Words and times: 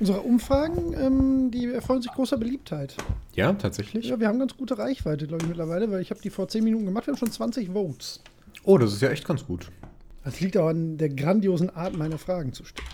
Unsere 0.00 0.20
Umfragen, 0.20 0.94
ähm, 0.94 1.50
die 1.50 1.66
erfreuen 1.66 2.02
sich 2.02 2.12
großer 2.12 2.36
Beliebtheit. 2.36 2.94
Ja, 3.34 3.52
tatsächlich? 3.52 4.06
Ja, 4.06 4.20
wir 4.20 4.28
haben 4.28 4.38
ganz 4.38 4.56
gute 4.56 4.78
Reichweite, 4.78 5.26
glaube 5.26 5.42
ich, 5.42 5.48
mittlerweile, 5.48 5.90
weil 5.90 6.00
ich 6.00 6.10
habe 6.10 6.20
die 6.20 6.30
vor 6.30 6.46
10 6.46 6.62
Minuten 6.62 6.84
gemacht. 6.84 7.06
Wir 7.06 7.12
haben 7.12 7.18
schon 7.18 7.32
20 7.32 7.70
Votes. 7.70 8.20
Oh, 8.62 8.78
das 8.78 8.92
ist 8.92 9.02
ja 9.02 9.10
echt 9.10 9.26
ganz 9.26 9.44
gut. 9.44 9.72
Das 10.22 10.38
liegt 10.40 10.56
auch 10.56 10.68
an 10.68 10.98
der 10.98 11.08
grandiosen 11.08 11.74
Art, 11.74 11.96
meine 11.96 12.18
Fragen 12.18 12.52
zu 12.52 12.64
stellen. 12.64 12.88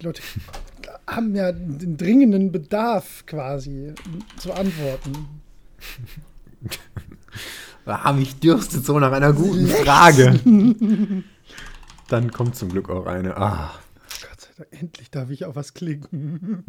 Die 0.00 0.06
Leute 0.06 0.22
haben 1.06 1.34
ja 1.34 1.52
den 1.52 1.98
dringenden 1.98 2.50
Bedarf 2.50 3.26
quasi 3.26 3.94
zu 4.38 4.52
antworten. 4.52 5.12
Ah, 7.90 8.12
mich 8.12 8.38
dürstet 8.38 8.84
so 8.84 8.98
nach 8.98 9.12
einer 9.12 9.32
guten 9.32 9.66
Frage. 9.66 10.38
Dann 12.08 12.30
kommt 12.30 12.54
zum 12.54 12.68
Glück 12.68 12.90
auch 12.90 13.06
eine. 13.06 13.34
Ah. 13.34 13.70
Endlich 14.70 15.10
darf 15.10 15.30
ich 15.30 15.44
auf 15.44 15.54
was 15.54 15.72
klicken. 15.72 16.64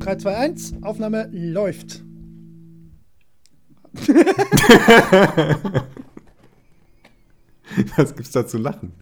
Drei, 0.00 0.16
zwei, 0.16 0.36
eins, 0.36 0.74
Aufnahme 0.82 1.28
läuft. 1.32 2.04
Was 7.96 8.14
gibt's 8.14 8.30
da 8.30 8.46
zu 8.46 8.58
lachen? 8.58 8.92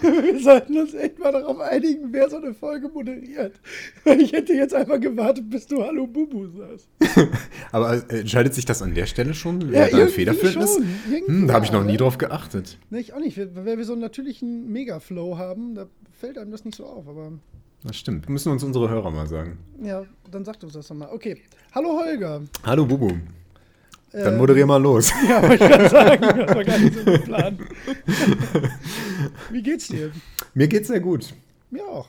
Wir 0.00 0.40
sollten 0.40 0.78
uns 0.78 0.94
echt 0.94 1.18
mal 1.18 1.32
darauf 1.32 1.58
einigen, 1.60 2.12
wer 2.12 2.30
so 2.30 2.36
eine 2.36 2.54
Folge 2.54 2.88
moderiert. 2.88 3.60
Ich 4.04 4.32
hätte 4.32 4.52
jetzt 4.52 4.74
einfach 4.74 5.00
gewartet, 5.00 5.48
bis 5.50 5.66
du 5.66 5.82
Hallo 5.82 6.06
Bubu 6.06 6.46
sagst. 6.48 6.88
Aber 7.72 7.94
äh, 8.10 8.20
entscheidet 8.20 8.54
sich 8.54 8.64
das 8.64 8.82
an 8.82 8.94
der 8.94 9.06
Stelle 9.06 9.34
schon, 9.34 9.70
wer 9.70 9.88
da 9.88 9.98
ein 9.98 10.08
Federführend 10.08 10.64
ist? 10.64 10.80
Hm, 11.26 11.46
da 11.48 11.54
habe 11.54 11.64
ich 11.64 11.72
noch 11.72 11.84
nie 11.84 11.96
drauf 11.96 12.18
geachtet. 12.18 12.78
Ne, 12.90 13.00
ich 13.00 13.12
auch 13.12 13.20
nicht. 13.20 13.36
Wenn 13.36 13.78
wir 13.78 13.84
so 13.84 13.92
einen 13.92 14.02
natürlichen 14.02 14.70
Mega-Flow 14.70 15.38
haben, 15.38 15.74
da 15.74 15.86
fällt 16.18 16.38
einem 16.38 16.50
das 16.50 16.64
nicht 16.64 16.76
so 16.76 16.86
auf. 16.86 17.08
Aber 17.08 17.32
das 17.84 17.96
stimmt. 17.96 18.28
Müssen 18.28 18.50
uns 18.50 18.64
unsere 18.64 18.90
Hörer 18.90 19.10
mal 19.10 19.26
sagen. 19.26 19.58
Ja, 19.82 20.04
dann 20.30 20.44
sagt 20.44 20.64
uns 20.64 20.72
das 20.72 20.88
doch 20.88 20.96
mal. 20.96 21.08
Okay. 21.12 21.40
Hallo 21.72 21.98
Holger. 22.00 22.42
Hallo 22.64 22.86
Bubu. 22.86 23.12
Dann 24.12 24.34
ähm, 24.34 24.38
moderier 24.38 24.66
mal 24.66 24.80
los. 24.80 25.12
Ja, 25.28 25.42
wollte 25.42 25.64
ich 25.64 25.70
gerade 25.70 25.88
sagen, 25.88 26.22
das 26.22 26.54
war 26.54 26.64
gar 26.64 26.78
nicht 26.78 26.94
so 26.94 27.04
geplant. 27.04 27.60
wie 29.50 29.62
geht's 29.62 29.88
dir? 29.88 30.10
Mir 30.54 30.68
geht's 30.68 30.88
sehr 30.88 31.00
gut. 31.00 31.34
Mir 31.70 31.86
auch. 31.86 32.08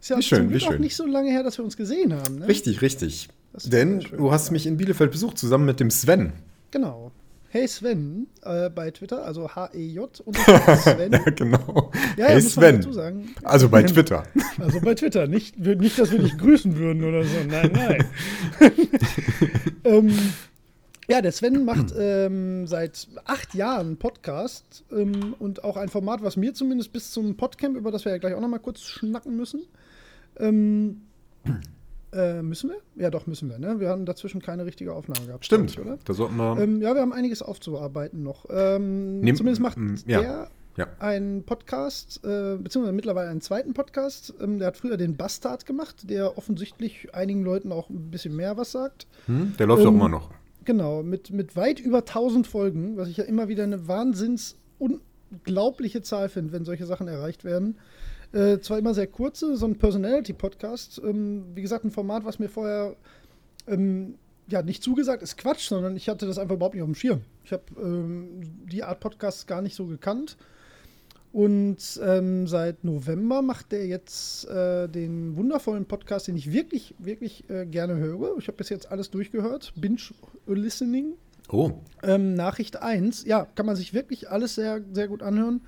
Ist 0.00 0.10
ja 0.10 0.18
wie 0.18 0.22
schön, 0.22 0.50
wie 0.52 0.60
schön. 0.60 0.74
auch 0.74 0.78
nicht 0.78 0.96
so 0.96 1.06
lange 1.06 1.30
her, 1.30 1.42
dass 1.42 1.56
wir 1.58 1.64
uns 1.64 1.76
gesehen 1.76 2.12
haben. 2.12 2.40
Ne? 2.40 2.48
Richtig, 2.48 2.82
richtig. 2.82 3.28
Denn 3.64 4.00
du 4.00 4.32
hast 4.32 4.50
mich 4.50 4.66
in 4.66 4.76
Bielefeld 4.76 5.12
besucht, 5.12 5.38
zusammen 5.38 5.64
mit 5.64 5.80
dem 5.80 5.90
Sven. 5.90 6.32
Genau. 6.70 7.12
Hey 7.48 7.68
Sven 7.68 8.26
äh, 8.42 8.68
bei 8.68 8.90
Twitter, 8.90 9.24
also 9.24 9.48
H-E-J 9.48 10.20
und 10.20 10.36
Sven. 10.82 11.12
ja, 11.12 11.18
genau. 11.30 11.92
Ja, 12.16 12.26
hey 12.26 12.42
Sven. 12.42 12.84
Also 13.44 13.68
bei 13.68 13.84
Twitter. 13.84 14.24
Also 14.58 14.80
bei 14.80 14.94
Twitter. 14.94 15.28
Nicht, 15.28 15.56
nicht, 15.56 15.98
dass 15.98 16.10
wir 16.10 16.18
dich 16.18 16.36
grüßen 16.36 16.76
würden 16.76 17.04
oder 17.04 17.22
so. 17.22 17.36
Nein, 17.48 17.70
nein. 17.72 18.04
ähm, 19.84 20.12
ja, 21.08 21.20
der 21.22 21.32
Sven 21.32 21.64
macht 21.64 21.94
ähm, 21.96 22.66
seit 22.66 23.08
acht 23.24 23.54
Jahren 23.54 23.96
Podcast 23.96 24.84
ähm, 24.92 25.34
und 25.38 25.64
auch 25.64 25.76
ein 25.76 25.88
Format, 25.88 26.22
was 26.22 26.36
mir 26.36 26.54
zumindest 26.54 26.92
bis 26.92 27.12
zum 27.12 27.36
Podcamp, 27.36 27.76
über 27.76 27.90
das 27.90 28.04
wir 28.04 28.12
ja 28.12 28.18
gleich 28.18 28.34
auch 28.34 28.40
noch 28.40 28.48
mal 28.48 28.58
kurz 28.58 28.82
schnacken 28.82 29.36
müssen. 29.36 29.62
Ähm, 30.38 31.02
äh, 32.12 32.42
müssen 32.42 32.70
wir? 32.70 33.02
Ja, 33.02 33.10
doch, 33.10 33.26
müssen 33.26 33.50
wir. 33.50 33.58
Ne? 33.58 33.80
Wir 33.80 33.88
haben 33.88 34.06
dazwischen 34.06 34.40
keine 34.40 34.64
richtige 34.66 34.92
Aufnahme 34.92 35.26
gehabt. 35.26 35.44
Stimmt, 35.44 35.70
ich, 35.70 35.80
oder? 35.80 35.98
Da 36.04 36.14
sollten 36.14 36.36
wir. 36.36 36.58
Ähm, 36.58 36.80
ja, 36.80 36.94
wir 36.94 37.00
haben 37.00 37.12
einiges 37.12 37.42
aufzuarbeiten 37.42 38.22
noch. 38.22 38.48
Nehm, 38.48 39.36
zumindest 39.36 39.60
macht 39.60 39.78
ja. 40.06 40.20
der 40.20 40.50
ja. 40.76 40.88
einen 40.98 41.44
Podcast, 41.44 42.20
äh, 42.24 42.56
beziehungsweise 42.56 42.92
mittlerweile 42.92 43.30
einen 43.30 43.40
zweiten 43.40 43.74
Podcast. 43.74 44.34
Ähm, 44.40 44.58
der 44.58 44.68
hat 44.68 44.76
früher 44.76 44.96
den 44.96 45.16
Bastard 45.16 45.66
gemacht, 45.66 46.08
der 46.10 46.36
offensichtlich 46.38 47.14
einigen 47.14 47.44
Leuten 47.44 47.72
auch 47.72 47.90
ein 47.90 48.10
bisschen 48.10 48.34
mehr 48.34 48.56
was 48.56 48.72
sagt. 48.72 49.06
Hm, 49.26 49.54
der 49.58 49.66
läuft 49.66 49.82
ähm, 49.82 49.88
auch 49.88 49.92
immer 49.92 50.08
noch. 50.08 50.30
Genau, 50.64 51.02
mit, 51.02 51.30
mit 51.30 51.56
weit 51.56 51.80
über 51.80 51.98
1000 51.98 52.46
Folgen, 52.46 52.96
was 52.96 53.08
ich 53.08 53.18
ja 53.18 53.24
immer 53.24 53.48
wieder 53.48 53.64
eine 53.64 53.86
wahnsinns 53.86 54.56
unglaubliche 54.78 56.02
Zahl 56.02 56.28
finde, 56.28 56.52
wenn 56.52 56.64
solche 56.64 56.86
Sachen 56.86 57.08
erreicht 57.08 57.44
werden. 57.44 57.78
Äh, 58.32 58.58
zwar 58.60 58.78
immer 58.78 58.94
sehr 58.94 59.06
kurze, 59.06 59.56
so 59.56 59.66
ein 59.66 59.78
Personality-Podcast. 59.78 61.00
Ähm, 61.04 61.44
wie 61.54 61.62
gesagt, 61.62 61.84
ein 61.84 61.90
Format, 61.90 62.24
was 62.24 62.38
mir 62.38 62.48
vorher 62.48 62.96
ähm, 63.68 64.14
ja 64.48 64.62
nicht 64.62 64.82
zugesagt 64.82 65.22
ist 65.22 65.36
Quatsch, 65.36 65.68
sondern 65.68 65.96
ich 65.96 66.08
hatte 66.08 66.26
das 66.26 66.38
einfach 66.38 66.56
überhaupt 66.56 66.74
nicht 66.74 66.82
auf 66.82 66.88
dem 66.88 66.94
Schirm. 66.94 67.20
Ich 67.44 67.52
habe 67.52 67.64
ähm, 67.80 68.42
die 68.70 68.82
Art 68.82 69.00
Podcasts 69.00 69.46
gar 69.46 69.62
nicht 69.62 69.76
so 69.76 69.86
gekannt. 69.86 70.36
Und 71.34 72.00
ähm, 72.00 72.46
seit 72.46 72.84
November 72.84 73.42
macht 73.42 73.72
er 73.72 73.84
jetzt 73.84 74.48
äh, 74.48 74.88
den 74.88 75.36
wundervollen 75.36 75.84
Podcast, 75.84 76.28
den 76.28 76.36
ich 76.36 76.52
wirklich, 76.52 76.94
wirklich 76.98 77.50
äh, 77.50 77.66
gerne 77.66 77.96
höre. 77.96 78.38
Ich 78.38 78.46
habe 78.46 78.56
bis 78.56 78.68
jetzt 78.68 78.92
alles 78.92 79.10
durchgehört. 79.10 79.72
Binge 79.74 79.98
Listening. 80.46 81.14
Oh. 81.48 81.72
Ähm, 82.04 82.34
Nachricht 82.34 82.80
1. 82.80 83.24
Ja, 83.24 83.48
kann 83.56 83.66
man 83.66 83.74
sich 83.74 83.92
wirklich 83.92 84.30
alles 84.30 84.54
sehr, 84.54 84.80
sehr 84.92 85.08
gut 85.08 85.24
anhören. 85.24 85.62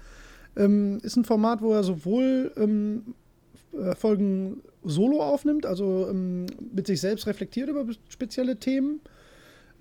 Ähm, 0.57 1.01
ist 1.03 1.17
ein 1.17 1.25
Format, 1.25 1.63
wo 1.63 1.73
er 1.73 1.83
sowohl 1.83 2.53
ähm, 2.57 3.17
äh, 3.73 3.97
Folgen 3.97 4.63
solo 4.85 5.21
aufnimmt, 5.21 5.67
also 5.67 6.07
ähm, 6.09 6.47
mit 6.77 6.87
sich 6.87 7.01
selbst 7.01 7.27
reflektiert 7.27 7.69
über 7.69 7.85
spezielle 8.09 8.61
Themen. 8.61 9.01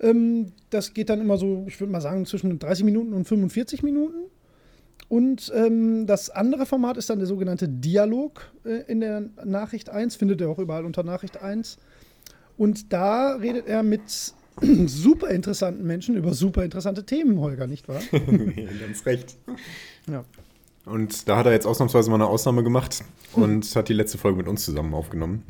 Ähm, 0.00 0.50
das 0.70 0.94
geht 0.94 1.10
dann 1.10 1.20
immer 1.20 1.38
so, 1.38 1.64
ich 1.68 1.78
würde 1.78 1.92
mal 1.92 2.00
sagen, 2.00 2.26
zwischen 2.26 2.58
30 2.58 2.84
Minuten 2.84 3.12
und 3.12 3.24
45 3.24 3.84
Minuten. 3.84 4.16
Und 5.08 5.52
ähm, 5.54 6.06
das 6.06 6.30
andere 6.30 6.66
Format 6.66 6.96
ist 6.96 7.08
dann 7.10 7.18
der 7.18 7.28
sogenannte 7.28 7.68
Dialog 7.68 8.50
äh, 8.64 8.82
in 8.90 9.00
der 9.00 9.22
Nachricht 9.44 9.88
1, 9.88 10.16
findet 10.16 10.40
ihr 10.40 10.48
auch 10.48 10.58
überall 10.58 10.84
unter 10.84 11.04
Nachricht 11.04 11.40
1. 11.40 11.78
Und 12.56 12.92
da 12.92 13.36
redet 13.36 13.68
er 13.68 13.82
mit 13.82 14.34
super 14.86 15.28
interessanten 15.28 15.86
Menschen 15.86 16.16
über 16.16 16.34
super 16.34 16.64
interessante 16.64 17.04
Themen, 17.04 17.38
Holger, 17.40 17.66
nicht 17.66 17.88
wahr? 17.88 18.00
Ganz 18.10 19.06
recht. 19.06 19.36
Ja. 20.10 20.24
Und 20.86 21.28
da 21.28 21.38
hat 21.38 21.46
er 21.46 21.52
jetzt 21.52 21.66
ausnahmsweise 21.66 22.10
mal 22.10 22.16
eine 22.16 22.26
Ausnahme 22.26 22.62
gemacht 22.62 23.04
und 23.32 23.74
hat 23.74 23.88
die 23.88 23.92
letzte 23.92 24.18
Folge 24.18 24.38
mit 24.38 24.48
uns 24.48 24.64
zusammen 24.64 24.94
aufgenommen. 24.94 25.42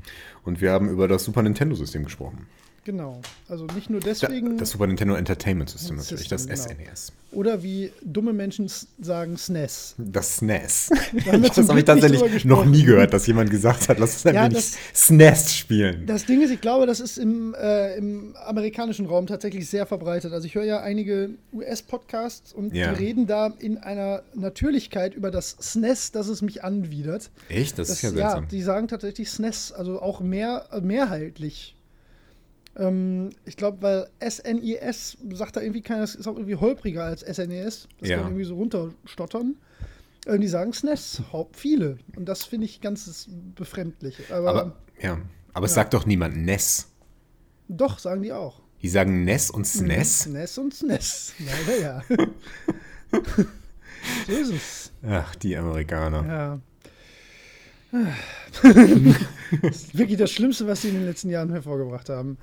Und 0.45 0.61
wir 0.61 0.73
haben 0.73 0.89
über 0.89 1.09
das 1.09 1.25
Super 1.25 1.43
Nintendo-System 1.43 2.05
gesprochen. 2.05 2.47
Genau. 2.87 3.21
Also 3.49 3.67
nicht 3.75 3.91
nur 3.91 3.99
deswegen. 3.99 4.59
Das 4.59 4.71
Super 4.71 4.87
Nintendo 4.87 5.17
Entertainment 5.17 5.69
System 5.69 5.97
natürlich, 5.97 6.29
das 6.29 6.47
genau. 6.47 6.63
SNES. 6.63 7.13
Oder 7.33 7.65
wie 7.65 7.91
dumme 8.01 8.33
Menschen 8.33 8.71
sagen 9.01 9.37
SNES. 9.37 9.97
Das 9.99 10.37
SNES. 10.37 10.91
Da 11.27 11.37
das 11.37 11.69
habe 11.69 11.81
ich 11.81 11.85
tatsächlich 11.85 12.45
noch 12.45 12.65
nie 12.65 12.85
gehört, 12.85 13.13
dass 13.13 13.27
jemand 13.27 13.51
gesagt 13.51 13.89
hat, 13.89 13.99
lass 13.99 14.15
uns 14.15 14.27
ein 14.27 14.35
ja, 14.37 14.45
wenig 14.49 14.73
SNES 14.95 15.57
spielen. 15.57 16.07
Das 16.07 16.27
Ding 16.27 16.41
ist, 16.41 16.53
ich 16.53 16.61
glaube, 16.61 16.87
das 16.87 17.01
ist 17.01 17.19
im, 17.19 17.55
äh, 17.55 17.97
im 17.97 18.37
amerikanischen 18.37 19.07
Raum 19.07 19.27
tatsächlich 19.27 19.69
sehr 19.69 19.85
verbreitet. 19.85 20.33
Also 20.33 20.47
ich 20.47 20.55
höre 20.55 20.63
ja 20.63 20.81
einige 20.81 21.31
US-Podcasts 21.53 22.53
und 22.53 22.73
ja. 22.73 22.93
die 22.93 23.05
reden 23.05 23.27
da 23.27 23.53
in 23.59 23.79
einer 23.79 24.23
Natürlichkeit 24.35 25.13
über 25.15 25.33
das 25.33 25.57
SNES, 25.61 26.13
dass 26.13 26.29
es 26.29 26.41
mich 26.41 26.63
anwidert. 26.63 27.31
Echt? 27.49 27.81
Das, 27.81 27.89
das 27.89 27.97
ist 27.97 28.03
ja 28.03 28.11
seltsam. 28.11 28.45
Ja, 28.45 28.49
die 28.49 28.63
sagen 28.63 28.87
tatsächlich 28.87 29.29
SNES, 29.29 29.73
also 29.73 30.01
auch 30.01 30.21
mehr, 30.21 30.67
mehrheitlich. 30.81 31.76
Ähm, 32.79 33.31
ich 33.45 33.57
glaube, 33.57 33.83
weil 33.83 34.09
SNES 34.21 35.19
sagt 35.33 35.57
da 35.57 35.61
irgendwie 35.61 35.81
keiner, 35.81 36.03
das 36.03 36.15
ist 36.15 36.27
auch 36.27 36.37
irgendwie 36.37 36.57
holpriger 36.57 37.05
als 37.05 37.23
SNES. 37.23 37.89
Das 38.01 38.09
ja. 38.09 38.17
kann 38.17 38.27
irgendwie 38.27 38.45
so 38.45 38.57
runterstottern. 38.57 39.57
Und 40.27 40.41
die 40.41 40.49
sagen 40.49 40.73
SNES, 40.73 41.23
viele. 41.53 41.99
Und 42.17 42.29
das 42.29 42.45
finde 42.45 42.67
ich 42.67 42.81
ganz 42.81 43.29
befremdlich. 43.55 44.17
Aber, 44.31 44.51
aber 44.51 44.77
ja, 45.01 45.19
aber 45.53 45.67
ja. 45.67 45.69
es 45.69 45.75
sagt 45.75 45.95
doch 45.95 46.05
niemand 46.05 46.37
NES. 46.37 46.89
Doch, 47.69 47.99
sagen 47.99 48.23
die 48.23 48.33
auch. 48.33 48.61
Die 48.83 48.89
sagen 48.89 49.25
NES 49.25 49.51
und 49.51 49.67
SNES? 49.67 50.27
Mhm, 50.27 50.33
NES 50.35 50.59
und 50.59 50.75
SNES. 50.75 51.35
Leider 51.39 51.81
ja. 51.81 52.03
so 54.27 54.33
ist 54.33 54.53
es. 54.53 54.93
Ach, 55.03 55.35
die 55.37 55.57
Amerikaner. 55.57 56.27
Ja. 56.27 56.61
Das 57.93 58.75
ist 59.63 59.99
wirklich 59.99 60.19
das 60.19 60.31
Schlimmste, 60.31 60.67
was 60.67 60.83
sie 60.83 60.89
in 60.89 60.95
den 60.95 61.07
letzten 61.07 61.31
Jahren 61.31 61.51
hervorgebracht 61.51 62.09
haben. 62.09 62.39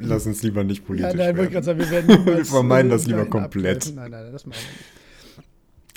Lass 0.00 0.26
uns 0.26 0.42
lieber 0.42 0.64
nicht 0.64 0.86
politisch 0.86 1.14
Nein, 1.14 1.36
wollte 1.36 1.48
ich 1.48 1.52
gerade 1.52 1.66
sagen, 1.66 1.78
wir 1.78 1.90
werden 1.90 2.08
wir 2.26 2.44
vermeiden 2.44 2.90
das 2.90 3.06
lieber 3.06 3.26
komplett. 3.26 3.76
Abgreifen. 3.76 3.96
Nein, 3.96 4.10
nein, 4.10 4.32
das 4.32 4.46
machen 4.46 4.60
wir 4.62 4.72
nicht. 4.72 5.04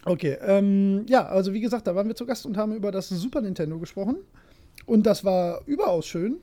Okay, 0.05 0.37
ähm, 0.41 1.05
ja, 1.07 1.25
also 1.25 1.53
wie 1.53 1.59
gesagt, 1.59 1.87
da 1.87 1.95
waren 1.95 2.07
wir 2.07 2.15
zu 2.15 2.25
Gast 2.25 2.45
und 2.45 2.57
haben 2.57 2.73
über 2.73 2.91
das 2.91 3.09
Super 3.09 3.41
Nintendo 3.41 3.77
gesprochen. 3.79 4.17
Und 4.85 5.05
das 5.05 5.25
war 5.25 5.61
überaus 5.65 6.05
schön 6.05 6.37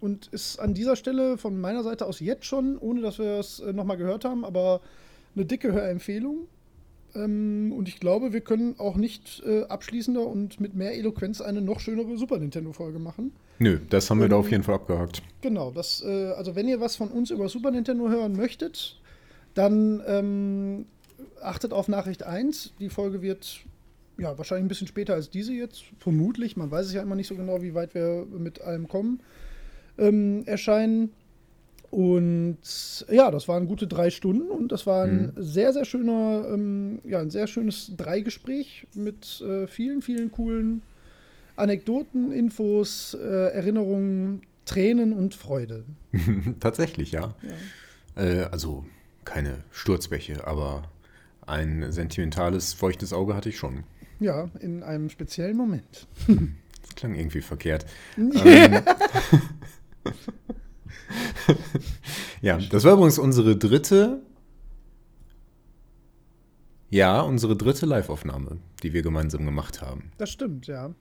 und 0.00 0.26
ist 0.28 0.58
an 0.58 0.74
dieser 0.74 0.96
Stelle 0.96 1.38
von 1.38 1.60
meiner 1.60 1.82
Seite 1.82 2.06
aus 2.06 2.20
jetzt 2.20 2.44
schon, 2.44 2.78
ohne 2.78 3.00
dass 3.02 3.18
wir 3.18 3.38
es 3.38 3.60
äh, 3.60 3.72
nochmal 3.72 3.96
gehört 3.96 4.24
haben, 4.24 4.44
aber 4.44 4.80
eine 5.34 5.44
dicke 5.44 5.72
Hörempfehlung. 5.72 6.48
Ähm, 7.16 7.72
und 7.76 7.88
ich 7.88 7.98
glaube, 7.98 8.32
wir 8.32 8.40
können 8.40 8.74
auch 8.78 8.96
nicht 8.96 9.42
äh, 9.46 9.64
abschließender 9.64 10.26
und 10.26 10.60
mit 10.60 10.74
mehr 10.74 10.94
Eloquenz 10.94 11.40
eine 11.40 11.60
noch 11.60 11.80
schönere 11.80 12.16
Super 12.16 12.38
Nintendo-Folge 12.38 12.98
machen. 12.98 13.32
Nö, 13.58 13.80
das 13.88 14.10
haben 14.10 14.18
wir 14.18 14.24
ähm, 14.24 14.30
da 14.30 14.36
auf 14.36 14.50
jeden 14.50 14.62
Fall 14.62 14.74
abgehakt. 14.74 15.22
Genau, 15.40 15.70
das, 15.70 16.02
äh, 16.04 16.32
also 16.36 16.54
wenn 16.54 16.68
ihr 16.68 16.80
was 16.80 16.96
von 16.96 17.08
uns 17.08 17.30
über 17.30 17.48
Super 17.48 17.70
Nintendo 17.70 18.08
hören 18.08 18.32
möchtet, 18.36 19.00
dann 19.54 20.02
ähm, 20.06 20.86
achtet 21.40 21.72
auf 21.72 21.88
Nachricht 21.88 22.24
1. 22.24 22.74
Die 22.78 22.90
Folge 22.90 23.22
wird 23.22 23.64
ja 24.18 24.36
wahrscheinlich 24.36 24.66
ein 24.66 24.68
bisschen 24.68 24.86
später 24.86 25.14
als 25.14 25.30
diese 25.30 25.52
jetzt, 25.52 25.84
vermutlich, 25.98 26.56
man 26.56 26.70
weiß 26.70 26.86
es 26.86 26.92
ja 26.92 27.02
immer 27.02 27.14
nicht 27.14 27.28
so 27.28 27.34
genau, 27.34 27.62
wie 27.62 27.74
weit 27.74 27.94
wir 27.94 28.26
mit 28.30 28.60
allem 28.60 28.88
kommen, 28.88 29.20
ähm, 29.98 30.42
erscheinen. 30.46 31.12
Und 31.90 32.58
ja, 33.10 33.30
das 33.30 33.48
waren 33.48 33.66
gute 33.66 33.86
drei 33.86 34.10
Stunden 34.10 34.50
und 34.50 34.72
das 34.72 34.86
war 34.86 35.04
ein 35.04 35.32
mhm. 35.34 35.42
sehr, 35.42 35.72
sehr 35.72 35.84
schöner, 35.84 36.46
ähm, 36.52 37.00
ja, 37.04 37.20
ein 37.20 37.30
sehr 37.30 37.46
schönes 37.46 37.92
Dreigespräch 37.96 38.86
mit 38.94 39.40
äh, 39.40 39.66
vielen, 39.66 40.02
vielen 40.02 40.30
coolen 40.32 40.82
Anekdoten, 41.56 42.32
Infos, 42.32 43.14
äh, 43.14 43.52
Erinnerungen, 43.52 44.42
Tränen 44.66 45.12
und 45.12 45.34
Freude. 45.34 45.84
Tatsächlich, 46.60 47.12
ja. 47.12 47.34
ja. 48.16 48.22
Äh, 48.22 48.44
also 48.50 48.84
keine 49.24 49.64
Sturzbäche, 49.70 50.46
aber 50.46 50.82
ein 51.46 51.92
sentimentales, 51.92 52.74
feuchtes 52.74 53.12
Auge 53.12 53.34
hatte 53.34 53.48
ich 53.48 53.56
schon. 53.58 53.84
Ja, 54.20 54.50
in 54.60 54.82
einem 54.82 55.10
speziellen 55.10 55.56
Moment. 55.56 56.06
das 56.26 56.94
klang 56.96 57.14
irgendwie 57.14 57.42
verkehrt. 57.42 57.86
ähm, 58.16 58.82
ja, 62.40 62.58
das 62.58 62.84
war 62.84 62.94
übrigens 62.94 63.18
unsere 63.18 63.56
dritte. 63.56 64.22
Ja, 66.90 67.20
unsere 67.20 67.56
dritte 67.56 67.84
Live-Aufnahme, 67.84 68.58
die 68.82 68.92
wir 68.92 69.02
gemeinsam 69.02 69.44
gemacht 69.44 69.82
haben. 69.82 70.12
Das 70.18 70.30
stimmt, 70.30 70.66
ja. 70.66 70.94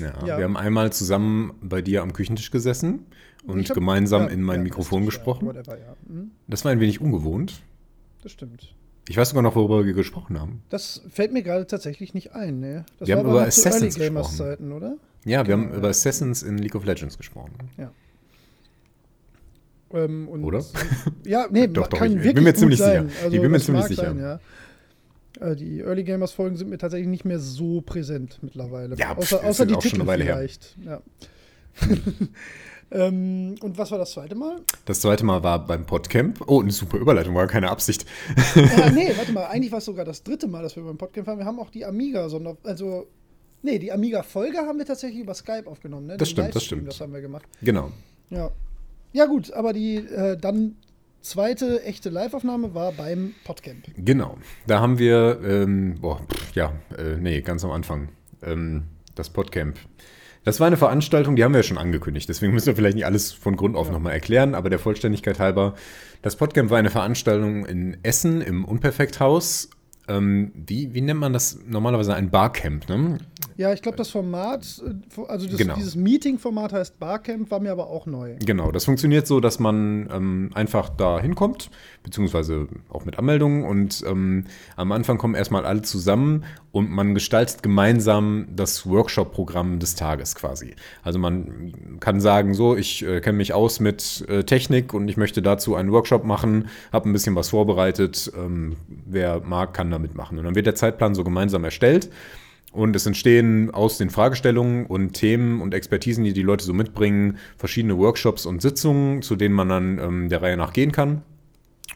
Ja, 0.00 0.26
ja. 0.26 0.38
wir 0.38 0.44
haben 0.44 0.56
einmal 0.56 0.92
zusammen 0.92 1.54
bei 1.62 1.80
dir 1.80 2.02
am 2.02 2.12
Küchentisch 2.12 2.50
gesessen 2.50 3.06
und 3.46 3.68
hab, 3.68 3.74
gemeinsam 3.74 4.22
ja, 4.22 4.28
in 4.28 4.42
mein 4.42 4.58
ja, 4.58 4.62
Mikrofon 4.64 5.04
gesprochen. 5.04 5.46
Whatever, 5.46 5.78
mhm. 6.08 6.32
Das 6.48 6.64
war 6.64 6.72
ein 6.72 6.80
wenig 6.80 7.00
ungewohnt. 7.00 7.62
Das 8.22 8.32
stimmt. 8.32 8.74
Ich 9.08 9.16
weiß 9.16 9.28
sogar 9.30 9.42
noch, 9.42 9.54
worüber 9.54 9.84
wir 9.84 9.92
gesprochen 9.92 10.40
haben. 10.40 10.62
Das 10.70 11.02
fällt 11.10 11.32
mir 11.32 11.42
gerade 11.42 11.66
tatsächlich 11.66 12.14
nicht 12.14 12.32
ein. 12.32 12.58
Ne? 12.58 12.86
Das 12.98 13.06
wir 13.06 13.18
haben 13.18 13.28
über 13.28 13.42
Assassins 13.42 13.96
gesprochen. 13.96 14.34
Zeiten, 14.34 14.72
oder? 14.72 14.96
Ja, 15.24 15.46
wir 15.46 15.56
genau, 15.56 15.68
haben 15.68 15.74
über 15.78 15.88
Assassins 15.88 16.42
in 16.42 16.58
League 16.58 16.74
of 16.74 16.84
Legends 16.84 17.18
gesprochen. 17.18 17.52
Ja. 17.76 17.92
Ähm, 19.92 20.28
Oder? 20.28 20.64
Ja, 21.24 21.46
nee, 21.50 21.66
doch, 21.66 21.88
doch, 21.88 21.98
kann 21.98 22.08
ich, 22.08 22.14
wirklich 22.16 22.34
bin 22.34 22.44
mir 22.44 22.54
ziemlich 22.54 22.78
sein. 22.78 23.08
sicher. 23.08 23.24
Also, 23.24 23.36
ich 23.36 23.42
bin 23.42 23.50
mir 23.50 23.60
ziemlich 23.60 23.84
sicher. 23.84 24.14
Sein, 24.14 24.18
ja. 24.18 24.40
Äh, 25.40 25.56
die 25.56 25.80
Early 25.80 26.04
Gamers 26.04 26.32
Folgen 26.32 26.56
sind 26.56 26.70
mir 26.70 26.78
tatsächlich 26.78 27.08
nicht 27.08 27.24
mehr 27.24 27.38
so 27.38 27.80
präsent 27.80 28.38
mittlerweile. 28.42 28.96
Ja, 28.96 29.16
außer, 29.16 29.38
pff, 29.38 29.44
außer 29.44 29.66
die 29.66 29.76
Titel 29.76 30.04
vielleicht. 30.04 30.76
Ja. 30.84 31.02
ähm, 32.92 33.56
und 33.60 33.78
was 33.78 33.90
war 33.90 33.98
das 33.98 34.12
zweite 34.12 34.34
Mal? 34.34 34.56
Das 34.84 35.00
zweite 35.00 35.24
Mal 35.24 35.42
war 35.42 35.66
beim 35.66 35.86
Podcamp. 35.86 36.42
Oh, 36.46 36.60
eine 36.60 36.70
super 36.70 36.98
Überleitung, 36.98 37.34
war 37.34 37.46
keine 37.46 37.70
Absicht. 37.70 38.06
äh, 38.54 38.90
nee, 38.94 39.12
warte 39.16 39.32
mal, 39.32 39.46
eigentlich 39.46 39.72
war 39.72 39.78
es 39.78 39.84
sogar 39.84 40.04
das 40.04 40.22
dritte 40.22 40.46
Mal, 40.46 40.62
dass 40.62 40.76
wir 40.76 40.82
beim 40.84 40.98
Podcamp 40.98 41.26
waren. 41.26 41.38
Wir 41.38 41.46
haben 41.46 41.58
auch 41.58 41.70
die 41.70 41.84
Amiga, 41.84 42.28
sondern 42.28 42.56
also 42.62 43.06
Nee, 43.64 43.78
die 43.78 43.90
Amiga-Folge 43.90 44.58
haben 44.58 44.78
wir 44.78 44.84
tatsächlich 44.84 45.22
über 45.22 45.32
Skype 45.32 45.66
aufgenommen. 45.66 46.06
Ne? 46.06 46.18
Das 46.18 46.28
stimmt, 46.28 46.54
das 46.54 46.64
stimmt. 46.64 46.86
Das 46.86 47.00
haben 47.00 47.14
wir 47.14 47.22
gemacht. 47.22 47.46
Genau. 47.62 47.90
Ja. 48.28 48.50
Ja, 49.14 49.26
gut, 49.26 49.52
aber 49.52 49.72
die 49.72 49.98
äh, 49.98 50.36
dann 50.36 50.74
zweite 51.20 51.84
echte 51.84 52.10
Live-Aufnahme 52.10 52.74
war 52.74 52.90
beim 52.90 53.32
Podcamp. 53.44 53.84
Genau. 53.96 54.38
Da 54.66 54.80
haben 54.80 54.98
wir, 54.98 55.40
ähm, 55.44 56.00
boah, 56.00 56.20
pff, 56.26 56.52
ja, 56.56 56.72
äh, 56.98 57.16
nee, 57.16 57.40
ganz 57.40 57.64
am 57.64 57.70
Anfang. 57.70 58.08
Ähm, 58.42 58.88
das 59.14 59.30
Podcamp. 59.30 59.78
Das 60.42 60.58
war 60.58 60.66
eine 60.66 60.76
Veranstaltung, 60.76 61.36
die 61.36 61.44
haben 61.44 61.52
wir 61.52 61.60
ja 61.60 61.62
schon 61.62 61.78
angekündigt, 61.78 62.28
deswegen 62.28 62.52
müssen 62.54 62.66
wir 62.66 62.74
vielleicht 62.74 62.96
nicht 62.96 63.06
alles 63.06 63.30
von 63.30 63.54
Grund 63.54 63.76
auf 63.76 63.86
ja. 63.86 63.92
nochmal 63.92 64.14
erklären, 64.14 64.56
aber 64.56 64.68
der 64.68 64.80
Vollständigkeit 64.80 65.38
halber. 65.38 65.74
Das 66.22 66.34
Podcamp 66.34 66.70
war 66.70 66.78
eine 66.78 66.90
Veranstaltung 66.90 67.66
in 67.66 67.96
Essen 68.02 68.40
im 68.40 68.64
Unperfekthaus 68.64 69.70
ähm, 70.06 70.52
wie, 70.54 70.92
wie 70.94 71.00
nennt 71.00 71.20
man 71.20 71.32
das 71.32 71.58
normalerweise? 71.66 72.14
Ein 72.14 72.30
Barcamp, 72.30 72.88
ne? 72.88 73.18
Ja, 73.56 73.72
ich 73.72 73.82
glaube, 73.82 73.96
das 73.96 74.10
Format, 74.10 74.82
äh, 74.84 75.22
also 75.28 75.46
das, 75.46 75.56
genau. 75.56 75.74
dieses 75.74 75.94
Meeting-Format 75.94 76.72
heißt 76.72 76.98
Barcamp, 76.98 77.50
war 77.50 77.60
mir 77.60 77.72
aber 77.72 77.88
auch 77.88 78.06
neu. 78.06 78.36
Genau, 78.44 78.72
das 78.72 78.84
funktioniert 78.84 79.26
so, 79.26 79.40
dass 79.40 79.58
man 79.58 80.08
ähm, 80.12 80.50
einfach 80.54 80.88
da 80.88 81.20
hinkommt, 81.20 81.70
beziehungsweise 82.02 82.66
auch 82.88 83.04
mit 83.04 83.18
Anmeldungen 83.18 83.64
und 83.64 84.02
ähm, 84.06 84.44
am 84.76 84.92
Anfang 84.92 85.18
kommen 85.18 85.34
erstmal 85.34 85.64
alle 85.66 85.82
zusammen 85.82 86.44
und 86.72 86.90
man 86.90 87.14
gestaltet 87.14 87.62
gemeinsam 87.62 88.46
das 88.54 88.88
Workshop-Programm 88.88 89.78
des 89.78 89.94
Tages 89.94 90.34
quasi. 90.34 90.74
Also 91.04 91.20
man 91.20 91.98
kann 92.00 92.20
sagen, 92.20 92.54
so, 92.54 92.76
ich 92.76 93.06
äh, 93.06 93.20
kenne 93.20 93.38
mich 93.38 93.52
aus 93.52 93.78
mit 93.78 94.24
äh, 94.28 94.42
Technik 94.42 94.92
und 94.92 95.08
ich 95.08 95.16
möchte 95.16 95.42
dazu 95.42 95.76
einen 95.76 95.92
Workshop 95.92 96.24
machen, 96.24 96.68
habe 96.92 97.08
ein 97.08 97.12
bisschen 97.12 97.36
was 97.36 97.50
vorbereitet, 97.50 98.32
ähm, 98.36 98.76
wer 98.88 99.40
mag, 99.40 99.74
kann 99.74 99.90
da 99.92 100.00
mitmachen. 100.00 100.38
Und 100.38 100.44
dann 100.44 100.56
wird 100.56 100.66
der 100.66 100.74
Zeitplan 100.74 101.14
so 101.14 101.22
gemeinsam 101.22 101.62
erstellt. 101.62 102.10
Und 102.74 102.96
es 102.96 103.06
entstehen 103.06 103.70
aus 103.72 103.98
den 103.98 104.10
Fragestellungen 104.10 104.86
und 104.86 105.12
Themen 105.12 105.60
und 105.60 105.74
Expertisen, 105.74 106.24
die 106.24 106.32
die 106.32 106.42
Leute 106.42 106.64
so 106.64 106.74
mitbringen, 106.74 107.38
verschiedene 107.56 107.96
Workshops 107.96 108.46
und 108.46 108.60
Sitzungen, 108.62 109.22
zu 109.22 109.36
denen 109.36 109.54
man 109.54 109.68
dann 109.68 109.98
ähm, 109.98 110.28
der 110.28 110.42
Reihe 110.42 110.56
nach 110.56 110.72
gehen 110.72 110.90
kann. 110.90 111.22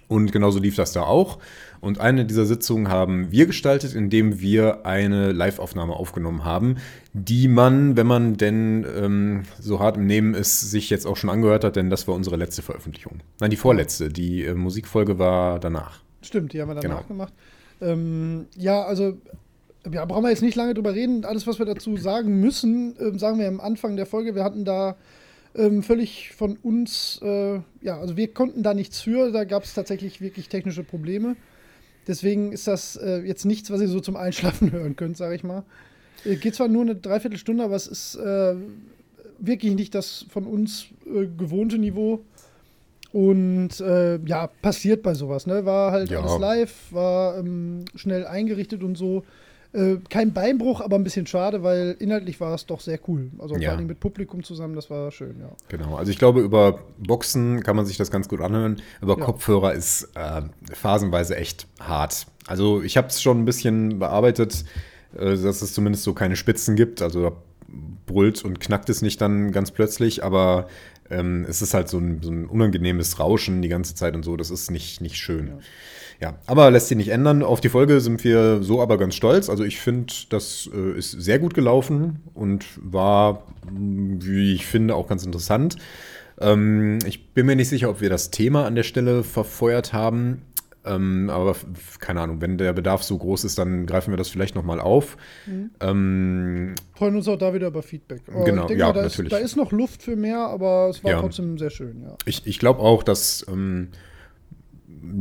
Und 0.06 0.30
genauso 0.30 0.60
lief 0.60 0.76
das 0.76 0.92
da 0.92 1.02
auch. 1.02 1.40
Und 1.80 1.98
eine 2.00 2.24
dieser 2.24 2.44
Sitzungen 2.44 2.88
haben 2.88 3.32
wir 3.32 3.46
gestaltet, 3.46 3.96
indem 3.96 4.40
wir 4.40 4.86
eine 4.86 5.32
Live-Aufnahme 5.32 5.94
aufgenommen 5.94 6.44
haben, 6.44 6.76
die 7.12 7.48
man, 7.48 7.96
wenn 7.96 8.06
man 8.06 8.36
denn 8.36 8.86
ähm, 8.96 9.42
so 9.58 9.80
hart 9.80 9.96
im 9.96 10.06
Nehmen 10.06 10.34
ist, 10.34 10.70
sich 10.70 10.90
jetzt 10.90 11.08
auch 11.08 11.16
schon 11.16 11.28
angehört 11.28 11.64
hat, 11.64 11.74
denn 11.74 11.90
das 11.90 12.06
war 12.06 12.14
unsere 12.14 12.36
letzte 12.36 12.62
Veröffentlichung. 12.62 13.20
Nein, 13.40 13.50
die 13.50 13.56
vorletzte. 13.56 14.10
Die 14.10 14.44
äh, 14.44 14.54
Musikfolge 14.54 15.18
war 15.18 15.58
danach. 15.58 16.02
Stimmt, 16.22 16.52
die 16.52 16.60
haben 16.60 16.68
wir 16.68 16.76
danach 16.76 16.98
genau. 16.98 17.08
gemacht. 17.08 17.32
Ähm, 17.80 18.46
ja, 18.56 18.82
also 18.82 19.18
ja, 19.92 20.04
brauchen 20.04 20.24
wir 20.24 20.30
jetzt 20.30 20.42
nicht 20.42 20.56
lange 20.56 20.74
drüber 20.74 20.94
reden. 20.94 21.24
Alles, 21.24 21.46
was 21.46 21.58
wir 21.58 21.66
dazu 21.66 21.96
sagen 21.96 22.40
müssen, 22.40 22.96
ähm, 23.00 23.18
sagen 23.18 23.38
wir 23.38 23.48
am 23.48 23.60
Anfang 23.60 23.96
der 23.96 24.06
Folge. 24.06 24.34
Wir 24.34 24.44
hatten 24.44 24.64
da 24.64 24.96
ähm, 25.54 25.82
völlig 25.82 26.32
von 26.32 26.56
uns, 26.62 27.20
äh, 27.22 27.60
ja, 27.80 27.98
also 27.98 28.16
wir 28.16 28.32
konnten 28.32 28.62
da 28.62 28.74
nichts 28.74 29.00
für. 29.00 29.32
Da 29.32 29.44
gab 29.44 29.64
es 29.64 29.74
tatsächlich 29.74 30.20
wirklich 30.20 30.48
technische 30.48 30.84
Probleme. 30.84 31.36
Deswegen 32.06 32.52
ist 32.52 32.66
das 32.66 32.96
äh, 32.96 33.18
jetzt 33.20 33.44
nichts, 33.44 33.70
was 33.70 33.80
ihr 33.80 33.88
so 33.88 34.00
zum 34.00 34.16
Einschlafen 34.16 34.72
hören 34.72 34.96
könnt, 34.96 35.16
sage 35.16 35.34
ich 35.34 35.44
mal. 35.44 35.64
Äh, 36.24 36.36
geht 36.36 36.54
zwar 36.54 36.68
nur 36.68 36.82
eine 36.82 36.96
Dreiviertelstunde, 36.96 37.64
aber 37.64 37.76
es 37.76 37.86
ist 37.86 38.16
äh, 38.16 38.54
wirklich 39.38 39.74
nicht 39.74 39.94
das 39.94 40.26
von 40.30 40.46
uns 40.46 40.86
äh, 41.06 41.26
gewohnte 41.26 41.78
Niveau. 41.78 42.24
Und 43.12 43.80
äh, 43.80 44.18
ja, 44.24 44.48
passiert 44.60 45.02
bei 45.02 45.14
sowas, 45.14 45.46
ne? 45.46 45.64
War 45.64 45.92
halt 45.92 46.10
ja. 46.10 46.20
alles 46.20 46.38
live, 46.38 46.74
war 46.92 47.38
ähm, 47.38 47.86
schnell 47.94 48.26
eingerichtet 48.26 48.82
und 48.82 48.96
so. 48.96 49.24
Äh, 49.72 49.96
kein 50.08 50.32
Beinbruch, 50.32 50.80
aber 50.80 50.96
ein 50.96 51.04
bisschen 51.04 51.26
schade, 51.26 51.62
weil 51.62 51.94
inhaltlich 51.98 52.40
war 52.40 52.54
es 52.54 52.64
doch 52.64 52.80
sehr 52.80 52.98
cool. 53.06 53.30
Also 53.38 53.56
ja. 53.56 53.70
vor 53.70 53.78
allem 53.78 53.86
mit 53.86 54.00
Publikum 54.00 54.42
zusammen, 54.42 54.74
das 54.74 54.88
war 54.88 55.10
schön, 55.10 55.36
ja. 55.40 55.50
Genau, 55.68 55.96
also 55.96 56.10
ich 56.10 56.18
glaube, 56.18 56.40
über 56.40 56.78
Boxen 56.98 57.62
kann 57.62 57.76
man 57.76 57.84
sich 57.84 57.98
das 57.98 58.10
ganz 58.10 58.28
gut 58.28 58.40
anhören. 58.40 58.80
Über 59.02 59.18
ja. 59.18 59.24
Kopfhörer 59.24 59.74
ist 59.74 60.08
äh, 60.14 60.42
phasenweise 60.72 61.36
echt 61.36 61.66
hart. 61.80 62.26
Also 62.46 62.82
ich 62.82 62.96
habe 62.96 63.08
es 63.08 63.20
schon 63.20 63.42
ein 63.42 63.44
bisschen 63.44 63.98
bearbeitet, 63.98 64.64
äh, 65.14 65.36
dass 65.36 65.60
es 65.60 65.74
zumindest 65.74 66.04
so 66.04 66.14
keine 66.14 66.36
Spitzen 66.36 66.74
gibt. 66.74 67.02
Also 67.02 67.36
brüllt 68.06 68.42
und 68.44 68.60
knackt 68.60 68.88
es 68.88 69.02
nicht 69.02 69.20
dann 69.20 69.52
ganz 69.52 69.70
plötzlich, 69.70 70.24
aber 70.24 70.68
ähm, 71.10 71.46
es 71.48 71.62
ist 71.62 71.74
halt 71.74 71.88
so 71.88 71.98
ein, 71.98 72.22
so 72.22 72.30
ein, 72.30 72.46
unangenehmes 72.46 73.18
Rauschen 73.18 73.62
die 73.62 73.68
ganze 73.68 73.94
Zeit 73.94 74.14
und 74.14 74.24
so. 74.24 74.36
Das 74.36 74.50
ist 74.50 74.70
nicht, 74.70 75.00
nicht 75.00 75.16
schön. 75.16 75.48
Ja. 75.48 75.58
Ja. 76.20 76.38
aber 76.46 76.70
lässt 76.70 76.88
sich 76.88 76.96
nicht 76.96 77.08
ändern. 77.08 77.42
Auf 77.42 77.60
die 77.60 77.68
Folge 77.68 78.00
sind 78.00 78.22
wir 78.24 78.62
so 78.62 78.80
aber 78.80 78.98
ganz 78.98 79.14
stolz. 79.14 79.48
Also 79.48 79.64
ich 79.64 79.78
finde, 79.78 80.12
das 80.30 80.68
äh, 80.74 80.98
ist 80.98 81.12
sehr 81.12 81.38
gut 81.38 81.54
gelaufen 81.54 82.20
und 82.34 82.64
war, 82.76 83.44
wie 83.70 84.54
ich 84.54 84.66
finde, 84.66 84.94
auch 84.94 85.08
ganz 85.08 85.24
interessant. 85.24 85.76
Ähm, 86.40 86.98
ich 87.06 87.32
bin 87.32 87.46
mir 87.46 87.56
nicht 87.56 87.68
sicher, 87.68 87.90
ob 87.90 88.00
wir 88.00 88.10
das 88.10 88.30
Thema 88.30 88.66
an 88.66 88.74
der 88.74 88.82
Stelle 88.82 89.24
verfeuert 89.24 89.92
haben. 89.92 90.42
Ähm, 90.84 91.28
aber 91.30 91.56
keine 91.98 92.20
Ahnung, 92.20 92.40
wenn 92.40 92.56
der 92.56 92.72
Bedarf 92.72 93.02
so 93.02 93.18
groß 93.18 93.44
ist, 93.44 93.58
dann 93.58 93.84
greifen 93.84 94.12
wir 94.12 94.16
das 94.16 94.28
vielleicht 94.28 94.54
nochmal 94.54 94.80
auf. 94.80 95.16
Mhm. 95.46 95.70
Ähm, 95.80 96.74
Freuen 96.94 97.16
uns 97.16 97.28
auch 97.28 97.36
da 97.36 97.52
wieder 97.52 97.66
über 97.66 97.82
Feedback. 97.82 98.22
Aber 98.32 98.44
genau, 98.44 98.66
denke, 98.66 98.80
ja, 98.80 98.92
da 98.92 99.02
natürlich. 99.02 99.32
Ist, 99.32 99.38
da 99.38 99.44
ist 99.44 99.56
noch 99.56 99.72
Luft 99.72 100.02
für 100.02 100.16
mehr, 100.16 100.38
aber 100.38 100.88
es 100.88 101.02
war 101.04 101.12
ja. 101.12 101.20
trotzdem 101.20 101.58
sehr 101.58 101.70
schön, 101.70 102.02
ja. 102.02 102.16
Ich, 102.24 102.46
ich 102.46 102.58
glaube 102.58 102.80
auch, 102.80 103.02
dass 103.02 103.44
ähm, 103.48 103.88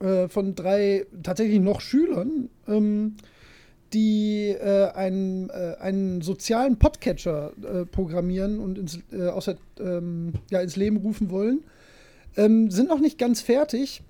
äh, 0.00 0.28
von 0.28 0.54
drei 0.54 1.06
tatsächlich 1.22 1.60
noch 1.60 1.80
Schülern, 1.80 2.50
ähm, 2.68 3.16
die 3.92 4.48
äh, 4.48 4.90
einen, 4.92 5.50
äh, 5.50 5.76
einen 5.80 6.22
sozialen 6.22 6.78
Podcatcher 6.78 7.52
äh, 7.62 7.84
programmieren 7.84 8.58
und 8.58 8.78
ins, 8.78 8.98
äh, 9.12 9.28
aus 9.28 9.46
der, 9.46 9.56
ähm, 9.80 10.32
ja, 10.50 10.60
ins 10.60 10.76
Leben 10.76 10.96
rufen 10.98 11.30
wollen. 11.30 11.62
Ähm, 12.36 12.70
sind 12.70 12.88
noch 12.88 13.00
nicht 13.00 13.18
ganz 13.18 13.42
fertig. 13.42 14.02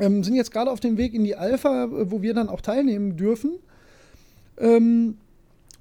Ähm, 0.00 0.24
sind 0.24 0.34
jetzt 0.34 0.52
gerade 0.52 0.70
auf 0.70 0.80
dem 0.80 0.96
Weg 0.96 1.14
in 1.14 1.24
die 1.24 1.36
Alpha, 1.36 1.84
äh, 1.84 2.10
wo 2.10 2.22
wir 2.22 2.34
dann 2.34 2.48
auch 2.48 2.60
teilnehmen 2.60 3.16
dürfen. 3.16 3.52
Ähm, 4.58 5.16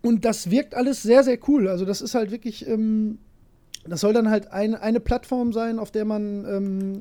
und 0.03 0.25
das 0.25 0.51
wirkt 0.51 0.75
alles 0.75 1.01
sehr, 1.01 1.23
sehr 1.23 1.39
cool. 1.47 1.67
Also, 1.67 1.85
das 1.85 2.01
ist 2.01 2.13
halt 2.13 2.31
wirklich, 2.31 2.67
ähm, 2.67 3.17
das 3.87 4.01
soll 4.01 4.13
dann 4.13 4.29
halt 4.29 4.51
ein, 4.51 4.75
eine 4.75 4.99
Plattform 4.99 5.53
sein, 5.53 5.79
auf 5.79 5.91
der 5.91 6.05
man 6.05 6.45
ähm, 6.45 6.99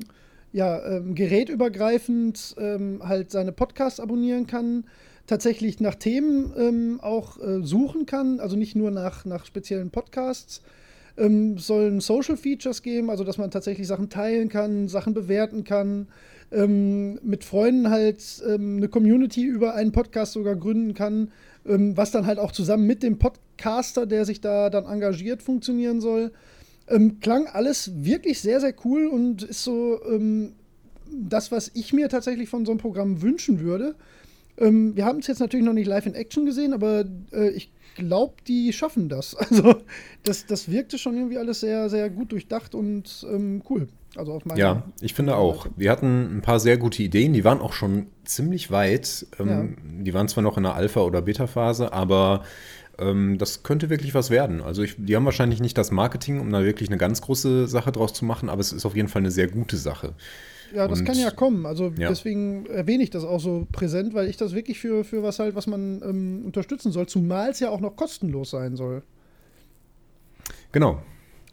ja, 0.53 0.99
gerätübergreifend 0.99 2.55
halt 2.57 3.31
seine 3.31 3.51
Podcasts 3.51 3.99
abonnieren 3.99 4.47
kann, 4.47 4.85
tatsächlich 5.27 5.79
nach 5.79 5.95
Themen 5.95 6.53
ähm, 6.57 6.99
auch 7.01 7.37
äh, 7.39 7.61
suchen 7.61 8.05
kann, 8.05 8.39
also 8.39 8.55
nicht 8.55 8.75
nur 8.75 8.91
nach, 8.91 9.25
nach 9.25 9.45
speziellen 9.45 9.91
Podcasts. 9.91 10.61
Ähm, 11.17 11.57
sollen 11.57 11.99
Social 11.99 12.37
Features 12.37 12.81
geben, 12.81 13.09
also 13.09 13.23
dass 13.23 13.37
man 13.37 13.51
tatsächlich 13.51 13.87
Sachen 13.87 14.09
teilen 14.09 14.49
kann, 14.49 14.87
Sachen 14.87 15.13
bewerten 15.13 15.63
kann, 15.63 16.07
ähm, 16.51 17.19
mit 17.23 17.43
Freunden 17.43 17.89
halt 17.89 18.21
ähm, 18.47 18.77
eine 18.77 18.87
Community 18.87 19.43
über 19.43 19.73
einen 19.73 19.91
Podcast 19.91 20.33
sogar 20.33 20.55
gründen 20.55 20.93
kann, 20.93 21.31
ähm, 21.65 21.97
was 21.97 22.11
dann 22.11 22.25
halt 22.25 22.39
auch 22.39 22.51
zusammen 22.51 22.85
mit 22.85 23.03
dem 23.03 23.17
Podcaster, 23.17 24.05
der 24.05 24.25
sich 24.25 24.41
da 24.41 24.69
dann 24.69 24.85
engagiert, 24.85 25.41
funktionieren 25.41 26.01
soll. 26.01 26.31
Ähm, 26.87 27.19
klang 27.19 27.47
alles 27.47 27.91
wirklich 28.05 28.39
sehr, 28.39 28.61
sehr 28.61 28.73
cool 28.85 29.07
und 29.07 29.43
ist 29.43 29.63
so 29.63 29.99
ähm, 30.09 30.53
das, 31.11 31.51
was 31.51 31.71
ich 31.73 31.93
mir 31.93 32.09
tatsächlich 32.09 32.47
von 32.47 32.65
so 32.65 32.71
einem 32.71 32.79
Programm 32.79 33.21
wünschen 33.21 33.59
würde. 33.59 33.95
Ähm, 34.57 34.95
wir 34.95 35.05
haben 35.05 35.19
es 35.19 35.27
jetzt 35.27 35.39
natürlich 35.39 35.65
noch 35.65 35.73
nicht 35.73 35.87
live 35.87 36.05
in 36.05 36.15
Action 36.15 36.45
gesehen, 36.45 36.73
aber 36.73 37.05
äh, 37.31 37.49
ich 37.49 37.71
glaube, 37.95 38.35
die 38.47 38.73
schaffen 38.73 39.09
das. 39.09 39.35
Also, 39.49 39.75
das, 40.23 40.45
das 40.45 40.69
wirkte 40.69 40.97
schon 40.97 41.15
irgendwie 41.15 41.37
alles 41.37 41.59
sehr, 41.61 41.89
sehr 41.89 42.09
gut 42.09 42.31
durchdacht 42.31 42.75
und 42.75 43.25
ähm, 43.29 43.61
cool. 43.69 43.87
Also 44.15 44.33
auf 44.33 44.43
Ja, 44.55 44.83
ich 45.01 45.13
finde 45.13 45.35
auch. 45.35 45.67
Wir 45.75 45.91
hatten 45.91 46.37
ein 46.37 46.41
paar 46.41 46.59
sehr 46.59 46.77
gute 46.77 47.03
Ideen, 47.03 47.33
die 47.33 47.43
waren 47.43 47.59
auch 47.59 47.73
schon 47.73 48.07
ziemlich 48.23 48.71
weit. 48.71 49.27
Ähm, 49.39 49.47
Ja. 49.47 50.03
Die 50.03 50.13
waren 50.13 50.27
zwar 50.27 50.43
noch 50.43 50.57
in 50.57 50.63
der 50.63 50.75
Alpha- 50.75 51.01
oder 51.01 51.21
Beta-Phase, 51.21 51.93
aber 51.93 52.43
ähm, 52.97 53.37
das 53.37 53.63
könnte 53.63 53.89
wirklich 53.89 54.15
was 54.15 54.29
werden. 54.29 54.61
Also 54.61 54.81
ich, 54.81 54.95
die 54.97 55.15
haben 55.15 55.25
wahrscheinlich 55.25 55.59
nicht 55.59 55.77
das 55.77 55.91
Marketing, 55.91 56.39
um 56.39 56.51
da 56.51 56.63
wirklich 56.63 56.89
eine 56.89 56.97
ganz 56.97 57.21
große 57.21 57.67
Sache 57.67 57.91
draus 57.91 58.13
zu 58.13 58.25
machen, 58.25 58.49
aber 58.49 58.61
es 58.61 58.71
ist 58.71 58.85
auf 58.85 58.95
jeden 58.95 59.07
Fall 59.07 59.21
eine 59.21 59.31
sehr 59.31 59.47
gute 59.47 59.77
Sache. 59.77 60.13
Ja, 60.73 60.87
das 60.87 60.99
Und- 60.99 61.05
kann 61.05 61.17
ja 61.17 61.31
kommen. 61.31 61.65
Also 61.65 61.93
Ja. 61.97 62.09
deswegen 62.09 62.65
erwähne 62.67 63.03
ich 63.03 63.09
das 63.09 63.23
auch 63.23 63.39
so 63.39 63.67
präsent, 63.71 64.13
weil 64.13 64.27
ich 64.27 64.37
das 64.37 64.53
wirklich 64.53 64.79
für, 64.79 65.03
für 65.03 65.23
was 65.23 65.39
halt, 65.39 65.55
was 65.55 65.67
man 65.67 66.01
ähm, 66.03 66.41
unterstützen 66.45 66.91
soll, 66.91 67.07
zumal 67.07 67.49
es 67.51 67.59
ja 67.59 67.69
auch 67.69 67.79
noch 67.79 67.95
kostenlos 67.95 68.49
sein 68.51 68.75
soll. 68.75 69.03
Genau. 70.71 71.01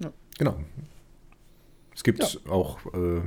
Ja. 0.02 0.12
Genau. 0.38 0.56
Es 1.94 2.02
gibt 2.02 2.40
auch 2.48 2.78
äh, 2.92 3.20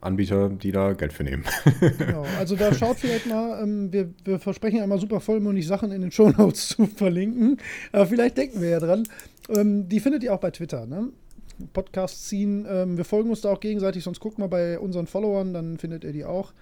Anbieter, 0.00 0.48
die 0.50 0.72
da 0.72 0.92
Geld 0.92 1.12
für 1.12 1.24
nehmen. 1.24 1.44
Genau. 1.80 2.24
Also 2.38 2.54
da 2.56 2.72
schaut 2.74 2.96
vielleicht 2.98 3.26
mal, 3.26 3.62
ähm, 3.62 3.92
wir, 3.92 4.12
wir 4.24 4.38
versprechen 4.38 4.76
ja 4.78 4.84
immer 4.84 4.98
super 4.98 5.20
vollmundig 5.20 5.66
Sachen 5.66 5.90
in 5.92 6.00
den 6.02 6.10
Shownotes 6.10 6.68
zu 6.76 6.86
verlinken. 6.86 7.58
Aber 7.92 8.06
vielleicht 8.06 8.36
denken 8.36 8.60
wir 8.60 8.68
ja 8.70 8.80
dran. 8.80 9.04
Ähm, 9.48 9.88
die 9.88 10.00
findet 10.00 10.22
ihr 10.24 10.34
auch 10.34 10.40
bei 10.40 10.50
Twitter, 10.50 10.86
ne? 10.86 11.08
Podcast 11.72 12.28
ziehen. 12.28 12.66
Ähm, 12.68 12.96
wir 12.96 13.04
folgen 13.04 13.30
uns 13.30 13.40
da 13.40 13.50
auch 13.52 13.60
gegenseitig, 13.60 14.04
sonst 14.04 14.20
guckt 14.20 14.38
mal 14.38 14.48
bei 14.48 14.78
unseren 14.78 15.06
Followern, 15.06 15.54
dann 15.54 15.78
findet 15.78 16.04
ihr 16.04 16.12
die 16.12 16.24
auch. 16.24 16.52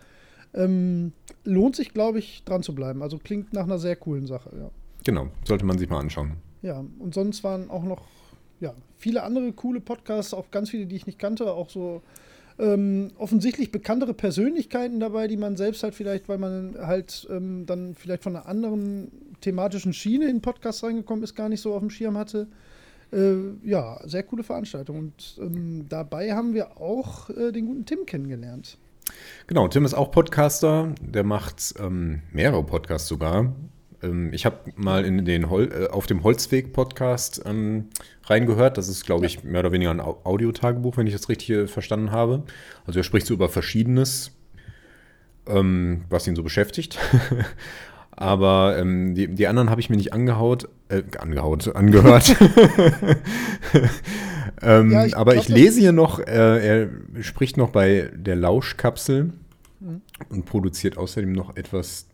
Ähm, 0.54 1.12
lohnt 1.44 1.76
sich, 1.76 1.92
glaube 1.92 2.18
ich, 2.18 2.44
dran 2.44 2.62
zu 2.62 2.74
bleiben. 2.74 3.02
Also 3.02 3.18
klingt 3.18 3.52
nach 3.52 3.64
einer 3.64 3.78
sehr 3.78 3.96
coolen 3.96 4.26
Sache, 4.26 4.50
ja. 4.56 4.70
genau, 5.04 5.28
sollte 5.44 5.64
man 5.64 5.78
sich 5.78 5.88
mal 5.88 5.98
anschauen. 5.98 6.34
Ja, 6.62 6.84
und 6.98 7.14
sonst 7.14 7.44
waren 7.44 7.70
auch 7.70 7.84
noch 7.84 8.02
ja, 8.60 8.74
viele 8.96 9.22
andere 9.22 9.52
coole 9.52 9.80
Podcasts, 9.80 10.32
auch 10.32 10.50
ganz 10.50 10.70
viele, 10.70 10.86
die 10.86 10.96
ich 10.96 11.06
nicht 11.06 11.18
kannte, 11.18 11.52
auch 11.52 11.68
so 11.68 12.02
ähm, 12.58 13.10
offensichtlich 13.18 13.72
bekanntere 13.72 14.14
Persönlichkeiten 14.14 15.00
dabei, 15.00 15.26
die 15.26 15.36
man 15.36 15.56
selbst 15.56 15.82
halt 15.82 15.94
vielleicht, 15.94 16.28
weil 16.28 16.38
man 16.38 16.76
halt 16.80 17.26
ähm, 17.30 17.66
dann 17.66 17.94
vielleicht 17.94 18.22
von 18.22 18.36
einer 18.36 18.46
anderen 18.46 19.10
thematischen 19.40 19.92
Schiene 19.92 20.28
in 20.28 20.40
Podcasts 20.40 20.84
reingekommen 20.84 21.24
ist, 21.24 21.34
gar 21.34 21.48
nicht 21.48 21.60
so 21.60 21.74
auf 21.74 21.80
dem 21.80 21.90
Schirm 21.90 22.16
hatte. 22.16 22.46
Äh, 23.14 23.68
ja, 23.68 24.00
sehr 24.04 24.22
coole 24.24 24.42
Veranstaltung. 24.42 24.98
Und 24.98 25.38
ähm, 25.40 25.86
dabei 25.88 26.32
haben 26.34 26.52
wir 26.54 26.80
auch 26.80 27.30
äh, 27.30 27.52
den 27.52 27.66
guten 27.66 27.84
Tim 27.86 28.06
kennengelernt. 28.06 28.78
Genau, 29.46 29.68
Tim 29.68 29.84
ist 29.84 29.94
auch 29.94 30.10
Podcaster, 30.10 30.94
der 31.00 31.24
macht 31.24 31.74
ähm, 31.78 32.22
mehrere 32.32 32.64
Podcasts 32.64 33.06
sogar. 33.06 33.54
Ähm, 34.02 34.32
ich 34.32 34.46
habe 34.46 34.72
mal 34.76 35.04
in 35.04 35.24
den 35.24 35.50
Hol 35.50 35.70
äh, 35.70 35.88
auf 35.90 36.06
dem 36.06 36.24
Holzweg-Podcast 36.24 37.42
ähm, 37.44 37.88
reingehört. 38.24 38.78
Das 38.78 38.88
ist, 38.88 39.04
glaube 39.04 39.26
ich, 39.26 39.44
mehr 39.44 39.60
oder 39.60 39.72
weniger 39.72 39.90
ein 39.90 40.00
Au- 40.00 40.20
Audiotagebuch, 40.24 40.96
wenn 40.96 41.06
ich 41.06 41.12
das 41.12 41.28
richtig 41.28 41.50
äh, 41.50 41.66
verstanden 41.66 42.10
habe. 42.10 42.44
Also 42.86 42.98
er 43.00 43.04
spricht 43.04 43.26
so 43.26 43.34
über 43.34 43.48
Verschiedenes, 43.48 44.32
ähm, 45.46 46.04
was 46.08 46.26
ihn 46.26 46.34
so 46.36 46.42
beschäftigt. 46.42 46.98
Aber 48.16 48.76
ähm, 48.78 49.14
die, 49.14 49.28
die 49.28 49.46
anderen 49.48 49.70
habe 49.70 49.80
ich 49.80 49.90
mir 49.90 49.96
nicht 49.96 50.12
angehaut, 50.12 50.68
äh, 50.88 51.02
angehaut, 51.18 51.74
angehört. 51.74 52.36
ähm, 54.62 54.90
Ja, 54.92 55.06
ich 55.06 55.16
aber 55.16 55.32
glaub, 55.32 55.42
ich 55.44 55.48
lese 55.48 55.80
hier 55.80 55.92
noch, 55.92 56.20
äh, 56.20 56.84
er 56.84 56.88
spricht 57.22 57.56
noch 57.56 57.70
bei 57.70 58.10
der 58.14 58.36
Lauschkapsel 58.36 59.32
Mhm. 59.80 60.00
und 60.30 60.46
produziert 60.46 60.96
außerdem 60.96 61.32
noch 61.32 61.56
etwas. 61.56 62.06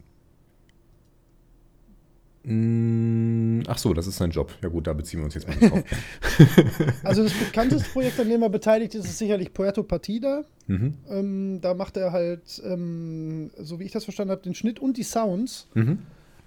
Mm, 2.43 3.61
Ach 3.67 3.77
so, 3.77 3.93
das 3.93 4.07
ist 4.07 4.17
sein 4.17 4.31
Job. 4.31 4.53
Ja 4.63 4.69
gut, 4.69 4.87
da 4.87 4.93
beziehen 4.93 5.21
wir 5.21 5.25
uns 5.27 5.35
jetzt 5.35 5.47
mal 5.47 5.57
nicht 5.57 5.73
drauf. 5.73 5.83
Also 7.05 7.23
das 7.23 7.33
bekannteste 7.35 7.89
Projekt, 7.91 8.19
an 8.19 8.29
dem 8.29 8.43
er 8.43 8.49
beteiligt 8.49 8.95
ist, 8.95 9.05
ist 9.05 9.19
sicherlich 9.19 9.53
Puerto 9.53 9.83
Partida. 9.83 10.45
mhm. 10.67 10.95
Ähm, 11.09 11.61
da 11.61 11.75
macht 11.75 11.97
er 11.97 12.13
halt, 12.13 12.63
ähm, 12.65 13.51
so 13.59 13.79
wie 13.79 13.85
ich 13.85 13.93
das 13.93 14.05
verstanden 14.05 14.31
habe, 14.33 14.43
den 14.43 14.55
Schnitt 14.55 14.79
und 14.79 14.97
die 14.97 15.03
Sounds. 15.03 15.69
Mhm. 15.75 15.99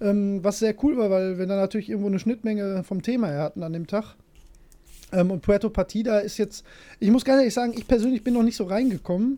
Ähm, 0.01 0.43
was 0.43 0.59
sehr 0.59 0.75
cool 0.83 0.97
war, 0.97 1.09
weil 1.09 1.38
wir 1.38 1.45
da 1.45 1.55
natürlich 1.55 1.89
irgendwo 1.89 2.09
eine 2.09 2.19
Schnittmenge 2.19 2.83
vom 2.83 3.01
Thema 3.03 3.27
her 3.27 3.41
hatten 3.43 3.62
an 3.63 3.73
dem 3.73 3.88
Tag. 3.88 4.15
Ähm, 5.12 5.29
und 5.31 5.41
Puerto 5.41 5.69
Partida 5.69 6.19
ist 6.19 6.38
jetzt, 6.38 6.65
ich 7.00 7.12
muss 7.12 7.23
ganz 7.23 7.39
ehrlich 7.39 7.53
sagen, 7.53 7.73
ich 7.77 7.88
persönlich 7.88 8.23
bin 8.23 8.33
noch 8.33 8.43
nicht 8.43 8.57
so 8.57 8.65
reingekommen. 8.65 9.38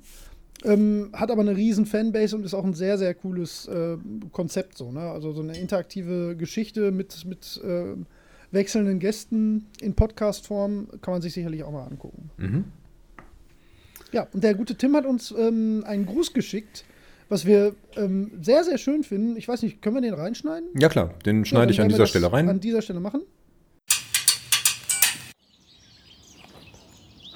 Ähm, 0.66 1.10
hat 1.14 1.30
aber 1.32 1.42
eine 1.42 1.56
riesen 1.56 1.86
Fanbase 1.86 2.36
und 2.36 2.44
ist 2.44 2.54
auch 2.54 2.64
ein 2.64 2.74
sehr, 2.74 2.98
sehr 2.98 3.14
cooles 3.14 3.68
äh, 3.68 3.98
Konzept 4.32 4.78
so, 4.78 4.92
ne? 4.92 5.02
Also 5.02 5.32
so 5.32 5.42
eine 5.42 5.58
interaktive 5.58 6.36
Geschichte 6.36 6.92
mit, 6.92 7.24
mit 7.26 7.62
äh, 7.64 7.96
wechselnden 8.52 9.00
Gästen 9.00 9.68
in 9.80 9.94
Podcast-Form 9.94 10.88
kann 11.02 11.14
man 11.14 11.22
sich 11.22 11.34
sicherlich 11.34 11.64
auch 11.64 11.72
mal 11.72 11.86
angucken. 11.86 12.32
Mhm. 12.38 12.64
Ja, 14.12 14.28
und 14.34 14.44
der 14.44 14.56
gute 14.56 14.76
Tim 14.76 14.96
hat 14.96 15.06
uns 15.06 15.34
ähm, 15.38 15.84
einen 15.86 16.06
Gruß 16.06 16.34
geschickt, 16.34 16.86
was 17.30 17.46
wir 17.46 17.76
ähm, 17.96 18.32
sehr, 18.42 18.64
sehr 18.64 18.78
schön 18.78 19.04
finden. 19.04 19.36
Ich 19.36 19.48
weiß 19.48 19.62
nicht, 19.62 19.82
können 19.82 19.96
wir 19.96 20.02
den 20.02 20.14
reinschneiden? 20.14 20.70
Ja 20.80 20.90
klar, 20.90 21.14
den 21.26 21.40
Ja, 21.40 21.46
schneide 21.46 21.66
dann 21.66 21.74
ich 21.74 21.82
an 21.82 21.90
dieser 21.90 22.08
Stelle 22.08 22.32
rein. 22.32 22.50
An 22.50 22.60
dieser 22.60 22.82
Stelle 22.82 23.00
machen. 23.00 23.22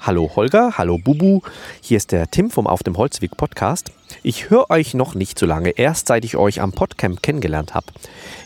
Hallo 0.02 0.30
Holger, 0.34 0.78
hallo 0.78 0.96
Bubu. 0.96 1.42
Hier 1.82 1.98
ist 1.98 2.10
der 2.10 2.30
Tim 2.30 2.50
vom 2.50 2.66
Auf 2.66 2.82
dem 2.82 2.96
Holzweg 2.96 3.36
Podcast. 3.36 3.92
Ich 4.22 4.48
höre 4.48 4.70
euch 4.70 4.94
noch 4.94 5.14
nicht 5.14 5.38
so 5.38 5.44
lange, 5.44 5.72
erst 5.76 6.06
seit 6.06 6.24
ich 6.24 6.38
euch 6.38 6.62
am 6.62 6.72
Podcamp 6.72 7.22
kennengelernt 7.22 7.74
habe. 7.74 7.88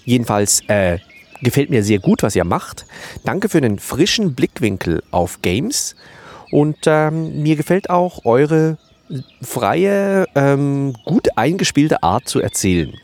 Jedenfalls 0.05 0.63
äh, 0.67 0.99
gefällt 1.43 1.71
mir 1.71 1.85
sehr 1.85 2.01
gut, 2.01 2.25
was 2.25 2.35
ihr 2.35 2.43
macht. 2.43 2.87
Danke 3.23 3.49
für 3.49 3.61
den 3.61 3.79
frischen 3.79 4.35
Blickwinkel 4.35 5.05
auf 5.13 5.43
Games. 5.43 5.95
Und 6.51 6.77
ähm, 6.87 7.45
mir 7.45 7.55
gefällt 7.55 7.89
auch 7.89 8.25
eure 8.25 8.77
freie, 9.41 10.27
ähm, 10.35 10.97
gut 11.05 11.29
eingespielte 11.37 12.03
Art 12.03 12.29
zu 12.29 12.41
erzählen. 12.41 12.95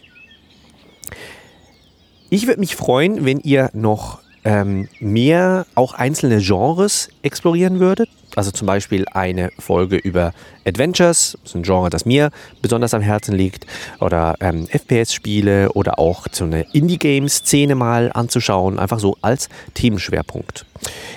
Ich 2.31 2.49
würde 2.49 2.59
mich 2.59 2.75
freuen, 2.75 3.25
wenn 3.25 3.39
ihr 3.39 3.71
noch 3.75 4.19
ähm, 4.43 4.89
mehr 4.99 5.67
auch 5.77 5.95
einzelne 5.95 6.39
Genres 6.41 7.11
explorieren 7.23 7.79
würdet. 7.79 8.09
Also 8.37 8.51
zum 8.51 8.67
Beispiel 8.67 9.07
eine 9.13 9.51
Folge 9.59 9.97
über 9.97 10.33
Adventures, 10.65 11.37
ist 11.45 11.55
ein 11.55 11.63
Genre, 11.63 11.91
das 11.91 12.07
mir 12.07 12.31
besonders 12.63 12.95
am 12.95 13.03
Herzen 13.03 13.35
liegt, 13.35 13.67
oder 14.01 14.37
ähm, 14.41 14.67
FPS-Spiele 14.69 15.73
oder 15.73 15.99
auch 15.99 16.27
so 16.31 16.45
eine 16.45 16.67
Indie-Game-Szene 16.73 17.75
mal 17.75 18.11
anzuschauen, 18.13 18.79
einfach 18.79 19.01
so 19.01 19.17
als 19.21 19.49
Themenschwerpunkt. 19.75 20.67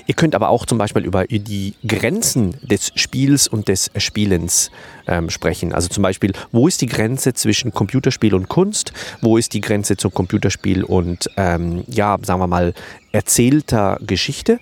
Ihr 0.08 0.16
könnt 0.16 0.36
aber 0.36 0.50
auch 0.50 0.66
zum 0.66 0.78
Beispiel 0.78 1.06
über 1.06 1.26
die 1.26 1.76
Grenzen 1.88 2.58
des 2.62 2.92
Spiels 2.96 3.48
und 3.48 3.68
des 3.68 3.92
Spielens 3.98 4.72
ähm, 5.08 5.30
sprechen. 5.30 5.74
Also 5.74 5.88
zum 5.88 6.04
Beispiel, 6.04 6.34
wo 6.52 6.68
ist 6.68 6.82
die 6.82 6.88
Grenze 6.88 7.34
zwischen 7.34 7.74
Computerspiel 7.74 8.34
und 8.34 8.50
Kunst? 8.50 8.92
Wo 9.22 9.38
ist 9.38 9.54
die 9.54 9.62
Grenze 9.62 9.96
zum 9.96 10.14
Computerspiel 10.14 10.84
und, 10.84 11.30
ähm, 11.38 11.84
ja, 11.88 12.18
sagen 12.22 12.42
wir 12.42 12.48
mal, 12.48 12.74
erzählter 13.12 13.98
Geschichte? 14.02 14.60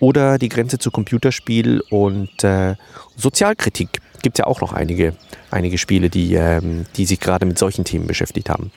Oder 0.00 0.38
die 0.38 0.48
Grenze 0.48 0.78
zu 0.78 0.90
Computerspiel 0.90 1.80
und 1.90 2.44
äh, 2.44 2.74
Sozialkritik. 3.16 4.00
Gibt 4.22 4.38
es 4.38 4.38
ja 4.38 4.46
auch 4.46 4.60
noch 4.60 4.72
einige, 4.72 5.14
einige 5.50 5.78
Spiele, 5.78 6.10
die, 6.10 6.34
ähm, 6.34 6.86
die 6.96 7.04
sich 7.04 7.20
gerade 7.20 7.46
mit 7.46 7.58
solchen 7.58 7.84
Themen 7.84 8.06
beschäftigt 8.06 8.50
haben. 8.50 8.70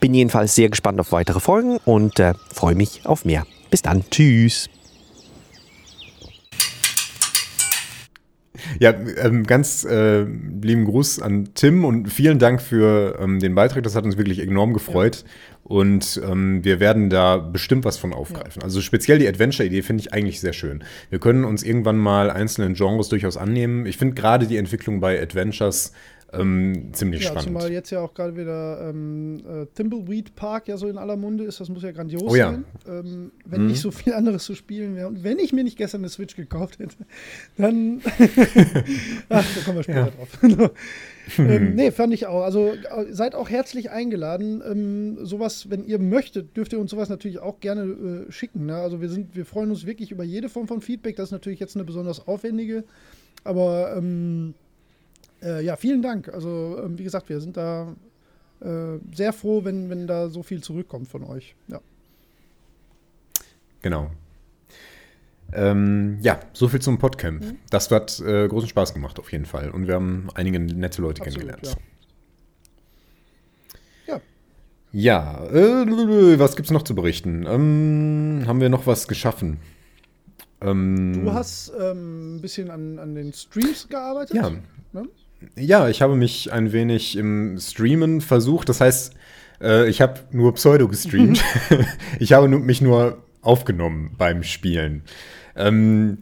Bin 0.00 0.14
jedenfalls 0.14 0.54
sehr 0.54 0.70
gespannt 0.70 0.98
auf 1.00 1.12
weitere 1.12 1.40
Folgen 1.40 1.78
und 1.84 2.18
äh, 2.18 2.34
freue 2.52 2.74
mich 2.74 3.04
auf 3.04 3.24
mehr. 3.24 3.46
Bis 3.70 3.82
dann. 3.82 4.04
Tschüss. 4.10 4.68
Ja, 8.78 8.94
ähm, 9.22 9.46
ganz 9.46 9.84
äh, 9.84 10.22
lieben 10.22 10.84
Gruß 10.84 11.20
an 11.20 11.50
Tim 11.54 11.84
und 11.84 12.08
vielen 12.08 12.38
Dank 12.38 12.60
für 12.62 13.18
ähm, 13.20 13.38
den 13.38 13.54
Beitrag. 13.54 13.82
Das 13.82 13.94
hat 13.94 14.04
uns 14.04 14.16
wirklich 14.16 14.38
enorm 14.38 14.72
gefreut. 14.72 15.24
Ja. 15.24 15.49
Und 15.70 16.20
ähm, 16.28 16.64
wir 16.64 16.80
werden 16.80 17.10
da 17.10 17.36
bestimmt 17.36 17.84
was 17.84 17.96
von 17.96 18.12
aufgreifen. 18.12 18.58
Ja. 18.58 18.64
Also 18.64 18.80
speziell 18.80 19.20
die 19.20 19.28
Adventure-Idee 19.28 19.82
finde 19.82 20.00
ich 20.00 20.12
eigentlich 20.12 20.40
sehr 20.40 20.52
schön. 20.52 20.82
Wir 21.10 21.20
können 21.20 21.44
uns 21.44 21.62
irgendwann 21.62 21.96
mal 21.96 22.28
einzelnen 22.28 22.74
Genres 22.74 23.08
durchaus 23.08 23.36
annehmen. 23.36 23.86
Ich 23.86 23.96
finde 23.96 24.16
gerade 24.16 24.48
die 24.48 24.56
Entwicklung 24.56 24.98
bei 24.98 25.22
Adventures 25.22 25.92
ähm, 26.32 26.90
ziemlich 26.92 27.22
ja, 27.22 27.30
spannend. 27.30 27.44
Zumal 27.44 27.72
jetzt 27.72 27.90
ja 27.90 28.00
auch 28.00 28.14
gerade 28.14 28.36
wieder 28.36 28.88
ähm, 28.88 29.42
äh, 29.46 29.66
Thimbleweed 29.74 30.34
Park 30.36 30.68
ja 30.68 30.76
so 30.76 30.88
in 30.88 30.98
aller 30.98 31.16
Munde 31.16 31.44
ist, 31.44 31.60
das 31.60 31.68
muss 31.68 31.82
ja 31.82 31.92
grandios 31.92 32.22
oh, 32.22 32.34
ja. 32.34 32.52
sein. 32.52 32.64
Ähm, 32.86 33.32
wenn 33.44 33.62
mhm. 33.62 33.66
nicht 33.68 33.80
so 33.80 33.90
viel 33.90 34.12
anderes 34.12 34.44
zu 34.44 34.54
spielen 34.54 34.94
wäre 34.96 35.08
und 35.08 35.24
wenn 35.24 35.38
ich 35.38 35.52
mir 35.52 35.64
nicht 35.64 35.76
gestern 35.76 36.02
eine 36.02 36.08
Switch 36.08 36.36
gekauft 36.36 36.78
hätte, 36.78 36.96
dann. 37.56 38.00
Ach, 39.28 39.54
da 39.54 39.60
kommen 39.64 39.76
wir 39.78 39.82
später 39.82 39.98
ja. 39.98 40.10
drauf. 40.10 40.70
ähm, 41.38 41.74
nee, 41.74 41.90
fand 41.90 42.12
ich 42.14 42.26
auch. 42.26 42.42
Also 42.42 42.68
äh, 42.68 43.06
seid 43.10 43.34
auch 43.34 43.50
herzlich 43.50 43.90
eingeladen. 43.90 44.62
Ähm, 44.68 45.24
sowas, 45.24 45.70
wenn 45.70 45.84
ihr 45.84 45.98
möchtet, 45.98 46.56
dürft 46.56 46.72
ihr 46.72 46.80
uns 46.80 46.90
sowas 46.90 47.08
natürlich 47.08 47.40
auch 47.40 47.60
gerne 47.60 48.26
äh, 48.28 48.32
schicken. 48.32 48.66
Ne? 48.66 48.76
Also 48.76 49.00
wir 49.00 49.08
sind, 49.08 49.34
wir 49.34 49.46
freuen 49.46 49.70
uns 49.70 49.86
wirklich 49.86 50.10
über 50.10 50.24
jede 50.24 50.48
Form 50.48 50.68
von 50.68 50.80
Feedback. 50.80 51.16
Das 51.16 51.28
ist 51.28 51.32
natürlich 51.32 51.60
jetzt 51.60 51.76
eine 51.76 51.84
besonders 51.84 52.26
aufwendige, 52.26 52.84
aber 53.44 53.96
ähm, 53.96 54.54
äh, 55.42 55.64
ja, 55.64 55.76
vielen 55.76 56.02
Dank. 56.02 56.28
Also, 56.28 56.80
ähm, 56.84 56.98
wie 56.98 57.04
gesagt, 57.04 57.28
wir 57.28 57.40
sind 57.40 57.56
da 57.56 57.94
äh, 58.60 58.98
sehr 59.14 59.32
froh, 59.32 59.64
wenn, 59.64 59.90
wenn 59.90 60.06
da 60.06 60.28
so 60.28 60.42
viel 60.42 60.62
zurückkommt 60.62 61.08
von 61.08 61.24
euch. 61.24 61.54
Ja. 61.68 61.80
Genau. 63.82 64.10
Ähm, 65.52 66.18
ja, 66.22 66.38
so 66.52 66.68
viel 66.68 66.80
zum 66.80 66.98
Podcamp. 66.98 67.44
Mhm. 67.44 67.56
Das 67.70 67.90
hat 67.90 68.20
äh, 68.20 68.46
großen 68.46 68.68
Spaß 68.68 68.94
gemacht, 68.94 69.18
auf 69.18 69.32
jeden 69.32 69.46
Fall. 69.46 69.70
Und 69.70 69.86
wir 69.88 69.94
haben 69.94 70.28
einige 70.34 70.60
nette 70.60 71.02
Leute 71.02 71.22
Absolut, 71.22 71.40
kennengelernt. 71.40 71.66
Ja. 71.66 71.80
Ja, 74.92 75.46
äh, 75.46 76.38
was 76.38 76.58
es 76.58 76.70
noch 76.70 76.82
zu 76.82 76.94
berichten? 76.96 77.46
Ähm, 77.46 78.42
haben 78.46 78.60
wir 78.60 78.68
noch 78.68 78.86
was 78.86 79.06
geschaffen? 79.06 79.58
Ähm, 80.60 81.24
du 81.24 81.32
hast 81.32 81.72
ähm, 81.80 82.36
ein 82.36 82.40
bisschen 82.40 82.70
an, 82.70 82.98
an 82.98 83.14
den 83.14 83.32
Streams 83.32 83.88
gearbeitet. 83.88 84.36
Ja, 84.36 84.50
ne? 84.92 85.08
Ja, 85.56 85.88
ich 85.88 86.02
habe 86.02 86.16
mich 86.16 86.52
ein 86.52 86.72
wenig 86.72 87.16
im 87.16 87.58
Streamen 87.58 88.20
versucht. 88.20 88.68
Das 88.68 88.80
heißt, 88.80 89.14
äh, 89.60 89.88
ich 89.88 90.00
habe 90.00 90.20
nur 90.30 90.54
Pseudo 90.54 90.88
gestreamt. 90.88 91.42
ich 92.18 92.32
habe 92.32 92.48
mich 92.48 92.80
nur 92.80 93.18
aufgenommen 93.42 94.14
beim 94.18 94.42
Spielen. 94.42 95.02
Ähm, 95.56 96.18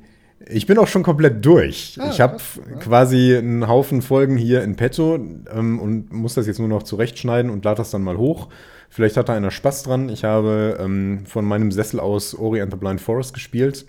ich 0.47 0.67
bin 0.67 0.79
auch 0.79 0.87
schon 0.87 1.03
komplett 1.03 1.45
durch. 1.45 1.99
Ah, 2.01 2.11
ich 2.11 2.21
habe 2.21 2.39
quasi 2.81 3.37
einen 3.37 3.69
Haufen 3.69 4.03
Folgen 4.03 4.37
hier 4.37 4.63
in 4.63 4.77
petto 4.77 5.17
ähm, 5.17 5.79
und 5.79 6.13
muss 6.13 6.35
das 6.35 6.47
jetzt 6.47 6.59
nur 6.59 6.69
noch 6.69 6.85
zurechtschneiden 6.85 7.51
und 7.51 7.65
lade 7.65 7.79
das 7.79 7.91
dann 7.91 8.03
mal 8.03 8.17
hoch. 8.17 8.49
Vielleicht 8.89 9.17
hat 9.17 9.29
da 9.29 9.35
einer 9.35 9.51
Spaß 9.51 9.83
dran. 9.83 10.09
Ich 10.09 10.25
habe 10.25 10.79
ähm, 10.81 11.27
von 11.27 11.45
meinem 11.45 11.71
Sessel 11.71 12.01
aus 12.01 12.35
Ori 12.35 12.63
and 12.63 12.73
the 12.73 12.79
Blind 12.79 13.01
Forest 13.01 13.35
gespielt. 13.35 13.85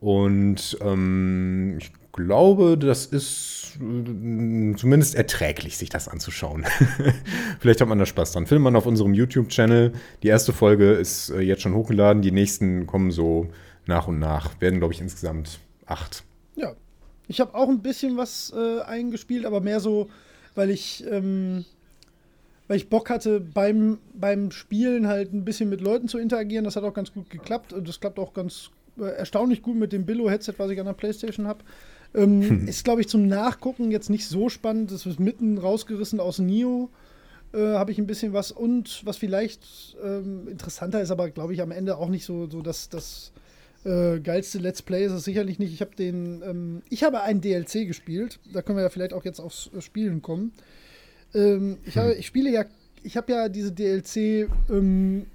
Und 0.00 0.76
ähm, 0.82 1.78
ich 1.80 1.92
glaube, 2.12 2.76
das 2.76 3.06
ist 3.06 3.61
zumindest 3.78 5.14
erträglich, 5.14 5.76
sich 5.76 5.88
das 5.88 6.08
anzuschauen. 6.08 6.64
Vielleicht 7.60 7.80
hat 7.80 7.88
man 7.88 7.98
da 7.98 8.06
Spaß 8.06 8.32
dran. 8.32 8.46
Findet 8.46 8.64
man 8.64 8.76
auf 8.76 8.86
unserem 8.86 9.14
YouTube-Channel. 9.14 9.92
Die 10.22 10.28
erste 10.28 10.52
Folge 10.52 10.92
ist 10.92 11.30
äh, 11.30 11.40
jetzt 11.40 11.62
schon 11.62 11.74
hochgeladen. 11.74 12.22
Die 12.22 12.32
nächsten 12.32 12.86
kommen 12.86 13.10
so 13.10 13.48
nach 13.86 14.08
und 14.08 14.18
nach. 14.18 14.60
Werden, 14.60 14.78
glaube 14.78 14.94
ich, 14.94 15.00
insgesamt 15.00 15.58
acht. 15.86 16.24
Ja. 16.56 16.74
Ich 17.28 17.40
habe 17.40 17.54
auch 17.54 17.68
ein 17.68 17.82
bisschen 17.82 18.16
was 18.16 18.52
äh, 18.54 18.80
eingespielt, 18.82 19.46
aber 19.46 19.60
mehr 19.60 19.80
so, 19.80 20.08
weil 20.54 20.70
ich. 20.70 21.04
Ähm 21.10 21.64
weil 22.68 22.78
ich 22.78 22.88
Bock 22.88 23.10
hatte, 23.10 23.38
beim, 23.38 23.98
beim 24.14 24.50
Spielen 24.50 25.06
halt 25.06 25.34
ein 25.34 25.44
bisschen 25.44 25.68
mit 25.68 25.82
Leuten 25.82 26.08
zu 26.08 26.16
interagieren. 26.16 26.64
Das 26.64 26.74
hat 26.74 26.84
auch 26.84 26.94
ganz 26.94 27.12
gut 27.12 27.28
geklappt. 27.28 27.74
Und 27.74 27.86
das 27.86 28.00
klappt 28.00 28.18
auch 28.18 28.32
ganz 28.32 28.70
äh, 28.98 29.04
erstaunlich 29.04 29.60
gut 29.60 29.76
mit 29.76 29.92
dem 29.92 30.06
Billo-Headset, 30.06 30.54
was 30.56 30.70
ich 30.70 30.80
an 30.80 30.86
der 30.86 30.92
Playstation 30.94 31.46
habe. 31.46 31.64
Ähm, 32.14 32.42
hm. 32.42 32.68
Ist, 32.68 32.84
glaube 32.84 33.00
ich, 33.00 33.08
zum 33.08 33.26
Nachgucken 33.26 33.90
jetzt 33.90 34.10
nicht 34.10 34.26
so 34.26 34.48
spannend. 34.48 34.90
Das 34.90 35.06
wird 35.06 35.20
mitten 35.20 35.58
rausgerissen 35.58 36.20
aus 36.20 36.38
Nio. 36.38 36.90
Äh, 37.52 37.58
habe 37.58 37.92
ich 37.92 37.98
ein 37.98 38.06
bisschen 38.06 38.32
was. 38.32 38.52
Und 38.52 39.04
was 39.04 39.16
vielleicht 39.16 39.96
ähm, 40.02 40.48
interessanter 40.48 41.00
ist, 41.00 41.10
aber 41.10 41.30
glaube 41.30 41.54
ich 41.54 41.62
am 41.62 41.70
Ende 41.70 41.96
auch 41.96 42.08
nicht 42.08 42.24
so, 42.24 42.48
so 42.48 42.62
das, 42.62 42.88
das 42.88 43.32
äh, 43.84 44.20
geilste 44.20 44.58
Let's 44.58 44.82
Play 44.82 45.06
ist 45.06 45.12
es 45.12 45.24
sicherlich 45.24 45.58
nicht. 45.58 45.72
Ich 45.72 45.80
habe 45.80 45.94
den, 45.96 46.42
ähm, 46.42 46.82
ich 46.88 47.02
habe 47.02 47.22
einen 47.22 47.40
DLC 47.40 47.86
gespielt. 47.86 48.40
Da 48.52 48.62
können 48.62 48.78
wir 48.78 48.82
ja 48.82 48.90
vielleicht 48.90 49.12
auch 49.12 49.24
jetzt 49.24 49.40
aufs 49.40 49.70
Spielen 49.80 50.22
kommen. 50.22 50.52
Ähm, 51.34 51.78
ich, 51.84 51.96
habe, 51.96 52.12
hm. 52.12 52.20
ich 52.20 52.26
spiele 52.26 52.50
ja, 52.50 52.64
ich 53.02 53.16
habe 53.16 53.32
ja 53.32 53.48
diese 53.48 53.72
DLC 53.72 54.48
ähm, 54.70 55.26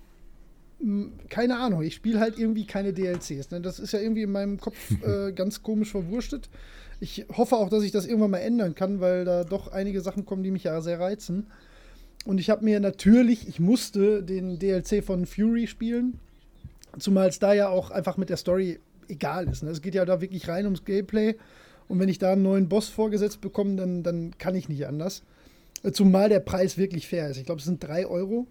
keine 1.29 1.57
Ahnung, 1.57 1.81
ich 1.81 1.95
spiele 1.95 2.19
halt 2.19 2.37
irgendwie 2.37 2.65
keine 2.65 2.93
DLCs. 2.93 3.51
Ne? 3.51 3.61
Das 3.61 3.79
ist 3.79 3.93
ja 3.93 3.99
irgendwie 3.99 4.23
in 4.23 4.31
meinem 4.31 4.59
Kopf 4.59 4.77
äh, 5.05 5.31
ganz 5.31 5.63
komisch 5.63 5.91
verwurstet. 5.91 6.49
Ich 6.99 7.25
hoffe 7.35 7.55
auch, 7.55 7.69
dass 7.69 7.83
ich 7.83 7.91
das 7.91 8.05
irgendwann 8.05 8.31
mal 8.31 8.39
ändern 8.39 8.75
kann, 8.75 8.99
weil 8.99 9.25
da 9.25 9.43
doch 9.43 9.67
einige 9.71 10.01
Sachen 10.01 10.25
kommen, 10.25 10.43
die 10.43 10.51
mich 10.51 10.63
ja 10.63 10.81
sehr 10.81 10.99
reizen. 10.99 11.47
Und 12.25 12.39
ich 12.39 12.49
habe 12.49 12.65
mir 12.65 12.79
natürlich, 12.79 13.47
ich 13.47 13.59
musste 13.59 14.23
den 14.23 14.59
DLC 14.59 15.03
von 15.03 15.25
Fury 15.25 15.67
spielen, 15.67 16.19
zumal 16.99 17.29
es 17.29 17.39
da 17.39 17.53
ja 17.53 17.69
auch 17.69 17.91
einfach 17.91 18.17
mit 18.17 18.29
der 18.29 18.37
Story 18.37 18.79
egal 19.07 19.47
ist. 19.47 19.63
Ne? 19.63 19.69
Es 19.69 19.81
geht 19.81 19.95
ja 19.95 20.05
da 20.05 20.21
wirklich 20.21 20.47
rein 20.47 20.65
ums 20.65 20.85
Gameplay. 20.85 21.35
Und 21.87 21.99
wenn 21.99 22.09
ich 22.09 22.19
da 22.19 22.33
einen 22.33 22.41
neuen 22.41 22.67
Boss 22.67 22.89
vorgesetzt 22.89 23.39
bekomme, 23.41 23.77
dann, 23.77 24.03
dann 24.03 24.37
kann 24.37 24.55
ich 24.55 24.67
nicht 24.67 24.85
anders. 24.87 25.23
Zumal 25.93 26.27
der 26.27 26.41
Preis 26.41 26.77
wirklich 26.77 27.07
fair 27.07 27.29
ist. 27.29 27.37
Ich 27.37 27.45
glaube, 27.45 27.59
es 27.59 27.65
sind 27.65 27.81
3 27.81 28.07
Euro 28.07 28.47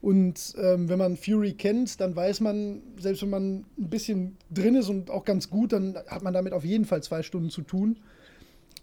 und 0.00 0.54
ähm, 0.58 0.88
wenn 0.88 0.98
man 0.98 1.16
Fury 1.16 1.54
kennt, 1.54 2.00
dann 2.00 2.14
weiß 2.14 2.40
man, 2.40 2.82
selbst 3.00 3.22
wenn 3.22 3.30
man 3.30 3.64
ein 3.78 3.90
bisschen 3.90 4.36
drin 4.50 4.76
ist 4.76 4.88
und 4.88 5.10
auch 5.10 5.24
ganz 5.24 5.50
gut, 5.50 5.72
dann 5.72 5.96
hat 6.06 6.22
man 6.22 6.32
damit 6.32 6.52
auf 6.52 6.64
jeden 6.64 6.84
Fall 6.84 7.02
zwei 7.02 7.22
Stunden 7.22 7.50
zu 7.50 7.62
tun. 7.62 7.98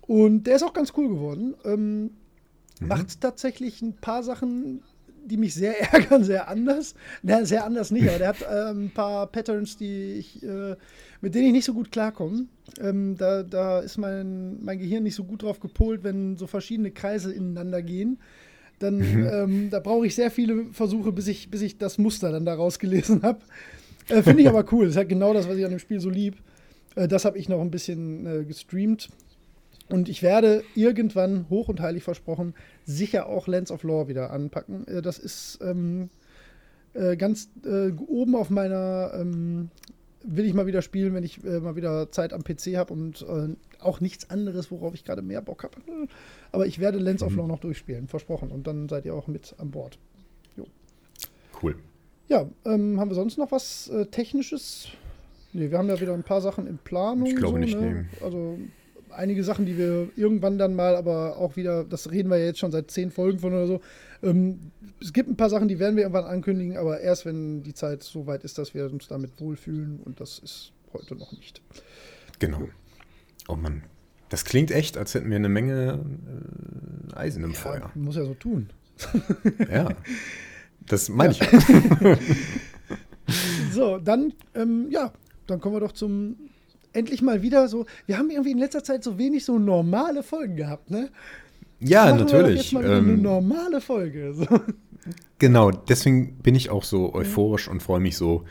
Und 0.01 0.43
der 0.43 0.58
ist 0.58 0.63
auch 0.63 0.73
ganz 0.73 0.93
cool 0.97 1.08
geworden. 1.08 1.56
Ähm, 1.63 2.01
mhm. 2.01 2.10
Macht 2.88 3.21
tatsächlich 3.21 3.82
ein 3.82 3.93
paar 3.93 4.23
Sachen, 4.23 4.82
die 5.23 5.38
mich 5.38 5.54
sehr 5.54 5.80
ärgern, 5.93 6.25
sehr 6.25 6.49
anders. 6.49 6.95
Na, 7.23 7.45
sehr 7.45 7.63
anders 7.65 7.91
nicht, 7.91 8.10
aber 8.10 8.19
der 8.19 8.28
hat 8.28 8.41
äh, 8.41 8.71
ein 8.71 8.91
paar 8.93 9.28
Patterns, 9.28 9.78
die 9.78 10.15
ich, 10.15 10.43
äh, 10.43 10.75
mit 11.21 11.34
denen 11.34 11.47
ich 11.47 11.54
nicht 11.54 11.65
so 11.65 11.73
gut 11.73 11.93
klarkomme. 11.93 12.47
Ähm, 12.82 13.15
da, 13.15 13.41
da 13.41 13.80
ist 13.80 13.97
mein, 13.97 14.62
mein 14.62 14.80
Gehirn 14.80 15.04
nicht 15.04 15.15
so 15.15 15.23
gut 15.23 15.43
drauf 15.43 15.62
gepolt, 15.62 16.04
wenn 16.04 16.36
so 16.36 16.45
verschiedene 16.45 16.91
Kreise 16.91 17.32
ineinander 17.32 17.82
gehen 17.82 18.19
dann 18.79 18.97
mhm. 18.97 19.29
ähm, 19.31 19.69
da 19.69 19.79
brauche 19.79 20.05
ich 20.05 20.15
sehr 20.15 20.31
viele 20.31 20.65
Versuche, 20.71 21.11
bis 21.11 21.27
ich, 21.27 21.49
bis 21.49 21.61
ich 21.61 21.77
das 21.77 21.97
Muster 21.97 22.31
dann 22.31 22.45
da 22.45 22.55
rausgelesen 22.55 23.23
habe. 23.23 23.39
Äh, 24.09 24.21
Finde 24.21 24.41
ich 24.41 24.49
aber 24.49 24.65
cool. 24.71 24.85
Das 24.85 24.91
ist 24.93 24.97
halt 24.97 25.09
genau 25.09 25.33
das, 25.33 25.47
was 25.47 25.57
ich 25.57 25.65
an 25.65 25.71
dem 25.71 25.79
Spiel 25.79 25.99
so 25.99 26.09
lieb. 26.09 26.35
Äh, 26.95 27.07
das 27.07 27.25
habe 27.25 27.38
ich 27.38 27.49
noch 27.49 27.61
ein 27.61 27.71
bisschen 27.71 28.25
äh, 28.25 28.43
gestreamt. 28.45 29.09
Und 29.89 30.09
ich 30.09 30.23
werde 30.23 30.63
irgendwann, 30.73 31.45
hoch 31.49 31.69
und 31.69 31.79
heilig 31.79 32.03
versprochen, 32.03 32.55
sicher 32.85 33.27
auch 33.27 33.47
Lands 33.47 33.71
of 33.71 33.83
Lore 33.83 34.07
wieder 34.07 34.31
anpacken. 34.31 34.88
Äh, 34.88 35.01
das 35.01 35.19
ist 35.19 35.59
ähm, 35.61 36.09
äh, 36.93 37.15
ganz 37.17 37.49
äh, 37.65 37.91
oben 38.07 38.35
auf 38.35 38.49
meiner, 38.49 39.11
ähm, 39.13 39.69
will 40.23 40.45
ich 40.45 40.55
mal 40.55 40.65
wieder 40.65 40.81
spielen, 40.81 41.13
wenn 41.13 41.23
ich 41.23 41.43
mal 41.43 41.75
wieder 41.75 42.11
Zeit 42.11 42.33
am 42.33 42.43
PC 42.43 42.77
habe 42.77 42.91
und 42.91 43.23
auch 43.79 44.01
nichts 44.01 44.31
anderes, 44.31 44.71
worauf 44.71 44.95
ich 44.95 45.03
gerade 45.03 45.21
mehr 45.21 45.43
Bock 45.43 45.63
habe. 45.63 45.75
Aber 46.55 46.67
ich 46.67 46.79
werde 46.79 46.99
mhm. 46.99 47.21
of 47.21 47.35
Lore 47.35 47.47
noch 47.47 47.59
durchspielen, 47.59 48.07
versprochen. 48.07 48.49
Und 48.49 48.67
dann 48.67 48.89
seid 48.89 49.05
ihr 49.05 49.13
auch 49.13 49.27
mit 49.27 49.55
an 49.57 49.71
Bord. 49.71 49.99
Jo. 50.55 50.65
Cool. 51.61 51.75
Ja, 52.27 52.49
ähm, 52.65 52.99
haben 52.99 53.09
wir 53.09 53.15
sonst 53.15 53.37
noch 53.37 53.51
was 53.51 53.87
äh, 53.89 54.07
Technisches? 54.07 54.87
Nee, 55.53 55.71
wir 55.71 55.77
haben 55.77 55.87
ja 55.87 55.99
wieder 55.99 56.13
ein 56.13 56.23
paar 56.23 56.41
Sachen 56.41 56.67
in 56.67 56.77
Planung. 56.77 57.27
Ich 57.27 57.35
glaube 57.35 57.53
so, 57.53 57.57
nicht, 57.59 57.79
ne? 57.79 58.07
nee. 58.11 58.23
Also 58.23 58.57
einige 59.11 59.43
Sachen, 59.43 59.65
die 59.65 59.77
wir 59.77 60.09
irgendwann 60.15 60.57
dann 60.57 60.75
mal, 60.75 60.95
aber 60.95 61.37
auch 61.37 61.55
wieder, 61.55 61.83
das 61.83 62.11
reden 62.11 62.29
wir 62.29 62.37
ja 62.37 62.45
jetzt 62.45 62.59
schon 62.59 62.71
seit 62.71 62.91
zehn 62.91 63.11
Folgen 63.11 63.39
von 63.39 63.53
oder 63.53 63.67
so. 63.67 63.81
Ähm, 64.23 64.71
es 65.01 65.13
gibt 65.13 65.29
ein 65.29 65.37
paar 65.37 65.49
Sachen, 65.49 65.67
die 65.67 65.79
werden 65.79 65.95
wir 65.95 66.03
irgendwann 66.03 66.25
ankündigen, 66.25 66.77
aber 66.77 66.99
erst 67.01 67.25
wenn 67.25 67.63
die 67.63 67.73
Zeit 67.73 68.03
so 68.03 68.27
weit 68.27 68.43
ist, 68.43 68.57
dass 68.57 68.73
wir 68.73 68.85
uns 68.85 69.07
damit 69.07 69.39
wohlfühlen 69.39 69.99
und 70.03 70.19
das 70.19 70.39
ist 70.39 70.73
heute 70.93 71.15
noch 71.15 71.31
nicht. 71.31 71.61
Genau. 72.39 72.67
Oh 73.47 73.55
Mann. 73.55 73.83
Das 74.29 74.45
klingt 74.45 74.71
echt, 74.71 74.97
als 74.97 75.13
hätten 75.13 75.29
wir 75.29 75.35
eine 75.35 75.49
Menge 75.49 76.03
äh, 77.13 77.15
Eisen 77.15 77.43
im 77.43 77.51
ja, 77.51 77.57
Feuer. 77.57 77.91
Muss 77.95 78.15
ja 78.15 78.25
so 78.25 78.33
tun. 78.33 78.69
ja. 79.71 79.89
Das 80.88 81.09
meine 81.09 81.33
ja. 81.33 81.47
ich. 81.53 82.17
so, 83.73 83.97
dann, 83.97 84.33
ähm, 84.53 84.88
ja, 84.89 85.11
dann 85.47 85.59
kommen 85.59 85.75
wir 85.75 85.79
doch 85.79 85.93
zum 85.93 86.35
endlich 86.93 87.21
mal 87.21 87.41
wieder 87.41 87.67
so. 87.67 87.85
Wir 88.05 88.17
haben 88.17 88.29
irgendwie 88.29 88.51
in 88.51 88.57
letzter 88.57 88.83
Zeit 88.83 89.03
so 89.03 89.17
wenig 89.17 89.45
so 89.45 89.59
normale 89.59 90.23
Folgen 90.23 90.55
gehabt, 90.55 90.89
ne? 90.89 91.09
Ja, 91.79 92.15
natürlich. 92.15 92.47
Wir 92.47 92.55
jetzt 92.55 92.73
mal 92.73 92.85
ähm, 92.85 93.09
eine 93.09 93.17
normale 93.17 93.81
Folge. 93.81 94.33
So. 94.33 94.47
Genau, 95.39 95.71
deswegen 95.71 96.38
bin 96.38 96.55
ich 96.55 96.69
auch 96.69 96.83
so 96.83 97.13
euphorisch 97.13 97.67
und 97.67 97.83
freue 97.83 97.99
mich 97.99 98.15
so, 98.15 98.45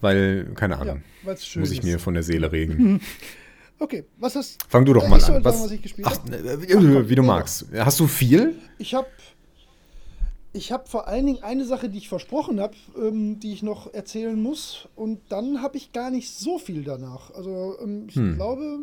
weil, 0.00 0.52
keine 0.54 0.78
Ahnung, 0.78 1.02
ja, 1.24 1.32
muss 1.32 1.70
ich 1.70 1.82
mir 1.82 1.98
von 1.98 2.14
der 2.14 2.22
Seele 2.22 2.52
regen. 2.52 3.00
Okay, 3.82 4.04
was 4.16 4.36
hast 4.36 4.62
Fang 4.68 4.84
du 4.84 4.92
doch 4.92 5.08
mal 5.08 5.16
an. 5.16 5.42
Was, 5.42 5.66
sagen, 5.66 5.80
was 5.84 6.04
ach, 6.04 6.18
ach, 6.24 7.08
wie 7.08 7.14
du 7.16 7.22
magst. 7.24 7.66
Hast 7.74 7.98
du 7.98 8.06
viel? 8.06 8.54
Ich 8.78 8.94
habe 8.94 9.08
ich 10.52 10.70
habe 10.70 10.88
vor 10.88 11.08
allen 11.08 11.26
Dingen 11.26 11.42
eine 11.42 11.64
Sache, 11.64 11.88
die 11.88 11.98
ich 11.98 12.08
versprochen 12.08 12.60
habe, 12.60 12.76
ähm, 12.96 13.40
die 13.40 13.52
ich 13.52 13.64
noch 13.64 13.92
erzählen 13.92 14.40
muss. 14.40 14.88
Und 14.94 15.20
dann 15.30 15.62
habe 15.62 15.78
ich 15.78 15.92
gar 15.92 16.12
nicht 16.12 16.30
so 16.30 16.58
viel 16.58 16.84
danach. 16.84 17.34
Also 17.34 17.76
ähm, 17.82 18.06
ich 18.08 18.14
hm. 18.14 18.36
glaube. 18.36 18.78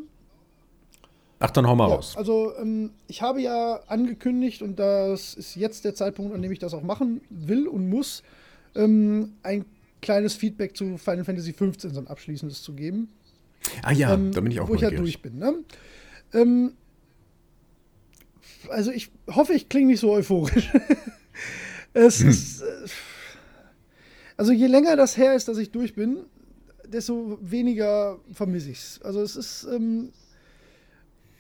Ach, 1.39 1.51
dann 1.51 1.65
hau 1.65 1.75
mal 1.77 1.87
ja, 1.87 1.95
raus. 1.95 2.17
Also 2.17 2.51
ähm, 2.59 2.91
ich 3.07 3.21
habe 3.21 3.41
ja 3.41 3.79
angekündigt, 3.87 4.61
und 4.61 4.79
das 4.79 5.33
ist 5.33 5.55
jetzt 5.55 5.85
der 5.85 5.95
Zeitpunkt, 5.95 6.35
an 6.35 6.41
dem 6.41 6.51
ich 6.51 6.59
das 6.59 6.73
auch 6.73 6.83
machen 6.83 7.21
will 7.29 7.69
und 7.69 7.87
muss, 7.87 8.21
ähm, 8.75 9.35
ein 9.43 9.63
kleines 10.01 10.33
Feedback 10.33 10.75
zu 10.75 10.97
Final 10.97 11.23
Fantasy 11.23 11.53
XV, 11.53 11.93
so 11.93 11.99
ein 11.99 12.07
abschließendes 12.07 12.63
zu 12.63 12.73
geben. 12.73 13.07
Ah 13.83 13.91
ja, 13.91 14.13
ähm, 14.13 14.31
da 14.31 14.41
bin 14.41 14.51
ich 14.51 14.59
auch 14.59 14.69
Wo 14.69 14.75
ich 14.75 14.81
ja 14.81 14.89
durch 14.89 15.21
bin. 15.21 15.37
Ne? 15.37 15.55
Ähm, 16.33 16.73
also 18.69 18.91
ich 18.91 19.11
hoffe, 19.29 19.53
ich 19.53 19.69
klinge 19.69 19.87
nicht 19.87 19.99
so 19.99 20.11
euphorisch. 20.11 20.71
Es 21.91 22.19
hm. 22.19 22.29
ist. 22.29 22.61
Äh, 22.61 22.87
also 24.37 24.51
je 24.51 24.67
länger 24.67 24.95
das 24.95 25.17
her 25.17 25.33
ist, 25.33 25.47
dass 25.47 25.57
ich 25.57 25.71
durch 25.71 25.95
bin, 25.95 26.19
desto 26.85 27.37
weniger 27.41 28.19
vermisse 28.31 28.69
ich 28.69 28.77
es. 28.77 29.01
Also 29.01 29.21
es 29.21 29.35
ist 29.35 29.67
ähm, 29.69 30.13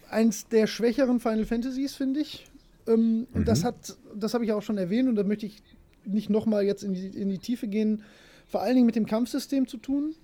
eins 0.09 0.47
der 0.47 0.67
schwächeren 0.67 1.19
Final 1.19 1.45
Fantasies, 1.45 1.95
finde 1.95 2.19
ich. 2.19 2.47
Ähm, 2.87 3.19
mhm. 3.19 3.27
Und 3.33 3.47
das 3.47 3.61
mhm. 3.61 3.67
hat, 3.67 3.97
das 4.15 4.33
habe 4.33 4.43
ich 4.43 4.51
auch 4.51 4.63
schon 4.63 4.77
erwähnt 4.77 5.07
und 5.07 5.15
da 5.15 5.23
möchte 5.23 5.45
ich 5.45 5.61
nicht 6.05 6.29
nochmal 6.29 6.65
jetzt 6.65 6.83
in 6.83 6.93
die, 6.93 7.07
in 7.07 7.29
die 7.29 7.37
Tiefe 7.37 7.67
gehen, 7.67 8.03
vor 8.47 8.61
allen 8.61 8.75
Dingen 8.75 8.85
mit 8.85 8.95
dem 8.95 9.05
Kampfsystem 9.05 9.67
zu 9.67 9.77
tun. 9.77 10.15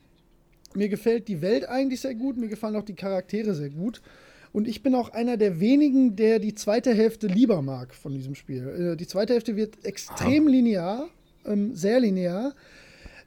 Mir 0.76 0.90
gefällt 0.90 1.28
die 1.28 1.42
Welt 1.42 1.68
eigentlich 1.68 2.02
sehr 2.02 2.16
gut, 2.16 2.38
mir 2.38 2.48
gefallen 2.48 2.76
auch 2.76 2.86
die 2.86 2.96
Charaktere 2.96 3.54
sehr 3.54 3.70
gut. 3.70 4.02
Und 4.52 4.68
ich 4.68 4.84
bin 4.84 4.96
auch 4.96 5.10
einer 5.10 5.36
der 5.36 5.60
wenigen, 5.60 6.16
der 6.16 6.40
die 6.40 6.56
zweite 6.56 6.94
Hälfte 6.94 7.28
lieber 7.28 7.62
mag 7.62 7.94
von 7.94 8.14
diesem 8.14 8.36
Spiel. 8.36 8.94
Äh, 8.94 8.96
die 8.96 9.08
zweite 9.08 9.34
Hälfte 9.34 9.56
wird 9.56 9.84
extrem 9.84 10.48
linear, 10.48 11.10
ähm, 11.46 11.76
sehr 11.76 12.00
linear. 12.00 12.54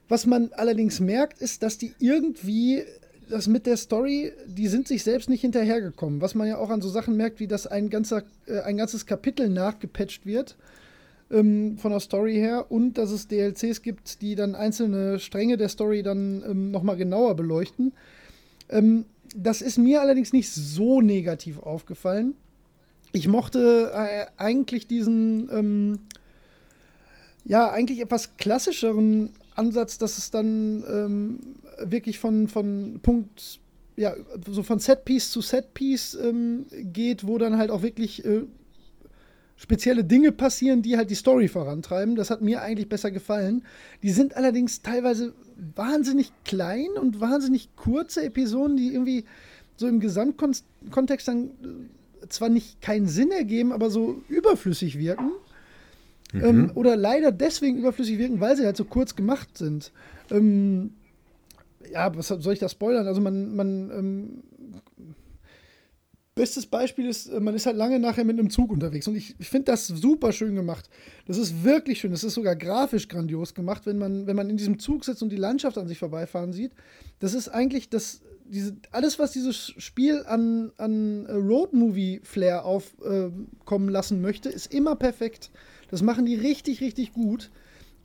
Was 0.07 0.25
man 0.25 0.51
allerdings 0.53 0.99
merkt, 0.99 1.39
ist, 1.39 1.61
dass 1.61 1.77
die 1.77 1.93
irgendwie 1.99 2.83
das 3.29 3.47
mit 3.47 3.67
der 3.67 3.77
Story, 3.77 4.33
die 4.47 4.67
sind 4.67 4.87
sich 4.87 5.03
selbst 5.03 5.29
nicht 5.29 5.41
hinterhergekommen. 5.41 6.19
Was 6.19 6.33
man 6.33 6.47
ja 6.47 6.57
auch 6.57 6.71
an 6.71 6.81
so 6.81 6.89
Sachen 6.89 7.15
merkt, 7.15 7.39
wie 7.39 7.47
dass 7.47 7.67
ein, 7.67 7.91
ganzer, 7.91 8.23
äh, 8.47 8.61
ein 8.61 8.77
ganzes 8.77 9.05
Kapitel 9.05 9.49
nachgepatcht 9.49 10.25
wird 10.25 10.57
ähm, 11.31 11.77
von 11.77 11.91
der 11.91 11.99
Story 11.99 12.35
her 12.35 12.65
und 12.69 12.97
dass 12.97 13.11
es 13.11 13.27
DLCs 13.27 13.81
gibt, 13.81 14.21
die 14.21 14.35
dann 14.35 14.55
einzelne 14.55 15.19
Stränge 15.19 15.57
der 15.57 15.69
Story 15.69 16.03
dann 16.03 16.43
ähm, 16.47 16.71
nochmal 16.71 16.97
genauer 16.97 17.35
beleuchten. 17.35 17.93
Ähm, 18.69 19.05
das 19.35 19.61
ist 19.61 19.77
mir 19.77 20.01
allerdings 20.01 20.33
nicht 20.33 20.51
so 20.51 21.01
negativ 21.01 21.59
aufgefallen. 21.59 22.33
Ich 23.11 23.27
mochte 23.27 23.91
äh, 23.93 24.25
eigentlich 24.37 24.87
diesen, 24.87 25.49
ähm, 25.51 25.99
ja, 27.45 27.69
eigentlich 27.71 28.01
etwas 28.01 28.37
klassischeren 28.37 29.31
Ansatz, 29.55 29.97
dass 29.97 30.17
es 30.17 30.31
dann 30.31 30.83
ähm, 30.87 31.39
wirklich 31.83 32.19
von, 32.19 32.47
von 32.47 32.99
Punkt, 33.01 33.59
ja, 33.95 34.13
so 34.47 34.63
von 34.63 34.79
Setpiece 34.79 35.31
zu 35.31 35.41
Setpiece 35.41 36.15
ähm, 36.15 36.65
geht, 36.71 37.27
wo 37.27 37.37
dann 37.37 37.57
halt 37.57 37.71
auch 37.71 37.81
wirklich 37.81 38.23
äh, 38.25 38.43
spezielle 39.59 40.05
Dinge 40.05 40.31
passieren, 40.31 40.81
die 40.81 40.95
halt 40.95 41.09
die 41.09 41.15
Story 41.15 41.49
vorantreiben. 41.49 42.15
Das 42.15 42.29
hat 42.29 42.41
mir 42.41 42.61
eigentlich 42.61 42.87
besser 42.87 43.11
gefallen. 43.11 43.63
Die 44.01 44.09
sind 44.09 44.37
allerdings 44.37 44.81
teilweise 44.81 45.33
wahnsinnig 45.75 46.31
klein 46.45 46.87
und 46.99 47.19
wahnsinnig 47.19 47.75
kurze 47.75 48.23
Episoden, 48.23 48.77
die 48.77 48.93
irgendwie 48.93 49.25
so 49.75 49.87
im 49.87 49.99
Gesamtkontext 49.99 51.27
dann 51.27 51.49
äh, 52.21 52.27
zwar 52.29 52.47
nicht 52.47 52.81
keinen 52.81 53.07
Sinn 53.07 53.31
ergeben, 53.31 53.73
aber 53.73 53.89
so 53.89 54.21
überflüssig 54.29 54.97
wirken. 54.97 55.31
Mhm. 56.31 56.43
Ähm, 56.43 56.71
oder 56.75 56.95
leider 56.95 57.33
deswegen 57.33 57.77
überflüssig 57.79 58.17
wirken, 58.17 58.39
weil 58.39 58.55
sie 58.55 58.65
halt 58.65 58.77
so 58.77 58.85
kurz 58.85 59.17
gemacht 59.17 59.57
sind. 59.57 59.91
Ähm, 60.31 60.91
ja, 61.91 62.15
was 62.15 62.27
soll 62.29 62.53
ich 62.53 62.59
da 62.59 62.69
spoilern? 62.69 63.07
Also 63.07 63.19
man, 63.19 63.55
man 63.55 63.91
ähm, 63.91 64.43
Bestes 66.39 66.65
Beispiel 66.65 67.05
ist, 67.05 67.27
äh, 67.27 67.41
man 67.41 67.53
ist 67.53 67.65
halt 67.65 67.75
lange 67.75 67.99
nachher 67.99 68.23
mit 68.23 68.39
einem 68.39 68.49
Zug 68.49 68.71
unterwegs 68.71 69.09
und 69.09 69.17
ich, 69.17 69.35
ich 69.39 69.49
finde 69.49 69.73
das 69.73 69.87
super 69.87 70.31
schön 70.31 70.55
gemacht. 70.55 70.89
Das 71.27 71.37
ist 71.37 71.65
wirklich 71.65 71.99
schön. 71.99 72.11
Das 72.11 72.23
ist 72.23 72.33
sogar 72.33 72.55
grafisch 72.55 73.09
grandios 73.09 73.53
gemacht, 73.53 73.85
wenn 73.85 73.97
man, 73.97 74.25
wenn 74.25 74.37
man 74.37 74.49
in 74.49 74.55
diesem 74.55 74.79
Zug 74.79 75.03
sitzt 75.03 75.21
und 75.21 75.33
die 75.33 75.35
Landschaft 75.35 75.77
an 75.77 75.89
sich 75.89 75.97
vorbeifahren 75.97 76.53
sieht. 76.53 76.71
Das 77.19 77.33
ist 77.33 77.49
eigentlich 77.49 77.89
das, 77.89 78.21
diese, 78.45 78.77
alles, 78.91 79.19
was 79.19 79.33
dieses 79.33 79.73
Spiel 79.79 80.23
an, 80.27 80.71
an 80.77 81.25
Road-Movie-Flair 81.25 82.63
aufkommen 82.63 83.89
äh, 83.89 83.91
lassen 83.91 84.21
möchte, 84.21 84.47
ist 84.47 84.73
immer 84.73 84.95
perfekt. 84.95 85.51
Das 85.91 86.01
machen 86.01 86.25
die 86.25 86.35
richtig, 86.35 86.79
richtig 86.79 87.11
gut. 87.11 87.51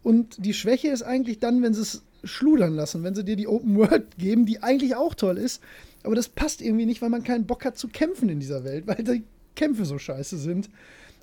Und 0.02 0.44
die 0.44 0.54
Schwäche 0.54 0.88
ist 0.88 1.02
eigentlich 1.02 1.38
dann, 1.38 1.62
wenn 1.62 1.72
sie 1.72 1.82
es 1.82 2.02
schludern 2.24 2.74
lassen, 2.74 3.04
wenn 3.04 3.14
sie 3.14 3.24
dir 3.24 3.36
die 3.36 3.46
Open 3.46 3.76
World 3.76 4.16
geben, 4.18 4.44
die 4.44 4.60
eigentlich 4.60 4.96
auch 4.96 5.14
toll 5.14 5.38
ist, 5.38 5.62
aber 6.04 6.14
das 6.14 6.28
passt 6.28 6.60
irgendwie 6.62 6.86
nicht, 6.86 7.02
weil 7.02 7.08
man 7.08 7.24
keinen 7.24 7.46
Bock 7.46 7.64
hat 7.64 7.76
zu 7.76 7.88
kämpfen 7.88 8.28
in 8.28 8.38
dieser 8.38 8.62
Welt, 8.62 8.86
weil 8.86 8.96
die 8.96 9.24
Kämpfe 9.56 9.84
so 9.84 9.98
scheiße 9.98 10.38
sind. 10.38 10.68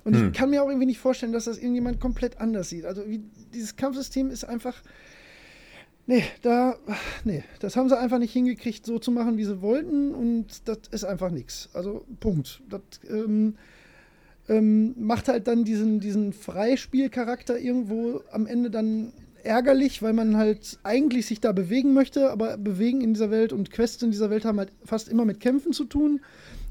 Und 0.04 0.16
hm. 0.16 0.28
ich 0.28 0.32
kann 0.32 0.50
mir 0.50 0.62
auch 0.62 0.68
irgendwie 0.68 0.86
nicht 0.86 0.98
vorstellen, 0.98 1.32
dass 1.32 1.44
das 1.44 1.58
irgendjemand 1.58 2.00
komplett 2.00 2.40
anders 2.40 2.68
sieht. 2.68 2.84
Also 2.84 3.08
wie, 3.08 3.22
dieses 3.54 3.76
Kampfsystem 3.76 4.30
ist 4.30 4.44
einfach. 4.44 4.82
Nee, 6.06 6.24
da. 6.42 6.76
Nee, 7.24 7.44
das 7.60 7.76
haben 7.76 7.88
sie 7.88 7.98
einfach 7.98 8.18
nicht 8.18 8.32
hingekriegt, 8.32 8.84
so 8.84 8.98
zu 8.98 9.12
machen, 9.12 9.38
wie 9.38 9.44
sie 9.44 9.62
wollten. 9.62 10.12
Und 10.12 10.68
das 10.68 10.78
ist 10.90 11.04
einfach 11.04 11.30
nichts. 11.30 11.68
Also, 11.72 12.04
Punkt. 12.18 12.60
Das 12.68 12.80
ähm, 13.08 13.54
ähm, 14.48 14.94
macht 14.98 15.28
halt 15.28 15.46
dann 15.46 15.64
diesen, 15.64 16.00
diesen 16.00 16.32
Freispielcharakter 16.32 17.56
irgendwo 17.58 18.22
am 18.32 18.46
Ende 18.46 18.70
dann 18.70 19.12
ärgerlich, 19.44 20.02
weil 20.02 20.12
man 20.12 20.36
halt 20.36 20.78
eigentlich 20.82 21.26
sich 21.26 21.40
da 21.40 21.52
bewegen 21.52 21.92
möchte, 21.94 22.30
aber 22.30 22.56
bewegen 22.56 23.00
in 23.00 23.14
dieser 23.14 23.30
Welt 23.30 23.52
und 23.52 23.70
Quests 23.70 24.02
in 24.02 24.10
dieser 24.10 24.30
Welt 24.30 24.44
haben 24.44 24.58
halt 24.58 24.72
fast 24.84 25.08
immer 25.08 25.24
mit 25.24 25.40
Kämpfen 25.40 25.72
zu 25.72 25.84
tun 25.84 26.20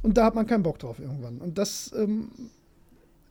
und 0.02 0.18
da 0.18 0.26
hat 0.26 0.36
man 0.36 0.48
keinen 0.48 0.64
Bock 0.64 0.80
drauf 0.80 1.00
irgendwann. 1.00 1.38
Und 1.40 1.58
das 1.58 1.92
ähm, 1.96 2.30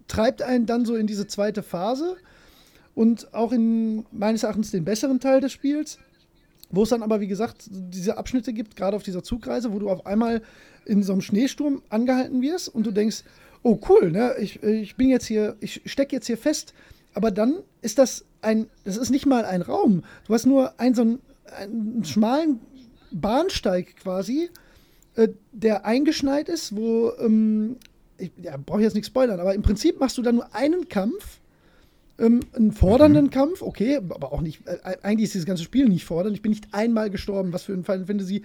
treibt 0.09 0.43
einen 0.43 0.67
dann 0.67 0.85
so 0.85 0.97
in 0.97 1.07
diese 1.07 1.27
zweite 1.27 1.63
Phase 1.63 2.17
und 2.95 3.33
auch 3.35 3.53
in 3.53 4.05
meines 4.13 4.43
Erachtens 4.43 4.71
den 4.71 4.85
besseren 4.85 5.21
Teil 5.21 5.41
des 5.41 5.53
Spiels, 5.53 5.99
wo 6.71 6.83
es 6.83 6.91
dann 6.91 7.03
aber, 7.03 7.21
wie 7.21 7.27
gesagt, 7.27 7.65
diese 7.71 8.19
Abschnitte 8.19 8.53
gibt, 8.53 8.77
gerade 8.77 8.97
auf 8.97 9.03
dieser 9.03 9.23
Zugreise, 9.23 9.73
wo 9.73 9.79
du 9.79 9.91
auf 9.91 10.07
einmal 10.07 10.43
in 10.85 11.03
so 11.03 11.13
einem 11.13 11.23
Schneesturm 11.23 11.83
angehalten 11.89 12.43
wirst 12.43 12.69
und 12.69 12.87
du 12.87 12.91
denkst, 12.91 13.25
oh 13.63 13.79
cool, 13.89 14.11
ne, 14.11 14.35
ich, 14.39 14.63
ich 14.63 14.97
bin 14.97 15.09
jetzt 15.09 15.27
hier, 15.27 15.57
ich 15.61 15.83
stecke 15.85 16.17
jetzt 16.17 16.27
hier 16.27 16.39
fest, 16.39 16.75
aber 17.15 17.31
dann 17.31 17.57
ist 17.83 17.99
das 17.99 18.25
ein, 18.43 18.67
das 18.85 18.97
ist 18.97 19.11
nicht 19.11 19.27
mal 19.27 19.45
ein 19.45 19.63
Raum. 19.63 20.05
Du 20.27 20.35
hast 20.35 20.47
nur 20.47 20.79
einen 20.79 20.95
so 20.95 21.03
einen, 21.03 21.19
einen 21.57 22.05
schmalen 22.05 22.61
Bahnsteig 23.11 23.97
quasi, 23.97 24.51
äh, 25.17 25.29
der 25.53 25.85
eingeschneit 25.85 26.49
ist, 26.49 26.77
wo, 26.77 27.13
ähm, 27.19 27.77
ich 28.19 28.31
ja, 28.43 28.57
brauche 28.57 28.83
jetzt 28.83 28.95
nicht 28.95 29.07
spoilern, 29.07 29.41
aber 29.41 29.55
im 29.55 29.63
Prinzip 29.63 29.99
machst 29.99 30.19
du 30.19 30.23
dann 30.23 30.37
nur 30.37 30.55
einen 30.55 30.89
Kampf, 30.89 31.41
ähm, 32.19 32.41
einen 32.53 32.73
fordernden 32.73 33.27
Mhm. 33.27 33.31
Kampf, 33.31 33.63
okay, 33.63 33.97
aber 33.97 34.33
auch 34.33 34.43
nicht, 34.43 34.67
äh, 34.67 34.97
eigentlich 35.03 35.25
ist 35.25 35.35
dieses 35.35 35.47
ganze 35.47 35.65
Spiel 35.65 35.89
nicht 35.89 36.05
fordernd. 36.05 36.37
Ich 36.37 36.43
bin 36.43 36.51
nicht 36.51 36.69
einmal 36.73 37.11
gestorben, 37.11 37.53
was 37.53 37.65
für 37.65 37.73
ein 37.73 37.85
Final 37.85 38.07
Fantasy 38.07 38.43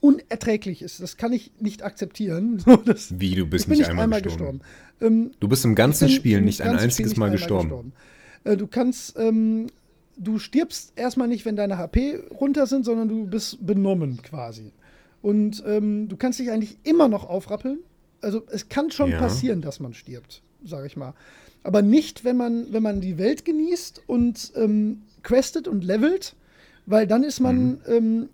unerträglich 0.00 0.82
ist. 0.82 1.00
Das 1.00 1.16
kann 1.16 1.32
ich 1.32 1.52
nicht 1.60 1.82
akzeptieren. 1.82 2.62
Das, 2.84 3.18
Wie, 3.20 3.34
du 3.34 3.46
bist 3.46 3.64
ich 3.64 3.68
bin 3.68 3.78
nicht 3.78 3.88
einmal 3.90 4.22
gestorben. 4.22 4.60
gestorben. 4.60 5.24
Ähm, 5.26 5.30
Du 5.40 5.48
bist 5.48 5.64
im 5.64 5.74
ganzen 5.74 6.08
Spiel 6.08 6.40
nicht 6.40 6.60
ein 6.62 6.76
einziges 6.76 7.12
Spiel 7.12 7.20
Mal 7.20 7.30
nicht 7.30 7.44
einmal 7.44 7.62
gestorben. 7.62 7.92
Äh, 8.44 8.56
du 8.56 8.66
kannst, 8.66 9.18
ähm, 9.18 9.66
du 10.16 10.38
stirbst 10.38 10.92
erstmal 10.96 11.28
nicht, 11.28 11.44
wenn 11.44 11.56
deine 11.56 11.78
HP 11.78 12.18
runter 12.38 12.66
sind, 12.66 12.84
sondern 12.84 13.08
du 13.08 13.26
bist 13.26 13.64
benommen 13.66 14.20
quasi. 14.22 14.72
Und 15.22 15.62
ähm, 15.66 16.08
du 16.08 16.16
kannst 16.16 16.38
dich 16.38 16.50
eigentlich 16.50 16.78
immer 16.84 17.08
noch 17.08 17.28
aufrappeln. 17.28 17.80
Also 18.22 18.42
es 18.50 18.68
kann 18.68 18.90
schon 18.90 19.10
Ja. 19.10 19.18
passieren, 19.18 19.60
dass 19.60 19.80
man 19.80 19.92
stirbt, 19.94 20.42
sage 20.64 20.86
ich 20.86 20.96
mal. 20.96 21.14
Aber 21.62 21.82
nicht, 21.82 22.24
wenn 22.24 22.38
man, 22.38 22.72
wenn 22.72 22.82
man 22.82 23.02
die 23.02 23.18
Welt 23.18 23.44
genießt 23.44 24.02
und 24.06 24.52
ähm, 24.56 25.02
questet 25.22 25.68
und 25.68 25.84
levelt, 25.84 26.34
weil 26.86 27.06
dann 27.06 27.22
ist 27.22 27.40
man 27.40 27.80
ähm, 27.86 28.30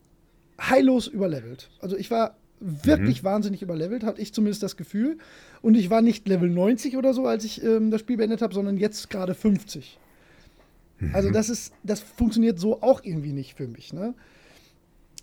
heillos 0.60 1.06
überlevelt. 1.06 1.70
Also 1.80 1.96
ich 1.96 2.10
war 2.10 2.36
wirklich 2.60 3.22
wahnsinnig 3.22 3.62
überlevelt, 3.62 4.02
hatte 4.04 4.20
ich 4.20 4.32
zumindest 4.32 4.62
das 4.62 4.76
Gefühl. 4.76 5.18
Und 5.62 5.74
ich 5.74 5.90
war 5.90 6.00
nicht 6.00 6.26
Level 6.26 6.48
90 6.48 6.96
oder 6.96 7.12
so, 7.12 7.26
als 7.26 7.44
ich 7.44 7.62
ähm, 7.62 7.90
das 7.90 8.00
Spiel 8.00 8.16
beendet 8.16 8.42
habe, 8.42 8.54
sondern 8.54 8.76
jetzt 8.78 9.10
gerade 9.10 9.34
50. 9.34 9.98
Also 11.12 11.30
das 11.30 11.50
ist, 11.50 11.74
das 11.82 12.00
funktioniert 12.00 12.58
so 12.58 12.82
auch 12.82 13.04
irgendwie 13.04 13.32
nicht 13.32 13.54
für 13.54 13.68
mich. 13.68 13.92
Ne? 13.92 14.14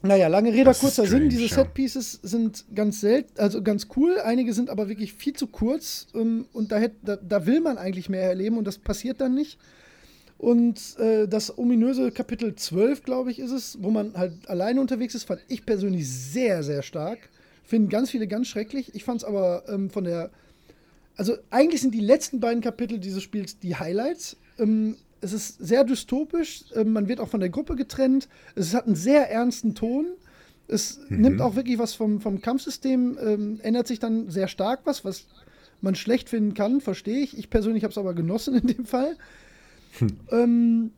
Naja, 0.03 0.27
lange 0.27 0.51
Rede, 0.51 0.65
Das 0.65 0.81
kurzer 0.81 1.03
Sinn. 1.03 1.07
strange, 1.07 1.29
Diese 1.29 1.45
ja. 1.45 1.55
Setpieces 1.63 2.19
sind 2.21 2.65
ganz 2.75 2.99
selten, 3.01 3.39
also 3.39 3.63
ganz 3.63 3.87
cool. 3.95 4.19
Einige 4.19 4.53
sind 4.53 4.69
aber 4.69 4.89
wirklich 4.89 5.13
viel 5.13 5.33
zu 5.33 5.47
kurz 5.47 6.07
ähm, 6.13 6.45
und 6.53 6.71
da, 6.71 6.77
hätt, 6.77 6.95
da, 7.03 7.15
da 7.15 7.45
will 7.45 7.61
man 7.61 7.77
eigentlich 7.77 8.09
mehr 8.09 8.23
erleben 8.23 8.57
und 8.57 8.67
das 8.67 8.77
passiert 8.77 9.21
dann 9.21 9.33
nicht. 9.33 9.57
Und 10.43 10.99
äh, 10.99 11.25
das 11.25 11.57
ominöse 11.57 12.11
Kapitel 12.11 12.53
12, 12.53 13.03
glaube 13.03 13.31
ich, 13.31 13.39
ist 13.39 13.51
es, 13.51 13.77
wo 13.81 13.91
man 13.91 14.13
halt 14.13 14.33
alleine 14.49 14.81
unterwegs 14.81 15.15
ist, 15.15 15.23
fand 15.23 15.39
ich 15.47 15.65
persönlich 15.65 16.11
sehr, 16.11 16.63
sehr 16.63 16.83
stark. 16.83 17.29
Finden 17.63 17.87
ganz 17.87 18.09
viele 18.09 18.27
ganz 18.27 18.49
schrecklich. 18.49 18.93
Ich 18.93 19.05
fand 19.05 19.21
es 19.21 19.23
aber 19.23 19.63
ähm, 19.69 19.89
von 19.89 20.03
der. 20.03 20.31
Also, 21.15 21.37
eigentlich 21.49 21.79
sind 21.79 21.93
die 21.93 22.01
letzten 22.01 22.41
beiden 22.41 22.61
Kapitel 22.61 22.99
dieses 22.99 23.23
Spiels 23.23 23.57
die 23.59 23.77
Highlights. 23.77 24.35
Ähm, 24.59 24.97
es 25.21 25.31
ist 25.31 25.65
sehr 25.65 25.85
dystopisch. 25.85 26.65
Ähm, 26.75 26.91
man 26.91 27.07
wird 27.07 27.21
auch 27.21 27.29
von 27.29 27.39
der 27.39 27.49
Gruppe 27.49 27.77
getrennt. 27.77 28.27
Es 28.53 28.73
hat 28.73 28.85
einen 28.85 28.97
sehr 28.97 29.31
ernsten 29.31 29.75
Ton. 29.75 30.07
Es 30.67 30.99
nimmt 31.07 31.39
auch 31.39 31.55
wirklich 31.55 31.79
was 31.79 31.93
vom, 31.93 32.19
vom 32.19 32.41
Kampfsystem, 32.41 33.17
ähm, 33.17 33.59
ändert 33.63 33.87
sich 33.87 33.99
dann 33.99 34.29
sehr 34.29 34.49
stark 34.49 34.81
was, 34.83 35.05
was 35.05 35.25
man 35.79 35.95
schlecht 35.95 36.29
finden 36.29 36.53
kann, 36.53 36.81
verstehe 36.81 37.19
ich. 37.19 37.37
Ich 37.37 37.49
persönlich 37.49 37.83
habe 37.83 37.91
es 37.91 37.97
aber 37.97 38.13
genossen 38.13 38.55
in 38.55 38.67
dem 38.67 38.85
Fall. 38.85 39.17
Ähm, 40.31 40.91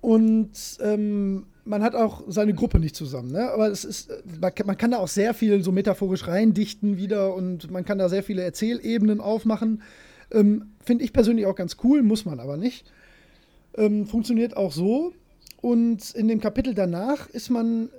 und 0.00 0.50
ähm, 0.80 1.46
man 1.64 1.82
hat 1.82 1.94
auch 1.94 2.22
seine 2.28 2.54
Gruppe 2.54 2.78
nicht 2.78 2.94
zusammen. 2.94 3.32
Ne? 3.32 3.50
Aber 3.50 3.68
es 3.68 3.84
ist, 3.84 4.10
man 4.40 4.54
kann, 4.54 4.66
man 4.66 4.78
kann 4.78 4.92
da 4.92 4.98
auch 4.98 5.08
sehr 5.08 5.34
viel 5.34 5.62
so 5.62 5.72
metaphorisch 5.72 6.26
reindichten 6.28 6.96
wieder 6.96 7.34
und 7.34 7.70
man 7.70 7.84
kann 7.84 7.98
da 7.98 8.08
sehr 8.08 8.22
viele 8.22 8.42
Erzählebenen 8.42 9.20
aufmachen. 9.20 9.82
Ähm, 10.30 10.72
Finde 10.84 11.04
ich 11.04 11.12
persönlich 11.12 11.46
auch 11.46 11.56
ganz 11.56 11.76
cool, 11.82 12.02
muss 12.02 12.24
man 12.24 12.40
aber 12.40 12.56
nicht. 12.56 12.92
Ähm, 13.76 14.06
funktioniert 14.06 14.56
auch 14.56 14.72
so. 14.72 15.12
Und 15.60 16.14
in 16.14 16.28
dem 16.28 16.40
Kapitel 16.40 16.74
danach 16.74 17.28
ist 17.28 17.50
man 17.50 17.90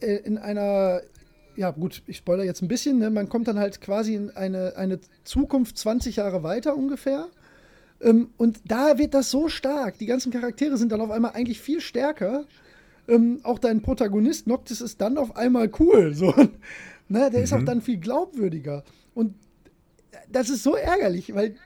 äh, 0.00 0.16
in 0.16 0.38
einer, 0.38 1.02
ja 1.56 1.70
gut, 1.70 2.02
ich 2.06 2.16
spoilere 2.16 2.46
jetzt 2.46 2.62
ein 2.62 2.68
bisschen, 2.68 2.98
ne? 2.98 3.10
man 3.10 3.28
kommt 3.28 3.46
dann 3.46 3.58
halt 3.58 3.80
quasi 3.80 4.14
in 4.14 4.30
eine, 4.30 4.76
eine 4.76 4.98
Zukunft 5.24 5.78
20 5.78 6.16
Jahre 6.16 6.42
weiter 6.42 6.76
ungefähr. 6.76 7.28
Ähm, 8.02 8.30
und 8.36 8.60
da 8.66 8.98
wird 8.98 9.14
das 9.14 9.30
so 9.30 9.48
stark. 9.48 9.98
Die 9.98 10.06
ganzen 10.06 10.32
Charaktere 10.32 10.76
sind 10.76 10.92
dann 10.92 11.00
auf 11.00 11.10
einmal 11.10 11.32
eigentlich 11.32 11.60
viel 11.60 11.80
stärker. 11.80 12.44
Ähm, 13.08 13.40
auch 13.42 13.58
dein 13.58 13.82
Protagonist 13.82 14.46
Noctis 14.46 14.80
ist 14.80 15.00
dann 15.00 15.18
auf 15.18 15.36
einmal 15.36 15.70
cool. 15.78 16.14
So. 16.14 16.34
ne? 17.08 17.30
Der 17.30 17.42
ist 17.42 17.52
auch 17.52 17.64
dann 17.64 17.80
viel 17.80 17.98
glaubwürdiger. 17.98 18.84
Und 19.14 19.34
das 20.30 20.50
ist 20.50 20.62
so 20.62 20.74
ärgerlich, 20.74 21.34
weil 21.34 21.56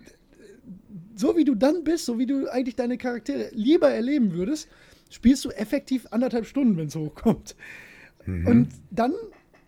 so 1.14 1.36
wie 1.36 1.44
du 1.44 1.54
dann 1.54 1.84
bist, 1.84 2.04
so 2.04 2.18
wie 2.18 2.26
du 2.26 2.50
eigentlich 2.50 2.76
deine 2.76 2.98
Charaktere 2.98 3.50
lieber 3.52 3.88
erleben 3.88 4.32
würdest, 4.32 4.68
spielst 5.08 5.44
du 5.44 5.50
effektiv 5.50 6.06
anderthalb 6.10 6.46
Stunden, 6.46 6.76
wenn 6.76 6.88
es 6.88 6.96
hochkommt. 6.96 7.56
Und 8.26 8.68
dann 8.90 9.14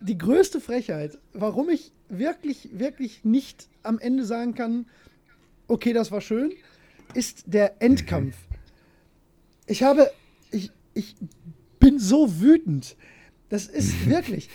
die 0.01 0.19
größte 0.19 0.61
Frechheit, 0.61 1.19
warum 1.33 1.69
ich 1.69 1.93
wirklich, 2.09 2.71
wirklich 2.73 3.25
nicht 3.25 3.69
am 3.85 4.01
Ende 4.01 4.25
sagen 4.25 4.55
kann, 4.55 4.87
okay, 5.69 5.93
das 5.93 6.11
war 6.11 6.21
schön, 6.21 6.53
ist 7.15 7.45
der 7.47 7.81
Endkampf. 7.81 8.37
Ich 9.67 9.83
habe, 9.83 10.11
ich, 10.51 10.73
ich 10.95 11.15
bin 11.79 11.99
so 11.99 12.41
wütend. 12.41 12.97
Das 13.49 13.67
ist 13.67 14.07
wirklich, 14.09 14.49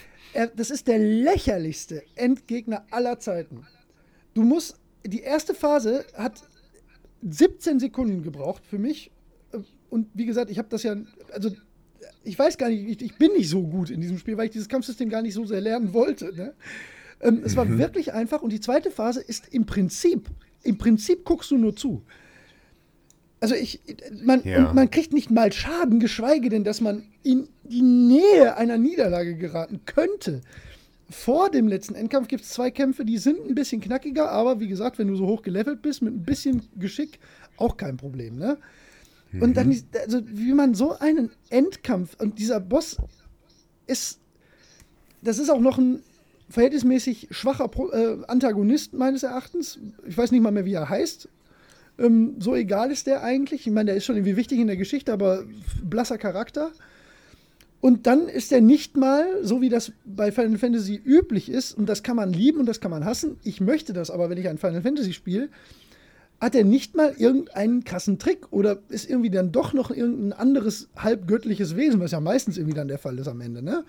das 0.56 0.72
ist 0.72 0.88
der 0.88 1.00
lächerlichste 1.00 2.04
Endgegner 2.16 2.86
aller 2.92 3.20
Zeiten. 3.20 3.66
Du 4.34 4.44
musst, 4.44 4.80
die 5.06 5.22
erste 5.22 5.54
Phase 5.54 6.06
hat 6.16 6.44
17 7.22 7.80
Sekunden 7.80 8.24
gebraucht 8.24 8.66
für 8.66 8.80
mich. 8.80 9.12
Und 9.90 10.08
wie 10.14 10.26
gesagt, 10.26 10.50
ich 10.50 10.58
habe 10.58 10.70
das 10.70 10.84
ja, 10.84 10.96
also 11.32 11.52
ich 12.24 12.38
weiß 12.38 12.58
gar 12.58 12.70
nicht, 12.70 12.90
ich, 12.90 13.02
ich, 13.02 13.18
bin 13.18 13.34
nicht 13.34 13.50
so 13.50 13.62
gut 13.62 13.90
in 13.90 14.02
diesem 14.02 14.18
Spiel, 14.18 14.38
weil 14.38 14.46
ich 14.46 14.52
dieses 14.52 14.68
Kampfsystem 14.68 15.10
gar 15.10 15.22
nicht 15.22 15.36
so 15.36 15.46
sehr 15.46 15.62
lernen 15.62 15.94
wollte. 15.94 16.34
Ne? 16.34 16.54
Ähm, 17.22 17.42
es 17.46 17.56
war 17.56 17.70
wirklich 17.78 18.14
einfach 18.14 18.42
und 18.42 18.52
die 18.52 18.60
zweite 18.60 18.92
Phase 18.92 19.22
ist 19.22 19.54
im 19.54 19.66
Prinzip, 19.66 20.30
im 20.64 20.78
Prinzip 20.78 21.26
guckst 21.26 21.52
du 21.52 21.58
nur 21.58 21.76
zu. 21.76 22.04
Also 23.40 23.56
ich, 23.56 23.82
man, 24.24 24.42
Ja. 24.44 24.66
und 24.70 24.76
man 24.76 24.90
kriegt 24.90 25.12
nicht 25.12 25.30
mal 25.30 25.52
Schaden, 25.52 26.00
geschweige 26.00 26.48
denn, 26.50 26.64
dass 26.64 26.80
man 26.80 27.04
in 27.24 27.50
die 27.64 27.82
Nähe 27.82 28.56
einer 28.56 28.78
Niederlage 28.78 29.36
geraten 29.36 29.82
könnte. 29.86 30.42
Vor 31.10 31.50
dem 31.52 31.68
letzten 31.68 31.94
Endkampf 31.96 32.28
gibt 32.30 32.44
es 32.44 32.50
zwei 32.52 32.72
Kämpfe, 32.72 33.04
die 33.04 33.18
sind 33.18 33.38
ein 33.48 33.54
bisschen 33.54 33.82
knackiger, 33.82 34.32
aber 34.32 34.60
wie 34.62 34.68
gesagt, 34.70 34.98
wenn 34.98 35.10
du 35.10 35.16
so 35.16 35.28
hoch 35.28 35.42
gelevelt 35.42 35.82
bist, 35.82 36.02
mit 36.02 36.14
ein 36.14 36.24
bisschen 36.24 36.64
Geschick, 36.80 37.20
auch 37.58 37.76
kein 37.78 37.98
Problem, 37.98 38.38
ne? 38.38 38.58
Und 39.42 39.58
dann, 39.58 39.72
ist- 39.72 39.88
also 39.98 40.22
wie 40.26 40.54
man 40.54 40.76
so 40.76 40.98
einen 41.00 41.32
Endkampf, 41.50 42.16
und 42.22 42.38
dieser 42.38 42.60
Boss 42.60 42.98
ist, 43.88 44.20
das 45.24 45.40
ist 45.40 45.50
auch 45.50 45.60
noch 45.60 45.80
ein 45.80 46.04
verhältnismäßig 46.54 47.30
schwacher 47.32 47.68
Pro, 47.68 47.90
äh, 47.90 48.18
Antagonist 48.28 48.94
meines 48.94 49.24
Erachtens. 49.24 49.80
Ich 50.08 50.16
weiß 50.16 50.32
nicht 50.32 50.42
mal 50.42 50.52
mehr, 50.52 50.66
wie 50.66 50.74
er 50.74 50.88
heißt. 50.88 51.28
Ähm, 51.98 52.36
so 52.38 52.56
egal 52.56 52.92
ist 52.92 53.08
der 53.08 53.24
eigentlich. 53.24 53.66
Ich 53.66 53.74
meine, 53.74 53.88
der 53.88 53.96
ist 53.96 54.06
schon 54.06 54.16
irgendwie 54.16 54.38
wichtig 54.38 54.60
in 54.60 54.68
der 54.68 54.78
Geschichte, 54.78 55.12
aber 55.12 55.46
blasser 55.84 56.20
Charakter. 56.20 56.72
Und 57.82 58.06
dann 58.06 58.30
ist 58.30 58.52
er 58.52 58.62
nicht 58.62 58.96
mal, 58.96 59.26
so 59.42 59.62
wie 59.62 59.70
das 59.70 59.94
bei 60.06 60.32
Final 60.32 60.60
Fantasy 60.60 61.02
üblich 61.04 61.50
ist, 61.50 61.76
und 61.76 61.88
das 61.88 62.04
kann 62.04 62.16
man 62.16 62.32
lieben 62.32 62.60
und 62.60 62.68
das 62.68 62.80
kann 62.80 62.92
man 62.92 63.04
hassen. 63.04 63.38
Ich 63.44 63.60
möchte 63.60 63.92
das 63.92 64.12
aber, 64.12 64.30
wenn 64.30 64.38
ich 64.38 64.48
ein 64.48 64.60
Final 64.60 64.84
Fantasy 64.84 65.12
spiele, 65.12 65.50
hat 66.44 66.56
er 66.56 66.66
nicht 66.66 66.96
mal 66.96 67.14
irgendeinen 67.18 67.86
krassen 67.86 68.20
Trick 68.20 68.52
oder 68.52 68.80
ist 68.90 69.10
irgendwie 69.10 69.30
dann 69.30 69.54
doch 69.54 69.72
noch 69.74 69.92
irgendein 69.92 70.34
anderes 70.34 70.90
halbgöttliches 70.96 71.78
Wesen, 71.78 72.02
was 72.02 72.12
ja 72.12 72.20
meistens 72.20 72.58
irgendwie 72.58 72.76
dann 72.76 72.90
der 72.90 72.98
Fall 72.98 73.18
ist 73.18 73.28
am 73.30 73.40
Ende, 73.40 73.64
ne? 73.64 73.86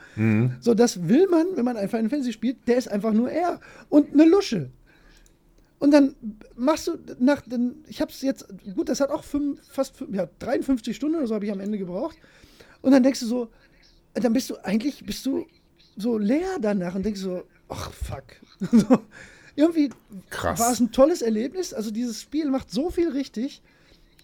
So, 0.61 0.73
das 0.75 1.09
will 1.09 1.27
man, 1.29 1.47
wenn 1.57 1.65
man 1.65 1.77
ein 1.77 1.89
Final 1.89 2.09
Fantasy 2.09 2.33
spielt, 2.33 2.69
der 2.69 2.77
ist 2.77 2.89
einfach 2.89 3.13
nur 3.13 3.29
er 3.31 3.61
und 3.89 4.13
eine 4.13 4.25
Lusche. 4.25 4.71
Und 5.81 5.91
dann 5.91 6.15
machst 6.55 6.87
du 6.87 6.93
nach, 7.19 7.43
dann, 7.45 7.75
ich 7.89 8.01
hab's 8.01 8.23
jetzt, 8.23 8.47
gut, 8.77 8.89
das 8.89 9.01
hat 9.01 9.11
auch 9.11 9.25
fünf, 9.25 9.61
fast 9.69 10.05
ja, 10.13 10.29
53 10.39 10.95
Stunden 10.95 11.17
oder 11.17 11.27
so 11.27 11.35
habe 11.35 11.45
ich 11.45 11.53
am 11.53 11.61
Ende 11.61 11.77
gebraucht. 11.77 12.17
Und 12.83 12.93
dann 12.93 13.03
denkst 13.03 13.21
du 13.21 13.27
so, 13.27 13.49
dann 14.15 14.33
bist 14.33 14.49
du 14.49 14.57
eigentlich, 14.65 15.05
bist 15.05 15.27
du 15.27 15.45
so 15.97 16.19
leer 16.19 16.59
danach 16.61 16.95
und 16.95 17.05
denkst 17.05 17.21
so, 17.21 17.43
ach 17.69 17.91
fuck. 17.91 18.25
Irgendwie 19.57 19.91
Krass. 20.31 20.59
war 20.59 20.73
es 20.73 20.81
ein 20.81 20.93
tolles 20.93 21.23
Erlebnis. 21.23 21.73
Also 21.73 21.91
dieses 21.91 22.21
Spiel 22.21 22.51
macht 22.51 22.71
so 22.71 22.91
viel 22.91 23.11
richtig. 23.11 23.63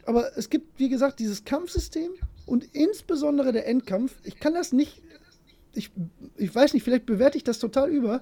Aber 0.06 0.36
es 0.36 0.50
gibt, 0.50 0.78
wie 0.78 0.88
gesagt, 0.88 1.20
dieses 1.20 1.44
Kampfsystem 1.44 2.10
und 2.46 2.64
insbesondere 2.72 3.52
der 3.52 3.66
Endkampf. 3.66 4.16
Ich 4.24 4.40
kann 4.40 4.54
das 4.54 4.72
nicht, 4.72 5.02
ich, 5.72 5.90
ich 6.36 6.52
weiß 6.54 6.74
nicht, 6.74 6.82
vielleicht 6.82 7.06
bewerte 7.06 7.36
ich 7.36 7.44
das 7.44 7.58
total 7.58 7.90
über, 7.90 8.20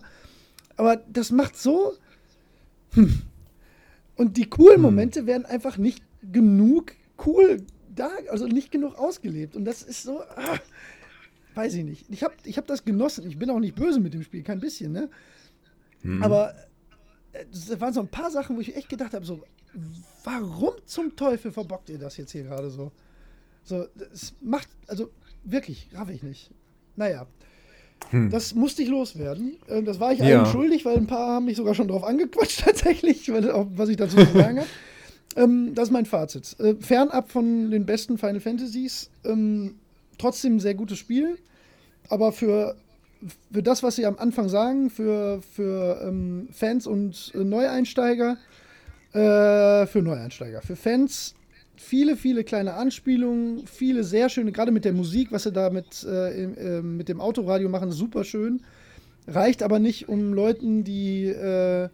aber 0.76 0.96
das 0.96 1.30
macht 1.30 1.56
so. 1.56 1.94
Hm. 2.92 3.22
Und 4.16 4.36
die 4.36 4.50
coolen 4.50 4.80
Momente 4.80 5.26
werden 5.26 5.46
einfach 5.46 5.78
nicht 5.78 6.02
genug 6.32 6.92
cool 7.24 7.62
da, 7.94 8.10
also 8.30 8.46
nicht 8.46 8.70
genug 8.70 8.96
ausgelebt. 8.98 9.56
Und 9.56 9.64
das 9.64 9.82
ist 9.82 10.02
so, 10.02 10.20
ah, 10.20 10.58
weiß 11.54 11.74
ich 11.74 11.84
nicht. 11.84 12.06
Ich 12.10 12.22
habe 12.22 12.34
ich 12.44 12.58
hab 12.58 12.66
das 12.66 12.84
genossen. 12.84 13.26
Ich 13.28 13.38
bin 13.38 13.48
auch 13.50 13.60
nicht 13.60 13.76
böse 13.76 14.00
mit 14.00 14.14
dem 14.14 14.22
Spiel, 14.22 14.42
kein 14.42 14.60
bisschen, 14.60 14.92
ne? 14.92 15.08
Aber 16.20 16.54
das 17.32 17.80
waren 17.80 17.92
so 17.92 18.00
ein 18.00 18.08
paar 18.08 18.30
Sachen, 18.30 18.56
wo 18.56 18.60
ich 18.60 18.74
echt 18.76 18.88
gedacht 18.88 19.14
habe, 19.14 19.24
so, 19.24 19.42
warum 20.24 20.72
zum 20.86 21.14
Teufel 21.16 21.52
verbockt 21.52 21.90
ihr 21.90 21.98
das 21.98 22.16
jetzt 22.16 22.32
hier 22.32 22.44
gerade 22.44 22.70
so? 22.70 22.90
So, 23.64 23.86
es 24.12 24.34
macht, 24.40 24.68
also 24.86 25.10
wirklich, 25.44 25.88
raff 25.92 26.08
ich 26.10 26.22
nicht. 26.22 26.50
Naja. 26.96 27.26
Das 28.30 28.54
musste 28.54 28.82
ich 28.82 28.88
loswerden. 28.88 29.56
Äh, 29.66 29.82
Das 29.82 30.00
war 30.00 30.12
ich 30.12 30.20
Ja. 30.20 30.42
allen 30.42 30.46
schuldig, 30.46 30.84
weil 30.84 30.96
ein 30.96 31.06
paar 31.06 31.34
haben 31.34 31.44
mich 31.46 31.56
sogar 31.56 31.74
schon 31.74 31.88
drauf 31.88 32.04
angequatscht, 32.04 32.60
tatsächlich, 32.64 33.28
was 33.30 33.88
ich 33.88 33.96
dazu 33.96 34.16
zu 34.16 34.32
sagen 34.32 34.60
habe. 34.60 34.68
ähm, 35.36 35.74
das 35.74 35.88
ist 35.88 35.92
mein 35.92 36.06
Fazit. 36.06 36.58
Äh, 36.60 36.76
fernab 36.80 37.30
von 37.30 37.70
den 37.70 37.84
besten 37.84 38.16
Final 38.16 38.40
Fantasies, 38.40 39.10
ähm, 39.24 39.74
trotzdem 40.16 40.56
ein 40.56 40.60
sehr 40.60 40.74
gutes 40.74 40.96
Spiel. 40.98 41.38
Aber 42.08 42.32
für, 42.32 42.76
für 43.52 43.62
das, 43.62 43.82
was 43.82 43.96
sie 43.96 44.06
am 44.06 44.18
Anfang 44.18 44.48
sagen, 44.48 44.90
für, 44.90 45.40
für 45.54 46.00
ähm, 46.04 46.48
Fans 46.52 46.86
und 46.86 47.32
äh, 47.34 47.38
Neueinsteiger, 47.38 48.36
äh, 49.12 49.86
für 49.86 50.02
Neueinsteiger, 50.02 50.62
für 50.62 50.76
Fans 50.76 51.34
viele, 51.78 52.16
viele 52.16 52.44
kleine 52.44 52.74
Anspielungen, 52.74 53.66
viele 53.66 54.04
sehr 54.04 54.28
schöne, 54.28 54.52
gerade 54.52 54.72
mit 54.72 54.84
der 54.84 54.92
Musik, 54.92 55.32
was 55.32 55.44
sie 55.44 55.52
da 55.52 55.70
mit, 55.70 56.04
äh, 56.04 56.44
äh, 56.44 56.82
mit 56.82 57.08
dem 57.08 57.20
Autoradio 57.20 57.68
machen, 57.68 57.90
super 57.92 58.24
schön. 58.24 58.62
Reicht 59.26 59.62
aber 59.62 59.78
nicht, 59.78 60.08
um 60.08 60.32
Leuten, 60.32 60.84
die 60.84 61.26
äh, 61.26 61.88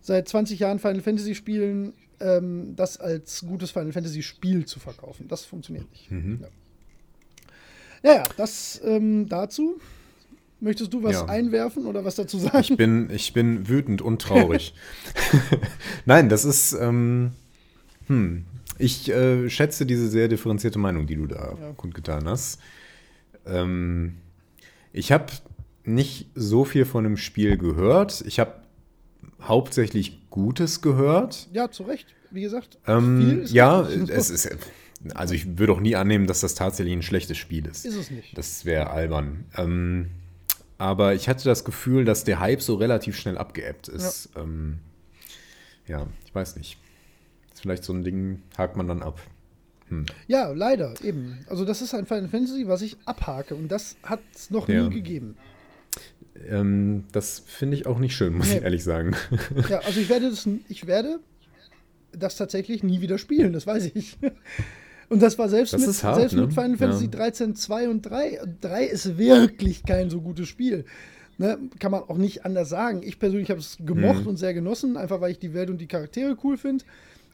seit 0.00 0.28
20 0.28 0.58
Jahren 0.58 0.78
Final 0.78 1.00
Fantasy 1.00 1.34
spielen, 1.34 1.92
ähm, 2.20 2.74
das 2.76 2.98
als 2.98 3.44
gutes 3.46 3.70
Final 3.70 3.92
Fantasy 3.92 4.22
Spiel 4.22 4.64
zu 4.64 4.80
verkaufen. 4.80 5.28
Das 5.28 5.44
funktioniert 5.44 5.90
nicht. 5.90 6.10
Ja. 6.10 6.48
ja, 8.02 8.14
ja, 8.18 8.24
das 8.36 8.80
ähm, 8.84 9.28
dazu. 9.28 9.80
Möchtest 10.62 10.92
du 10.94 11.02
was 11.02 11.12
Ja. 11.14 11.24
einwerfen 11.26 11.86
oder 11.86 12.04
was 12.04 12.14
dazu 12.14 12.38
sagen? 12.38 12.58
Ich 12.60 12.76
bin, 12.76 13.10
ich 13.10 13.32
bin 13.32 13.68
wütend 13.68 14.00
und 14.00 14.22
traurig. 14.22 14.74
Nein, 16.06 16.28
das 16.28 16.44
ist. 16.44 16.72
Ähm, 16.74 17.32
hm, 18.06 18.44
ich 18.78 19.10
äh, 19.10 19.50
schätze 19.50 19.86
diese 19.86 20.08
sehr 20.08 20.28
differenzierte 20.28 20.78
Meinung, 20.78 21.06
die 21.06 21.16
du 21.16 21.26
da 21.26 21.56
Ja. 21.60 21.72
kundgetan 21.76 22.28
hast. 22.28 22.60
Ähm, 23.44 24.14
ich 24.92 25.10
habe 25.10 25.26
nicht 25.84 26.28
so 26.36 26.64
viel 26.64 26.84
von 26.84 27.02
dem 27.04 27.16
Spiel 27.16 27.56
gehört. 27.58 28.22
Ich 28.26 28.38
habe 28.38 28.54
hauptsächlich 29.42 30.30
Gutes 30.30 30.80
gehört. 30.80 31.48
ja, 31.52 31.70
zu 31.72 31.82
Recht. 31.82 32.06
Wie 32.30 32.40
gesagt, 32.42 32.78
Ähm, 32.86 33.42
ist 33.42 33.52
ja, 33.52 33.82
es 33.82 34.30
ist. 34.30 34.48
Also 35.14 35.34
ich 35.34 35.58
würde 35.58 35.72
auch 35.72 35.80
nie 35.80 35.96
annehmen, 35.96 36.28
dass 36.28 36.40
das 36.40 36.54
tatsächlich 36.54 36.94
ein 36.94 37.02
schlechtes 37.02 37.36
Spiel 37.36 37.66
ist. 37.66 37.84
ist 37.84 37.96
es 37.96 38.10
nicht. 38.12 38.38
Das 38.38 38.64
wäre 38.64 38.90
albern. 38.90 39.44
Ähm, 39.56 40.06
aber 40.82 41.14
ich 41.14 41.28
hatte 41.28 41.44
das 41.44 41.64
Gefühl, 41.64 42.04
dass 42.04 42.24
der 42.24 42.40
Hype 42.40 42.60
so 42.60 42.74
relativ 42.74 43.16
schnell 43.16 43.38
abgeebbt 43.38 43.86
ist. 43.88 44.30
Ja, 44.34 44.42
ähm, 44.42 44.78
ja 45.86 46.06
ich 46.26 46.34
weiß 46.34 46.56
nicht. 46.56 46.76
Ist 47.52 47.60
vielleicht 47.62 47.84
so 47.84 47.92
ein 47.92 48.02
Ding, 48.02 48.42
hakt 48.58 48.76
man 48.76 48.88
dann 48.88 49.00
ab. 49.02 49.20
Ja, 50.26 50.50
leider, 50.50 50.94
eben. 51.04 51.38
Also 51.48 51.64
das 51.64 51.82
ist 51.82 51.94
ein 51.94 52.06
Final 52.06 52.28
Fantasy, 52.28 52.66
was 52.66 52.82
ich 52.82 52.96
abhake 53.04 53.54
und 53.54 53.68
das 53.68 53.96
hat 54.02 54.20
es 54.34 54.50
noch 54.50 54.68
Ja. 54.68 54.84
nie 54.84 54.94
gegeben. 54.94 55.36
Ähm, 56.48 57.04
das 57.12 57.40
finde 57.40 57.76
ich 57.76 57.86
auch 57.86 57.98
nicht 57.98 58.16
schön, 58.16 58.34
muss 58.34 58.48
Nee. 58.48 58.56
ich 58.56 58.62
ehrlich 58.62 58.82
sagen. 58.82 59.14
Ja, 59.68 59.80
also 59.80 60.00
ich 60.00 60.08
werde 60.08 60.30
das, 60.30 60.48
ich 60.68 60.86
werde 60.86 61.20
das 62.12 62.36
tatsächlich 62.36 62.82
nie 62.82 63.00
wieder 63.02 63.18
spielen, 63.18 63.52
das 63.52 63.66
weiß 63.66 63.90
ich. 63.94 64.16
Und 65.12 65.20
das 65.22 65.38
war 65.38 65.48
selbst, 65.48 65.72
Das 65.74 65.86
mit, 65.86 66.02
hart, 66.02 66.16
selbst 66.16 66.34
ne? 66.34 66.42
mit 66.42 66.52
Final 66.54 66.76
Fantasy 66.76 67.04
Ja. 67.04 67.10
13, 67.10 67.54
2 67.54 67.88
und 67.88 68.02
3. 68.02 68.40
3 68.60 68.84
ist 68.84 69.18
wirklich 69.18 69.82
kein 69.84 70.08
so 70.10 70.20
gutes 70.20 70.48
Spiel. 70.48 70.84
Ne, 71.38 71.58
kann 71.78 71.90
man 71.90 72.02
auch 72.02 72.18
nicht 72.18 72.44
anders 72.44 72.68
sagen. 72.68 73.02
Ich 73.02 73.18
persönlich 73.18 73.50
habe 73.50 73.60
es 73.60 73.76
gemocht 73.84 74.22
Mhm. 74.22 74.26
und 74.28 74.36
sehr 74.36 74.54
genossen, 74.54 74.96
einfach 74.96 75.20
weil 75.20 75.32
ich 75.32 75.38
die 75.38 75.54
Welt 75.54 75.70
und 75.70 75.78
die 75.78 75.86
Charaktere 75.86 76.36
cool 76.44 76.56
finde. 76.56 76.84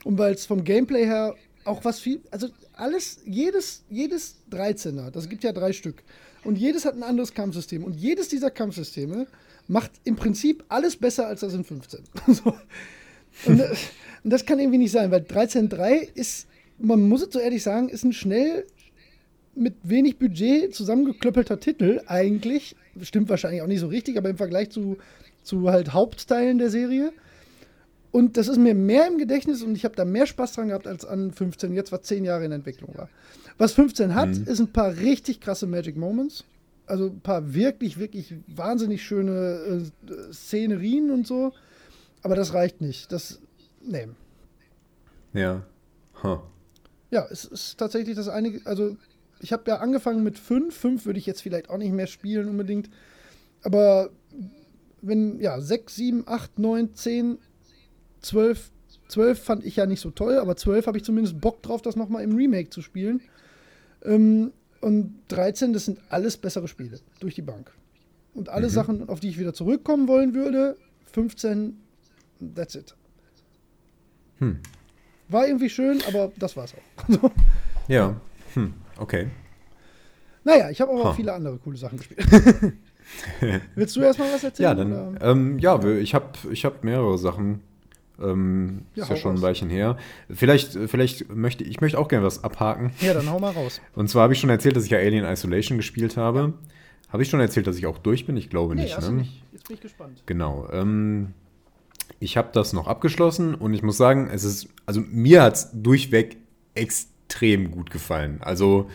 Und 0.05 0.19
weil 0.19 0.35
es 0.35 0.47
vom 0.47 0.64
Gameplay 0.64 1.05
her 1.05 1.35
auch 1.64 1.85
was 1.85 1.99
viel, 2.01 2.21
also 2.31 2.49
alles, 2.75 3.19
jedes, 3.27 3.83
jedes 3.91 4.37
13er, 4.51 5.11
das 5.11 5.29
gibt 5.29 5.45
ja 5.45 5.53
drei 5.53 5.73
Stück. 5.73 6.03
Und 6.45 6.57
jedes 6.59 6.85
hat 6.85 6.95
ein 6.95 7.03
anderes 7.03 7.35
Kampfsystem. 7.35 7.85
Und 7.85 7.95
jedes 7.97 8.29
dieser 8.29 8.51
Kampfsysteme 8.51 9.27
macht 9.67 9.91
im 10.05 10.17
Prinzip 10.17 10.64
alles 10.69 10.97
besser 10.97 11.27
als 11.27 11.41
das 11.41 11.53
in 11.55 11.64
15. 11.64 12.01
so. 12.29 12.55
und, 13.47 13.61
äh, 13.61 13.75
und 14.25 14.31
das 14.31 14.47
kann 14.47 14.59
irgendwie 14.59 14.79
nicht 14.79 14.93
sein, 14.93 15.11
weil 15.11 15.21
13.3 15.23 16.09
ist, 16.14 16.47
man 16.79 17.09
muss 17.09 17.23
es 17.23 17.33
so 17.33 17.38
ehrlich 17.38 17.62
sagen, 17.62 17.88
ist 17.88 18.05
ein 18.05 18.12
schnell 18.12 18.64
mit 19.55 19.75
wenig 19.83 20.19
Budget 20.19 20.75
zusammengeklöppelter 20.75 21.59
Titel 21.61 22.01
eigentlich. 22.07 22.77
Stimmt 23.03 23.29
wahrscheinlich 23.29 23.62
auch 23.62 23.67
nicht 23.67 23.81
so 23.81 23.88
richtig, 23.88 24.17
aber 24.17 24.31
im 24.31 24.37
Vergleich 24.37 24.71
zu, 24.71 24.99
zu 25.43 25.71
halt 25.71 25.93
Hauptteilen 25.93 26.59
der 26.59 26.71
Serie. 26.71 27.12
Und 28.11 28.37
das 28.37 28.49
ist 28.49 28.59
mir 28.59 28.75
mehr 28.75 29.07
im 29.07 29.19
Gedächtnis 29.19 29.62
und 29.62 29.75
ich 29.75 29.85
habe 29.85 29.95
da 29.95 30.05
mehr 30.05 30.27
Spaß 30.27 30.55
dran 30.55 30.69
gehabt 30.69 30.87
als 30.87 31.05
an 31.05 31.33
15, 31.33 31.75
jetzt 31.75 31.93
was 31.93 32.03
10 32.03 32.25
Jahre 32.25 32.45
in 32.45 32.53
Entwicklung 32.53 32.97
war. 32.97 33.09
Was 33.59 33.73
15 33.73 34.14
hat, 34.14 34.31
ist 34.31 34.61
ein 34.61 34.73
paar 34.73 34.97
richtig 34.97 35.41
krasse 35.41 35.67
Magic 35.67 35.97
Moments. 35.97 36.45
Also 36.87 37.07
ein 37.07 37.21
paar 37.21 37.53
wirklich, 37.53 37.99
wirklich 37.99 38.35
wahnsinnig 38.47 39.03
schöne 39.03 39.83
äh, 40.09 40.33
Szenerien 40.33 41.11
und 41.11 41.27
so. 41.27 41.53
Aber 42.23 42.35
das 42.35 42.55
reicht 42.55 42.81
nicht. 42.81 43.12
Das, 43.12 43.41
nee. 43.83 44.09
ja. 45.35 45.62
Huh. 46.23 46.38
Ja, 47.11 47.27
es 47.31 47.44
ist 47.44 47.79
tatsächlich 47.79 48.16
das 48.16 48.29
einige, 48.29 48.66
also 48.66 48.97
ich 49.40 49.53
habe 49.53 49.64
ja 49.66 49.77
angefangen 49.77 50.23
mit 50.23 50.38
5, 50.38 50.75
5 50.77 51.07
würde 51.07 51.18
ich 51.18 51.27
jetzt 51.27 51.42
vielleicht 51.42 51.71
auch 51.71 51.79
nicht 51.79 51.92
mehr 51.92 52.07
spielen 52.07 52.49
unbedingt, 52.49 52.90
aber 53.62 54.11
wenn, 55.01 55.40
ja, 55.40 55.61
6, 55.61 55.94
7, 55.94 56.25
8, 56.27 56.59
9, 56.59 56.94
10, 56.94 57.38
12, 58.21 58.71
12 59.09 59.42
fand 59.42 59.64
ich 59.64 59.77
ja 59.77 59.87
nicht 59.87 60.01
so 60.01 60.11
toll, 60.11 60.38
aber 60.38 60.57
12 60.57 60.87
habe 60.87 60.99
ich 60.99 61.05
zumindest 61.05 61.40
Bock 61.40 61.62
drauf, 61.62 61.83
das 61.83 61.97
nochmal 61.97 62.25
im 62.25 62.35
Remake 62.35 62.71
zu 62.71 62.83
spielen. 62.83 63.21
Ähm, 64.05 64.53
und 64.81 65.14
13, 65.29 65.73
das 65.73 65.87
sind 65.87 66.01
alles 66.09 66.37
bessere 66.37 66.68
Spiele, 66.68 67.01
durch 67.21 67.35
die 67.35 67.42
Bank. 67.42 67.73
Und 68.35 68.49
alle 68.49 68.71
Sachen, 68.71 69.09
auf 69.09 69.18
die 69.18 69.29
ich 69.29 69.38
wieder 69.38 69.53
zurückkommen 69.53 70.07
wollen 70.07 70.35
würde, 70.35 70.77
15, 71.12 71.77
that's 72.55 72.77
it. 72.77 72.94
Hm. 74.38 74.61
War 75.29 75.47
irgendwie 75.47 75.69
schön, 75.71 76.01
aber 76.09 76.33
das 76.38 76.57
war's 76.57 76.75
auch. 76.75 77.31
Ja. 77.88 78.17
Hm. 78.55 78.75
Okay. 78.99 79.29
Naja, 80.45 80.69
ich 80.71 80.81
habe 80.81 80.93
aber 80.93 81.01
auch 81.03 81.05
Ha. 81.07 81.12
viele 81.14 81.33
andere 81.33 81.57
coole 81.59 81.77
Sachen 81.79 81.97
gespielt. 81.99 82.21
Willst 83.75 83.97
du 83.97 84.01
erstmal 84.03 84.33
was 84.33 84.45
erzählen? 84.45 84.69
Ja, 84.69 84.75
dann. 84.75 85.19
Ähm, 85.23 85.59
ja, 85.59 85.83
ich 85.85 86.14
habe 86.14 86.37
ich 86.51 86.64
hab 86.67 86.85
mehrere 86.85 87.17
Sachen. 87.19 87.61
Ähm, 88.21 88.83
Ja, 88.95 89.05
ist 89.05 89.11
ja 89.11 89.17
schon 89.17 89.37
ein. 89.37 89.43
Weilchen 89.43 89.71
her. 89.71 89.97
Vielleicht, 90.29 90.73
vielleicht 90.88 91.35
möchte 91.35 91.64
ich 91.64 91.81
möchte 91.81 91.99
auch 91.99 92.09
gerne 92.09 92.27
was 92.27 92.45
abhaken. 92.45 92.91
Ja, 93.01 93.14
dann 93.14 93.31
hau 93.31 93.38
mal 93.38 93.53
raus. 93.53 93.81
Und 93.95 94.11
zwar 94.11 94.25
habe 94.25 94.33
ich 94.35 94.41
schon 94.41 94.51
erzählt, 94.51 94.77
dass 94.77 94.85
ich 94.85 94.91
ja 94.91 94.99
Alien 94.99 95.25
Isolation 95.25 95.79
gespielt 95.79 96.17
habe. 96.17 96.53
Habe 97.11 97.23
ich 97.23 97.31
schon 97.31 97.41
erzählt, 97.41 97.67
dass 97.67 97.79
ich 97.79 97.87
auch 97.87 97.97
durch 97.99 98.27
bin? 98.27 98.37
Ich 98.37 98.51
glaube 98.51 98.75
nicht. 98.75 98.97
hast 98.97 99.09
Ne? 99.11 99.19
nicht. 99.19 99.43
Jetzt 99.53 99.67
bin 99.69 99.75
ich 99.77 99.81
gespannt. 99.81 100.23
Genau. 100.27 100.69
Ähm, 100.73 101.33
ich 102.21 102.37
habe 102.37 102.51
das 102.53 102.73
noch 102.73 102.87
abgeschlossen 102.87 103.55
und 103.55 103.75
ich 103.75 103.83
muss 103.83 103.97
sagen, 103.97 104.29
es 104.33 104.45
ist, 104.45 104.69
also 104.87 105.01
mir 105.01 105.43
hat 105.43 105.55
es 105.55 105.71
durchweg 105.73 106.37
extrem 106.75 107.71
gut 107.71 107.91
gefallen. 107.91 108.39
Also 108.41 108.89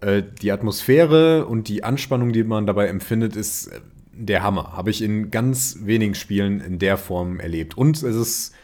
äh, 0.00 0.22
die 0.42 0.50
Atmosphäre 0.52 1.46
und 1.46 1.68
die 1.68 1.84
Anspannung, 1.84 2.32
die 2.32 2.44
man 2.44 2.66
dabei 2.66 2.88
empfindet, 2.88 3.36
ist 3.36 3.68
äh, 3.68 3.80
der 4.12 4.42
Hammer. 4.42 4.76
Habe 4.76 4.90
ich 4.90 5.02
in 5.02 5.30
ganz 5.30 5.78
wenigen 5.82 6.14
Spielen 6.14 6.60
in 6.60 6.78
der 6.78 6.96
Form 6.96 7.38
erlebt. 7.38 7.76
Und 7.76 8.02
es 8.02 8.16
ist, 8.16 8.54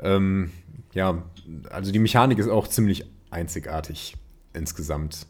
ähm, 0.00 0.50
ja, 0.92 1.22
also 1.70 1.92
die 1.92 1.98
Mechanik 1.98 2.38
ist 2.38 2.48
auch 2.48 2.66
ziemlich 2.68 3.04
einzigartig 3.30 4.16
insgesamt. 4.52 5.26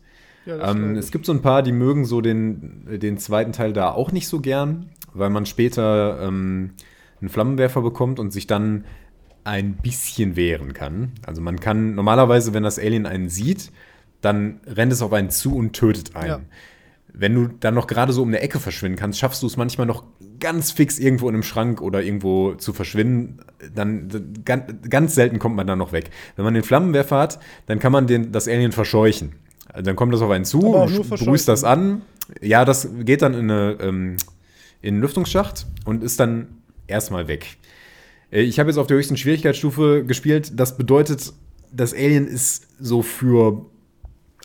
Ja, 0.46 0.70
Ähm, 0.70 0.96
es 0.96 1.10
gibt 1.10 1.26
so 1.26 1.32
ein 1.32 1.42
paar, 1.42 1.62
die 1.62 1.72
mögen 1.72 2.04
so 2.04 2.20
den, 2.20 3.00
den 3.00 3.18
zweiten 3.18 3.52
Teil 3.52 3.72
da 3.72 3.90
auch 3.90 4.12
nicht 4.12 4.28
so 4.28 4.40
gern, 4.40 4.90
weil 5.12 5.30
man 5.30 5.46
später 5.46 6.20
ähm, 6.22 6.72
einen 7.24 7.30
Flammenwerfer 7.30 7.80
bekommt 7.80 8.18
und 8.20 8.32
sich 8.32 8.46
dann 8.46 8.84
ein 9.44 9.74
bisschen 9.74 10.36
wehren 10.36 10.72
kann. 10.72 11.12
Also 11.26 11.40
man 11.40 11.60
kann 11.60 11.94
normalerweise, 11.94 12.54
wenn 12.54 12.62
das 12.62 12.78
Alien 12.78 13.06
einen 13.06 13.28
sieht, 13.28 13.70
dann 14.20 14.60
rennt 14.66 14.92
es 14.92 15.02
auf 15.02 15.12
einen 15.12 15.30
zu 15.30 15.54
und 15.54 15.74
tötet 15.74 16.16
einen. 16.16 16.28
Ja. 16.28 16.40
Wenn 17.12 17.34
du 17.34 17.48
dann 17.60 17.74
noch 17.74 17.86
gerade 17.86 18.12
so 18.12 18.22
um 18.22 18.28
eine 18.28 18.40
Ecke 18.40 18.58
verschwinden 18.58 18.98
kannst, 18.98 19.18
schaffst 19.18 19.42
du 19.42 19.46
es 19.46 19.56
manchmal 19.56 19.86
noch 19.86 20.04
ganz 20.40 20.72
fix 20.72 20.98
irgendwo 20.98 21.28
in 21.28 21.34
einem 21.34 21.42
Schrank 21.42 21.80
oder 21.80 22.02
irgendwo 22.02 22.54
zu 22.54 22.72
verschwinden. 22.72 23.38
Dann, 23.74 24.08
ganz, 24.44 25.14
selten 25.14 25.38
kommt 25.38 25.54
man 25.54 25.66
dann 25.66 25.78
noch 25.78 25.92
weg. 25.92 26.10
Wenn 26.36 26.44
man 26.44 26.54
den 26.54 26.64
Flammenwerfer 26.64 27.18
hat, 27.18 27.38
dann 27.66 27.78
kann 27.78 27.92
man 27.92 28.06
den, 28.06 28.32
das 28.32 28.48
Alien 28.48 28.72
verscheuchen. 28.72 29.34
Also 29.72 29.84
dann 29.84 29.96
kommt 29.96 30.12
das 30.12 30.22
auf 30.22 30.30
einen 30.30 30.44
zu, 30.44 30.60
begrüßt 31.08 31.46
das 31.46 31.62
an. 31.62 32.02
Ja, 32.40 32.64
das 32.64 32.88
geht 33.00 33.22
dann 33.22 33.34
in, 33.34 33.50
eine, 33.50 33.76
ähm, 33.80 34.16
in 34.82 34.94
einen 34.94 35.02
Lüftungsschacht 35.02 35.66
und 35.84 36.02
ist 36.02 36.18
dann 36.18 36.48
erstmal 36.86 37.28
weg. 37.28 37.56
Äh, 38.30 38.42
Ich 38.42 38.58
habe 38.58 38.70
jetzt 38.70 38.78
auf 38.78 38.86
der 38.86 38.96
höchsten 38.96 39.16
Schwierigkeitsstufe 39.16 40.04
gespielt. 40.04 40.52
Das 40.58 40.76
bedeutet, 40.76 41.32
das 41.72 41.92
Alien 41.94 42.26
ist 42.26 42.68
so 42.78 43.02
für, 43.02 43.66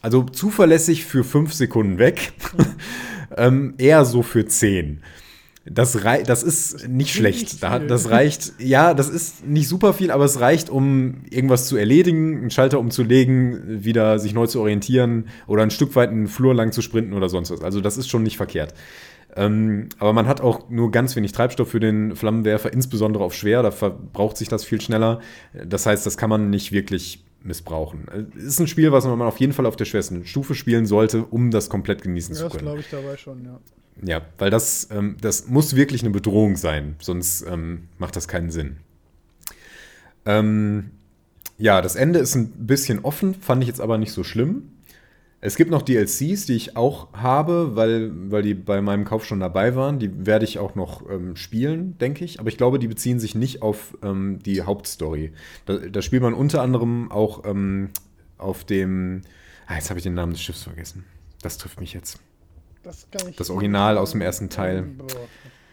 also 0.02 0.24
zuverlässig 0.24 1.06
für 1.06 1.24
fünf 1.24 1.54
Sekunden 1.54 1.98
weg. 1.98 2.34
ähm, 3.38 3.76
eher 3.78 4.06
so 4.06 4.24
für 4.24 4.46
zehn. 4.46 5.02
Das, 5.66 6.04
rei 6.04 6.24
das 6.24 6.42
ist 6.42 6.88
nicht 6.88 7.14
schlecht. 7.14 7.62
das 7.62 8.10
reicht, 8.10 8.54
ja, 8.60 8.94
das 8.94 9.10
ist 9.10 9.46
nicht 9.46 9.68
super 9.68 9.94
viel, 9.94 10.10
aber 10.10 10.26
es 10.26 10.40
reicht, 10.40 10.70
um 10.70 11.22
irgendwas 11.30 11.68
zu 11.68 11.76
erledigen, 11.78 12.40
einen 12.40 12.50
Schalter 12.50 12.80
umzulegen, 12.80 13.84
wieder 13.84 14.18
sich 14.18 14.34
neu 14.34 14.48
zu 14.48 14.62
orientieren 14.62 15.28
oder 15.46 15.62
ein 15.62 15.70
Stück 15.70 15.96
weit 15.96 16.10
einen 16.10 16.28
Flur 16.28 16.56
lang 16.56 16.72
zu 16.72 16.82
sprinten 16.82 17.14
oder 17.14 17.30
sonst 17.30 17.52
was. 17.52 17.62
Also 17.62 17.82
das 17.82 17.98
ist 17.98 18.10
schon 18.10 18.24
nicht 18.24 18.38
verkehrt. 18.38 18.74
Ähm, 19.36 19.90
aber 20.00 20.14
man 20.14 20.28
hat 20.28 20.42
auch 20.42 20.70
nur 20.70 20.92
ganz 20.92 21.16
wenig 21.16 21.32
Treibstoff 21.34 21.70
für 21.70 21.80
den 21.80 22.16
Flammenwerfer, 22.16 22.74
insbesondere 22.74 23.24
auf 23.24 23.34
schwer, 23.36 23.62
da 23.62 23.72
verbraucht 23.72 24.38
sich 24.38 24.48
das 24.48 24.64
viel 24.64 24.82
schneller. 24.82 25.20
Das 25.66 25.86
heißt, 25.86 26.06
das 26.06 26.18
kann 26.18 26.30
man 26.30 26.50
nicht 26.50 26.72
wirklich 26.72 27.24
missbrauchen. 27.44 28.06
Es 28.36 28.44
ist 28.44 28.60
ein 28.60 28.68
Spiel, 28.68 28.92
was 28.92 29.06
man 29.06 29.22
auf 29.22 29.38
jeden 29.38 29.54
Fall 29.54 29.66
auf 29.66 29.76
der 29.76 29.86
schwersten 29.86 30.26
Stufe 30.26 30.56
spielen 30.56 30.86
sollte, 30.86 31.24
um 31.24 31.52
das 31.52 31.70
komplett 31.70 32.02
genießen 32.02 32.34
Ja, 32.36 32.40
zu 32.40 32.44
das 32.46 32.54
können. 32.54 32.64
glaube 32.66 32.80
ich 32.82 32.90
dabei 32.90 33.18
schon, 33.18 33.46
ja. 33.46 33.60
Ja, 34.04 34.22
weil 34.38 34.50
das, 34.50 34.88
ähm, 34.92 35.18
das 35.22 35.48
muss 35.48 35.76
wirklich 35.76 36.02
eine 36.02 36.10
Bedrohung 36.12 36.56
sein, 36.56 36.96
sonst 37.00 37.42
ähm, 37.44 37.88
macht 37.98 38.16
das 38.16 38.28
keinen 38.28 38.50
Sinn. 38.50 38.78
Ähm, 40.26 40.92
ja, 41.58 41.82
das 41.82 41.96
Ende 41.96 42.20
ist 42.20 42.36
ein 42.36 42.50
bisschen 42.66 43.00
offen, 43.00 43.34
fand 43.36 43.62
ich 43.62 43.68
jetzt 43.68 43.82
aber 43.82 43.98
nicht 43.98 44.12
so 44.14 44.24
schlimm. 44.24 44.72
Es 45.42 45.56
gibt 45.56 45.72
noch 45.72 45.82
DLCs, 45.82 46.46
die 46.48 46.56
ich 46.56 46.76
auch 46.76 47.14
habe, 47.14 47.76
weil, 47.78 48.12
weil 48.30 48.42
die 48.42 48.54
bei 48.54 48.82
meinem 48.82 49.06
Kauf 49.06 49.26
schon 49.26 49.40
dabei 49.40 49.74
waren. 49.76 49.98
Die 49.98 50.26
werde 50.26 50.44
ich 50.44 50.60
auch 50.60 50.76
noch 50.76 51.10
ähm, 51.10 51.38
spielen, 51.38 51.98
denke 51.98 52.26
ich. 52.26 52.42
Aber 52.42 52.50
ich 52.50 52.58
glaube, 52.58 52.78
die 52.78 52.90
beziehen 52.90 53.22
sich 53.22 53.36
nicht 53.36 53.62
auf 53.62 53.98
ähm, 54.04 54.40
die 54.44 54.64
Hauptstory. 54.64 55.32
Da, 55.66 55.78
da 55.78 56.02
spielt 56.02 56.24
man 56.24 56.34
unter 56.34 56.62
anderem 56.62 57.10
auch 57.10 57.46
ähm, 57.46 57.90
auf 58.38 58.66
dem. 58.66 59.22
Ah, 59.66 59.76
jetzt 59.76 59.90
habe 59.90 60.00
ich 60.00 60.04
den 60.04 60.14
Namen 60.14 60.34
des 60.34 60.42
Schiffs 60.42 60.64
vergessen. 60.64 61.06
Das 61.42 61.58
trifft 61.58 61.80
mich 61.80 61.94
jetzt. 61.94 62.20
Das 62.84 63.08
kann 63.10 63.30
ich. 63.30 63.38
Das 63.38 63.50
Original 63.50 63.98
aus 63.98 64.12
dem 64.12 64.20
ersten 64.22 64.50
Teil. 64.50 64.82
Boah, 64.82 65.08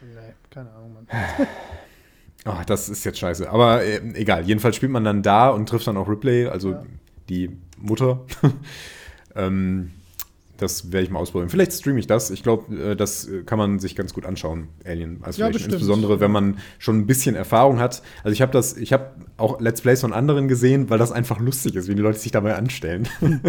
nee, 0.03 0.33
keine 0.51 0.71
Ahnung, 0.71 0.95
Mann. 0.95 1.07
Ach, 2.45 2.65
das 2.67 2.89
ist 2.89 3.03
jetzt 3.05 3.19
scheiße. 3.19 3.51
Aber 3.51 3.83
äh, 3.83 3.97
egal, 4.15 4.45
jedenfalls 4.47 4.77
spielt 4.77 4.93
man 4.93 5.03
dann 5.03 5.25
da 5.25 5.49
und 5.51 5.69
trifft 5.69 5.89
dann 5.89 5.97
auch 5.97 6.09
Ripley, 6.09 6.47
also 6.47 6.71
Ja. 6.73 6.83
die 7.29 7.51
Mutter. 7.79 8.25
ähm, 9.37 9.91
das 10.57 10.91
werde 10.91 11.05
ich 11.05 11.11
mal 11.11 11.19
ausprobieren. 11.19 11.51
Vielleicht 11.51 11.73
streame 11.73 11.99
ich 11.99 12.07
das. 12.07 12.31
Ich 12.31 12.43
glaube, 12.43 12.75
äh, 12.75 12.97
das 12.97 13.29
äh, 13.29 13.43
kann 13.43 13.59
man 13.59 13.79
sich 13.79 13.95
ganz 13.95 14.15
gut 14.15 14.25
anschauen, 14.25 14.69
Alien. 14.85 15.19
Also 15.23 15.43
Ja, 15.43 15.49
insbesondere, 15.49 16.21
wenn 16.21 16.31
man 16.31 16.59
schon 16.79 16.99
ein 16.99 17.07
bisschen 17.07 17.35
Erfahrung 17.37 17.79
hat. 17.79 18.03
Also 18.25 18.33
ich 18.33 18.43
habe 18.43 18.53
das, 18.53 18.77
ich 18.77 18.93
habe 18.93 19.11
auch 19.37 19.61
Let's 19.61 19.81
Plays 19.81 20.01
von 20.01 20.13
anderen 20.13 20.49
gesehen, 20.49 20.89
weil 20.89 20.99
das 20.99 21.13
einfach 21.13 21.41
lustig 21.41 21.77
ist, 21.77 21.89
wie 21.89 21.95
die 21.95 22.03
Leute 22.03 22.19
sich 22.19 22.33
dabei 22.33 22.57
anstellen. 22.57 23.09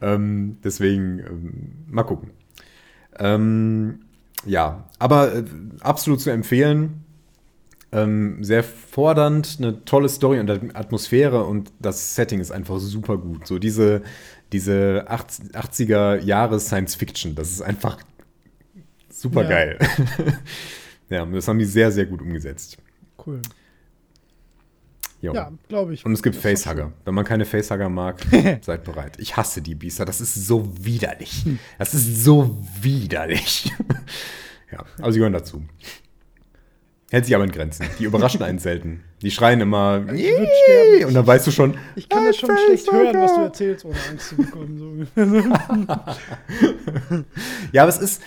ähm, 0.00 0.58
deswegen 0.64 1.20
ähm, 1.20 1.72
mal 1.88 2.04
gucken. 2.04 2.30
Ähm, 3.18 4.00
ja, 4.44 4.84
aber 4.98 5.34
äh, 5.34 5.44
absolut 5.80 6.20
zu 6.20 6.30
empfehlen. 6.30 7.04
Ähm, 7.92 8.42
sehr 8.42 8.64
fordernd, 8.64 9.56
eine 9.58 9.84
tolle 9.84 10.08
Story 10.08 10.40
und 10.40 10.50
Atmosphäre 10.50 11.44
und 11.44 11.72
das 11.78 12.16
Setting 12.16 12.40
ist 12.40 12.50
einfach 12.50 12.78
super 12.80 13.16
gut. 13.16 13.46
So 13.46 13.60
diese, 13.60 14.02
diese 14.52 15.06
80er 15.08 16.20
Jahre 16.22 16.60
Science 16.60 16.94
Fiction, 16.94 17.34
das 17.34 17.50
ist 17.50 17.62
einfach 17.62 17.98
super 19.10 19.42
Ja. 19.42 19.48
geil. 19.48 19.78
Ja. 21.08 21.24
das 21.24 21.46
haben 21.46 21.60
die 21.60 21.64
sehr, 21.64 21.92
sehr 21.92 22.04
gut 22.06 22.20
umgesetzt. 22.20 22.78
Cool. 23.24 23.40
Jo. 25.22 25.32
Ja, 25.34 25.52
glaube 25.68 25.94
ich. 25.94 26.04
Und 26.04 26.12
es 26.12 26.22
gibt 26.22 26.34
Facehugger. 26.34 26.92
Wenn 27.04 27.14
man 27.14 27.24
keine 27.24 27.44
Facehugger 27.44 27.88
mag, 27.88 28.20
seid 28.62 28.82
bereit. 28.84 29.16
Ich 29.18 29.36
hasse 29.36 29.62
die 29.62 29.76
Biester. 29.76 30.04
Das 30.04 30.20
ist 30.20 30.34
so 30.34 30.68
widerlich. 30.84 31.44
Das 31.78 31.94
ist 31.94 32.24
so 32.24 32.60
widerlich. 32.80 33.72
ja, 34.72 34.84
aber 34.98 35.12
sie 35.12 35.18
gehören 35.18 35.32
dazu. 35.32 35.62
Hält 37.10 37.24
sich 37.24 37.34
aber 37.34 37.44
in 37.44 37.52
Grenzen. 37.52 37.86
Die 37.98 38.04
überraschen 38.04 38.42
einen 38.42 38.58
selten. 38.58 39.02
Die 39.22 39.30
schreien 39.30 39.60
immer 39.60 40.02
sterben. 40.02 41.04
und 41.06 41.14
dann 41.14 41.26
weißt 41.26 41.46
du 41.46 41.50
schon. 41.52 41.76
Ich 41.94 42.08
kann 42.08 42.24
das 42.26 42.36
schon 42.36 42.50
schlecht 42.66 42.90
hören, 42.90 43.14
was 43.16 43.34
du 43.34 43.40
erzählst, 43.42 43.84
ohne 43.84 43.96
Angst 44.10 44.28
zu 44.30 44.36
bekommen. 44.36 45.08
So. 45.14 45.22
Ja, 47.72 47.82
aber 47.82 47.90
es 47.90 47.98
ist, 47.98 48.22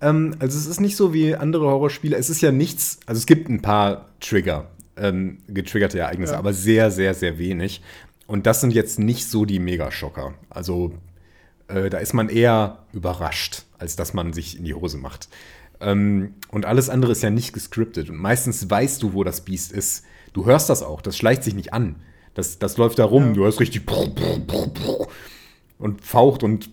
ähm, 0.00 0.36
also 0.38 0.58
es 0.58 0.66
ist 0.66 0.80
nicht 0.80 0.96
so 0.96 1.12
wie 1.14 1.34
andere 1.34 1.66
Horrorspiele. 1.66 2.16
Es 2.16 2.30
ist 2.30 2.40
ja 2.40 2.52
nichts, 2.52 2.98
also 3.06 3.18
es 3.18 3.26
gibt 3.26 3.48
ein 3.48 3.62
paar 3.62 4.08
Trigger, 4.20 4.68
ähm, 4.96 5.38
getriggerte 5.48 5.98
Ereignisse, 5.98 6.34
Ja. 6.34 6.38
aber 6.38 6.52
sehr, 6.52 6.90
sehr, 6.90 7.14
sehr 7.14 7.38
wenig. 7.38 7.82
Und 8.26 8.46
das 8.46 8.60
sind 8.60 8.72
jetzt 8.72 8.98
nicht 8.98 9.28
so 9.30 9.44
die 9.44 9.58
Megaschocker. 9.60 10.34
Also 10.50 10.92
äh, 11.68 11.90
da 11.90 11.98
ist 11.98 12.12
man 12.12 12.28
eher 12.28 12.78
überrascht, 12.92 13.62
als 13.78 13.96
dass 13.96 14.14
man 14.14 14.32
sich 14.32 14.58
in 14.58 14.64
die 14.64 14.74
Hose 14.74 14.98
macht. 14.98 15.28
Ähm, 15.80 16.34
und 16.50 16.64
alles 16.64 16.88
andere 16.88 17.12
ist 17.12 17.22
ja 17.22 17.30
nicht 17.30 17.52
gescriptet. 17.52 18.10
Und 18.10 18.16
meistens 18.16 18.68
weißt 18.70 19.02
du, 19.02 19.12
wo 19.12 19.24
das 19.24 19.42
Biest 19.42 19.72
ist. 19.72 20.04
Du 20.32 20.44
hörst 20.46 20.68
das 20.70 20.82
auch, 20.82 21.00
das 21.00 21.16
schleicht 21.16 21.44
sich 21.44 21.54
nicht 21.54 21.72
an. 21.72 21.96
Das, 22.34 22.58
das 22.58 22.76
läuft 22.76 22.98
da 22.98 23.04
rum, 23.04 23.28
Ja. 23.28 23.32
du 23.32 23.44
hörst 23.44 23.60
richtig 23.60 23.82
und 25.78 26.00
faucht 26.04 26.42
und 26.42 26.68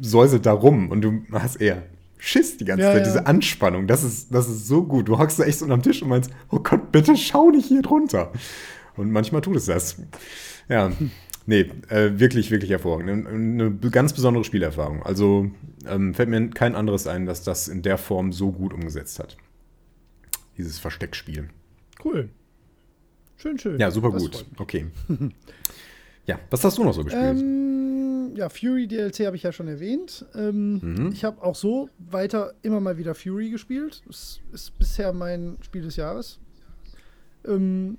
säuselt 0.00 0.46
da 0.46 0.52
rum 0.52 0.90
und 0.90 1.02
du 1.02 1.22
hast 1.32 1.56
eher 1.56 1.82
Schiss 2.18 2.56
die 2.56 2.64
ganze 2.64 2.84
Ja, 2.84 2.92
Zeit, 2.92 3.00
ja. 3.02 3.04
diese 3.12 3.26
Anspannung, 3.26 3.86
das 3.86 4.02
ist, 4.02 4.34
das 4.34 4.48
ist 4.48 4.66
so 4.66 4.82
gut. 4.84 5.08
Du 5.08 5.18
hockst 5.18 5.38
da 5.38 5.44
echt 5.44 5.58
so 5.58 5.64
unterm 5.66 5.82
Tisch 5.82 6.00
und 6.02 6.08
meinst, 6.08 6.30
oh 6.50 6.58
Gott, 6.58 6.90
bitte 6.90 7.16
schau 7.18 7.50
nicht 7.50 7.66
hier 7.66 7.82
drunter. 7.82 8.32
Und 8.96 9.10
manchmal 9.10 9.42
tut 9.42 9.56
es 9.56 9.66
das. 9.66 9.96
Ja, 10.68 10.90
nee, 11.46 11.70
äh, 11.88 12.18
wirklich, 12.18 12.50
wirklich 12.50 12.70
hervorragend. 12.70 13.26
Eine, 13.28 13.28
eine 13.28 13.70
ganz 13.90 14.12
besondere 14.12 14.44
Spielerfahrung. 14.44 15.02
Also 15.02 15.50
ähm, 15.86 16.14
fällt 16.14 16.28
mir 16.28 16.50
kein 16.50 16.74
anderes 16.74 17.06
ein, 17.06 17.26
das 17.26 17.42
das 17.42 17.68
in 17.68 17.82
der 17.82 17.98
Form 17.98 18.32
so 18.32 18.52
gut 18.52 18.72
umgesetzt 18.72 19.18
hat. 19.18 19.36
Dieses 20.56 20.78
Versteckspiel. 20.78 21.48
Cool. 22.04 22.28
Schön, 23.36 23.58
schön. 23.58 23.78
Ja, 23.78 23.90
super 23.90 24.10
Das 24.10 24.22
gut. 24.22 24.46
Okay. 24.58 24.86
ja, 26.26 26.38
was 26.50 26.64
hast 26.64 26.78
du 26.78 26.84
noch 26.84 26.94
so 26.94 27.02
gespielt? 27.04 27.38
Ähm, 27.38 28.32
ja, 28.36 28.48
Fury 28.48 28.86
DLC 28.86 29.26
habe 29.26 29.36
ich 29.36 29.42
ja 29.42 29.52
schon 29.52 29.68
erwähnt. 29.68 30.24
Ähm, 30.34 30.78
Mhm. 30.82 31.10
Ich 31.12 31.24
habe 31.24 31.42
auch 31.42 31.54
so 31.54 31.88
weiter 31.98 32.54
immer 32.62 32.80
mal 32.80 32.98
wieder 32.98 33.14
Fury 33.14 33.50
gespielt. 33.50 34.02
Das 34.06 34.40
ist 34.52 34.78
bisher 34.78 35.12
mein 35.12 35.56
Spiel 35.62 35.82
des 35.82 35.96
Jahres. 35.96 36.38
Ähm, 37.46 37.98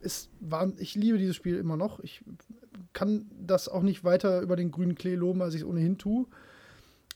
es 0.00 0.28
war, 0.40 0.72
ich 0.78 0.94
liebe 0.94 1.18
dieses 1.18 1.36
Spiel 1.36 1.56
immer 1.56 1.76
noch. 1.76 2.00
Ich 2.00 2.22
kann 2.92 3.26
das 3.46 3.68
auch 3.68 3.82
nicht 3.82 4.04
weiter 4.04 4.40
über 4.40 4.56
den 4.56 4.70
grünen 4.70 4.94
Klee 4.94 5.14
loben, 5.14 5.42
als 5.42 5.54
ich 5.54 5.62
es 5.62 5.66
ohnehin 5.66 5.98
tue. 5.98 6.26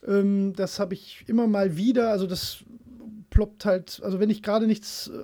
Ähm, 0.07 0.53
das 0.55 0.79
habe 0.79 0.93
ich 0.93 1.23
immer 1.27 1.47
mal 1.47 1.75
wieder, 1.77 2.09
also 2.11 2.27
das 2.27 2.59
ploppt 3.29 3.65
halt, 3.65 4.01
also 4.03 4.19
wenn 4.19 4.29
ich 4.29 4.43
gerade 4.43 4.67
nichts. 4.67 5.07
äh, 5.07 5.23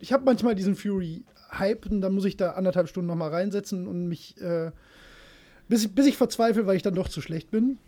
Ich 0.00 0.12
habe 0.12 0.24
manchmal 0.24 0.54
diesen 0.54 0.76
Fury-Hype 0.76 1.86
und 1.86 2.00
dann 2.00 2.14
muss 2.14 2.24
ich 2.24 2.36
da 2.36 2.52
anderthalb 2.52 2.88
Stunden 2.88 3.08
noch 3.08 3.16
mal 3.16 3.30
reinsetzen 3.30 3.86
und 3.86 4.06
mich. 4.08 4.40
Äh, 4.40 4.70
bis, 5.68 5.84
ich- 5.84 5.94
bis 5.94 6.06
ich 6.06 6.16
verzweifle, 6.16 6.66
weil 6.66 6.76
ich 6.76 6.82
dann 6.82 6.94
doch 6.94 7.08
zu 7.08 7.20
schlecht 7.22 7.50
bin. 7.50 7.78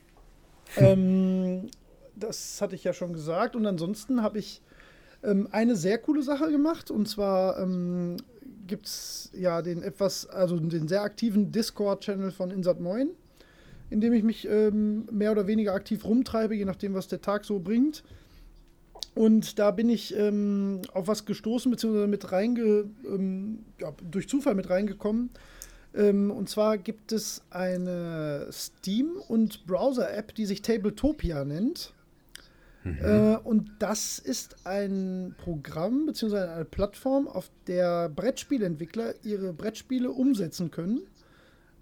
ähm, 0.76 1.68
das 2.14 2.60
hatte 2.62 2.74
ich 2.74 2.84
ja 2.84 2.92
schon 2.94 3.12
gesagt. 3.12 3.54
Und 3.54 3.66
ansonsten 3.66 4.22
habe 4.22 4.38
ich 4.38 4.62
ähm, 5.22 5.48
eine 5.52 5.76
sehr 5.76 5.98
coole 5.98 6.22
Sache 6.22 6.50
gemacht. 6.50 6.90
Und 6.90 7.06
zwar 7.06 7.58
ähm, 7.60 8.16
gibt 8.66 8.86
es 8.86 9.30
ja 9.34 9.62
den 9.62 9.82
etwas, 9.82 10.26
also 10.26 10.58
den 10.58 10.88
sehr 10.88 11.02
aktiven 11.02 11.52
Discord-Channel 11.52 12.30
von 12.30 12.50
Insat 12.50 12.80
Moin, 12.80 13.10
in 13.90 14.00
dem 14.00 14.12
ich 14.12 14.22
mich 14.22 14.46
ähm, 14.48 15.06
mehr 15.10 15.32
oder 15.32 15.46
weniger 15.46 15.74
aktiv 15.74 16.04
rumtreibe, 16.04 16.54
je 16.54 16.64
nachdem, 16.64 16.94
was 16.94 17.08
der 17.08 17.20
Tag 17.20 17.44
so 17.44 17.58
bringt. 17.58 18.02
Und 19.14 19.58
da 19.58 19.70
bin 19.70 19.88
ich 19.88 20.14
ähm, 20.14 20.82
auf 20.92 21.08
was 21.08 21.24
gestoßen, 21.24 21.70
beziehungsweise 21.70 22.06
mit 22.06 22.32
reinge, 22.32 22.84
ähm, 23.06 23.60
ja, 23.80 23.94
durch 24.10 24.28
Zufall 24.28 24.54
mit 24.54 24.68
reingekommen. 24.68 25.30
Ähm, 25.94 26.30
und 26.30 26.50
zwar 26.50 26.76
gibt 26.76 27.12
es 27.12 27.42
eine 27.50 28.48
Steam- 28.52 29.16
und 29.28 29.66
Browser-App, 29.66 30.34
die 30.34 30.44
sich 30.44 30.60
Tabletopia 30.60 31.44
nennt. 31.44 31.94
Äh, 33.02 33.36
und 33.42 33.70
das 33.78 34.18
ist 34.18 34.56
ein 34.64 35.34
Programm 35.38 36.06
bzw. 36.06 36.38
eine 36.38 36.64
Plattform, 36.64 37.28
auf 37.28 37.50
der 37.66 38.08
Brettspielentwickler 38.08 39.14
ihre 39.24 39.52
Brettspiele 39.52 40.10
umsetzen 40.10 40.70
können. 40.70 41.02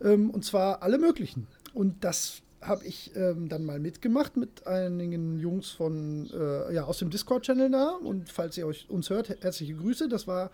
Ähm, 0.03 0.31
und 0.31 0.45
zwar 0.45 0.83
alle 0.83 0.99
möglichen. 0.99 1.47
Und 1.73 2.05
das 2.05 2.43
habe 2.61 2.85
ich 2.87 3.13
ähm, 3.15 3.49
dann 3.49 3.65
mal 3.65 3.79
mitgemacht 3.79 4.37
mit 4.37 4.67
einigen 4.67 5.39
Jungs 5.39 5.71
von 5.71 6.31
äh, 6.33 6.75
ja, 6.75 6.85
aus 6.85 6.99
dem 6.99 7.11
Discord-Channel 7.11 7.71
da. 7.71 7.91
Und 7.91 8.31
falls 8.31 8.57
ihr 8.57 8.67
euch 8.67 8.89
uns 8.89 9.11
hört, 9.11 9.29
herzliche 9.43 9.75
Grüße. 9.75 10.09
Das 10.09 10.27
war 10.27 10.51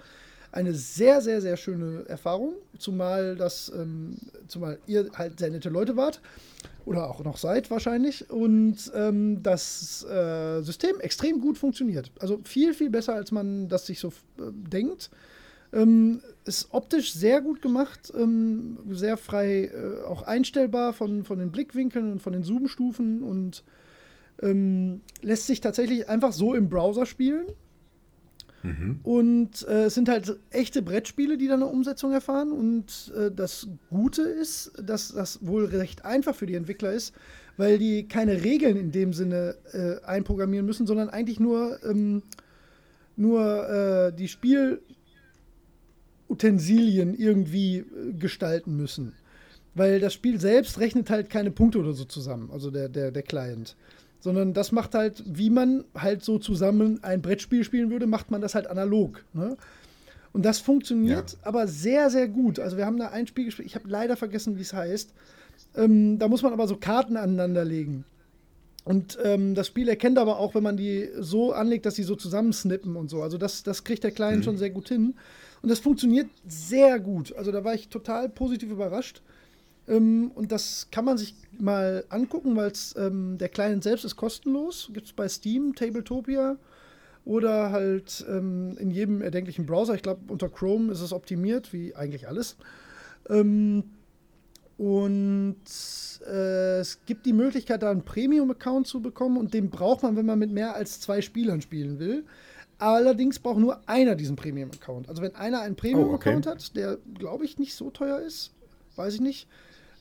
eine 0.53 0.75
sehr, 0.75 1.21
sehr, 1.21 1.41
sehr 1.41 1.57
schöne 1.57 2.05
Erfahrung. 2.09 2.55
Zumal 2.79 3.37
das, 3.37 3.71
ähm, 3.75 4.17
zumal 4.49 4.79
ihr 4.87 5.11
halt 5.15 5.39
sehr 5.39 5.51
nette 5.51 5.69
Leute 5.69 5.97
wart. 5.97 6.21
Oder 6.87 7.09
auch 7.09 7.23
noch 7.23 7.37
seid 7.37 7.71
wahrscheinlich. 7.71 8.31
Und 8.31 8.91
ähm, 8.95 9.43
das 9.43 10.05
äh, 10.05 10.63
System 10.63 10.99
extrem 11.01 11.41
gut 11.41 11.59
funktioniert. 11.59 12.11
Also 12.19 12.41
viel, 12.45 12.75
viel 12.75 12.91
besser, 12.91 13.15
als 13.15 13.33
man 13.33 13.69
das 13.69 13.87
sich 13.87 14.01
so 14.01 14.09
äh, 14.09 14.51
denkt. 14.51 15.11
Ähm, 15.73 16.21
ist 16.45 16.69
optisch 16.73 17.13
sehr 17.13 17.41
gut 17.41 17.63
gemacht, 17.63 18.13
ähm, 18.19 18.79
sehr 18.91 19.17
frei 19.17 19.67
äh, 19.67 20.05
auch 20.05 20.23
einstellbar 20.23 20.93
von, 20.93 21.23
von 21.23 21.39
den 21.39 21.53
Blickwinkeln 21.53 22.11
und 22.11 22.23
von 22.23 22.33
den 22.33 22.43
Zoom-Stufen 22.43 23.23
und 23.23 23.63
ähm, 24.43 25.01
lässt 25.23 25.47
sich 25.47 25.61
tatsächlich 25.61 26.09
einfach 26.09 26.33
so 26.33 26.55
im 26.55 26.69
Browser 26.69 27.07
spielen. 27.07 27.47
Und 29.03 29.67
äh, 29.69 29.85
es 29.85 29.95
sind 29.95 30.09
halt 30.09 30.37
echte 30.51 30.83
Brettspiele, 30.83 31.39
die 31.39 31.49
dann 31.49 31.63
eine 31.63 31.71
Umsetzung 31.71 32.13
erfahren. 32.13 32.53
Und 32.53 33.13
äh, 33.17 33.31
das 33.31 33.69
Gute 33.89 34.23
ist, 34.23 34.73
dass 34.83 35.13
das 35.13 35.47
wohl 35.47 35.67
recht 35.67 36.05
einfach 36.05 36.35
für 36.35 36.47
die 36.47 36.55
Entwickler 36.55 36.93
ist, 36.93 37.15
weil 37.57 37.79
die 37.79 38.07
keine 38.07 38.45
Regeln 38.45 38.77
in 38.77 38.93
dem 38.93 39.13
Sinne 39.13 39.57
äh, 39.73 40.05
einprogrammieren 40.05 40.67
müssen, 40.67 40.87
sondern 40.87 41.09
eigentlich 41.09 41.41
nur, 41.41 41.83
ähm, 41.85 42.23
nur 43.17 43.69
äh, 43.69 44.13
die 44.13 44.29
Spielutensilien 44.29 47.15
irgendwie 47.15 47.79
äh, 47.79 48.13
gestalten 48.19 48.77
müssen. 48.77 49.15
Weil 49.75 50.01
das 50.01 50.13
Spiel 50.13 50.41
selbst 50.41 50.81
rechnet 50.81 51.11
halt 51.11 51.31
keine 51.31 51.51
Punkte 51.51 51.79
oder 51.79 51.93
so 51.93 52.05
zusammen, 52.05 52.51
also 52.51 52.71
der, 52.71 52.89
der, 52.89 53.13
der 53.13 53.23
Client 53.23 53.77
sondern 54.21 54.53
das 54.53 54.71
macht 54.73 54.95
halt, 54.95 55.23
wie 55.27 55.51
man 55.51 55.85
halt 55.95 56.23
so 56.23 56.39
zusammen 56.39 57.03
ein 57.03 57.23
Brettspiel 57.23 57.64
spielen 57.64 57.91
würde, 57.91 58.07
macht 58.07 58.31
man 58.31 58.41
das 58.41 58.55
halt 58.55 58.66
analog. 58.66 59.25
Ne? 59.33 59.57
Und 60.33 60.45
das 60.45 60.61
funktioniert 60.61 61.33
Ja. 61.33 61.39
aber 61.43 61.66
sehr, 61.66 62.11
sehr 62.11 62.29
gut. 62.29 62.59
Also 62.61 62.77
wir 62.77 62.87
haben 62.87 62.99
da 62.99 63.09
ein 63.09 63.27
Spiel 63.27 63.47
gespielt, 63.47 63.66
ich 63.66 63.75
habe 63.75 63.89
leider 63.89 64.16
vergessen, 64.16 64.57
wie 64.59 64.62
es 64.62 64.73
heißt. 64.73 65.12
Ähm, 65.77 66.18
da 66.18 66.29
muss 66.29 66.43
man 66.43 66.53
aber 66.53 66.66
so 66.68 66.77
Karten 66.77 67.16
aneinander 67.16 67.64
legen. 67.64 68.05
Und 68.85 69.18
ähm, 69.23 69.55
das 69.55 69.66
Spiel 69.66 69.89
erkennt 69.89 70.18
aber 70.18 70.39
auch, 70.39 70.55
wenn 70.55 70.62
man 70.62 70.77
die 70.77 71.09
so 71.18 71.53
anlegt, 71.53 71.85
dass 71.87 71.97
sie 71.97 72.03
so 72.03 72.16
zusammensnippen 72.16 72.97
und 72.97 73.11
so. 73.11 73.23
Also 73.23 73.37
das, 73.39 73.62
das 73.62 73.85
kriegt 73.85 74.03
der 74.05 74.11
Kleine 74.11 74.43
schon 74.43 74.57
sehr 74.57 74.71
gut 74.71 74.89
hin. 74.89 75.14
Und 75.62 75.68
das 75.68 75.81
funktioniert 75.81 76.29
sehr 76.47 76.99
gut. 76.99 77.37
Also 77.37 77.53
da 77.53 77.62
war 77.62 77.75
ich 77.75 77.89
total 77.89 78.29
positiv 78.31 78.71
überrascht. 78.71 79.23
Ähm, 79.91 80.30
und 80.34 80.53
das 80.53 80.88
kann 80.91 81.05
man 81.05 81.18
sich 81.18 81.34
mal 81.59 82.05
angucken, 82.09 82.57
weil 82.57 82.72
ähm, 82.97 83.36
der 83.38 83.49
Client 83.49 83.82
selbst 83.82 84.05
ist 84.05 84.16
kostenlos. 84.16 84.91
Gibt 84.95 85.09
es 85.09 85.12
bei 85.12 85.28
Steam, 85.28 85.74
Tabletopia 85.74 86.57
oder 87.24 87.70
halt 87.70 88.24
ähm, 88.28 88.76
in 88.78 88.91
jedem 88.91 89.20
erdenklichen 89.20 89.66
Browser. 89.66 89.95
Ich 89.95 90.03
glaube, 90.03 90.32
unter 90.32 90.49
Chrome 90.49 90.93
ist 90.93 91.01
es 91.01 91.12
optimiert, 91.12 91.72
wie 91.72 91.95
eigentlich 91.95 92.28
alles. 92.28 92.57
Ähm, 93.28 93.84
und 94.78 95.57
äh, 96.26 96.78
es 96.78 97.05
gibt 97.05 97.26
die 97.26 97.34
Möglichkeit, 97.34 97.82
da 97.82 97.91
einen 97.91 98.03
Premium-Account 98.03 98.86
zu 98.86 99.03
bekommen 99.03 99.36
und 99.36 99.53
den 99.53 99.68
braucht 99.68 100.03
man, 100.03 100.16
wenn 100.16 100.24
man 100.24 100.38
mit 100.38 100.53
mehr 100.53 100.74
als 100.74 101.01
zwei 101.01 101.20
Spielern 101.20 101.61
spielen 101.61 101.99
will. 101.99 102.24
Allerdings 102.78 103.38
braucht 103.38 103.59
nur 103.59 103.86
einer 103.86 104.14
diesen 104.14 104.36
Premium-Account. 104.36 105.11
Also 105.11 105.20
wenn 105.20 105.34
einer 105.34 105.61
einen 105.61 105.76
Premium-Account 105.76 106.47
okay. 106.47 106.57
hat, 106.57 106.76
der 106.76 106.97
glaube 107.18 107.45
ich 107.45 107.59
nicht 107.59 107.74
so 107.74 107.91
teuer 107.91 108.20
ist, 108.20 108.53
weiß 108.97 109.14
ich 109.14 109.20
nicht, 109.20 109.49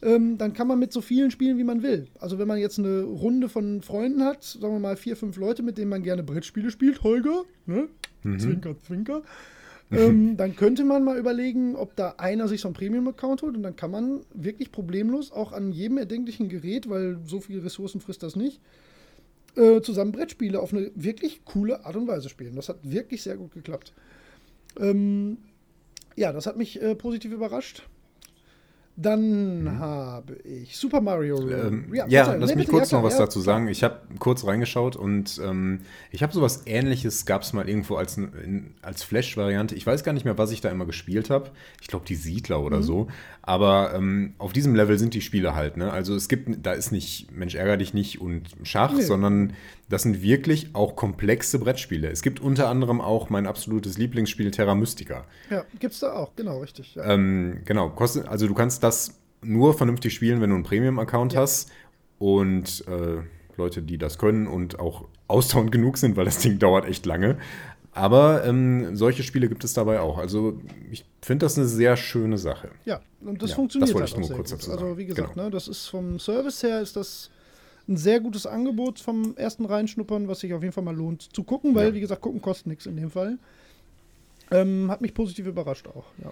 ähm, 0.02 0.38
dann 0.38 0.54
kann 0.54 0.68
man 0.68 0.80
mit 0.80 0.93
so 0.93 1.02
vielen 1.02 1.32
spielen, 1.32 1.58
wie 1.58 1.64
man 1.64 1.84
will. 1.84 2.08
Also 2.20 2.39
wenn 2.39 2.47
man 2.47 2.58
jetzt 2.58 2.80
eine 2.80 3.04
Runde 3.04 3.50
von 3.50 3.82
Freunden 3.82 4.24
hat, 4.24 4.43
sagen 4.43 4.74
wir 4.74 4.80
mal 4.80 4.95
vier, 4.97 5.16
fünf 5.16 5.38
Leute, 5.38 5.64
mit 5.64 5.78
denen 5.78 5.89
man 5.89 6.04
gerne 6.04 6.24
Brettspiele 6.24 6.72
spielt, 6.72 7.04
Holger, 7.04 7.43
ne? 7.66 7.89
Zwinker, 8.38 8.76
zwinker. 8.82 9.22
ähm, 9.91 10.38
dann 10.38 10.56
könnte 10.56 10.84
man 10.86 11.04
mal 11.04 11.18
überlegen, 11.18 11.76
ob 11.76 11.95
da 11.95 12.16
einer 12.18 12.47
sich 12.47 12.62
so 12.62 12.68
einen 12.68 12.76
Premium-Account 12.76 13.41
holt 13.41 13.56
und 13.56 13.64
dann 13.64 13.76
kann 13.76 13.91
man 13.91 14.22
wirklich 14.34 14.72
problemlos 14.72 15.32
auch 15.32 15.52
an 15.52 15.72
jedem 15.72 15.97
erdenklichen 15.97 16.47
Gerät, 16.47 16.89
weil 16.89 17.20
so 17.26 17.39
viele 17.39 17.64
Ressourcen 17.64 18.00
frisst 18.00 18.22
das 18.22 18.36
nicht, 18.36 18.62
äh, 19.56 19.82
zusammen 19.82 20.12
Brettspiele 20.12 20.60
auf 20.60 20.74
eine 20.74 20.91
wirklich 20.95 21.43
coole 21.43 21.86
Art 21.86 21.95
und 21.95 22.08
Weise 22.08 22.30
spielen. 22.30 22.56
Das 22.56 22.70
hat 22.70 22.78
wirklich 22.84 23.24
sehr 23.24 23.36
gut 23.36 23.52
geklappt. 23.54 23.93
Ähm, 24.80 25.38
ja, 26.16 26.32
das 26.34 26.45
hat 26.45 26.58
mich 26.58 26.82
äh, 26.82 26.95
positiv 26.95 27.32
überrascht. 27.32 27.88
Dann 29.02 29.78
habe 29.80 30.36
ich 30.43 30.76
Super 30.76 31.00
Mario. 31.00 31.38
Ähm, 31.50 31.86
ja, 31.93 32.04
bitte. 32.26 32.38
lass 32.38 32.50
Nee, 32.50 32.56
mich 32.58 32.68
kurz 32.68 32.91
ja, 32.91 32.97
noch 32.97 33.04
was 33.06 33.16
klar, 33.16 33.28
dazu 33.28 33.39
sagen. 33.39 33.70
Ich 33.70 33.82
habe 33.84 34.02
kurz 34.20 34.45
reingeschaut 34.45 34.97
und 34.97 35.39
ähm, 35.41 35.80
ich 36.12 36.22
habe 36.22 36.34
sowas 36.34 36.64
ähnliches, 36.66 37.26
gab 37.26 37.43
es 37.43 37.54
mal 37.54 37.70
irgendwo 37.70 37.95
als, 37.95 38.18
in, 38.18 38.74
als 38.82 39.04
Flash-Variante. 39.04 39.74
Ich 39.76 39.88
weiß 39.88 40.04
gar 40.04 40.12
nicht 40.12 40.26
mehr, 40.26 40.38
was 40.38 40.52
ich 40.52 40.60
da 40.60 40.70
immer 40.70 40.86
gespielt 40.86 41.30
habe. 41.30 41.52
Ich 41.82 41.88
glaube, 41.88 42.06
die 42.06 42.16
Siedler 42.16 42.60
Mhm. 42.60 42.66
oder 42.66 42.84
so. 42.84 43.08
Aber 43.41 43.93
ähm, 43.95 44.34
auf 44.38 44.52
diesem 44.52 44.76
Level 44.76 45.00
sind 45.00 45.14
die 45.14 45.22
Spiele 45.22 45.56
halt. 45.56 45.78
Ne? 45.78 45.91
Also 45.93 46.14
es 46.16 46.28
gibt, 46.28 46.50
da 46.66 46.74
ist 46.74 46.91
nicht 46.91 47.32
Mensch 47.32 47.56
ärger 47.56 47.78
dich 47.78 47.93
nicht 47.93 48.20
und 48.20 48.43
Schach, 48.64 48.93
Nee. 48.93 49.02
sondern 49.04 49.54
das 49.89 50.03
sind 50.03 50.21
wirklich 50.21 50.75
auch 50.75 50.95
komplexe 50.95 51.59
Brettspiele. 51.59 52.09
Es 52.09 52.21
gibt 52.21 52.39
unter 52.39 52.69
anderem 52.69 53.01
auch 53.01 53.29
mein 53.29 53.47
absolutes 53.47 53.97
Lieblingsspiel 53.97 54.51
Terra 54.51 54.75
Mystica. 54.75 55.25
Ja, 55.49 55.65
gibt's 55.79 55.99
da 55.99 56.13
auch, 56.13 56.35
genau, 56.35 56.59
richtig. 56.59 56.95
Ja. 56.95 57.05
Ähm, 57.13 57.61
genau, 57.65 57.89
kostet, 57.89 58.27
also 58.27 58.47
du 58.47 58.53
kannst 58.53 58.83
das 58.83 59.19
nur 59.41 59.73
vernünftig 59.73 60.13
spielen, 60.13 60.41
wenn 60.41 60.49
du 60.49 60.55
einen 60.55 60.63
Premium-Account 60.63 61.35
hast 61.35 61.71
und 62.19 62.83
äh, 62.87 63.23
Leute, 63.57 63.81
die 63.81 63.97
das 63.97 64.17
können 64.17 64.47
und 64.47 64.79
auch 64.79 65.05
ausdauernd 65.27 65.71
genug 65.71 65.97
sind, 65.97 66.15
weil 66.17 66.25
das 66.25 66.39
Ding 66.39 66.59
dauert 66.59 66.85
echt 66.85 67.05
lange. 67.05 67.37
Aber 67.91 68.45
ähm, 68.45 68.95
solche 68.95 69.23
Spiele 69.23 69.49
gibt 69.49 69.63
es 69.63 69.73
dabei 69.73 69.99
auch. 69.99 70.19
Also 70.19 70.61
ich 70.91 71.05
finde 71.21 71.45
das 71.45 71.57
eine 71.57 71.67
sehr 71.67 71.97
schöne 71.97 72.37
Sache. 72.37 72.69
Ja, 72.85 73.01
und 73.21 73.41
das 73.41 73.49
Ja, 73.51 73.55
funktioniert 73.55 73.89
das 73.89 73.95
wollte 73.95 74.11
halt 74.13 74.23
ich 74.23 74.29
nur 74.29 74.37
kurz 74.37 74.51
gut. 74.51 74.59
dazu 74.59 74.71
Also 74.71 74.85
sagen. 74.85 74.97
wie 74.97 75.05
gesagt, 75.07 75.33
Genau. 75.33 75.45
ne, 75.45 75.51
das 75.51 75.67
ist 75.67 75.87
vom 75.87 76.19
Service 76.19 76.61
her 76.63 76.81
ist 76.81 76.95
das 76.95 77.31
ein 77.89 77.97
sehr 77.97 78.19
gutes 78.19 78.45
Angebot 78.45 78.99
vom 78.99 79.35
ersten 79.35 79.65
Reinschnuppern, 79.65 80.27
was 80.27 80.39
sich 80.41 80.53
auf 80.53 80.61
jeden 80.61 80.71
Fall 80.73 80.83
mal 80.83 80.95
lohnt 80.95 81.23
zu 81.33 81.43
gucken, 81.43 81.73
weil 81.75 81.87
Ja. 81.89 81.93
wie 81.95 81.99
gesagt, 81.99 82.21
gucken 82.21 82.41
kostet 82.41 82.67
nichts 82.67 82.85
in 82.85 82.95
dem 82.95 83.09
Fall. 83.09 83.37
Ähm, 84.51 84.89
hat 84.89 85.01
mich 85.01 85.13
positiv 85.13 85.47
überrascht 85.47 85.87
auch. 85.87 86.05
Ja, 86.23 86.31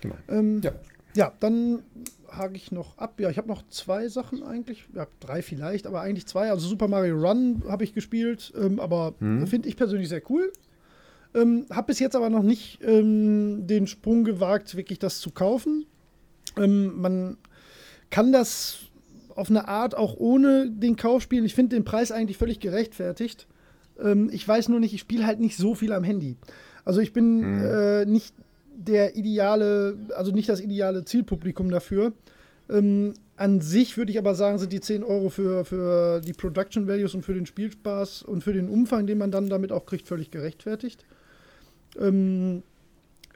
Genau. 0.00 0.14
ähm, 0.28 0.60
Ja. 0.62 0.72
ja 1.14 1.32
dann 1.40 1.82
hake 2.30 2.56
ich 2.56 2.70
noch 2.72 2.98
ab. 2.98 3.18
Ja, 3.20 3.30
ich 3.30 3.38
habe 3.38 3.48
noch 3.48 3.62
zwei 3.68 4.08
Sachen 4.08 4.42
eigentlich. 4.42 4.84
Ja, 4.94 5.06
drei 5.20 5.40
vielleicht, 5.42 5.86
aber 5.86 6.00
eigentlich 6.02 6.26
zwei. 6.26 6.50
Also 6.50 6.68
Super 6.68 6.88
Mario 6.88 7.16
Run 7.16 7.62
habe 7.68 7.84
ich 7.84 7.94
gespielt, 7.94 8.52
ähm, 8.56 8.78
aber 8.80 9.14
Mhm. 9.20 9.46
finde 9.46 9.68
ich 9.68 9.76
persönlich 9.76 10.08
sehr 10.08 10.22
cool. 10.30 10.52
Ähm, 11.34 11.66
habe 11.70 11.88
bis 11.88 11.98
jetzt 12.00 12.16
aber 12.16 12.30
noch 12.30 12.42
nicht 12.42 12.80
ähm, 12.82 13.66
den 13.66 13.86
Sprung 13.86 14.24
gewagt, 14.24 14.76
wirklich 14.76 14.98
das 14.98 15.20
zu 15.20 15.30
kaufen. 15.30 15.86
Ähm, 16.56 17.00
man 17.00 17.36
kann 18.10 18.32
das 18.32 18.78
auf 19.38 19.50
eine 19.50 19.68
Art 19.68 19.96
auch 19.96 20.16
ohne 20.16 20.70
den 20.70 20.96
Kauf 20.96 21.22
spielen. 21.22 21.44
Ich 21.44 21.54
finde 21.54 21.76
den 21.76 21.84
Preis 21.84 22.10
eigentlich 22.10 22.36
völlig 22.36 22.60
gerechtfertigt. 22.60 23.46
Ähm, 24.02 24.30
ich 24.32 24.46
weiß 24.46 24.68
nur 24.68 24.80
nicht, 24.80 24.94
ich 24.94 25.00
spiele 25.00 25.26
halt 25.26 25.40
nicht 25.40 25.56
so 25.56 25.74
viel 25.74 25.92
am 25.92 26.04
Handy. 26.04 26.36
Also 26.84 27.00
ich 27.00 27.12
bin 27.12 27.60
äh, 27.60 28.04
nicht 28.04 28.34
der 28.74 29.16
ideale, 29.16 29.96
also 30.16 30.32
nicht 30.32 30.48
das 30.48 30.60
ideale 30.60 31.04
Zielpublikum 31.04 31.70
dafür. 31.70 32.12
Ähm, 32.68 33.14
an 33.36 33.60
sich 33.60 33.96
würde 33.96 34.10
ich 34.10 34.18
aber 34.18 34.34
sagen, 34.34 34.58
sind 34.58 34.72
die 34.72 34.80
10 34.80 35.04
Euro 35.04 35.28
für, 35.28 35.64
für 35.64 36.20
die 36.20 36.32
Production 36.32 36.88
Values 36.88 37.14
und 37.14 37.22
für 37.22 37.34
den 37.34 37.46
Spielspaß 37.46 38.22
und 38.22 38.42
für 38.42 38.52
den 38.52 38.68
Umfang, 38.68 39.06
den 39.06 39.18
man 39.18 39.30
dann 39.30 39.48
damit 39.48 39.70
auch 39.70 39.86
kriegt, 39.86 40.08
völlig 40.08 40.30
gerechtfertigt. 40.30 41.04
Ähm, 41.98 42.62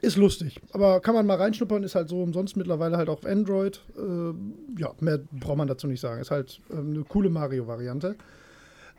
ist 0.03 0.17
lustig, 0.17 0.59
aber 0.73 0.99
kann 0.99 1.15
man 1.15 1.25
mal 1.25 1.37
reinschnuppern, 1.37 1.81
ist 1.83 1.95
halt 1.95 2.09
so 2.09 2.21
umsonst 2.21 2.57
mittlerweile 2.57 2.97
halt 2.97 3.07
auch 3.07 3.19
auf 3.19 3.25
Android. 3.25 3.81
Äh, 3.97 4.33
ja, 4.79 4.91
mehr 4.99 5.19
braucht 5.31 5.57
man 5.57 5.67
dazu 5.67 5.87
nicht 5.87 6.01
sagen. 6.01 6.19
Ist 6.19 6.29
halt 6.29 6.59
ähm, 6.71 6.93
eine 6.93 7.03
coole 7.05 7.29
Mario-Variante. 7.29 8.15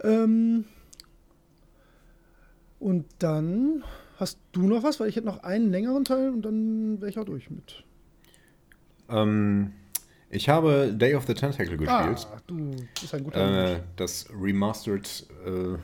Ähm, 0.02 0.64
und 2.80 3.04
dann 3.18 3.84
hast 4.18 4.38
du 4.52 4.62
noch 4.62 4.82
was, 4.82 4.98
weil 4.98 5.10
ich 5.10 5.16
hätte 5.16 5.26
noch 5.26 5.42
einen 5.42 5.70
längeren 5.70 6.06
Teil 6.06 6.30
und 6.30 6.42
dann 6.42 7.00
wäre 7.02 7.10
ich 7.10 7.18
auch 7.18 7.24
durch 7.24 7.50
mit. 7.50 7.84
Ähm, 9.10 9.72
ich 10.30 10.48
habe 10.48 10.90
Day 10.94 11.14
of 11.14 11.26
the 11.26 11.34
Tentacle 11.34 11.76
gespielt. 11.76 12.26
Ah, 12.32 12.40
du 12.46 12.70
bist 12.98 13.14
ein 13.14 13.24
guter 13.24 13.40
äh, 13.40 13.72
Mensch. 13.72 13.82
das 13.96 14.26
Remastered, 14.34 15.26
äh, 15.44 15.76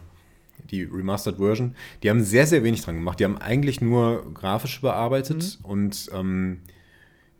die 0.70 0.82
Remastered 0.84 1.36
Version. 1.38 1.74
Die 2.02 2.10
haben 2.10 2.22
sehr, 2.22 2.46
sehr 2.46 2.62
wenig 2.64 2.82
dran 2.82 2.96
gemacht. 2.96 3.20
Die 3.20 3.24
haben 3.24 3.38
eigentlich 3.38 3.80
nur 3.80 4.32
grafisch 4.34 4.80
bearbeitet 4.80 5.58
Mhm. 5.60 5.64
und 5.64 6.10
ähm, 6.14 6.58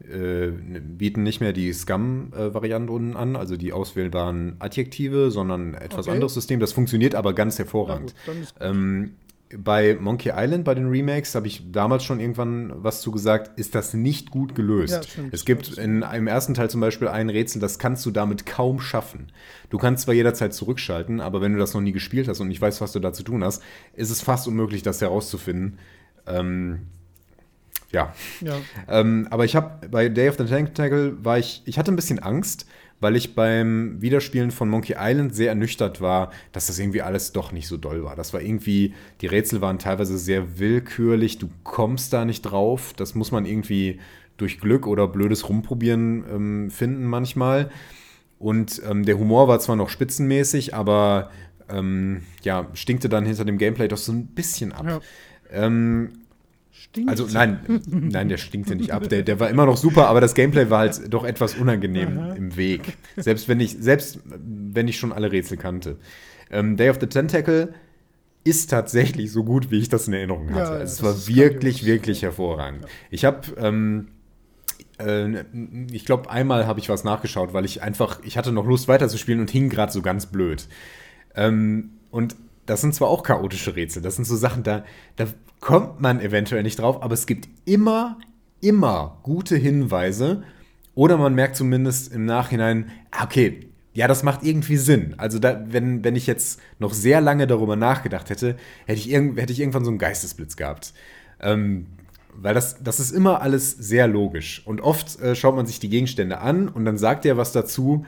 äh, 0.02 0.48
bieten 0.48 1.22
nicht 1.22 1.40
mehr 1.40 1.52
die 1.52 1.72
Scum-Varianten 1.72 3.16
an, 3.16 3.36
also 3.36 3.56
die 3.56 3.72
auswählbaren 3.72 4.56
Adjektive, 4.58 5.30
sondern 5.30 5.74
etwas 5.74 6.06
Okay. 6.06 6.14
anderes 6.14 6.34
System. 6.34 6.58
Das 6.60 6.72
funktioniert 6.72 7.14
aber 7.14 7.34
ganz 7.34 7.58
hervorragend. 7.58 8.14
gut, 8.24 8.54
Ähm, 8.60 9.10
bei 9.56 9.96
Monkey 10.00 10.32
Island, 10.34 10.64
bei 10.64 10.74
den 10.74 10.88
Remakes, 10.88 11.34
habe 11.34 11.46
ich 11.46 11.72
damals 11.72 12.04
schon 12.04 12.20
irgendwann 12.20 12.72
was 12.76 13.00
zu 13.00 13.10
gesagt, 13.10 13.58
ist 13.58 13.74
das 13.74 13.94
nicht 13.94 14.30
gut 14.30 14.54
gelöst. 14.54 14.92
Ja, 14.92 15.02
stimmt. 15.02 15.34
es 15.34 15.44
gibt 15.44 15.76
in 15.76 16.02
einem 16.02 16.28
ersten 16.28 16.54
Teil 16.54 16.70
zum 16.70 16.80
Beispiel 16.80 17.08
ein 17.08 17.30
Rätsel, 17.30 17.60
das 17.60 17.78
kannst 17.78 18.06
du 18.06 18.10
damit 18.10 18.46
kaum 18.46 18.80
schaffen. 18.80 19.32
Du 19.68 19.78
kannst 19.78 20.04
zwar 20.04 20.14
jederzeit 20.14 20.54
zurückschalten, 20.54 21.20
aber 21.20 21.40
wenn 21.40 21.52
du 21.52 21.58
das 21.58 21.74
noch 21.74 21.80
nie 21.80 21.92
gespielt 21.92 22.28
hast 22.28 22.40
und 22.40 22.48
nicht 22.48 22.60
weißt, 22.60 22.80
was 22.80 22.92
du 22.92 23.00
da 23.00 23.12
zu 23.12 23.22
tun 23.22 23.42
hast, 23.42 23.62
ist 23.94 24.10
es 24.10 24.20
fast 24.20 24.46
unmöglich, 24.46 24.82
das 24.82 25.00
herauszufinden. 25.00 25.78
Ähm, 26.26 26.86
ja, 27.90 28.12
ja. 28.40 28.56
ähm, 28.88 29.26
aber 29.30 29.44
ich 29.44 29.56
habe 29.56 29.88
bei 29.88 30.08
Day 30.08 30.28
of 30.28 30.36
the 30.38 30.44
Tentacle 30.44 31.16
war 31.24 31.38
ich, 31.38 31.62
ich 31.64 31.76
hatte 31.76 31.90
ein 31.90 31.96
bisschen 31.96 32.20
Angst, 32.20 32.66
weil 33.00 33.16
ich 33.16 33.34
beim 33.34 34.00
Wiederspielen 34.00 34.50
von 34.50 34.68
Monkey 34.68 34.94
Island 34.98 35.34
sehr 35.34 35.48
ernüchtert 35.48 36.00
war, 36.00 36.30
dass 36.52 36.66
das 36.66 36.78
irgendwie 36.78 37.02
alles 37.02 37.32
doch 37.32 37.50
nicht 37.50 37.66
so 37.66 37.76
doll 37.76 38.04
war. 38.04 38.14
Das 38.14 38.32
war 38.32 38.40
irgendwie, 38.40 38.94
die 39.20 39.26
Rätsel 39.26 39.60
waren 39.60 39.78
teilweise 39.78 40.18
sehr 40.18 40.58
willkürlich, 40.58 41.38
du 41.38 41.48
kommst 41.64 42.12
da 42.12 42.24
nicht 42.24 42.42
drauf. 42.42 42.92
Das 42.96 43.14
muss 43.14 43.32
man 43.32 43.46
irgendwie 43.46 43.98
durch 44.36 44.60
Glück 44.60 44.86
oder 44.86 45.08
blödes 45.08 45.48
Rumprobieren 45.48 46.24
ähm, 46.30 46.70
finden 46.70 47.04
manchmal. 47.04 47.70
Und 48.38 48.80
ähm, 48.88 49.04
der 49.04 49.18
Humor 49.18 49.48
war 49.48 49.60
zwar 49.60 49.76
noch 49.76 49.90
spitzenmäßig, 49.90 50.74
aber 50.74 51.30
ähm, 51.68 52.22
ja, 52.42 52.68
stinkte 52.74 53.08
dann 53.08 53.26
hinter 53.26 53.44
dem 53.44 53.58
Gameplay 53.58 53.88
doch 53.88 53.98
so 53.98 54.12
ein 54.12 54.28
bisschen 54.28 54.72
ab. 54.72 54.86
Ja. 54.86 55.00
Ähm, 55.50 56.12
Stinkt. 56.72 57.10
also 57.10 57.26
nein, 57.26 57.60
nein, 57.86 58.28
der 58.28 58.36
stinkte 58.36 58.74
nicht 58.74 58.92
ab. 58.92 59.08
Der, 59.08 59.22
der 59.22 59.40
war 59.40 59.50
immer 59.50 59.66
noch 59.66 59.76
super, 59.76 60.08
aber 60.08 60.20
das 60.20 60.34
Gameplay 60.34 60.70
war 60.70 60.80
halt 60.80 61.12
doch 61.12 61.24
etwas 61.24 61.54
unangenehm 61.56 62.18
im 62.36 62.56
Weg. 62.56 62.96
Selbst 63.16 63.48
wenn 63.48 63.60
ich, 63.60 63.76
selbst 63.78 64.20
wenn 64.24 64.88
ich 64.88 64.98
schon 64.98 65.12
alle 65.12 65.32
Rätsel 65.32 65.56
kannte. 65.56 65.98
Ähm, 66.50 66.76
Day 66.76 66.90
of 66.90 66.98
the 67.00 67.06
Tentacle 67.06 67.74
ist 68.44 68.70
tatsächlich 68.70 69.32
so 69.32 69.44
gut, 69.44 69.70
wie 69.70 69.78
ich 69.78 69.88
das 69.88 70.08
in 70.08 70.14
Erinnerung 70.14 70.50
hatte. 70.54 70.72
Ja, 70.72 70.78
ja, 70.78 70.82
es 70.82 71.02
war 71.02 71.26
wirklich, 71.26 71.84
wirklich 71.84 72.22
hervorragend. 72.22 72.86
Ich 73.10 73.24
habe, 73.24 73.40
ähm, 73.58 74.08
äh, 74.98 75.44
ich 75.92 76.04
glaube, 76.04 76.30
einmal 76.30 76.66
habe 76.66 76.80
ich 76.80 76.88
was 76.88 77.04
nachgeschaut, 77.04 77.52
weil 77.52 77.64
ich 77.64 77.82
einfach, 77.82 78.20
ich 78.24 78.38
hatte 78.38 78.52
noch 78.52 78.66
Lust 78.66 78.88
weiterzuspielen 78.88 79.40
und 79.40 79.50
hing 79.50 79.68
gerade 79.68 79.92
so 79.92 80.02
ganz 80.02 80.26
blöd. 80.26 80.68
Ähm, 81.34 81.90
und 82.10 82.36
das 82.66 82.80
sind 82.80 82.94
zwar 82.94 83.08
auch 83.08 83.22
chaotische 83.22 83.76
Rätsel, 83.76 84.02
das 84.02 84.16
sind 84.16 84.24
so 84.24 84.36
Sachen, 84.36 84.62
da, 84.62 84.84
da 85.16 85.26
kommt 85.60 86.00
man 86.00 86.20
eventuell 86.20 86.62
nicht 86.62 86.78
drauf, 86.78 87.02
aber 87.02 87.14
es 87.14 87.26
gibt 87.26 87.48
immer, 87.64 88.18
immer 88.60 89.18
gute 89.22 89.56
Hinweise. 89.56 90.42
Oder 90.94 91.16
man 91.18 91.34
merkt 91.34 91.56
zumindest 91.56 92.12
im 92.12 92.24
Nachhinein, 92.24 92.90
ah, 93.10 93.24
okay, 93.24 93.70
ja, 93.92 94.06
das 94.06 94.22
macht 94.22 94.42
irgendwie 94.42 94.76
Sinn. 94.76 95.14
Also, 95.18 95.38
da, 95.38 95.64
wenn, 95.66 96.04
wenn 96.04 96.16
ich 96.16 96.26
jetzt 96.26 96.60
noch 96.78 96.92
sehr 96.92 97.20
lange 97.20 97.46
darüber 97.46 97.76
nachgedacht 97.76 98.30
hätte, 98.30 98.56
hätte 98.86 99.00
ich, 99.00 99.10
irgend, 99.10 99.38
hätte 99.40 99.52
ich 99.52 99.60
irgendwann 99.60 99.84
so 99.84 99.90
einen 99.90 99.98
Geistesblitz 99.98 100.56
gehabt. 100.56 100.94
Ähm, 101.40 101.86
weil 102.34 102.54
das, 102.54 102.82
das 102.82 103.00
ist 103.00 103.10
immer 103.10 103.42
alles 103.42 103.72
sehr 103.72 104.06
logisch. 104.06 104.62
Und 104.64 104.80
oft 104.80 105.20
äh, 105.20 105.34
schaut 105.34 105.56
man 105.56 105.66
sich 105.66 105.80
die 105.80 105.88
Gegenstände 105.88 106.38
an 106.38 106.68
und 106.68 106.84
dann 106.84 106.98
sagt 106.98 107.26
er 107.26 107.36
was 107.36 107.52
dazu, 107.52 108.06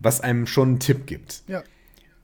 was 0.00 0.20
einem 0.20 0.46
schon 0.46 0.68
einen 0.68 0.80
Tipp 0.80 1.06
gibt. 1.06 1.42
ja. 1.48 1.62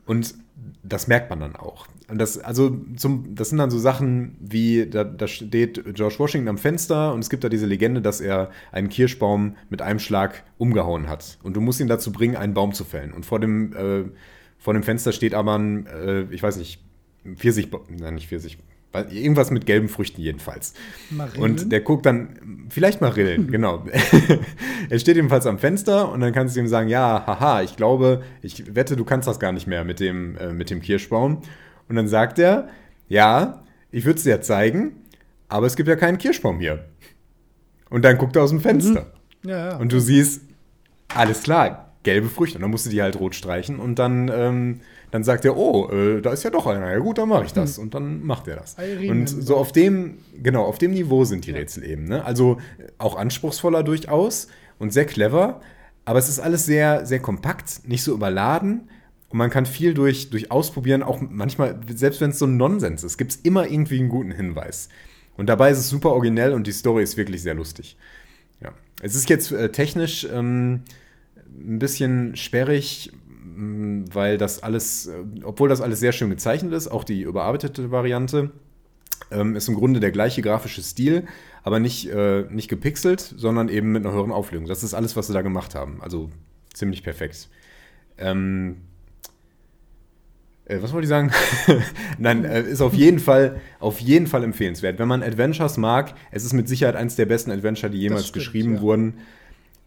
Und 0.06 0.34
das 0.82 1.06
merkt 1.08 1.30
man 1.30 1.40
dann 1.40 1.56
auch. 1.56 1.86
Und 2.08 2.18
das, 2.18 2.38
also 2.38 2.76
zum, 2.96 3.34
das 3.34 3.48
sind 3.48 3.58
dann 3.58 3.70
so 3.70 3.78
Sachen 3.78 4.36
wie, 4.38 4.86
da, 4.86 5.04
da 5.04 5.26
steht 5.26 5.82
George 5.94 6.16
Washington 6.18 6.48
am 6.48 6.58
Fenster 6.58 7.14
und 7.14 7.20
es 7.20 7.30
gibt 7.30 7.44
da 7.44 7.48
diese 7.48 7.66
Legende, 7.66 8.02
dass 8.02 8.20
er 8.20 8.50
einen 8.72 8.90
Kirschbaum 8.90 9.56
mit 9.70 9.80
einem 9.80 9.98
Schlag 9.98 10.44
umgehauen 10.58 11.08
hat. 11.08 11.38
Und 11.42 11.56
du 11.56 11.60
musst 11.60 11.80
ihn 11.80 11.88
dazu 11.88 12.12
bringen, 12.12 12.36
einen 12.36 12.52
Baum 12.52 12.74
zu 12.74 12.84
fällen. 12.84 13.12
Und 13.12 13.24
vor 13.24 13.40
dem, 13.40 13.72
äh, 13.72 14.04
vor 14.58 14.74
dem 14.74 14.82
Fenster 14.82 15.12
steht 15.12 15.34
aber 15.34 15.58
ein, 15.58 15.86
äh, 15.86 16.22
ich 16.30 16.42
weiß 16.42 16.58
nicht, 16.58 16.80
Pfirsich, 17.36 17.70
nein, 17.88 18.14
nicht 18.14 18.28
Pfirsich, 18.28 18.58
irgendwas 19.10 19.50
mit 19.50 19.66
gelben 19.66 19.88
Früchten 19.88 20.20
jedenfalls. 20.20 20.74
Marillen? 21.10 21.42
Und 21.42 21.72
der 21.72 21.80
guckt 21.80 22.06
dann, 22.06 22.66
vielleicht 22.68 23.00
Marillen, 23.00 23.46
genau. 23.50 23.84
er 24.90 24.98
steht 24.98 25.16
jedenfalls 25.16 25.46
am 25.46 25.58
Fenster 25.58 26.12
und 26.12 26.20
dann 26.20 26.32
kannst 26.32 26.54
du 26.54 26.60
ihm 26.60 26.68
sagen, 26.68 26.88
ja, 26.88 27.24
haha, 27.26 27.62
ich 27.62 27.76
glaube, 27.76 28.22
ich 28.42 28.74
wette, 28.74 28.96
du 28.96 29.04
kannst 29.04 29.26
das 29.26 29.40
gar 29.40 29.52
nicht 29.52 29.66
mehr 29.66 29.84
mit 29.84 30.00
dem, 30.00 30.36
äh, 30.36 30.52
mit 30.52 30.70
dem 30.70 30.80
Kirschbaum. 30.80 31.42
Und 31.88 31.96
dann 31.96 32.08
sagt 32.08 32.38
er, 32.38 32.68
ja, 33.08 33.62
ich 33.90 34.04
würde 34.04 34.18
es 34.18 34.24
dir 34.24 34.30
ja 34.30 34.40
zeigen, 34.40 34.92
aber 35.48 35.66
es 35.66 35.76
gibt 35.76 35.88
ja 35.88 35.96
keinen 35.96 36.18
Kirschbaum 36.18 36.58
hier. 36.58 36.84
Und 37.90 38.04
dann 38.04 38.18
guckt 38.18 38.36
er 38.36 38.42
aus 38.42 38.50
dem 38.50 38.60
Fenster. 38.60 39.12
Ja, 39.44 39.70
ja. 39.70 39.76
Und 39.76 39.92
du 39.92 40.00
siehst, 40.00 40.42
alles 41.14 41.42
klar, 41.42 41.92
gelbe 42.02 42.28
Früchte. 42.28 42.58
Und 42.58 42.62
dann 42.62 42.70
musst 42.70 42.86
du 42.86 42.90
die 42.90 43.02
halt 43.02 43.18
rot 43.18 43.34
streichen. 43.34 43.78
Und 43.78 43.98
dann, 43.98 44.30
ähm, 44.34 44.80
dann 45.10 45.24
sagt 45.24 45.44
er, 45.44 45.56
oh, 45.56 45.90
äh, 45.90 46.20
da 46.20 46.32
ist 46.32 46.44
ja 46.44 46.50
doch 46.50 46.66
einer. 46.66 46.90
Ja 46.90 46.98
gut, 46.98 47.18
dann 47.18 47.28
mache 47.28 47.44
ich 47.44 47.52
das. 47.52 47.78
Und 47.78 47.94
dann 47.94 48.24
macht 48.24 48.48
er 48.48 48.56
das. 48.56 48.76
I 48.78 49.10
Und 49.10 49.28
so 49.28 49.56
auf 49.56 49.72
dem, 49.72 50.18
genau, 50.42 50.64
auf 50.64 50.78
dem 50.78 50.92
Niveau 50.92 51.24
sind 51.24 51.46
die 51.46 51.50
Rätsel 51.50 51.84
eben. 51.84 52.04
Ne? 52.04 52.24
Also 52.24 52.58
äh, 52.78 52.90
auch 52.98 53.16
anspruchsvoller 53.16 53.82
durchaus 53.82 54.48
und 54.78 54.92
sehr 54.92 55.06
clever. 55.06 55.60
Aber 56.04 56.18
es 56.18 56.28
ist 56.28 56.40
alles 56.40 56.66
sehr, 56.66 57.06
sehr 57.06 57.20
kompakt, 57.20 57.88
nicht 57.88 58.02
so 58.02 58.12
überladen. 58.12 58.88
Und 59.34 59.38
man 59.38 59.50
kann 59.50 59.66
viel 59.66 59.94
durch, 59.94 60.30
durch 60.30 60.52
ausprobieren, 60.52 61.02
auch 61.02 61.20
manchmal, 61.20 61.80
selbst 61.92 62.20
wenn 62.20 62.30
es 62.30 62.38
so 62.38 62.46
ein 62.46 62.56
Nonsens 62.56 63.02
ist, 63.02 63.18
gibt 63.18 63.32
es 63.32 63.36
immer 63.38 63.68
irgendwie 63.68 63.98
einen 63.98 64.08
guten 64.08 64.30
Hinweis. 64.30 64.88
Und 65.36 65.48
dabei 65.48 65.72
ist 65.72 65.78
es 65.78 65.88
super 65.88 66.10
originell 66.10 66.52
und 66.52 66.68
die 66.68 66.72
Story 66.72 67.02
ist 67.02 67.16
wirklich 67.16 67.42
sehr 67.42 67.54
lustig. 67.54 67.96
Ja. 68.62 68.72
Es 69.02 69.16
ist 69.16 69.28
jetzt 69.28 69.50
äh, 69.50 69.72
technisch 69.72 70.24
ähm, 70.32 70.82
ein 71.36 71.80
bisschen 71.80 72.36
sperrig, 72.36 73.10
mh, 73.56 74.04
weil 74.12 74.38
das 74.38 74.62
alles, 74.62 75.08
äh, 75.08 75.24
obwohl 75.42 75.68
das 75.68 75.80
alles 75.80 75.98
sehr 75.98 76.12
schön 76.12 76.30
gezeichnet 76.30 76.72
ist, 76.72 76.86
auch 76.86 77.02
die 77.02 77.22
überarbeitete 77.22 77.90
Variante, 77.90 78.52
ähm, 79.32 79.56
ist 79.56 79.66
im 79.66 79.74
Grunde 79.74 79.98
der 79.98 80.12
gleiche 80.12 80.42
grafische 80.42 80.80
Stil, 80.80 81.26
aber 81.64 81.80
nicht, 81.80 82.08
äh, 82.08 82.42
nicht 82.50 82.68
gepixelt, 82.68 83.34
sondern 83.36 83.68
eben 83.68 83.90
mit 83.90 84.06
einer 84.06 84.14
höheren 84.14 84.30
Auflösung. 84.30 84.68
Das 84.68 84.84
ist 84.84 84.94
alles, 84.94 85.16
was 85.16 85.26
sie 85.26 85.32
da 85.32 85.42
gemacht 85.42 85.74
haben. 85.74 86.00
Also 86.02 86.30
ziemlich 86.72 87.02
perfekt. 87.02 87.48
Ähm, 88.16 88.76
äh, 90.66 90.78
was 90.80 90.92
wollte 90.92 91.04
ich 91.04 91.08
sagen? 91.10 91.30
Nein, 92.18 92.44
äh, 92.44 92.62
ist 92.62 92.80
auf 92.80 92.94
jeden 92.94 93.18
Fall, 93.18 93.60
auf 93.80 94.00
jeden 94.00 94.26
Fall 94.26 94.44
empfehlenswert. 94.44 94.98
Wenn 94.98 95.08
man 95.08 95.22
Adventures 95.22 95.76
mag, 95.76 96.14
es 96.30 96.44
ist 96.44 96.52
mit 96.52 96.68
Sicherheit 96.68 96.96
eines 96.96 97.16
der 97.16 97.26
besten 97.26 97.50
Adventure, 97.50 97.90
die 97.90 97.98
jemals 97.98 98.28
stimmt, 98.28 98.34
geschrieben 98.34 98.74
ja. 98.76 98.80
wurden. 98.80 99.14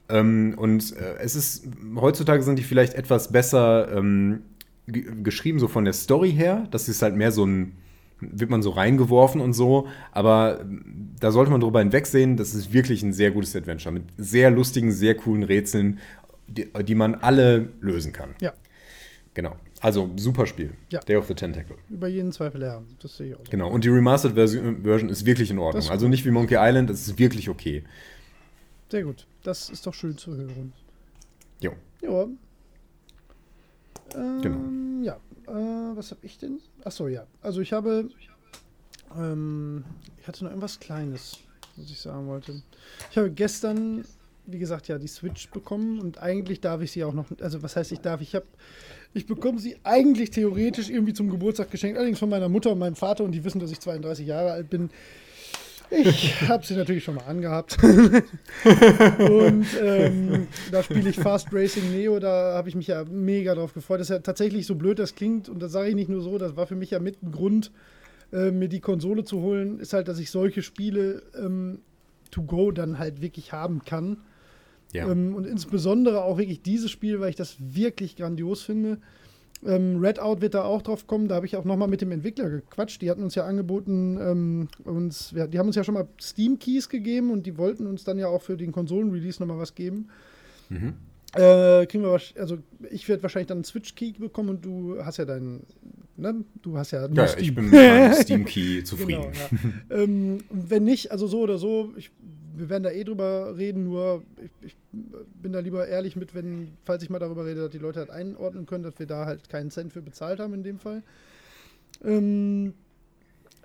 Ähm, 0.09 0.53
und 0.57 0.95
äh, 0.95 1.15
es 1.19 1.35
ist, 1.35 1.67
heutzutage 1.95 2.41
sind 2.43 2.57
die 2.59 2.63
vielleicht 2.63 2.93
etwas 2.93 3.31
besser 3.31 3.91
ähm, 3.95 4.41
ge- 4.87 5.05
geschrieben, 5.23 5.59
so 5.59 5.67
von 5.67 5.83
der 5.83 5.93
Story 5.93 6.31
her. 6.31 6.67
Das 6.71 6.87
ist 6.87 7.01
halt 7.01 7.15
mehr 7.15 7.31
so 7.31 7.45
ein, 7.45 7.73
wird 8.21 8.49
man 8.49 8.61
so 8.61 8.69
reingeworfen 8.69 9.41
und 9.41 9.53
so. 9.53 9.87
Aber 10.11 10.61
ähm, 10.61 11.09
da 11.19 11.31
sollte 11.31 11.51
man 11.51 11.59
drüber 11.59 11.79
hinwegsehen, 11.79 12.37
das 12.37 12.53
ist 12.55 12.71
wirklich 12.71 13.03
ein 13.03 13.11
sehr 13.13 13.31
gutes 13.31 13.55
Adventure 13.55 13.91
mit 13.93 14.03
sehr 14.17 14.49
lustigen, 14.51 14.91
sehr 14.91 15.15
coolen 15.15 15.43
Rätseln, 15.43 15.99
die, 16.47 16.67
die 16.83 16.95
man 16.95 17.15
alle 17.15 17.69
lösen 17.81 18.13
kann. 18.13 18.29
ja, 18.41 18.53
Genau. 19.33 19.55
Also, 19.81 20.09
super 20.15 20.47
Spiel. 20.47 20.73
Ja. 20.91 20.99
Day 21.01 21.15
of 21.17 21.27
the 21.27 21.35
Tentacle. 21.35 21.75
über 21.89 22.07
jeden 22.07 22.31
Zweifel 22.31 22.61
her. 22.63 22.83
Das 22.99 23.17
sehe 23.17 23.29
ich 23.29 23.35
auch. 23.35 23.45
so. 23.45 23.51
Genau. 23.51 23.69
Und 23.69 23.83
die 23.83 23.89
Remastered 23.89 24.33
Version, 24.33 24.81
Version 24.83 25.09
ist 25.09 25.25
wirklich 25.25 25.51
in 25.51 25.59
Ordnung. 25.59 25.81
Das 25.83 25.91
Also 25.91 26.07
nicht 26.07 26.25
wie 26.25 26.31
Monkey 26.31 26.55
Island, 26.57 26.89
es 26.89 27.07
ist 27.07 27.19
wirklich 27.19 27.47
okay. 27.49 27.83
Sehr 28.89 29.03
gut. 29.03 29.27
Das 29.43 29.69
ist 29.69 29.85
doch 29.85 29.93
schön 29.93 30.17
zu 30.17 30.35
hören. 30.35 30.73
Jo. 31.59 31.73
Ja. 32.01 32.27
Ähm, 34.15 34.41
Genau. 34.41 35.03
Ja. 35.05 35.17
Äh, 35.47 35.95
was 35.95 36.11
habe 36.11 36.21
ich 36.25 36.37
denn? 36.37 36.59
Achso, 36.83 37.07
ja. 37.07 37.25
Also 37.41 37.61
ich 37.61 37.73
habe. 37.73 38.09
Ähm, 39.15 39.83
ich 40.19 40.27
hatte 40.27 40.43
noch 40.43 40.51
irgendwas 40.51 40.79
Kleines, 40.79 41.37
was 41.75 41.89
ich 41.89 41.99
sagen 41.99 42.27
wollte. 42.27 42.61
Ich 43.11 43.17
habe 43.17 43.31
gestern, 43.31 44.03
wie 44.45 44.59
gesagt, 44.59 44.87
ja, 44.87 44.97
die 44.97 45.07
Switch 45.07 45.49
bekommen 45.51 45.99
und 45.99 46.17
eigentlich 46.21 46.61
darf 46.61 46.81
ich 46.81 46.91
sie 46.91 47.03
auch 47.03 47.13
noch. 47.13 47.25
Also, 47.41 47.61
was 47.63 47.75
heißt, 47.75 47.91
ich 47.91 47.99
darf? 47.99 48.21
Ich 48.21 48.35
habe. 48.35 48.45
Ich 49.13 49.25
bekomme 49.25 49.59
sie 49.59 49.77
eigentlich 49.83 50.31
theoretisch 50.31 50.89
irgendwie 50.89 51.13
zum 51.13 51.29
Geburtstag 51.29 51.71
geschenkt, 51.71 51.97
allerdings 51.97 52.19
von 52.19 52.29
meiner 52.29 52.49
Mutter 52.49 52.71
und 52.71 52.79
meinem 52.79 52.95
Vater 52.95 53.23
und 53.23 53.31
die 53.31 53.43
wissen, 53.43 53.59
dass 53.59 53.71
ich 53.71 53.79
32 53.79 54.27
Jahre 54.27 54.51
alt 54.51 54.69
bin. 54.69 54.89
Ich 55.89 56.41
habe 56.49 56.65
sie 56.65 56.75
natürlich 56.75 57.03
schon 57.03 57.15
mal 57.15 57.23
angehabt. 57.23 57.77
und 57.83 59.65
ähm, 59.81 60.47
da 60.71 60.83
spiele 60.83 61.09
ich 61.09 61.15
Fast 61.15 61.47
Racing 61.53 61.91
Neo, 61.91 62.19
da 62.19 62.55
habe 62.55 62.67
ich 62.67 62.75
mich 62.75 62.87
ja 62.87 63.05
mega 63.05 63.55
drauf 63.55 63.73
gefreut. 63.73 64.01
Das 64.01 64.09
ist 64.09 64.13
ja 64.13 64.19
tatsächlich 64.19 64.65
so 64.65 64.75
blöd, 64.75 64.99
das 64.99 65.15
klingt, 65.15 65.47
und 65.47 65.61
das 65.61 65.71
sage 65.71 65.89
ich 65.89 65.95
nicht 65.95 66.09
nur 66.09 66.21
so, 66.21 66.37
das 66.37 66.57
war 66.57 66.67
für 66.67 66.75
mich 66.75 66.91
ja 66.91 66.99
mit 66.99 67.23
ein 67.23 67.31
Grund, 67.31 67.71
äh, 68.33 68.51
mir 68.51 68.67
die 68.67 68.81
Konsole 68.81 69.23
zu 69.23 69.41
holen, 69.41 69.79
ist 69.79 69.93
halt, 69.93 70.09
dass 70.09 70.19
ich 70.19 70.29
solche 70.29 70.61
Spiele 70.61 71.23
ähm, 71.37 71.79
to 72.31 72.43
go 72.43 72.71
dann 72.71 72.99
halt 72.99 73.21
wirklich 73.21 73.53
haben 73.53 73.81
kann. 73.85 74.17
Ja. 74.93 75.09
Ähm, 75.11 75.35
und 75.35 75.45
insbesondere 75.45 76.23
auch 76.23 76.37
wirklich 76.37 76.61
dieses 76.61 76.91
Spiel, 76.91 77.19
weil 77.19 77.29
ich 77.29 77.35
das 77.35 77.55
wirklich 77.59 78.15
grandios 78.15 78.61
finde. 78.63 78.99
Ähm, 79.65 79.99
Redout 79.99 80.41
wird 80.41 80.53
da 80.53 80.63
auch 80.63 80.81
drauf 80.81 81.07
kommen. 81.07 81.27
Da 81.27 81.35
habe 81.35 81.45
ich 81.45 81.55
auch 81.55 81.65
nochmal 81.65 81.87
mit 81.87 82.01
dem 82.01 82.11
Entwickler 82.11 82.49
gequatscht. 82.49 83.01
Die 83.01 83.09
hatten 83.09 83.23
uns 83.23 83.35
ja 83.35 83.45
angeboten, 83.45 84.17
ähm, 84.21 84.67
uns, 84.83 85.33
wir, 85.33 85.47
die 85.47 85.57
haben 85.57 85.67
uns 85.67 85.75
ja 85.75 85.83
schon 85.83 85.95
mal 85.95 86.07
Steam 86.21 86.59
Keys 86.59 86.89
gegeben 86.89 87.31
und 87.31 87.45
die 87.45 87.57
wollten 87.57 87.87
uns 87.87 88.03
dann 88.03 88.19
ja 88.19 88.27
auch 88.27 88.41
für 88.43 88.55
den 88.55 88.71
Konsolen-Release 88.71 89.41
nochmal 89.41 89.57
was 89.57 89.73
geben. 89.73 90.09
Mhm. 90.69 90.93
Äh, 91.33 91.85
kriegen 91.87 92.03
wir 92.03 92.19
also 92.39 92.57
ich 92.89 93.09
werde 93.09 93.21
wahrscheinlich 93.23 93.47
dann 93.47 93.57
einen 93.57 93.65
Switch-Key 93.65 94.13
bekommen 94.13 94.49
und 94.49 94.65
du 94.65 95.03
hast 95.03 95.17
ja 95.17 95.25
deinen, 95.25 95.63
ne? 96.15 96.45
Du 96.61 96.77
hast 96.77 96.91
ja 96.91 97.07
Ja, 97.07 97.27
Steam. 97.27 97.43
ich 97.43 97.53
bin 97.53 97.65
mit 97.65 97.73
meinem 97.73 98.13
Steam 98.13 98.45
Key 98.45 98.83
zufrieden. 98.85 99.23
Genau, 99.23 99.31
ja. 99.89 100.03
ähm, 100.03 100.37
wenn 100.49 100.85
nicht, 100.85 101.11
also 101.11 101.27
so 101.27 101.41
oder 101.41 101.57
so, 101.57 101.91
ich, 101.97 102.11
wir 102.59 102.69
werden 102.69 102.83
da 102.83 102.91
eh 102.91 103.03
drüber 103.03 103.55
reden, 103.57 103.83
nur 103.83 104.23
ich, 104.43 104.51
ich 104.67 104.75
bin 105.41 105.51
da 105.51 105.59
lieber 105.59 105.87
ehrlich 105.87 106.15
mit, 106.15 106.33
wenn, 106.35 106.69
falls 106.83 107.03
ich 107.03 107.09
mal 107.09 107.19
darüber 107.19 107.45
rede, 107.45 107.61
dass 107.61 107.71
die 107.71 107.77
Leute 107.77 107.99
halt 107.99 108.09
einordnen 108.09 108.65
können, 108.65 108.83
dass 108.83 108.99
wir 108.99 109.07
da 109.07 109.25
halt 109.25 109.49
keinen 109.49 109.71
Cent 109.71 109.93
für 109.93 110.01
bezahlt 110.01 110.39
haben 110.39 110.53
in 110.53 110.63
dem 110.63 110.79
Fall. 110.79 111.03
Ähm, 112.03 112.73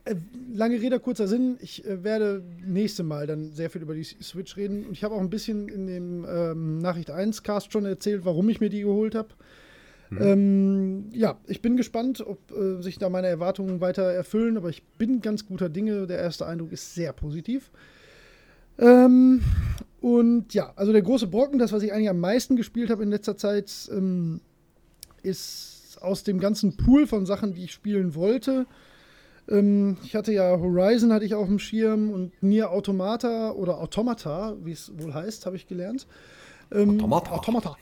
äh, 0.05 0.17
lange 0.53 0.81
Rede, 0.81 0.99
kurzer 0.99 1.29
Sinn. 1.29 1.59
Ich 1.61 1.85
äh, 1.85 2.03
werde 2.03 2.43
nächste 2.67 3.03
Mal 3.03 3.27
dann 3.27 3.53
sehr 3.53 3.71
viel 3.71 3.83
über 3.83 3.95
die 3.95 4.05
Switch 4.05 4.57
reden. 4.57 4.87
Und 4.87 4.93
ich 4.93 5.05
habe 5.05 5.15
auch 5.15 5.21
ein 5.21 5.31
bisschen 5.31 5.69
in 5.69 5.87
dem 5.87 6.27
ähm, 6.29 6.79
Nachricht 6.79 7.11
1 7.11 7.43
Cast 7.43 7.73
schon 7.73 7.85
erzählt, 7.85 8.25
warum 8.25 8.49
ich 8.49 8.61
mir 8.61 8.71
die 8.71 8.83
geholt 8.83 9.15
habe. 9.15 9.29
Ähm, 10.21 11.07
ja, 11.13 11.39
ich 11.47 11.63
bin 11.63 11.77
gespannt, 11.77 12.21
ob 12.21 12.39
äh, 12.53 12.83
sich 12.83 12.99
da 12.99 13.09
meine 13.09 13.29
Erwartungen 13.29 13.81
weiter 13.81 14.03
erfüllen, 14.03 14.57
aber 14.57 14.69
ich 14.69 14.83
bin 14.99 15.21
ganz 15.21 15.47
guter 15.47 15.69
Dinge. 15.69 16.07
Der 16.07 16.19
erste 16.19 16.47
Eindruck 16.47 16.73
ist 16.73 16.95
sehr 16.95 17.13
positiv. 17.13 17.71
Ähm, 18.79 19.43
und 20.01 20.53
ja, 20.55 20.73
also 20.77 20.93
der 20.93 21.03
große 21.03 21.27
Brocken, 21.29 21.59
das, 21.59 21.73
was 21.73 21.83
ich 21.83 21.93
eigentlich 21.93 22.11
am 22.11 22.21
meisten 22.21 22.57
gespielt 22.57 22.91
habe 22.91 23.03
in 23.03 23.11
letzter 23.11 23.37
Zeit, 23.37 23.71
ähm, 23.93 24.41
ist 25.23 25.99
aus 26.01 26.25
dem 26.25 26.41
ganzen 26.41 26.77
Pool 26.77 27.07
von 27.07 27.27
Sachen, 27.27 27.55
die 27.55 27.65
ich 27.65 27.73
spielen 27.73 28.15
wollte, 28.15 28.67
Ähm, 29.49 29.97
ich 30.05 30.15
hatte 30.15 30.33
ja 30.33 30.57
Horizon 30.59 31.13
hatte 31.13 31.25
ich 31.25 31.35
auf 31.35 31.49
dem 31.49 31.59
Schirm 31.59 32.11
und 32.11 32.33
Nier 32.43 32.71
Automata 32.71 33.51
oder 33.51 33.79
Automata, 33.79 34.57
wie 34.63 34.73
es 34.73 34.93
wohl 34.97 35.13
heißt, 35.13 35.47
habe 35.47 35.57
ich 35.57 35.67
gelernt. 35.67 36.07
Ähm, 36.71 37.01
Automata. 37.01 37.33
Automata. 37.33 37.77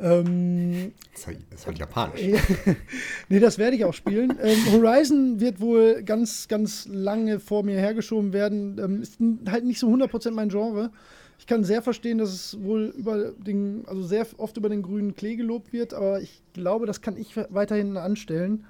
Ähm, 0.00 0.92
Das 1.12 1.26
ist 1.60 1.66
halt, 1.66 1.78
japanisch. 1.78 2.20
nee, 3.28 3.40
das 3.40 3.58
werde 3.58 3.76
ich 3.76 3.84
auch 3.84 3.94
spielen. 3.94 4.38
Ähm, 4.42 4.72
Horizon 4.72 5.40
wird 5.40 5.60
wohl 5.60 6.02
ganz, 6.04 6.46
ganz 6.46 6.86
lange 6.88 7.40
vor 7.40 7.64
mir 7.64 7.78
hergeschoben 7.78 8.32
werden. 8.32 8.78
Ähm, 8.78 9.02
ist 9.02 9.18
halt 9.50 9.64
nicht 9.64 9.80
so 9.80 9.88
100% 9.88 10.30
mein 10.30 10.50
Genre. 10.50 10.90
Ich 11.38 11.46
kann 11.46 11.64
sehr 11.64 11.82
verstehen, 11.82 12.18
dass 12.18 12.30
es 12.30 12.62
wohl 12.62 12.92
über 12.96 13.32
den, 13.32 13.84
also 13.86 14.02
sehr 14.02 14.26
oft 14.38 14.56
über 14.56 14.68
den 14.68 14.82
grünen 14.82 15.14
Klee 15.14 15.36
gelobt 15.36 15.72
wird, 15.72 15.94
aber 15.94 16.20
ich 16.20 16.42
glaube, 16.52 16.86
das 16.86 17.00
kann 17.00 17.16
ich 17.16 17.36
weiterhin 17.36 17.96
anstellen. 17.96 18.64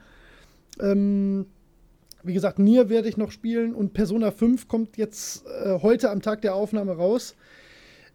Ähm, 0.81 1.47
wie 2.23 2.35
gesagt, 2.35 2.59
Nier 2.59 2.89
werde 2.89 3.09
ich 3.09 3.17
noch 3.17 3.31
spielen 3.31 3.75
und 3.75 3.95
Persona 3.95 4.31
5 4.31 4.69
kommt 4.69 4.97
jetzt 4.97 5.47
äh, 5.47 5.79
heute 5.81 6.11
am 6.11 6.21
Tag 6.21 6.43
der 6.43 6.55
Aufnahme 6.55 6.93
raus. 6.93 7.35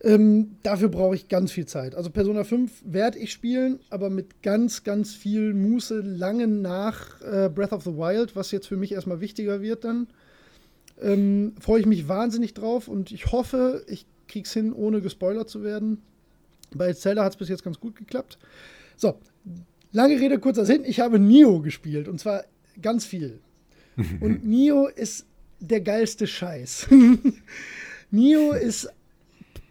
Ähm, 0.04 0.58
dafür 0.64 0.90
brauche 0.90 1.16
ich 1.16 1.30
ganz 1.30 1.54
viel 1.54 1.66
Zeit. 1.66 1.96
Also 1.96 2.10
Persona 2.10 2.44
5 2.44 2.72
werde 2.86 3.20
ich 3.20 3.32
spielen, 3.32 3.80
aber 3.90 4.10
mit 4.10 4.44
ganz, 4.44 4.84
ganz 4.84 5.16
viel 5.16 5.54
Muße 5.54 6.02
lange 6.02 6.48
nach 6.48 7.22
äh, 7.22 7.50
Breath 7.50 7.72
of 7.72 7.84
the 7.84 7.96
Wild, 7.96 8.36
was 8.36 8.52
jetzt 8.52 8.68
für 8.68 8.76
mich 8.76 8.92
erstmal 8.92 9.22
wichtiger 9.22 9.62
wird 9.62 9.86
dann. 9.86 10.08
Ähm, 11.02 11.54
Freue 11.60 11.80
ich 11.80 11.86
mich 11.86 12.10
wahnsinnig 12.10 12.54
drauf 12.54 12.90
und 12.90 13.14
ich 13.14 13.32
hoffe, 13.32 13.86
ich 13.88 14.06
krieg's 14.28 14.52
hin, 14.52 14.74
ohne 14.74 15.00
gespoilert 15.00 15.50
zu 15.50 15.64
werden. 15.64 16.02
Bei 16.76 16.92
Zelda 16.92 17.24
hat 17.24 17.34
es 17.34 17.38
bis 17.38 17.48
jetzt 17.48 17.64
ganz 17.64 17.80
gut 17.80 17.96
geklappt. 17.96 18.38
So, 18.98 19.16
lange 19.94 20.20
Rede, 20.20 20.38
kurzer 20.38 20.66
Sinn. 20.66 20.84
Ich 20.86 21.00
habe 21.00 21.18
Nio 21.18 21.62
gespielt 21.62 22.10
und 22.10 22.20
zwar 22.20 22.44
ganz 22.82 23.06
viel. 23.06 23.40
Und 24.22 24.44
Nio 24.44 24.88
ist 24.88 25.28
der 25.60 25.80
geilste 25.80 26.26
Scheiß. 26.26 26.88
Nio 28.12 28.54
ist 28.54 28.90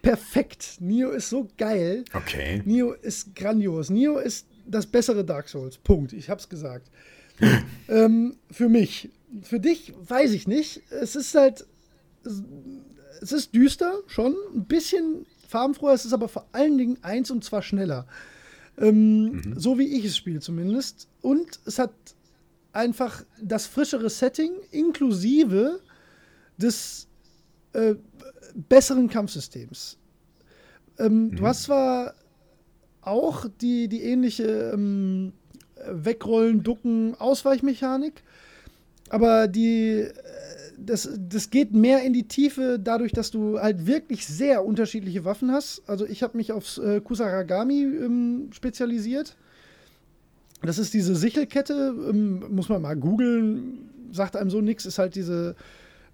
perfekt. 0.03 0.77
Nio 0.79 1.09
ist 1.09 1.29
so 1.29 1.47
geil. 1.57 2.05
Okay. 2.13 2.61
Nio 2.65 2.91
ist 2.93 3.33
grandios. 3.33 3.89
Nio 3.89 4.19
ist 4.19 4.45
das 4.67 4.85
bessere 4.85 5.25
Dark 5.25 5.49
Souls. 5.49 5.77
Punkt. 5.77 6.13
Ich 6.13 6.29
hab's 6.29 6.47
gesagt. 6.47 6.91
ähm, 7.87 8.37
für 8.51 8.69
mich. 8.69 9.09
Für 9.41 9.59
dich 9.59 9.93
weiß 9.97 10.33
ich 10.33 10.47
nicht. 10.47 10.83
Es 10.91 11.15
ist 11.15 11.33
halt. 11.33 11.65
Es 13.21 13.31
ist 13.31 13.55
düster, 13.55 13.99
schon. 14.05 14.35
Ein 14.53 14.65
bisschen 14.65 15.25
farbenfroher. 15.47 15.93
Es 15.93 16.05
ist 16.05 16.13
aber 16.13 16.27
vor 16.27 16.47
allen 16.51 16.77
Dingen 16.77 16.97
eins 17.01 17.31
und 17.31 17.43
zwar 17.43 17.63
schneller. 17.63 18.05
Ähm, 18.77 19.53
So 19.55 19.79
wie 19.79 19.97
ich 19.97 20.05
es 20.05 20.17
spiele 20.17 20.41
zumindest. 20.41 21.07
Und 21.21 21.59
es 21.65 21.79
hat 21.79 21.93
einfach 22.73 23.23
das 23.41 23.67
frischere 23.67 24.09
Setting 24.09 24.51
inklusive 24.71 25.79
des 26.57 27.07
äh, 27.73 27.95
besseren 28.53 29.09
Kampfsystems. 29.09 29.97
Ähm, 30.99 31.35
Du 31.35 31.45
hast 31.45 31.63
zwar 31.63 32.13
auch 33.01 33.45
die, 33.61 33.87
die 33.87 34.03
ähnliche 34.03 34.71
ähm, 34.73 35.33
Wegrollen, 35.89 36.63
Ducken, 36.63 37.15
Ausweichmechanik, 37.19 38.23
aber 39.09 39.47
die, 39.47 40.01
äh, 40.01 40.13
das, 40.77 41.09
das 41.17 41.49
geht 41.49 41.73
mehr 41.73 42.03
in 42.03 42.13
die 42.13 42.27
Tiefe 42.27 42.79
dadurch, 42.79 43.11
dass 43.11 43.31
du 43.31 43.59
halt 43.59 43.85
wirklich 43.85 44.25
sehr 44.25 44.65
unterschiedliche 44.65 45.25
Waffen 45.25 45.51
hast. 45.51 45.81
Also 45.87 46.05
ich 46.05 46.23
habe 46.23 46.37
mich 46.37 46.51
aufs 46.51 46.77
äh, 46.77 47.01
Kusaragami 47.01 47.83
ähm, 47.83 48.49
spezialisiert. 48.51 49.35
Das 50.61 50.77
ist 50.77 50.93
diese 50.93 51.15
Sichelkette, 51.15 51.93
ähm, 52.09 52.45
muss 52.49 52.69
man 52.69 52.81
mal 52.81 52.95
googeln, 52.95 53.89
sagt 54.11 54.35
einem 54.37 54.49
so 54.49 54.61
nichts, 54.61 54.85
ist 54.85 54.97
halt 54.97 55.15
diese, 55.15 55.55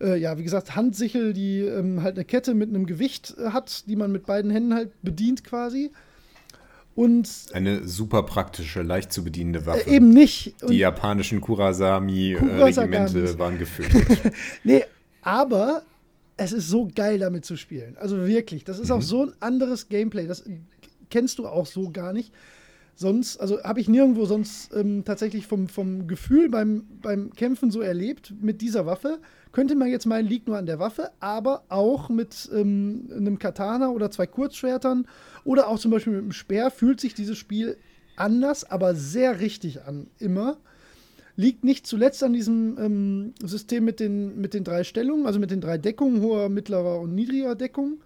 äh, 0.01 0.17
ja, 0.17 0.37
wie 0.37 0.43
gesagt, 0.43 0.75
Handsichel, 0.75 1.33
die 1.33 1.59
ähm, 1.59 2.01
halt 2.01 2.15
eine 2.15 2.25
Kette 2.25 2.53
mit 2.53 2.69
einem 2.69 2.85
Gewicht 2.85 3.35
äh, 3.37 3.49
hat, 3.51 3.87
die 3.87 3.95
man 3.95 4.11
mit 4.11 4.25
beiden 4.25 4.51
Händen 4.51 4.73
halt 4.73 4.91
bedient 5.01 5.43
quasi. 5.43 5.91
Und 6.95 7.29
Eine 7.53 7.87
super 7.87 8.23
praktische, 8.23 8.81
leicht 8.81 9.13
zu 9.13 9.23
bedienende 9.23 9.65
Waffe. 9.65 9.89
äh, 9.89 9.95
eben 9.95 10.09
nicht. 10.09 10.61
Und, 10.61 10.71
Die 10.71 10.77
japanischen 10.79 11.39
Kurasami-Regimente 11.39 12.57
Kurasagamis. 12.57 13.37
waren 13.39 13.57
gefürchtet. 13.57 14.33
nee, 14.63 14.83
aber 15.21 15.83
es 16.35 16.51
ist 16.51 16.67
so 16.67 16.89
geil 16.93 17.19
damit 17.19 17.45
zu 17.45 17.55
spielen. 17.57 17.95
Also 17.99 18.27
wirklich, 18.27 18.63
das 18.63 18.79
ist 18.79 18.91
auch 18.91 19.01
so 19.01 19.23
ein 19.23 19.33
anderes 19.39 19.89
Gameplay. 19.89 20.27
Das 20.27 20.43
kennst 21.09 21.39
du 21.39 21.47
auch 21.47 21.65
so 21.65 21.89
gar 21.89 22.13
nicht. 22.13 22.33
Sonst, 22.95 23.37
also 23.37 23.63
habe 23.63 23.79
ich 23.79 23.87
nirgendwo 23.87 24.25
sonst 24.25 24.73
ähm, 24.75 25.05
tatsächlich 25.05 25.47
vom, 25.47 25.69
vom 25.69 26.07
Gefühl 26.07 26.49
beim, 26.49 26.83
beim 27.01 27.31
Kämpfen 27.33 27.71
so 27.71 27.79
erlebt 27.79 28.33
mit 28.41 28.61
dieser 28.61 28.85
Waffe. 28.85 29.19
Könnte 29.51 29.75
man 29.75 29.87
jetzt 29.89 30.05
meinen, 30.05 30.27
liegt 30.27 30.47
nur 30.47 30.57
an 30.57 30.67
der 30.67 30.79
Waffe, 30.79 31.09
aber 31.19 31.63
auch 31.69 32.09
mit 32.09 32.49
ähm, 32.53 33.09
einem 33.11 33.39
Katana 33.39 33.89
oder 33.89 34.11
zwei 34.11 34.27
Kurzschwertern 34.27 35.07
oder 35.43 35.67
auch 35.67 35.79
zum 35.79 35.89
Beispiel 35.91 36.13
mit 36.13 36.21
einem 36.21 36.31
Speer 36.31 36.69
fühlt 36.69 36.99
sich 36.99 37.15
dieses 37.15 37.37
Spiel 37.37 37.77
anders, 38.15 38.69
aber 38.69 38.93
sehr 38.93 39.39
richtig 39.39 39.83
an, 39.83 40.07
immer. 40.19 40.57
Liegt 41.35 41.63
nicht 41.63 41.87
zuletzt 41.87 42.21
an 42.23 42.33
diesem 42.33 42.77
ähm, 42.77 43.33
System 43.41 43.85
mit 43.85 43.99
den, 43.99 44.39
mit 44.39 44.53
den 44.53 44.63
drei 44.63 44.83
Stellungen, 44.83 45.25
also 45.25 45.39
mit 45.39 45.51
den 45.51 45.61
drei 45.61 45.77
Deckungen, 45.77 46.21
hoher, 46.21 46.49
mittlerer 46.49 46.99
und 46.99 47.15
niedriger 47.15 47.55
Deckung. 47.55 48.01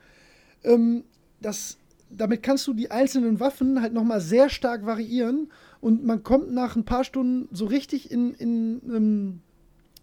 Ähm, 0.64 1.04
das, 1.42 1.78
damit 2.10 2.44
kannst 2.44 2.68
du 2.68 2.74
die 2.74 2.92
einzelnen 2.92 3.40
Waffen 3.40 3.82
halt 3.82 3.92
nochmal 3.92 4.22
sehr 4.22 4.50
stark 4.50 4.86
variieren 4.86 5.52
und 5.82 6.06
man 6.06 6.24
kommt 6.24 6.54
nach 6.54 6.76
ein 6.76 6.86
paar 6.86 7.04
Stunden 7.04 7.50
so 7.52 7.66
richtig 7.66 8.12
in, 8.12 8.34
in, 8.36 8.82
ähm, 8.86 9.42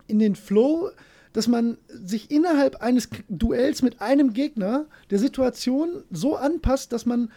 in 0.09 0.19
den 0.19 0.35
Flow, 0.35 0.91
dass 1.33 1.49
man 1.49 1.79
sich 1.89 2.31
innerhalb 2.31 2.83
eines 2.83 3.09
Duells 3.29 3.83
mit 3.83 4.01
einem 4.01 4.33
Gegner 4.33 4.87
der 5.11 5.19
Situation 5.19 6.03
so 6.11 6.37
anpasst, 6.37 6.93
dass 6.93 7.07
man 7.07 7.31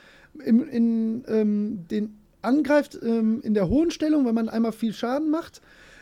im, 0.44 0.68
in, 0.68 1.24
ähm, 1.28 1.86
den 1.90 2.18
angreift 2.42 3.00
ähm, 3.02 3.42
in 3.44 3.54
der 3.54 3.70
hohen 3.70 3.92
Stellung, 3.92 4.26
weil 4.26 4.34
man 4.34 4.50
einmal 4.50 4.72
viel 4.72 4.94
Schaden 4.94 5.30
macht, 5.30 5.62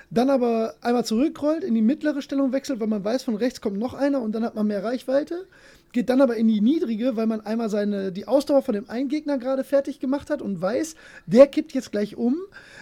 dann 0.09 0.29
aber 0.29 0.75
einmal 0.81 1.05
zurückrollt, 1.05 1.63
in 1.63 1.73
die 1.73 1.81
mittlere 1.81 2.21
Stellung 2.21 2.51
wechselt, 2.51 2.79
weil 2.79 2.87
man 2.87 3.03
weiß, 3.03 3.23
von 3.23 3.35
rechts 3.35 3.61
kommt 3.61 3.77
noch 3.77 3.93
einer 3.93 4.21
und 4.21 4.33
dann 4.33 4.43
hat 4.43 4.55
man 4.55 4.67
mehr 4.67 4.83
Reichweite. 4.83 5.47
Geht 5.93 6.09
dann 6.09 6.21
aber 6.21 6.35
in 6.35 6.47
die 6.47 6.61
niedrige, 6.61 7.15
weil 7.15 7.27
man 7.27 7.41
einmal 7.41 7.69
seine, 7.69 8.11
die 8.11 8.27
Ausdauer 8.27 8.61
von 8.61 8.75
dem 8.75 8.89
einen 8.89 9.07
Gegner 9.07 9.37
gerade 9.37 9.63
fertig 9.63 9.99
gemacht 9.99 10.29
hat 10.29 10.41
und 10.41 10.61
weiß, 10.61 10.95
der 11.27 11.47
kippt 11.47 11.73
jetzt 11.73 11.91
gleich 11.91 12.17
um. 12.17 12.37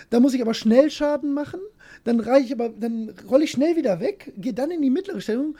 Da 0.10 0.20
muss 0.20 0.34
ich 0.34 0.41
aber 0.41 0.53
schnell 0.53 0.89
Schaden 0.89 1.34
machen. 1.34 1.60
Dann 2.04 2.20
reiche 2.20 2.45
ich 2.45 2.54
aber, 2.54 2.70
dann 2.70 3.14
rolle 3.30 3.43
ich 3.43 3.52
schnell 3.52 3.76
wieder 3.76 4.00
weg, 4.00 4.34
gehe 4.38 4.54
dann 4.54 4.72
in 4.72 4.82
die 4.82 4.89
mittlere 4.89 5.22
Stellung. 5.22 5.56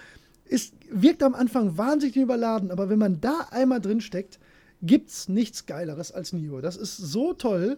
Es 0.50 0.72
wirkt 0.90 1.22
am 1.22 1.36
Anfang 1.36 1.78
wahnsinnig 1.78 2.16
überladen, 2.16 2.72
aber 2.72 2.90
wenn 2.90 3.00
man 3.00 3.22
da 3.22 3.48
einmal 3.52 3.82
drin 3.82 4.02
steckt, 4.02 4.40
gibt's 4.82 5.30
nichts 5.30 5.66
Geileres 5.66 6.12
als 6.12 6.34
Nio. 6.34 6.62
Das 6.62 6.78
ist 6.78 6.98
so 6.98 7.34
toll. 7.34 7.78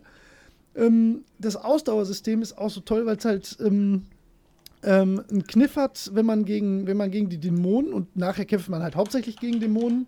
Ähm, 0.75 1.23
das 1.39 1.55
Ausdauersystem 1.55 2.41
ist 2.41 2.57
auch 2.57 2.69
so 2.69 2.81
toll, 2.81 3.05
weil 3.05 3.17
es 3.17 3.25
halt 3.25 3.57
ähm, 3.59 4.03
ähm, 4.83 5.23
einen 5.29 5.45
Kniff 5.45 5.75
hat, 5.75 6.11
wenn 6.13 6.25
man, 6.25 6.45
gegen, 6.45 6.87
wenn 6.87 6.97
man 6.97 7.11
gegen 7.11 7.29
die 7.29 7.39
Dämonen 7.39 7.93
und 7.93 8.15
nachher 8.15 8.45
kämpft 8.45 8.69
man 8.69 8.81
halt 8.81 8.95
hauptsächlich 8.95 9.37
gegen 9.37 9.59
Dämonen 9.59 10.07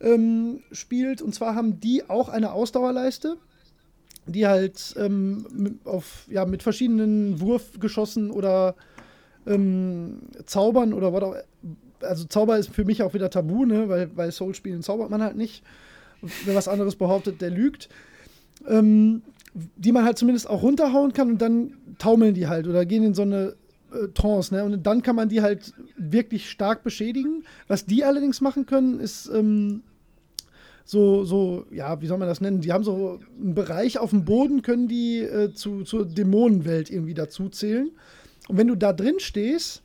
ähm, 0.00 0.60
spielt. 0.72 1.22
Und 1.22 1.34
zwar 1.34 1.54
haben 1.54 1.80
die 1.80 2.08
auch 2.08 2.28
eine 2.28 2.52
Ausdauerleiste, 2.52 3.36
die 4.32 4.46
halt 4.46 4.94
ähm, 4.98 5.78
auf, 5.84 6.26
ja, 6.28 6.44
mit 6.44 6.62
verschiedenen 6.62 7.40
Wurfgeschossen 7.40 8.30
oder 8.30 8.74
ähm, 9.46 10.20
Zaubern 10.46 10.92
oder 10.92 11.12
was 11.12 11.22
auch. 11.22 11.36
Also 12.02 12.24
Zauber 12.24 12.58
ist 12.58 12.70
für 12.70 12.84
mich 12.84 13.02
auch 13.02 13.12
wieder 13.12 13.28
tabu, 13.28 13.66
ne? 13.66 13.88
weil 13.88 14.06
bei 14.06 14.30
Soul-Spielen 14.30 14.82
zaubert 14.82 15.10
man 15.10 15.22
halt 15.22 15.36
nicht. 15.36 15.62
Wer 16.44 16.54
was 16.54 16.68
anderes 16.68 16.96
behauptet, 16.96 17.40
der 17.40 17.50
lügt. 17.50 17.88
Ähm, 18.66 19.22
die 19.76 19.92
man 19.92 20.04
halt 20.04 20.16
zumindest 20.16 20.48
auch 20.48 20.62
runterhauen 20.62 21.12
kann 21.12 21.30
und 21.30 21.42
dann 21.42 21.74
taumeln 21.98 22.34
die 22.34 22.46
halt 22.46 22.66
oder 22.68 22.86
gehen 22.86 23.02
in 23.02 23.14
so 23.14 23.22
eine 23.22 23.54
äh, 23.92 24.08
Trance, 24.14 24.54
ne? 24.54 24.64
Und 24.64 24.86
dann 24.86 25.02
kann 25.02 25.16
man 25.16 25.28
die 25.28 25.42
halt 25.42 25.72
wirklich 25.96 26.50
stark 26.50 26.84
beschädigen. 26.84 27.44
Was 27.66 27.84
die 27.84 28.04
allerdings 28.04 28.40
machen 28.40 28.66
können, 28.66 29.00
ist 29.00 29.28
ähm, 29.28 29.82
so, 30.90 31.24
so, 31.24 31.66
ja, 31.70 32.02
wie 32.02 32.08
soll 32.08 32.18
man 32.18 32.26
das 32.26 32.40
nennen? 32.40 32.62
Die 32.62 32.72
haben 32.72 32.82
so 32.82 33.20
einen 33.40 33.54
Bereich 33.54 33.98
auf 33.98 34.10
dem 34.10 34.24
Boden, 34.24 34.62
können 34.62 34.88
die 34.88 35.20
äh, 35.20 35.52
zu, 35.54 35.84
zur 35.84 36.04
Dämonenwelt 36.04 36.90
irgendwie 36.90 37.14
dazu 37.14 37.48
zählen. 37.48 37.92
Und 38.48 38.56
wenn 38.56 38.66
du 38.66 38.74
da 38.74 38.92
drin 38.92 39.20
stehst, 39.20 39.84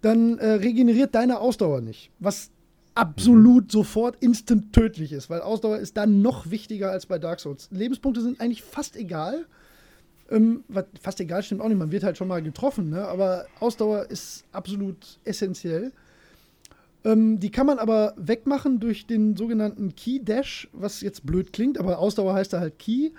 dann 0.00 0.38
äh, 0.38 0.50
regeneriert 0.50 1.12
deine 1.16 1.40
Ausdauer 1.40 1.80
nicht. 1.80 2.12
Was 2.20 2.52
absolut 2.94 3.72
sofort 3.72 4.22
instant 4.22 4.72
tödlich 4.72 5.10
ist, 5.12 5.28
weil 5.28 5.40
Ausdauer 5.40 5.78
ist 5.78 5.96
dann 5.96 6.22
noch 6.22 6.48
wichtiger 6.48 6.92
als 6.92 7.06
bei 7.06 7.18
Dark 7.18 7.40
Souls. 7.40 7.68
Lebenspunkte 7.72 8.20
sind 8.20 8.40
eigentlich 8.40 8.62
fast 8.62 8.94
egal. 8.94 9.46
Ähm, 10.30 10.62
fast 11.02 11.18
egal 11.18 11.42
stimmt 11.42 11.62
auch 11.62 11.68
nicht, 11.68 11.78
man 11.78 11.90
wird 11.90 12.04
halt 12.04 12.16
schon 12.16 12.28
mal 12.28 12.40
getroffen, 12.40 12.90
ne? 12.90 13.04
aber 13.08 13.46
Ausdauer 13.58 14.08
ist 14.08 14.44
absolut 14.52 15.18
essentiell. 15.24 15.90
Ähm, 17.04 17.38
die 17.38 17.50
kann 17.50 17.66
man 17.66 17.78
aber 17.78 18.14
wegmachen 18.16 18.80
durch 18.80 19.06
den 19.06 19.36
sogenannten 19.36 19.94
Key 19.94 20.20
Dash, 20.20 20.68
was 20.72 21.00
jetzt 21.02 21.26
blöd 21.26 21.52
klingt, 21.52 21.78
aber 21.78 21.98
Ausdauer 21.98 22.34
heißt 22.34 22.52
da 22.52 22.60
halt 22.60 22.78
Key. 22.78 23.10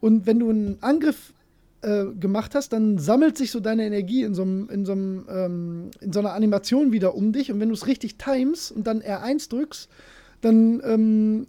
Und 0.00 0.26
wenn 0.26 0.38
du 0.38 0.48
einen 0.50 0.78
Angriff 0.80 1.34
äh, 1.82 2.06
gemacht 2.18 2.54
hast, 2.54 2.72
dann 2.72 2.98
sammelt 2.98 3.36
sich 3.36 3.50
so 3.50 3.60
deine 3.60 3.84
Energie 3.84 4.22
in 4.22 4.34
so, 4.34 4.42
in, 4.42 4.84
so 4.84 4.92
ähm, 4.92 5.90
in 6.00 6.12
so 6.12 6.20
einer 6.20 6.32
Animation 6.32 6.92
wieder 6.92 7.14
um 7.14 7.32
dich. 7.32 7.52
Und 7.52 7.60
wenn 7.60 7.68
du 7.68 7.74
es 7.74 7.86
richtig 7.86 8.16
times 8.16 8.70
und 8.70 8.86
dann 8.86 9.02
R1 9.02 9.50
drückst, 9.50 9.88
dann 10.40 10.80
ähm, 10.84 11.46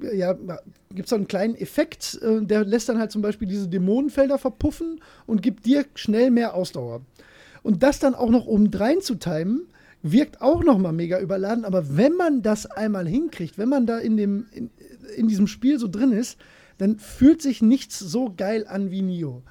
ja, 0.00 0.34
gibt 0.34 1.04
es 1.04 1.10
so 1.10 1.16
einen 1.16 1.28
kleinen 1.28 1.54
Effekt, 1.54 2.18
äh, 2.22 2.42
der 2.42 2.64
lässt 2.64 2.88
dann 2.88 2.98
halt 2.98 3.10
zum 3.10 3.22
Beispiel 3.22 3.48
diese 3.48 3.68
Dämonenfelder 3.68 4.38
verpuffen 4.38 5.00
und 5.26 5.42
gibt 5.42 5.66
dir 5.66 5.84
schnell 5.94 6.30
mehr 6.30 6.54
Ausdauer. 6.54 7.00
Und 7.62 7.82
das 7.82 7.98
dann 7.98 8.14
auch 8.14 8.30
noch 8.30 8.46
obendrein 8.46 9.00
zu 9.00 9.16
timen, 9.16 9.66
wirkt 10.12 10.40
auch 10.40 10.62
noch 10.62 10.78
mal 10.78 10.92
mega 10.92 11.20
überladen. 11.20 11.64
Aber 11.64 11.96
wenn 11.96 12.14
man 12.14 12.42
das 12.42 12.66
einmal 12.66 13.06
hinkriegt, 13.06 13.58
wenn 13.58 13.68
man 13.68 13.86
da 13.86 13.98
in, 13.98 14.16
dem, 14.16 14.46
in, 14.52 14.70
in 15.16 15.28
diesem 15.28 15.46
Spiel 15.46 15.78
so 15.78 15.88
drin 15.88 16.12
ist, 16.12 16.38
dann 16.78 16.98
fühlt 16.98 17.42
sich 17.42 17.62
nichts 17.62 17.98
so 17.98 18.32
geil 18.36 18.66
an 18.68 18.90
wie 18.90 19.02
Nio. 19.02 19.42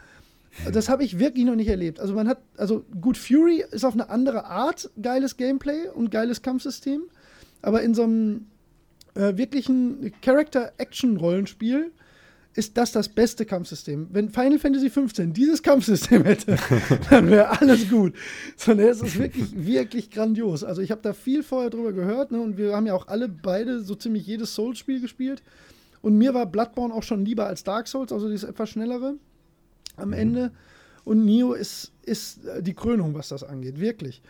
Das 0.72 0.89
habe 0.89 1.03
ich 1.03 1.20
wirklich 1.20 1.45
noch 1.45 1.56
nicht 1.56 1.68
erlebt. 1.68 1.99
Also 1.99 2.14
man 2.14 2.28
hat, 2.28 2.39
also 2.58 2.86
gut, 3.01 3.18
Fury 3.18 3.64
ist 3.72 3.84
auf 3.84 3.93
eine 3.93 4.10
andere 4.10 4.45
Art 4.45 4.89
geiles 5.01 5.38
Gameplay 5.38 5.89
und 5.93 6.12
geiles 6.12 6.41
Kampfsystem, 6.41 7.01
aber 7.62 7.82
in 7.82 7.93
so 7.93 8.03
einem 8.03 8.47
äh, 9.16 9.36
wirklichen 9.36 10.14
Character-Action-Rollenspiel 10.22 11.91
ist 12.56 12.78
das 12.78 12.93
das 12.93 13.10
beste 13.10 13.45
Kampfsystem. 13.45 14.08
Wenn 14.12 14.30
Final 14.30 14.60
Fantasy 14.60 14.89
XV 14.89 15.34
dieses 15.34 15.62
Kampfsystem 15.62 16.24
hätte, 16.24 16.58
dann 17.10 17.30
wäre 17.30 17.60
alles 17.60 17.89
gut. 17.89 18.14
Sondern 18.56 18.88
es 18.88 19.01
ist 19.01 19.20
wirklich, 19.20 19.53
wirklich 19.53 20.10
grandios. 20.10 20.64
Also 20.64 20.82
ich 20.82 20.89
habe 20.89 21.01
da 21.01 21.14
viel 21.14 21.43
vorher 21.43 21.70
drüber 21.70 21.91
gehört 21.91 22.32
ne, 22.32 22.39
und 22.39 22.58
wir 22.58 22.74
haben 22.74 22.88
ja 22.88 22.93
auch 22.93 23.10
alle 23.10 23.28
beide 23.28 23.82
so 23.82 23.93
ziemlich 23.95 24.26
jedes 24.26 24.56
Souls-Spiel 24.56 25.01
gespielt. 25.01 25.43
Und 26.01 26.18
mir 26.18 26.34
war 26.34 26.45
Bloodborne 26.45 26.93
auch 26.93 27.03
schon 27.03 27.26
lieber 27.26 27.45
als 27.45 27.64
Dark 27.64 27.88
Souls, 27.88 28.14
also 28.14 28.30
dieses 28.30 28.47
etwas 28.47 28.70
schnellere 28.70 29.16
am 29.97 30.10
mhm. 30.10 30.14
Ende. 30.14 30.51
Und 31.03 31.26
Nio 31.26 31.53
ist, 31.53 31.91
ist 32.03 32.39
die 32.62 32.74
Krönung, 32.74 33.14
was 33.14 33.30
das 33.30 33.43
angeht, 33.43 33.80
wirklich. 33.80 34.22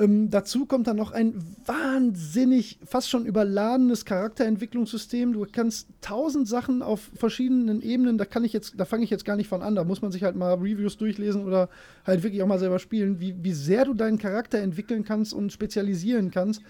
Ähm, 0.00 0.30
dazu 0.30 0.64
kommt 0.64 0.86
dann 0.86 0.96
noch 0.96 1.12
ein 1.12 1.34
wahnsinnig, 1.66 2.78
fast 2.86 3.10
schon 3.10 3.26
überladenes 3.26 4.06
Charakterentwicklungssystem. 4.06 5.34
Du 5.34 5.46
kannst 5.52 5.88
tausend 6.00 6.48
Sachen 6.48 6.80
auf 6.80 7.10
verschiedenen 7.14 7.82
Ebenen, 7.82 8.16
da 8.16 8.24
kann 8.24 8.42
ich 8.42 8.54
jetzt, 8.54 8.74
da 8.78 8.86
fange 8.86 9.04
ich 9.04 9.10
jetzt 9.10 9.26
gar 9.26 9.36
nicht 9.36 9.48
von 9.48 9.60
an. 9.60 9.74
Da 9.74 9.84
muss 9.84 10.00
man 10.00 10.10
sich 10.10 10.22
halt 10.22 10.36
mal 10.36 10.54
Reviews 10.54 10.96
durchlesen 10.96 11.44
oder 11.44 11.68
halt 12.06 12.22
wirklich 12.22 12.42
auch 12.42 12.46
mal 12.46 12.58
selber 12.58 12.78
spielen, 12.78 13.20
wie, 13.20 13.34
wie 13.42 13.52
sehr 13.52 13.84
du 13.84 13.92
deinen 13.92 14.16
Charakter 14.16 14.58
entwickeln 14.58 15.04
kannst 15.04 15.34
und 15.34 15.52
spezialisieren 15.52 16.30
kannst. 16.30 16.62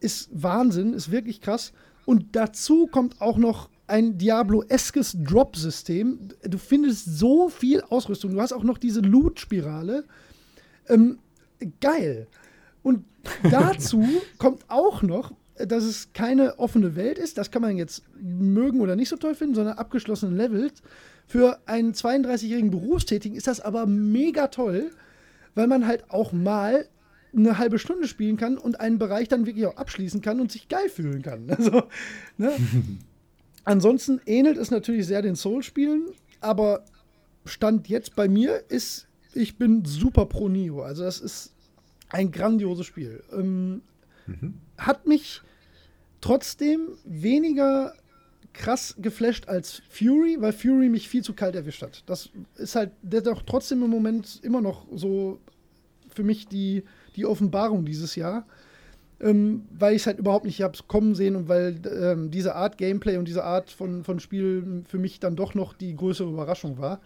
Ist 0.00 0.30
Wahnsinn, 0.32 0.94
ist 0.94 1.10
wirklich 1.10 1.42
krass. 1.42 1.74
Und 2.06 2.34
dazu 2.34 2.86
kommt 2.86 3.20
auch 3.20 3.36
noch 3.36 3.68
ein 3.86 4.16
Diablo-eskes 4.16 5.18
Drop-System. 5.22 6.30
Du 6.48 6.56
findest 6.56 7.18
so 7.18 7.50
viel 7.50 7.82
Ausrüstung. 7.82 8.32
Du 8.32 8.40
hast 8.40 8.54
auch 8.54 8.64
noch 8.64 8.78
diese 8.78 9.00
Loot-Spirale. 9.00 10.04
Ähm, 10.88 11.18
geil. 11.80 12.26
Und 12.82 13.04
dazu 13.50 14.04
kommt 14.38 14.64
auch 14.68 15.02
noch, 15.02 15.32
dass 15.56 15.84
es 15.84 16.12
keine 16.12 16.58
offene 16.58 16.96
Welt 16.96 17.18
ist. 17.18 17.38
Das 17.38 17.50
kann 17.50 17.62
man 17.62 17.76
jetzt 17.76 18.02
mögen 18.20 18.80
oder 18.80 18.96
nicht 18.96 19.08
so 19.08 19.16
toll 19.16 19.34
finden, 19.34 19.54
sondern 19.54 19.78
abgeschlossene 19.78 20.34
Levels. 20.34 20.82
Für 21.26 21.60
einen 21.66 21.92
32-jährigen 21.92 22.70
Berufstätigen 22.70 23.36
ist 23.36 23.46
das 23.46 23.60
aber 23.60 23.86
mega 23.86 24.48
toll, 24.48 24.90
weil 25.54 25.66
man 25.66 25.86
halt 25.86 26.10
auch 26.10 26.32
mal 26.32 26.88
eine 27.34 27.58
halbe 27.58 27.78
Stunde 27.78 28.08
spielen 28.08 28.36
kann 28.36 28.58
und 28.58 28.80
einen 28.80 28.98
Bereich 28.98 29.28
dann 29.28 29.46
wirklich 29.46 29.66
auch 29.66 29.76
abschließen 29.76 30.20
kann 30.20 30.40
und 30.40 30.52
sich 30.52 30.68
geil 30.68 30.88
fühlen 30.88 31.22
kann. 31.22 31.48
Also, 31.56 31.84
ne? 32.36 32.52
Ansonsten 33.64 34.20
ähnelt 34.26 34.56
es 34.56 34.70
natürlich 34.70 35.06
sehr 35.06 35.22
den 35.22 35.36
Soul-Spielen, 35.36 36.08
aber 36.40 36.84
Stand 37.44 37.88
jetzt 37.88 38.16
bei 38.16 38.28
mir 38.28 38.64
ist, 38.68 39.06
ich 39.34 39.56
bin 39.56 39.84
super 39.84 40.26
pro 40.26 40.48
Nio. 40.48 40.82
Also 40.82 41.04
das 41.04 41.20
ist 41.20 41.51
ein 42.12 42.30
grandioses 42.30 42.86
Spiel. 42.86 43.22
Ähm, 43.32 43.82
mhm. 44.26 44.54
Hat 44.78 45.06
mich 45.06 45.42
trotzdem 46.20 46.88
weniger 47.04 47.94
krass 48.52 48.94
geflasht 48.98 49.48
als 49.48 49.82
Fury, 49.88 50.36
weil 50.38 50.52
Fury 50.52 50.88
mich 50.88 51.08
viel 51.08 51.24
zu 51.24 51.32
kalt 51.32 51.56
erwischt 51.56 51.82
hat. 51.82 52.04
Das 52.06 52.28
ist 52.56 52.76
halt, 52.76 52.90
der 53.02 53.22
doch 53.22 53.42
trotzdem 53.42 53.82
im 53.82 53.90
Moment 53.90 54.40
immer 54.42 54.60
noch 54.60 54.86
so 54.94 55.40
für 56.14 56.22
mich 56.22 56.46
die, 56.46 56.84
die 57.16 57.24
Offenbarung 57.24 57.84
dieses 57.84 58.14
Jahr. 58.14 58.46
Ähm, 59.20 59.66
weil 59.70 59.94
ich 59.94 60.02
es 60.02 60.06
halt 60.06 60.18
überhaupt 60.18 60.44
nicht 60.44 60.60
habe 60.62 60.76
kommen 60.88 61.14
sehen 61.14 61.36
und 61.36 61.48
weil 61.48 61.80
ähm, 61.86 62.32
diese 62.32 62.56
Art 62.56 62.76
Gameplay 62.76 63.16
und 63.16 63.28
diese 63.28 63.44
Art 63.44 63.70
von, 63.70 64.02
von 64.02 64.18
Spiel 64.18 64.82
für 64.88 64.98
mich 64.98 65.20
dann 65.20 65.36
doch 65.36 65.54
noch 65.54 65.74
die 65.74 65.94
größere 65.94 66.28
Überraschung 66.28 66.78
war. 66.78 67.00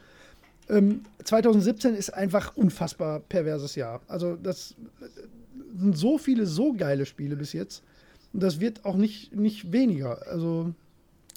Ähm, 0.69 1.03
2017 1.25 1.95
ist 1.95 2.11
einfach 2.11 2.57
unfassbar 2.57 3.21
perverses 3.21 3.75
Jahr. 3.75 4.01
Also 4.09 4.37
das 4.37 4.75
sind 5.79 5.97
so 5.97 6.19
viele 6.19 6.47
so 6.47 6.73
geile 6.73 7.07
Spiele 7.07 7.37
bis 7.37 7.53
jetzt. 7.53 7.83
Und 8.33 8.43
das 8.43 8.61
wird 8.61 8.85
auch 8.85 8.97
nicht, 8.97 9.35
nicht 9.35 9.73
weniger. 9.73 10.27
Also, 10.27 10.75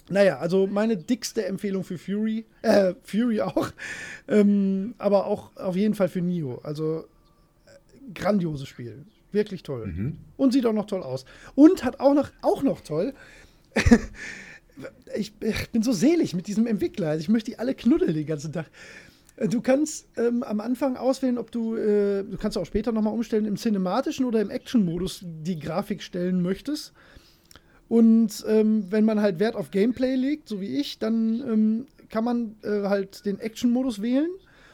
naja, 0.08 0.38
also 0.38 0.66
meine 0.66 0.96
dickste 0.96 1.44
Empfehlung 1.46 1.84
für 1.84 1.98
Fury, 1.98 2.44
äh, 2.62 2.94
Fury 3.04 3.40
auch, 3.40 3.70
ähm, 4.28 4.94
aber 4.98 5.26
auch 5.26 5.56
auf 5.56 5.76
jeden 5.76 5.94
Fall 5.94 6.08
für 6.08 6.20
Nio. 6.20 6.60
Also, 6.62 7.04
äh, 7.66 8.12
grandioses 8.12 8.68
Spiel. 8.68 9.04
Wirklich 9.32 9.62
toll. 9.62 9.86
Mhm. 9.86 10.18
Und 10.36 10.52
sieht 10.52 10.66
auch 10.66 10.72
noch 10.72 10.86
toll 10.86 11.02
aus. 11.02 11.24
Und 11.54 11.84
hat 11.84 12.00
auch 12.00 12.14
noch, 12.14 12.30
auch 12.42 12.62
noch 12.62 12.80
toll. 12.80 13.14
ich, 15.16 15.32
ich, 15.40 15.70
bin 15.70 15.82
so 15.82 15.92
selig 15.92 16.34
mit 16.34 16.48
diesem 16.48 16.66
Entwickler. 16.66 17.10
Also 17.10 17.22
ich 17.22 17.28
möchte 17.28 17.52
die 17.52 17.58
alle 17.58 17.74
knuddeln 17.74 18.14
den 18.14 18.26
ganzen 18.26 18.52
Tag. 18.52 18.66
Äh, 19.40 19.48
du 19.48 19.60
kannst 19.60 20.06
ähm, 20.16 20.44
am 20.44 20.60
Anfang 20.60 20.96
auswählen, 20.96 21.38
ob 21.38 21.50
du, 21.50 21.74
äh, 21.74 22.22
du 22.22 22.36
kannst 22.38 22.56
auch 22.56 22.66
später 22.66 22.92
nochmal 22.92 23.14
umstellen, 23.14 23.46
im 23.46 23.56
cinematischen 23.56 24.24
oder 24.24 24.40
im 24.40 24.50
Action-Modus 24.50 25.24
die 25.24 25.58
Grafik 25.58 26.02
stellen 26.02 26.42
möchtest. 26.42 26.92
Und 27.88 28.44
ähm, 28.46 28.86
wenn 28.90 29.04
man 29.04 29.20
halt 29.20 29.40
Wert 29.40 29.56
auf 29.56 29.72
Gameplay 29.72 30.14
legt, 30.14 30.48
so 30.48 30.60
wie 30.60 30.78
ich, 30.78 31.00
dann 31.00 31.40
ähm, 31.40 31.86
kann 32.08 32.22
man 32.22 32.54
äh, 32.62 32.82
halt 32.86 33.26
den 33.26 33.40
Action-Modus 33.40 34.00
wählen. 34.00 34.30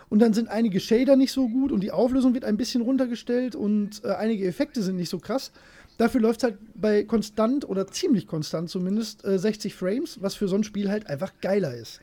Und 0.08 0.20
dann 0.20 0.34
sind 0.34 0.48
einige 0.48 0.78
Shader 0.78 1.16
nicht 1.16 1.32
so 1.32 1.48
gut 1.48 1.72
und 1.72 1.80
die 1.80 1.90
Auflösung 1.90 2.32
wird 2.34 2.44
ein 2.44 2.56
bisschen 2.56 2.82
runtergestellt 2.82 3.56
und 3.56 4.04
äh, 4.04 4.10
einige 4.10 4.46
Effekte 4.46 4.82
sind 4.82 4.96
nicht 4.96 5.08
so 5.08 5.18
krass. 5.18 5.50
Dafür 5.98 6.20
läuft 6.20 6.40
es 6.40 6.44
halt 6.44 6.58
bei 6.74 7.02
konstant 7.02 7.68
oder 7.68 7.88
ziemlich 7.88 8.28
konstant 8.28 8.70
zumindest 8.70 9.24
äh, 9.24 9.36
60 9.36 9.74
Frames, 9.74 10.22
was 10.22 10.36
für 10.36 10.46
so 10.46 10.54
ein 10.54 10.62
Spiel 10.62 10.90
halt 10.90 11.08
einfach 11.08 11.32
geiler 11.40 11.74
ist. 11.74 12.00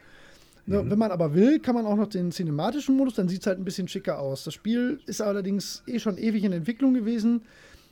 Mhm. 0.66 0.90
Wenn 0.90 1.00
man 1.00 1.12
aber 1.12 1.34
will, 1.34 1.60
kann 1.60 1.76
man 1.76 1.86
auch 1.86 1.96
noch 1.96 2.08
den 2.08 2.32
cinematischen 2.32 2.96
Modus, 2.96 3.16
dann 3.16 3.28
sieht 3.28 3.42
es 3.42 3.48
halt 3.48 3.60
ein 3.60 3.66
bisschen 3.66 3.88
schicker 3.88 4.20
aus. 4.20 4.44
Das 4.44 4.54
Spiel 4.54 5.00
ist 5.06 5.22
allerdings 5.22 5.84
eh 5.88 6.00
schon 6.00 6.18
ewig 6.18 6.44
in 6.44 6.54
Entwicklung 6.54 6.94
gewesen. 6.94 7.42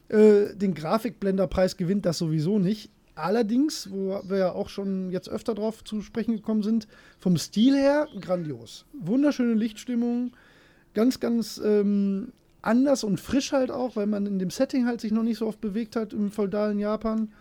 Äh, 0.10 0.56
den 0.56 0.74
Grafikblenderpreis 0.74 1.78
gewinnt 1.78 2.06
das 2.06 2.18
sowieso 2.18 2.60
nicht. 2.60 2.90
Allerdings, 3.16 3.92
wo 3.92 4.22
wir 4.28 4.38
ja 4.38 4.52
auch 4.54 4.70
schon 4.70 5.12
jetzt 5.12 5.30
öfter 5.30 5.54
drauf 5.54 5.84
zu 5.84 6.02
sprechen 6.02 6.38
gekommen 6.38 6.64
sind, 6.64 6.88
vom 7.20 7.38
Stil 7.38 7.76
her 7.76 8.08
grandios. 8.20 8.86
Wunderschöne 8.94 9.54
Lichtstimmung, 9.54 10.32
ganz, 10.94 11.20
ganz 11.20 11.62
ähm, 11.64 12.32
anders 12.62 13.04
und 13.04 13.20
frisch 13.20 13.52
halt 13.52 13.70
auch, 13.70 13.96
weil 13.96 14.08
man 14.08 14.26
in 14.26 14.40
dem 14.40 14.50
Setting 14.50 14.86
halt 14.86 15.02
sich 15.02 15.12
noch 15.12 15.24
nicht 15.24 15.38
so 15.38 15.48
oft 15.48 15.60
bewegt 15.60 15.96
hat 15.96 16.14
im 16.14 16.32
feudalen 16.32 16.80
Japan. 16.80 17.34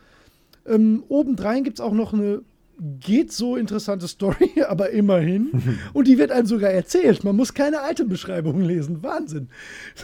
Ähm, 0.67 1.05
obendrein 1.09 1.65
gibt 1.65 1.79
es 1.79 1.85
auch 1.85 1.93
noch 1.93 2.13
eine 2.13 2.43
geht 2.81 3.33
so 3.33 3.57
interessante 3.57 4.09
Story, 4.09 4.63
aber 4.69 4.91
immerhin. 4.91 5.79
Und 5.93 6.09
die 6.09 6.19
wird 6.19 6.31
einem 6.31 6.47
sogar 6.47 6.71
erzählt. 6.71 7.25
Man 7.25 7.37
muss 7.37 7.53
keine 7.53 7.79
Itembeschreibungen 7.91 8.65
lesen. 8.65 9.03
Wahnsinn. 9.03 9.49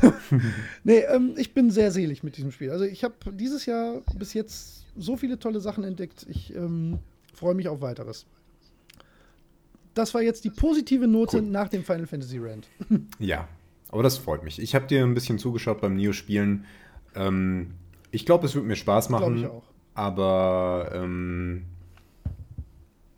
nee, 0.85 1.01
ähm, 1.09 1.35
ich 1.37 1.55
bin 1.55 1.71
sehr 1.71 1.91
selig 1.91 2.23
mit 2.23 2.37
diesem 2.37 2.53
Spiel. 2.53 2.71
Also 2.71 2.85
ich 2.85 3.03
habe 3.03 3.15
dieses 3.33 3.67
Jahr 3.67 4.03
bis 4.17 4.35
jetzt 4.35 4.85
so 4.97 5.17
viele 5.17 5.39
tolle 5.39 5.61
Sachen 5.61 5.85
entdeckt. 5.85 6.27
Ich 6.29 6.55
ähm, 6.55 6.99
freue 7.35 7.55
mich 7.55 7.69
auf 7.69 7.81
weiteres. 7.81 8.27
Das 9.95 10.13
war 10.13 10.21
jetzt 10.21 10.45
die 10.45 10.51
positive 10.51 11.07
Note 11.07 11.39
cool. 11.39 11.43
nach 11.43 11.69
dem 11.69 11.83
Final 11.83 12.07
Fantasy 12.07 12.39
Rand. 12.39 12.69
ja, 13.19 13.49
aber 13.89 14.03
das 14.03 14.19
freut 14.19 14.45
mich. 14.45 14.59
Ich 14.59 14.75
habe 14.75 14.87
dir 14.87 15.03
ein 15.03 15.15
bisschen 15.15 15.39
zugeschaut 15.39 15.81
beim 15.81 15.97
Neo-Spielen. 15.97 16.67
Ähm, 17.15 17.73
ich 18.11 18.27
glaube, 18.27 18.45
es 18.45 18.55
wird 18.55 18.67
mir 18.67 18.77
Spaß 18.77 19.09
machen. 19.09 19.37
Glaube 19.37 19.39
ich 19.39 19.47
auch. 19.47 19.65
Aber 19.95 20.91
ähm, 20.93 21.65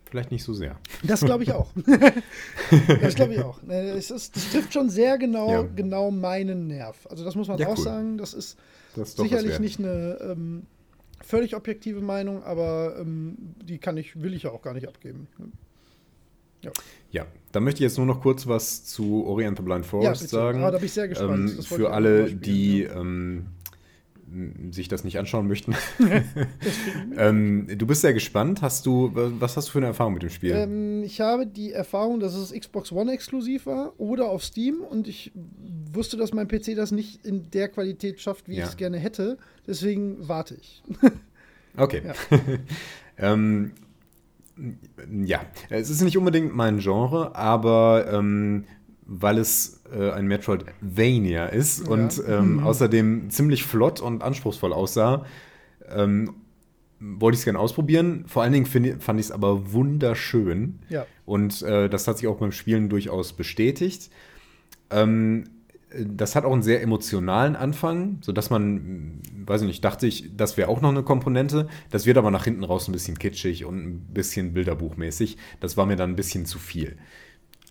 Vielleicht 0.09 0.31
nicht 0.31 0.43
so 0.43 0.53
sehr. 0.53 0.75
Das 1.03 1.21
glaube 1.21 1.43
ich 1.43 1.51
auch. 1.51 1.69
das 3.01 3.13
glaube 3.13 3.35
ich 3.35 3.41
auch. 3.41 3.61
Es 3.67 4.09
ist, 4.09 4.35
das 4.35 4.51
trifft 4.51 4.73
schon 4.73 4.89
sehr 4.89 5.19
genau, 5.19 5.49
ja. 5.49 5.61
genau 5.75 6.09
meinen 6.09 6.67
Nerv. 6.67 7.05
Also 7.09 7.23
das 7.23 7.35
muss 7.35 7.47
man 7.47 7.59
ja, 7.59 7.67
auch 7.67 7.77
cool. 7.77 7.83
sagen. 7.83 8.17
Das 8.17 8.33
ist, 8.33 8.57
das 8.95 9.09
ist 9.09 9.17
sicherlich 9.17 9.59
nicht 9.59 9.77
eine 9.77 10.17
ähm, 10.21 10.63
völlig 11.21 11.55
objektive 11.55 12.01
Meinung, 12.01 12.43
aber 12.43 12.95
ähm, 12.99 13.37
die 13.63 13.77
kann 13.77 13.97
ich, 13.97 14.21
will 14.21 14.33
ich 14.33 14.43
ja 14.43 14.51
auch 14.51 14.63
gar 14.63 14.73
nicht 14.73 14.87
abgeben. 14.87 15.27
Ja. 16.61 16.71
ja, 17.11 17.25
da 17.51 17.59
möchte 17.59 17.77
ich 17.77 17.89
jetzt 17.89 17.97
nur 17.97 18.07
noch 18.07 18.21
kurz 18.21 18.47
was 18.47 18.83
zu 18.83 19.25
Oriental 19.25 19.63
Blind 19.63 19.85
Forest 19.85 20.23
ja, 20.23 20.27
sagen. 20.27 20.63
Ah, 20.63 20.71
da 20.71 20.77
bin 20.77 20.87
ich 20.87 20.93
sehr 20.93 21.07
gespannt. 21.07 21.51
Ähm, 21.51 21.63
für 21.63 21.93
alle, 21.93 22.33
die 22.33 22.83
ähm, 22.83 22.97
m, 22.99 23.47
sich 24.71 24.87
das 24.87 25.03
nicht 25.03 25.17
anschauen 25.17 25.47
möchten. 25.47 25.75
ähm, 27.17 27.67
du 27.77 27.85
bist 27.87 28.01
sehr 28.01 28.13
gespannt. 28.13 28.61
Hast 28.61 28.85
du, 28.85 29.11
was 29.13 29.57
hast 29.57 29.67
du 29.69 29.71
für 29.73 29.79
eine 29.79 29.87
Erfahrung 29.87 30.13
mit 30.13 30.23
dem 30.23 30.29
Spiel? 30.29 30.51
Ähm, 30.51 31.03
ich 31.03 31.21
habe 31.21 31.47
die 31.47 31.71
Erfahrung, 31.71 32.19
dass 32.19 32.35
es 32.35 32.51
Xbox 32.53 32.91
One 32.91 33.11
exklusiv 33.11 33.65
war 33.65 33.93
oder 33.99 34.29
auf 34.29 34.43
Steam 34.43 34.81
und 34.81 35.07
ich 35.07 35.31
wusste, 35.93 36.17
dass 36.17 36.33
mein 36.33 36.47
PC 36.47 36.75
das 36.75 36.91
nicht 36.91 37.25
in 37.25 37.49
der 37.51 37.69
Qualität 37.69 38.19
schafft, 38.21 38.47
wie 38.47 38.55
Ja. 38.55 38.63
ich 38.65 38.69
es 38.71 38.77
gerne 38.77 38.97
hätte. 38.97 39.37
Deswegen 39.67 40.27
warte 40.27 40.55
ich. 40.55 40.83
Okay. 41.77 42.01
Ja. 42.03 42.39
ähm, 43.17 43.71
ja, 45.23 45.41
es 45.69 45.89
ist 45.89 46.01
nicht 46.01 46.17
unbedingt 46.17 46.53
mein 46.53 46.79
Genre, 46.79 47.35
aber 47.35 48.11
ähm, 48.11 48.65
weil 49.11 49.39
es 49.39 49.81
äh, 49.91 50.11
ein 50.11 50.27
Metroidvania 50.27 51.47
ist 51.47 51.85
Ja. 51.85 51.91
und 51.91 52.21
ähm, 52.27 52.59
außerdem 52.63 53.29
ziemlich 53.31 53.63
flott 53.63 54.01
und 54.01 54.21
anspruchsvoll 54.21 54.71
aussah, 54.71 55.25
ähm, 55.89 56.35
wollte 56.99 57.35
ich 57.35 57.39
es 57.39 57.45
gerne 57.45 57.59
ausprobieren. 57.59 58.25
Vor 58.27 58.43
allen 58.43 58.53
Dingen 58.53 58.65
find, 58.67 59.01
fand 59.01 59.19
ich 59.19 59.27
es 59.27 59.31
aber 59.31 59.71
wunderschön. 59.73 60.79
Ja. 60.89 61.05
Und 61.25 61.61
äh, 61.63 61.89
das 61.89 62.07
hat 62.07 62.17
sich 62.19 62.27
auch 62.27 62.37
beim 62.37 62.51
Spielen 62.51 62.89
durchaus 62.89 63.33
bestätigt. 63.33 64.11
Ähm, 64.91 65.45
das 65.97 66.35
hat 66.35 66.45
auch 66.45 66.53
einen 66.53 66.61
sehr 66.61 66.83
emotionalen 66.83 67.55
Anfang, 67.55 68.19
sodass 68.21 68.51
man, 68.51 68.73
mh, 68.75 69.11
weiß 69.47 69.61
ich 69.61 69.67
nicht, 69.67 69.83
dachte 69.83 70.05
ich, 70.05 70.29
das 70.37 70.55
wäre 70.55 70.69
auch 70.69 70.81
noch 70.81 70.89
eine 70.89 71.01
Komponente. 71.01 71.67
Das 71.89 72.05
wird 72.05 72.17
aber 72.19 72.29
nach 72.29 72.43
hinten 72.43 72.63
raus 72.63 72.87
ein 72.87 72.91
bisschen 72.91 73.17
kitschig 73.17 73.65
und 73.65 73.77
ein 73.83 73.99
bisschen 74.13 74.53
bilderbuchmäßig. 74.53 75.37
Das 75.61 75.77
war 75.77 75.87
mir 75.87 75.95
dann 75.95 76.11
ein 76.11 76.15
bisschen 76.15 76.45
zu 76.45 76.59
viel. 76.59 76.97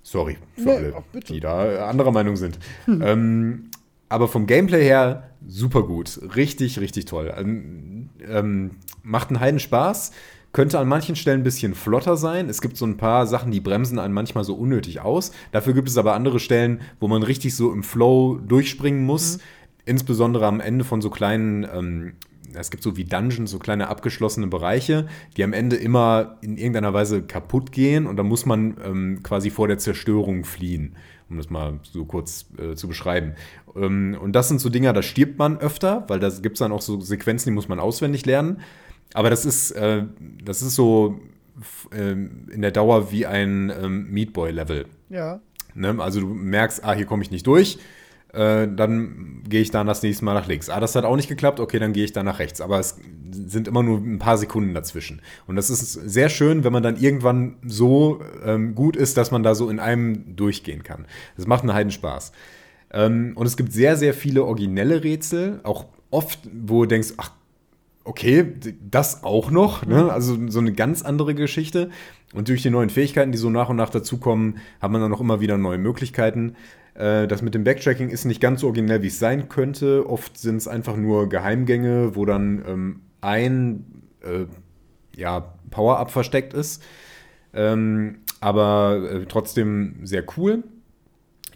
Sorry 0.08 0.38
für 0.54 0.62
Nee, 0.62 0.76
alle, 0.76 0.94
die 1.28 1.40
da 1.40 1.86
anderer 1.86 2.12
Meinung 2.12 2.36
sind. 2.36 2.58
Ähm, 2.86 3.70
aber 4.08 4.26
vom 4.26 4.46
Gameplay 4.46 4.82
her 4.82 5.30
super 5.46 5.82
gut. 5.82 6.18
Richtig, 6.34 6.80
richtig 6.80 7.04
toll. 7.04 7.30
Ähm, 7.36 8.08
ähm, 8.26 8.70
macht 9.02 9.28
einen 9.28 9.40
Heiden 9.40 9.60
Spaß. 9.60 10.12
Könnte 10.52 10.78
an 10.78 10.88
manchen 10.88 11.14
Stellen 11.14 11.42
ein 11.42 11.44
bisschen 11.44 11.74
flotter 11.74 12.16
sein. 12.16 12.48
Es 12.48 12.62
gibt 12.62 12.78
so 12.78 12.86
ein 12.86 12.96
paar 12.96 13.26
Sachen, 13.26 13.50
die 13.50 13.60
bremsen 13.60 13.98
einen 13.98 14.14
manchmal 14.14 14.44
so 14.44 14.54
unnötig 14.54 15.00
aus. 15.00 15.30
Dafür 15.52 15.74
gibt 15.74 15.90
es 15.90 15.98
aber 15.98 16.14
andere 16.14 16.40
Stellen, 16.40 16.80
wo 17.00 17.08
man 17.08 17.22
richtig 17.22 17.54
so 17.54 17.70
im 17.70 17.82
Flow 17.82 18.38
durchspringen 18.38 19.04
muss. 19.04 19.40
Insbesondere 19.84 20.46
am 20.46 20.60
Ende 20.60 20.86
von 20.86 21.02
so 21.02 21.10
kleinen, 21.10 21.64
ähm, 21.70 22.12
es 22.54 22.70
gibt 22.70 22.82
so 22.82 22.96
wie 22.96 23.04
Dungeons, 23.04 23.50
so 23.50 23.58
kleine 23.58 23.88
abgeschlossene 23.88 24.46
Bereiche, 24.46 25.06
die 25.36 25.44
am 25.44 25.52
Ende 25.52 25.76
immer 25.76 26.38
in 26.40 26.56
irgendeiner 26.56 26.94
Weise 26.94 27.22
kaputt 27.22 27.72
gehen 27.72 28.06
und 28.06 28.16
da 28.16 28.22
muss 28.22 28.46
man 28.46 28.76
ähm, 28.84 29.20
quasi 29.22 29.50
vor 29.50 29.68
der 29.68 29.78
Zerstörung 29.78 30.44
fliehen, 30.44 30.96
um 31.28 31.36
das 31.36 31.50
mal 31.50 31.80
so 31.82 32.04
kurz 32.04 32.46
äh, 32.58 32.74
zu 32.74 32.88
beschreiben. 32.88 33.34
Ähm, 33.76 34.16
und 34.20 34.32
das 34.32 34.48
sind 34.48 34.60
so 34.60 34.68
Dinger, 34.68 34.92
da 34.92 35.02
stirbt 35.02 35.38
man 35.38 35.58
öfter, 35.58 36.04
weil 36.08 36.20
da 36.20 36.28
gibt 36.28 36.56
es 36.56 36.60
dann 36.60 36.72
auch 36.72 36.82
so 36.82 37.00
Sequenzen, 37.00 37.50
die 37.50 37.54
muss 37.54 37.68
man 37.68 37.80
auswendig 37.80 38.26
lernen. 38.26 38.60
Aber 39.14 39.30
das 39.30 39.44
ist, 39.44 39.70
äh, 39.72 40.04
das 40.44 40.62
ist 40.62 40.74
so 40.74 41.20
ähm, 41.92 42.46
in 42.52 42.62
der 42.62 42.70
Dauer 42.70 43.10
wie 43.10 43.26
ein 43.26 43.72
ähm, 43.82 44.10
Meat 44.10 44.32
Boy-Level. 44.32 44.86
Ja. 45.08 45.40
Ne? 45.74 45.96
Also 45.98 46.20
du 46.20 46.26
merkst, 46.28 46.84
ah, 46.84 46.94
hier 46.94 47.06
komme 47.06 47.22
ich 47.22 47.30
nicht 47.30 47.46
durch. 47.46 47.78
Äh, 48.32 48.68
dann 48.68 49.42
gehe 49.48 49.62
ich 49.62 49.70
dann 49.70 49.86
das 49.86 50.02
nächste 50.02 50.24
Mal 50.24 50.34
nach 50.34 50.46
links. 50.46 50.68
Ah, 50.68 50.80
das 50.80 50.94
hat 50.94 51.04
auch 51.04 51.16
nicht 51.16 51.28
geklappt, 51.28 51.60
okay, 51.60 51.78
dann 51.78 51.92
gehe 51.92 52.04
ich 52.04 52.12
dann 52.12 52.26
nach 52.26 52.38
rechts. 52.38 52.60
Aber 52.60 52.78
es 52.78 52.98
sind 53.30 53.68
immer 53.68 53.82
nur 53.82 53.98
ein 53.98 54.18
paar 54.18 54.36
Sekunden 54.36 54.74
dazwischen. 54.74 55.22
Und 55.46 55.56
das 55.56 55.70
ist 55.70 55.92
sehr 55.92 56.28
schön, 56.28 56.64
wenn 56.64 56.72
man 56.72 56.82
dann 56.82 56.96
irgendwann 56.96 57.56
so 57.66 58.20
ähm, 58.44 58.74
gut 58.74 58.96
ist, 58.96 59.16
dass 59.16 59.30
man 59.30 59.42
da 59.42 59.54
so 59.54 59.70
in 59.70 59.80
einem 59.80 60.36
durchgehen 60.36 60.82
kann. 60.82 61.06
Das 61.36 61.46
macht 61.46 61.62
einen 61.62 61.72
Heiden 61.72 61.92
Spaß. 61.92 62.32
Ähm, 62.92 63.32
und 63.34 63.46
es 63.46 63.56
gibt 63.56 63.72
sehr, 63.72 63.96
sehr 63.96 64.12
viele 64.12 64.44
originelle 64.44 65.04
Rätsel, 65.04 65.60
auch 65.62 65.86
oft, 66.10 66.40
wo 66.52 66.82
du 66.82 66.88
denkst, 66.88 67.14
ach, 67.16 67.32
okay, 68.04 68.54
das 68.90 69.22
auch 69.22 69.50
noch, 69.50 69.84
ne? 69.84 70.10
also 70.10 70.38
so 70.48 70.60
eine 70.60 70.72
ganz 70.72 71.02
andere 71.02 71.34
Geschichte. 71.34 71.90
Und 72.34 72.48
durch 72.48 72.62
die 72.62 72.70
neuen 72.70 72.90
Fähigkeiten, 72.90 73.32
die 73.32 73.38
so 73.38 73.50
nach 73.50 73.68
und 73.68 73.76
nach 73.76 73.90
dazukommen, 73.90 74.58
hat 74.80 74.90
man 74.90 75.00
dann 75.00 75.12
auch 75.12 75.20
immer 75.20 75.40
wieder 75.40 75.56
neue 75.56 75.78
Möglichkeiten. 75.78 76.56
Äh, 76.98 77.28
Das 77.28 77.42
mit 77.42 77.54
dem 77.54 77.64
Backtracking 77.64 78.10
ist 78.10 78.24
nicht 78.24 78.40
ganz 78.40 78.60
so 78.60 78.66
originell, 78.66 79.02
wie 79.02 79.06
es 79.06 79.18
sein 79.18 79.48
könnte. 79.48 80.08
Oft 80.08 80.36
sind 80.36 80.56
es 80.56 80.68
einfach 80.68 80.96
nur 80.96 81.28
Geheimgänge, 81.28 82.16
wo 82.16 82.26
dann 82.26 82.64
ähm, 82.66 83.00
ein 83.20 83.84
äh, 84.22 84.46
ja, 85.16 85.54
Power-Up 85.70 86.10
versteckt 86.10 86.52
ist. 86.54 86.82
Ähm, 87.54 88.18
aber 88.40 89.10
äh, 89.10 89.26
trotzdem 89.26 90.00
sehr 90.04 90.24
cool. 90.36 90.64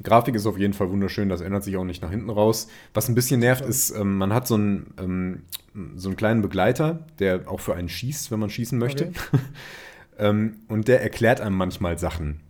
Grafik 0.03 0.35
ist 0.35 0.47
auf 0.47 0.59
jeden 0.59 0.73
Fall 0.73 0.91
wunderschön, 0.91 1.29
das 1.29 1.41
ändert 1.43 1.65
sich 1.65 1.77
auch 1.77 1.85
nicht 1.85 2.03
nach 2.03 2.11
hinten 2.11 2.31
raus. 2.31 2.69
Was 2.95 3.09
ein 3.09 3.15
bisschen 3.15 3.41
nervt, 3.41 3.65
ist, 3.65 3.91
ähm, 3.91 4.19
man 4.19 4.33
hat 4.33 4.47
so 4.47 4.55
einen, 4.55 4.95
ähm, 4.99 5.43
so 5.97 6.09
einen 6.09 6.17
kleinen 6.17 6.43
Begleiter, 6.43 7.07
der 7.19 7.49
auch 7.49 7.61
für 7.61 7.75
einen 7.75 7.89
schießt, 7.89 8.31
wenn 8.31 8.41
man 8.41 8.51
schießen 8.51 8.79
möchte. 8.79 9.09
Okay. 9.09 9.43
ähm, 10.19 10.57
und 10.69 10.89
der 10.89 11.03
erklärt 11.03 11.41
einem 11.41 11.57
manchmal 11.57 11.99
Sachen. 11.99 12.41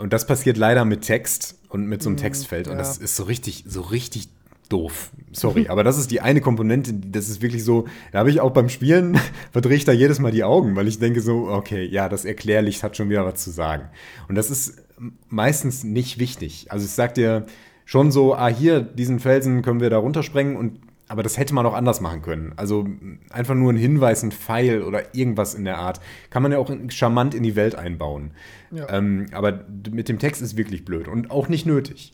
Und 0.00 0.12
das 0.12 0.26
passiert 0.26 0.56
leider 0.56 0.84
mit 0.84 1.02
Text 1.02 1.58
und 1.68 1.86
mit 1.86 2.02
so 2.02 2.08
einem 2.08 2.16
Mm, 2.16 2.22
Textfeld. 2.22 2.68
Und 2.68 2.74
ja. 2.74 2.78
das 2.78 2.96
ist 2.96 3.16
so 3.16 3.24
richtig, 3.24 3.64
so 3.66 3.82
richtig 3.82 4.28
doof. 4.70 5.10
Sorry, 5.32 5.68
aber 5.68 5.84
das 5.84 5.98
ist 5.98 6.10
die 6.10 6.20
eine 6.20 6.40
Komponente, 6.40 6.94
das 6.94 7.28
ist 7.28 7.42
wirklich 7.42 7.64
so, 7.64 7.86
da 8.12 8.20
habe 8.20 8.30
ich 8.30 8.40
auch 8.40 8.52
beim 8.52 8.68
Spielen, 8.68 9.18
verdrehe 9.52 9.76
ich 9.76 9.84
da 9.84 9.92
jedes 9.92 10.18
Mal 10.18 10.32
die 10.32 10.44
Augen, 10.44 10.74
weil 10.76 10.88
ich 10.88 10.98
denke 10.98 11.20
so, 11.20 11.48
okay, 11.48 11.84
ja, 11.84 12.08
das 12.08 12.24
Erklärlicht 12.24 12.82
hat 12.82 12.96
schon 12.96 13.10
wieder 13.10 13.26
was 13.26 13.42
zu 13.42 13.50
sagen. 13.50 13.88
Und 14.28 14.36
das 14.36 14.50
ist 14.50 14.82
meistens 15.28 15.84
nicht 15.84 16.18
wichtig. 16.18 16.66
Also 16.70 16.84
es 16.86 16.96
sagt 16.96 17.16
dir 17.16 17.46
schon 17.84 18.10
so, 18.10 18.34
ah, 18.34 18.48
hier, 18.48 18.80
diesen 18.80 19.18
Felsen 19.18 19.62
können 19.62 19.80
wir 19.80 19.90
da 19.90 19.98
runtersprengen 19.98 20.56
und 20.56 20.80
aber 21.10 21.24
das 21.24 21.36
hätte 21.36 21.54
man 21.54 21.66
auch 21.66 21.74
anders 21.74 22.00
machen 22.00 22.22
können. 22.22 22.52
Also 22.54 22.86
einfach 23.30 23.56
nur 23.56 23.72
ein 23.72 23.76
Hinweis, 23.76 24.22
ein 24.22 24.30
Pfeil 24.30 24.82
oder 24.82 25.12
irgendwas 25.12 25.56
in 25.56 25.64
der 25.64 25.78
Art. 25.78 26.00
Kann 26.30 26.40
man 26.40 26.52
ja 26.52 26.58
auch 26.58 26.70
charmant 26.88 27.34
in 27.34 27.42
die 27.42 27.56
Welt 27.56 27.74
einbauen. 27.74 28.30
Ja. 28.70 28.88
Ähm, 28.88 29.26
aber 29.32 29.64
mit 29.90 30.08
dem 30.08 30.20
Text 30.20 30.40
ist 30.40 30.56
wirklich 30.56 30.84
blöd 30.84 31.08
und 31.08 31.32
auch 31.32 31.48
nicht 31.48 31.66
nötig. 31.66 32.12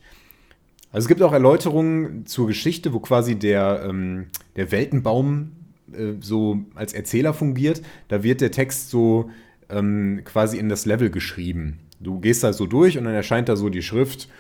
Also 0.93 1.05
es 1.05 1.09
gibt 1.09 1.21
auch 1.21 1.35
Erläuterungen 1.35 2.25
zur 2.25 2.47
Geschichte, 2.47 2.95
wo 2.95 3.01
quasi 3.01 3.35
der, 3.35 3.85
ähm, 3.87 4.29
der 4.57 4.73
Weltenbaum 4.73 5.53
äh, 5.93 6.15
so 6.21 6.61
als 6.75 6.95
Erzähler 6.95 7.35
fungiert. 7.35 7.83
Da 8.09 8.23
wird 8.23 8.41
der 8.41 8.51
Text 8.51 8.89
so 8.89 9.31
ähm, 9.69 10.23
quasi 10.25 10.57
in 10.57 10.71
das 10.71 10.87
Level 10.87 11.11
geschrieben. 11.11 11.81
Du 12.01 12.19
gehst 12.19 12.43
da 12.43 12.55
so 12.55 12.65
durch 12.65 12.97
und 12.97 13.05
dann 13.05 13.13
erscheint 13.13 13.51
da 13.51 13.57
so 13.57 13.69
die 13.69 13.83
Schrift, 13.83 14.31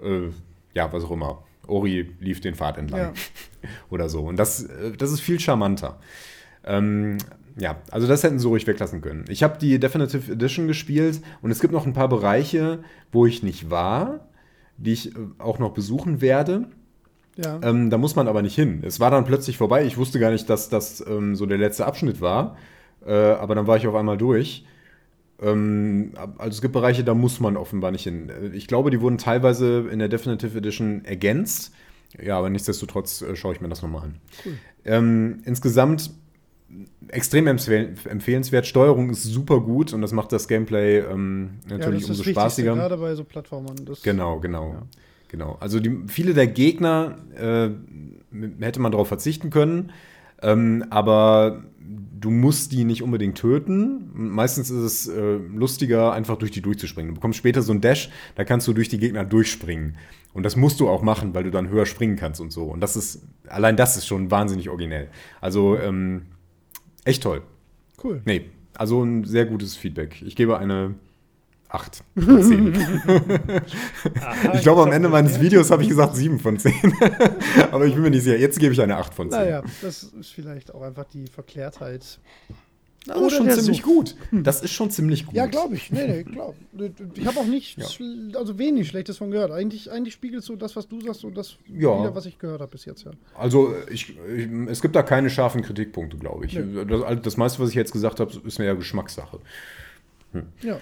äh, 0.00 0.28
ja, 0.72 0.92
was 0.92 1.02
auch 1.02 1.10
immer. 1.10 1.42
Ori 1.66 2.14
lief 2.20 2.40
den 2.40 2.54
Pfad 2.54 2.78
entlang. 2.78 3.00
Ja. 3.00 3.12
Oder 3.90 4.08
so. 4.08 4.22
Und 4.22 4.38
das, 4.38 4.64
äh, 4.64 4.92
das 4.96 5.12
ist 5.12 5.20
viel 5.20 5.40
charmanter. 5.40 5.98
Ähm, 6.64 7.18
ja, 7.56 7.76
also 7.90 8.06
das 8.06 8.22
hätten 8.22 8.38
sie 8.38 8.48
ruhig 8.48 8.66
weglassen 8.66 9.00
können. 9.00 9.24
Ich 9.28 9.42
habe 9.42 9.58
die 9.58 9.78
Definitive 9.78 10.32
Edition 10.32 10.66
gespielt 10.66 11.20
und 11.40 11.50
es 11.50 11.60
gibt 11.60 11.72
noch 11.72 11.86
ein 11.86 11.92
paar 11.92 12.08
Bereiche, 12.08 12.82
wo 13.12 13.26
ich 13.26 13.42
nicht 13.42 13.70
war, 13.70 14.28
die 14.76 14.92
ich 14.92 15.14
äh, 15.14 15.18
auch 15.38 15.58
noch 15.58 15.72
besuchen 15.72 16.20
werde. 16.20 16.66
Ja. 17.36 17.60
Ähm, 17.62 17.90
da 17.90 17.98
muss 17.98 18.16
man 18.16 18.28
aber 18.28 18.42
nicht 18.42 18.54
hin. 18.54 18.82
Es 18.84 19.00
war 19.00 19.10
dann 19.10 19.24
plötzlich 19.24 19.56
vorbei. 19.56 19.84
Ich 19.84 19.96
wusste 19.96 20.18
gar 20.18 20.30
nicht, 20.30 20.48
dass 20.48 20.68
das 20.68 21.04
ähm, 21.06 21.34
so 21.34 21.46
der 21.46 21.58
letzte 21.58 21.86
Abschnitt 21.86 22.20
war. 22.20 22.56
Äh, 23.04 23.12
aber 23.12 23.54
dann 23.54 23.66
war 23.66 23.76
ich 23.76 23.86
auf 23.86 23.94
einmal 23.94 24.16
durch. 24.16 24.64
Ähm, 25.40 26.12
also 26.38 26.56
es 26.56 26.62
gibt 26.62 26.72
Bereiche, 26.72 27.04
da 27.04 27.14
muss 27.14 27.40
man 27.40 27.56
offenbar 27.56 27.90
nicht 27.90 28.04
hin. 28.04 28.30
Ich 28.52 28.66
glaube, 28.66 28.90
die 28.90 29.00
wurden 29.00 29.18
teilweise 29.18 29.88
in 29.90 29.98
der 29.98 30.08
Definitive 30.08 30.56
Edition 30.56 31.04
ergänzt. 31.04 31.72
Ja, 32.22 32.38
aber 32.38 32.50
nichtsdestotrotz 32.50 33.22
äh, 33.22 33.34
schaue 33.36 33.54
ich 33.54 33.60
mir 33.60 33.68
das 33.68 33.82
nochmal 33.82 34.04
an. 34.04 34.14
Ähm, 34.84 35.38
insgesamt 35.44 36.10
extrem 37.08 37.46
empfehl 37.46 37.94
empfehlenswert. 38.08 38.66
Steuerung 38.66 39.10
ist 39.10 39.24
super 39.24 39.60
gut 39.60 39.92
und 39.92 40.02
das 40.02 40.12
macht 40.12 40.32
das 40.32 40.48
Gameplay 40.48 40.98
ähm, 40.98 41.58
ja, 41.68 41.78
natürlich 41.78 42.02
das 42.02 42.10
ist 42.10 42.18
umso 42.18 42.30
spaßiger. 42.30 42.74
Gerade 42.74 42.96
bei 42.96 43.14
so 43.14 43.24
Plattformern. 43.24 43.76
Genau, 44.02 44.40
genau. 44.40 44.72
Ja. 44.72 44.82
Genau. 45.28 45.56
Also 45.58 45.80
die, 45.80 46.04
viele 46.06 46.32
der 46.32 46.46
Gegner 46.46 47.16
äh, 47.36 47.70
hätte 48.60 48.80
man 48.80 48.92
darauf 48.92 49.08
verzichten 49.08 49.50
können, 49.50 49.90
ähm, 50.42 50.84
aber 50.90 51.64
du 52.20 52.30
musst 52.30 52.72
die 52.72 52.84
nicht 52.84 53.02
unbedingt 53.02 53.36
töten. 53.36 54.10
Meistens 54.14 54.70
ist 54.70 54.82
es 54.82 55.08
äh, 55.08 55.36
lustiger, 55.36 56.12
einfach 56.12 56.36
durch 56.36 56.50
die 56.50 56.62
durchzuspringen. 56.62 57.10
Du 57.10 57.14
bekommst 57.14 57.38
später 57.38 57.62
so 57.62 57.72
ein 57.72 57.80
Dash, 57.80 58.10
da 58.34 58.44
kannst 58.44 58.66
du 58.68 58.72
durch 58.72 58.88
die 58.88 58.98
Gegner 58.98 59.24
durchspringen. 59.24 59.96
Und 60.32 60.42
das 60.42 60.56
musst 60.56 60.80
du 60.80 60.88
auch 60.88 61.02
machen, 61.02 61.34
weil 61.34 61.44
du 61.44 61.50
dann 61.50 61.68
höher 61.68 61.86
springen 61.86 62.16
kannst 62.16 62.40
und 62.40 62.52
so. 62.52 62.64
Und 62.64 62.80
das 62.80 62.96
ist, 62.96 63.22
allein 63.48 63.76
das 63.76 63.96
ist 63.96 64.06
schon 64.06 64.30
wahnsinnig 64.30 64.68
originell. 64.68 65.08
Also 65.40 65.78
ähm, 65.78 66.22
echt 67.04 67.22
toll. 67.22 67.42
Cool. 68.02 68.20
Nee, 68.24 68.46
also 68.74 69.02
ein 69.02 69.24
sehr 69.24 69.46
gutes 69.46 69.76
Feedback. 69.76 70.22
Ich 70.22 70.34
gebe 70.36 70.58
eine 70.58 70.94
8 71.74 72.04
von 72.16 72.42
10. 72.42 72.74
Aha, 74.20 74.54
Ich 74.54 74.62
glaube, 74.62 74.82
am 74.82 74.92
Ende 74.92 75.08
meines. 75.08 75.40
Videos 75.40 75.70
habe 75.70 75.82
ich 75.82 75.88
gesagt 75.88 76.16
7 76.16 76.38
von 76.38 76.58
10. 76.58 76.72
Aber 77.72 77.84
ich 77.86 77.94
bin 77.94 78.02
mir 78.02 78.10
nicht 78.10 78.22
sicher. 78.22 78.38
Jetzt 78.38 78.58
gebe 78.58 78.72
ich 78.72 78.80
eine 78.80 78.96
8 78.96 79.12
von 79.12 79.30
10. 79.30 79.38
Naja, 79.40 79.62
das 79.82 80.04
ist 80.04 80.30
vielleicht 80.30 80.72
auch 80.72 80.82
einfach 80.82 81.04
die 81.12 81.26
Verklärtheit 81.26 82.18
Das 83.06 83.16
Oder 83.16 83.26
ist 83.26 83.32
schon 83.36 83.50
ziemlich 83.50 83.76
Suff. 83.82 83.84
gut. 83.86 84.16
Das 84.30 84.62
ist 84.62 84.72
schon 84.72 84.90
ziemlich 84.90 85.26
gut. 85.26 85.34
Ja, 85.34 85.46
glaube 85.46 85.74
ich. 85.74 85.90
Nee, 85.90 86.06
nee, 86.06 86.22
glaub. 86.22 86.54
Ich 87.14 87.26
habe 87.26 87.38
auch 87.40 87.46
nicht, 87.46 87.76
Ja. 87.78 87.86
also 88.38 88.58
wenig 88.58 88.88
Schlechtes 88.88 89.18
von 89.18 89.30
gehört. 89.30 89.50
Eigentlich, 89.50 89.90
eigentlich 89.90 90.14
spiegelt 90.14 90.42
so 90.44 90.56
das, 90.56 90.74
was 90.76 90.88
du 90.88 91.00
sagst 91.00 91.24
und 91.24 91.36
das 91.36 91.56
Ja. 91.68 91.98
wieder, 92.00 92.14
was 92.14 92.24
ich 92.26 92.38
gehört 92.38 92.60
habe 92.62 92.70
bis 92.70 92.84
jetzt, 92.86 93.04
ja. 93.04 93.10
Also 93.36 93.74
ich, 93.90 94.16
ich, 94.36 94.48
es 94.68 94.80
gibt 94.80 94.94
da 94.96 95.02
keine 95.02 95.28
scharfen 95.28 95.60
Kritikpunkte, 95.62 96.16
glaube 96.16 96.46
ich. 96.46 96.54
Nö. 96.54 96.84
Das, 96.86 97.20
das 97.22 97.36
meiste, 97.36 97.60
was 97.60 97.68
ich 97.70 97.74
jetzt 97.74 97.92
gesagt 97.92 98.20
habe, 98.20 98.30
ist 98.46 98.58
mehr 98.58 98.74
Geschmackssache. 98.76 99.40
Ja. 100.62 100.78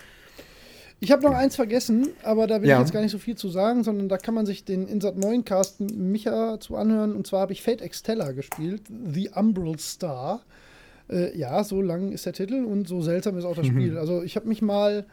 Ich 1.03 1.11
habe 1.11 1.23
noch 1.25 1.35
eins 1.35 1.57
vergessen, 1.57 2.11
aber 2.23 2.47
da 2.47 2.63
will 2.63 2.69
Ja. 2.69 2.77
ich 2.77 2.83
jetzt 2.83 2.93
gar 2.93 3.01
nicht 3.03 3.11
so 3.11 3.19
viel 3.19 3.35
zu 3.37 3.49
sagen, 3.49 3.83
sondern 3.83 4.09
da 4.09 4.19
kann 4.19 4.35
man 4.35 4.47
sich 4.47 4.65
den 4.65 4.87
Insat 4.87 5.17
9 5.17 5.45
Cast 5.45 5.81
Micha 5.81 6.61
zu 6.61 6.77
anhören. 6.77 7.17
Und 7.17 7.27
zwar 7.27 7.41
habe 7.41 7.53
ich 7.53 7.61
Fate 7.61 7.83
Extella 7.83 8.31
gespielt, 8.31 8.83
The 9.13 9.31
Umbral 9.35 9.79
Star. 9.81 10.43
Äh, 11.11 11.37
ja, 11.37 11.65
so 11.65 11.83
lang 11.83 12.13
ist 12.13 12.25
der 12.25 12.33
Titel 12.35 12.65
und 12.65 12.87
so 12.87 13.03
seltsam 13.03 13.37
ist 13.37 13.45
auch 13.45 13.57
das 13.57 13.67
Spiel. 13.67 13.99
Also 13.99 14.23
ich 14.23 14.37
habe 14.37 14.47
mich 14.47 14.63
mal 14.63 15.05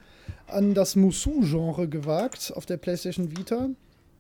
an 0.46 0.76
das 0.76 0.96
Musou-Genre 0.96 1.88
gewagt 1.88 2.54
auf 2.56 2.68
der 2.68 2.78
PlayStation 2.78 3.36
Vita. 3.36 3.70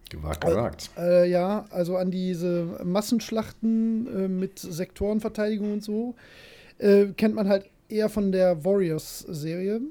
Gewagt, 0.10 0.44
gewagt. 0.44 0.90
Äh, 0.98 1.30
ja, 1.30 1.66
also 1.70 1.98
an 1.98 2.10
diese 2.10 2.80
Massenschlachten 2.84 4.08
äh, 4.08 4.28
mit 4.28 4.58
Sektorenverteidigung 4.58 5.74
und 5.74 5.84
so. 5.84 6.16
Äh, 6.80 7.10
kennt 7.16 7.36
man 7.36 7.48
halt 7.48 7.66
eher 7.90 8.10
von 8.10 8.32
der 8.32 8.66
Warriors-Serie. 8.66 9.82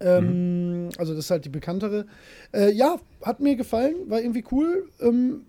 Ähm, 0.00 0.88
Also 0.96 1.14
das 1.14 1.26
ist 1.26 1.30
halt 1.30 1.44
die 1.44 1.50
bekanntere. 1.50 2.06
Äh, 2.52 2.72
ja, 2.72 2.98
hat 3.22 3.40
mir 3.40 3.56
gefallen, 3.56 3.94
war 4.08 4.20
irgendwie 4.20 4.44
cool. 4.50 4.88
Ähm, 5.00 5.42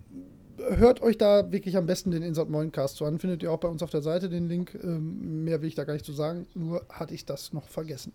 hört 0.58 1.02
euch 1.02 1.18
da 1.18 1.50
wirklich 1.50 1.76
am 1.76 1.86
besten 1.86 2.10
den 2.10 2.22
Insert 2.22 2.50
9 2.50 2.72
Cast 2.72 2.96
zu 2.96 3.04
an. 3.04 3.18
Findet 3.18 3.42
ihr 3.42 3.50
auch 3.50 3.58
bei 3.58 3.68
uns 3.68 3.82
auf 3.82 3.90
der 3.90 4.02
Seite 4.02 4.28
den 4.28 4.48
Link. 4.48 4.78
Ähm, 4.82 5.44
mehr 5.44 5.60
will 5.62 5.68
ich 5.68 5.74
da 5.74 5.84
gar 5.84 5.94
nicht 5.94 6.04
zu 6.04 6.12
sagen. 6.12 6.46
Nur 6.54 6.84
hatte 6.88 7.14
ich 7.14 7.24
das 7.24 7.52
noch 7.52 7.68
vergessen. 7.68 8.12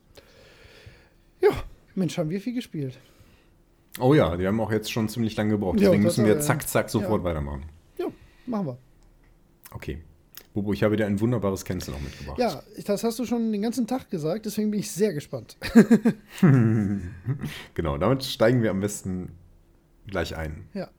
Ja, 1.41 1.49
Mensch, 1.95 2.17
haben 2.17 2.29
wir 2.29 2.41
viel 2.41 2.53
gespielt. 2.53 2.97
Oh 3.99 4.13
ja, 4.13 4.37
die 4.37 4.45
haben 4.45 4.59
auch 4.59 4.71
jetzt 4.71 4.91
schon 4.91 5.09
ziemlich 5.09 5.35
lange 5.35 5.51
gebraucht. 5.51 5.79
Ja, 5.79 5.87
Deswegen 5.87 6.03
das 6.03 6.17
müssen 6.17 6.27
wir 6.27 6.39
zack, 6.39 6.67
zack 6.67 6.89
sofort 6.89 7.21
ja. 7.21 7.29
weitermachen. 7.29 7.63
Ja, 7.97 8.05
machen 8.45 8.67
wir. 8.67 8.77
Okay. 9.71 9.99
Bobo, 10.57 10.73
ich 10.73 10.81
habe 10.81 10.97
dir 10.97 11.05
ein 11.05 11.19
wunderbares 11.19 11.63
Cancel 11.65 11.93
noch 11.93 12.01
mitgebracht. 12.01 12.39
Ja, 12.39 12.63
das 12.83 13.03
hast 13.03 13.19
du 13.19 13.25
schon 13.27 13.51
den 13.51 13.61
ganzen 13.61 13.85
Tag 13.85 14.09
gesagt, 14.09 14.47
deswegen 14.47 14.71
bin 14.71 14.79
ich 14.79 14.89
sehr 14.89 15.13
gespannt. 15.13 15.55
Genau, 17.75 17.99
damit 17.99 18.23
steigen 18.23 18.63
wir 18.63 18.71
am 18.71 18.79
besten 18.79 19.33
gleich 20.07 20.35
ein. 20.35 20.63
Ja. 20.73 20.89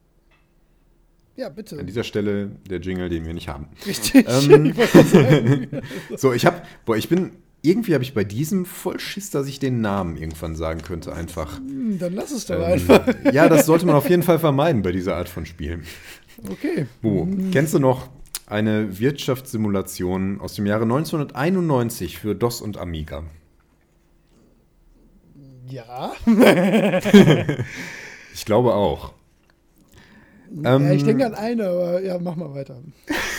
Ja, 1.35 1.49
bitte. 1.49 1.77
An 1.81 1.87
dieser 1.87 2.05
Stelle 2.05 2.53
der 2.71 2.79
Jingle, 2.79 3.09
den 3.09 3.27
wir 3.27 3.35
nicht 3.35 3.49
haben. 3.49 3.67
Richtig. 3.85 4.27
Ähm. 4.29 4.73
Ich. 6.11 6.21
So, 6.21 6.33
ich 6.33 6.47
habe, 6.47 6.63
boah, 6.85 6.97
ich 6.97 7.09
bin, 7.09 7.33
irgendwie 7.63 7.95
habe 7.95 8.05
ich 8.05 8.15
bei 8.15 8.23
diesem 8.23 8.65
voll 8.65 9.01
Schiss, 9.01 9.31
dass 9.31 9.49
ich 9.49 9.59
den 9.59 9.81
Namen 9.81 10.17
irgendwann 10.17 10.55
sagen 10.55 10.83
könnte, 10.83 11.13
einfach. 11.13 11.59
Hm, 11.59 11.99
Dann 11.99 12.13
lass 12.15 12.31
es 12.31 12.47
doch 12.47 12.55
Ähm, 12.55 12.63
einfach. 12.63 13.09
ja, 13.33 13.49
das 13.49 13.67
sollte 13.67 13.87
man 13.87 13.97
auf 13.97 14.09
jeden 14.09 14.23
Fall 14.23 14.39
vermeiden 14.39 14.83
bei 14.83 14.93
dieser 14.93 15.17
Art 15.17 15.29
von 15.29 15.47
Spielen. 15.47 15.83
Okay. 16.49 16.87
Bobo, 17.03 17.29
kennst 17.51 17.75
du 17.75 17.81
noch 17.81 18.09
eine 18.49 18.99
Wirtschaftssimulation 18.99 20.41
aus 20.41 20.55
dem 20.55 20.67
Jahre 20.67 20.85
1991 20.85 22.19
für 22.19 22.35
DOS 22.35 22.61
und 22.61 22.77
Amiga? 22.79 23.23
Ja. 25.69 26.13
Ich 28.35 28.45
glaube 28.45 28.73
auch. 28.75 29.15
ja. 30.63 30.77
Ähm, 30.77 30.93
Ich 30.93 31.03
denke 31.03 31.27
an 31.27 31.35
eine, 31.35 31.67
aber 31.67 32.03
ja, 32.03 32.19
mach 32.21 32.37
mal 32.37 32.55
weiter. 32.55 32.81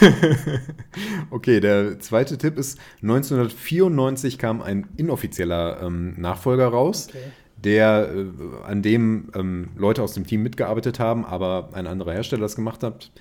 Okay, 1.31 1.59
der 1.61 1.99
zweite 1.99 2.37
Tipp 2.37 2.57
ist, 2.57 2.77
1994 3.01 4.37
kam 4.37 4.61
ein 4.61 4.87
inoffizieller 4.97 5.81
ähm, 5.81 6.15
Nachfolger 6.19 6.67
raus, 6.67 7.07
Okay. 7.09 7.19
der, 7.57 8.09
äh, 8.13 8.25
an 8.67 8.81
dem 8.81 9.29
ähm, 9.35 9.69
Leute 9.77 10.03
aus 10.03 10.13
dem 10.13 10.25
Team 10.27 10.43
mitgearbeitet 10.43 10.99
haben, 10.99 11.23
aber 11.25 11.69
ein 11.73 11.87
anderer 11.87 12.11
Hersteller 12.13 12.41
das 12.41 12.55
gemacht 12.57 12.83
hat. 12.83 13.11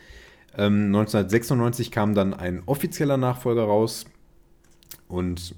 Ähm, 0.59 0.87
1996 0.87 1.91
kam 1.91 2.15
dann 2.15 2.35
ein 2.35 2.63
offizieller 2.67 3.17
Nachfolger 3.17 3.63
raus 3.63 4.05
und 5.07 5.55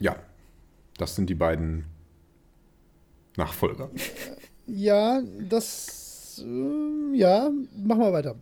ja, 0.00 0.16
das 0.96 1.16
sind 1.16 1.28
die 1.28 1.34
beiden 1.34 1.84
Nachfolger. 3.36 3.90
Ja, 4.66 5.20
das. 5.48 6.40
ähm, 6.44 7.12
ja, 7.14 7.50
mach 7.76 7.96
mal 7.96 8.12
weiter. 8.12 8.36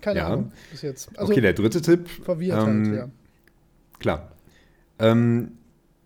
Keine 0.00 0.20
Ja. 0.20 0.26
Ahnung 0.28 0.52
bis 0.70 0.82
jetzt. 0.82 1.16
Also 1.16 1.30
okay, 1.30 1.40
der 1.40 1.52
dritte 1.52 1.80
Tipp. 1.80 2.08
verwirrt 2.08 2.66
ähm, 2.66 2.86
halt, 2.86 2.96
ja. 2.96 3.08
Klar. 3.98 4.32
Ähm, 4.98 5.52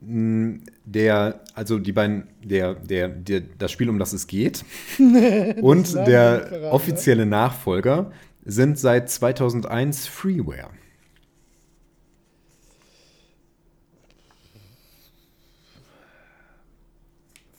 der, 0.00 1.40
also 1.54 1.78
die 1.78 1.92
beiden, 1.92 2.28
der, 2.44 2.74
der, 2.74 3.08
der, 3.08 3.40
das 3.58 3.72
Spiel, 3.72 3.88
um 3.90 3.98
das 3.98 4.12
es 4.12 4.26
geht, 4.28 4.64
und 5.60 5.94
der 5.94 6.68
offizielle 6.72 7.26
Nachfolger 7.26 8.12
sind 8.48 8.78
seit 8.78 9.10
2001 9.10 10.06
Freeware. 10.08 10.70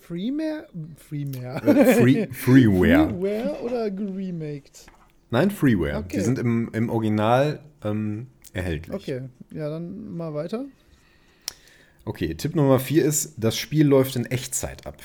Freemare? 0.01 0.67
Freemare. 0.97 1.67
Äh, 1.67 1.93
Free, 1.95 2.27
Freeware. 2.31 3.09
Freeware 3.09 3.61
oder 3.61 3.91
geremaked? 3.91 4.87
Nein, 5.29 5.51
Freeware. 5.51 5.97
Okay. 5.97 6.17
Die 6.17 6.23
sind 6.23 6.39
im, 6.39 6.69
im 6.73 6.89
Original 6.89 7.59
ähm, 7.83 8.27
erhältlich. 8.53 8.95
Okay, 8.95 9.21
ja, 9.53 9.69
dann 9.69 10.17
mal 10.17 10.33
weiter. 10.33 10.65
okay, 12.05 12.33
Tipp 12.33 12.55
Nummer 12.55 12.79
4 12.79 13.05
ist, 13.05 13.35
das 13.37 13.55
Spiel 13.55 13.85
läuft 13.85 14.15
in 14.15 14.25
Echtzeit 14.25 14.87
ab. 14.87 14.97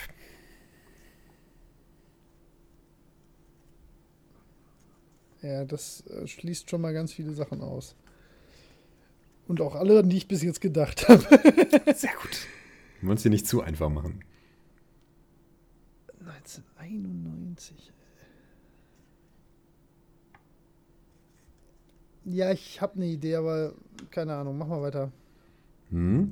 Ja, 5.45 5.67
das 5.67 6.07
äh, 6.07 6.27
schließt 6.27 6.71
schon 6.71 6.81
mal 6.81 6.95
ganz 6.95 7.13
viele 7.13 7.33
Sachen 7.35 7.61
aus. 7.61 7.97
Und 9.47 9.61
auch 9.61 9.75
alle, 9.75 9.99
an 9.99 10.09
die 10.09 10.17
ich 10.17 10.27
bis 10.27 10.43
jetzt 10.43 10.63
gedacht 10.63 11.07
habe. 11.07 11.21
Sehr 11.95 12.15
gut. 12.15 12.47
Wir 13.01 13.09
wollen 13.09 13.19
es 13.19 13.25
dir 13.25 13.29
nicht 13.29 13.47
zu 13.47 13.61
einfach 13.61 13.91
machen. 13.91 14.21
1991. 16.19 17.93
Ja, 22.25 22.51
ich 22.51 22.81
habe 22.81 22.95
eine 22.95 23.07
Idee, 23.07 23.37
aber 23.37 23.75
keine 24.11 24.35
Ahnung. 24.35 24.57
Mach 24.57 24.67
mal 24.69 24.81
weiter. 24.81 25.13
Hm. 25.91 26.31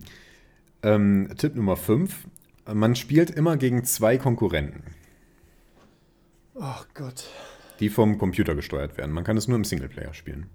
Ähm, 0.83 1.29
Tipp 1.37 1.55
Nummer 1.55 1.77
5. 1.77 2.29
Man 2.73 2.97
spielt 2.97 3.31
immer 3.31 3.59
gegen 3.59 3.85
zwei 3.85 4.17
Konkurrenten, 4.17 4.85
Oh 6.55 6.85
Gott. 6.95 7.29
Die 7.83 7.89
vom 7.91 8.16
Computer 8.16 8.55
gesteuert 8.55 8.97
werden. 8.97 9.11
Man 9.11 9.24
kann 9.24 9.37
es 9.37 9.49
nur 9.49 9.57
im 9.57 9.64
Singleplayer 9.64 10.14
spielen. 10.14 10.47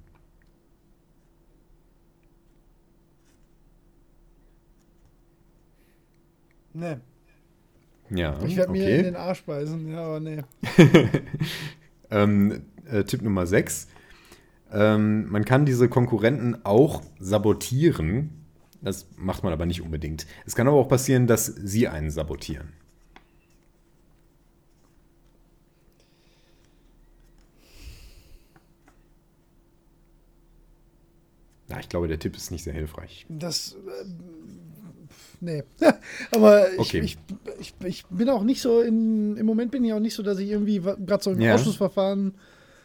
Ne, 6.74 7.02
Ja, 8.10 8.42
ich 8.46 8.56
werde 8.56 8.72
mir 8.72 8.88
in 8.88 8.94
okay. 8.94 9.04
den 9.04 9.16
Arsch 9.18 9.44
beißen. 9.44 9.92
Ja, 9.92 10.06
aber 10.06 10.20
ne. 10.22 10.46
Ähm, 12.10 12.62
äh, 12.90 13.04
Tipp 13.04 13.22
Nummer 13.22 13.46
6. 13.46 13.90
Ähm, 14.72 15.30
man 15.30 15.44
kann 15.44 15.66
diese 15.66 15.90
Konkurrenten 15.90 16.64
auch 16.64 17.02
sabotieren. 17.20 18.46
Das 18.82 19.10
macht 19.18 19.44
man 19.44 19.52
aber 19.52 19.66
nicht 19.66 19.82
unbedingt. 19.82 20.26
Es 20.46 20.56
kann 20.56 20.70
aber 20.70 20.78
auch 20.78 20.88
passieren, 20.88 21.28
dass 21.28 21.48
sie 21.48 21.90
einen 21.90 22.10
sabotieren. 22.10 22.77
Na, 31.70 31.80
ich 31.80 31.90
glaube, 31.90 32.08
der 32.08 32.20
Tipp 32.20 32.36
ist 32.36 32.52
nicht 32.52 32.64
sehr 32.64 32.74
hilfreich. 32.74 33.26
Das. 33.30 33.76
ähm, 34.02 34.18
nee. 35.42 35.64
aber 36.32 36.72
ich, 36.74 36.80
Okay. 36.80 37.02
ich, 37.04 37.18
ich, 37.60 37.74
ich 37.86 38.06
bin 38.10 38.30
auch 38.30 38.44
nicht 38.44 38.62
so 38.62 38.82
in. 38.82 39.36
Im 39.38 39.46
Moment 39.46 39.72
bin 39.72 39.84
ich 39.84 39.94
auch 39.94 40.00
nicht 40.00 40.14
so, 40.16 40.24
dass 40.24 40.40
ich 40.40 40.50
irgendwie 40.50 40.80
gerade 40.80 41.24
so 41.24 41.32
im 41.32 41.42
Ja. 41.42 41.56
Ausschussverfahren 41.56 42.36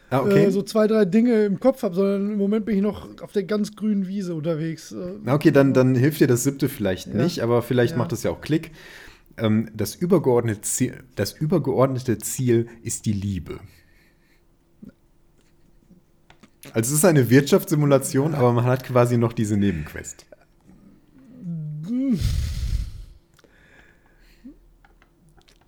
Ah, 0.09 0.21
okay. 0.21 0.45
äh, 0.45 0.51
so 0.51 0.61
zwei, 0.61 0.85
drei 0.85 1.05
Dinge 1.05 1.45
im 1.45 1.59
Kopf 1.59 1.81
habe, 1.81 1.95
sondern 1.95 2.31
im 2.33 2.37
Moment 2.37 2.65
bin 2.65 2.75
ich 2.75 2.83
noch 2.83 3.07
auf 3.21 3.31
der 3.31 3.43
ganz 3.45 3.75
grünen 3.75 4.07
Wiese 4.07 4.35
unterwegs. 4.35 4.91
Äh, 4.91 5.13
Na, 5.23 5.33
okay, 5.33 5.49
dann, 5.51 5.73
dann 5.73 5.95
hilft 5.95 6.19
dir 6.19 6.27
das 6.27 6.43
siebte 6.43 6.69
vielleicht 6.69 7.07
Ja. 7.07 7.13
nicht, 7.15 7.39
aber 7.41 7.61
vielleicht 7.63 7.93
Ja. 7.93 7.97
macht 7.97 8.11
es 8.11 8.21
ja 8.23 8.29
auch 8.31 8.41
Klick. 8.41 8.71
Ähm, 9.37 9.69
das, 9.73 9.95
übergeordnete 9.95 10.61
Ziel, 10.61 11.03
das 11.15 11.31
übergeordnete 11.33 12.19
Ziel 12.19 12.67
ist 12.83 13.07
die 13.07 13.13
Liebe. 13.13 13.59
Also 16.71 16.93
es 16.93 16.99
ist 16.99 17.05
eine 17.05 17.29
Wirtschaftssimulation, 17.29 18.35
aber 18.35 18.53
man 18.53 18.65
hat 18.65 18.83
quasi 18.83 19.17
noch 19.17 19.33
diese 19.33 19.57
Nebenquest. 19.57 20.25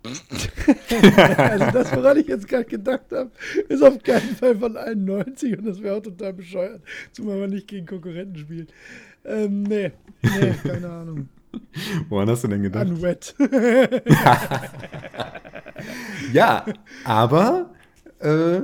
also 0.04 1.70
das, 1.72 1.94
woran 1.94 2.16
ich 2.16 2.28
jetzt 2.28 2.48
gerade 2.48 2.64
gedacht 2.64 3.06
habe, 3.12 3.30
ist 3.68 3.82
auf 3.82 4.02
keinen 4.02 4.36
Fall 4.36 4.56
von 4.56 4.76
91 4.76 5.58
und 5.58 5.66
das 5.66 5.82
wäre 5.82 5.96
auch 5.96 6.02
total 6.02 6.32
bescheuert, 6.32 6.80
zumal 7.12 7.38
man 7.38 7.50
nicht 7.50 7.68
gegen 7.68 7.86
Konkurrenten 7.86 8.36
spielt. 8.36 8.72
Ähm, 9.24 9.64
nee, 9.64 9.90
nee, 10.22 10.54
keine 10.62 10.88
Ahnung. 10.88 11.28
Woran 12.08 12.28
hast 12.30 12.44
du 12.44 12.48
denn 12.48 12.62
gedacht? 12.62 12.86
Unwet. 12.86 13.34
Ja, 16.32 16.64
aber 17.04 17.70
äh, 18.18 18.60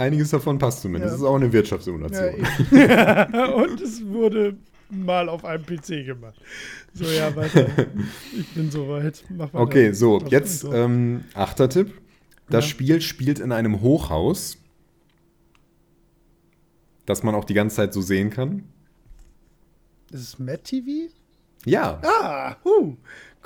einiges 0.00 0.30
davon 0.30 0.58
passt 0.58 0.82
zumindest. 0.82 1.10
Ja. 1.12 1.14
Es 1.16 1.20
ist 1.20 1.26
auch 1.26 1.36
eine 1.36 1.46
ja, 1.46 1.52
Wirtschaftssimulation. 1.52 2.34
eben. 2.34 2.44
und 3.54 3.80
es 3.80 4.04
wurde 4.06 4.56
mal 4.90 5.28
auf 5.28 5.44
einem 5.44 5.64
PC 5.64 6.04
gemacht. 6.06 6.40
So, 6.94 7.04
ja, 7.04 7.34
weiter. 7.36 7.68
Ich 8.36 8.48
bin 8.54 8.70
soweit. 8.70 9.22
Mach 9.28 9.46
weiter. 9.52 9.60
okay, 9.60 9.92
so, 9.92 10.20
Was 10.22 10.30
jetzt 10.30 10.64
ähm, 10.64 11.24
achter 11.34 11.68
Tipp. 11.68 11.92
Das 12.48 12.64
Ja. 12.64 12.70
Spiel 12.70 13.00
spielt 13.00 13.38
in 13.38 13.52
einem 13.52 13.80
Hochhaus, 13.80 14.58
das 17.06 17.22
man 17.22 17.34
auch 17.36 17.44
die 17.44 17.54
ganze 17.54 17.76
Zeit 17.76 17.92
so 17.94 18.00
sehen 18.02 18.30
kann. 18.30 18.64
Ist 20.10 20.20
es 20.22 20.38
Mad 20.40 20.60
TV? 20.64 21.12
Ja, 21.64 22.00
Ah, 22.02 22.56
huh, 22.64 22.96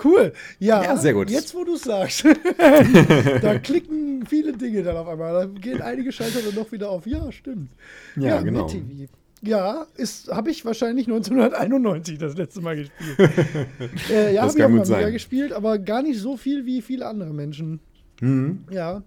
cool. 0.04 0.32
Ja, 0.58 0.82
Ja, 0.82 0.96
sehr 0.96 1.12
gut. 1.12 1.30
Jetzt, 1.30 1.54
wo 1.54 1.64
du 1.64 1.74
es 1.74 1.82
sagst, 1.82 2.24
da 3.42 3.58
klicken 3.58 4.24
viele 4.26 4.52
Dinge 4.52 4.82
dann 4.82 4.96
auf 4.96 5.08
einmal. 5.08 5.32
Da 5.32 5.60
gehen 5.60 5.82
einige 5.82 6.10
Schalter 6.12 6.40
dann 6.44 6.54
noch 6.54 6.72
wieder 6.72 6.90
auf. 6.90 7.06
Ja, 7.06 7.30
stimmt. 7.30 7.70
Ja, 8.16 8.40
genau. 8.40 8.62
Mad 8.62 8.72
TV. 8.72 9.10
Ja, 9.42 9.86
habe 10.30 10.50
ich 10.50 10.64
wahrscheinlich 10.64 11.06
1991 11.06 12.16
das 12.18 12.36
letzte 12.36 12.62
Mal 12.62 12.76
gespielt. 12.76 13.18
äh, 14.10 14.34
ja, 14.34 14.42
habe 14.42 14.52
ich 14.56 14.64
auch 14.64 14.68
mal 14.70 14.86
wieder 14.88 15.10
gespielt, 15.10 15.52
aber 15.52 15.78
gar 15.78 16.02
nicht 16.02 16.18
so 16.18 16.36
viel 16.38 16.64
wie 16.64 16.80
viele 16.80 17.06
andere 17.06 17.34
Menschen. 17.34 17.80
Mhm. 18.20 18.64
Ja, 18.70 19.02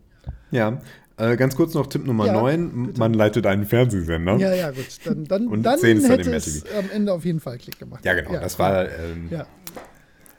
ja. 0.52 0.80
Äh, 1.20 1.36
ganz 1.36 1.56
kurz 1.56 1.74
noch 1.74 1.88
Tipp 1.88 2.06
Nummer 2.06 2.28
Ja, 2.28 2.34
9. 2.34 2.86
bitte. 2.88 3.00
Man 3.00 3.14
leitet 3.16 3.48
einen 3.48 3.66
Fernsehsender. 3.66 4.38
ja, 4.38 4.54
ja, 4.54 4.70
gut. 4.70 4.86
Dann, 5.04 5.26
dann, 5.26 5.48
Und 5.48 5.64
dann 5.64 5.80
10 5.80 5.98
ist 5.98 6.04
dann 6.04 6.12
hätte 6.12 6.30
im 6.30 6.36
es 6.36 6.64
am 6.78 6.90
Ende 6.94 7.12
auf 7.14 7.26
jeden 7.26 7.40
Fall 7.40 7.58
Klick 7.58 7.80
gemacht. 7.80 8.06
Ja, 8.06 8.14
genau. 8.14 8.34
das 8.34 8.60
war, 8.60 8.86
ähm, 8.86 9.28
Ja, 9.32 9.48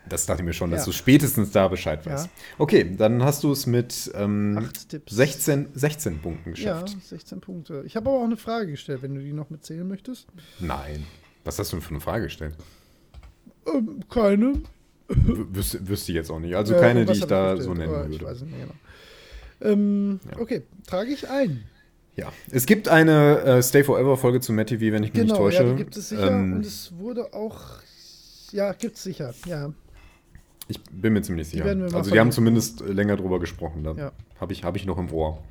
das 0.09 0.27
dachte 0.27 0.43
ich 0.43 0.47
mir 0.47 0.53
schon, 0.53 0.71
dass 0.71 0.81
Ja. 0.81 0.87
du 0.87 0.93
spätestens 0.93 1.51
da 1.51 1.69
Bescheid 1.69 2.05
weißt. 2.07 2.27
Ja. 2.27 2.31
Okay, 2.59 2.95
dann 2.97 3.23
hast 3.23 3.45
du 3.45 3.53
es 3.53 3.67
mit 3.67 4.11
ähm, 4.15 4.59
Acht 4.59 4.89
Tipps. 4.89 5.13
16, 5.15 5.69
16 5.75 6.19
Punkten 6.21 6.51
ja, 6.51 6.81
geschafft. 6.81 6.97
16 7.07 7.41
Punkte. 7.41 7.83
Ich 7.87 7.97
habe 7.97 8.09
aber 8.11 8.19
auch 8.21 8.25
eine 8.25 8.37
Frage 8.37 8.71
gestellt, 8.73 9.03
wenn 9.03 9.15
du 9.15 9.21
die 9.21 9.33
noch 9.33 9.51
mitzählen 9.51 9.87
möchtest. 9.87 10.27
Nein. 10.61 11.05
Was 11.45 11.59
hast 11.59 11.73
du 11.73 11.77
denn 11.77 11.83
für 11.83 11.91
eine 11.91 12.01
Frage 12.01 12.25
gestellt? 12.25 12.55
Ähm, 13.67 14.01
keine. 14.11 14.55
W 15.09 15.45
wüsste, 15.53 15.79
ich 16.13 16.17
jetzt 16.17 16.31
auch 16.31 16.39
nicht. 16.41 16.55
Also 16.55 16.75
Äh, 16.75 16.81
keine, 16.81 17.07
die 17.07 17.13
ich 17.13 17.25
da 17.27 17.55
gestellt? 17.55 17.63
so 17.65 17.75
nennen 17.75 18.13
Ich 18.13 18.21
würde. 18.21 18.25
weiß 18.27 18.43
nicht 18.43 18.51
mehr 18.57 18.67
genau. 18.67 19.73
Ähm, 19.73 20.21
Ja. 20.31 20.39
Okay, 20.41 20.63
trage 20.87 21.11
ich 21.13 21.29
ein. 21.31 21.65
Ja. 22.17 22.33
Es 22.51 22.67
gibt 22.67 22.89
eine 22.89 23.39
äh, 23.43 23.63
Stay 23.63 23.85
Forever 23.85 24.17
Folge 24.17 24.41
zu 24.41 24.53
Matt 24.53 24.67
TV, 24.69 24.93
wenn 24.93 25.03
ich 25.05 25.13
mich 25.13 25.23
Genau, 25.23 25.35
nicht 25.35 25.37
täusche. 25.57 25.63
ja, 25.65 25.71
die 25.71 25.77
gibt 25.77 25.97
es 25.97 26.09
sicher 26.09 26.31
Ähm, 26.31 26.55
und 26.55 26.67
es 26.67 26.93
wurde 26.99 27.33
auch. 27.33 27.61
Ja, 28.53 28.73
gibt 28.73 28.97
es 28.97 29.03
sicher, 29.05 29.33
ja. 29.47 29.73
Ich 30.69 30.83
bin 30.85 31.13
mir 31.15 31.23
ziemlich 31.23 31.49
sicher. 31.49 31.65
Also 31.95 32.11
die 32.11 32.21
haben 32.21 32.31
zumindest 32.33 32.83
äh, 32.83 32.93
länger 32.93 33.17
drüber 33.17 33.41
gesprochen. 33.41 33.85
Da 33.85 33.93
Ja. 33.93 34.13
habe 34.41 34.53
ich, 34.53 34.65
hab 34.65 34.77
ich 34.77 34.87
noch 34.87 34.99
im 34.99 35.11
Ohr. 35.13 35.43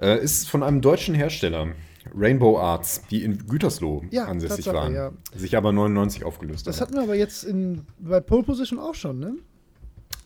Äh, 0.00 0.22
ist 0.22 0.48
von 0.48 0.62
einem 0.62 0.80
deutschen 0.80 1.14
Hersteller, 1.14 1.68
Rainbow 2.16 2.58
Arts, 2.58 3.02
die 3.10 3.22
in 3.22 3.46
Gütersloh 3.46 4.04
Ja, 4.10 4.24
ansässig 4.26 4.64
Tatsache, 4.64 4.76
waren. 4.76 4.94
ja. 4.94 5.12
Sich 5.36 5.56
aber 5.56 5.72
99 5.72 6.24
aufgelöst 6.24 6.66
Das 6.66 6.76
haben. 6.80 6.88
hatten 6.88 6.94
wir 6.96 7.02
aber 7.04 7.14
jetzt 7.14 7.44
in, 7.44 7.82
bei 7.98 8.20
Pole 8.20 8.42
Position 8.42 8.78
auch 8.78 8.94
schon, 8.94 9.18
ne? 9.20 9.34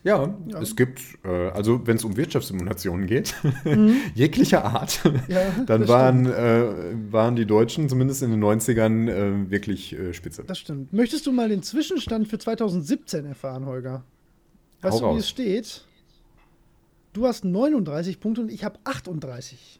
Ja, 0.03 0.33
Ja. 0.47 0.61
es 0.61 0.75
gibt, 0.77 1.01
äh, 1.25 1.49
also 1.49 1.85
wenn 1.85 1.97
es 1.97 2.03
um 2.05 2.15
Wirtschaftssimulationen 2.15 3.05
geht, 3.05 3.35
jeglicher 4.15 4.63
Art, 4.65 5.01
Mhm. 5.03 5.19
Ja, 5.27 5.41
dann 5.65 5.81
das 5.81 5.89
waren, 5.89 6.25
äh, 6.25 6.63
waren 7.11 7.35
die 7.35 7.45
Deutschen 7.45 7.89
zumindest 7.89 8.23
in 8.23 8.31
den 8.31 8.43
90ern 8.43 9.09
äh, 9.09 9.51
wirklich 9.51 9.93
äh, 9.97 10.13
spitze. 10.13 10.43
Das 10.47 10.57
stimmt. 10.59 10.93
Möchtest 10.93 11.27
du 11.27 11.31
mal 11.31 11.49
den 11.49 11.63
Zwischenstand 11.63 12.27
für 12.27 12.37
2017 12.39 13.25
erfahren, 13.25 13.65
Holger? 13.65 14.03
Weißt 14.81 14.95
Hau 14.95 14.99
du, 14.99 15.05
wie 15.05 15.09
raus. 15.09 15.19
es 15.19 15.29
steht? 15.29 15.85
Du 17.13 17.27
hast 17.27 17.43
39 17.43 18.19
Punkte 18.19 18.41
und 18.41 18.51
ich 18.51 18.63
habe 18.63 18.79
38. 18.83 19.79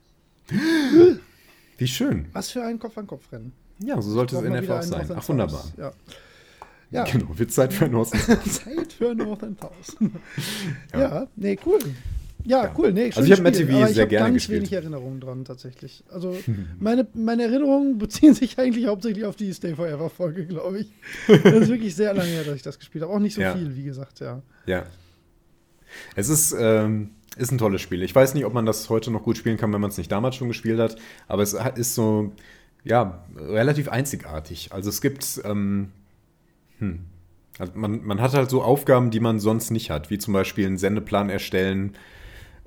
Wie 1.77 1.87
schön. 1.87 2.27
Was 2.33 2.51
für 2.51 2.63
ein 2.63 2.79
Kopf-an-Kopf-Rennen. 2.79 3.53
Ja, 3.81 4.01
so 4.01 4.11
sollte 4.11 4.35
es 4.37 4.43
in 4.43 4.51
der 4.51 4.61
einen 4.61 4.83
sein. 4.83 5.09
Ach, 5.15 5.29
wunderbar. 5.29 5.63
Ja. 5.77 5.91
Ja, 6.91 7.03
Genau, 7.03 7.37
wird 7.37 7.51
Zeit 7.51 7.71
für 7.71 7.85
einen 7.85 7.95
Osten. 7.95 8.17
Zeit 8.49 8.93
für 8.93 9.13
North 9.13 9.43
and 9.43 9.59
South. 9.59 9.95
ja. 10.91 11.27
nee, 11.35 11.57
cool. 11.65 11.79
Ja, 12.45 12.63
Ja. 12.65 12.75
cool. 12.77 12.93
Nee, 12.93 13.05
Also 13.15 13.23
ich 13.23 13.31
hab 13.31 13.41
Matt 13.41 13.55
TV 13.55 13.85
sehr 13.87 14.05
gerne 14.07 14.25
ganz 14.27 14.33
gespielt. 14.35 14.59
wenig 14.61 14.73
Erinnerungen 14.73 15.19
dran, 15.19 15.45
tatsächlich. 15.45 16.03
Also 16.09 16.35
meine, 16.79 17.07
meine 17.13 17.43
Erinnerungen 17.43 17.97
beziehen 17.97 18.33
sich 18.33 18.57
eigentlich 18.57 18.87
hauptsächlich 18.87 19.25
auf 19.25 19.35
die 19.35 19.53
Stay 19.53 19.75
Forever 19.75 20.09
Folge, 20.09 20.45
glaube 20.45 20.79
ich. 20.79 20.91
Das 21.27 21.53
ist 21.63 21.67
wirklich 21.69 21.95
sehr 21.95 22.13
lange 22.13 22.29
her, 22.29 22.43
dass 22.43 22.55
ich 22.55 22.61
das 22.61 22.79
gespielt 22.79 23.03
habe. 23.03 23.13
Auch 23.13 23.19
nicht 23.19 23.35
so 23.35 23.41
Ja. 23.41 23.55
viel, 23.55 23.75
wie 23.75 23.83
gesagt, 23.83 24.19
ja. 24.21 24.41
Ja. 24.65 24.85
Es 26.15 26.29
ist, 26.29 26.55
ähm, 26.57 27.11
ist 27.37 27.51
ein 27.51 27.57
tolles 27.57 27.81
Spiel. 27.81 28.03
Ich 28.03 28.13
weiß 28.15 28.33
nicht, 28.33 28.45
ob 28.45 28.53
man 28.53 28.65
das 28.65 28.89
heute 28.89 29.11
noch 29.11 29.23
gut 29.23 29.37
spielen 29.37 29.57
kann, 29.57 29.71
wenn 29.73 29.81
man 29.81 29.89
es 29.89 29.97
nicht 29.97 30.11
damals 30.11 30.35
schon 30.35 30.47
gespielt 30.47 30.79
hat, 30.79 30.95
aber 31.27 31.43
es 31.43 31.53
ist 31.75 31.95
so, 31.95 32.31
ja, 32.83 33.25
relativ 33.35 33.89
einzigartig. 33.89 34.71
Also 34.71 34.89
es 34.89 35.01
gibt, 35.01 35.41
ähm, 35.45 35.89
hm, 36.79 36.99
also 37.57 37.73
man, 37.75 38.03
man 38.05 38.21
hat 38.21 38.33
halt 38.33 38.49
so 38.49 38.61
Aufgaben, 38.61 39.11
die 39.11 39.19
man 39.19 39.39
sonst 39.39 39.71
nicht 39.71 39.89
hat, 39.89 40.09
wie 40.09 40.17
zum 40.17 40.33
Beispiel 40.33 40.65
einen 40.65 40.77
Sendeplan 40.77 41.29
erstellen 41.29 41.93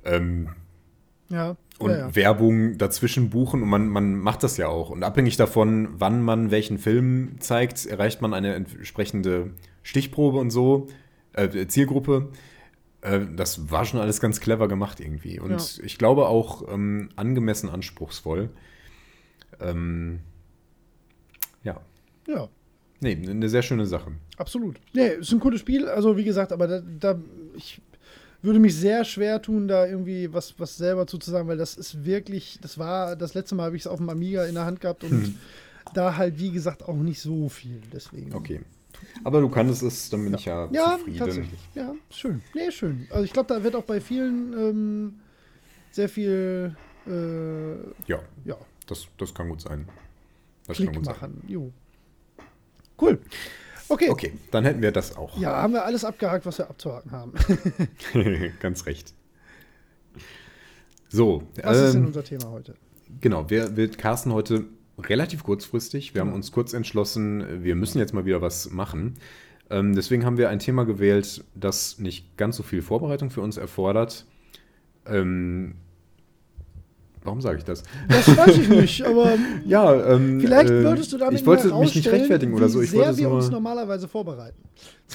ähm, 0.05 0.49
Ja. 1.29 1.57
und 1.79 1.91
ja, 1.91 1.99
ja. 1.99 2.15
Werbung 2.16 2.79
dazwischen 2.79 3.31
buchen 3.31 3.62
und 3.62 3.69
man, 3.69 3.89
man 3.89 4.15
macht 4.16 4.43
das 4.43 4.57
ja 4.57 4.69
auch. 4.69 4.91
Und 4.91 5.03
abhängig 5.03 5.37
davon, 5.37 5.89
wann 5.93 6.23
man 6.23 6.51
welchen 6.51 6.79
Film 6.79 7.37
zeigt, 7.41 7.87
erreicht 7.87 8.20
man 8.23 8.35
eine 8.35 8.55
entsprechende 8.55 9.51
Stichprobe 9.83 10.39
und 10.39 10.51
so, 10.51 10.89
äh, 11.33 11.66
Zielgruppe. 11.66 12.31
Äh, 13.01 13.20
das 13.35 13.70
war 13.70 13.85
schon 13.85 14.01
alles 14.01 14.20
ganz 14.20 14.41
clever 14.41 14.69
gemacht 14.69 15.01
irgendwie. 15.01 15.41
Und 15.41 15.51
Ja. 15.79 15.85
ich 15.85 15.99
glaube 15.99 16.27
auch 16.29 16.69
ähm, 16.73 17.09
angemessen 17.16 17.69
anspruchsvoll. 17.69 18.51
Ähm, 19.61 20.20
ja, 21.65 21.81
ja. 22.27 22.49
nee, 23.01 23.12
eine 23.29 23.49
sehr 23.49 23.62
schöne 23.62 23.87
Sache. 23.87 24.12
Absolut. 24.37 24.81
Nee, 24.93 25.09
ist 25.09 25.33
ein 25.33 25.41
cooles 25.41 25.61
Spiel. 25.61 25.89
Also, 25.89 26.16
wie 26.16 26.24
gesagt, 26.24 26.53
aber 26.53 26.66
da, 26.66 26.81
da 26.81 27.20
ich 27.57 27.81
würde 28.43 28.59
mich 28.59 28.77
sehr 28.77 29.05
schwer 29.05 29.40
tun, 29.40 29.69
da 29.69 29.86
irgendwie 29.86 30.32
was, 30.32 30.59
was 30.59 30.77
selber 30.77 31.06
zuzusagen, 31.06 31.47
weil 31.48 31.56
das 31.56 31.77
ist 31.77 32.05
wirklich, 32.05 32.59
das 32.60 32.77
war, 32.78 33.14
das 33.16 33.35
letzte 33.35 33.55
Mal 33.55 33.66
habe 33.66 33.77
ich 33.77 33.82
es 33.82 33.86
auf 33.86 33.98
dem 33.98 34.09
Amiga 34.10 34.44
in 34.47 34.55
der 34.55 34.64
Hand 34.64 34.81
gehabt 34.81 35.05
und 35.05 35.10
Hm. 35.10 35.35
da 35.94 36.16
halt, 36.16 36.39
wie 36.39 36.51
gesagt, 36.51 36.82
auch 36.89 36.97
nicht 36.97 37.20
so 37.20 37.48
viel. 37.48 37.81
Deswegen. 37.93 38.35
Okay. 38.35 38.60
Aber 39.24 39.40
du 39.40 39.48
kannst 39.48 39.82
es, 39.82 40.10
dann 40.10 40.24
bin 40.24 40.35
ich 40.35 40.44
ja, 40.44 40.69
Ja, 40.73 40.97
zufrieden. 40.98 41.19
tatsächlich. 41.19 41.60
Ja, 41.74 41.94
schön. 42.10 42.43
Nee, 42.55 42.70
schön. 42.70 43.06
Also, 43.10 43.24
ich 43.24 43.32
glaube, 43.32 43.52
da 43.52 43.62
wird 43.64 43.74
auch 43.74 43.82
bei 43.85 44.01
vielen 44.01 44.52
ähm, 44.52 45.14
sehr 45.90 46.09
viel, 46.09 46.77
äh, 47.06 47.73
Ja, 48.06 48.20
ja, 48.44 48.56
das, 48.86 49.06
das 49.19 49.35
kann 49.35 49.48
gut 49.48 49.60
sein. 49.60 49.89
Das 50.66 50.77
Klick 50.77 50.89
kann 50.89 50.97
gut 50.97 51.05
sein. 51.06 51.14
machen. 51.14 51.43
Jo. 51.48 51.73
Cool. 53.01 53.19
Okay. 53.89 54.11
Okay, 54.11 54.33
dann 54.51 54.65
hätten 54.65 54.83
wir 54.83 54.93
das 54.93 55.17
auch. 55.17 55.39
Ja, 55.39 55.63
haben 55.63 55.73
wir 55.73 55.85
alles 55.85 56.05
abgehakt, 56.05 56.47
was 56.47 56.59
wir 56.59 56.69
abzuhaken 56.69 57.11
haben. 57.13 57.33
Ganz 58.61 58.87
recht. 58.87 59.15
So, 61.09 61.43
Was 61.63 61.77
ist 61.79 61.93
denn 61.93 62.03
ähm, 62.03 62.07
unser 62.07 62.25
Thema 62.25 62.51
heute? 62.51 62.75
genau, 63.21 63.51
wir, 63.51 63.77
wir 63.77 63.91
casten 63.91 64.33
heute 64.33 64.65
relativ 64.99 65.45
kurzfristig. 65.45 66.15
Wir 66.15 66.21
haben 66.21 66.33
uns 66.33 66.53
kurz 66.53 66.73
entschlossen, 66.73 67.63
wir 67.63 67.75
müssen 67.75 67.99
jetzt 67.99 68.15
mal 68.15 68.25
wieder 68.25 68.41
was 68.41 68.71
machen. 68.71 69.17
Ähm, 69.71 69.95
deswegen 69.95 70.25
haben 70.25 70.37
wir 70.37 70.49
ein 70.49 70.59
Thema 70.59 70.85
gewählt, 70.85 71.45
das 71.55 71.99
nicht 71.99 72.37
ganz 72.37 72.57
so 72.57 72.63
viel 72.63 72.83
Vorbereitung 72.83 73.31
für 73.31 73.41
uns 73.41 73.57
erfordert. 73.57 74.27
Ähm, 75.07 75.75
warum 77.24 77.40
sage 77.40 77.59
ich 77.59 77.65
das? 77.65 77.82
Das 78.09 78.36
weiß 78.36 78.59
ich 78.59 78.69
nicht, 78.69 79.03
aber 79.05 79.35
Ja, 79.66 80.15
ähm, 80.15 80.40
vielleicht 80.40 80.70
äh, 80.70 80.85
würdest 80.85 81.12
du 81.12 81.19
damit 81.19 81.40
Ich 81.40 81.47
wollte 81.47 81.73
mich 81.74 81.94
nicht 81.94 82.09
rechtfertigen 82.11 82.55
oder 82.55 82.69
so. 82.69 82.81
Ich 82.82 82.90
sehr 82.90 83.01
wollte 83.07 83.19
wir 83.19 83.31
uns 83.31 83.51
normalerweise 83.51 84.09
vorbereiten. 84.09 84.57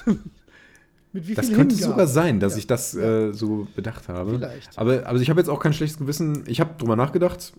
Mit 1.13 1.27
wie 1.27 1.33
Das 1.33 1.47
könnte 1.51 1.73
Hingabe. 1.75 1.91
sogar 1.93 2.07
sein, 2.07 2.39
dass 2.39 2.53
Ja. 2.53 2.59
ich 2.59 2.67
das 2.67 2.93
äh, 2.95 3.31
so 3.31 3.67
bedacht 3.75 4.07
habe. 4.09 4.31
Vielleicht. 4.35 4.77
Aber 4.77 5.05
also 5.07 5.21
ich 5.21 5.29
habe 5.29 5.39
jetzt 5.39 5.49
auch 5.49 5.59
kein 5.59 5.73
schlechtes 5.73 5.97
Gewissen. 5.97 6.43
Ich 6.47 6.59
habe 6.59 6.71
drüber 6.77 6.95
nachgedacht. 6.95 7.53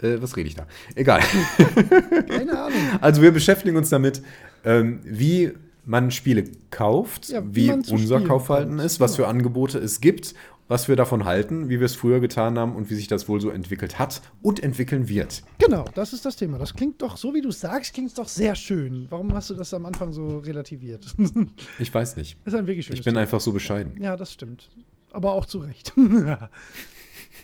Äh, 0.00 0.18
was 0.22 0.36
rede 0.36 0.48
ich 0.48 0.54
da? 0.54 0.66
Egal. 0.94 1.20
Keine 2.28 2.56
Ahnung. 2.56 2.78
Also 3.00 3.20
wir 3.20 3.32
beschäftigen 3.32 3.76
uns 3.76 3.88
damit, 3.90 4.22
ähm, 4.64 5.00
wie 5.04 5.52
man 5.84 6.10
Spiele 6.12 6.44
kauft, 6.70 7.30
Ja, 7.30 7.42
wie 7.44 7.68
wie 7.68 7.92
unser 7.92 8.20
Kaufverhalten 8.20 8.78
ist, 8.78 9.00
was 9.00 9.16
Genau. 9.16 9.24
für 9.26 9.30
Angebote 9.30 9.78
es 9.78 10.00
gibt, 10.00 10.34
was 10.68 10.86
wir 10.88 10.96
davon 10.96 11.24
halten, 11.24 11.68
wie 11.70 11.80
wir 11.80 11.86
es 11.86 11.94
früher 11.96 12.20
getan 12.20 12.58
haben 12.58 12.76
und 12.76 12.90
wie 12.90 12.94
sich 12.94 13.08
das 13.08 13.28
wohl 13.28 13.40
so 13.40 13.48
entwickelt 13.50 13.98
hat 13.98 14.20
und 14.42 14.62
entwickeln 14.62 15.08
wird. 15.08 15.42
Genau, 15.58 15.84
das 15.94 16.12
ist 16.12 16.24
das 16.26 16.36
Thema. 16.36 16.58
Das 16.58 16.74
klingt 16.74 17.00
doch, 17.02 17.16
so 17.16 17.34
wie 17.34 17.40
du 17.40 17.48
es 17.48 17.60
sagst, 17.60 17.94
klingt 17.94 18.08
es 18.08 18.14
doch 18.14 18.28
sehr 18.28 18.54
schön. 18.54 19.06
Warum 19.10 19.32
hast 19.34 19.48
du 19.50 19.54
das 19.54 19.72
am 19.74 19.86
Anfang 19.86 20.12
so 20.12 20.38
relativiert? 20.38 21.04
das 21.04 21.16
Ich 21.78 21.92
weiß 21.92 22.16
nicht. 22.16 22.36
ist 22.44 22.54
ein 22.54 22.66
wirklich 22.66 22.86
schönes 22.86 22.98
Ich 23.00 23.04
bin 23.04 23.14
Thema. 23.14 23.22
einfach 23.22 23.40
so 23.40 23.52
bescheiden. 23.52 24.00
Ja, 24.00 24.16
das 24.16 24.32
stimmt. 24.32 24.68
aber 25.10 25.32
auch 25.32 25.46
zu 25.46 25.58
Recht. 25.58 25.92
nein. 25.96 26.48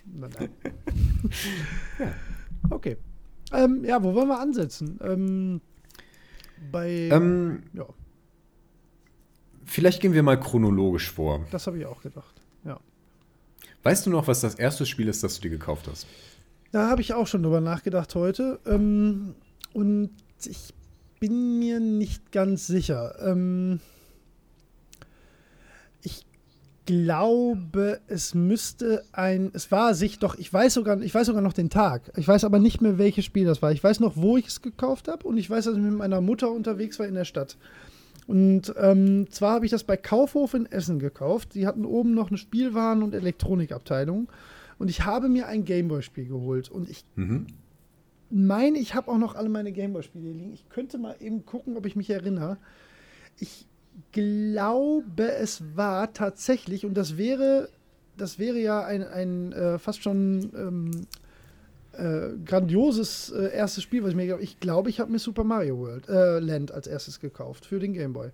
Okay. 2.70 2.96
Ähm, 3.52 3.84
ja, 3.84 4.02
wo 4.02 4.14
wollen 4.14 4.28
wir 4.28 4.40
ansetzen? 4.40 4.98
Ähm, 5.02 5.60
bei. 6.72 7.08
Ähm, 7.12 7.62
ja, 7.74 7.84
vielleicht 9.66 10.00
gehen 10.00 10.14
wir 10.14 10.22
mal 10.22 10.40
chronologisch 10.40 11.10
vor. 11.10 11.44
das 11.50 11.66
habe 11.66 11.78
ich 11.78 11.84
auch 11.86 12.00
gedacht. 12.00 12.33
Weißt 13.84 14.06
du 14.06 14.10
noch, 14.10 14.26
was 14.26 14.40
das 14.40 14.54
erste 14.54 14.86
Spiel 14.86 15.08
ist, 15.08 15.22
das 15.22 15.36
du 15.36 15.42
dir 15.42 15.50
gekauft 15.50 15.86
hast? 15.88 16.06
Da 16.72 16.88
habe 16.88 17.02
ich 17.02 17.12
auch 17.12 17.26
schon 17.26 17.42
drüber 17.42 17.60
nachgedacht 17.60 18.14
heute. 18.14 18.58
Ähm, 18.66 19.34
und 19.74 20.10
ich 20.44 20.72
bin 21.20 21.58
mir 21.58 21.80
nicht 21.80 22.32
ganz 22.32 22.66
sicher. 22.66 23.14
Ähm, 23.20 23.80
ich 26.02 26.24
glaube, 26.86 28.00
es 28.08 28.34
müsste 28.34 29.04
ein. 29.12 29.50
Es 29.52 29.70
war 29.70 29.94
sich 29.94 30.18
doch, 30.18 30.36
ich 30.36 30.50
weiß 30.50 30.74
sogar, 30.74 31.00
ich 31.02 31.14
weiß 31.14 31.26
sogar 31.26 31.42
noch 31.42 31.52
den 31.52 31.68
Tag. 31.68 32.10
Ich 32.16 32.26
weiß 32.26 32.44
aber 32.44 32.58
nicht 32.58 32.80
mehr, 32.80 32.96
welches 32.96 33.26
Spiel 33.26 33.44
das 33.44 33.60
war. 33.60 33.70
Ich 33.70 33.84
weiß 33.84 34.00
noch, 34.00 34.16
wo 34.16 34.38
ich 34.38 34.46
es 34.46 34.62
gekauft 34.62 35.08
habe 35.08 35.28
und 35.28 35.36
ich 35.36 35.50
weiß, 35.50 35.66
dass 35.66 35.76
ich 35.76 35.82
mit 35.82 35.92
meiner 35.92 36.22
Mutter 36.22 36.50
unterwegs 36.50 36.98
war 36.98 37.06
in 37.06 37.14
der 37.14 37.26
Stadt. 37.26 37.58
Und 38.26 38.74
ähm, 38.78 39.26
zwar 39.30 39.54
habe 39.56 39.66
ich 39.66 39.70
das 39.70 39.84
bei 39.84 39.96
Kaufhof 39.96 40.54
in 40.54 40.66
Essen 40.66 40.98
gekauft. 40.98 41.54
Die 41.54 41.66
hatten 41.66 41.84
oben 41.84 42.14
noch 42.14 42.28
eine 42.28 42.38
Spielwaren- 42.38 43.02
und 43.02 43.14
Elektronikabteilung. 43.14 44.28
Und 44.78 44.88
ich 44.88 45.04
habe 45.04 45.28
mir 45.28 45.46
ein 45.46 45.64
Gameboy-Spiel 45.64 46.26
geholt. 46.28 46.70
Und 46.70 46.88
ich 46.88 47.04
Mhm. 47.16 47.46
meine, 48.30 48.78
ich 48.78 48.94
habe 48.94 49.10
auch 49.10 49.18
noch 49.18 49.34
alle 49.34 49.48
meine 49.50 49.72
Gameboy-Spiele 49.72 50.32
liegen. 50.32 50.54
Ich 50.54 50.68
könnte 50.70 50.96
mal 50.98 51.16
eben 51.20 51.44
gucken, 51.44 51.76
ob 51.76 51.84
ich 51.86 51.96
mich 51.96 52.08
erinnere. 52.10 52.56
Ich 53.38 53.66
glaube, 54.12 55.32
es 55.32 55.62
war 55.76 56.12
tatsächlich, 56.12 56.84
und 56.86 56.94
das 56.94 57.16
wäre, 57.18 57.68
das 58.16 58.38
wäre 58.38 58.58
ja 58.58 58.84
ein, 58.84 59.02
ein 59.02 59.52
äh, 59.52 59.78
fast 59.78 60.02
schon 60.02 60.50
ähm, 60.56 60.90
äh, 61.98 62.36
grandioses 62.44 63.30
äh, 63.30 63.54
erstes 63.54 63.82
Spiel, 63.82 64.02
was 64.02 64.10
ich 64.10 64.16
mir 64.16 64.38
Ich 64.40 64.60
glaube, 64.60 64.90
ich 64.90 65.00
habe 65.00 65.10
mir 65.12 65.18
Super 65.18 65.44
Mario 65.44 65.78
World, 65.78 66.08
äh, 66.08 66.38
Land 66.38 66.72
als 66.72 66.86
erstes 66.86 67.20
gekauft 67.20 67.66
für 67.66 67.78
den 67.78 67.92
Gameboy. 67.92 68.30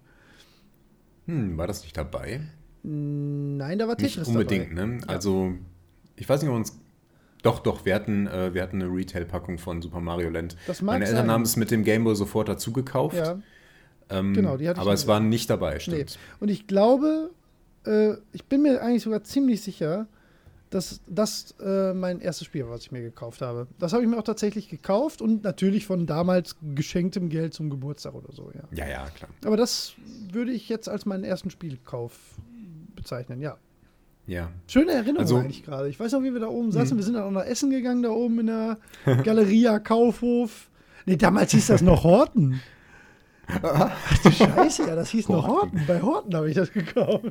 Hm, 1.26 1.56
war 1.56 1.66
das 1.66 1.82
nicht 1.82 1.96
dabei? 1.96 2.40
Nein, 2.82 3.78
da 3.78 3.86
war 3.88 3.96
Nicht 4.00 4.14
Tetris 4.14 4.28
unbedingt, 4.28 4.76
dabei. 4.76 4.86
ne? 4.86 5.00
Also, 5.06 5.52
ich 6.16 6.28
weiß 6.28 6.40
nicht, 6.42 6.50
ob 6.50 6.56
uns. 6.56 6.78
Doch, 7.42 7.60
doch, 7.60 7.84
wir 7.86 7.94
hatten, 7.94 8.26
äh, 8.26 8.52
wir 8.52 8.62
hatten 8.62 8.82
eine 8.82 8.92
Retail-Packung 8.92 9.58
von 9.58 9.80
Super 9.80 10.00
Mario 10.00 10.28
Land. 10.28 10.56
Das 10.66 10.82
mag 10.82 10.94
Meine 10.94 11.06
Eltern 11.06 11.26
sein. 11.26 11.30
haben 11.30 11.42
es 11.42 11.56
mit 11.56 11.70
dem 11.70 11.84
Gameboy 11.84 12.14
sofort 12.14 12.48
dazu 12.48 12.72
gekauft. 12.72 13.16
Ja, 13.16 13.40
ähm, 14.10 14.34
genau, 14.34 14.56
die 14.56 14.68
hatte 14.68 14.78
ich 14.78 14.82
aber 14.82 14.92
es 14.92 15.06
war 15.06 15.20
nicht 15.20 15.48
dabei, 15.48 15.78
stimmt. 15.78 15.96
Nee. 15.96 16.36
Und 16.40 16.48
ich 16.50 16.66
glaube, 16.66 17.30
äh, 17.86 18.14
ich 18.32 18.44
bin 18.44 18.62
mir 18.62 18.82
eigentlich 18.82 19.02
sogar 19.02 19.22
ziemlich 19.24 19.62
sicher, 19.62 20.06
dass 20.70 21.00
das 21.08 21.54
äh, 21.60 21.92
mein 21.94 22.20
erstes 22.20 22.46
Spiel 22.46 22.68
was 22.68 22.82
ich 22.82 22.92
mir 22.92 23.02
gekauft 23.02 23.42
habe. 23.42 23.66
Das 23.78 23.92
habe 23.92 24.02
ich 24.04 24.08
mir 24.08 24.16
auch 24.18 24.22
tatsächlich 24.24 24.68
gekauft 24.68 25.20
und 25.20 25.42
natürlich 25.44 25.84
von 25.86 26.06
damals 26.06 26.56
geschenktem 26.74 27.28
Geld 27.28 27.54
zum 27.54 27.70
Geburtstag 27.70 28.14
oder 28.14 28.32
so, 28.32 28.50
ja. 28.54 28.62
Ja, 28.72 28.88
ja, 28.88 29.06
klar. 29.10 29.30
Aber 29.44 29.56
das 29.56 29.94
würde 30.32 30.52
ich 30.52 30.68
jetzt 30.68 30.88
als 30.88 31.06
meinen 31.06 31.24
ersten 31.24 31.50
Spielkauf 31.50 32.12
bezeichnen, 32.94 33.40
ja. 33.40 33.56
Ja. 34.26 34.50
Schöne 34.68 34.92
Erinnerung 34.92 35.18
Also- 35.18 35.36
eigentlich 35.38 35.64
gerade. 35.64 35.88
Ich 35.88 35.98
weiß 35.98 36.12
noch, 36.12 36.22
wie 36.22 36.32
wir 36.32 36.40
da 36.40 36.46
oben 36.48 36.70
saßen. 36.70 36.96
Wir 36.96 37.02
sind 37.04 37.14
dann 37.14 37.24
auch 37.24 37.30
noch 37.32 37.42
essen 37.44 37.70
gegangen, 37.70 38.02
da 38.04 38.10
oben 38.10 38.38
in 38.40 38.46
der 38.46 38.78
Galeria 39.24 39.80
Kaufhof. 39.80 40.70
Nee, 41.06 41.16
damals 41.16 41.50
hieß 41.50 41.66
das 41.66 41.82
noch 41.82 42.04
Horten. 42.04 42.60
Ach 43.62 44.18
du 44.22 44.30
Scheiße, 44.32 44.86
ja, 44.88 44.94
das 44.94 45.10
hieß 45.10 45.28
noch 45.28 45.46
Horten. 45.46 45.80
Bei 45.86 46.00
Horten 46.02 46.34
habe 46.34 46.48
ich 46.48 46.54
das 46.56 46.72
gekauft. 46.72 47.24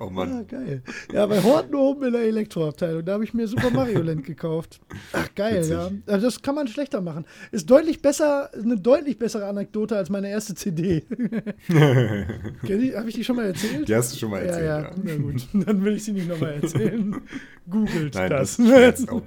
Oh 0.00 0.04
Ah, 0.06 0.10
Mann. 0.10 0.46
geil. 0.46 0.82
Ja, 1.12 1.26
bei 1.26 1.42
Horten 1.42 1.74
oben 1.74 2.04
in 2.04 2.12
der 2.12 2.22
Elektroabteilung, 2.22 3.04
da 3.04 3.12
habe 3.14 3.24
ich 3.24 3.32
mir 3.34 3.46
Super 3.48 3.70
Mario 3.70 4.02
Land 4.02 4.24
gekauft. 4.24 4.80
Ach, 5.12 5.28
geil, 5.34 5.58
Witzig. 5.58 5.72
ja. 5.72 5.90
Also 6.06 6.26
das 6.26 6.42
kann 6.42 6.54
man 6.54 6.68
schlechter 6.68 7.00
machen. 7.00 7.24
Ist 7.52 7.70
deutlich 7.70 8.02
besser, 8.02 8.50
eine 8.54 8.76
deutlich 8.76 9.18
bessere 9.18 9.46
Anekdote 9.46 9.96
als 9.96 10.10
meine 10.10 10.28
erste 10.30 10.54
CD. 10.54 11.04
Habe 11.72 13.08
ich 13.08 13.14
die 13.14 13.24
schon 13.24 13.36
mal 13.36 13.46
erzählt? 13.46 13.88
Die 13.88 13.94
hast 13.94 14.12
du 14.14 14.18
schon 14.18 14.30
mal 14.30 14.40
erzählt, 14.42 14.64
ja, 14.66 14.80
ja. 14.80 14.84
ja. 14.84 14.90
Na 15.02 15.16
gut, 15.16 15.46
dann 15.52 15.84
will 15.84 15.94
ich 15.96 16.04
sie 16.04 16.12
nicht 16.12 16.28
nochmal 16.28 16.54
erzählen. 16.62 17.14
Googelt 17.70 18.14
Nein, 18.14 18.30
das. 18.30 18.56
das, 18.58 19.08
auch. 19.08 19.22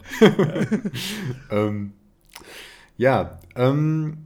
ähm, 1.51 1.93
ja, 2.97 3.39
ähm, 3.55 4.17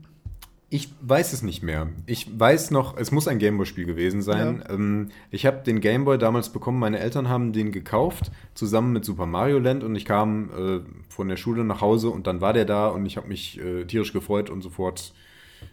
ich 0.72 0.88
weiß 1.02 1.34
es 1.34 1.42
nicht 1.42 1.62
mehr. 1.62 1.88
Ich 2.06 2.26
weiß 2.40 2.70
noch, 2.70 2.96
es 2.96 3.12
muss 3.12 3.28
ein 3.28 3.38
Gameboy-Spiel 3.38 3.84
gewesen 3.84 4.22
sein. 4.22 4.64
Ähm, 4.70 5.10
ich 5.30 5.44
habe 5.44 5.58
den 5.58 5.80
Gameboy 5.80 6.16
damals 6.16 6.48
bekommen, 6.48 6.78
meine 6.78 6.98
Eltern 6.98 7.28
haben 7.28 7.52
den 7.52 7.72
gekauft, 7.72 8.30
zusammen 8.54 8.94
mit 8.94 9.04
Super 9.04 9.26
Mario 9.26 9.58
Land 9.58 9.84
und 9.84 9.94
ich 9.96 10.06
kam 10.06 10.48
äh, 10.48 10.80
von 11.10 11.28
der 11.28 11.36
Schule 11.36 11.62
nach 11.64 11.82
Hause 11.82 12.08
und 12.08 12.26
dann 12.26 12.40
war 12.40 12.54
der 12.54 12.64
da 12.64 12.88
und 12.88 13.04
ich 13.04 13.18
habe 13.18 13.28
mich 13.28 13.60
äh, 13.60 13.84
tierisch 13.84 14.14
gefreut 14.14 14.48
und 14.48 14.62
sofort 14.62 15.12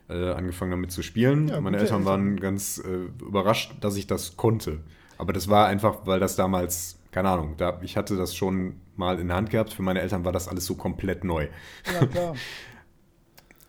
äh, 0.09 0.31
angefangen 0.31 0.71
damit 0.71 0.91
zu 0.91 1.01
spielen. 1.01 1.47
Ja, 1.47 1.61
meine 1.61 1.77
Eltern. 1.77 2.03
waren 2.03 2.37
ganz 2.37 2.77
äh, 2.79 3.23
überrascht, 3.23 3.75
dass 3.79 3.95
ich 3.95 4.05
das 4.05 4.35
konnte. 4.35 4.79
Aber 5.17 5.31
das 5.31 5.47
war 5.47 5.67
einfach, 5.67 5.99
weil 6.07 6.19
das 6.19 6.35
damals, 6.35 6.99
keine 7.13 7.29
Ahnung, 7.29 7.53
da, 7.55 7.79
ich 7.83 7.95
hatte 7.95 8.17
das 8.17 8.35
schon 8.35 8.81
mal 8.97 9.17
in 9.17 9.29
der 9.29 9.37
Hand 9.37 9.49
gehabt. 9.49 9.71
Für 9.71 9.81
meine 9.81 10.01
Eltern 10.01 10.25
war 10.25 10.33
das 10.33 10.49
alles 10.49 10.65
so 10.65 10.75
komplett 10.75 11.23
neu. 11.23 11.47
Ja, 11.93 12.05
klar. 12.05 12.35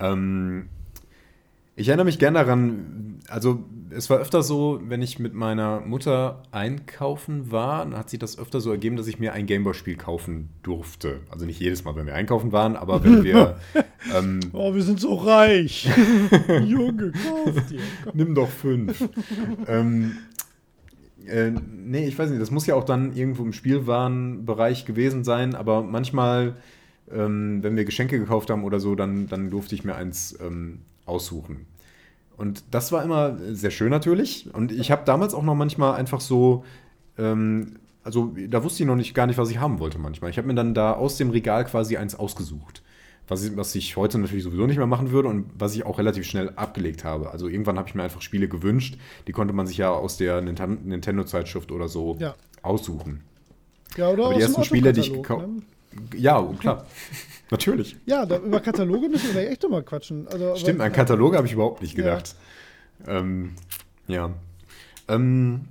Ähm, 0.03 0.71
ich 1.81 1.89
erinnere 1.89 2.05
mich 2.05 2.19
gerne 2.19 2.39
daran, 2.39 3.19
also 3.29 3.65
es 3.91 4.11
war 4.11 4.19
öfter 4.19 4.43
so, 4.43 4.81
wenn 4.85 5.01
ich 5.01 5.19
mit 5.19 5.35
meiner 5.35 5.81
Mutter 5.81 6.43
einkaufen 6.53 7.51
war, 7.51 7.85
dann 7.85 7.97
hat 7.97 8.11
sich 8.11 8.19
das 8.19 8.39
öfter 8.39 8.61
so 8.61 8.71
ergeben, 8.71 8.97
dass 8.97 9.07
ich 9.07 9.19
mir 9.19 9.33
ein 9.33 9.47
Gameboy-Spiel 9.47 9.97
kaufen 9.97 10.51
durfte. 10.63 11.21
Also 11.31 11.47
nicht 11.47 11.59
jedes 11.59 11.85
Mal, 11.85 11.97
wenn 11.97 12.07
wir 12.07 12.15
einkaufen 12.15 12.53
waren, 12.53 12.77
aber 12.77 13.03
wenn 13.03 13.25
wir 13.25 13.57
ähm, 14.15 14.41
Oh, 14.53 14.75
wir 14.75 14.83
sind 14.83 15.01
so 15.01 15.15
reich. 15.15 15.89
Junge, 16.67 17.13
kauf 17.13 17.67
dir. 17.69 17.81
Nimm 18.13 18.35
doch 18.35 18.51
fünf. 18.51 19.09
ähm, 19.67 20.19
äh, 21.27 21.51
nee, 21.51 22.07
ich 22.07 22.19
weiß 22.19 22.29
nicht, 22.29 22.43
das 22.43 22.51
muss 22.51 22.67
ja 22.67 22.75
auch 22.75 22.85
dann 22.85 23.17
irgendwo 23.17 23.43
im 23.43 23.55
Spielwarenbereich 23.55 24.85
gewesen 24.85 25.25
sein, 25.25 25.55
aber 25.55 25.83
manchmal, 25.83 26.57
ähm, 27.11 27.63
wenn 27.63 27.75
wir 27.77 27.87
Geschenke 27.87 28.19
gekauft 28.19 28.51
haben 28.51 28.65
oder 28.65 28.81
so, 28.81 28.95
dann, 28.95 29.29
dann 29.29 29.49
durfte 29.49 29.75
ich 29.75 29.83
mir 29.83 29.95
eins 29.95 30.39
ähm, 30.41 30.81
aussuchen. 31.11 31.67
Und 32.37 32.65
das 32.71 32.91
war 32.93 33.05
immer 33.05 33.37
sehr 33.55 33.71
schön 33.71 33.91
natürlich. 33.91 34.49
Und 34.55 34.73
ich 34.73 34.91
habe 34.91 35.03
damals 35.05 35.35
auch 35.35 35.43
noch 35.43 35.55
manchmal 35.55 35.95
einfach 35.97 36.21
so, 36.23 36.65
ähm, 37.19 37.77
also 38.03 38.33
da 38.49 38.65
wusste 38.65 38.83
ich 38.83 38.87
noch 38.87 38.97
nicht 38.97 39.13
gar 39.13 39.27
nicht, 39.27 39.37
was 39.37 39.51
ich 39.51 39.59
haben 39.59 39.79
wollte 39.79 39.99
manchmal. 39.99 40.31
Ich 40.31 40.39
habe 40.39 40.49
mir 40.49 40.55
dann 40.55 40.73
da 40.73 40.95
aus 40.95 41.19
dem 41.19 41.29
Regal 41.31 41.67
quasi 41.67 41.99
eins 41.99 42.15
ausgesucht. 42.15 42.83
Was 43.29 43.45
ich, 43.45 43.57
was 43.57 43.75
ich 43.75 43.97
heute 43.97 44.19
natürlich 44.19 44.43
sowieso 44.43 44.67
nicht 44.67 44.79
mehr 44.79 44.87
machen 44.87 45.11
würde 45.13 45.29
und 45.29 45.51
was 45.57 45.75
ich 45.77 45.85
auch 45.87 45.99
relativ 45.99 46.25
schnell 46.27 46.51
abgelegt 46.57 47.05
habe. 47.05 47.31
Also 47.31 47.47
irgendwann 47.47 47.79
habe 47.79 47.89
ich 47.89 47.95
mir 47.95 48.03
einfach 48.03 48.23
Spiele 48.23 48.49
gewünscht, 48.49 48.97
die 49.29 49.33
konnte 49.33 49.53
man 49.55 49.67
sich 49.69 49.77
ja 49.77 49.91
aus 49.91 50.17
der 50.17 50.41
Ninten- 50.41 50.85
Nintendo-Zeitschrift 50.87 51.71
oder 51.71 51.87
so 51.89 52.17
Ja. 52.19 52.35
aussuchen. 52.63 53.21
Ja, 53.97 54.09
oder 54.09 54.25
Aber 54.27 54.35
die 54.35 54.41
ersten 54.41 54.65
Spiele, 54.65 54.93
die 54.93 55.01
ich 55.01 55.13
gekauft 55.13 55.47
ne? 55.47 55.63
Ja, 56.17 56.43
klar. 56.59 56.87
Natürlich. 57.51 57.97
Ja, 58.07 58.25
da, 58.27 58.39
über 58.39 58.61
Kataloge 58.61 59.09
müssen 59.09 59.35
wir 59.35 59.51
echt 59.51 59.69
mal 59.69 59.83
quatschen. 59.83 60.29
Also, 60.29 60.55
Stimmt, 60.57 60.81
an 60.81 60.93
Kataloge 60.93 61.37
habe 61.37 61.47
ich 61.47 61.53
überhaupt 61.53 61.83
nicht 61.83 61.97
Ja. 61.97 62.05
gedacht. 62.05 62.37
Ähm, 63.07 63.53
ja. 64.07 64.31
Ähm, 65.09 65.63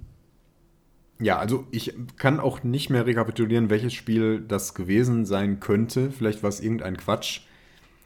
ja, 1.21 1.37
also 1.37 1.65
ich 1.71 1.93
kann 2.17 2.39
auch 2.39 2.63
nicht 2.63 2.89
mehr 2.89 3.05
rekapitulieren, 3.05 3.69
welches 3.69 3.93
Spiel 3.93 4.41
das 4.45 4.73
gewesen 4.73 5.25
sein 5.25 5.59
könnte. 5.59 6.11
Vielleicht 6.11 6.43
war 6.43 6.49
es 6.49 6.59
irgendein 6.59 6.97
Quatsch. 6.97 7.41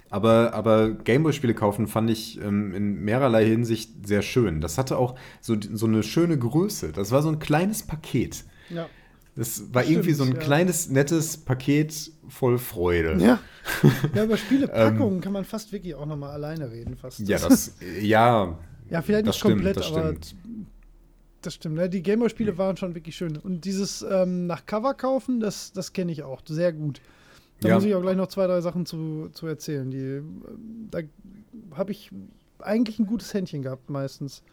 Aber, 0.09 0.53
aber 0.53 0.91
Gameboy-Spiele 0.91 1.55
kaufen 1.55 1.87
fand 1.87 2.11
ich 2.11 2.39
ähm, 2.39 2.75
in 2.75 3.03
mehrerlei 3.03 3.45
Hinsicht 3.45 4.05
sehr 4.05 4.21
schön. 4.21 4.61
Das 4.61 4.77
hatte 4.77 4.97
auch 4.97 5.15
so, 5.41 5.55
so 5.59 5.87
eine 5.87 6.03
schöne 6.03 6.37
Größe. 6.37 6.91
Das 6.91 7.09
war 7.11 7.23
so 7.23 7.29
ein 7.29 7.39
kleines 7.39 7.81
Paket. 7.81 8.43
Ja. 8.69 8.87
Das 9.35 9.73
war 9.73 9.81
Stimmt, 9.81 9.95
irgendwie 9.97 10.13
so 10.13 10.23
ein 10.23 10.33
ja. 10.33 10.39
kleines, 10.39 10.89
nettes 10.89 11.37
Paket 11.37 12.11
voll 12.29 12.57
Freude. 12.59 13.17
Ja. 13.19 13.39
ja, 14.13 14.23
über 14.25 14.37
Spielepackungen 14.37 15.21
kann 15.21 15.33
man 15.33 15.43
fast 15.43 15.71
wirklich 15.71 15.95
auch 15.95 16.05
nochmal 16.05 16.31
alleine 16.31 16.69
reden. 16.71 16.95
Fast. 16.95 17.19
Ja, 17.19 17.37
das, 17.47 17.75
ja, 18.01 18.57
ja, 18.89 19.01
vielleicht 19.01 19.25
das 19.27 19.35
nicht 19.35 19.39
stimmt, 19.39 19.53
komplett, 19.55 19.77
das 19.77 19.87
aber 19.91 20.07
stimmt. 20.09 20.35
das 21.41 21.53
stimmt. 21.55 21.75
Ne? 21.75 21.89
Die 21.89 22.03
Gameboy-Spiele 22.03 22.57
waren 22.59 22.77
schon 22.77 22.93
wirklich 22.93 23.15
schön. 23.15 23.37
Und 23.37 23.65
dieses 23.65 24.05
ähm, 24.07 24.45
nach 24.45 24.65
Cover 24.67 24.93
kaufen, 24.93 25.39
das, 25.39 25.71
das 25.73 25.93
kenne 25.93 26.11
ich 26.11 26.21
auch 26.21 26.41
sehr 26.45 26.71
gut. 26.71 27.01
Da 27.61 27.69
Ja. 27.69 27.75
muss 27.75 27.85
ich 27.85 27.95
auch 27.95 28.01
gleich 28.01 28.17
noch 28.17 28.27
zwei, 28.27 28.45
drei 28.45 28.61
Sachen 28.61 28.85
zu, 28.85 29.29
zu 29.33 29.47
erzählen. 29.47 29.89
Die, 29.89 29.97
ähm, 29.97 30.43
da 30.91 30.99
habe 31.75 31.91
ich 31.91 32.11
eigentlich 32.59 32.99
ein 32.99 33.07
gutes 33.07 33.33
Händchen 33.33 33.63
gehabt 33.63 33.89
meistens. 33.89 34.43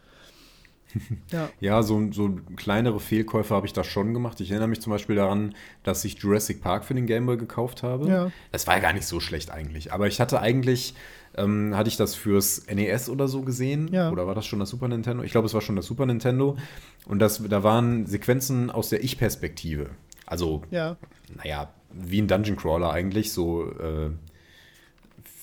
Ja. 1.31 1.49
Ja, 1.59 1.83
so, 1.83 2.11
so 2.11 2.37
kleinere 2.55 2.99
Fehlkäufe 2.99 3.53
habe 3.53 3.65
ich 3.67 3.73
da 3.73 3.83
schon 3.83 4.13
gemacht. 4.13 4.39
Ich 4.41 4.49
erinnere 4.51 4.67
mich 4.69 4.81
zum 4.81 4.91
Beispiel 4.91 5.15
daran, 5.15 5.53
dass 5.83 6.03
ich 6.05 6.15
Jurassic 6.19 6.61
Park 6.61 6.85
für 6.85 6.93
den 6.93 7.05
Game 7.05 7.25
Boy 7.25 7.37
gekauft 7.37 7.83
habe. 7.83 8.07
Ja. 8.09 8.31
Das 8.51 8.67
war 8.67 8.75
ja 8.75 8.81
gar 8.81 8.93
nicht 8.93 9.05
so 9.05 9.19
schlecht 9.19 9.51
eigentlich. 9.51 9.93
Aber 9.93 10.07
ich 10.07 10.19
hatte 10.19 10.41
eigentlich, 10.41 10.93
ähm, 11.37 11.75
hatte 11.75 11.87
ich 11.89 11.97
das 11.97 12.15
fürs 12.15 12.65
NES 12.67 13.09
oder 13.09 13.27
so 13.27 13.41
gesehen. 13.41 13.89
Ja. 13.93 14.11
Oder 14.11 14.27
war 14.27 14.35
das 14.35 14.45
schon 14.45 14.59
das 14.59 14.69
Super 14.69 14.87
Nintendo? 14.87 15.23
Ich 15.23 15.31
glaube, 15.31 15.45
es 15.47 15.53
war 15.53 15.61
schon 15.61 15.75
das 15.75 15.85
Super 15.85 16.05
Nintendo. 16.05 16.57
Und 17.05 17.19
das, 17.19 17.41
da 17.47 17.63
waren 17.63 18.05
Sequenzen 18.05 18.69
aus 18.69 18.89
der 18.89 19.03
Ich-Perspektive. 19.03 19.89
Also, 20.25 20.61
Ja. 20.71 20.97
naja, 21.43 21.69
wie 21.93 22.21
ein 22.21 22.27
Dungeon 22.27 22.55
Crawler 22.57 22.91
eigentlich, 22.91 23.31
so 23.33 23.69
äh, 23.79 24.05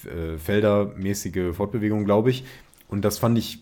äh, 0.09 0.39
feldermäßige 0.39 1.55
Fortbewegung, 1.55 2.05
glaube 2.05 2.31
ich. 2.31 2.45
Und 2.89 3.05
das 3.05 3.19
fand 3.19 3.37
ich 3.39 3.61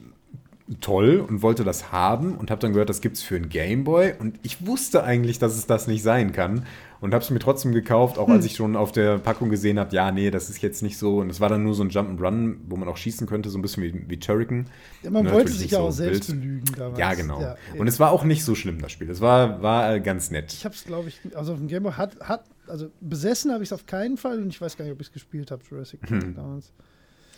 toll 0.80 1.24
und 1.26 1.42
wollte 1.42 1.62
das 1.62 1.92
haben 1.92 2.34
und 2.36 2.50
habe 2.50 2.60
dann 2.60 2.72
gehört, 2.72 2.88
das 2.88 3.00
gibt 3.00 3.16
es 3.16 3.22
für 3.22 3.36
einen 3.36 3.48
Gameboy 3.48 4.14
und 4.18 4.38
ich 4.42 4.66
wusste 4.66 5.04
eigentlich, 5.04 5.38
dass 5.38 5.56
es 5.56 5.66
das 5.66 5.86
nicht 5.86 6.02
sein 6.02 6.32
kann 6.32 6.66
und 7.00 7.14
habe 7.14 7.22
es 7.22 7.30
mir 7.30 7.38
trotzdem 7.38 7.70
gekauft, 7.70 8.18
auch 8.18 8.28
als 8.28 8.44
ich 8.44 8.56
schon 8.56 8.74
auf 8.74 8.90
der 8.90 9.18
Packung 9.18 9.48
gesehen 9.48 9.78
habe, 9.78 9.94
ja, 9.94 10.10
nee, 10.10 10.30
das 10.32 10.50
ist 10.50 10.60
jetzt 10.62 10.82
nicht 10.82 10.98
so 10.98 11.18
und 11.18 11.30
es 11.30 11.40
war 11.40 11.48
dann 11.48 11.62
nur 11.62 11.74
so 11.74 11.84
ein 11.84 11.90
Jump'n'Run, 11.90 12.56
wo 12.68 12.76
man 12.76 12.88
auch 12.88 12.96
schießen 12.96 13.28
könnte, 13.28 13.48
so 13.48 13.58
ein 13.58 13.62
bisschen 13.62 13.84
wie, 13.84 14.10
wie 14.10 14.18
Turrican. 14.18 14.66
ja 15.04 15.10
man 15.10 15.24
Ne, 15.26 15.32
wollte 15.32 15.52
sich 15.52 15.70
ja 15.70 15.78
so 15.78 15.84
auch 15.84 15.90
selbst 15.92 16.30
wild. 16.30 16.40
belügen 16.40 16.74
damals. 16.76 16.98
Ja, 16.98 17.14
genau. 17.14 17.40
Ja, 17.40 17.56
und 17.78 17.86
es 17.86 18.00
war 18.00 18.10
auch 18.10 18.24
nicht 18.24 18.42
so 18.44 18.56
schlimm, 18.56 18.80
das 18.82 18.90
Spiel. 18.90 19.08
Es 19.08 19.20
war, 19.20 19.62
war 19.62 20.00
ganz 20.00 20.32
nett. 20.32 20.52
Ich 20.52 20.64
habe 20.64 20.74
es, 20.74 20.84
glaube 20.84 21.08
ich, 21.10 21.20
also 21.36 21.52
auf 21.52 21.58
dem 21.58 21.68
Gameboy 21.68 21.92
hat, 21.92 22.18
hat, 22.20 22.44
also 22.66 22.88
besessen 23.00 23.52
habe 23.52 23.62
ich 23.62 23.68
es 23.68 23.72
auf 23.72 23.86
keinen 23.86 24.16
Fall 24.16 24.42
und 24.42 24.48
ich 24.48 24.60
weiß 24.60 24.76
gar 24.76 24.84
nicht, 24.84 24.94
ob 24.94 25.00
ich 25.00 25.06
es 25.06 25.12
gespielt 25.12 25.52
habe, 25.52 25.62
Jurassic 25.70 26.00
Park 26.00 26.24
Hm. 26.24 26.34
damals. 26.34 26.72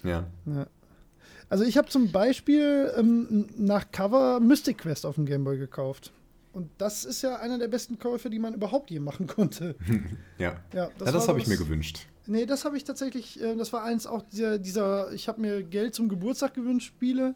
Ja. 0.03 0.25
Ja. 0.47 0.67
Also 1.51 1.65
ich 1.65 1.79
habe 1.79 1.89
zum 1.89 2.13
Beispiel 2.13 2.93
ähm, 2.97 3.47
nach 3.57 3.91
Cover 3.91 4.41
Mystic 4.41 4.79
Quest 4.79 5.07
auf 5.07 5.15
dem 5.15 5.27
Gameboy 5.27 5.59
gekauft. 5.59 6.13
Und 6.53 6.71
das 6.79 7.05
ist 7.05 7.23
ja 7.23 7.37
einer 7.37 7.59
der 7.59 7.69
besten 7.69 7.99
Käufe, 7.99 8.31
die 8.31 8.39
man 8.39 8.55
überhaupt 8.55 8.91
je 8.91 9.01
machen 9.01 9.27
konnte. 9.27 9.75
Ja. 10.39 10.57
Ja, 10.73 10.91
Ja, 11.05 11.13
das 11.13 11.29
habe 11.29 11.39
ich 11.41 11.47
mir 11.47 11.57
gewünscht. 11.57 12.07
Nee, 12.27 12.47
das 12.47 12.65
habe 12.65 12.77
ich 12.77 12.85
tatsächlich, 12.85 13.41
äh, 13.43 13.57
das 13.57 13.73
war 13.73 13.83
eins 13.85 14.07
auch 14.07 14.23
dieser, 14.23 14.59
dieser 14.59 15.13
ich 15.13 15.29
habe 15.29 15.41
mir 15.41 15.63
Geld 15.63 15.95
zum 15.95 16.09
Geburtstag 16.09 16.55
gewünscht, 16.55 16.89
Spiele, 16.89 17.35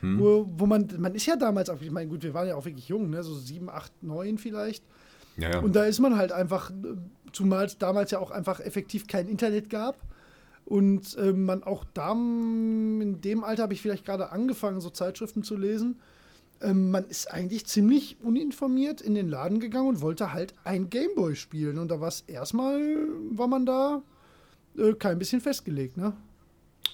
Hm. 0.00 0.18
wo, 0.20 0.46
wo 0.58 0.66
man, 0.66 0.88
man 0.98 1.14
ist 1.14 1.24
ja 1.24 1.36
damals 1.36 1.70
auch, 1.70 1.80
ich 1.80 1.90
meine, 1.90 2.10
gut, 2.10 2.22
wir 2.22 2.34
waren 2.34 2.46
ja 2.46 2.56
auch 2.56 2.64
wirklich 2.66 2.88
jung, 2.88 3.08
ne, 3.10 3.22
so 3.22 3.34
sieben, 3.34 3.70
acht, 3.70 3.90
neun 4.02 4.36
vielleicht. 4.38 4.84
Ja, 5.36 5.50
ja. 5.50 5.58
Und 5.60 5.74
da 5.74 5.84
ist 5.84 5.98
man 5.98 6.16
halt 6.16 6.30
einfach, 6.30 6.70
äh, 6.70 6.74
zumal 7.32 7.64
es 7.64 7.78
damals 7.78 8.10
ja 8.10 8.18
auch 8.18 8.30
einfach 8.30 8.60
effektiv 8.60 9.06
kein 9.06 9.26
Internet 9.28 9.70
gab. 9.70 9.96
Und 10.64 11.16
äh, 11.18 11.32
man 11.32 11.62
auch 11.62 11.84
da, 11.92 12.12
in 12.12 13.20
dem 13.20 13.44
Alter 13.44 13.64
habe 13.64 13.74
ich 13.74 13.82
vielleicht 13.82 14.04
gerade 14.06 14.30
angefangen, 14.32 14.80
so 14.80 14.88
Zeitschriften 14.90 15.42
zu 15.42 15.56
lesen. 15.56 15.96
Ähm, 16.62 16.90
man 16.90 17.04
ist 17.04 17.30
eigentlich 17.30 17.66
ziemlich 17.66 18.16
uninformiert 18.22 19.00
in 19.02 19.14
den 19.14 19.28
Laden 19.28 19.60
gegangen 19.60 19.88
und 19.88 20.00
wollte 20.00 20.32
halt 20.32 20.54
ein 20.64 20.88
Gameboy 20.88 21.34
spielen. 21.36 21.78
Und 21.78 21.88
da 21.90 22.00
war 22.00 22.08
es 22.08 22.22
erstmal, 22.22 22.80
war 23.30 23.46
man 23.48 23.66
da 23.66 24.02
äh, 24.78 24.94
kein 24.94 25.18
bisschen 25.18 25.40
festgelegt, 25.42 25.96
ne? 25.98 26.14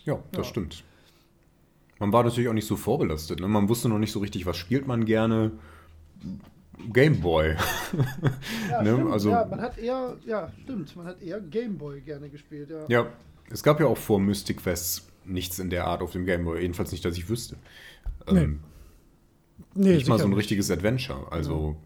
Ja, 0.04 0.18
das 0.32 0.46
Ja. 0.46 0.50
stimmt. 0.50 0.82
Man 2.00 2.12
war 2.12 2.24
natürlich 2.24 2.48
auch 2.48 2.54
nicht 2.54 2.66
so 2.66 2.76
vorbelastet. 2.76 3.38
Ne? 3.40 3.46
Man 3.46 3.68
wusste 3.68 3.88
noch 3.88 3.98
nicht 3.98 4.10
so 4.12 4.18
richtig, 4.20 4.46
was 4.46 4.56
spielt 4.56 4.86
man 4.88 5.04
gerne. 5.04 5.52
Gameboy. 6.92 7.56
Ja, 8.70 8.82
Ne, 8.82 9.06
also- 9.12 9.30
ja, 9.30 9.44
man 9.44 9.60
hat 9.60 9.76
eher, 9.78 10.16
ja, 10.24 10.50
stimmt, 10.62 10.96
man 10.96 11.06
hat 11.06 11.20
eher 11.22 11.40
Gameboy 11.40 12.00
gerne 12.00 12.30
gespielt, 12.30 12.70
ja. 12.70 12.84
Ja, 12.88 13.06
es 13.50 13.62
gab 13.62 13.80
ja 13.80 13.86
auch 13.86 13.98
vor 13.98 14.18
Mystic 14.20 14.58
Quest 14.62 15.08
nichts 15.24 15.58
in 15.58 15.70
der 15.70 15.86
Art 15.86 16.02
auf 16.02 16.12
dem 16.12 16.24
Gameboy. 16.24 16.60
Jedenfalls 16.60 16.92
nicht, 16.92 17.04
dass 17.04 17.16
ich 17.16 17.28
wüsste. 17.28 17.56
Ähm, 18.26 18.60
Nee, 19.74 19.94
nicht 19.94 20.08
mal 20.08 20.18
so 20.18 20.24
ein 20.26 20.32
richtiges 20.32 20.70
Adventure. 20.70 21.30
Also, 21.30 21.76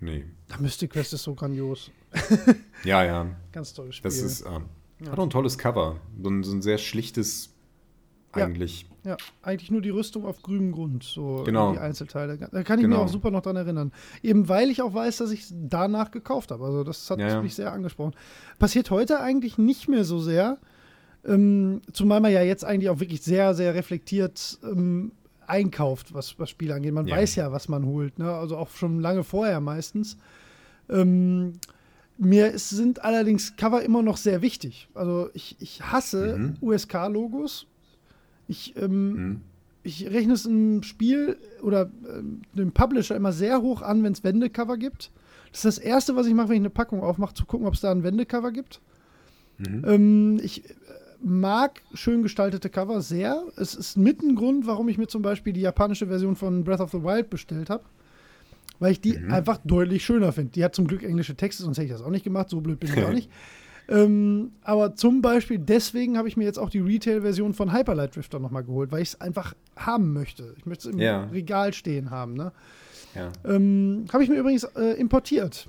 nee. 0.00 0.24
Da 0.48 0.58
Mystic 0.58 0.90
Quest 0.92 1.12
ist 1.14 1.22
so 1.22 1.34
grandios. 1.34 1.90
Ja, 2.84 3.04
ja. 3.04 3.26
Ganz 3.52 3.72
tolles 3.74 3.96
Spiel. 3.96 4.10
Das 4.10 4.18
ist, 4.20 4.42
ähm, 4.46 4.64
Ja. 5.04 5.12
hat 5.12 5.18
auch 5.18 5.22
ein 5.24 5.30
tolles 5.30 5.56
Cover. 5.58 5.96
So 6.22 6.28
ein, 6.30 6.42
so 6.42 6.52
ein 6.52 6.62
sehr 6.62 6.78
schlichtes, 6.78 7.54
Ja. 8.34 8.44
eigentlich. 8.46 8.86
Ja, 9.04 9.16
eigentlich 9.42 9.70
nur 9.70 9.80
die 9.80 9.90
Rüstung 9.90 10.26
auf 10.26 10.42
grünem 10.42 10.72
Grund, 10.72 11.04
so 11.04 11.42
Genau. 11.44 11.72
die 11.72 11.78
Einzelteile. 11.78 12.36
Da 12.36 12.62
kann 12.64 12.78
ich 12.80 12.86
mir 12.86 12.90
Genau. 12.94 13.04
auch 13.04 13.08
super 13.08 13.30
noch 13.30 13.40
dran 13.42 13.56
erinnern. 13.56 13.92
Eben 14.22 14.48
weil 14.48 14.70
ich 14.70 14.82
auch 14.82 14.92
weiß, 14.92 15.18
dass 15.18 15.30
ich 15.30 15.42
es 15.42 15.54
danach 15.54 16.10
gekauft 16.10 16.50
habe. 16.50 16.64
Also 16.64 16.84
das 16.84 17.08
hat 17.10 17.18
Ja, 17.18 17.28
ja. 17.28 17.42
mich 17.42 17.54
sehr 17.54 17.72
angesprochen. 17.72 18.14
Passiert 18.58 18.90
heute 18.90 19.20
eigentlich 19.20 19.56
nicht 19.58 19.88
mehr 19.88 20.04
so 20.04 20.18
sehr. 20.20 20.58
Ähm, 21.24 21.82
zumal 21.92 22.20
man 22.20 22.32
ja 22.32 22.42
jetzt 22.42 22.64
eigentlich 22.64 22.88
auch 22.88 23.00
wirklich 23.00 23.20
sehr, 23.22 23.54
sehr 23.54 23.74
reflektiert 23.74 24.58
ähm, 24.62 25.12
einkauft, 25.46 26.14
was, 26.14 26.38
was 26.38 26.48
Spiele 26.50 26.74
angeht. 26.74 26.92
Man 26.94 27.06
Ja. 27.06 27.16
weiß 27.16 27.34
ja, 27.36 27.52
was 27.52 27.68
man 27.68 27.84
holt. 27.84 28.18
Ne? 28.18 28.30
Also 28.32 28.56
auch 28.56 28.70
schon 28.70 29.00
lange 29.00 29.24
vorher 29.24 29.60
meistens. 29.60 30.16
Ähm, 30.88 31.54
mir 32.16 32.50
ist, 32.50 32.70
sind 32.70 33.02
allerdings 33.04 33.56
Cover 33.56 33.82
immer 33.82 34.02
noch 34.02 34.16
sehr 34.16 34.42
wichtig. 34.42 34.88
Also 34.94 35.30
ich, 35.34 35.56
ich 35.60 35.82
hasse 35.82 36.36
Mhm. 36.38 36.54
USK-Logos. 36.60 37.66
Ich, 38.48 38.74
ähm, 38.76 39.14
Hm. 39.16 39.40
ich 39.82 40.06
rechne 40.10 40.34
es 40.34 40.44
im 40.46 40.82
Spiel 40.82 41.36
oder 41.62 41.90
ähm, 42.08 42.42
dem 42.54 42.72
Publisher 42.72 43.16
immer 43.16 43.32
sehr 43.32 43.60
hoch 43.62 43.82
an, 43.82 44.02
wenn 44.02 44.12
es 44.12 44.24
Wendecover 44.24 44.76
gibt. 44.76 45.10
Das 45.52 45.64
ist 45.64 45.64
das 45.64 45.78
Erste, 45.78 46.16
was 46.16 46.26
ich 46.26 46.34
mache, 46.34 46.48
wenn 46.50 46.56
ich 46.56 46.60
eine 46.60 46.70
Packung 46.70 47.00
aufmache, 47.02 47.34
zu 47.34 47.44
gucken, 47.44 47.66
ob 47.66 47.74
es 47.74 47.80
da 47.80 47.90
ein 47.90 48.02
Wendecover 48.02 48.52
gibt. 48.52 48.80
Mhm. 49.58 49.84
Ähm, 49.86 50.40
ich 50.42 50.68
äh, 50.68 50.74
mag 51.22 51.82
schön 51.94 52.22
gestaltete 52.22 52.70
Cover 52.70 53.00
sehr. 53.00 53.42
Es 53.56 53.74
ist 53.74 53.96
mit 53.96 54.22
ein 54.22 54.34
Grund, 54.34 54.66
warum 54.66 54.88
ich 54.88 54.98
mir 54.98 55.06
zum 55.08 55.22
Beispiel 55.22 55.52
die 55.52 55.60
japanische 55.60 56.06
Version 56.06 56.36
von 56.36 56.64
Breath 56.64 56.80
of 56.80 56.90
the 56.92 57.02
Wild 57.02 57.30
bestellt 57.30 57.70
habe. 57.70 57.84
Weil 58.78 58.92
ich 58.92 59.00
die 59.00 59.18
Mhm. 59.18 59.32
einfach 59.32 59.58
deutlich 59.64 60.04
schöner 60.04 60.32
finde. 60.32 60.52
Die 60.52 60.64
hat 60.64 60.74
zum 60.74 60.86
Glück 60.86 61.02
englische 61.02 61.34
Texte, 61.34 61.62
sonst 61.64 61.76
hätte 61.76 61.86
ich 61.86 61.92
das 61.92 62.02
auch 62.02 62.10
nicht 62.10 62.24
gemacht. 62.24 62.48
So 62.48 62.60
blöd 62.60 62.80
bin 62.80 62.90
ich 62.94 63.04
auch 63.04 63.12
nicht. 63.12 63.30
Ähm, 63.88 64.52
aber 64.62 64.94
zum 64.94 65.20
Beispiel 65.20 65.58
deswegen 65.58 66.16
habe 66.16 66.28
ich 66.28 66.36
mir 66.36 66.44
jetzt 66.44 66.58
auch 66.58 66.70
die 66.70 66.78
Retail-Version 66.78 67.54
von 67.54 67.72
Hyperlight 67.72 68.14
Drifter 68.16 68.38
nochmal 68.38 68.62
geholt, 68.64 68.92
weil 68.92 69.02
ich 69.02 69.08
es 69.10 69.20
einfach 69.20 69.54
haben 69.76 70.12
möchte. 70.12 70.54
Ich 70.58 70.64
möchte 70.64 70.88
es 70.88 70.94
im 70.94 71.00
Ja. 71.00 71.24
Regal 71.24 71.72
stehen 71.74 72.10
haben. 72.10 72.34
Ne? 72.34 72.52
Ja. 73.14 73.32
Ähm, 73.44 74.04
habe 74.12 74.22
ich 74.22 74.30
mir 74.30 74.36
übrigens 74.38 74.64
äh, 74.64 74.92
importiert. 75.00 75.68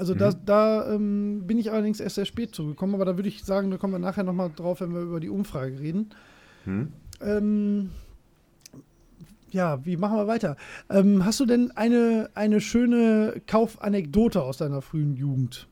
Also 0.00 0.14
da, 0.14 0.30
Mhm. 0.30 0.36
da 0.46 0.94
ähm, 0.94 1.46
bin 1.46 1.58
ich 1.58 1.70
allerdings 1.70 2.00
erst 2.00 2.14
sehr 2.14 2.24
spät 2.24 2.54
zugekommen, 2.54 2.94
aber 2.94 3.04
da 3.04 3.18
würde 3.18 3.28
ich 3.28 3.44
sagen, 3.44 3.70
da 3.70 3.76
kommen 3.76 3.92
wir 3.92 3.98
nachher 3.98 4.24
nochmal 4.24 4.50
drauf, 4.56 4.80
wenn 4.80 4.94
wir 4.94 5.02
über 5.02 5.20
die 5.20 5.28
Umfrage 5.28 5.78
reden. 5.78 6.08
Hm? 6.64 6.90
Ähm, 7.20 7.90
ja, 9.50 9.84
wie 9.84 9.98
machen 9.98 10.16
wir 10.16 10.26
weiter? 10.26 10.56
Ähm, 10.88 11.26
hast 11.26 11.38
du 11.40 11.44
denn 11.44 11.70
eine, 11.72 12.30
eine 12.34 12.62
schöne 12.62 13.42
Kaufanekdote 13.46 14.42
aus 14.42 14.56
deiner 14.56 14.80
frühen 14.80 15.16
Jugend? 15.16 15.68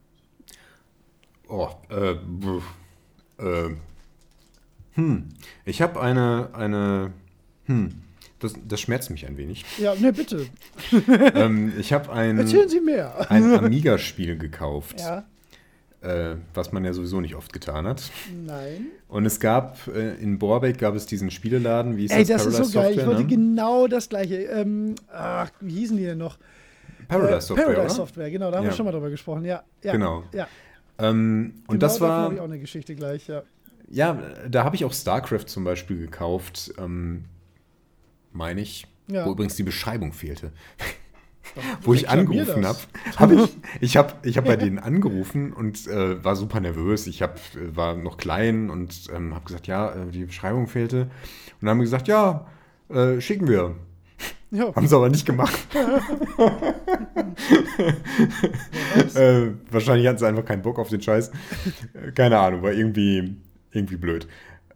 Oh, 1.49 1.71
äh, 1.89 2.17
äh, 3.39 3.77
hm. 4.93 5.29
Ich 5.65 5.81
habe 5.81 6.03
eine, 6.03 6.51
eine, 6.53 7.15
hm. 7.65 8.03
Das, 8.41 8.55
das 8.67 8.81
schmerzt 8.81 9.11
mich 9.11 9.27
ein 9.27 9.37
wenig. 9.37 9.65
Ja, 9.79 9.95
ne, 9.95 10.13
bitte. 10.13 10.47
ähm, 11.35 11.73
ich 11.79 11.93
habe 11.93 12.13
ein, 12.13 12.39
Erzählen 12.39 12.69
Sie 12.69 12.81
mehr. 12.81 13.31
ein 13.31 13.53
Amiga-Spiel 13.53 14.39
gekauft, 14.39 15.01
Ja, 15.01 15.25
äh, 16.03 16.37
was 16.55 16.71
man 16.71 16.85
ja 16.85 16.93
sowieso 16.93 17.21
nicht 17.21 17.35
oft 17.35 17.53
getan 17.53 17.87
hat. 17.87 18.11
nein. 18.47 18.87
Und 19.09 19.27
es 19.27 19.41
gab, 19.41 19.89
äh, 19.89 20.15
in 20.23 20.39
Borbeck 20.39 20.79
gab 20.79 20.95
es 20.95 21.07
diesen 21.07 21.31
Spieleladen, 21.33 21.97
wie 21.97 22.05
ist 22.05 22.13
Ey, 22.13 22.25
das 22.25 22.47
ist 22.47 22.53
Paradise 22.53 22.71
so 22.73 22.79
geil. 22.81 22.93
Ich 22.99 23.07
wollte 23.07 23.23
ne? 23.23 23.27
genau 23.27 23.87
das 23.89 24.09
gleiche. 24.09 24.37
Ähm, 24.37 24.95
ach, 25.13 25.51
wie 25.61 25.75
hießen 25.81 25.97
die 25.97 26.05
denn 26.05 26.19
noch? 26.19 26.39
Paradise 27.09 27.37
Äh, 27.37 27.41
Software, 27.41 27.65
Paradise 27.65 27.85
oder? 27.87 27.95
Software, 27.95 28.31
genau, 28.31 28.51
da 28.51 28.59
haben 28.59 28.65
Ja. 28.65 28.71
wir 28.71 28.77
schon 28.77 28.85
mal 28.85 28.93
drüber 28.93 29.11
gesprochen. 29.11 29.45
Ja, 29.45 29.63
ja. 29.83 29.93
Genau. 29.93 30.23
Ja. 30.33 30.47
Ähm, 31.01 31.55
und 31.67 31.75
Genau 31.75 31.79
das 31.81 32.01
war, 32.01 32.33
ich 32.33 32.39
auch 32.41 32.45
eine 32.45 32.59
Geschichte 32.59 32.95
gleich, 32.95 33.27
ja. 33.29 33.43
ja, 33.91 34.17
da 34.49 34.65
habe 34.65 34.77
ich 34.77 34.85
auch 34.85 34.93
StarCraft 34.93 35.47
zum 35.47 35.65
Beispiel 35.65 35.97
gekauft, 35.99 36.73
ähm, 36.79 37.25
meine 38.39 38.63
ich. 38.63 38.87
Ja. 39.09 39.27
Wo 39.27 39.33
übrigens 39.33 39.57
die 39.57 39.63
Beschreibung 39.63 40.15
fehlte. 40.15 40.53
Wo 41.83 41.95
ich 41.95 42.09
angerufen 42.09 42.67
habe, 42.67 42.79
habe 43.17 43.35
ich, 43.43 43.57
ich 43.81 43.97
habe 43.97 44.15
ich 44.23 44.37
hab 44.37 44.45
bei 44.45 44.57
denen 44.57 44.79
angerufen 44.79 45.53
und 45.53 45.87
äh, 45.87 46.23
war 46.23 46.37
super 46.37 46.61
nervös. 46.61 47.07
Ich 47.07 47.23
hab, 47.23 47.39
äh, 47.57 47.75
war 47.75 47.95
noch 47.95 48.17
klein 48.17 48.71
und 48.71 49.09
ähm, 49.15 49.35
habe 49.35 49.45
gesagt, 49.47 49.67
ja, 49.67 49.93
äh, 49.93 50.11
die 50.11 50.25
Beschreibung 50.25 50.67
fehlte. 50.69 51.03
Und 51.03 51.11
dann 51.63 51.71
haben 51.71 51.81
gesagt, 51.81 52.07
ja, 52.07 52.47
äh, 52.91 53.21
schicken 53.21 53.49
wir. 53.49 53.75
Ja, 54.51 54.75
Haben 54.75 54.89
sie 54.89 54.97
aber 54.97 55.11
nicht 55.11 55.27
gemacht. 55.27 55.59
äh, 59.15 59.49
wahrscheinlich 59.71 60.07
hatten 60.07 60.19
sie 60.19 60.27
einfach 60.27 60.45
keinen 60.45 60.63
Bock 60.63 60.79
auf 60.79 60.89
den 60.89 61.03
Scheiß. 61.03 61.31
Keine 62.15 62.39
Ahnung, 62.39 62.63
war 62.63 62.73
irgendwie, 62.73 63.37
irgendwie 63.73 63.97
blöd. 63.97 64.27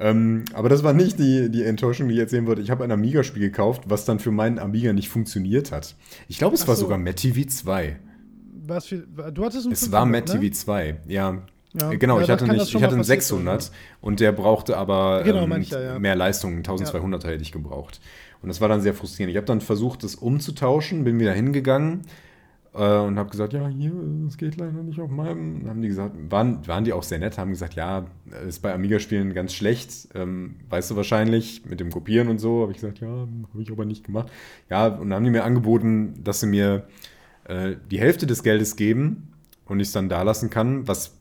Ähm, 0.02 0.44
aber 0.52 0.68
das 0.68 0.82
war 0.82 0.92
nicht 0.92 1.20
die, 1.20 1.48
die 1.48 1.62
Enttäuschung, 1.62 2.08
die 2.08 2.14
ich 2.14 2.20
erzählen 2.20 2.44
wollte. 2.46 2.60
Ich 2.60 2.70
habe 2.72 2.82
ein 2.82 2.90
Amiga-Spiel 2.90 3.40
gekauft, 3.42 3.84
was 3.86 4.04
dann 4.04 4.18
für 4.18 4.32
meinen 4.32 4.58
Amiga 4.58 4.92
nicht 4.92 5.08
funktioniert 5.08 5.70
hat. 5.70 5.94
Ich 6.26 6.38
glaube, 6.38 6.56
es 6.56 6.64
Ach 6.64 6.68
war 6.68 6.74
so. 6.74 6.82
sogar 6.82 6.98
MetTV 6.98 7.46
2. 7.46 7.96
was 8.66 8.86
für, 8.86 8.98
du 8.98 9.44
hattest 9.44 9.66
ein 9.66 9.72
Es 9.72 9.92
war 9.92 10.04
500, 10.04 10.28
ne? 10.34 10.40
MetTV 10.40 10.56
2, 10.56 10.96
ja. 11.06 11.38
Ja. 11.74 11.90
Genau, 11.94 12.16
Ja, 12.16 12.20
ich 12.22 12.26
da 12.26 12.32
hatte, 12.34 12.44
nicht, 12.48 12.68
ich 12.68 12.74
hatte 12.74 12.88
einen 12.88 12.98
passiert 12.98 13.22
sein, 13.22 13.38
600 13.38 13.70
und 14.00 14.20
der 14.20 14.32
brauchte 14.32 14.76
aber 14.76 15.22
Genau, 15.24 15.44
ähm, 15.44 15.62
ja. 15.62 15.98
mehr 15.98 16.16
Leistung, 16.16 16.60
1200er 16.62 17.28
hätte 17.28 17.42
ich 17.42 17.52
gebraucht. 17.52 18.00
Und 18.42 18.48
das 18.48 18.60
war 18.60 18.68
dann 18.68 18.80
sehr 18.80 18.92
frustrierend. 18.94 19.30
Ich 19.30 19.36
habe 19.36 19.46
dann 19.46 19.60
versucht, 19.60 20.02
das 20.02 20.16
umzutauschen, 20.16 21.04
bin 21.04 21.18
wieder 21.20 21.32
hingegangen 21.32 22.02
äh, 22.74 22.98
und 22.98 23.18
habe 23.18 23.30
gesagt, 23.30 23.52
ja, 23.52 23.68
hier, 23.68 23.92
es 24.26 24.36
geht 24.36 24.56
leider 24.56 24.82
nicht 24.82 25.00
auf 25.00 25.10
meinem. 25.10 25.60
Dann 25.60 25.70
haben 25.70 25.82
die 25.82 25.88
gesagt, 25.88 26.14
waren, 26.30 26.66
waren 26.66 26.84
die 26.84 26.92
auch 26.92 27.02
sehr 27.02 27.18
nett, 27.18 27.38
haben 27.38 27.50
gesagt, 27.50 27.74
ja, 27.74 28.06
ist 28.46 28.60
bei 28.62 28.72
Amiga-Spielen 28.72 29.34
ganz 29.34 29.52
schlecht, 29.54 30.08
ähm, 30.14 30.56
weißt 30.70 30.90
du 30.90 30.96
wahrscheinlich, 30.96 31.64
mit 31.66 31.80
dem 31.80 31.90
Kopieren 31.90 32.28
und 32.28 32.38
so. 32.38 32.62
Habe 32.62 32.72
ich 32.72 32.78
gesagt, 32.78 33.00
ja, 33.00 33.08
habe 33.08 33.62
ich 33.62 33.70
aber 33.70 33.84
nicht 33.84 34.04
gemacht. 34.04 34.30
Ja, 34.70 34.86
und 34.86 35.10
dann 35.10 35.16
haben 35.16 35.24
die 35.24 35.30
mir 35.30 35.44
angeboten, 35.44 36.22
dass 36.24 36.40
sie 36.40 36.46
mir 36.46 36.86
äh, 37.44 37.76
die 37.90 38.00
Hälfte 38.00 38.26
des 38.26 38.42
Geldes 38.42 38.76
geben 38.76 39.32
und 39.66 39.80
ich 39.80 39.88
es 39.88 39.92
dann 39.92 40.08
da 40.08 40.22
lassen 40.22 40.48
kann, 40.50 40.86
was 40.88 41.16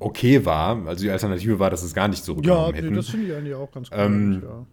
okay 0.00 0.44
war. 0.44 0.86
Also 0.86 1.04
die 1.04 1.10
Alternative 1.10 1.58
war, 1.58 1.70
dass 1.70 1.82
es 1.82 1.94
gar 1.94 2.08
nicht 2.08 2.20
Ja, 2.20 2.24
zurückgenommen 2.24 2.72
nee, 2.72 2.78
hätten. 2.82 2.94
das 2.94 3.08
finde 3.08 3.26
ich 3.26 3.34
eigentlich 3.34 3.54
auch 3.54 3.70
ganz 3.72 3.90
cool. 3.90 3.98
Ähm, 3.98 4.42
ja. 4.42 4.66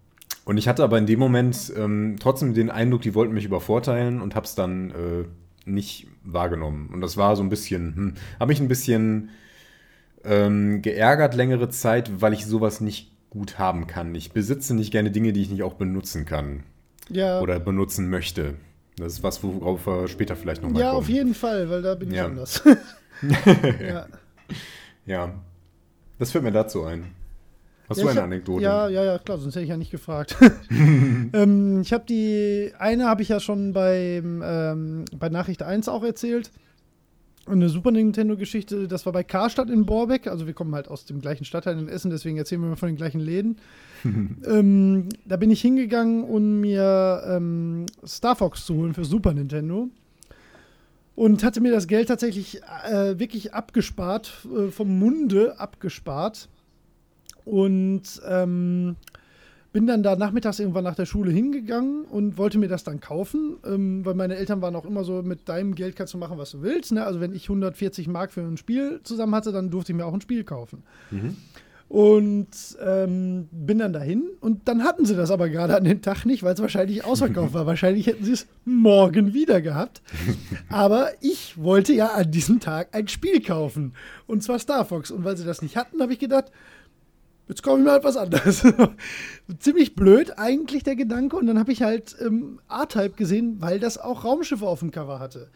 Und 0.44 0.58
ich 0.58 0.68
hatte 0.68 0.84
aber 0.84 0.98
in 0.98 1.06
dem 1.06 1.20
Moment 1.20 1.72
ähm, 1.78 2.16
trotzdem 2.20 2.54
den 2.54 2.70
Eindruck, 2.70 3.02
die 3.02 3.14
wollten 3.14 3.34
mich 3.34 3.46
übervorteilen 3.46 4.22
und 4.22 4.36
habe 4.36 4.46
es 4.46 4.56
dann 4.56 4.92
äh, 4.92 5.26
nicht 5.70 6.08
wahrgenommen. 6.24 6.90
Und 6.92 7.02
das 7.02 7.18
war 7.18 7.36
so 7.36 7.44
ein 7.44 7.50
bisschen, 7.50 7.96
hm, 7.96 8.14
habe 8.40 8.50
mich 8.50 8.60
ein 8.60 8.68
bisschen 8.68 9.30
ähm, 10.24 10.82
geärgert 10.82 11.36
längere 11.36 11.70
Zeit, 11.70 12.22
weil 12.22 12.34
ich 12.34 12.46
sowas 12.46 12.82
nicht 12.82 13.12
gut 13.30 13.60
haben 13.60 13.88
kann. 13.88 14.14
Ich 14.16 14.34
besitze 14.34 14.76
nicht 14.76 14.92
gerne 14.92 15.12
Dinge, 15.12 15.32
die 15.34 15.42
ich 15.42 15.50
nicht 15.50 15.64
auch 15.64 15.76
benutzen 15.76 16.26
kann 16.26 16.64
ja, 17.10 17.40
oder 17.40 17.60
benutzen 17.60 18.10
möchte. 18.10 18.56
Das 18.98 19.14
ist 19.14 19.24
was, 19.24 19.44
worauf 19.44 19.88
wir 19.88 20.08
später 20.08 20.36
vielleicht 20.36 20.62
nochmal 20.62 20.82
ja 20.82 20.90
kommen. 20.90 21.00
auf 21.00 21.10
jeden 21.10 21.34
Fall, 21.34 21.70
weil 21.70 21.82
da 21.82 21.96
bin 21.96 22.10
ich 22.10 22.18
Ja. 22.18 22.26
anders. 22.26 22.64
ja. 23.88 24.08
Ja, 25.06 25.34
das 26.20 26.32
fällt 26.32 26.44
mir 26.44 26.52
dazu 26.52 26.84
ein. 26.84 27.06
Hast 27.92 27.98
Ja, 27.98 28.04
du 28.04 28.10
eine 28.10 28.20
hab- 28.20 28.26
Anekdote? 28.26 28.64
Ja, 28.64 28.90
ja, 28.90 29.04
ja, 29.04 29.20
klar, 29.20 29.38
sonst 29.38 29.56
hätte 29.56 29.64
ich 29.64 29.70
ja 29.70 29.78
nicht 29.78 29.92
gefragt. 29.92 30.36
ähm, 31.34 31.82
ich 31.82 31.94
habe 31.94 32.06
die, 32.08 32.72
eine 32.80 33.06
habe 33.06 33.22
ich 33.22 33.30
ja 33.30 33.40
schon 33.40 33.74
beim, 33.74 34.42
ähm, 34.44 35.06
bei 35.18 35.30
Nachricht 35.30 35.62
1 35.62 35.88
auch 35.90 36.04
erzählt. 36.04 36.52
Eine 37.48 37.70
Super 37.70 37.92
Nintendo-Geschichte, 37.92 38.88
das 38.88 39.06
war 39.06 39.14
bei 39.14 39.24
Karstadt 39.24 39.70
in 39.70 39.86
Borbeck. 39.86 40.28
Also 40.28 40.48
wir 40.48 40.54
kommen 40.54 40.74
halt 40.76 40.88
aus 40.88 41.06
dem 41.06 41.20
gleichen 41.22 41.44
Stadtteil 41.44 41.78
in 41.80 41.90
Essen, 41.90 42.12
deswegen 42.12 42.38
erzählen 42.38 42.62
wir 42.62 42.70
mal 42.70 42.76
von 42.76 42.88
den 42.90 42.96
gleichen 42.98 43.20
Läden. 43.20 43.58
ähm, 44.04 45.10
da 45.26 45.38
bin 45.38 45.52
ich 45.52 45.60
hingegangen, 45.62 46.24
um 46.24 46.62
mir 46.62 47.24
ähm, 47.28 47.88
Star 48.06 48.36
Fox 48.36 48.66
zu 48.66 48.76
holen 48.76 48.94
für 48.94 49.06
Super 49.06 49.34
Nintendo. 49.34 49.90
Und 51.16 51.44
hatte 51.44 51.62
mir 51.62 51.72
das 51.72 51.88
Geld 51.88 52.08
tatsächlich 52.08 52.62
äh, 52.90 53.20
wirklich 53.20 53.54
abgespart, 53.54 54.48
äh, 54.58 54.70
vom 54.72 54.98
Munde 54.98 55.60
abgespart. 55.60 56.48
Und 57.46 58.22
ähm, 58.28 58.96
bin 59.74 59.88
dann 59.88 60.04
da 60.04 60.16
nachmittags 60.16 60.60
irgendwann 60.60 60.84
nach 60.84 60.96
der 60.96 61.06
Schule 61.06 61.32
hingegangen 61.32 62.04
und 62.06 62.38
wollte 62.38 62.58
mir 62.58 62.68
das 62.68 62.84
dann 62.84 63.00
kaufen, 63.00 63.58
ähm, 63.66 64.06
weil 64.06 64.16
meine 64.16 64.36
Eltern 64.36 64.62
waren 64.62 64.76
auch 64.76 64.86
immer 64.86 65.04
so, 65.04 65.22
mit 65.22 65.48
deinem 65.48 65.76
Geld 65.76 65.96
kannst 65.96 66.14
du 66.14 66.18
machen, 66.18 66.38
was 66.38 66.52
du 66.52 66.62
willst. 66.62 66.92
Ne? 66.92 67.06
Also 67.06 67.22
wenn 67.22 67.34
ich 67.34 67.44
140 67.44 68.08
Mark 68.08 68.32
für 68.32 68.42
ein 68.42 68.58
Spiel 68.58 69.00
zusammen 69.04 69.34
hatte, 69.34 69.52
dann 69.52 69.70
durfte 69.70 69.94
ich 69.94 69.98
mir 69.98 70.06
auch 70.06 70.14
ein 70.14 70.22
Spiel 70.22 70.44
kaufen. 70.44 70.84
Mhm. 71.10 71.38
Und 71.88 72.48
ähm, 72.82 73.50
bin 73.52 73.80
dann 73.80 73.92
dahin 73.92 74.24
und 74.40 74.70
dann 74.70 74.84
hatten 74.84 75.06
sie 75.06 75.14
das 75.14 75.30
aber 75.30 75.50
gerade 75.50 75.76
an 75.76 75.84
dem 75.84 76.02
Tag 76.02 76.24
nicht, 76.24 76.42
weil 76.42 76.54
es 76.54 76.62
wahrscheinlich 76.62 77.04
ausverkauft 77.06 77.54
war. 77.54 77.66
wahrscheinlich 77.66 78.08
hätten 78.08 78.24
sie 78.24 78.32
es 78.32 78.48
morgen 78.64 79.34
wieder 79.34 79.62
gehabt. 79.62 80.02
Aber 80.70 81.10
ich 81.20 81.62
wollte 81.62 81.92
ja 81.92 82.14
an 82.14 82.32
diesem 82.32 82.62
Tag 82.62 82.96
ein 82.96 83.10
Spiel 83.10 83.42
kaufen. 83.42 83.92
Und 84.26 84.42
zwar 84.42 84.58
Star 84.60 84.86
Fox. 84.86 85.12
Und 85.12 85.26
weil 85.26 85.36
sie 85.36 85.44
das 85.44 85.62
nicht 85.62 85.76
hatten, 85.76 86.02
habe 86.02 86.14
ich 86.14 86.20
gedacht, 86.20 86.46
jetzt 87.52 87.64
kaufe 87.64 87.80
ich 87.80 87.84
mir 87.84 87.92
halt 87.92 88.06
was 88.06 88.16
anderes. 88.16 88.64
Ziemlich 89.60 89.94
blöd 89.94 90.40
eigentlich 90.40 90.84
der 90.84 90.96
Gedanke. 90.96 91.36
Und 91.36 91.48
dann 91.48 91.60
habe 91.60 91.74
ich 91.74 91.82
halt 91.82 92.16
ähm, 92.22 92.62
R-Type 92.70 93.18
gesehen, 93.18 93.58
weil 93.60 93.78
das 93.78 93.98
auch 93.98 94.24
Raumschiffe 94.24 94.66
auf 94.66 94.80
dem 94.80 94.92
Cover 94.92 95.20
hatte. 95.20 95.50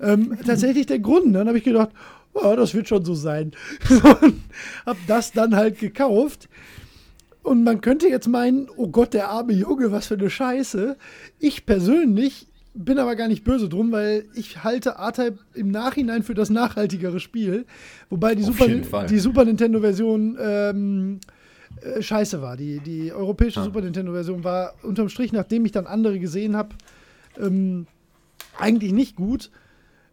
Ähm, 0.00 0.38
tatsächlich 0.46 0.86
der 0.86 0.98
Grund. 0.98 1.34
Dann 1.36 1.46
habe 1.46 1.58
ich 1.58 1.64
gedacht, 1.64 1.90
oh, 2.32 2.54
das 2.56 2.72
wird 2.72 2.88
schon 2.88 3.04
so 3.04 3.14
sein. 3.14 3.52
und 4.22 4.40
habe 4.86 4.98
das 5.06 5.32
dann 5.32 5.54
halt 5.54 5.78
gekauft. 5.78 6.48
Und 7.42 7.64
man 7.64 7.82
könnte 7.82 8.08
jetzt 8.08 8.28
meinen, 8.28 8.70
oh 8.76 8.88
Gott, 8.88 9.12
der 9.12 9.28
arme 9.28 9.52
Junge, 9.52 9.92
was 9.92 10.06
für 10.06 10.14
eine 10.14 10.30
Scheiße. 10.30 10.96
Ich 11.38 11.66
persönlich 11.66 12.46
bin 12.74 12.98
aber 12.98 13.16
gar 13.16 13.28
nicht 13.28 13.44
böse 13.44 13.68
drum, 13.68 13.92
weil 13.92 14.26
ich 14.34 14.62
halte 14.62 14.90
R-Type 14.90 15.38
im 15.54 15.70
Nachhinein 15.70 16.22
für 16.22 16.34
das 16.34 16.50
nachhaltigere 16.50 17.20
Spiel. 17.20 17.66
Wobei 18.08 18.34
die, 18.34 18.44
Auf 18.44 18.58
Super, 18.58 19.04
die 19.06 19.18
Super 19.18 19.44
Nintendo-Version 19.44 20.38
ähm, 20.40 21.20
äh, 21.82 22.02
scheiße 22.02 22.40
war. 22.42 22.56
Die, 22.56 22.80
die 22.80 23.12
europäische 23.12 23.60
Ah. 23.60 23.64
Super 23.64 23.80
Nintendo-Version 23.80 24.44
war 24.44 24.74
unterm 24.82 25.08
Strich, 25.08 25.32
nachdem 25.32 25.64
ich 25.64 25.72
dann 25.72 25.86
andere 25.86 26.18
gesehen 26.18 26.56
habe, 26.56 26.70
ähm, 27.38 27.86
eigentlich 28.58 28.92
nicht 28.92 29.16
gut. 29.16 29.50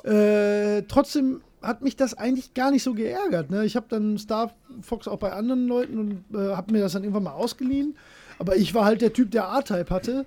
Äh, 0.03 0.83
trotzdem 0.87 1.41
hat 1.61 1.81
mich 1.81 1.95
das 1.95 2.13
eigentlich 2.13 2.53
gar 2.53 2.71
nicht 2.71 2.83
so 2.83 2.93
geärgert. 2.93 3.49
Ne? 3.49 3.65
Ich 3.65 3.75
habe 3.75 3.87
dann 3.89 4.17
Star 4.17 4.53
Fox 4.81 5.07
auch 5.07 5.19
bei 5.19 5.33
anderen 5.33 5.67
Leuten 5.67 5.97
und 5.97 6.23
äh, 6.33 6.55
habe 6.55 6.71
mir 6.71 6.81
das 6.81 6.93
dann 6.93 7.03
irgendwann 7.03 7.23
mal 7.23 7.31
ausgeliehen. 7.31 7.95
Aber 8.39 8.55
ich 8.55 8.73
war 8.73 8.85
halt 8.85 9.01
der 9.01 9.13
Typ, 9.13 9.31
der 9.31 9.49
A-Type 9.49 9.89
hatte. 9.89 10.25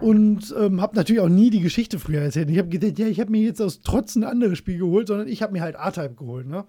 Und 0.00 0.54
ähm, 0.56 0.80
habe 0.80 0.94
natürlich 0.94 1.20
auch 1.20 1.28
nie 1.28 1.50
die 1.50 1.60
Geschichte 1.60 1.98
früher 1.98 2.20
erzählt. 2.20 2.48
Ich 2.48 2.58
habe 2.58 2.68
gedacht, 2.68 2.98
ja, 2.98 3.06
ich 3.06 3.18
habe 3.18 3.30
mir 3.30 3.42
jetzt 3.42 3.60
aus 3.60 3.82
Trotz 3.82 4.14
ein 4.14 4.24
anderes 4.24 4.56
Spiel 4.56 4.78
geholt, 4.78 5.08
sondern 5.08 5.26
ich 5.26 5.42
habe 5.42 5.52
mir 5.52 5.62
halt 5.62 5.76
A-Type 5.76 6.14
geholt. 6.14 6.46
Ne? 6.46 6.64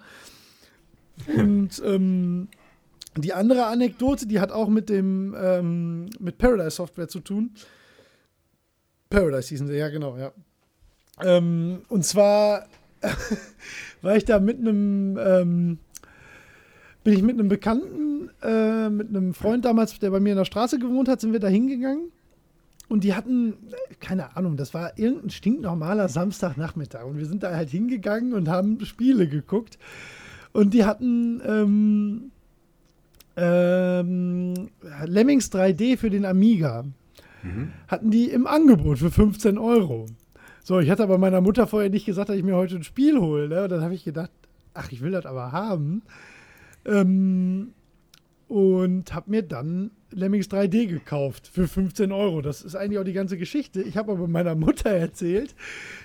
Und 1.35 1.81
ähm, 1.85 2.48
die 3.18 3.34
andere 3.34 3.65
Anekdote, 3.65 4.26
die 4.26 4.39
hat 4.39 4.52
auch 4.52 4.69
mit 4.69 4.89
dem 4.89 5.35
ähm, 5.39 6.10
mit 6.19 6.38
Paradise 6.38 6.72
Software 6.72 7.07
zu 7.07 7.19
tun. 7.19 7.52
Paradise 9.10 9.49
hießen 9.49 9.68
sie, 9.68 9.76
ja, 9.76 9.89
genau, 9.89 10.18
ja. 10.18 10.31
Ähm, 11.22 11.81
und 11.89 12.06
zwar 12.06 12.65
war 14.02 14.15
ich 14.15 14.26
da 14.26 14.39
mit 14.39 14.60
einem, 14.60 15.18
ähm, 15.18 15.77
bin 17.03 17.14
ich 17.14 17.22
mit 17.22 17.38
einem 17.38 17.49
Bekannten, 17.49 18.30
äh, 18.41 18.89
mit 18.89 19.10
einem 19.10 19.34
Freund 19.34 19.65
damals, 19.65 19.99
der 19.99 20.11
bei 20.11 20.19
mir 20.19 20.31
in 20.31 20.38
der 20.38 20.45
Straße 20.45 20.80
gewohnt 20.80 21.10
hat, 21.10 21.22
sind 21.22 21.34
wir 21.34 21.39
da 21.39 21.48
hingegangen. 21.48 22.11
Und 22.91 23.05
die 23.05 23.13
hatten, 23.13 23.53
keine 24.01 24.35
Ahnung, 24.35 24.57
das 24.57 24.73
war 24.73 24.99
irgendein 24.99 25.30
stinknormaler 25.30 26.09
Samstagnachmittag. 26.09 27.05
Und 27.05 27.19
wir 27.19 27.26
sind 27.26 27.41
da 27.41 27.55
halt 27.55 27.69
hingegangen 27.69 28.34
und 28.34 28.49
haben 28.49 28.84
Spiele 28.84 29.30
geguckt. 29.30 29.80
Und 30.51 30.73
die 30.73 30.84
hatten 30.84 31.41
ähm, 31.47 32.31
ähm, 33.38 34.69
Lemmings 35.05 35.49
3D 35.53 35.95
für 35.95 36.09
den 36.09 36.26
Amiga. 36.26 36.84
Hatten 37.88 38.11
die 38.11 38.30
im 38.30 38.45
Angebot 38.45 38.99
für 38.99 39.09
15 39.09 39.57
Euro. 39.57 40.07
So, 40.61 40.81
ich 40.81 40.89
hatte 40.89 41.03
aber 41.03 41.18
meiner 41.18 41.39
Mutter 41.39 41.68
vorher 41.68 41.89
nicht 41.89 42.05
gesagt, 42.05 42.27
dass 42.27 42.35
ich 42.35 42.43
mir 42.43 42.57
heute 42.57 42.76
ein 42.76 42.84
Spiel 42.84 43.22
hole. 43.22 43.47
Ne? 43.47 43.63
Und 43.63 43.72
dann 43.72 43.84
habe 43.84 43.93
ich 43.93 44.03
gedacht, 44.03 44.31
ach, 44.73 44.91
ich 44.91 44.99
will 44.99 45.11
das 45.11 45.26
aber 45.26 45.53
haben. 45.53 46.01
Ähm, 46.84 47.72
und 48.49 49.13
habe 49.13 49.31
mir 49.31 49.43
dann 49.43 49.91
Lemmings 50.12 50.48
3D 50.48 50.88
gekauft 50.88 51.50
für 51.52 51.68
15 51.68 52.12
Euro. 52.12 52.42
Das 52.42 52.62
ist 52.62 52.76
eigentlich 52.76 53.00
auch 53.00 53.04
die 53.04 53.14
ganze 53.14 53.38
Geschichte. 53.38 53.82
Ich 53.82 53.98
habe 53.98 54.12
aber 54.12 54.28
meiner 54.28 54.56
Mutter 54.56 54.90
erzählt, 54.90 55.56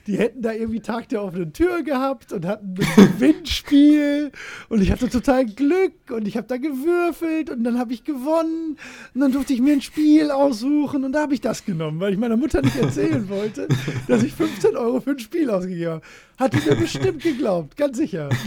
die 0.07 0.19
hätten 0.19 0.43
da 0.43 0.53
irgendwie 0.53 0.81
Tag 0.81 1.09
der 1.09 1.23
offenen 1.23 1.53
Tür 1.53 1.83
gehabt 1.83 2.33
und 2.33 2.47
hatten 2.47 2.75
ein 2.79 2.87
Gewinnspiel 3.19 4.31
und 4.69 4.83
ich 4.83 4.93
hatte 4.93 5.09
total 5.09 5.47
Glück 5.47 5.95
und 6.11 6.29
ich 6.29 6.37
habe 6.37 6.47
da 6.47 6.57
gewürfelt 6.57 7.51
und 7.51 7.65
dann 7.65 7.79
habe 7.79 7.93
ich 7.93 8.05
gewonnen 8.05 8.79
und 9.15 9.21
dann 9.21 9.33
durfte 9.33 9.53
ich 9.53 9.61
mir 9.61 9.73
ein 9.73 9.83
Spiel 9.83 10.31
aussuchen 10.31 11.05
und 11.05 11.13
da 11.13 11.23
habe 11.23 11.35
ich 11.35 11.41
das 11.41 11.65
genommen, 11.65 12.01
weil 12.01 12.13
ich 12.13 12.19
meiner 12.19 12.37
Mutter 12.37 12.63
nicht 12.63 12.77
erzählen 12.77 13.29
wollte, 13.29 13.69
dass 14.09 14.23
ich 14.23 14.33
15 14.33 14.77
Euro 14.77 15.01
für 15.01 15.11
ein 15.11 15.19
Spiel 15.19 15.51
ausgegeben 15.51 15.91
habe. 15.93 16.03
Hat 16.39 16.53
die 16.53 16.69
mir 16.69 16.77
bestimmt 16.77 17.23
geglaubt, 17.23 17.77
ganz 17.77 17.97
sicher. 17.97 18.29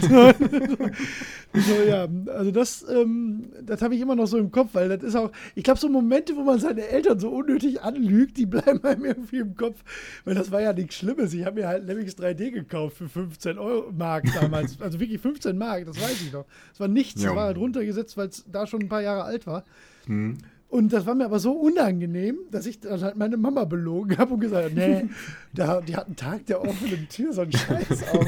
so, 1.52 1.74
ja, 1.88 2.06
also 2.32 2.50
das, 2.52 2.84
ähm, 2.88 3.50
das 3.62 3.82
habe 3.82 3.94
ich 3.94 4.00
immer 4.00 4.14
noch 4.14 4.26
so 4.26 4.38
im 4.38 4.50
Kopf, 4.52 4.70
weil 4.74 4.88
das 4.88 5.02
ist 5.02 5.16
auch, 5.16 5.30
ich 5.54 5.64
glaube, 5.64 5.80
so 5.80 5.88
Momente, 5.88 6.36
wo 6.36 6.42
man 6.42 6.58
seine 6.60 6.86
Eltern 6.86 7.18
so 7.18 7.30
unnötig 7.30 7.82
anlügt, 7.82 8.36
die 8.36 8.46
bleiben 8.46 8.82
einem 8.84 9.04
irgendwie 9.04 9.38
im 9.38 9.56
Kopf, 9.56 9.82
weil 10.24 10.34
das 10.34 10.50
war 10.52 10.60
ja 10.60 10.72
nichts 10.72 10.94
Schlimmes. 10.96 11.34
Ich 11.34 11.44
habe 11.44 11.60
mir 11.60 11.68
halt 11.68 11.84
Lemmings 11.86 12.16
3D 12.16 12.50
gekauft 12.52 12.96
für 12.98 13.08
15 13.08 13.58
Euro 13.58 13.90
Mark 13.92 14.24
damals, 14.40 14.80
also 14.80 15.00
wirklich 15.00 15.20
15 15.20 15.58
Mark, 15.58 15.86
das 15.86 16.00
weiß 16.00 16.22
ich 16.22 16.32
noch. 16.32 16.46
Es 16.72 16.78
war 16.80 16.88
nichts, 16.88 17.22
Ja. 17.22 17.30
es 17.30 17.36
war 17.36 17.44
halt 17.46 17.58
runtergesetzt, 17.58 18.16
weil 18.16 18.28
es 18.28 18.44
da 18.50 18.66
schon 18.66 18.82
ein 18.82 18.88
paar 18.88 19.02
Jahre 19.02 19.24
alt 19.24 19.46
war. 19.46 19.64
Hm. 20.06 20.38
Und 20.70 20.92
das 20.92 21.04
war 21.04 21.16
mir 21.16 21.24
aber 21.24 21.40
so 21.40 21.50
unangenehm, 21.50 22.38
dass 22.52 22.64
ich 22.64 22.78
dann 22.78 23.00
halt 23.02 23.16
meine 23.16 23.36
Mama 23.36 23.64
belogen 23.64 24.16
habe 24.18 24.34
und 24.34 24.40
gesagt 24.40 24.66
habe, 24.70 24.74
nee, 24.74 25.08
da, 25.52 25.80
die 25.80 25.96
hat 25.96 26.06
einen 26.06 26.14
Tag 26.14 26.46
der 26.46 26.60
offenen 26.62 27.08
Tür, 27.08 27.32
so 27.32 27.40
einen 27.40 27.50
Scheiß 27.56 28.08
auf. 28.12 28.24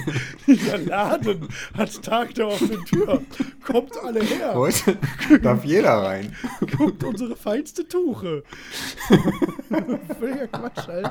Dieser 0.48 0.78
Laden 0.78 1.46
hat 1.74 2.02
Tag 2.02 2.34
der 2.34 2.48
offenen 2.48 2.84
Tür. 2.84 3.22
Kommt 3.64 3.96
alle 4.02 4.22
her, 4.24 4.54
Heute 4.54 4.98
darf 5.40 5.64
jeder 5.64 5.92
rein. 6.02 6.34
guckt 6.76 7.04
unsere 7.04 7.36
feinste 7.36 7.86
Tuche. 7.86 8.42
Völliger 10.18 10.48
Quatsch 10.48 10.88
halt. 10.88 11.10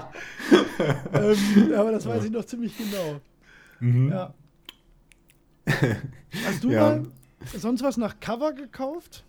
ähm, 1.13 1.73
aber 1.77 1.91
das 1.93 2.05
weiß 2.05 2.25
ich 2.25 2.31
noch 2.31 2.43
ziemlich 2.43 2.73
genau. 2.77 3.21
Mhm. 3.79 4.09
Ja. 4.09 4.33
Hast 6.45 6.63
du 6.63 6.71
Ja. 6.71 6.81
mal 6.81 7.03
sonst 7.57 7.83
was 7.83 7.95
nach 7.95 8.19
Cover 8.19 8.51
gekauft? 8.53 9.23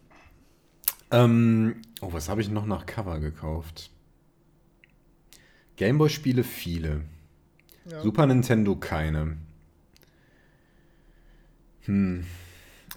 Ähm, 1.13 1.77
oh, 2.01 2.13
was 2.13 2.29
habe 2.29 2.41
ich 2.41 2.49
noch 2.49 2.67
nach 2.67 2.87
Cover 2.87 3.21
gekauft? 3.21 3.91
Gameboy-Spiele 5.77 6.43
viele. 6.43 7.03
Ja. 7.85 8.01
Super 8.01 8.27
Nintendo 8.27 8.77
keine. 8.77 9.37
Hm. 11.83 12.25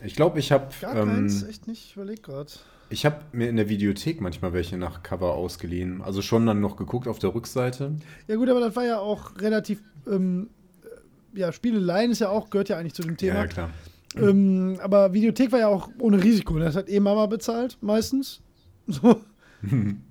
Ich 0.03 0.15
glaube, 0.15 0.39
ich 0.39 0.51
habe 0.51 0.69
Gar 0.81 0.95
ähm, 0.95 1.09
keins, 1.09 1.43
echt 1.43 1.67
nicht, 1.67 1.85
ich 1.85 1.95
überleg 1.95 2.21
gerade. 2.21 2.51
ich 2.89 3.05
habe 3.05 3.21
mir 3.31 3.49
in 3.49 3.55
der 3.55 3.69
Videothek 3.69 4.21
manchmal 4.21 4.53
welche 4.53 4.77
nach 4.77 5.03
Cover 5.03 5.33
ausgeliehen. 5.33 6.01
Also 6.01 6.21
schon 6.21 6.45
dann 6.45 6.59
noch 6.59 6.75
geguckt 6.75 7.07
auf 7.07 7.19
der 7.19 7.33
Rückseite. 7.33 7.95
Ja 8.27 8.35
gut, 8.35 8.49
aber 8.49 8.59
das 8.59 8.75
war 8.75 8.85
ja 8.85 8.99
auch 8.99 9.39
relativ, 9.39 9.81
ähm, 10.07 10.49
äh, 10.83 11.39
ja, 11.39 11.51
Spieleleien 11.51 12.11
ist 12.11 12.19
ja 12.19 12.29
auch, 12.29 12.49
gehört 12.49 12.69
ja 12.69 12.77
eigentlich 12.77 12.93
zu 12.93 13.03
dem 13.03 13.17
Thema. 13.17 13.35
Ja, 13.35 13.41
ja, 13.41 13.47
klar. 13.47 13.69
Ähm, 14.17 14.77
aber 14.81 15.13
Videothek 15.13 15.51
war 15.51 15.59
ja 15.59 15.67
auch 15.67 15.89
ohne 15.99 16.23
Risiko. 16.23 16.53
ne? 16.55 16.65
Das 16.65 16.75
hat 16.75 16.89
eh 16.89 16.99
Mama 16.99 17.25
bezahlt, 17.27 17.77
meistens. 17.81 18.41
So. 18.87 19.19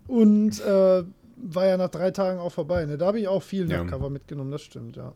Und 0.09 0.61
äh, 0.61 1.05
war 1.37 1.67
ja 1.67 1.77
nach 1.77 1.91
drei 1.91 2.11
Tagen 2.11 2.41
auch 2.41 2.51
vorbei. 2.51 2.85
Ne? 2.87 2.99
Da 2.99 3.07
habe 3.07 3.21
ich 3.21 3.29
auch 3.29 3.43
viel 3.43 3.67
nach 3.67 3.73
Ja. 3.77 3.85
Cover 3.85 4.11
mitgenommen, 4.11 4.51
das 4.51 4.63
stimmt, 4.63 4.97
ja. 4.97 5.13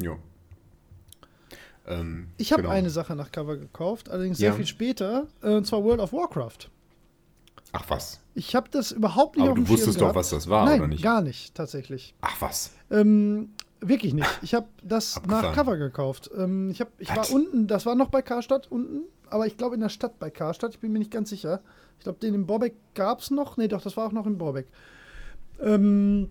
Jo. 0.00 0.16
Ähm, 1.86 2.28
Ich 2.38 2.52
habe 2.52 2.62
genau. 2.62 2.74
eine 2.74 2.90
Sache 2.90 3.14
nach 3.14 3.30
Cover 3.30 3.56
gekauft, 3.56 4.08
allerdings 4.08 4.38
sehr 4.38 4.50
Ja. 4.50 4.56
viel 4.56 4.66
später, 4.66 5.26
äh, 5.42 5.54
und 5.56 5.66
zwar 5.66 5.84
World 5.84 6.00
of 6.00 6.12
Warcraft. 6.12 6.70
Ach 7.72 7.84
was. 7.88 8.20
Ich 8.34 8.54
habe 8.54 8.68
das 8.70 8.92
überhaupt 8.92 9.36
nicht 9.36 9.42
Aber 9.42 9.52
auf 9.52 9.56
du 9.58 9.62
dem 9.62 9.66
Schirm 9.66 9.76
wusstest 9.78 9.96
doch, 9.98 10.00
gehabt. 10.04 10.16
was 10.16 10.30
das 10.30 10.48
war, 10.48 10.64
Nein, 10.64 10.80
oder 10.80 10.88
nicht? 10.88 11.02
gar 11.02 11.20
nicht, 11.20 11.54
tatsächlich. 11.54 12.14
Ach 12.22 12.40
was. 12.40 12.72
Ähm, 12.90 13.50
wirklich 13.80 14.14
nicht. 14.14 14.28
Ich 14.42 14.54
habe 14.54 14.66
das 14.82 15.16
nach 15.16 15.22
Abgefahren. 15.22 15.54
Cover 15.54 15.76
gekauft. 15.76 16.30
Ähm, 16.36 16.70
ich 16.70 16.80
hab, 16.80 16.88
ich 16.98 17.14
war 17.14 17.30
unten, 17.30 17.66
das 17.66 17.86
war 17.86 17.94
noch 17.94 18.08
bei 18.08 18.22
Karstadt 18.22 18.70
unten, 18.70 19.02
aber 19.30 19.46
ich 19.46 19.56
glaube 19.56 19.74
in 19.74 19.80
der 19.80 19.88
Stadt 19.88 20.18
bei 20.18 20.30
Karstadt, 20.30 20.72
ich 20.74 20.80
bin 20.80 20.92
mir 20.92 20.98
nicht 20.98 21.10
ganz 21.10 21.30
sicher. 21.30 21.60
Ich 21.98 22.04
glaube, 22.04 22.18
den 22.20 22.34
in 22.34 22.46
Borbeck 22.46 22.74
gab 22.94 23.20
es 23.20 23.30
noch. 23.30 23.56
Nee, 23.56 23.68
doch, 23.68 23.80
das 23.82 23.96
war 23.96 24.06
auch 24.06 24.12
noch 24.12 24.26
in 24.26 24.38
Borbeck. 24.38 24.66
Ähm, 25.60 26.28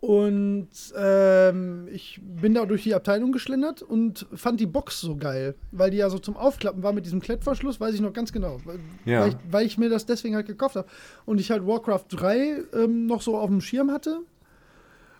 und 0.00 0.68
ähm, 0.98 1.86
ich 1.92 2.20
bin 2.20 2.54
da 2.54 2.66
durch 2.66 2.82
die 2.82 2.92
Abteilung 2.92 3.30
geschlendert 3.30 3.82
und 3.82 4.26
fand 4.34 4.58
die 4.58 4.66
Box 4.66 5.00
so 5.00 5.14
geil, 5.14 5.54
weil 5.70 5.92
die 5.92 5.98
ja 5.98 6.10
so 6.10 6.18
zum 6.18 6.36
Aufklappen 6.36 6.82
war 6.82 6.92
mit 6.92 7.06
diesem 7.06 7.20
Klettverschluss, 7.20 7.78
weiß 7.78 7.94
ich 7.94 8.00
noch 8.00 8.12
ganz 8.12 8.32
genau. 8.32 8.58
Weil, 8.64 8.80
Ja. 9.04 9.20
weil, 9.20 9.28
ich, 9.28 9.36
weil 9.48 9.66
ich 9.66 9.78
mir 9.78 9.88
das 9.88 10.04
deswegen 10.04 10.34
halt 10.34 10.48
gekauft 10.48 10.74
habe. 10.74 10.88
Und 11.24 11.40
ich 11.40 11.52
halt 11.52 11.64
Warcraft 11.64 12.06
3 12.08 12.62
ähm, 12.74 13.06
noch 13.06 13.22
so 13.22 13.38
auf 13.38 13.48
dem 13.48 13.60
Schirm 13.60 13.92
hatte 13.92 14.22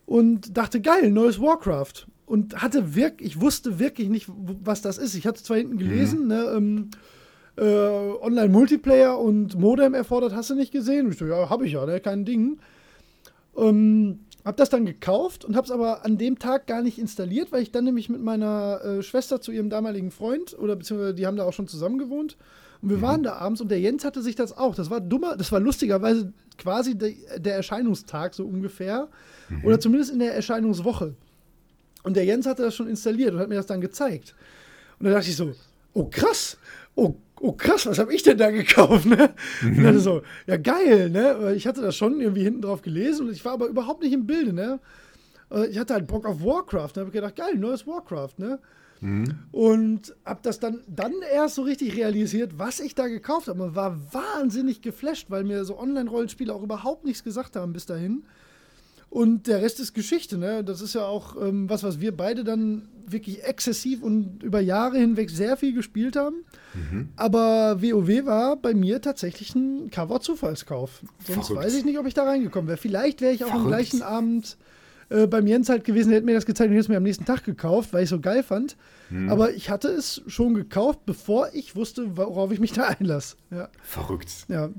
und 0.06 0.56
dachte, 0.56 0.80
geil, 0.80 1.10
neues 1.10 1.40
Warcraft. 1.40 2.06
Und 2.26 2.62
hatte 2.62 2.94
wirklich, 2.94 3.30
ich 3.32 3.40
wusste 3.40 3.78
wirklich 3.78 4.08
nicht, 4.08 4.28
was 4.28 4.80
das 4.80 4.96
ist. 4.98 5.14
Ich 5.14 5.26
hatte 5.26 5.42
zwar 5.42 5.58
hinten 5.58 5.76
gelesen, 5.76 6.28
ne, 6.28 6.52
ähm, 6.56 6.90
äh, 7.56 7.62
Online-Multiplayer 7.62 9.18
und 9.18 9.58
Modem 9.58 9.92
erfordert, 9.92 10.34
hast 10.34 10.50
du 10.50 10.54
nicht 10.54 10.72
gesehen? 10.72 11.06
Und 11.06 11.12
ich 11.12 11.18
so, 11.18 11.26
ja, 11.26 11.50
habe 11.50 11.66
ich 11.66 11.72
ja, 11.72 11.84
ne, 11.84 12.00
kein 12.00 12.24
Ding. 12.24 12.58
Ähm, 13.56 14.20
hab 14.44 14.56
das 14.56 14.70
dann 14.70 14.86
gekauft 14.86 15.44
und 15.44 15.56
hab's 15.56 15.70
aber 15.70 16.04
an 16.04 16.18
dem 16.18 16.38
Tag 16.38 16.66
gar 16.66 16.82
nicht 16.82 16.98
installiert, 16.98 17.52
weil 17.52 17.62
ich 17.62 17.70
dann 17.70 17.84
nämlich 17.84 18.08
mit 18.08 18.22
meiner 18.22 18.80
äh, 18.82 19.02
Schwester 19.02 19.40
zu 19.40 19.52
ihrem 19.52 19.70
damaligen 19.70 20.10
Freund 20.10 20.58
oder 20.58 20.74
beziehungsweise 20.74 21.14
die 21.14 21.26
haben 21.26 21.36
da 21.36 21.44
auch 21.44 21.52
schon 21.52 21.68
zusammen 21.68 21.98
gewohnt 21.98 22.36
und 22.82 22.90
wir 22.90 23.00
waren 23.00 23.22
da 23.22 23.34
abends 23.36 23.60
und 23.60 23.70
der 23.70 23.80
Jens 23.80 24.04
hatte 24.04 24.22
sich 24.22 24.34
das 24.34 24.56
auch. 24.56 24.74
Das 24.74 24.90
war 24.90 25.00
dummer, 25.00 25.36
das 25.36 25.52
war 25.52 25.60
lustigerweise 25.60 26.32
quasi 26.58 26.96
de, 26.98 27.16
der 27.38 27.54
Erscheinungstag 27.54 28.34
so 28.34 28.44
ungefähr 28.44 29.08
oder 29.64 29.78
zumindest 29.80 30.12
in 30.12 30.18
der 30.18 30.34
Erscheinungswoche. 30.34 31.14
Und 32.02 32.16
der 32.16 32.24
Jens 32.24 32.46
hatte 32.46 32.62
das 32.62 32.74
schon 32.74 32.88
installiert 32.88 33.32
und 33.32 33.38
hat 33.38 33.48
mir 33.48 33.54
das 33.54 33.66
dann 33.66 33.80
gezeigt. 33.80 34.34
Und 34.98 35.06
da 35.06 35.12
dachte 35.12 35.28
ich 35.30 35.36
so, 35.36 35.52
oh 35.94 36.06
krass, 36.10 36.56
oh, 36.96 37.14
oh 37.40 37.52
krass, 37.52 37.86
was 37.86 37.98
habe 37.98 38.12
ich 38.12 38.24
denn 38.24 38.38
da 38.38 38.50
gekauft? 38.50 39.06
Ne? 39.06 39.30
Und 39.62 39.82
dann 39.84 39.98
so, 40.00 40.22
ja 40.48 40.56
geil, 40.56 41.10
ne? 41.10 41.54
Ich 41.54 41.66
hatte 41.66 41.82
das 41.82 41.96
schon 41.96 42.20
irgendwie 42.20 42.42
hinten 42.42 42.62
drauf 42.62 42.82
gelesen 42.82 43.26
und 43.28 43.32
ich 43.32 43.44
war 43.44 43.52
aber 43.52 43.66
überhaupt 43.66 44.02
nicht 44.02 44.12
im 44.12 44.26
Bilde, 44.26 44.52
ne? 44.52 44.80
Äh, 45.52 45.66
Ich 45.66 45.78
hatte 45.78 45.94
halt 45.94 46.08
Bock 46.08 46.26
auf 46.26 46.42
Warcraft, 46.44 46.96
ne? 46.96 47.02
Hab 47.04 47.12
gedacht, 47.12 47.36
geil, 47.36 47.54
neues 47.56 47.86
Warcraft, 47.86 48.38
ne? 48.38 48.58
Und 49.50 50.14
hab 50.24 50.42
das 50.42 50.60
dann, 50.60 50.80
dann 50.86 51.12
erst 51.32 51.56
so 51.56 51.62
richtig 51.62 51.96
realisiert, 51.96 52.58
was 52.58 52.80
ich 52.80 52.94
da 52.94 53.08
gekauft 53.08 53.48
habe. 53.48 53.58
Man 53.58 53.74
war 53.74 53.98
wahnsinnig 54.12 54.80
geflasht, 54.80 55.26
weil 55.28 55.44
mir 55.44 55.64
so 55.64 55.78
Online-Rollenspiele 55.78 56.54
auch 56.54 56.62
überhaupt 56.62 57.04
nichts 57.04 57.24
gesagt 57.24 57.56
haben 57.56 57.72
bis 57.72 57.84
dahin. 57.86 58.22
Und 59.10 59.46
der 59.46 59.60
Rest 59.60 59.78
ist 59.78 59.92
Geschichte, 59.92 60.38
ne? 60.38 60.64
Das 60.64 60.80
ist 60.80 60.94
ja 60.94 61.04
auch 61.04 61.36
ähm, 61.38 61.68
was, 61.68 61.82
was 61.82 62.00
wir 62.00 62.16
beide 62.16 62.44
dann 62.44 62.88
wirklich 63.06 63.44
exzessiv 63.44 64.02
und 64.02 64.42
über 64.42 64.60
Jahre 64.60 64.96
hinweg 64.96 65.28
sehr 65.28 65.58
viel 65.58 65.74
gespielt 65.74 66.16
haben. 66.16 66.44
Aber 67.16 67.82
WoW 67.82 68.24
war 68.24 68.56
bei 68.56 68.72
mir 68.72 69.02
tatsächlich 69.02 69.54
ein 69.54 69.90
Cover-Zufallskauf. 69.90 71.02
Sonst 71.26 71.48
Verrückt. 71.48 71.66
weiß 71.66 71.74
ich 71.74 71.84
nicht, 71.84 71.98
ob 71.98 72.06
ich 72.06 72.14
da 72.14 72.24
reingekommen 72.24 72.68
wäre. 72.68 72.78
Vielleicht 72.78 73.20
wäre 73.20 73.34
ich 73.34 73.44
auch 73.44 73.50
am 73.50 73.64
Verrückt. 73.64 73.90
gleichen 73.90 74.02
Abend 74.02 74.56
äh, 75.10 75.26
beim 75.26 75.46
Jens 75.46 75.68
halt 75.68 75.84
gewesen, 75.84 76.08
der 76.10 76.16
hätte 76.18 76.26
mir 76.26 76.34
das 76.34 76.46
gezeigt 76.46 76.68
und 76.68 76.74
hätte 76.74 76.82
es 76.84 76.88
mir 76.88 76.96
am 76.96 77.02
nächsten 77.02 77.24
Tag 77.24 77.44
gekauft, 77.44 77.92
weil 77.92 78.00
ich 78.00 78.06
es 78.06 78.10
so 78.10 78.20
geil 78.20 78.42
fand. 78.42 78.76
Mhm. 79.10 79.28
Aber 79.28 79.52
ich 79.52 79.70
hatte 79.70 79.88
es 79.88 80.22
schon 80.26 80.54
gekauft, 80.54 81.00
bevor 81.06 81.48
ich 81.52 81.76
wusste, 81.76 82.16
worauf 82.16 82.50
ich 82.52 82.60
mich 82.60 82.72
da 82.72 82.84
einlasse. 82.98 83.36
Ja, 83.50 83.68
Verrückt. 83.82 84.30
ja. 84.48 84.70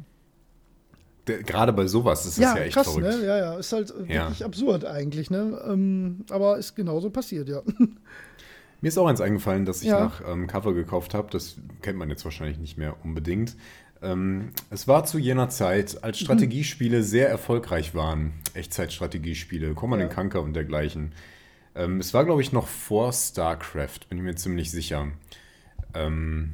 Der- 1.28 1.42
Gerade 1.44 1.72
bei 1.72 1.88
sowas 1.88 2.26
ist 2.26 2.38
das 2.38 2.44
ja, 2.44 2.56
ja 2.58 2.64
echt 2.64 2.74
krass, 2.76 2.88
verrückt. 2.92 3.08
ne? 3.20 3.26
Ja, 3.26 3.38
ja, 3.38 3.58
ist 3.58 3.72
halt 3.72 3.92
äh, 3.92 4.14
Ja. 4.14 4.24
wirklich 4.26 4.44
absurd 4.44 4.84
eigentlich, 4.86 5.30
ne? 5.32 5.62
Ähm, 5.70 6.26
aber 6.30 6.58
ist 6.58 6.76
genauso 6.76 7.10
passiert, 7.10 7.48
ja. 7.48 7.62
Mir 8.82 8.90
ist 8.90 8.98
auch 8.98 9.08
eins 9.08 9.22
eingefallen, 9.22 9.64
dass 9.66 9.82
ich 9.82 9.88
Ja. 9.88 10.02
nach 10.02 10.22
ähm, 10.28 10.48
Cover 10.48 10.74
gekauft 10.74 11.14
habe. 11.14 11.30
Das 11.32 11.56
kennt 11.82 11.98
man 11.98 12.10
jetzt 12.10 12.26
wahrscheinlich 12.26 12.58
nicht 12.60 12.78
mehr 12.78 12.98
unbedingt. 13.06 13.56
Ähm, 14.04 14.50
es 14.70 14.88
war 14.88 15.06
zu 15.06 15.18
jener 15.18 15.50
Zeit, 15.50 15.94
Mhm. 15.94 16.00
als 16.04 16.20
Strategiespiele 16.20 17.02
sehr 17.04 17.30
erfolgreich 17.30 17.96
waren. 17.96 18.34
Echtzeitstrategiespiele, 18.54 19.74
Command 19.74 20.02
Ja. 20.04 20.10
Conquer 20.10 20.42
und 20.42 20.54
dergleichen. 20.54 21.14
Ähm, 21.76 22.00
es 22.00 22.14
war, 22.14 22.26
glaube 22.26 22.42
ich, 22.42 22.52
noch 22.52 22.68
vor 22.68 23.12
StarCraft, 23.14 24.08
bin 24.10 24.18
ich 24.20 24.24
mir 24.24 24.36
ziemlich 24.36 24.70
sicher. 24.72 25.08
Ähm, 25.96 26.54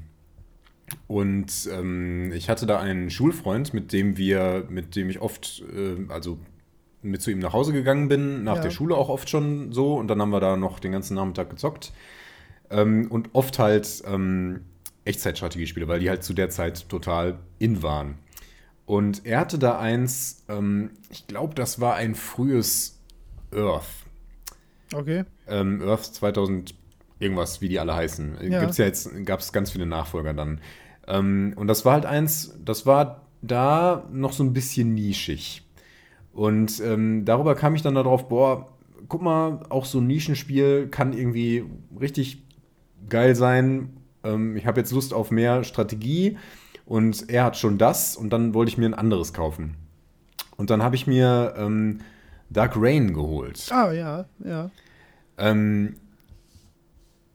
und 1.08 1.70
ähm, 1.72 2.32
ich 2.34 2.50
hatte 2.50 2.66
da 2.66 2.80
einen 2.80 3.10
Schulfreund, 3.10 3.74
mit 3.74 3.92
dem 3.94 4.18
wir, 4.18 4.66
mit 4.70 4.96
dem 4.96 5.10
ich 5.10 5.20
oft, 5.22 5.64
äh, 5.76 5.98
also 6.12 6.40
mit 7.02 7.22
zu 7.22 7.32
ihm 7.32 7.40
nach 7.40 7.54
Hause 7.54 7.74
gegangen 7.74 8.08
bin, 8.10 8.44
nach 8.44 8.58
Ja. 8.58 8.62
der 8.62 8.72
Schule 8.72 8.96
auch 8.96 9.10
oft 9.10 9.30
schon 9.30 9.72
so. 9.72 9.96
Und 9.96 10.08
dann 10.08 10.22
haben 10.22 10.32
wir 10.32 10.40
da 10.40 10.56
noch 10.58 10.80
den 10.80 10.92
ganzen 10.92 11.16
Nachmittag 11.16 11.50
gezockt. 11.50 11.94
Ähm, 12.70 13.08
und 13.10 13.30
oft 13.34 13.58
halt 13.60 14.04
ähm, 14.06 14.62
Echtzeitstrategiespiele, 15.06 15.88
weil 15.88 16.00
die 16.00 16.10
halt 16.10 16.24
zu 16.24 16.34
der 16.34 16.50
Zeit 16.50 16.90
total 16.90 17.40
in 17.58 17.84
waren. 17.84 18.16
Und 18.86 19.26
er 19.26 19.40
hatte 19.40 19.60
da 19.60 19.80
eins, 19.80 20.44
ähm, 20.50 20.92
ich 21.10 21.28
glaube, 21.28 21.54
das 21.56 21.80
war 21.80 21.96
ein 21.96 22.16
frühes 22.16 23.00
Earth. 23.54 23.86
Okay. 24.94 25.26
Ähm, 25.48 25.82
Earth 25.82 26.06
2000 26.06 26.74
irgendwas, 27.20 27.62
wie 27.62 27.70
die 27.70 27.80
alle 27.80 27.96
heißen. 27.96 28.38
Ja. 28.50 28.62
Gibt's 28.62 28.78
ja 28.78 28.86
jetzt, 28.86 29.10
gab 29.26 29.42
es 29.42 29.52
ganz 29.52 29.72
viele 29.72 29.86
Nachfolger 29.86 30.34
dann. 30.34 30.60
Ähm, 31.08 31.54
und 31.56 31.68
das 31.68 31.86
war 31.86 31.94
halt 31.94 32.06
eins, 32.06 32.58
das 32.64 32.86
war 32.86 33.28
da 33.42 34.08
noch 34.12 34.34
so 34.34 34.44
ein 34.44 34.54
bisschen 34.54 34.94
nischig. 34.94 35.64
Und 36.34 36.80
ähm, 36.80 37.26
darüber 37.26 37.56
kam 37.56 37.76
ich 37.76 37.82
dann 37.82 37.96
darauf, 37.96 38.30
boah, 38.30 38.70
guck 39.08 39.22
mal, 39.22 39.66
auch 39.70 39.86
so 39.86 40.00
ein 40.00 40.08
Nischenspiel 40.08 40.88
kann 40.88 41.14
irgendwie 41.14 41.66
richtig 42.00 42.44
geil 43.08 43.36
sein. 43.36 43.98
Ähm, 44.24 44.58
ich 44.58 44.66
habe 44.66 44.80
jetzt 44.80 44.92
Lust 44.92 45.14
auf 45.14 45.32
mehr 45.32 45.64
Strategie 45.64 46.38
und 46.86 47.30
er 47.30 47.46
hat 47.46 47.58
schon 47.58 47.78
das 47.78 48.16
und 48.16 48.32
dann 48.32 48.54
wollte 48.54 48.70
ich 48.70 48.78
mir 48.78 48.88
ein 48.88 48.94
anderes 48.94 49.34
kaufen. 49.34 49.76
Und 50.58 50.70
dann 50.70 50.84
habe 50.84 50.96
ich 50.96 51.08
mir 51.08 51.54
ähm, 51.58 52.00
Dark 52.50 52.74
Rain 52.76 53.14
geholt. 53.14 53.68
Ah, 53.72 53.92
ja, 53.92 54.26
ja. 54.44 54.72
Ähm, 55.38 55.96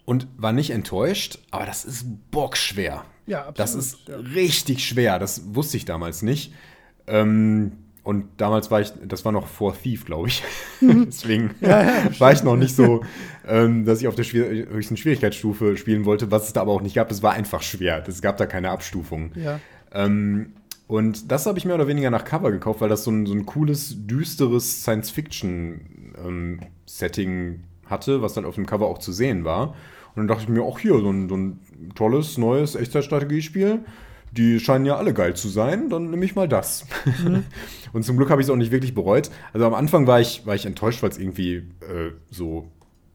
und 0.04 0.28
war 0.36 0.52
nicht 0.52 0.70
enttäuscht, 0.70 1.38
aber 1.50 1.64
das 1.64 1.84
ist 1.84 2.04
bockschwer. 2.30 3.04
Ja, 3.26 3.46
absolut. 3.46 3.58
Das 3.58 3.74
ist 3.74 4.08
ja. 4.08 4.16
richtig 4.16 4.84
schwer. 4.84 5.18
Das 5.18 5.54
wusste 5.54 5.76
ich 5.76 5.86
damals 5.86 6.22
nicht. 6.22 6.52
Ähm, 7.06 7.72
und 8.02 8.26
damals 8.36 8.70
war 8.70 8.82
ich, 8.82 8.92
das 9.02 9.24
war 9.24 9.32
noch 9.32 9.46
vor 9.46 9.74
Thief, 9.74 10.04
glaube 10.04 10.28
ich. 10.28 10.42
Deswegen 10.82 11.54
war 11.60 12.32
ich 12.32 12.42
noch 12.42 12.56
nicht 12.56 12.76
so, 12.76 13.02
ähm, 13.46 13.84
dass 13.84 14.00
ich 14.00 14.08
auf 14.08 14.14
der 14.14 14.24
schwier 14.24 14.68
höchsten 14.70 14.96
Schwierigkeitsstufe 14.96 15.76
spielen 15.76 16.04
wollte, 16.04 16.30
was 16.30 16.46
es 16.46 16.52
da 16.52 16.60
aber 16.62 16.70
auch 16.72 16.82
nicht 16.82 16.94
gab. 16.94 17.10
Es 17.10 17.20
war 17.22 17.32
einfach 17.32 17.62
schwer. 17.62 18.04
Es 18.06 18.22
gab 18.22 18.36
da 18.36 18.46
keine 18.46 18.70
Abstufung. 18.70 19.32
Ja. 19.34 19.58
Ähm, 19.92 20.52
und 20.86 21.32
das 21.32 21.46
habe 21.46 21.58
ich 21.58 21.64
mehr 21.64 21.76
oder 21.76 21.88
weniger 21.88 22.10
nach 22.10 22.24
Cover 22.24 22.50
gekauft, 22.50 22.82
weil 22.82 22.90
das 22.90 23.04
so 23.04 23.10
ein, 23.10 23.26
so 23.26 23.34
ein 23.34 23.46
cooles, 23.46 24.06
düsteres 24.06 24.82
Science-Fiction-Setting 24.82 27.60
hatte, 27.86 28.22
was 28.22 28.34
dann 28.34 28.44
auf 28.44 28.56
dem 28.56 28.66
Cover 28.66 28.86
auch 28.86 28.98
zu 28.98 29.12
sehen 29.12 29.44
war. 29.44 29.74
Und 30.14 30.16
dann 30.16 30.28
dachte 30.28 30.44
ich 30.44 30.48
mir, 30.48 30.62
auch 30.62 30.78
hier, 30.78 30.96
so 31.00 31.10
ein, 31.10 31.28
so 31.28 31.36
ein 31.36 31.58
tolles, 31.94 32.38
neues 32.38 32.76
Echtzeitstrategiespiel. 32.76 33.80
Die 34.32 34.60
scheinen 34.60 34.84
ja 34.84 34.96
alle 34.96 35.14
geil 35.14 35.34
zu 35.36 35.48
sein, 35.48 35.88
dann 35.90 36.10
nehme 36.10 36.24
ich 36.24 36.34
mal 36.34 36.48
das. 36.48 36.86
Und 37.92 38.04
zum 38.04 38.16
Glück 38.16 38.30
habe 38.30 38.40
ich 38.40 38.48
es 38.48 38.50
auch 38.50 38.56
nicht 38.56 38.72
wirklich 38.72 38.94
bereut. 38.94 39.30
Also 39.52 39.64
am 39.66 39.74
Anfang 39.74 40.08
war 40.08 40.20
ich, 40.20 40.44
war 40.44 40.56
ich 40.56 40.66
enttäuscht, 40.66 41.02
weil 41.02 41.10
es 41.10 41.18
irgendwie 41.18 41.56
äh, 41.56 42.10
so 42.30 42.68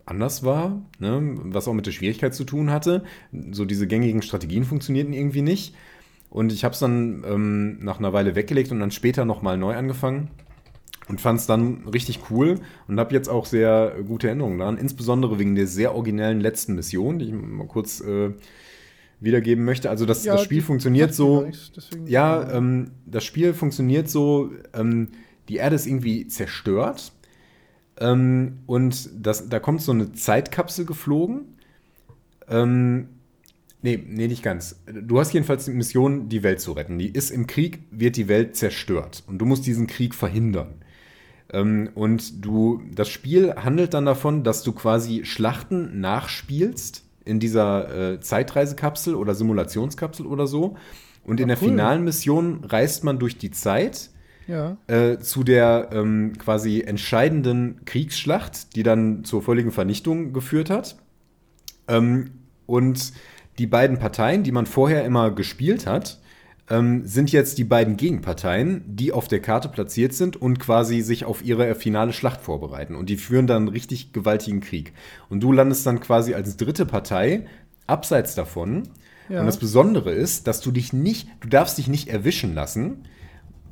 anders 0.10 0.44
war, 0.44 0.82
ne? 1.00 1.36
was 1.44 1.68
auch 1.68 1.74
mit 1.74 1.86
der 1.86 1.92
Schwierigkeit 1.92 2.34
zu 2.34 2.44
tun 2.44 2.72
hatte. 2.72 3.04
So 3.52 3.66
diese 3.66 3.88
gängigen 3.88 4.22
Strategien 4.22 4.64
funktionierten 4.64 5.14
irgendwie 5.14 5.42
nicht. 5.42 5.76
Und 6.30 6.52
ich 6.52 6.64
habe 6.64 6.74
es 6.74 6.80
dann 6.80 7.24
ähm, 7.28 7.80
nach 7.80 8.00
einer 8.00 8.14
Weile 8.14 8.36
weggelegt 8.36 8.72
und 8.72 8.80
dann 8.80 8.92
später 8.92 9.26
nochmal 9.26 9.58
neu 9.58 9.76
angefangen 9.76 10.30
und 11.08 11.20
fand 11.20 11.40
es 11.40 11.48
dann 11.48 11.88
richtig 11.88 12.20
cool 12.30 12.60
und 12.88 13.00
habe 13.00 13.14
jetzt 13.14 13.30
auch 13.30 13.46
sehr 13.46 13.96
gute 14.08 14.28
Erinnerungen 14.28 14.60
daran, 14.60 14.78
insbesondere 14.78 15.40
wegen 15.40 15.56
der 15.56 15.66
sehr 15.66 15.96
originellen 15.96 16.40
letzten 16.40 16.76
Mission, 16.76 17.18
die 17.18 17.26
ich 17.26 17.32
mal 17.32 17.68
kurz 17.68 18.00
äh, 18.02 18.32
wiedergeben 19.20 19.66
möchte. 19.66 19.90
Also 19.90 20.06
das, 20.06 20.24
Ja, 20.24 20.34
das 20.34 20.44
Spiel 20.44 20.62
funktioniert 20.62 21.14
so, 21.14 21.50
ja, 22.06 22.52
ähm, 22.52 22.92
das 23.08 23.24
Spiel 23.24 23.54
funktioniert 23.54 24.08
so, 24.08 24.52
ähm, 24.74 25.10
die 25.50 25.56
Erde 25.56 25.76
ist 25.76 25.88
irgendwie 25.88 26.28
zerstört 26.28 27.12
ähm, 28.00 28.60
und 28.66 29.10
das, 29.16 29.50
da 29.50 29.60
kommt 29.60 29.82
so 29.82 29.92
eine 29.92 30.12
Zeitkapsel 30.14 30.86
geflogen. 30.86 31.42
Ähm, 32.48 33.10
nee, 33.82 34.02
nee, 34.08 34.28
nicht 34.28 34.44
ganz. 34.44 34.82
Du 34.88 35.20
hast 35.20 35.34
jedenfalls 35.34 35.66
die 35.66 35.72
Mission, 35.72 36.30
die 36.30 36.44
Welt 36.44 36.62
zu 36.62 36.72
retten. 36.74 36.98
Die 36.98 37.10
ist 37.10 37.30
im 37.30 37.48
Krieg, 37.48 37.80
wird 37.92 38.16
die 38.18 38.28
Welt 38.28 38.56
zerstört 38.56 39.24
und 39.28 39.38
du 39.40 39.46
musst 39.46 39.66
diesen 39.66 39.88
Krieg 39.88 40.16
verhindern. 40.16 40.76
Ähm, 41.52 41.90
und 41.96 42.46
du, 42.46 42.82
das 42.94 43.10
Spiel 43.10 43.54
handelt 43.56 43.94
dann 43.94 44.06
davon, 44.06 44.44
dass 44.44 44.64
du 44.64 44.72
quasi 44.72 45.26
Schlachten 45.26 46.00
nachspielst 46.00 47.04
in 47.26 47.40
dieser 47.40 48.14
äh, 48.14 48.20
Zeitreisekapsel 48.20 49.16
oder 49.16 49.36
Simulationskapsel 49.36 50.26
oder 50.26 50.48
so. 50.48 50.76
Und 51.24 51.40
in 51.40 51.50
Ah, 51.52 51.56
der 51.56 51.62
cool. 51.62 51.70
finalen 51.70 52.04
Mission 52.04 52.64
reist 52.64 53.04
man 53.04 53.20
durch 53.20 53.38
die 53.38 53.52
Zeit 53.52 54.10
Ja. 54.50 54.78
äh, 54.88 55.20
zu 55.20 55.44
der 55.44 55.90
ähm, 55.92 56.34
quasi 56.40 56.82
entscheidenden 56.82 57.86
Kriegsschlacht, 57.86 58.76
die 58.76 58.82
dann 58.82 59.24
zur 59.24 59.44
völligen 59.44 59.72
Vernichtung 59.72 60.34
geführt 60.34 60.72
hat. 60.72 60.98
Ähm, 61.88 62.32
und 62.66 63.14
die 63.60 63.68
beiden 63.68 64.00
Parteien, 64.00 64.42
die 64.42 64.52
man 64.52 64.66
vorher 64.66 65.06
immer 65.06 65.30
gespielt 65.30 65.86
hat, 65.86 66.20
ähm, 66.68 67.06
sind 67.06 67.32
jetzt 67.32 67.60
die 67.60 67.64
beiden 67.64 67.96
Gegenparteien, 67.96 68.84
die 68.88 69.12
auf 69.12 69.28
der 69.28 69.40
Karte 69.40 69.70
platziert 69.70 70.14
sind 70.14 70.36
und 70.36 70.60
quasi 70.60 71.02
sich 71.02 71.26
auf 71.26 71.44
ihre 71.44 71.76
finale 71.76 72.12
Schlacht 72.12 72.42
vorbereiten. 72.42 72.96
Und 72.96 73.10
die 73.10 73.18
führen 73.18 73.46
dann 73.46 73.64
einen 73.64 73.68
richtig 73.68 74.14
gewaltigen 74.14 74.62
Krieg. 74.62 74.94
Und 75.30 75.42
du 75.42 75.52
landest 75.52 75.86
dann 75.86 76.00
quasi 76.00 76.34
als 76.34 76.58
dritte 76.58 76.88
Partei 76.88 77.46
abseits 77.86 78.34
davon. 78.34 78.90
Ja. 79.30 79.42
Und 79.42 79.46
das 79.46 79.58
Besondere 79.58 80.12
ist, 80.12 80.48
dass 80.48 80.60
du 80.60 80.72
dich 80.72 80.92
nicht, 80.92 81.28
du 81.42 81.50
darfst 81.50 81.78
dich 81.78 81.88
nicht 81.88 82.08
erwischen 82.08 82.56
lassen, 82.56 83.04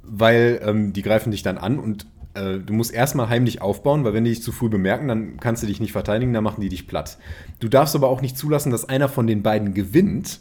weil 0.08 0.62
ähm, 0.64 0.94
die 0.94 1.02
greifen 1.02 1.32
dich 1.32 1.44
dann 1.44 1.58
an 1.58 1.80
und 1.80 2.08
äh, 2.34 2.60
du 2.60 2.74
musst 2.74 2.94
erstmal 2.94 3.30
heimlich 3.30 3.62
aufbauen, 3.62 4.04
weil 4.04 4.14
wenn 4.14 4.24
die 4.24 4.32
dich 4.32 4.44
zu 4.44 4.52
früh 4.52 4.70
bemerken, 4.70 5.08
dann 5.08 5.38
kannst 5.40 5.64
du 5.64 5.68
dich 5.68 5.80
nicht 5.80 5.92
verteidigen, 5.92 6.34
dann 6.34 6.44
machen 6.44 6.62
die 6.62 6.70
dich 6.70 6.88
platt. 6.88 7.18
Du 7.60 7.68
darfst 7.68 7.96
aber 7.96 8.10
auch 8.10 8.22
nicht 8.22 8.38
zulassen, 8.38 8.72
dass 8.72 8.88
einer 8.88 9.10
von 9.10 9.28
den 9.28 9.44
beiden 9.44 9.74
gewinnt, 9.74 10.40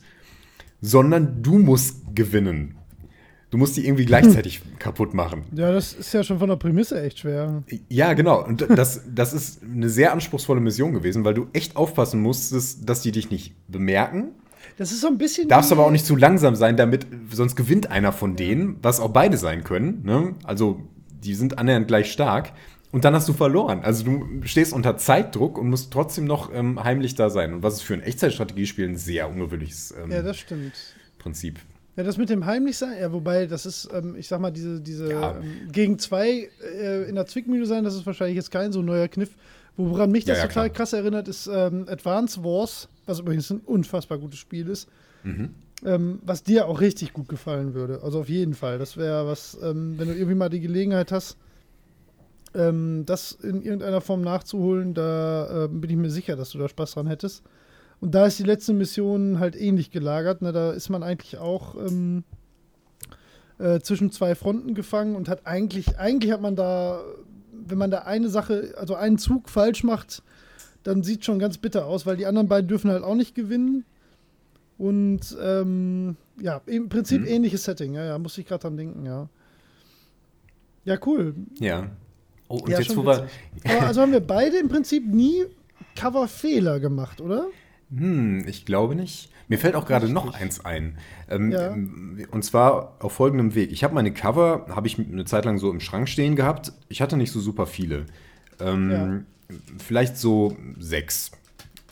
sondern 0.81 1.43
du 1.43 1.59
musst 1.59 2.15
gewinnen. 2.15 2.77
Du 3.51 3.59
musst 3.59 3.77
die 3.77 3.87
irgendwie 3.87 4.05
gleichzeitig 4.07 4.61
kaputt 4.79 5.15
machen. 5.15 5.45
ja, 5.53 5.73
das 5.73 5.93
ist 5.93 6.13
ja 6.13 6.23
schon 6.23 6.39
von 6.39 6.49
der 6.49 6.57
Prämisse 6.57 7.01
echt 7.03 7.21
schwer. 7.21 7.63
Ja, 7.89 8.13
genau. 8.13 8.45
Und 8.45 8.67
das, 8.69 9.03
das 9.13 9.33
ist 9.33 9.63
eine 9.63 9.89
sehr 9.89 10.13
anspruchsvolle 10.13 10.61
Mission 10.61 10.93
gewesen, 10.93 11.25
weil 11.25 11.35
du 11.35 11.47
echt 11.53 11.77
aufpassen 11.77 12.21
musstest, 12.21 12.89
dass 12.89 13.03
die 13.03 13.13
dich 13.13 13.31
nicht 13.31 13.55
bemerken. 13.69 14.33
Das 14.79 14.93
ist 14.93 15.01
so 15.01 15.07
ein 15.07 15.19
bisschen. 15.19 15.49
Darfst 15.49 15.73
aber 15.73 15.87
auch 15.87 15.91
nicht 15.91 16.05
zu 16.05 16.17
langsam 16.17 16.55
sein, 16.55 16.77
damit 16.77 17.07
sonst 17.31 17.57
gewinnt 17.57 17.91
einer 17.91 18.13
von 18.13 18.37
denen, 18.37 18.77
was 18.83 19.01
auch 19.01 19.11
beide 19.11 19.37
sein 19.39 19.65
können. 19.65 20.03
Ne? 20.05 20.35
Also 20.45 20.81
die 21.25 21.35
sind 21.35 21.59
annähernd 21.59 21.89
gleich 21.89 22.13
stark. 22.13 22.53
Und 22.93 23.05
dann 23.05 23.15
hast 23.15 23.29
du 23.29 23.33
verloren. 23.33 23.81
Also 23.83 24.05
du 24.05 24.25
stehst 24.45 24.73
unter 24.73 24.97
Zeitdruck 24.97 25.59
und 25.59 25.69
musst 25.69 25.93
trotzdem 25.93 26.25
noch 26.25 26.53
ähm, 26.55 26.83
heimlich 26.83 27.15
da 27.15 27.31
sein. 27.31 27.53
Und 27.53 27.63
was 27.63 27.75
ist 27.75 27.83
für 27.83 27.95
ein 27.95 28.03
Echtzeitstrategiespiel 28.03 28.89
ein 28.89 28.97
sehr 28.97 29.29
ungewöhnliches 29.29 29.93
ähm, 30.03 30.11
Ja, 30.11 30.23
das 30.23 30.39
stimmt. 30.39 30.73
Prinzip. 31.19 31.59
Ja, 31.97 32.05
das 32.05 32.17
mit 32.19 32.29
dem 32.31 32.45
Heimlichsein, 32.47 32.99
ja, 33.01 33.13
wobei, 33.13 33.47
das 33.47 33.65
ist, 33.67 33.89
ähm, 33.93 34.17
ich 34.19 34.29
sag 34.29 34.41
mal, 34.41 34.51
diese, 34.51 34.81
diese 34.81 35.11
Ja. 35.11 35.33
ähm, 35.39 35.73
gegen 35.73 35.99
zwei 35.99 36.49
äh, 36.79 37.09
in 37.09 37.15
der 37.17 37.27
Zwickmühle 37.27 37.67
sein, 37.67 37.85
das 37.85 37.95
ist 37.95 38.07
wahrscheinlich 38.07 38.37
jetzt 38.37 38.51
kein 38.51 38.71
so 38.73 38.83
neuer 38.83 39.09
Kniff. 39.09 39.31
Woran 39.79 40.11
mich 40.11 40.25
das 40.25 40.39
Ja, 40.39 40.45
ja, 40.45 40.49
total 40.49 40.69
klar. 40.71 40.77
krass 40.77 40.93
erinnert, 40.93 41.27
ist 41.29 41.49
ähm, 41.53 41.87
Advance 41.89 42.43
Wars, 42.45 42.89
was 43.07 43.21
übrigens 43.21 43.51
ein 43.51 43.61
unfassbar 43.61 44.19
gutes 44.19 44.39
Spiel 44.39 44.69
ist. 44.69 44.89
Mhm. 45.23 45.55
Ähm, 45.85 46.21
was 46.25 46.43
dir 46.43 46.69
auch 46.69 46.81
richtig 46.81 47.13
gut 47.13 47.29
gefallen 47.29 47.75
würde. 47.75 48.03
Also 48.03 48.21
auf 48.21 48.29
jeden 48.29 48.55
Fall. 48.55 48.79
Das 48.79 48.97
wäre 48.97 49.27
was, 49.27 49.59
ähm, 49.63 49.99
wenn 49.99 50.09
du 50.09 50.15
irgendwie 50.15 50.35
mal 50.35 50.49
die 50.49 50.61
Gelegenheit 50.61 51.13
hast, 51.13 51.37
ähm, 52.55 53.05
das 53.05 53.33
in 53.33 53.63
irgendeiner 53.63 54.01
Form 54.01 54.23
nachzuholen, 54.23 54.95
da 54.95 55.67
ähm, 55.67 55.81
bin 55.81 55.91
ich 55.91 55.97
mir 55.97 56.11
sicher, 56.11 56.37
dass 56.37 56.51
du 56.51 56.59
da 56.59 56.69
Spaß 56.69 56.93
dran 56.93 57.07
hättest. 57.07 57.43
Und 58.01 58.15
da 58.15 58.27
ist 58.27 58.39
die 58.39 58.45
letzte 58.45 58.73
Mission 58.73 59.39
halt 59.39 59.57
ähnlich 59.57 59.91
gelagert. 59.91 60.43
Ne? 60.43 60.53
Da 60.53 60.73
ist 60.73 60.89
man 60.89 61.03
eigentlich 61.03 61.39
auch 61.39 61.75
ähm, 61.77 62.25
äh, 63.59 63.81
zwischen 63.81 64.11
zwei 64.11 64.35
Fronten 64.35 64.75
gefangen 64.75 65.17
und 65.17 65.29
hat 65.29 65.47
eigentlich, 65.47 65.99
eigentlich 65.99 66.33
hat 66.33 66.41
man 66.41 66.57
da, 66.57 67.03
wenn 67.53 67.79
man 67.79 67.91
da 67.91 68.01
eine 68.01 68.29
Sache, 68.29 68.75
also 68.77 68.95
einen 68.95 69.19
Zug 69.19 69.49
falsch 69.49 69.83
macht, 69.83 70.23
dann 70.87 71.03
sieht 71.03 71.25
schon 71.25 71.39
ganz 71.39 71.59
bitter 71.59 71.87
aus, 71.87 72.07
weil 72.07 72.17
die 72.17 72.27
anderen 72.27 72.49
beiden 72.49 72.69
dürfen 72.69 72.91
halt 72.91 73.03
auch 73.03 73.15
nicht 73.15 73.35
gewinnen. 73.35 73.85
Und 74.79 75.37
ähm, 75.43 76.17
ja, 76.41 76.61
im 76.67 76.89
Prinzip 76.89 77.23
Mhm. 77.23 77.27
ähnliches 77.29 77.65
Setting, 77.65 77.95
ja, 77.95 78.05
ja, 78.05 78.19
muss 78.19 78.37
ich 78.39 78.47
gerade 78.47 78.63
dran 78.63 78.77
denken, 78.77 79.07
ja. 79.07 79.29
Ja, 80.85 80.99
cool. 81.07 81.35
Ja. 81.59 81.91
Oh, 82.49 82.59
und 82.59 82.69
ja, 82.69 82.79
jetzt, 82.79 82.97
wo 82.97 83.05
wir. 83.05 83.27
Aber 83.65 83.87
also 83.87 84.01
haben 84.03 84.13
wir 84.13 84.21
beide 84.21 84.59
im 84.59 84.69
Prinzip 84.69 85.05
nie 85.07 85.45
Coverfehler 85.97 86.79
gemacht, 86.79 87.21
oder? 87.21 87.47
Hm, 87.91 88.47
ich 88.47 88.65
glaube 88.67 88.95
nicht. 88.95 89.31
Mir 89.49 89.59
fällt 89.59 89.75
auch 89.77 89.87
gerade 89.87 90.09
noch 90.09 90.35
eins 90.35 90.65
ein. 90.65 90.99
Ähm, 91.29 91.51
Ja. 91.53 91.75
Und 92.31 92.45
zwar 92.45 92.97
auf 93.01 93.13
folgendem 93.13 93.55
Weg. 93.55 93.73
Ich 93.73 93.83
habe 93.83 93.95
meine 93.95 94.13
Cover, 94.13 94.67
habe 94.69 94.87
ich 94.87 94.99
eine 94.99 95.25
Zeit 95.25 95.45
lang 95.45 95.59
so 95.59 95.71
im 95.71 95.81
Schrank 95.81 96.09
stehen 96.09 96.37
gehabt. 96.37 96.73
Ich 96.89 97.01
hatte 97.01 97.17
nicht 97.17 97.33
so 97.33 97.41
super 97.41 97.67
viele. 97.67 98.07
Ähm, 98.61 99.27
Vielleicht 99.79 100.17
so 100.17 100.57
sechs 100.79 101.31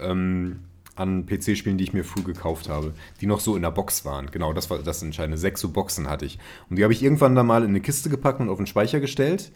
ähm, 0.00 0.60
an 0.96 1.26
PC-Spielen, 1.26 1.78
die 1.78 1.84
ich 1.84 1.92
mir 1.92 2.04
früh 2.04 2.22
gekauft 2.22 2.68
habe, 2.68 2.94
die 3.20 3.26
noch 3.26 3.40
so 3.40 3.56
in 3.56 3.62
der 3.62 3.70
Box 3.70 4.04
waren. 4.04 4.30
Genau, 4.30 4.52
das 4.52 4.70
war 4.70 4.78
das 4.78 5.02
Entscheidende. 5.02 5.38
Sechs 5.38 5.60
so 5.60 5.70
Boxen 5.70 6.08
hatte 6.08 6.24
ich. 6.24 6.38
Und 6.70 6.76
die 6.76 6.84
habe 6.84 6.92
ich 6.92 7.02
irgendwann 7.02 7.34
dann 7.34 7.46
mal 7.46 7.62
in 7.62 7.70
eine 7.70 7.80
Kiste 7.80 8.10
gepackt 8.10 8.40
und 8.40 8.48
auf 8.48 8.58
den 8.58 8.66
Speicher 8.66 9.00
gestellt. 9.00 9.50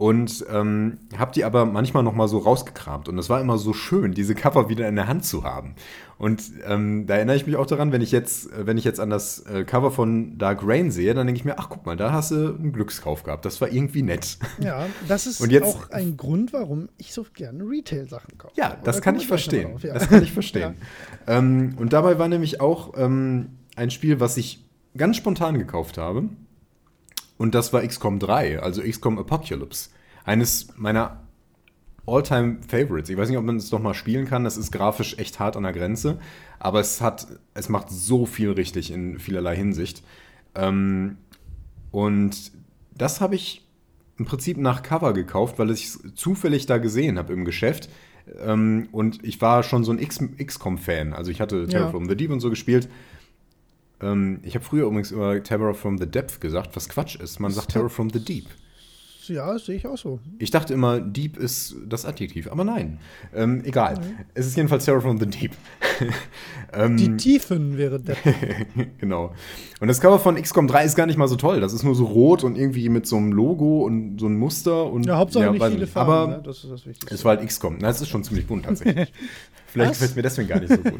Und 0.00 0.46
ähm, 0.50 0.96
habe 1.18 1.32
die 1.34 1.44
aber 1.44 1.66
manchmal 1.66 2.02
noch 2.02 2.14
mal 2.14 2.26
so 2.26 2.38
rausgekramt. 2.38 3.06
Und 3.10 3.18
es 3.18 3.28
war 3.28 3.38
immer 3.38 3.58
so 3.58 3.74
schön, 3.74 4.12
diese 4.14 4.34
Cover 4.34 4.70
wieder 4.70 4.88
in 4.88 4.96
der 4.96 5.08
Hand 5.08 5.26
zu 5.26 5.44
haben. 5.44 5.74
Und 6.16 6.42
ähm, 6.66 7.06
da 7.06 7.16
erinnere 7.16 7.36
ich 7.36 7.46
mich 7.46 7.56
auch 7.56 7.66
daran, 7.66 7.92
wenn 7.92 8.00
ich 8.00 8.10
jetzt, 8.10 8.50
äh, 8.50 8.66
wenn 8.66 8.78
ich 8.78 8.84
jetzt 8.84 8.98
an 8.98 9.10
das 9.10 9.40
äh, 9.40 9.62
Cover 9.64 9.90
von 9.90 10.38
Dark 10.38 10.60
Rain 10.64 10.90
sehe, 10.90 11.12
dann 11.12 11.26
denke 11.26 11.38
ich 11.38 11.44
mir, 11.44 11.58
ach 11.58 11.68
guck 11.68 11.84
mal, 11.84 11.98
da 11.98 12.12
hast 12.12 12.30
du 12.30 12.54
einen 12.58 12.72
Glückskauf 12.72 13.24
gehabt. 13.24 13.44
Das 13.44 13.60
war 13.60 13.68
irgendwie 13.70 14.00
nett. 14.00 14.38
Ja, 14.58 14.86
das 15.06 15.26
ist 15.26 15.38
Und 15.42 15.52
jetzt- 15.52 15.64
auch 15.66 15.90
ein 15.90 16.16
Grund, 16.16 16.54
warum 16.54 16.88
ich 16.96 17.12
so 17.12 17.26
gerne 17.34 17.62
Retail-Sachen 17.62 18.38
kaufe. 18.38 18.54
Ja, 18.56 18.78
das 18.82 18.96
da 18.96 19.02
kann 19.02 19.16
ich 19.16 19.26
verstehen. 19.26 19.72
drauf, 19.72 19.82
ja. 19.82 19.92
Das 19.92 20.08
kann 20.08 20.22
ich 20.22 20.32
verstehen. 20.32 20.76
ähm, 21.26 21.74
und 21.76 21.92
dabei 21.92 22.18
war 22.18 22.28
nämlich 22.28 22.62
auch 22.62 22.94
ähm, 22.96 23.50
ein 23.76 23.90
Spiel, 23.90 24.18
was 24.18 24.38
ich 24.38 24.64
ganz 24.96 25.18
spontan 25.18 25.58
gekauft 25.58 25.98
habe. 25.98 26.30
Und 27.40 27.54
das 27.54 27.72
war 27.72 27.80
XCOM 27.80 28.18
3, 28.18 28.60
also 28.60 28.82
XCOM 28.82 29.18
Apocalypse. 29.18 29.88
Eines 30.26 30.68
meiner 30.76 31.22
All-Time 32.06 32.58
Favorites. 32.68 33.08
Ich 33.08 33.16
weiß 33.16 33.30
nicht, 33.30 33.38
ob 33.38 33.44
man 33.46 33.56
es 33.56 33.70
noch 33.72 33.80
mal 33.80 33.94
spielen 33.94 34.26
kann. 34.26 34.44
Das 34.44 34.58
ist 34.58 34.70
grafisch 34.72 35.16
echt 35.16 35.40
hart 35.40 35.56
an 35.56 35.62
der 35.62 35.72
Grenze. 35.72 36.18
Aber 36.58 36.80
es 36.80 37.00
hat, 37.00 37.26
es 37.54 37.70
macht 37.70 37.88
so 37.88 38.26
viel 38.26 38.50
richtig 38.50 38.90
in 38.90 39.18
vielerlei 39.18 39.56
Hinsicht. 39.56 40.02
Ähm, 40.54 41.16
und 41.90 42.52
das 42.94 43.22
habe 43.22 43.36
ich 43.36 43.66
im 44.18 44.26
Prinzip 44.26 44.58
nach 44.58 44.82
Cover 44.82 45.14
gekauft, 45.14 45.58
weil 45.58 45.70
ich 45.70 45.86
es 45.86 45.98
zufällig 46.14 46.66
da 46.66 46.76
gesehen 46.76 47.16
habe 47.16 47.32
im 47.32 47.46
Geschäft. 47.46 47.88
Ähm, 48.44 48.88
und 48.92 49.24
ich 49.24 49.40
war 49.40 49.62
schon 49.62 49.82
so 49.82 49.92
ein 49.92 49.98
XCOM-Fan. 49.98 51.14
Also 51.14 51.30
ich 51.30 51.40
hatte 51.40 51.66
Terror 51.68 51.86
Ja. 51.86 51.90
from 51.90 52.06
the 52.06 52.16
Deep 52.16 52.30
und 52.32 52.40
so 52.40 52.50
gespielt. 52.50 52.90
Ähm, 54.02 54.40
ich 54.42 54.54
habe 54.54 54.64
früher 54.64 54.86
übrigens 54.86 55.12
immer 55.12 55.42
Terror 55.42 55.74
from 55.74 55.98
the 55.98 56.06
Depth 56.06 56.40
gesagt, 56.40 56.74
was 56.76 56.88
Quatsch 56.88 57.16
ist. 57.16 57.38
Man 57.40 57.50
sagt 57.52 57.72
Terror 57.72 57.90
from 57.90 58.10
the 58.10 58.24
Deep. 58.24 58.46
Ja, 59.26 59.56
sehe 59.60 59.76
ich 59.76 59.86
auch 59.86 59.98
so. 59.98 60.18
Ich 60.40 60.50
dachte 60.50 60.74
immer, 60.74 60.98
Deep 60.98 61.36
ist 61.36 61.76
das 61.86 62.04
Adjektiv, 62.04 62.50
aber 62.50 62.64
nein. 62.64 62.98
Ähm, 63.32 63.62
egal. 63.64 64.00
Es 64.34 64.46
ist 64.46 64.56
jedenfalls 64.56 64.86
Terror 64.86 65.02
from 65.02 65.20
the 65.20 65.26
Deep. 65.26 65.52
ähm, 66.72 66.96
Die 66.96 67.16
Tiefen 67.16 67.78
wäre 67.78 68.00
der. 68.00 68.16
genau. 68.98 69.32
Und 69.78 69.86
das 69.86 70.00
Cover 70.00 70.18
von 70.18 70.34
XCOM 70.34 70.66
3 70.66 70.84
ist 70.84 70.96
gar 70.96 71.06
nicht 71.06 71.16
mal 71.16 71.28
so 71.28 71.36
toll. 71.36 71.60
Das 71.60 71.72
ist 71.72 71.84
nur 71.84 71.94
so 71.94 72.06
rot 72.06 72.42
und 72.42 72.56
irgendwie 72.56 72.88
mit 72.88 73.06
so 73.06 73.18
einem 73.18 73.30
Logo 73.30 73.84
und 73.84 74.18
so 74.18 74.26
ein 74.26 74.36
Muster. 74.36 74.86
Und, 74.90 75.06
Ja, 75.06 75.18
Hauptsache 75.18 75.48
nicht 75.52 75.60
weiß 75.60 75.68
viele 75.70 75.82
nicht. 75.84 75.92
Farben, 75.92 76.10
Aber 76.12 76.26
ne? 76.38 76.42
das 76.42 76.64
ist 76.64 76.70
das 76.72 76.86
Wichtigste. 76.86 77.14
es 77.14 77.24
war 77.24 77.36
halt 77.36 77.46
XCOM. 77.46 77.76
Na, 77.80 77.88
es 77.90 78.00
ist 78.00 78.08
schon 78.08 78.24
ziemlich 78.24 78.46
bunt 78.48 78.64
tatsächlich. 78.64 79.12
Vielleicht 79.68 79.92
gefällt 79.92 80.16
mir 80.16 80.22
deswegen 80.22 80.48
gar 80.48 80.58
nicht 80.58 80.72
so 80.72 80.78
gut. 80.78 80.98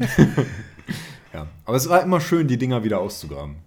Ja. 1.33 1.47
Aber 1.65 1.77
es 1.77 1.87
war 1.89 2.01
immer 2.03 2.19
schön, 2.21 2.47
die 2.47 2.57
Dinger 2.57 2.83
wieder 2.83 2.99
auszugraben. 2.99 3.57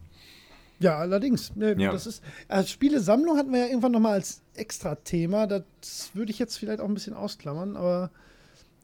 Ja, 0.81 0.99
allerdings. 0.99 1.55
Ne, 1.57 1.74
Ja. 1.78 1.93
Das 1.93 2.07
ist, 2.07 2.23
als 2.49 2.70
Spielesammlung 2.70 3.36
hatten 3.39 3.53
wir 3.53 3.61
ja 3.61 3.66
irgendwann 3.66 3.93
nochmal 3.93 4.15
als 4.15 4.43
extra 4.55 4.97
Thema. 4.97 5.47
Das 5.47 6.11
würde 6.15 6.31
ich 6.32 6.39
jetzt 6.39 6.59
vielleicht 6.59 6.81
auch 6.81 6.89
ein 6.89 6.95
bisschen 6.95 7.15
ausklammern, 7.15 7.77
aber 7.77 8.11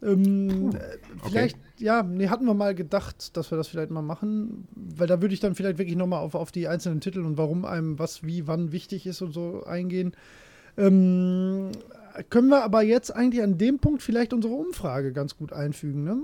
Ähm, 0.03 0.71
Puh, 0.71 0.77
äh, 0.79 0.99
vielleicht, 1.29 1.59
ja, 1.77 2.03
nee, 2.03 2.29
hatten 2.29 2.47
wir 2.47 2.55
mal 2.55 2.75
gedacht, 2.75 3.37
dass 3.37 3.51
wir 3.51 3.59
das 3.59 3.69
vielleicht 3.69 3.91
mal 3.91 4.01
machen, 4.01 4.67
weil 4.75 5.07
da 5.07 5.21
würde 5.21 5.35
ich 5.35 5.41
dann 5.41 5.55
vielleicht 5.55 5.77
wirklich 5.77 5.97
nochmal 5.97 6.21
auf, 6.25 6.35
auf 6.35 6.51
die 6.53 6.69
einzelnen 6.69 7.03
Titel 7.03 7.21
und 7.21 7.37
warum 7.37 7.67
einem 7.67 7.99
was, 7.99 8.25
wie, 8.25 8.47
wann 8.47 8.73
wichtig 8.73 9.07
ist 9.07 9.21
und 9.21 9.33
so 9.33 9.63
eingehen. 9.65 10.15
Ähm, 10.79 11.73
können 12.31 12.49
wir 12.49 12.65
aber 12.65 12.81
jetzt 12.83 13.15
eigentlich 13.15 13.43
an 13.43 13.59
dem 13.59 13.79
Punkt 13.79 14.03
vielleicht 14.03 14.33
unsere 14.33 14.55
Umfrage 14.55 15.13
ganz 15.13 15.37
gut 15.37 15.53
einfügen, 15.53 16.03
ne? 16.03 16.23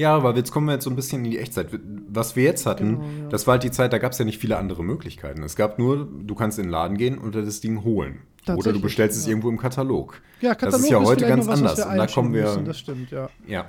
Ja, 0.00 0.16
aber 0.16 0.34
jetzt 0.34 0.50
kommen 0.50 0.64
wir 0.66 0.72
jetzt 0.72 0.84
so 0.84 0.90
ein 0.90 0.96
bisschen 0.96 1.22
in 1.26 1.30
die 1.30 1.38
Echtzeit. 1.38 1.68
Was 2.08 2.34
wir 2.34 2.44
jetzt 2.44 2.64
hatten, 2.64 2.96
Genau, 2.96 3.02
ja. 3.24 3.28
das 3.28 3.46
war 3.46 3.52
halt 3.52 3.64
die 3.64 3.70
Zeit, 3.70 3.92
da 3.92 3.98
gab 3.98 4.12
es 4.12 4.18
ja 4.18 4.24
nicht 4.24 4.38
viele 4.38 4.56
andere 4.56 4.82
Möglichkeiten. 4.82 5.42
Es 5.42 5.56
gab 5.56 5.78
nur, 5.78 6.08
du 6.22 6.34
kannst 6.34 6.58
in 6.58 6.64
den 6.64 6.70
Laden 6.70 6.96
gehen 6.96 7.18
und 7.18 7.34
das 7.34 7.60
Ding 7.60 7.84
holen. 7.84 8.22
Oder 8.48 8.72
du 8.72 8.80
bestellst 8.80 9.18
es 9.18 9.26
ja. 9.26 9.30
irgendwo 9.30 9.50
im 9.50 9.58
Katalog. 9.58 10.22
Ja, 10.40 10.54
das 10.54 10.78
ist 10.78 10.88
ja 10.88 11.00
heute 11.00 11.26
vielleicht 11.26 11.28
ganz 11.28 11.46
was, 11.46 11.58
anders. 11.58 11.84
Und 11.84 11.96
da 11.98 12.06
kommen 12.06 12.32
wir. 12.32 12.44
müssen, 12.44 12.64
das 12.64 12.78
stimmt, 12.78 13.10
ja. 13.10 13.28
Ja. 13.46 13.66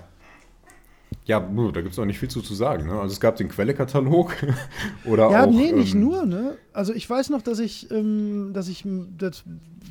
Ja, 1.26 1.42
da 1.42 1.82
gibt 1.82 1.92
es 1.92 2.00
auch 2.00 2.06
nicht 2.06 2.18
viel 2.18 2.30
zu, 2.30 2.42
zu 2.42 2.56
sagen. 2.56 2.88
Ne? 2.88 2.94
Also 2.94 3.12
es 3.12 3.20
gab 3.20 3.36
den 3.36 3.50
Quellekatalog 3.50 4.34
oder 5.06 5.32
Ja, 5.32 5.44
auch. 5.44 5.52
nee, 5.52 5.74
nicht 5.74 5.96
ähm, 5.96 6.00
nur, 6.00 6.26
ne? 6.26 6.56
Also 6.72 6.94
ich 6.94 7.10
weiß 7.10 7.30
noch, 7.30 7.42
dass 7.42 7.60
ich, 7.60 7.92
ähm, 7.92 8.52
dass 8.54 8.70
ich 8.70 8.86
das, 9.18 9.44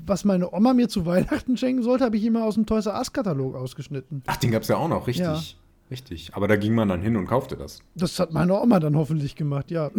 was 0.07 0.25
meine 0.25 0.55
Oma 0.55 0.73
mir 0.73 0.89
zu 0.89 1.05
Weihnachten 1.05 1.59
schenken 1.59 1.83
sollte, 1.83 2.05
habe 2.05 2.17
ich 2.17 2.25
immer 2.25 2.45
aus 2.45 2.55
dem 2.55 2.65
Toys 2.65 2.87
R 2.87 2.95
Us 2.95 3.13
Katalog 3.13 3.55
ausgeschnitten. 3.57 4.23
Ach, 4.27 4.37
den 4.37 4.51
gab 4.51 4.63
es 4.63 4.69
ja 4.69 4.77
auch 4.79 4.89
noch, 4.89 5.07
richtig. 5.07 5.59
Richtig. 5.91 6.31
Aber 6.35 6.47
da 6.47 6.55
ging 6.57 6.75
man 6.75 6.89
dann 6.89 7.01
hin 7.03 7.17
und 7.17 7.27
kaufte 7.27 7.57
das. 7.57 7.81
Das 7.97 8.19
hat 8.21 8.33
meine 8.33 8.55
Oma 8.61 8.79
dann 8.79 8.95
hoffentlich 8.97 9.35
gemacht, 9.35 9.71
ja. 9.73 9.91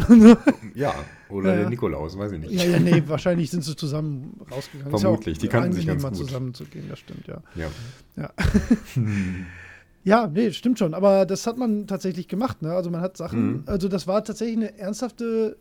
Ja. 0.74 0.94
Oder 1.30 1.50
Ja, 1.50 1.56
der 1.56 1.64
ja. 1.66 1.70
Nikolaus, 1.70 2.18
weiß 2.18 2.32
ich 2.32 2.40
nicht. 2.40 2.52
ja, 2.54 2.64
ja, 2.64 2.80
nee, 2.80 3.04
wahrscheinlich 3.08 3.52
sind 3.52 3.64
sie 3.64 3.76
zusammen 3.76 4.40
rausgegangen. 4.50 4.94
Ist 4.96 5.02
Vermutlich, 5.02 5.38
die 5.38 5.48
kannten 5.50 5.74
sich 5.74 5.86
ganz 5.86 6.04
gut. 6.04 6.16
zusammenzugehen, 6.16 6.86
das 6.90 7.00
stimmt, 7.00 7.28
ja. 7.28 7.42
Ja. 7.56 7.68
Ja. 8.16 8.30
ja, 10.04 10.28
nee, 10.28 10.52
stimmt 10.52 10.80
schon. 10.80 10.94
Aber 10.94 11.26
das 11.26 11.46
hat 11.46 11.58
man 11.58 11.88
tatsächlich 11.88 12.28
gemacht, 12.28 12.62
ne? 12.62 12.72
Also 12.74 12.90
man 12.90 13.02
hat 13.02 13.18
Sachen, 13.18 13.52
Mhm. 13.52 13.64
also 13.66 13.88
das 13.88 14.08
war 14.08 14.24
tatsächlich 14.24 14.58
eine 14.58 14.78
ernsthafte. 14.80 15.58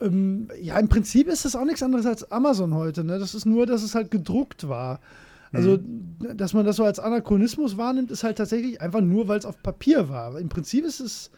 Ähm, 0.00 0.48
ja, 0.60 0.78
im 0.78 0.88
Prinzip 0.88 1.28
ist 1.28 1.44
das 1.44 1.56
auch 1.56 1.64
nichts 1.64 1.82
anderes 1.82 2.06
als 2.06 2.30
Amazon 2.30 2.74
heute, 2.74 3.04
ne? 3.04 3.18
Das 3.18 3.34
ist 3.34 3.44
nur, 3.46 3.66
dass 3.66 3.82
es 3.82 3.94
halt 3.94 4.10
gedruckt 4.10 4.68
war. 4.68 5.00
Also, 5.52 5.78
Mhm. 5.78 6.36
dass 6.36 6.54
man 6.54 6.64
das 6.64 6.76
so 6.76 6.84
als 6.84 6.98
Anachronismus 7.00 7.76
wahrnimmt, 7.76 8.10
ist 8.10 8.22
halt 8.24 8.38
tatsächlich 8.38 8.80
einfach 8.80 9.00
nur, 9.00 9.26
weil 9.28 9.38
es 9.38 9.44
auf 9.46 9.62
Papier 9.62 10.08
war. 10.08 10.38
Im 10.38 10.48
Prinzip 10.48 10.84
ist 10.84 11.00
es, 11.00 11.30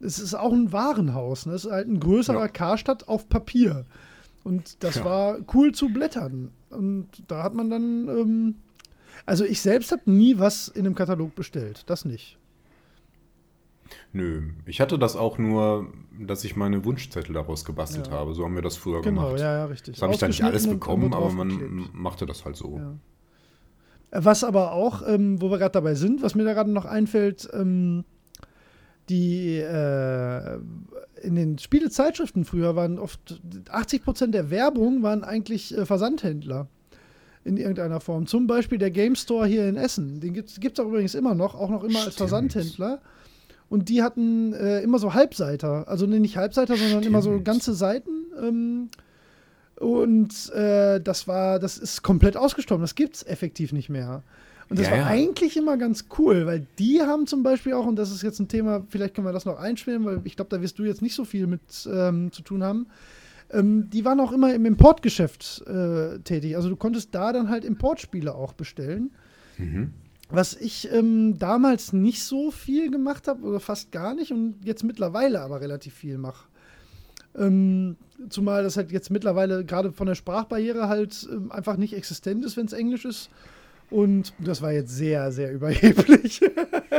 es 0.00 0.18
ist 0.20 0.34
auch 0.34 0.52
ein 0.52 0.72
Warenhaus. 0.72 1.46
Ne? 1.46 1.54
Es 1.54 1.64
ist 1.64 1.72
halt 1.72 1.88
ein 1.88 1.98
größerer 1.98 2.38
Ja. 2.42 2.48
Karstadt 2.48 3.08
auf 3.08 3.28
Papier. 3.28 3.84
Und 4.44 4.82
das 4.84 4.96
Ja. 4.96 5.04
war 5.04 5.38
cool 5.54 5.72
zu 5.72 5.88
blättern. 5.88 6.50
Und 6.70 7.08
da 7.26 7.42
hat 7.42 7.54
man 7.54 7.68
dann, 7.70 8.08
ähm, 8.08 8.54
also 9.26 9.44
ich 9.44 9.60
selbst 9.60 9.90
habe 9.90 10.08
nie 10.10 10.38
was 10.38 10.68
in 10.68 10.86
einem 10.86 10.94
Katalog 10.94 11.34
bestellt. 11.34 11.82
Das 11.86 12.04
nicht. 12.04 12.38
Nö. 14.12 14.42
Ich 14.66 14.80
hatte 14.80 14.98
das 14.98 15.16
auch 15.16 15.38
nur, 15.38 15.92
dass 16.20 16.44
ich 16.44 16.56
meine 16.56 16.84
Wunschzettel 16.84 17.34
daraus 17.34 17.64
gebastelt 17.64 18.06
Ja. 18.08 18.12
habe. 18.14 18.34
So 18.34 18.44
haben 18.44 18.54
wir 18.54 18.62
das 18.62 18.76
früher 18.76 19.02
Genau, 19.02 19.26
gemacht. 19.26 19.40
ja, 19.40 19.58
ja, 19.58 19.64
richtig. 19.66 19.94
Das 19.96 20.02
habe 20.02 20.12
ich 20.14 20.18
dann 20.18 20.30
nicht 20.30 20.44
alles 20.44 20.66
bekommen, 20.66 21.12
aber 21.14 21.30
man 21.30 21.88
machte 21.92 22.26
das 22.26 22.44
halt 22.44 22.56
so. 22.56 22.76
Ja. 22.76 22.94
Was 24.10 24.42
aber 24.44 24.72
auch, 24.72 25.06
ähm, 25.06 25.40
wo 25.40 25.50
wir 25.50 25.58
gerade 25.58 25.72
dabei 25.72 25.94
sind, 25.94 26.22
was 26.22 26.34
mir 26.34 26.44
da 26.44 26.54
gerade 26.54 26.70
noch 26.70 26.86
einfällt, 26.86 27.48
ähm, 27.52 28.04
die 29.08 29.56
äh, 29.56 30.58
in 31.22 31.34
den 31.34 31.58
Spielezeitschriften 31.58 32.44
früher 32.44 32.76
waren 32.76 32.98
oft 32.98 33.40
80% 33.70 34.28
der 34.28 34.50
Werbung 34.50 35.02
waren 35.02 35.24
eigentlich 35.24 35.76
äh, 35.76 35.84
Versandhändler 35.84 36.68
in 37.44 37.56
irgendeiner 37.56 38.00
Form. 38.00 38.26
Zum 38.26 38.46
Beispiel 38.46 38.78
der 38.78 38.90
Game 38.90 39.14
Store 39.14 39.46
hier 39.46 39.68
in 39.68 39.76
Essen. 39.76 40.20
Den 40.20 40.34
gibt 40.34 40.50
es 40.50 40.80
auch 40.80 40.88
übrigens 40.88 41.14
immer 41.14 41.34
noch, 41.34 41.54
auch 41.54 41.70
noch 41.70 41.82
immer 41.82 42.00
als 42.00 42.14
Stimmt. 42.14 42.30
Versandhändler. 42.30 43.00
Und 43.68 43.88
die 43.88 44.02
hatten 44.02 44.52
äh, 44.54 44.80
immer 44.80 44.98
so 44.98 45.14
Halbseiter. 45.14 45.88
Also 45.88 46.06
nee, 46.06 46.18
nicht 46.18 46.36
Halbseiter, 46.36 46.76
sondern 46.76 47.02
immer 47.02 47.22
so 47.22 47.30
Stimmt. 47.30 47.44
ganze 47.44 47.74
Seiten. 47.74 48.10
Ähm, 48.42 48.88
und 49.80 50.50
äh, 50.52 51.00
das 51.00 51.28
war, 51.28 51.58
das 51.58 51.78
ist 51.78 52.02
komplett 52.02 52.36
ausgestorben. 52.36 52.82
Das 52.82 52.94
gibt 52.94 53.16
es 53.16 53.26
effektiv 53.26 53.72
nicht 53.72 53.88
mehr. 53.88 54.22
Und 54.68 54.78
das 54.78 54.86
Ja, 54.86 54.92
war 54.92 54.98
ja. 54.98 55.06
eigentlich 55.06 55.56
immer 55.56 55.76
ganz 55.78 56.06
cool, 56.18 56.44
weil 56.46 56.66
die 56.78 57.00
haben 57.00 57.26
zum 57.26 57.42
Beispiel 57.42 57.72
auch, 57.72 57.86
und 57.86 57.96
das 57.96 58.10
ist 58.10 58.22
jetzt 58.22 58.38
ein 58.38 58.48
Thema, 58.48 58.84
vielleicht 58.88 59.14
können 59.14 59.26
wir 59.26 59.32
das 59.32 59.46
noch 59.46 59.58
einspielen, 59.58 60.04
weil 60.04 60.20
ich 60.24 60.36
glaube, 60.36 60.50
da 60.50 60.60
wirst 60.60 60.78
du 60.78 60.84
jetzt 60.84 61.00
nicht 61.00 61.14
so 61.14 61.24
viel 61.24 61.46
mit 61.46 61.60
ähm, 61.90 62.30
zu 62.32 62.42
tun 62.42 62.62
haben. 62.62 62.86
Ähm, 63.50 63.88
die 63.88 64.04
waren 64.04 64.20
auch 64.20 64.32
immer 64.32 64.52
im 64.54 64.66
Importgeschäft 64.66 65.62
äh, 65.66 66.18
tätig. 66.18 66.54
Also 66.56 66.68
du 66.68 66.76
konntest 66.76 67.14
da 67.14 67.32
dann 67.32 67.48
halt 67.48 67.64
Importspiele 67.64 68.34
auch 68.34 68.52
bestellen. 68.52 69.10
Mhm. 69.56 69.92
Was 70.30 70.54
ich 70.54 70.92
ähm, 70.92 71.38
damals 71.38 71.94
nicht 71.94 72.22
so 72.22 72.50
viel 72.50 72.90
gemacht 72.90 73.26
habe, 73.28 73.42
oder 73.44 73.60
fast 73.60 73.90
gar 73.92 74.14
nicht, 74.14 74.32
und 74.32 74.56
jetzt 74.64 74.84
mittlerweile 74.84 75.40
aber 75.40 75.62
relativ 75.62 75.94
viel 75.94 76.18
mache. 76.18 76.46
Ähm, 77.38 77.96
zumal 78.28 78.62
das 78.62 78.76
halt 78.76 78.90
jetzt 78.92 79.10
mittlerweile 79.10 79.64
gerade 79.64 79.92
von 79.92 80.06
der 80.06 80.14
Sprachbarriere 80.14 80.88
halt 80.88 81.28
ähm, 81.30 81.52
einfach 81.52 81.76
nicht 81.76 81.94
existent 81.94 82.44
ist, 82.44 82.56
wenn 82.56 82.66
es 82.66 82.72
Englisch 82.72 83.04
ist. 83.04 83.30
Und 83.90 84.34
das 84.38 84.60
war 84.60 84.72
jetzt 84.72 84.94
sehr, 84.94 85.32
sehr 85.32 85.52
überheblich. 85.54 86.40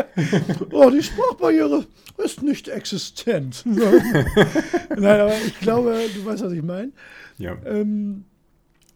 oh, 0.71 0.89
die 0.89 1.03
Sprachbarriere 1.03 1.85
ist 2.17 2.41
nicht 2.41 2.67
existent. 2.67 3.63
Nein, 3.65 5.19
aber 5.19 5.35
ich 5.45 5.59
glaube, 5.59 5.99
du 6.15 6.25
weißt, 6.25 6.43
was 6.43 6.53
ich 6.53 6.63
meine. 6.63 6.91
Ja. 7.37 7.57
Ähm, 7.65 8.25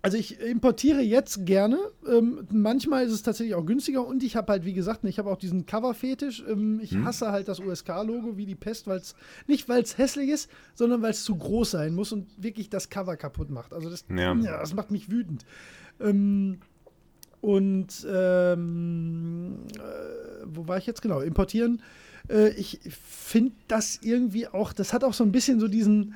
also 0.03 0.17
ich 0.17 0.39
importiere 0.41 0.99
jetzt 1.01 1.45
gerne. 1.45 1.79
Ähm, 2.07 2.45
manchmal 2.51 3.05
ist 3.05 3.13
es 3.13 3.23
tatsächlich 3.23 3.55
auch 3.55 3.65
günstiger 3.65 4.05
und 4.05 4.21
ich 4.21 4.35
habe 4.35 4.51
halt, 4.51 4.65
wie 4.65 4.73
gesagt, 4.73 5.03
ich 5.05 5.17
habe 5.17 5.31
auch 5.31 5.37
diesen 5.37 5.65
Cover-Fetisch. 5.65 6.43
Ähm, 6.47 6.79
ich 6.83 6.91
Hm. 6.91 7.05
hasse 7.05 7.31
halt 7.31 7.47
das 7.47 7.59
USK-Logo 7.61 8.35
wie 8.37 8.45
die 8.45 8.55
Pest, 8.55 8.85
weil 8.85 8.97
es 8.97 9.15
nicht, 9.47 9.69
weil 9.69 9.81
es 9.81 9.97
hässlich 9.97 10.29
ist, 10.29 10.51
sondern 10.75 11.01
weil 11.01 11.11
es 11.11 11.23
zu 11.23 11.35
groß 11.35 11.71
sein 11.71 11.95
muss 11.95 12.11
und 12.11 12.27
wirklich 12.37 12.69
das 12.69 12.89
Cover 12.89 13.15
kaputt 13.15 13.49
macht. 13.49 13.73
Also 13.73 13.89
das, 13.89 14.05
Ja. 14.09 14.33
ja. 14.35 14.59
das 14.59 14.73
macht 14.75 14.91
mich 14.91 15.09
wütend. 15.09 15.45
Ähm, 16.01 16.59
und 17.39 18.05
ähm, 18.09 19.55
äh, 19.75 20.45
wo 20.45 20.67
war 20.67 20.77
ich 20.77 20.85
jetzt 20.85 21.01
genau? 21.01 21.19
Importieren. 21.21 21.81
Äh, 22.29 22.49
ich 22.55 22.79
finde 22.89 23.53
das 23.67 23.99
irgendwie 24.01 24.47
auch, 24.47 24.73
das 24.73 24.93
hat 24.93 25.03
auch 25.03 25.13
so 25.13 25.23
ein 25.23 25.31
bisschen 25.31 25.59
so 25.59 25.67
diesen, 25.67 26.13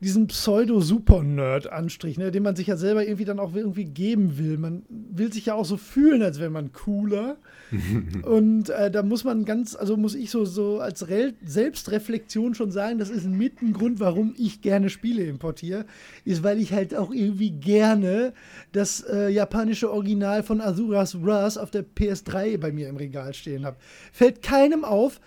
diesen 0.00 0.28
Pseudo-Super-Nerd-Anstrich, 0.28 2.16
ne, 2.16 2.30
den 2.30 2.42
man 2.42 2.56
sich 2.56 2.68
ja 2.68 2.76
selber 2.76 3.04
irgendwie 3.04 3.26
dann 3.26 3.38
auch 3.38 3.54
irgendwie 3.54 3.84
geben 3.84 4.38
will. 4.38 4.56
Man 4.56 4.82
will 4.88 5.30
sich 5.30 5.46
ja 5.46 5.54
auch 5.54 5.66
so 5.66 5.76
fühlen, 5.76 6.22
als 6.22 6.40
wäre 6.40 6.50
man 6.50 6.72
cooler. 6.72 7.36
Und 8.22 8.70
äh, 8.70 8.90
da 8.90 9.02
muss 9.02 9.24
man 9.24 9.44
ganz, 9.44 9.76
also 9.76 9.98
muss 9.98 10.14
ich 10.14 10.30
so, 10.30 10.46
so 10.46 10.80
als 10.80 11.08
Rel 11.08 11.34
Selbstreflexion 11.44 12.54
schon 12.54 12.70
sagen, 12.70 12.98
das 12.98 13.10
ist 13.10 13.26
mit 13.26 13.60
ein 13.60 13.74
Grund, 13.74 14.00
warum 14.00 14.34
ich 14.38 14.62
gerne 14.62 14.88
Spiele 14.88 15.24
importiere, 15.24 15.84
ist, 16.24 16.42
weil 16.42 16.60
ich 16.60 16.72
halt 16.72 16.94
auch 16.94 17.12
irgendwie 17.12 17.50
gerne 17.50 18.32
das 18.72 19.02
äh, 19.02 19.28
japanische 19.28 19.92
Original 19.92 20.42
von 20.42 20.62
Azuras 20.62 21.22
Wrath 21.22 21.58
auf 21.58 21.70
der 21.70 21.84
PS3 21.84 22.58
bei 22.58 22.72
mir 22.72 22.88
im 22.88 22.96
Regal 22.96 23.34
stehen 23.34 23.66
habe. 23.66 23.76
Fällt 24.12 24.40
keinem 24.40 24.84
auf, 24.84 25.20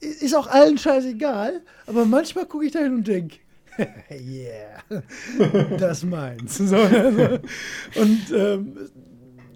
ist 0.00 0.34
auch 0.34 0.46
allen 0.46 0.76
scheißegal, 0.76 1.62
aber 1.86 2.04
manchmal 2.04 2.44
gucke 2.44 2.66
ich 2.66 2.72
da 2.72 2.80
hin 2.80 2.94
und 2.94 3.08
denke, 3.08 3.36
yeah, 4.10 4.82
das 5.78 6.04
meins. 6.04 6.58
So, 6.58 6.76
also, 6.76 7.38
und 7.96 8.32
ähm, 8.34 8.90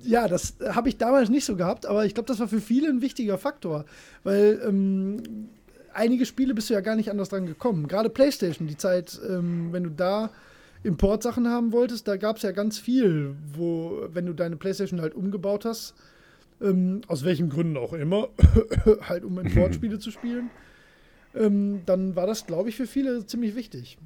ja, 0.02 0.28
das 0.28 0.56
habe 0.66 0.88
ich 0.88 0.98
damals 0.98 1.30
nicht 1.30 1.44
so 1.44 1.56
gehabt, 1.56 1.86
aber 1.86 2.04
ich 2.04 2.14
glaube, 2.14 2.26
das 2.26 2.40
war 2.40 2.48
für 2.48 2.60
viele 2.60 2.88
ein 2.88 3.02
wichtiger 3.02 3.38
Faktor, 3.38 3.84
weil 4.22 4.60
ähm, 4.66 5.48
einige 5.92 6.26
Spiele 6.26 6.54
bist 6.54 6.70
du 6.70 6.74
ja 6.74 6.80
gar 6.80 6.96
nicht 6.96 7.10
anders 7.10 7.30
dran 7.30 7.46
gekommen. 7.46 7.88
Gerade 7.88 8.10
PlayStation, 8.10 8.68
die 8.68 8.76
Zeit, 8.76 9.18
ähm, 9.28 9.72
wenn 9.72 9.84
du 9.84 9.90
da 9.90 10.30
Importsachen 10.82 11.48
haben 11.48 11.72
wolltest, 11.72 12.06
da 12.06 12.16
gab 12.16 12.36
es 12.36 12.42
ja 12.42 12.52
ganz 12.52 12.78
viel, 12.78 13.34
wo, 13.54 14.06
wenn 14.12 14.26
du 14.26 14.34
deine 14.34 14.56
PlayStation 14.56 15.00
halt 15.00 15.14
umgebaut 15.14 15.64
hast, 15.64 15.94
ähm, 16.60 17.00
aus 17.08 17.24
welchen 17.24 17.48
Gründen 17.48 17.76
auch 17.78 17.94
immer, 17.94 18.28
halt 19.00 19.24
um 19.24 19.38
Importspiele 19.38 19.98
zu 19.98 20.10
spielen, 20.10 20.50
ähm, 21.34 21.80
dann 21.86 22.16
war 22.16 22.26
das, 22.26 22.46
glaube 22.46 22.68
ich, 22.68 22.76
für 22.76 22.86
viele 22.86 23.26
ziemlich 23.26 23.54
wichtig. 23.54 23.98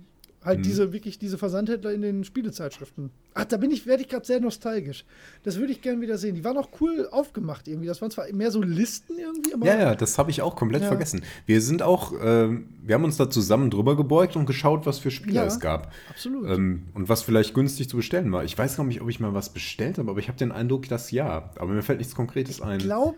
Halt 0.44 0.60
Mhm. 0.60 0.62
diese, 0.62 0.92
wirklich 0.92 1.18
diese 1.18 1.36
Versandhändler 1.36 1.92
in 1.92 2.00
den 2.00 2.22
Spielezeitschriften. 2.22 3.10
Ach, 3.34 3.44
da 3.44 3.56
bin 3.56 3.72
ich, 3.72 3.86
werde 3.86 4.02
ich 4.04 4.08
gerade 4.08 4.24
sehr 4.24 4.38
nostalgisch. 4.38 5.04
Das 5.42 5.58
würde 5.58 5.72
ich 5.72 5.82
gerne 5.82 6.00
wieder 6.00 6.16
sehen. 6.16 6.36
Die 6.36 6.44
waren 6.44 6.56
auch 6.56 6.68
cool 6.80 7.08
aufgemacht 7.10 7.66
irgendwie. 7.66 7.88
Das 7.88 8.00
waren 8.00 8.12
zwar 8.12 8.32
mehr 8.32 8.52
so 8.52 8.62
Listen 8.62 9.18
irgendwie, 9.18 9.52
aber. 9.52 9.66
Ja, 9.66 9.76
ja, 9.78 9.94
das 9.96 10.16
habe 10.16 10.30
ich 10.30 10.40
auch 10.40 10.54
komplett 10.54 10.82
Ja. 10.82 10.88
vergessen. 10.88 11.22
Wir 11.46 11.60
sind 11.60 11.82
auch, 11.82 12.12
ähm, 12.22 12.68
wir 12.84 12.94
haben 12.94 13.02
uns 13.04 13.16
da 13.16 13.28
zusammen 13.28 13.68
drüber 13.68 13.96
gebeugt 13.96 14.36
und 14.36 14.46
geschaut, 14.46 14.86
was 14.86 15.00
für 15.00 15.10
Spiele 15.10 15.34
Ja. 15.36 15.44
es 15.44 15.58
gab. 15.58 15.92
Absolut. 16.08 16.48
Ähm, 16.48 16.84
und 16.94 17.08
was 17.08 17.22
vielleicht 17.22 17.52
günstig 17.52 17.88
zu 17.88 17.96
bestellen 17.96 18.30
war. 18.30 18.44
Ich 18.44 18.56
weiß 18.56 18.76
gar 18.76 18.84
nicht, 18.84 19.00
ob 19.02 19.08
ich 19.10 19.18
mal 19.18 19.34
was 19.34 19.52
bestellt 19.52 19.98
habe, 19.98 20.08
aber 20.08 20.20
ich 20.20 20.28
habe 20.28 20.38
den 20.38 20.52
Eindruck, 20.52 20.88
dass 20.88 21.10
ja. 21.10 21.50
Aber 21.56 21.72
mir 21.72 21.82
fällt 21.82 21.98
nichts 21.98 22.14
Konkretes 22.14 22.62
ein. 22.62 22.78
Ich 22.78 22.84
glaube, 22.84 23.16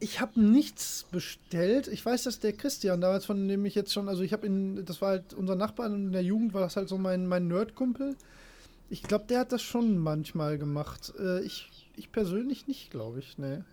ich 0.00 0.20
habe 0.20 0.40
nichts 0.40 1.06
bestellt. 1.12 1.86
Ich 1.86 2.04
weiß, 2.04 2.24
dass 2.24 2.40
der 2.40 2.54
Christian 2.54 3.02
damals, 3.02 3.26
von 3.26 3.46
dem 3.46 3.64
ich 3.66 3.74
jetzt 3.74 3.92
schon, 3.92 4.08
also 4.08 4.22
ich 4.22 4.32
habe 4.32 4.46
ihn, 4.46 4.84
das 4.84 5.02
war 5.02 5.10
halt 5.10 5.34
unser 5.34 5.54
Nachbar 5.54 5.86
und 5.86 6.06
in 6.06 6.12
der 6.12 6.22
Jugend 6.22 6.54
war 6.54 6.62
das 6.62 6.76
halt 6.76 6.88
so 6.88 6.96
mein, 6.96 7.26
mein 7.26 7.48
Nerdkumpel. 7.48 8.16
Ich 8.88 9.02
glaube, 9.02 9.26
der 9.28 9.40
hat 9.40 9.52
das 9.52 9.62
schon 9.62 9.98
manchmal 9.98 10.58
gemacht. 10.58 11.12
Äh, 11.18 11.42
ich, 11.42 11.68
ich 11.96 12.10
persönlich 12.10 12.66
nicht, 12.66 12.90
glaube 12.90 13.18
ich, 13.18 13.36
ne. 13.36 13.64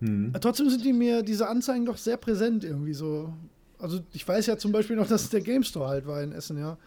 Hm. 0.00 0.32
Trotzdem 0.40 0.70
sind 0.70 0.84
die 0.84 0.94
mir 0.94 1.22
diese 1.22 1.48
Anzeigen 1.48 1.84
doch 1.84 1.98
sehr 1.98 2.16
präsent 2.16 2.64
irgendwie 2.64 2.94
so. 2.94 3.34
Also 3.78 4.00
ich 4.12 4.26
weiß 4.26 4.46
ja 4.46 4.56
zum 4.56 4.72
Beispiel 4.72 4.96
noch, 4.96 5.06
dass 5.06 5.28
der 5.28 5.42
Game 5.42 5.64
Store 5.64 5.88
halt 5.88 6.06
war 6.06 6.22
in 6.22 6.32
Essen, 6.32 6.58
ja. 6.58 6.78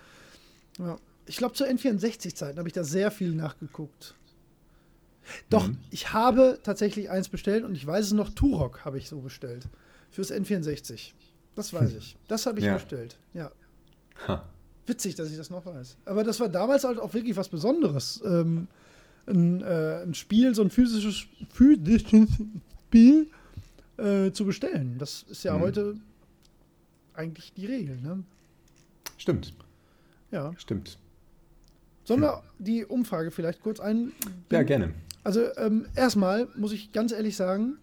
ja. 0.79 0.97
Ich 1.27 1.37
glaube, 1.37 1.53
zu 1.53 1.65
N64-Zeiten 1.65 2.57
habe 2.57 2.67
ich 2.67 2.73
da 2.73 2.83
sehr 2.83 3.11
viel 3.11 3.33
nachgeguckt. 3.35 4.15
Doch, 5.49 5.67
mhm. 5.67 5.77
ich 5.89 6.13
habe 6.13 6.59
tatsächlich 6.63 7.09
eins 7.09 7.29
bestellt 7.29 7.63
und 7.63 7.75
ich 7.75 7.85
weiß 7.85 8.07
es 8.07 8.11
noch, 8.13 8.29
Turok 8.29 8.85
habe 8.85 8.97
ich 8.97 9.07
so 9.07 9.19
bestellt. 9.19 9.67
Fürs 10.09 10.31
N64. 10.31 11.11
Das 11.55 11.73
weiß 11.73 11.93
ich. 11.95 12.17
Das 12.27 12.45
habe 12.45 12.59
ich 12.59 12.65
ja. 12.65 12.73
bestellt. 12.73 13.17
Ja. 13.33 13.51
Ha. 14.27 14.43
Witzig, 14.85 15.15
dass 15.15 15.29
ich 15.29 15.37
das 15.37 15.49
noch 15.49 15.65
weiß. 15.65 15.97
Aber 16.05 16.23
das 16.23 16.39
war 16.39 16.49
damals 16.49 16.83
halt 16.83 16.99
auch 16.99 17.13
wirklich 17.13 17.35
was 17.35 17.49
Besonderes. 17.49 18.21
Ähm, 18.25 18.67
ein, 19.27 19.61
äh, 19.61 20.01
ein, 20.03 20.13
Spiel, 20.13 20.55
so 20.55 20.63
ein 20.63 20.69
physisches, 20.69 21.25
physisches 21.53 22.27
Spiel 22.87 23.27
äh, 23.97 24.31
zu 24.31 24.45
bestellen. 24.45 24.97
Das 24.97 25.23
ist 25.29 25.43
ja 25.43 25.55
mhm. 25.57 25.61
heute 25.61 25.95
eigentlich 27.13 27.53
die 27.53 27.65
Regel, 27.65 27.97
ne? 27.97 28.23
Stimmt. 29.17 29.53
Ja. 30.31 30.51
Stimmt. 30.57 30.97
Sollen 32.03 32.21
wir 32.21 32.41
die 32.57 32.85
Umfrage 32.85 33.31
vielleicht 33.31 33.61
kurz 33.61 33.79
ein? 33.79 34.11
Ja, 34.51 34.63
gerne. 34.63 34.93
Also 35.23 35.41
ähm, 35.57 35.85
erstmal 35.95 36.47
muss 36.55 36.71
ich 36.73 36.91
ganz 36.91 37.11
ehrlich 37.11 37.35
sagen, 37.35 37.77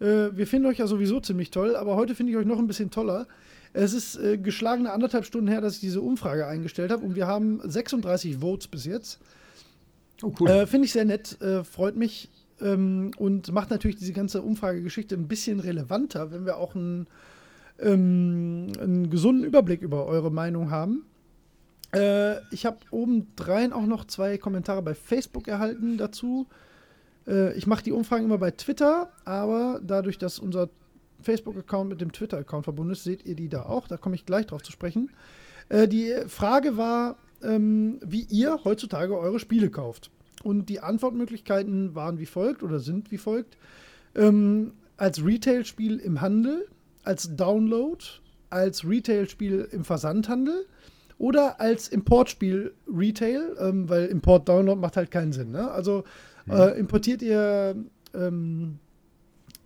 äh, 0.00 0.28
wir 0.32 0.46
finden 0.46 0.66
euch 0.68 0.78
ja 0.78 0.86
sowieso 0.86 1.20
ziemlich 1.20 1.50
toll, 1.50 1.76
aber 1.76 1.96
heute 1.96 2.14
finde 2.14 2.32
ich 2.32 2.38
euch 2.38 2.46
noch 2.46 2.58
ein 2.58 2.66
bisschen 2.66 2.90
toller. 2.90 3.26
Es 3.72 3.92
ist 3.92 4.16
äh, 4.16 4.38
geschlagene 4.38 4.92
anderthalb 4.92 5.24
Stunden 5.24 5.48
her, 5.48 5.60
dass 5.60 5.74
ich 5.74 5.80
diese 5.80 6.00
Umfrage 6.00 6.46
eingestellt 6.46 6.90
habe 6.90 7.04
und 7.04 7.14
wir 7.14 7.26
haben 7.26 7.60
36 7.62 8.38
Votes 8.38 8.68
bis 8.68 8.84
jetzt. 8.84 9.20
Oh, 10.22 10.32
cool. 10.40 10.48
Äh, 10.48 10.66
finde 10.66 10.86
ich 10.86 10.92
sehr 10.92 11.04
nett, 11.04 11.40
äh, 11.42 11.62
freut 11.64 11.96
mich 11.96 12.30
ähm, 12.60 13.10
und 13.18 13.52
macht 13.52 13.70
natürlich 13.70 13.96
diese 13.96 14.12
ganze 14.12 14.42
Umfragegeschichte 14.42 15.14
ein 15.14 15.28
bisschen 15.28 15.60
relevanter, 15.60 16.30
wenn 16.30 16.46
wir 16.46 16.56
auch 16.56 16.74
einen, 16.74 17.06
ähm, 17.78 18.72
einen 18.80 19.10
gesunden 19.10 19.44
Überblick 19.44 19.82
über 19.82 20.06
eure 20.06 20.30
Meinung 20.30 20.70
haben. 20.70 21.04
Äh, 21.94 22.38
ich 22.52 22.66
habe 22.66 22.78
obendrein 22.90 23.72
auch 23.72 23.86
noch 23.86 24.04
zwei 24.06 24.38
Kommentare 24.38 24.82
bei 24.82 24.94
Facebook 24.94 25.48
erhalten 25.48 25.98
dazu. 25.98 26.46
Äh, 27.26 27.56
ich 27.56 27.66
mache 27.66 27.84
die 27.84 27.92
Umfragen 27.92 28.24
immer 28.24 28.38
bei 28.38 28.50
Twitter, 28.50 29.10
aber 29.24 29.80
dadurch, 29.82 30.18
dass 30.18 30.38
unser 30.38 30.68
Facebook-Account 31.22 31.88
mit 31.88 32.00
dem 32.00 32.12
Twitter-Account 32.12 32.64
verbunden 32.64 32.92
ist, 32.92 33.04
seht 33.04 33.24
ihr 33.24 33.34
die 33.34 33.48
da 33.48 33.62
auch. 33.62 33.88
Da 33.88 33.96
komme 33.96 34.14
ich 34.14 34.26
gleich 34.26 34.46
drauf 34.46 34.62
zu 34.62 34.72
sprechen. 34.72 35.10
Äh, 35.68 35.88
die 35.88 36.14
Frage 36.28 36.76
war, 36.76 37.16
ähm, 37.42 38.00
wie 38.04 38.22
ihr 38.22 38.60
heutzutage 38.64 39.18
eure 39.18 39.38
Spiele 39.38 39.70
kauft. 39.70 40.10
Und 40.42 40.68
die 40.68 40.80
Antwortmöglichkeiten 40.80 41.94
waren 41.94 42.18
wie 42.18 42.26
folgt 42.26 42.62
oder 42.62 42.78
sind 42.78 43.10
wie 43.10 43.18
folgt. 43.18 43.56
Ähm, 44.14 44.72
als 44.96 45.24
Retail-Spiel 45.24 45.98
im 45.98 46.20
Handel, 46.20 46.66
als 47.04 47.34
Download, 47.36 48.04
als 48.50 48.86
Retail-Spiel 48.86 49.68
im 49.72 49.84
Versandhandel 49.84 50.66
oder 51.18 51.60
als 51.60 51.88
Importspiel 51.88 52.74
Retail, 52.86 53.56
ähm, 53.58 53.88
weil 53.88 54.06
Import-Download 54.06 54.80
macht 54.80 54.96
halt 54.96 55.10
keinen 55.10 55.32
Sinn. 55.32 55.50
Ne? 55.50 55.70
Also 55.70 56.04
mhm. 56.46 56.52
äh, 56.52 56.70
importiert 56.72 57.22
ihr 57.22 57.76
ähm, 58.14 58.78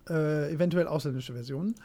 äh, 0.09 0.53
eventuell 0.53 0.87
ausländische 0.87 1.33
Versionen. 1.33 1.75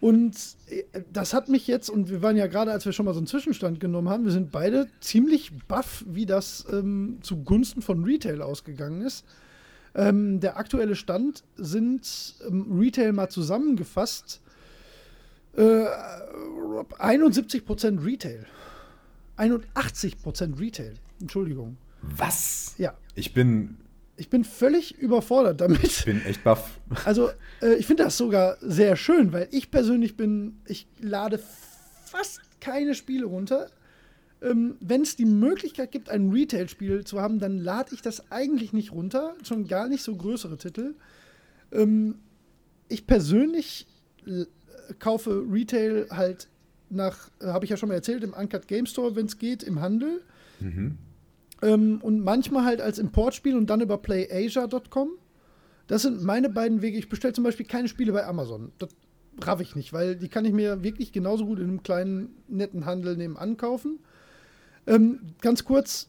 Und 0.00 0.34
äh, 0.68 0.84
das 1.12 1.34
hat 1.34 1.48
mich 1.48 1.66
jetzt, 1.66 1.90
und 1.90 2.08
wir 2.08 2.22
waren 2.22 2.36
ja 2.36 2.46
gerade, 2.46 2.72
als 2.72 2.86
wir 2.86 2.92
schon 2.92 3.06
mal 3.06 3.12
so 3.12 3.20
einen 3.20 3.26
Zwischenstand 3.26 3.80
genommen 3.80 4.08
haben, 4.08 4.24
wir 4.24 4.32
sind 4.32 4.50
beide 4.50 4.86
ziemlich 5.00 5.52
baff, 5.68 6.04
wie 6.06 6.26
das 6.26 6.66
ähm, 6.72 7.18
zugunsten 7.22 7.82
von 7.82 8.04
Retail 8.04 8.42
ausgegangen 8.42 9.02
ist. 9.02 9.24
Ähm, 9.94 10.38
der 10.38 10.56
aktuelle 10.56 10.94
Stand 10.94 11.42
sind 11.56 12.36
ähm, 12.46 12.78
Retail 12.78 13.12
mal 13.12 13.28
zusammengefasst 13.28 14.40
äh, 15.56 15.84
71% 17.00 18.04
Retail. 18.04 18.46
81% 19.40 20.60
Retail. 20.60 20.94
Entschuldigung. 21.20 21.76
Was? 22.02 22.74
Ja. 22.78 22.94
Ich 23.14 23.34
bin. 23.34 23.78
Ich 24.16 24.28
bin 24.28 24.44
völlig 24.44 24.98
überfordert 24.98 25.62
damit. 25.62 25.82
Ich 25.82 26.04
bin 26.04 26.22
echt 26.26 26.44
baff. 26.44 26.78
Also, 27.06 27.30
äh, 27.62 27.74
ich 27.76 27.86
finde 27.86 28.04
das 28.04 28.18
sogar 28.18 28.58
sehr 28.60 28.96
schön, 28.96 29.32
weil 29.32 29.48
ich 29.50 29.70
persönlich 29.70 30.14
bin, 30.14 30.60
ich 30.66 30.86
lade 31.00 31.40
fast 32.04 32.42
keine 32.60 32.94
Spiele 32.94 33.24
runter. 33.24 33.70
Ähm, 34.42 34.76
Wenn 34.80 35.02
es 35.02 35.16
die 35.16 35.24
Möglichkeit 35.24 35.90
gibt, 35.90 36.10
ein 36.10 36.30
Retail-Spiel 36.30 37.04
zu 37.04 37.20
haben, 37.20 37.38
dann 37.38 37.56
lade 37.56 37.94
ich 37.94 38.02
das 38.02 38.30
eigentlich 38.30 38.74
nicht 38.74 38.92
runter. 38.92 39.34
Schon 39.42 39.66
gar 39.66 39.88
nicht 39.88 40.02
so 40.02 40.14
größere 40.14 40.58
Titel. 40.58 40.96
Ähm, 41.72 42.16
ich 42.88 43.06
persönlich 43.06 43.86
kaufe 44.98 45.44
Retail 45.50 46.08
halt 46.10 46.48
nach, 46.90 47.30
äh, 47.40 47.46
habe 47.46 47.64
ich 47.64 47.70
ja 47.70 47.76
schon 47.76 47.88
mal 47.88 47.94
erzählt, 47.94 48.22
im 48.24 48.32
Uncut 48.32 48.68
Game 48.68 48.86
Store, 48.86 49.16
wenn 49.16 49.26
es 49.26 49.38
geht, 49.38 49.62
im 49.62 49.80
Handel. 49.80 50.22
Mhm. 50.60 50.98
Ähm, 51.62 52.00
und 52.02 52.20
manchmal 52.20 52.64
halt 52.64 52.80
als 52.80 52.98
Importspiel 52.98 53.56
und 53.56 53.68
dann 53.68 53.80
über 53.80 53.98
playasia.com. 53.98 55.10
Das 55.86 56.02
sind 56.02 56.22
meine 56.22 56.48
beiden 56.48 56.82
Wege. 56.82 56.98
Ich 56.98 57.08
bestelle 57.08 57.34
zum 57.34 57.44
Beispiel 57.44 57.66
keine 57.66 57.88
Spiele 57.88 58.12
bei 58.12 58.24
Amazon. 58.26 58.72
Das 58.78 58.90
raff 59.42 59.60
ich 59.60 59.74
nicht, 59.76 59.92
weil 59.92 60.16
die 60.16 60.28
kann 60.28 60.44
ich 60.44 60.52
mir 60.52 60.82
wirklich 60.82 61.12
genauso 61.12 61.46
gut 61.46 61.58
in 61.58 61.68
einem 61.68 61.82
kleinen, 61.82 62.34
netten 62.48 62.86
Handel 62.86 63.16
nebenan 63.16 63.56
kaufen. 63.56 63.98
Ähm, 64.86 65.20
ganz 65.40 65.64
kurz, 65.64 66.08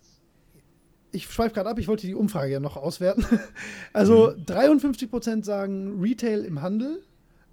ich 1.11 1.25
schweife 1.25 1.55
gerade 1.55 1.69
ab, 1.69 1.79
ich 1.79 1.87
wollte 1.87 2.07
die 2.07 2.15
Umfrage 2.15 2.51
ja 2.51 2.59
noch 2.59 2.77
auswerten. 2.77 3.25
also 3.93 4.33
mhm. 4.37 4.43
53% 4.43 5.43
sagen 5.43 5.99
Retail 6.01 6.43
im 6.45 6.61
Handel, 6.61 7.03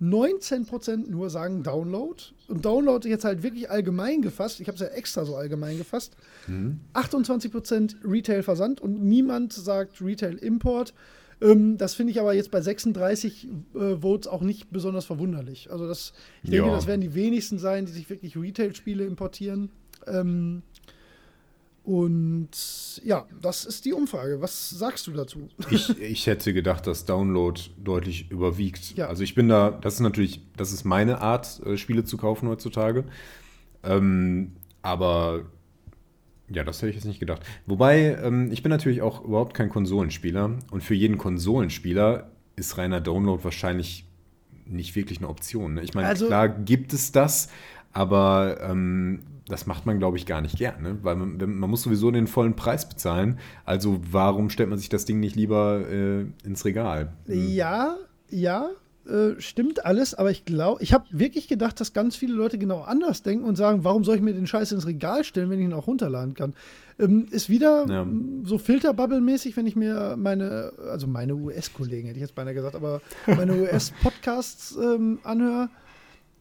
19% 0.01 1.09
nur 1.09 1.31
sagen 1.31 1.63
Download. 1.63 2.23
Und 2.47 2.65
Download 2.65 3.09
jetzt 3.09 3.25
halt 3.25 3.43
wirklich 3.43 3.71
allgemein 3.71 4.23
gefasst. 4.23 4.61
Ich 4.61 4.69
habe 4.69 4.77
es 4.77 4.81
ja 4.81 4.89
extra 4.89 5.25
so 5.25 5.37
allgemein 5.37 5.77
gefasst. 5.77 6.17
Mhm. 6.47 6.81
28% 6.95 7.97
Retail-Versand 8.05 8.81
und 8.81 9.03
niemand 9.03 9.53
sagt 9.53 10.01
Retail-Import. 10.01 10.95
Ähm, 11.41 11.77
das 11.79 11.95
finde 11.95 12.13
ich 12.13 12.21
aber 12.21 12.35
jetzt 12.35 12.51
bei 12.51 12.61
36 12.61 13.49
äh, 13.75 13.97
Votes 13.97 14.29
auch 14.29 14.43
nicht 14.43 14.71
besonders 14.71 15.05
verwunderlich. 15.05 15.71
Also 15.71 15.87
das, 15.87 16.13
ich 16.43 16.51
denke, 16.51 16.69
ja. 16.69 16.75
das 16.75 16.87
werden 16.87 17.01
die 17.01 17.15
wenigsten 17.15 17.59
sein, 17.59 17.87
die 17.87 17.93
sich 17.93 18.09
wirklich 18.09 18.37
Retail-Spiele 18.37 19.05
importieren. 19.05 19.71
Ähm, 20.07 20.63
und 21.89 22.51
ja, 23.03 23.25
das 23.41 23.65
ist 23.65 23.87
die 23.87 23.95
Umfrage. 23.95 24.43
Was 24.43 24.69
sagst 24.69 25.07
du 25.07 25.13
dazu? 25.13 25.49
Ich, 25.71 25.99
ich 25.99 26.27
hätte 26.27 26.53
gedacht, 26.53 26.87
dass 26.87 27.07
Download 27.07 27.59
deutlich 27.79 28.31
überwiegt. 28.31 28.95
Ja. 28.95 29.07
Also 29.07 29.23
ich 29.23 29.35
bin 29.35 29.49
da, 29.49 29.71
das 29.71 29.95
ist 29.95 30.01
natürlich, 30.01 30.43
das 30.55 30.71
ist 30.71 30.85
meine 30.85 31.23
Art, 31.23 31.63
äh, 31.65 31.79
Spiele 31.79 32.05
zu 32.05 32.19
kaufen 32.19 32.47
heutzutage. 32.47 33.05
Ähm, 33.83 34.53
aber 34.83 35.47
ja, 36.51 36.63
das 36.63 36.83
hätte 36.83 36.91
ich 36.91 36.97
jetzt 36.97 37.07
nicht 37.07 37.21
gedacht. 37.21 37.41
Wobei, 37.65 38.19
ähm, 38.23 38.53
ich 38.53 38.63
bin 38.63 38.69
natürlich 38.69 39.01
auch 39.01 39.25
überhaupt 39.25 39.55
kein 39.55 39.71
Konsolenspieler. 39.71 40.59
Und 40.71 40.83
für 40.83 40.95
jeden 40.95 41.17
Konsolenspieler 41.17 42.33
ist 42.57 42.77
reiner 42.77 43.01
Download 43.01 43.43
wahrscheinlich 43.45 44.05
nicht 44.67 44.95
wirklich 44.95 45.21
eine 45.21 45.29
Option. 45.29 45.73
Ne? 45.73 45.85
Ich 45.85 45.95
meine, 45.95 46.09
also, 46.09 46.27
klar 46.27 46.51
gibt 46.51 46.93
es 46.93 47.13
das, 47.13 47.49
aber 47.95 48.59
ähm, 48.61 49.23
das 49.49 49.67
macht 49.67 49.87
man, 49.87 49.99
glaube 49.99 50.17
ich, 50.17 50.27
gar 50.27 50.41
nicht 50.41 50.57
gerne, 50.57 50.99
weil 51.03 51.17
man, 51.17 51.37
man, 51.59 51.71
muss 51.71 51.83
sowieso 51.83 52.11
den 52.11 52.27
vollen 52.27 52.57
Preis 52.57 52.89
bezahlen. 52.89 53.39
Also 53.65 54.01
warum 54.11 54.51
stellt 54.51 54.69
man 54.69 54.79
sich 54.79 54.89
das 54.89 55.05
Ding 55.05 55.21
nicht 55.21 55.37
lieber 55.37 55.89
äh, 55.89 56.27
ins 56.45 56.65
Regal? 56.65 57.13
Hm. 57.27 57.49
Ja, 57.49 57.97
ja, 58.31 58.71
äh, 59.09 59.41
stimmt 59.41 59.87
alles, 59.87 60.15
aber 60.15 60.31
ich 60.31 60.45
glaube, 60.45 60.83
ich 60.83 60.93
habe 60.93 61.07
wirklich 61.11 61.49
gedacht, 61.49 61.81
dass 61.81 61.95
ganz 61.95 62.15
viele 62.15 62.35
Leute 62.35 62.59
genau 62.59 62.83
anders 62.83 63.23
denken 63.23 63.45
und 63.45 63.57
sagen, 63.57 63.83
warum 63.83 64.05
soll 64.05 64.17
ich 64.17 64.23
mir 64.23 64.35
den 64.35 64.47
Scheiß 64.47 64.73
ins 64.73 64.87
Regal 64.87 65.25
stellen, 65.25 65.49
wenn 65.49 65.61
ich 65.61 65.65
ihn 65.65 65.73
auch 65.73 65.87
runterladen 65.87 66.35
kann? 66.35 66.53
Ähm, 66.99 67.27
ist 67.31 67.49
wieder 67.49 67.87
ja. 67.89 68.07
so 68.45 68.59
Filterbubble-mäßig, 68.59 69.57
wenn 69.57 69.67
ich 69.67 69.77
mir 69.77 70.17
meine, 70.19 70.73
also 70.91 71.07
meine 71.07 71.37
US-Kollegen, 71.37 72.07
hätte 72.07 72.19
ich 72.19 72.23
jetzt 72.23 72.35
beinahe 72.35 72.55
gesagt, 72.55 72.77
aber 72.77 73.01
meine 73.27 73.55
US-Podcasts 73.63 74.77
ähm, 74.77 75.21
anhöre 75.23 75.71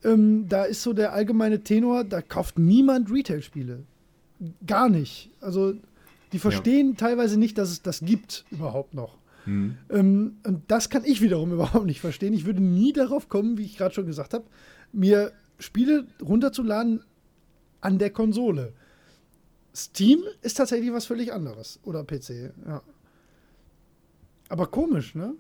ähm, 0.08 0.48
da 0.48 0.64
ist 0.64 0.84
so 0.84 0.94
der 0.94 1.14
allgemeine 1.14 1.64
Tenor, 1.64 2.04
da 2.04 2.22
kauft 2.22 2.58
niemand 2.58 3.12
Retail-Spiele. 3.12 3.84
Gar 4.66 4.90
nicht. 4.90 5.32
Also 5.42 5.74
die 6.32 6.40
verstehen 6.40 6.92
ja. 6.92 6.96
teilweise 6.96 7.38
nicht, 7.40 7.58
dass 7.58 7.70
es 7.70 7.82
das 7.82 8.00
gibt 8.02 8.46
überhaupt 8.52 8.94
noch. 8.94 9.18
Mhm. 9.46 9.78
Ähm, 9.90 10.38
und 10.46 10.64
das 10.68 10.90
kann 10.90 11.04
ich 11.06 11.22
wiederum 11.22 11.52
überhaupt 11.54 11.86
nicht 11.86 12.02
verstehen. 12.02 12.34
Ich 12.34 12.46
würde 12.46 12.64
nie 12.64 12.94
darauf 12.94 13.30
kommen, 13.30 13.58
wie 13.58 13.66
ich 13.66 13.78
gerade 13.78 13.94
schon 13.94 14.06
gesagt 14.06 14.34
habe, 14.34 14.46
mir 14.92 15.32
Spiele 15.60 16.08
runterzuladen 16.22 17.04
an 17.82 17.98
der 17.98 18.10
Konsole. 18.10 18.74
Steam 19.76 20.24
ist 20.42 20.56
tatsächlich 20.56 20.92
was 20.92 21.06
völlig 21.06 21.34
anderes. 21.34 21.80
Oder 21.84 22.04
PC, 22.04 22.52
ja. 22.66 22.82
Aber 24.50 24.68
komisch, 24.68 25.14
ne? 25.14 25.34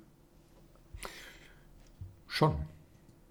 Schon. 2.28 2.56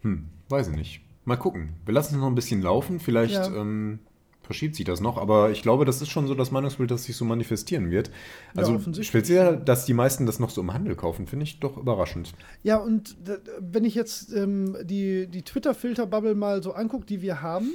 Hm, 0.00 0.28
weiß 0.48 0.68
ich 0.68 0.74
nicht. 0.74 1.05
Mal 1.26 1.36
gucken. 1.36 1.74
Wir 1.84 1.92
lassen 1.92 2.14
es 2.14 2.20
noch 2.20 2.28
ein 2.28 2.34
bisschen 2.34 2.62
laufen. 2.62 2.98
Vielleicht, 3.00 3.34
ja. 3.34 3.46
ähm, 3.54 3.98
verschiebt 4.42 4.76
sich 4.76 4.84
das 4.84 5.00
noch, 5.00 5.18
aber 5.18 5.50
ich 5.50 5.60
glaube, 5.60 5.84
das 5.84 6.00
ist 6.00 6.08
schon 6.08 6.28
so 6.28 6.34
das 6.36 6.52
Meinungsbild, 6.52 6.88
das 6.90 7.02
sich 7.02 7.16
so 7.16 7.24
manifestieren 7.24 7.90
wird. 7.90 8.12
Also 8.54 8.74
offensichtlich. 8.74 9.08
speziell, 9.08 9.56
dass 9.56 9.86
die 9.86 9.92
meisten 9.92 10.24
das 10.24 10.38
noch 10.38 10.50
so 10.50 10.60
im 10.60 10.72
Handel 10.72 10.94
kaufen, 10.94 11.26
finde 11.26 11.42
ich 11.42 11.58
doch 11.58 11.76
überraschend. 11.76 12.32
Ja, 12.62 12.76
und 12.76 13.16
d- 13.26 13.38
wenn 13.58 13.84
ich 13.84 13.96
jetzt 13.96 14.32
ähm, 14.32 14.76
die, 14.84 15.26
die 15.26 15.42
Twitter-Filter-Bubble 15.42 16.36
mal 16.36 16.62
so 16.62 16.72
angucke, 16.74 17.06
die 17.06 17.20
wir 17.22 17.42
haben, 17.42 17.72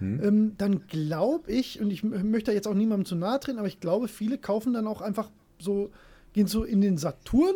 ähm, 0.00 0.54
dann 0.58 0.86
glaube 0.88 1.50
ich, 1.52 1.80
und 1.80 1.90
ich 1.92 2.02
möchte 2.02 2.50
da 2.50 2.54
jetzt 2.54 2.66
auch 2.66 2.74
niemandem 2.74 3.04
zu 3.04 3.14
nahe 3.14 3.38
treten, 3.38 3.58
aber 3.58 3.68
ich 3.68 3.78
glaube, 3.78 4.08
viele 4.08 4.36
kaufen 4.38 4.72
dann 4.72 4.88
auch 4.88 5.00
einfach 5.00 5.28
so, 5.60 5.90
gehen 6.32 6.48
so 6.48 6.64
in 6.64 6.80
den 6.80 6.98
Saturn 6.98 7.54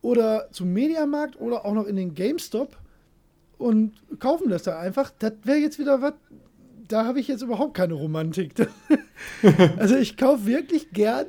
oder 0.00 0.48
zum 0.50 0.72
Mediamarkt 0.72 1.40
oder 1.40 1.64
auch 1.64 1.74
noch 1.74 1.86
in 1.86 1.94
den 1.96 2.14
GameStop 2.14 2.76
und 3.58 3.92
kaufen 4.20 4.50
das 4.50 4.64
da 4.64 4.78
einfach. 4.78 5.10
Das 5.18 5.32
wäre 5.44 5.58
jetzt 5.58 5.78
wieder 5.78 6.02
was, 6.02 6.14
da 6.88 7.04
habe 7.04 7.20
ich 7.20 7.28
jetzt 7.28 7.42
überhaupt 7.42 7.74
keine 7.74 7.94
Romantik. 7.94 8.52
also 9.76 9.96
ich 9.96 10.16
kaufe 10.16 10.46
wirklich 10.46 10.90
gern 10.90 11.26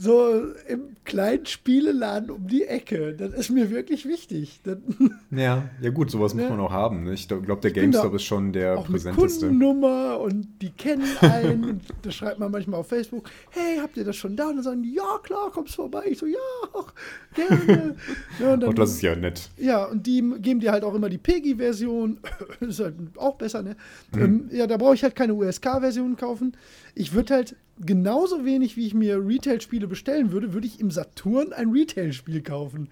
so 0.00 0.44
im 0.66 0.94
kleinen 1.04 1.44
Spieleladen 1.44 2.30
um 2.30 2.46
die 2.46 2.64
Ecke. 2.64 3.12
Das 3.14 3.34
ist 3.34 3.50
mir 3.50 3.70
wirklich 3.70 4.06
wichtig. 4.06 4.60
Das, 4.64 4.78
Ja, 5.30 5.68
ja 5.82 5.90
gut, 5.90 6.10
sowas 6.10 6.32
muss 6.32 6.48
man 6.48 6.58
auch 6.58 6.70
haben. 6.70 7.04
Ne? 7.04 7.12
Ich 7.12 7.28
glaube, 7.28 7.60
der 7.60 7.70
GameStop 7.70 8.14
ist 8.14 8.22
schon 8.24 8.52
der 8.52 8.78
auch 8.78 8.86
präsenteste. 8.86 9.48
Kundennummer 9.48 10.18
und 10.20 10.48
die 10.62 10.70
kennen 10.70 11.04
einen. 11.20 11.64
und 11.64 11.82
da 12.00 12.10
schreibt 12.10 12.38
man 12.38 12.50
manchmal 12.50 12.80
auf 12.80 12.88
Facebook, 12.88 13.28
hey, 13.50 13.78
habt 13.78 13.98
ihr 13.98 14.04
das 14.04 14.16
schon 14.16 14.36
da? 14.36 14.48
Und 14.48 14.56
dann 14.56 14.64
sagen 14.64 14.82
die, 14.82 14.94
ja, 14.94 15.18
klar, 15.22 15.50
kommst 15.50 15.74
vorbei. 15.74 16.04
Ich 16.06 16.18
so, 16.18 16.24
ja, 16.24 16.38
ach, 16.74 16.94
gerne. 17.34 17.96
ja, 18.38 18.54
und 18.54 18.60
dann, 18.60 18.70
Und 18.70 18.78
das 18.78 18.92
ist 18.92 19.02
ja 19.02 19.14
nett. 19.14 19.50
ja, 19.58 19.84
und 19.84 20.06
die 20.06 20.22
geben 20.38 20.60
dir 20.60 20.72
halt 20.72 20.82
auch 20.82 20.94
immer 20.94 21.10
die 21.10 21.18
PEGI-Version. 21.18 22.20
ist 22.60 22.80
halt 22.80 22.94
auch 23.16 23.36
besser, 23.36 23.62
ne? 23.62 23.76
Ähm, 24.14 24.48
ja, 24.50 24.66
da 24.66 24.78
brauche 24.78 24.94
ich 24.94 25.02
halt 25.02 25.14
keine 25.14 25.34
USK-Version 25.34 26.16
kaufen. 26.16 26.56
Ich 26.94 27.12
würde 27.12 27.34
halt 27.34 27.56
genauso 27.80 28.44
wenig, 28.44 28.76
wie 28.76 28.86
ich 28.86 28.94
mir 28.94 29.24
Retail-Spiele 29.26 29.86
bestellen 29.86 30.32
würde, 30.32 30.52
würde 30.52 30.66
ich 30.66 30.80
im 30.80 30.90
Saturn 30.90 31.52
ein 31.52 31.70
Retail-Spiel 31.70 32.42
kaufen. 32.42 32.88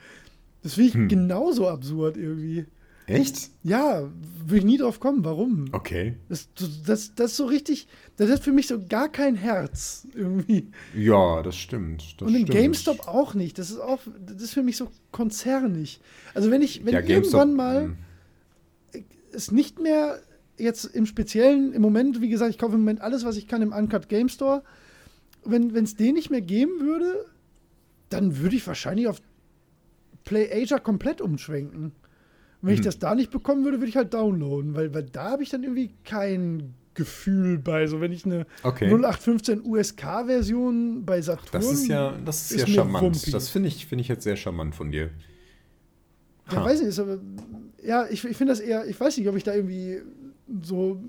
Das 0.62 0.74
finde 0.74 1.04
ich 1.04 1.08
genauso 1.08 1.68
absurd 1.68 2.16
irgendwie. 2.16 2.66
Echt? 3.08 3.50
Ja, 3.62 4.10
würde 4.44 4.58
ich 4.58 4.64
nie 4.64 4.76
drauf 4.76 5.00
kommen. 5.00 5.24
Warum? 5.24 5.66
Okay. 5.72 6.16
Das, 6.28 6.48
das, 6.86 7.14
das 7.14 7.30
ist 7.30 7.36
so 7.38 7.46
richtig, 7.46 7.88
das 8.16 8.30
hat 8.30 8.40
für 8.40 8.52
mich 8.52 8.66
so 8.66 8.78
gar 8.86 9.08
kein 9.08 9.34
Herz 9.34 10.06
irgendwie. 10.14 10.68
Ja, 10.94 11.42
das 11.42 11.56
stimmt. 11.56 12.16
Das 12.18 12.28
Und 12.28 12.34
im 12.34 12.42
stimmt. 12.42 12.50
GameStop 12.50 13.08
auch 13.08 13.32
nicht. 13.34 13.58
Das 13.58 13.70
ist 13.70 13.80
auch, 13.80 14.00
das 14.26 14.42
ist 14.42 14.52
für 14.52 14.62
mich 14.62 14.76
so 14.76 14.90
konzernig. 15.10 16.00
Also 16.34 16.50
wenn 16.50 16.60
ich, 16.60 16.84
wenn 16.84 16.92
ja, 16.92 17.00
irgendwann 17.00 17.54
mal 17.54 17.94
hm. 18.92 19.04
es 19.32 19.50
nicht 19.50 19.80
mehr 19.80 20.20
jetzt 20.58 20.84
im 20.84 21.06
Speziellen, 21.06 21.72
im 21.72 21.80
Moment, 21.80 22.20
wie 22.20 22.28
gesagt, 22.28 22.50
ich 22.50 22.58
kaufe 22.58 22.74
im 22.74 22.80
Moment 22.80 23.00
alles, 23.00 23.24
was 23.24 23.36
ich 23.36 23.48
kann 23.48 23.62
im 23.62 23.72
Uncut 23.72 24.08
Game 24.08 24.28
Store. 24.28 24.62
Wenn 25.50 25.74
es 25.84 25.96
den 25.96 26.14
nicht 26.14 26.30
mehr 26.30 26.40
geben 26.42 26.80
würde, 26.80 27.26
dann 28.08 28.38
würde 28.38 28.56
ich 28.56 28.66
wahrscheinlich 28.66 29.08
auf 29.08 29.20
Play 30.24 30.48
Asia 30.52 30.78
komplett 30.78 31.20
umschwenken. 31.20 31.92
Wenn 32.60 32.74
ich 32.74 32.80
Hm. 32.80 32.84
das 32.84 32.98
da 32.98 33.14
nicht 33.14 33.30
bekommen 33.30 33.64
würde, 33.64 33.78
würde 33.78 33.88
ich 33.88 33.96
halt 33.96 34.12
downloaden, 34.14 34.74
weil, 34.74 34.92
weil 34.92 35.04
da 35.04 35.30
habe 35.30 35.42
ich 35.42 35.48
dann 35.50 35.62
irgendwie 35.62 35.94
kein 36.04 36.74
Gefühl 36.94 37.58
bei. 37.58 37.86
So 37.86 38.00
wenn 38.00 38.10
ich 38.12 38.24
eine 38.26 38.46
Okay. 38.64 38.90
0815 38.92 39.62
USK-Version 39.64 41.04
bei 41.06 41.22
Saturn. 41.22 41.46
Das 41.52 41.70
ist 41.70 41.86
ja, 41.86 42.16
das 42.24 42.50
ist 42.50 42.52
ist 42.52 42.68
ja 42.68 42.74
charmant. 42.74 43.04
Wumpi. 43.04 43.30
Das 43.30 43.48
finde 43.48 43.68
ich, 43.68 43.86
finde 43.86 44.02
ich 44.02 44.08
jetzt 44.08 44.24
sehr 44.24 44.36
charmant 44.36 44.74
von 44.74 44.90
dir. 44.90 45.10
Ja, 46.50 46.56
Ha. 46.56 46.64
weiß 46.64 46.80
nicht, 46.80 46.88
ist 46.88 46.98
aber, 46.98 47.18
ja, 47.84 48.06
ich, 48.10 48.24
ich 48.24 48.36
finde 48.36 48.52
das 48.52 48.60
eher, 48.60 48.86
ich 48.86 48.98
weiß 48.98 49.16
nicht, 49.18 49.28
ob 49.28 49.36
ich 49.36 49.44
da 49.44 49.54
irgendwie 49.54 50.00
so, 50.62 51.00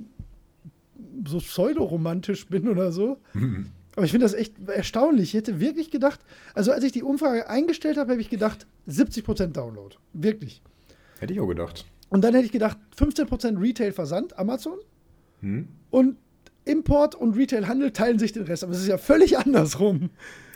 so 1.26 1.40
pseudoromantisch 1.40 2.45
bin 2.48 2.68
oder 2.70 2.91
so. 2.91 3.18
Aber 3.99 4.05
ich 4.05 4.11
finde 4.11 4.27
das 4.27 4.34
echt 4.34 4.53
erstaunlich. 4.69 5.31
Ich 5.31 5.34
hätte 5.34 5.59
wirklich 5.59 5.91
gedacht, 5.91 6.21
also 6.53 6.71
als 6.71 6.85
ich 6.85 6.93
die 6.93 7.03
Umfrage 7.03 7.49
eingestellt 7.49 7.97
habe, 7.97 8.11
habe 8.11 8.21
ich 8.21 8.30
gedacht, 8.30 8.65
70% 8.88 9.47
Download. 9.47 9.93
Wirklich. 10.13 10.61
Hätte 11.19 11.34
ich 11.34 11.41
auch 11.41 11.49
gedacht. 11.49 11.84
Und 12.07 12.23
dann 12.23 12.34
hätte 12.34 12.45
ich 12.45 12.53
gedacht, 12.53 12.77
15% 12.97 13.61
Retail-Versand, 13.61 14.39
Amazon. 14.39 14.77
Hm? 15.41 15.67
Und 15.89 16.15
Import 16.63 17.13
und 17.13 17.35
Retail-Handel 17.35 17.91
teilen 17.91 18.19
sich 18.19 18.31
den 18.31 18.43
Rest. 18.43 18.63
Aber 18.63 18.71
es 18.71 18.80
ist 18.80 18.88
ja 18.88 18.97
völlig 18.97 19.38
andersrum. 19.38 20.11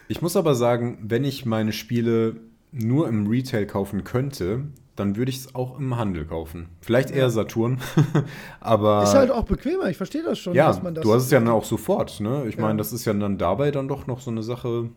Ich 0.08 0.22
muss 0.22 0.38
aber 0.38 0.56
sagen, 0.56 1.00
wenn 1.02 1.26
ich 1.26 1.46
meine 1.46 1.74
Spiele 1.74 2.38
nur 2.72 3.10
im 3.10 3.28
Retail 3.28 3.66
kaufen 3.66 4.06
könnte, 4.06 4.68
dann 4.96 5.16
würde 5.16 5.30
ich 5.32 5.38
es 5.38 5.56
auch 5.56 5.80
im 5.80 5.98
Handel 5.98 6.26
kaufen. 6.26 6.70
Vielleicht 6.82 7.10
eher 7.12 7.30
Saturn, 7.30 7.80
aber 8.60 9.04
Ist 9.04 9.16
halt 9.16 9.32
auch 9.32 9.44
bequemer, 9.46 9.90
ich 9.90 9.98
verstehe 9.98 10.24
das 10.24 10.38
schon, 10.40 10.54
ja, 10.54 10.68
dass 10.68 10.84
man 10.84 10.94
das. 10.94 11.04
du 11.04 11.14
hast 11.14 11.24
es 11.24 11.32
ja 11.32 11.40
dann 11.40 11.50
auch 11.50 11.64
sofort. 11.66 12.20
Ne? 12.20 12.46
Ich 12.48 12.56
Ja. 12.56 12.62
meine, 12.62 12.78
das 12.78 12.94
ist 12.94 13.06
ja 13.06 13.14
dann 13.14 13.38
dabei 13.38 13.72
dann 13.72 13.88
doch 13.88 14.06
noch 14.08 14.20
so 14.22 14.30
eine 14.32 14.44
Sache. 14.44 14.90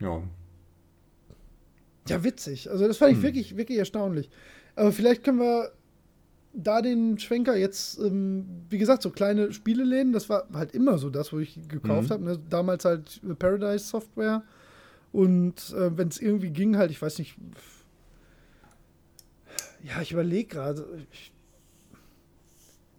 Ja, 0.00 0.22
Ja, 2.08 2.22
witzig. 2.22 2.70
Also 2.70 2.86
das 2.86 2.98
fand 2.98 3.12
ich 3.16 3.22
wirklich, 3.22 3.56
wirklich 3.56 3.78
erstaunlich. 3.78 4.30
Aber 4.76 4.92
vielleicht 4.92 5.24
können 5.24 5.38
wir 5.40 5.72
da 6.52 6.80
den 6.80 7.18
Schwenker 7.18 7.56
jetzt, 7.56 7.98
ähm, 7.98 8.46
wie 8.70 8.78
gesagt, 8.78 9.02
so 9.02 9.10
kleine 9.10 9.52
Spieleläden, 9.52 10.12
das 10.12 10.28
war 10.28 10.46
halt 10.54 10.72
immer 10.72 10.98
so 10.98 11.10
das, 11.10 11.32
wo 11.32 11.38
ich 11.38 11.58
gekauft 11.68 12.08
Mhm. 12.10 12.12
habe. 12.12 12.24
Ne? 12.24 12.38
Damals 12.48 12.84
halt 12.84 13.20
Paradise 13.38 13.86
Software. 13.86 14.42
Und 15.12 15.74
äh, 15.76 15.96
wenn 15.96 16.08
es 16.08 16.20
irgendwie 16.20 16.50
ging, 16.50 16.76
halt, 16.76 16.90
ich 16.90 17.00
weiß 17.00 17.18
nicht. 17.18 17.36
Ja, 19.82 20.00
ich 20.02 20.12
überlege 20.12 20.48
gerade. 20.48 21.06
Ich, 21.12 21.32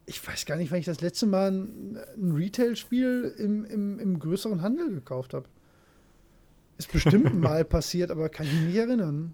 ich 0.06 0.28
weiß 0.28 0.45
gar 0.45 0.56
nicht, 0.56 0.72
wann 0.72 0.80
ich 0.80 0.86
das 0.86 1.02
letzte 1.02 1.26
Mal 1.26 1.52
ein, 1.52 1.98
ein 2.16 2.32
Retail-Spiel 2.32 3.36
im, 3.38 3.66
im, 3.66 3.99
im 3.99 4.20
größeren 4.20 4.62
Handel 4.62 4.90
gekauft 4.90 5.34
habe. 5.34 5.48
Ist 6.78 6.91
bestimmt 6.91 7.34
mal 7.40 7.66
passiert, 7.66 8.12
aber 8.12 8.30
kann 8.30 8.45
ich 8.45 8.54
mich 8.54 8.64
nicht 8.64 8.78
erinnern. 8.78 9.34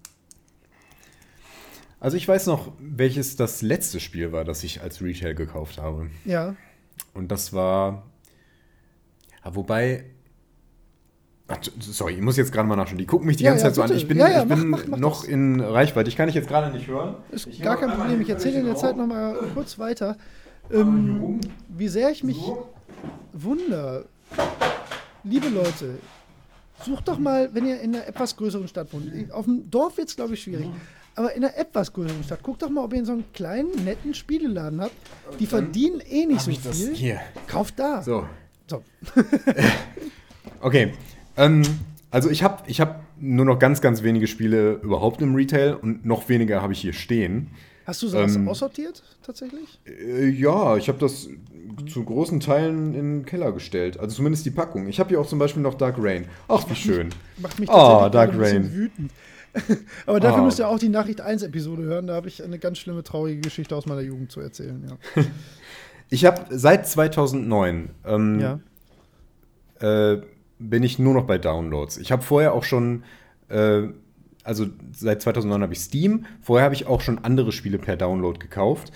Also 2.00 2.16
ich 2.16 2.26
weiß 2.26 2.46
noch, 2.46 2.72
welches 2.78 3.36
das 3.36 3.62
letzte 3.62 4.00
Spiel 4.00 4.32
war, 4.32 4.44
das 4.44 4.62
ich 4.64 4.82
als 4.82 5.00
Retail 5.00 5.34
gekauft 5.34 5.78
habe. 5.78 6.10
Ja. 6.24 6.54
Und 7.14 7.30
das 7.30 7.52
war. 7.52 8.10
Ja, 9.42 9.54
wobei. 9.54 10.13
Sorry, 11.80 12.14
ich 12.14 12.20
muss 12.22 12.36
jetzt 12.38 12.52
gerade 12.52 12.66
mal 12.66 12.74
nachschauen. 12.76 12.96
Die 12.98 13.04
gucken 13.06 13.26
mich 13.26 13.36
die 13.36 13.44
Ja, 13.44 13.50
ganze 13.50 13.64
ja, 13.66 13.68
Zeit 13.70 13.74
so 13.74 13.82
an. 13.82 13.88
bitte. 13.88 14.00
Ich 14.00 14.08
bin, 14.08 14.16
Ja, 14.18 14.28
ich 14.42 14.48
mach- 14.48 14.56
bin 14.56 14.68
mach- 14.70 14.86
mach 14.86 14.98
noch 14.98 15.20
das. 15.20 15.28
in 15.28 15.60
Reichweite. 15.60 16.08
Ich 16.08 16.16
kann 16.16 16.26
dich 16.26 16.34
jetzt 16.34 16.48
gerade 16.48 16.72
nicht 16.72 16.86
hören. 16.88 17.16
Ist 17.30 17.46
Ich 17.46 17.60
gar 17.60 17.76
kein 17.78 17.90
Problem. 17.90 18.20
Ich 18.22 18.30
erzähle 18.30 18.60
in 18.60 18.64
der 18.66 18.76
Zeit 18.76 18.92
hoch. 18.94 18.98
noch 18.98 19.06
mal 19.06 19.36
kurz 19.52 19.78
weiter. 19.78 20.16
Ähm, 20.72 21.40
wie 21.68 21.88
sehr 21.88 22.10
ich 22.10 22.24
mich 22.24 22.36
So. 22.38 22.68
wunder. 23.34 24.04
Liebe 25.22 25.48
Leute, 25.48 25.98
sucht 26.82 27.08
doch 27.08 27.18
mal, 27.18 27.50
wenn 27.52 27.66
ihr 27.66 27.78
in 27.80 27.94
einer 27.94 28.06
etwas 28.06 28.34
größeren 28.36 28.66
Stadt 28.66 28.90
wohnt. 28.94 29.30
Auf 29.30 29.44
dem 29.44 29.70
Dorf 29.70 29.98
wird 29.98 30.08
es, 30.08 30.16
glaube 30.16 30.34
ich, 30.34 30.42
schwierig. 30.42 30.68
Aber 31.14 31.32
in 31.34 31.44
einer 31.44 31.54
etwas 31.56 31.92
größeren 31.92 32.24
Stadt, 32.24 32.42
guckt 32.42 32.62
doch 32.62 32.70
mal, 32.70 32.82
ob 32.84 32.92
ihr 32.94 33.00
in 33.00 33.04
so 33.04 33.12
einen 33.12 33.30
kleinen, 33.34 33.84
netten 33.84 34.14
Spieleladen 34.14 34.80
habt. 34.80 34.92
Die 35.38 35.46
verdienen 35.46 36.00
eh 36.00 36.24
nicht 36.26 36.40
so 36.40 36.50
viel. 36.72 37.20
Kauft 37.46 37.78
da. 37.78 38.02
So. 38.02 38.24
So. 38.66 38.82
Okay. 40.60 40.94
Ähm, 41.36 41.62
also 42.10 42.30
ich 42.30 42.42
habe 42.42 42.62
ich 42.66 42.80
hab 42.80 43.02
nur 43.20 43.44
noch 43.44 43.58
ganz, 43.58 43.80
ganz 43.80 44.02
wenige 44.02 44.26
Spiele 44.26 44.74
überhaupt 44.82 45.20
im 45.22 45.34
Retail 45.34 45.74
und 45.74 46.04
noch 46.04 46.28
weniger 46.28 46.62
habe 46.62 46.72
ich 46.72 46.80
hier 46.80 46.92
stehen. 46.92 47.48
Hast 47.86 48.02
du 48.02 48.08
sowas 48.08 48.34
Ähm, 48.36 48.48
aussortiert, 48.48 49.02
tatsächlich? 49.22 49.78
Äh, 49.86 50.28
ja, 50.28 50.76
ich 50.76 50.88
habe 50.88 50.98
das 50.98 51.28
zu 51.88 52.04
großen 52.04 52.40
Teilen 52.40 52.94
in 52.94 53.18
den 53.20 53.24
Keller 53.26 53.52
gestellt. 53.52 53.98
Also 53.98 54.16
zumindest 54.16 54.46
die 54.46 54.50
Packung. 54.50 54.86
Ich 54.88 55.00
habe 55.00 55.10
hier 55.10 55.20
auch 55.20 55.26
zum 55.26 55.38
Beispiel 55.38 55.62
noch 55.62 55.74
Dark 55.74 55.96
Rain. 55.98 56.26
Ach, 56.48 56.68
wie 56.70 56.74
schön. 56.74 57.10
Macht 57.38 57.58
mich 57.58 57.68
Oh, 57.68 57.72
tatsächlich 57.72 58.12
Dark 58.12 58.30
gerade 58.32 58.32
ein 58.32 58.62
bisschen 58.62 58.62
Rain. 58.62 58.74
wütend. 58.74 59.12
Aber 60.06 60.20
dafür 60.20 60.42
Oh. 60.42 60.44
müsst 60.46 60.58
ihr 60.60 60.68
auch 60.68 60.78
die 60.78 60.88
Nachricht 60.88 61.20
1 61.20 61.42
Episode 61.42 61.82
hören. 61.82 62.06
Da 62.06 62.14
habe 62.14 62.28
ich 62.28 62.42
eine 62.42 62.58
ganz 62.58 62.78
schlimme, 62.78 63.02
traurige 63.04 63.40
Geschichte 63.40 63.76
aus 63.76 63.86
meiner 63.86 64.00
Jugend 64.00 64.30
zu 64.32 64.40
erzählen. 64.40 64.82
Ja. 65.16 65.22
Ich 66.10 66.26
habe 66.26 66.44
seit 66.56 66.86
2009 66.86 67.88
ähm, 68.06 68.38
ja. 68.38 68.60
äh, 69.80 70.20
bin 70.58 70.82
ich 70.82 70.98
nur 70.98 71.14
noch 71.14 71.24
bei 71.24 71.38
Downloads. 71.38 71.96
Ich 71.98 72.12
habe 72.12 72.22
vorher 72.22 72.54
auch 72.54 72.64
schon, 72.64 73.04
äh, 73.48 73.82
also 74.42 74.66
seit 74.92 75.22
2009 75.22 75.62
habe 75.62 75.72
ich 75.72 75.80
Steam. 75.80 76.26
Vorher 76.42 76.64
habe 76.64 76.74
ich 76.74 76.86
auch 76.86 77.00
schon 77.00 77.18
andere 77.24 77.52
Spiele 77.52 77.78
per 77.78 77.96
Download 77.96 78.38
gekauft. 78.38 78.92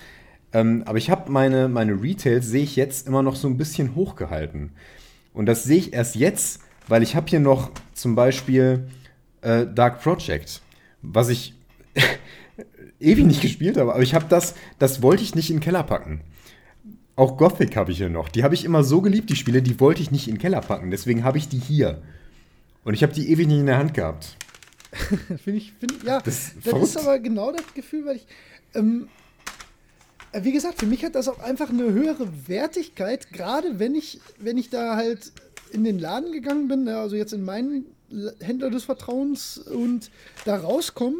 Ähm, 0.51 0.83
aber 0.85 0.97
ich 0.97 1.09
habe 1.09 1.31
meine, 1.31 1.67
meine 1.67 2.01
Retails, 2.01 2.47
sehe 2.47 2.63
ich 2.63 2.75
jetzt 2.75 3.07
immer 3.07 3.21
noch 3.21 3.35
so 3.35 3.47
ein 3.47 3.57
bisschen 3.57 3.95
hochgehalten. 3.95 4.71
Und 5.33 5.45
das 5.45 5.63
sehe 5.63 5.77
ich 5.77 5.93
erst 5.93 6.15
jetzt, 6.15 6.61
weil 6.87 7.03
ich 7.03 7.15
habe 7.15 7.27
hier 7.29 7.39
noch 7.39 7.71
zum 7.93 8.15
Beispiel 8.15 8.89
äh, 9.41 9.65
Dark 9.67 10.01
Project, 10.01 10.61
was 11.01 11.29
ich 11.29 11.53
ewig 12.99 13.25
nicht 13.25 13.41
gespielt 13.41 13.77
habe. 13.77 13.93
Aber 13.93 14.03
ich 14.03 14.15
habe 14.15 14.25
das, 14.27 14.55
das 14.79 15.01
wollte 15.01 15.23
ich 15.23 15.35
nicht 15.35 15.49
in 15.49 15.57
den 15.57 15.63
Keller 15.63 15.83
packen. 15.83 16.21
Auch 17.19 17.35
Gothic 17.35 17.75
habe 17.75 17.91
ich 17.91 17.97
hier 17.97 18.07
noch. 18.07 18.29
Die 18.29 18.45
habe 18.45 18.55
ich 18.55 18.63
immer 18.63 18.81
so 18.81 19.01
geliebt, 19.01 19.29
die 19.29 19.35
Spiele, 19.35 19.61
die 19.61 19.77
wollte 19.81 20.01
ich 20.01 20.09
nicht 20.09 20.29
in 20.29 20.35
den 20.35 20.39
Keller 20.39 20.61
packen. 20.61 20.89
Deswegen 20.89 21.25
habe 21.25 21.37
ich 21.37 21.49
die 21.49 21.57
hier. 21.59 22.01
Und 22.85 22.93
ich 22.93 23.03
habe 23.03 23.11
die 23.11 23.29
ewig 23.29 23.45
nicht 23.45 23.59
in 23.59 23.65
der 23.65 23.77
Hand 23.77 23.93
gehabt. 23.93 24.37
Finde 25.43 25.57
ich, 25.59 25.73
find, 25.73 26.01
ja, 26.05 26.21
Das 26.21 26.37
ist 26.37 26.55
das 26.63 26.81
ist 26.81 26.97
aber 26.97 27.19
genau 27.19 27.51
das 27.51 27.73
Gefühl, 27.73 28.05
weil 28.05 28.15
ich, 28.15 28.27
ähm, 28.73 29.09
äh, 30.31 30.45
wie 30.45 30.53
gesagt, 30.53 30.79
für 30.79 30.85
mich 30.85 31.03
hat 31.03 31.13
das 31.13 31.27
auch 31.27 31.39
einfach 31.39 31.69
eine 31.69 31.91
höhere 31.91 32.25
Wertigkeit, 32.47 33.33
gerade 33.33 33.79
wenn 33.79 33.95
ich, 33.95 34.21
wenn 34.37 34.57
ich 34.57 34.69
da 34.69 34.95
halt 34.95 35.33
in 35.73 35.83
den 35.83 35.99
Laden 35.99 36.31
gegangen 36.31 36.69
bin, 36.69 36.85
ne, 36.85 36.99
also 36.99 37.17
jetzt 37.17 37.33
in 37.33 37.43
meinen 37.43 37.83
Händler 38.39 38.69
des 38.69 38.85
Vertrauens 38.85 39.57
und 39.57 40.09
da 40.45 40.55
rauskomme, 40.55 41.17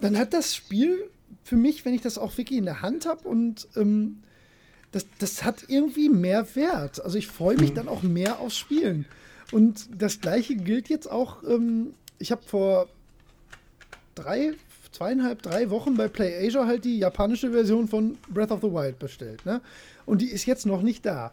dann 0.00 0.16
hat 0.16 0.32
das 0.32 0.54
Spiel 0.54 1.10
für 1.42 1.56
mich, 1.56 1.84
wenn 1.84 1.92
ich 1.92 2.02
das 2.02 2.18
auch 2.18 2.38
wirklich 2.38 2.60
in 2.60 2.66
der 2.66 2.82
Hand 2.82 3.04
habe 3.06 3.28
und 3.28 3.66
ähm, 3.74 4.20
das, 4.94 5.06
das 5.18 5.42
hat 5.42 5.64
irgendwie 5.66 6.08
mehr 6.08 6.46
Wert. 6.54 7.04
Also 7.04 7.18
ich 7.18 7.26
freue 7.26 7.56
mich 7.56 7.72
dann 7.74 7.88
auch 7.88 8.02
mehr 8.02 8.38
aufs 8.38 8.56
Spielen. 8.56 9.06
Und 9.50 9.88
das 9.98 10.20
gleiche 10.20 10.54
gilt 10.54 10.88
jetzt 10.88 11.10
auch, 11.10 11.42
ähm, 11.42 11.94
ich 12.20 12.30
habe 12.30 12.42
vor 12.46 12.88
drei, 14.14 14.52
zweieinhalb, 14.92 15.42
drei 15.42 15.70
Wochen 15.70 15.96
bei 15.96 16.06
PlayAsia 16.06 16.66
halt 16.66 16.84
die 16.84 16.98
japanische 16.98 17.50
Version 17.50 17.88
von 17.88 18.16
Breath 18.32 18.52
of 18.52 18.60
the 18.60 18.70
Wild 18.70 19.00
bestellt. 19.00 19.44
Ne? 19.44 19.60
Und 20.06 20.20
die 20.20 20.30
ist 20.30 20.46
jetzt 20.46 20.64
noch 20.64 20.80
nicht 20.80 21.04
da. 21.04 21.32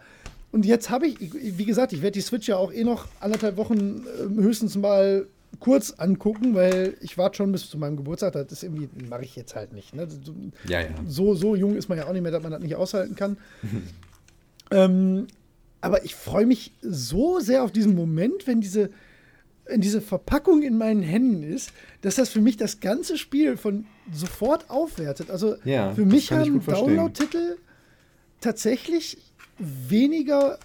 Und 0.51 0.65
jetzt 0.65 0.89
habe 0.89 1.05
ich, 1.05 1.17
wie 1.21 1.65
gesagt, 1.65 1.93
ich 1.93 2.01
werde 2.01 2.13
die 2.13 2.21
Switch 2.21 2.47
ja 2.47 2.57
auch 2.57 2.73
eh 2.73 2.83
noch 2.83 3.09
anderthalb 3.19 3.57
Wochen 3.57 4.05
äh, 4.07 4.41
höchstens 4.41 4.75
mal 4.75 5.27
kurz 5.59 5.91
angucken, 5.91 6.55
weil 6.55 6.95
ich 7.01 7.17
warte 7.17 7.37
schon 7.37 7.51
bis 7.51 7.69
zu 7.69 7.77
meinem 7.77 7.97
Geburtstag. 7.97 8.33
Das 8.33 8.51
ist 8.51 8.63
irgendwie, 8.63 8.89
mache 9.09 9.23
ich 9.23 9.35
jetzt 9.35 9.55
halt 9.55 9.73
nicht. 9.73 9.93
Ne? 9.93 10.07
So, 10.09 10.33
Ja, 10.67 10.81
ja. 10.81 10.87
so, 11.07 11.35
so 11.35 11.55
jung 11.55 11.75
ist 11.75 11.89
man 11.89 11.97
ja 11.97 12.07
auch 12.07 12.13
nicht 12.13 12.21
mehr, 12.21 12.31
dass 12.31 12.43
man 12.43 12.51
das 12.51 12.61
nicht 12.61 12.75
aushalten 12.75 13.15
kann. 13.15 13.37
ähm, 14.71 15.27
aber 15.81 16.05
ich 16.05 16.15
freue 16.15 16.45
mich 16.45 16.73
so 16.81 17.39
sehr 17.39 17.63
auf 17.63 17.71
diesen 17.71 17.95
Moment, 17.95 18.47
wenn 18.47 18.61
diese, 18.61 18.91
wenn 19.65 19.81
diese 19.81 20.01
Verpackung 20.01 20.61
in 20.63 20.77
meinen 20.77 21.01
Händen 21.01 21.43
ist, 21.43 21.71
dass 22.01 22.15
das 22.15 22.29
für 22.29 22.41
mich 22.41 22.57
das 22.57 22.79
ganze 22.79 23.17
Spiel 23.17 23.57
von 23.57 23.85
sofort 24.11 24.69
aufwertet. 24.69 25.29
Also 25.29 25.55
Ja, 25.63 25.93
für 25.93 26.05
mich 26.05 26.31
haben. 26.31 26.63
Download-Titel 26.63 27.57
tatsächlich 28.39 29.17
weniger 29.59 30.57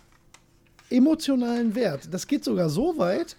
emotionalen 0.90 1.74
Wert. 1.74 2.08
Das 2.10 2.26
geht 2.26 2.44
sogar 2.44 2.68
so 2.70 2.98
weit, 2.98 3.36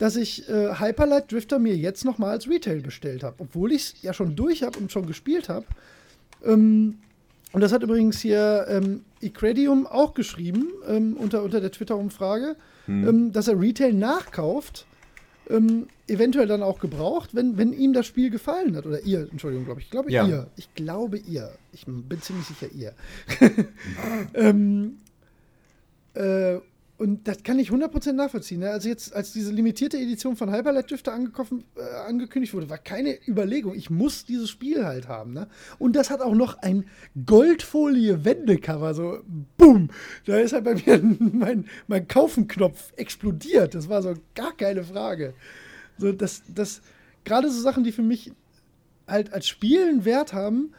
dass 0.00 0.16
ich 0.16 0.48
äh, 0.48 0.80
Hyperlight 0.80 1.30
Drifter 1.30 1.58
mir 1.58 1.76
jetzt 1.76 2.06
noch 2.06 2.16
mal 2.16 2.30
als 2.30 2.48
Retail 2.48 2.80
bestellt 2.80 3.22
habe, 3.22 3.36
obwohl 3.38 3.70
ich 3.70 3.82
es 3.82 4.02
ja 4.02 4.14
schon 4.14 4.34
durch 4.34 4.62
habe 4.62 4.78
und 4.78 4.90
schon 4.90 5.06
gespielt 5.06 5.50
habe. 5.50 5.66
Ähm, 6.42 6.96
und 7.52 7.60
das 7.60 7.70
hat 7.70 7.82
übrigens 7.82 8.18
hier 8.18 8.64
ähm, 8.68 9.02
Icredium 9.20 9.86
auch 9.86 10.14
geschrieben 10.14 10.68
ähm, 10.88 11.18
unter, 11.18 11.42
unter 11.42 11.60
der 11.60 11.70
Twitter-Umfrage, 11.70 12.56
ähm, 12.88 13.30
dass 13.32 13.46
er 13.46 13.60
Retail 13.60 13.92
nachkauft, 13.92 14.86
ähm, 15.50 15.88
eventuell 16.08 16.46
dann 16.46 16.62
auch 16.62 16.78
gebraucht, 16.78 17.34
wenn, 17.34 17.58
wenn 17.58 17.74
ihm 17.74 17.92
das 17.92 18.06
Spiel 18.06 18.30
gefallen 18.30 18.76
hat. 18.76 18.86
Oder 18.86 19.02
ihr, 19.02 19.28
Entschuldigung, 19.30 19.66
glaube 19.66 19.80
ich. 19.80 19.86
Ich 19.86 19.90
glaube 19.90 20.10
Ja. 20.10 20.26
ihr. 20.26 20.46
Ich 20.56 20.74
glaube 20.74 21.18
ihr. 21.18 21.52
Ich 21.72 21.84
bin 21.84 22.22
ziemlich 22.22 22.46
sicher 22.46 22.72
ihr. 22.72 22.94
ähm, 24.34 24.96
äh, 26.14 26.58
und 27.00 27.26
das 27.26 27.42
kann 27.44 27.58
ich 27.58 27.70
100% 27.70 28.12
nachvollziehen. 28.12 28.60
Ne? 28.60 28.68
Also 28.68 28.90
jetzt, 28.90 29.14
als 29.14 29.32
diese 29.32 29.50
limitierte 29.52 29.96
Edition 29.96 30.36
von 30.36 30.52
Hyperlight 30.52 30.90
Drifter 30.90 31.14
angekoffen, 31.14 31.64
äh, 31.74 31.80
angekündigt 32.06 32.52
wurde, 32.52 32.68
war 32.68 32.76
keine 32.76 33.16
Überlegung. 33.26 33.74
Ich 33.74 33.88
muss 33.88 34.26
dieses 34.26 34.50
Spiel 34.50 34.84
halt 34.84 35.08
haben. 35.08 35.32
Ne? 35.32 35.48
Und 35.78 35.96
das 35.96 36.10
hat 36.10 36.20
auch 36.20 36.34
noch 36.34 36.58
ein 36.58 36.84
Goldfolie-Wendecover. 37.24 38.92
So, 38.92 39.20
bumm. 39.56 39.88
Da 40.26 40.40
ist 40.40 40.52
halt 40.52 40.64
bei 40.64 40.74
mir 40.74 41.02
mein, 41.18 41.64
mein 41.86 42.06
Kaufen-Knopf 42.06 42.92
explodiert. 42.96 43.74
Das 43.74 43.88
war 43.88 44.02
so 44.02 44.12
gar 44.34 44.54
keine 44.54 44.84
Frage. 44.84 45.32
So, 45.96 46.12
das, 46.12 46.42
das, 46.54 46.82
gerade 47.24 47.50
so 47.50 47.62
Sachen, 47.62 47.82
die 47.82 47.92
für 47.92 48.02
mich 48.02 48.30
halt 49.08 49.32
als 49.32 49.48
Spiel 49.48 49.88
einen 49.88 50.04
Wert 50.04 50.34
haben, 50.34 50.74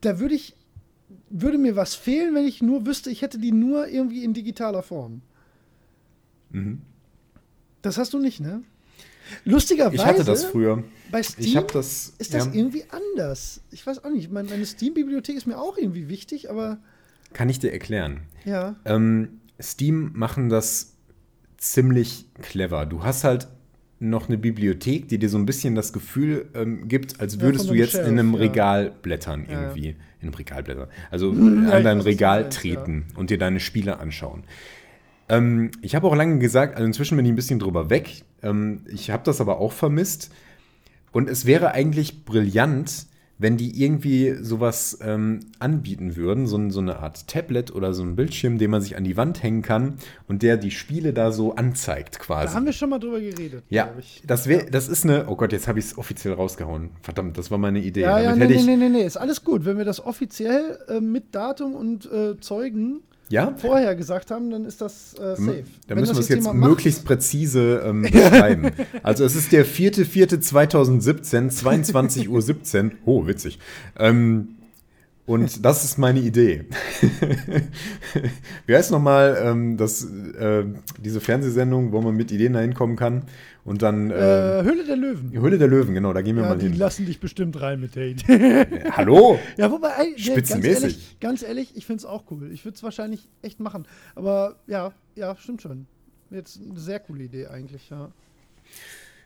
da 0.00 0.20
würde 0.20 0.36
ich 0.36 0.54
würde 1.30 1.58
mir 1.58 1.76
was 1.76 1.94
fehlen, 1.94 2.34
wenn 2.34 2.46
ich 2.46 2.62
nur 2.62 2.86
wüsste, 2.86 3.10
ich 3.10 3.22
hätte 3.22 3.38
die 3.38 3.52
nur 3.52 3.88
irgendwie 3.88 4.24
in 4.24 4.34
digitaler 4.34 4.82
Form. 4.82 5.22
Mhm. 6.50 6.82
Das 7.82 7.98
hast 7.98 8.12
du 8.14 8.18
nicht, 8.18 8.40
ne? 8.40 8.62
Lustigerweise, 9.44 9.96
Ich 9.96 10.04
hatte 10.04 10.24
das 10.24 10.44
früher. 10.46 10.82
bei 11.10 11.22
Steam 11.22 11.62
das. 11.72 12.14
ist 12.18 12.32
das 12.32 12.46
ja, 12.46 12.52
irgendwie 12.52 12.84
anders. 12.90 13.60
Ich 13.70 13.86
weiß 13.86 14.02
auch 14.04 14.10
nicht. 14.10 14.30
Meine, 14.30 14.48
meine 14.48 14.64
Steam-Bibliothek 14.64 15.36
ist 15.36 15.46
mir 15.46 15.58
auch 15.58 15.76
irgendwie 15.76 16.08
wichtig, 16.08 16.50
aber 16.50 16.78
kann 17.34 17.48
ich 17.50 17.58
dir 17.58 17.72
erklären. 17.72 18.22
ja. 18.44 18.76
Ähm, 18.84 19.40
Steam 19.60 20.12
machen 20.14 20.48
das 20.48 20.94
ziemlich 21.58 22.26
clever. 22.40 22.86
Du 22.86 23.02
hast 23.02 23.24
halt 23.24 23.48
noch 24.00 24.28
eine 24.28 24.38
Bibliothek, 24.38 25.08
die 25.08 25.18
dir 25.18 25.28
so 25.28 25.38
ein 25.38 25.46
bisschen 25.46 25.74
das 25.74 25.92
Gefühl 25.92 26.46
ähm, 26.54 26.88
gibt, 26.88 27.20
als 27.20 27.34
Ja, 27.36 27.40
würdest 27.40 27.66
von 27.66 27.74
du 27.74 27.80
jetzt 27.80 27.92
Shelf, 27.92 28.06
in 28.06 28.18
einem 28.18 28.34
ja. 28.34 28.40
Regal 28.40 28.92
blättern 29.02 29.46
Ja, 29.48 29.52
ja. 29.52 29.62
irgendwie. 29.62 29.88
In 30.20 30.28
einem 30.28 30.34
Regal 30.34 30.62
blättern. 30.62 30.88
Also 31.10 31.32
Ja, 31.32 31.38
an 31.72 31.84
dein 31.84 32.00
Regal 32.00 32.48
treten 32.48 33.06
und 33.16 33.30
dir 33.30 33.38
deine 33.38 33.60
Spiele 33.60 33.98
anschauen. 33.98 34.44
Ähm, 35.28 35.70
ich 35.82 35.94
habe 35.94 36.06
auch 36.06 36.14
lange 36.14 36.38
gesagt, 36.38 36.74
also 36.76 36.86
inzwischen 36.86 37.16
bin 37.16 37.26
ich 37.26 37.32
ein 37.32 37.36
bisschen 37.36 37.58
drüber 37.58 37.90
weg. 37.90 38.22
Ähm, 38.42 38.82
ich 38.88 39.10
habe 39.10 39.22
das 39.24 39.40
aber 39.40 39.58
auch 39.58 39.72
vermisst. 39.72 40.32
Und 41.12 41.28
es 41.28 41.44
wäre 41.46 41.72
eigentlich 41.72 42.24
brillant, 42.24 43.06
wenn 43.38 43.56
die 43.56 43.82
irgendwie 43.82 44.34
sowas 44.40 44.98
ähm, 45.02 45.40
anbieten 45.58 46.16
würden, 46.16 46.46
so, 46.46 46.70
so 46.70 46.80
eine 46.80 46.98
Art 46.98 47.28
Tablet 47.28 47.72
oder 47.74 47.94
so 47.94 48.02
ein 48.02 48.16
Bildschirm, 48.16 48.58
den 48.58 48.70
man 48.70 48.82
sich 48.82 48.96
an 48.96 49.04
die 49.04 49.16
Wand 49.16 49.42
hängen 49.42 49.62
kann 49.62 49.94
und 50.26 50.42
der 50.42 50.56
die 50.56 50.70
Spiele 50.70 51.12
da 51.12 51.30
so 51.30 51.54
anzeigt 51.54 52.16
Da 52.16 52.24
quasi. 52.24 52.54
haben 52.54 52.66
wir 52.66 52.72
schon 52.72 52.90
mal 52.90 52.98
drüber 52.98 53.20
geredet, 53.20 53.62
ja, 53.68 53.90
das, 54.26 54.48
wär, 54.48 54.64
das 54.70 54.88
ist 54.88 55.04
eine, 55.04 55.28
oh 55.28 55.36
Gott, 55.36 55.52
jetzt 55.52 55.68
habe 55.68 55.78
ich 55.78 55.86
es 55.86 55.98
offiziell 55.98 56.34
rausgehauen. 56.34 56.90
Verdammt, 57.02 57.38
das 57.38 57.50
war 57.50 57.58
meine 57.58 57.78
Idee. 57.80 58.02
Ja, 58.02 58.18
ja, 58.18 58.30
Damit 58.30 58.48
nee, 58.48 58.54
hätte 58.56 58.66
nee, 58.66 58.76
nee, 58.76 58.88
nee, 58.88 58.98
nee, 59.00 59.06
ist 59.06 59.16
alles 59.16 59.44
gut. 59.44 59.64
Wenn 59.64 59.78
wir 59.78 59.84
das 59.84 60.04
offiziell 60.04 60.78
äh, 60.88 61.00
mit 61.00 61.34
Datum 61.34 61.74
und 61.74 62.10
äh, 62.10 62.38
Zeugen 62.40 63.02
ja? 63.28 63.54
vorher 63.56 63.94
gesagt 63.94 64.30
haben, 64.30 64.50
dann 64.50 64.64
ist 64.64 64.80
das 64.80 65.14
äh, 65.14 65.36
safe. 65.36 65.64
Da 65.86 65.94
Wenn 65.94 66.00
müssen 66.00 66.14
wir 66.16 66.20
es 66.20 66.28
jetzt 66.28 66.38
jemand 66.38 66.58
macht- 66.60 66.68
möglichst 66.70 67.04
präzise 67.04 67.82
ähm, 67.84 68.02
beschreiben. 68.10 68.70
also 69.02 69.24
es 69.24 69.34
ist 69.36 69.52
der 69.52 69.64
4.4.2017, 69.66 71.50
22.17 71.62 72.84
Uhr. 72.84 72.90
Oh, 73.04 73.26
witzig. 73.26 73.58
Ähm, 73.98 74.48
und 75.26 75.62
das 75.64 75.84
ist 75.84 75.98
meine 75.98 76.20
Idee. 76.20 76.64
Wie 78.66 78.74
heißt 78.74 78.90
nochmal 78.90 79.38
ähm, 79.42 79.76
das, 79.76 80.02
äh, 80.04 80.64
diese 81.04 81.20
Fernsehsendung, 81.20 81.92
wo 81.92 82.00
man 82.00 82.16
mit 82.16 82.32
Ideen 82.32 82.54
da 82.54 82.60
hinkommen 82.60 82.96
kann? 82.96 83.24
Und 83.68 83.82
dann 83.82 84.10
äh, 84.10 84.60
Äh, 84.60 84.64
Höhle 84.64 84.84
der 84.84 84.96
Löwen. 84.96 85.30
die 85.30 85.38
Höhle 85.38 85.58
der 85.58 85.68
Löwen, 85.68 85.94
genau, 85.94 86.12
da 86.12 86.22
gehen 86.22 86.36
wir 86.36 86.42
Ja, 86.44 86.48
mal 86.50 86.58
die 86.58 86.68
hin. 86.68 86.78
lassen 86.78 87.04
dich 87.06 87.20
bestimmt 87.20 87.60
rein 87.60 87.80
mit 87.80 87.94
der 87.96 88.06
Idee. 88.06 88.66
Hallo? 88.92 89.38
Ja, 89.56 89.70
wobei, 89.70 89.90
ey, 89.98 90.04
nee, 90.06 90.10
ganz 90.16 90.22
Spitzenmäßig. 90.26 90.82
ehrlich, 90.82 91.16
ganz 91.20 91.42
ehrlich, 91.42 91.76
ich 91.76 91.84
finde 91.86 91.98
es 91.98 92.04
auch 92.06 92.24
cool. 92.30 92.50
Ich 92.52 92.64
würde 92.64 92.76
es 92.76 92.82
wahrscheinlich 92.82 93.28
echt 93.42 93.60
machen. 93.60 93.86
Aber 94.14 94.56
ja, 94.66 94.92
ja, 95.16 95.36
stimmt 95.36 95.60
schon. 95.62 95.86
Jetzt 96.30 96.58
eine 96.68 96.78
sehr 96.80 96.98
coole 97.00 97.24
Idee 97.24 97.46
eigentlich, 97.48 97.88
ja. 97.90 98.10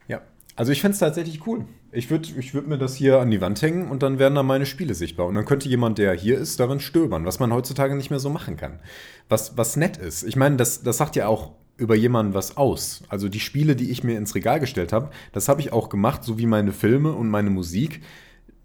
Ja, 0.09 0.23
also 0.57 0.73
ich 0.73 0.81
fände 0.81 0.95
es 0.95 0.99
tatsächlich 0.99 1.47
cool. 1.47 1.65
Ich 1.93 2.11
würde 2.11 2.29
ich 2.39 2.53
würd 2.55 2.67
mir 2.67 2.79
das 2.79 2.95
hier 2.95 3.19
an 3.21 3.31
die 3.31 3.41
Wand 3.41 3.61
hängen 3.63 3.91
und 3.91 4.03
dann 4.03 4.19
wären 4.19 4.35
da 4.35 4.43
meine 4.43 4.67
Spiele 4.67 4.95
sichtbar. 4.95 5.27
Und 5.27 5.35
dann 5.35 5.45
könnte 5.45 5.69
jemand, 5.69 5.99
der 5.99 6.15
hier 6.15 6.39
ist, 6.39 6.59
darin 6.61 6.81
stöbern, 6.81 7.25
was 7.27 7.39
man 7.39 7.53
heutzutage 7.53 7.95
nicht 7.97 8.11
mehr 8.11 8.19
so 8.21 8.31
machen 8.31 8.57
kann. 8.57 8.81
Was, 9.29 9.57
was 9.57 9.77
nett 9.77 9.97
ist. 9.99 10.23
Ich 10.25 10.37
meine, 10.37 10.57
das, 10.57 10.83
das 10.83 10.97
sagt 10.97 11.17
ja 11.17 11.27
auch 11.29 11.53
über 11.77 11.95
jemanden 11.95 12.35
was 12.35 12.57
aus. 12.57 13.03
Also 13.09 13.29
die 13.29 13.41
Spiele, 13.41 13.77
die 13.77 13.91
ich 13.91 14.05
mir 14.05 14.17
ins 14.17 14.35
Regal 14.35 14.61
gestellt 14.61 14.93
habe, 14.93 15.11
das 15.33 15.49
habe 15.49 15.61
ich 15.61 15.73
auch 15.73 15.89
gemacht, 15.89 16.25
so 16.25 16.39
wie 16.39 16.47
meine 16.47 16.73
Filme 16.73 17.13
und 17.13 17.29
meine 17.29 17.51
Musik. 17.51 18.03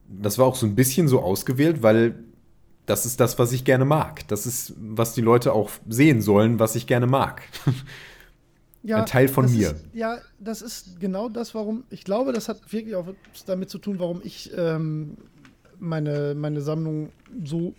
Das 0.08 0.38
war 0.38 0.46
auch 0.46 0.56
so 0.56 0.66
ein 0.66 0.76
bisschen 0.76 1.08
so 1.08 1.22
ausgewählt, 1.22 1.84
weil 1.84 2.24
das 2.86 3.06
ist 3.06 3.20
das, 3.20 3.38
was 3.38 3.52
ich 3.52 3.66
gerne 3.66 3.86
mag. 3.86 4.28
Das 4.30 4.46
ist, 4.46 4.74
was 4.78 5.14
die 5.14 5.22
Leute 5.22 5.54
auch 5.54 5.70
sehen 5.88 6.22
sollen, 6.22 6.60
was 6.60 6.76
ich 6.76 6.88
gerne 6.88 7.08
mag. 7.08 7.44
ja 8.84 9.00
Ein 9.00 9.06
Teil 9.06 9.28
von 9.28 9.52
mir. 9.52 9.72
Ist, 9.72 9.86
ja, 9.94 10.18
das 10.40 10.62
ist 10.62 11.00
genau 11.00 11.28
das, 11.28 11.54
warum, 11.54 11.84
ich 11.90 12.04
glaube, 12.04 12.32
das 12.32 12.48
hat 12.48 12.72
wirklich 12.72 12.96
auch 12.96 13.08
damit 13.46 13.70
zu 13.70 13.78
tun, 13.78 14.00
warum 14.00 14.22
ich 14.24 14.52
ähm, 14.56 15.18
meine, 15.80 16.34
meine 16.34 16.62
Sammlung 16.62 17.12
so, 17.44 17.74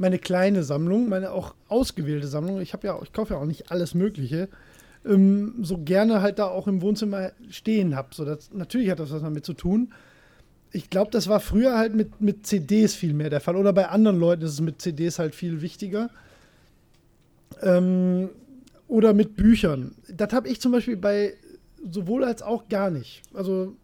meine 0.00 0.18
kleine 0.18 0.64
Sammlung, 0.64 1.10
meine 1.10 1.30
auch 1.30 1.54
ausgewählte 1.68 2.26
Sammlung, 2.26 2.60
ich 2.60 2.72
habe 2.72 2.86
ja, 2.86 2.98
ich 3.02 3.12
kaufe 3.12 3.34
ja 3.34 3.40
auch 3.40 3.44
nicht 3.44 3.70
alles 3.70 3.94
Mögliche, 3.94 4.48
ähm, 5.04 5.56
so 5.60 5.76
gerne 5.78 6.22
halt 6.22 6.38
da 6.38 6.46
auch 6.46 6.66
im 6.66 6.80
Wohnzimmer 6.80 7.32
stehen 7.50 7.94
habe. 7.94 8.08
So, 8.14 8.24
natürlich 8.52 8.90
hat 8.90 8.98
das 8.98 9.12
was 9.12 9.20
damit 9.20 9.44
zu 9.44 9.52
tun. 9.52 9.92
Ich 10.72 10.88
glaube, 10.88 11.10
das 11.10 11.28
war 11.28 11.38
früher 11.38 11.76
halt 11.76 11.94
mit, 11.94 12.20
mit 12.20 12.46
CDs 12.46 12.94
viel 12.94 13.12
mehr 13.12 13.28
der 13.28 13.40
Fall. 13.40 13.56
Oder 13.56 13.74
bei 13.74 13.88
anderen 13.88 14.18
Leuten 14.18 14.42
ist 14.42 14.52
es 14.52 14.60
mit 14.60 14.80
CDs 14.80 15.18
halt 15.18 15.34
viel 15.34 15.60
wichtiger. 15.60 16.08
Ähm, 17.60 18.30
oder 18.88 19.12
mit 19.12 19.36
Büchern. 19.36 19.94
Das 20.08 20.32
habe 20.32 20.48
ich 20.48 20.60
zum 20.60 20.72
Beispiel 20.72 20.96
bei 20.96 21.34
sowohl 21.90 22.24
als 22.24 22.40
auch 22.40 22.68
gar 22.68 22.90
nicht. 22.90 23.22
Also 23.34 23.76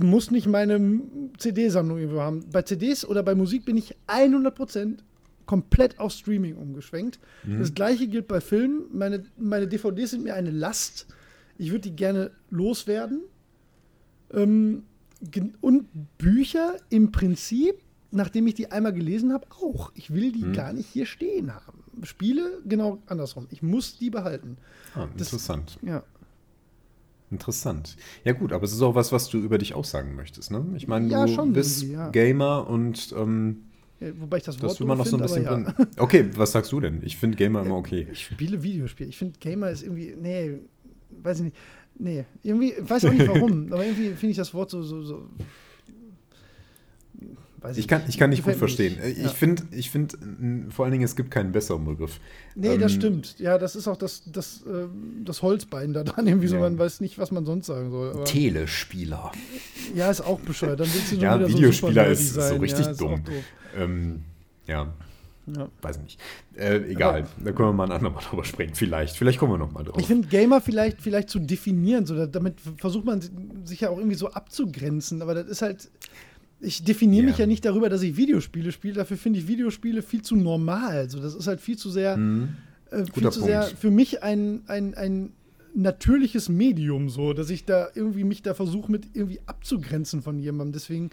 muss 0.00 0.30
nicht 0.30 0.46
meine 0.46 1.00
CD-Sammlung 1.38 1.98
irgendwo 1.98 2.20
haben. 2.20 2.44
Bei 2.52 2.62
CDs 2.62 3.04
oder 3.04 3.22
bei 3.22 3.34
Musik 3.34 3.64
bin 3.64 3.76
ich 3.76 3.96
100% 4.06 4.98
komplett 5.46 5.98
auf 5.98 6.12
Streaming 6.12 6.56
umgeschwenkt. 6.56 7.18
Das 7.58 7.72
gleiche 7.74 8.06
gilt 8.08 8.28
bei 8.28 8.40
Filmen. 8.40 8.82
Meine, 8.92 9.24
meine 9.38 9.66
DVDs 9.66 10.10
sind 10.10 10.24
mir 10.24 10.34
eine 10.34 10.50
Last. 10.50 11.06
Ich 11.56 11.70
würde 11.70 11.82
die 11.88 11.96
gerne 11.96 12.30
loswerden. 12.50 13.22
Ähm, 14.32 14.84
und 15.60 15.86
Bücher 16.18 16.76
im 16.90 17.10
Prinzip 17.12 17.76
nachdem 18.10 18.46
ich 18.46 18.54
die 18.54 18.70
einmal 18.72 18.94
gelesen 18.94 19.34
habe, 19.34 19.46
auch. 19.62 19.92
Ich 19.94 20.14
will 20.14 20.32
die 20.32 20.50
gar 20.52 20.72
nicht 20.72 20.86
hier 20.88 21.04
stehen 21.04 21.54
haben. 21.54 21.84
Spiele 22.04 22.62
genau 22.66 23.02
andersrum. 23.04 23.46
Ich 23.50 23.62
muss 23.62 23.98
die 23.98 24.08
behalten. 24.08 24.56
Ah, 24.94 25.08
Das- 25.18 25.28
interessant. 25.28 25.78
Ja. 25.82 26.02
Interessant. 27.30 27.96
Ja 28.24 28.32
gut, 28.32 28.52
aber 28.52 28.64
es 28.64 28.72
ist 28.72 28.80
auch 28.82 28.94
was, 28.94 29.12
was 29.12 29.28
du 29.28 29.38
über 29.38 29.58
dich 29.58 29.74
aussagen 29.74 30.14
möchtest, 30.14 30.50
ne? 30.50 30.64
Ich 30.76 30.88
meine, 30.88 31.08
Ja, 31.08 31.26
du 31.26 31.32
schon 31.32 31.52
bist 31.52 31.82
ja. 31.82 32.08
Gamer 32.10 32.68
und 32.68 33.14
ähm, 33.16 33.64
Ja, 34.00 34.08
Wobei 34.18 34.38
ich 34.38 34.44
das 34.44 34.60
Wort 34.62 34.72
das 34.72 34.80
man 34.80 34.96
noch 34.98 35.06
so 35.06 35.16
ein 35.16 35.22
bisschen 35.22 35.44
drin. 35.44 35.72
Okay, 35.98 36.30
was 36.34 36.52
sagst 36.52 36.72
du 36.72 36.80
denn? 36.80 37.00
Ich 37.02 37.16
finde 37.16 37.36
Gamer 37.36 37.62
immer 37.62 37.76
okay. 37.76 38.06
Ich 38.12 38.24
spiele 38.24 38.62
Videospiele. 38.62 39.10
Ich 39.10 39.18
finde 39.18 39.38
Gamer 39.38 39.70
ist 39.70 39.82
irgendwie, 39.82 40.14
nee, 40.20 40.58
weiß 41.22 41.38
ich 41.38 41.44
nicht. 41.44 41.56
Nee, 42.00 42.24
irgendwie, 42.42 42.74
weiß 42.78 43.04
auch 43.06 43.12
nicht 43.12 43.26
warum, 43.26 43.66
aber 43.72 43.84
irgendwie 43.84 44.10
finde 44.10 44.30
ich 44.30 44.36
das 44.36 44.54
Wort 44.54 44.70
so, 44.70 44.82
so, 44.82 45.02
so 45.02 45.28
weiß 47.60 47.76
Ich 47.78 47.88
kann, 47.88 48.02
ich 48.08 48.18
kann 48.18 48.30
nicht 48.30 48.44
gut 48.44 48.54
verstehen. 48.54 48.96
nicht. 49.02 49.18
Ich 49.18 49.22
Ja. 49.24 49.28
finde, 49.30 49.64
ich 49.72 49.90
find, 49.90 50.16
vor 50.70 50.84
allen 50.84 50.92
Dingen, 50.92 51.04
es 51.04 51.16
gibt 51.16 51.30
keinen 51.30 51.52
besseren 51.52 51.84
Begriff. 51.84 52.20
Nee, 52.54 52.78
das 52.78 52.92
Ähm, 52.94 52.98
stimmt. 52.98 53.38
Ja, 53.38 53.58
das 53.58 53.76
ist 53.76 53.88
auch 53.88 53.96
das, 53.96 54.22
das, 54.26 54.64
ähm, 54.66 55.22
das 55.24 55.42
Holzbein 55.42 55.92
da 55.92 56.04
dran. 56.04 56.26
Irgendwie 56.26 56.48
so, 56.48 56.56
Ja. 56.56 56.62
man 56.62 56.78
weiß 56.78 57.00
nicht, 57.00 57.18
was 57.18 57.30
man 57.30 57.44
sonst 57.44 57.66
sagen 57.66 57.90
soll. 57.90 58.10
Aber, 58.12 58.24
Telespieler. 58.24 59.32
ja, 59.94 60.10
ist 60.10 60.20
auch 60.20 60.40
bescheuert. 60.40 60.80
Dann 60.80 60.88
willst 60.92 61.12
du 61.12 61.16
Ja, 61.16 61.36
wieder 61.38 61.48
Videospieler 61.48 62.04
so 62.06 62.10
ist 62.12 62.34
super 62.34 62.48
so 62.48 62.56
richtig 62.56 62.84
sein. 62.84 62.96
dumm. 62.96 63.10
Ja, 63.12 63.16
doof. 63.18 63.44
Ähm, 63.76 64.24
ja, 64.66 64.92
Ja. 65.46 65.68
weiß 65.82 65.96
ich 65.96 66.02
nicht. 66.02 66.20
Äh, 66.56 66.78
egal, 66.90 67.26
da 67.42 67.52
können 67.52 67.68
wir 67.70 67.72
mal 67.72 67.84
ein 67.84 67.92
andermal 67.92 68.22
drüber 68.22 68.44
sprechen. 68.44 68.74
Vielleicht, 68.74 69.16
vielleicht 69.16 69.38
kommen 69.38 69.52
wir 69.52 69.58
noch 69.58 69.72
mal 69.72 69.82
drauf. 69.84 69.96
Ich 69.98 70.06
finde 70.06 70.28
Gamer 70.28 70.60
vielleicht, 70.60 71.00
vielleicht 71.00 71.30
zu 71.30 71.38
definieren, 71.38 72.04
so, 72.06 72.14
da- 72.16 72.26
damit 72.26 72.56
versucht 72.76 73.04
man 73.06 73.20
sich 73.64 73.80
ja 73.80 73.88
auch 73.90 73.96
irgendwie 73.98 74.16
so 74.16 74.30
abzugrenzen, 74.30 75.22
aber 75.22 75.34
das 75.34 75.46
ist 75.46 75.62
halt. 75.62 75.90
Ich 76.60 76.82
definiere 76.82 77.26
mich 77.26 77.38
Ja. 77.38 77.46
nicht 77.46 77.64
darüber, 77.64 77.88
dass 77.88 78.02
ich 78.02 78.16
Videospiele 78.16 78.72
spiele. 78.72 78.94
Dafür 78.94 79.16
finde 79.16 79.38
ich 79.38 79.46
Videospiele 79.48 80.02
viel 80.02 80.22
zu 80.22 80.34
normal. 80.36 81.08
So, 81.08 81.20
das 81.20 81.34
ist 81.34 81.46
halt 81.46 81.60
viel 81.60 81.76
zu 81.78 81.88
sehr, 81.90 82.16
Mhm. 82.16 82.48
äh, 82.90 83.04
viel 83.12 83.30
zu 83.30 83.42
sehr 83.42 83.62
für 83.62 83.90
mich 83.90 84.22
ein, 84.24 84.62
ein, 84.66 84.94
ein 84.94 85.32
natürliches 85.74 86.48
Medium, 86.48 87.08
so, 87.10 87.32
dass 87.32 87.50
ich 87.50 87.64
da 87.64 87.88
irgendwie 87.94 88.24
mich 88.24 88.42
da 88.42 88.54
versuche, 88.54 88.90
mit 88.90 89.04
irgendwie 89.14 89.38
abzugrenzen 89.46 90.20
von 90.22 90.40
jemandem. 90.40 90.72
Deswegen, 90.72 91.10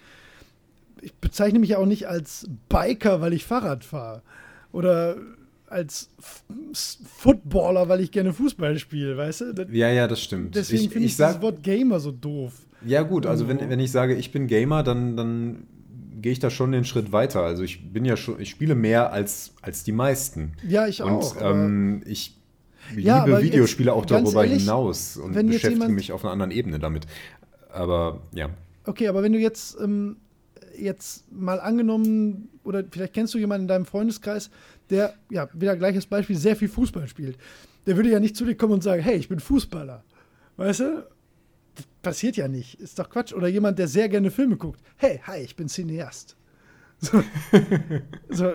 ich 1.01 1.13
bezeichne 1.13 1.59
mich 1.59 1.69
ja 1.72 1.77
auch 1.77 1.85
nicht 1.85 2.07
als 2.07 2.47
Biker, 2.69 3.22
weil 3.22 3.34
ich 3.34 3.45
Fahrrad 3.45 3.84
fahre. 3.85 4.23
Oder 4.72 5.17
als 5.67 6.09
F 6.19 6.43
Footballer, 7.03 7.88
weil 7.89 8.01
ich 8.01 8.11
gerne 8.11 8.34
Fußball 8.34 8.77
spiele, 8.80 9.17
weißt 9.17 9.41
du? 9.41 9.53
Das, 9.53 9.67
Ja, 9.72 9.89
ja, 9.89 10.07
das 10.07 10.22
stimmt. 10.23 10.55
deswegen 10.55 10.89
finde 10.89 10.99
ich, 11.05 11.11
ich 11.11 11.15
sag, 11.17 11.34
das 11.34 11.41
Wort 11.41 11.61
Gamer 11.63 11.99
so 11.99 12.11
doof. 12.11 12.53
Ja, 12.86 13.02
gut, 13.03 13.26
also 13.26 13.48
wenn, 13.48 13.60
So. 13.60 13.70
wenn 13.70 13.80
ich 13.80 13.91
sage, 13.91 14.16
ich 14.16 14.32
bin 14.32 14.48
Gamer, 14.48 14.84
dann, 14.84 15.18
dann 15.18 15.68
gehe 16.22 16.32
ich 16.32 16.40
da 16.40 16.49
schon 16.49 16.72
den 16.72 16.86
Schritt 16.86 17.12
weiter. 17.12 17.41
Also 17.41 17.64
ich 17.64 17.91
bin 17.91 18.06
ja 18.06 18.18
schon, 18.18 18.40
ich 18.40 18.49
spiele 18.49 18.76
mehr 18.76 19.12
als, 19.12 19.53
als 19.62 19.84
die 19.84 19.91
meisten. 19.91 20.53
Ja, 20.68 20.88
ich 20.88 21.02
und 21.02 21.12
auch. 21.12 21.36
aber- 21.38 21.52
ähm, 21.56 22.02
ich 22.06 22.38
Ja, 22.95 23.26
liebe 23.26 23.41
Videospiele 23.41 23.94
auch 23.94 24.06
darüber 24.06 24.44
ehrlich, 24.45 24.64
hinaus 24.64 25.18
und 25.18 25.34
beschäftige 25.34 25.91
mich 25.91 26.12
auf 26.12 26.24
einer 26.24 26.32
anderen 26.32 26.52
Ebene 26.52 26.80
damit. 26.80 27.07
Aber 27.72 28.22
ja. 28.34 28.49
Okay, 28.86 29.07
aber 29.07 29.24
wenn 29.24 29.34
du 29.34 29.40
jetzt, 29.40 29.78
ähm, 29.82 30.18
jetzt 30.78 31.32
mal 31.32 31.60
angenommen, 31.60 32.49
oder 32.64 32.84
vielleicht 32.90 33.14
kennst 33.14 33.34
du 33.34 33.38
jemanden 33.38 33.64
in 33.64 33.68
deinem 33.68 33.86
Freundeskreis, 33.86 34.49
der, 34.90 35.14
ja, 35.30 35.48
wieder 35.53 35.76
gleiches 35.76 36.06
Beispiel, 36.06 36.36
sehr 36.36 36.56
viel 36.56 36.70
Fußball 36.70 37.07
spielt. 37.07 37.38
Der 37.88 37.95
würde 37.95 38.10
ja 38.10 38.20
nicht 38.20 38.36
zu 38.36 38.45
dir 38.45 38.56
kommen 38.56 38.74
und 38.74 38.84
sagen, 38.84 39.02
hey, 39.02 39.16
ich 39.16 39.30
bin 39.30 39.40
Fußballer. 39.40 40.03
Weißt 40.57 40.80
du? 40.82 41.03
Das 41.76 41.85
passiert 42.02 42.38
ja 42.38 42.47
nicht. 42.47 42.80
Ist 42.80 42.99
doch 42.99 43.10
Quatsch. 43.10 43.34
Oder 43.34 43.47
jemand, 43.47 43.80
der 43.80 43.88
sehr 43.88 44.10
gerne 44.10 44.31
Filme 44.31 44.57
guckt. 44.57 44.80
Hey, 44.97 45.22
hi, 45.26 45.39
ich 45.39 45.56
bin 45.56 45.68
Cineast. 45.68 46.35
So, 46.99 47.22
so 48.30 48.53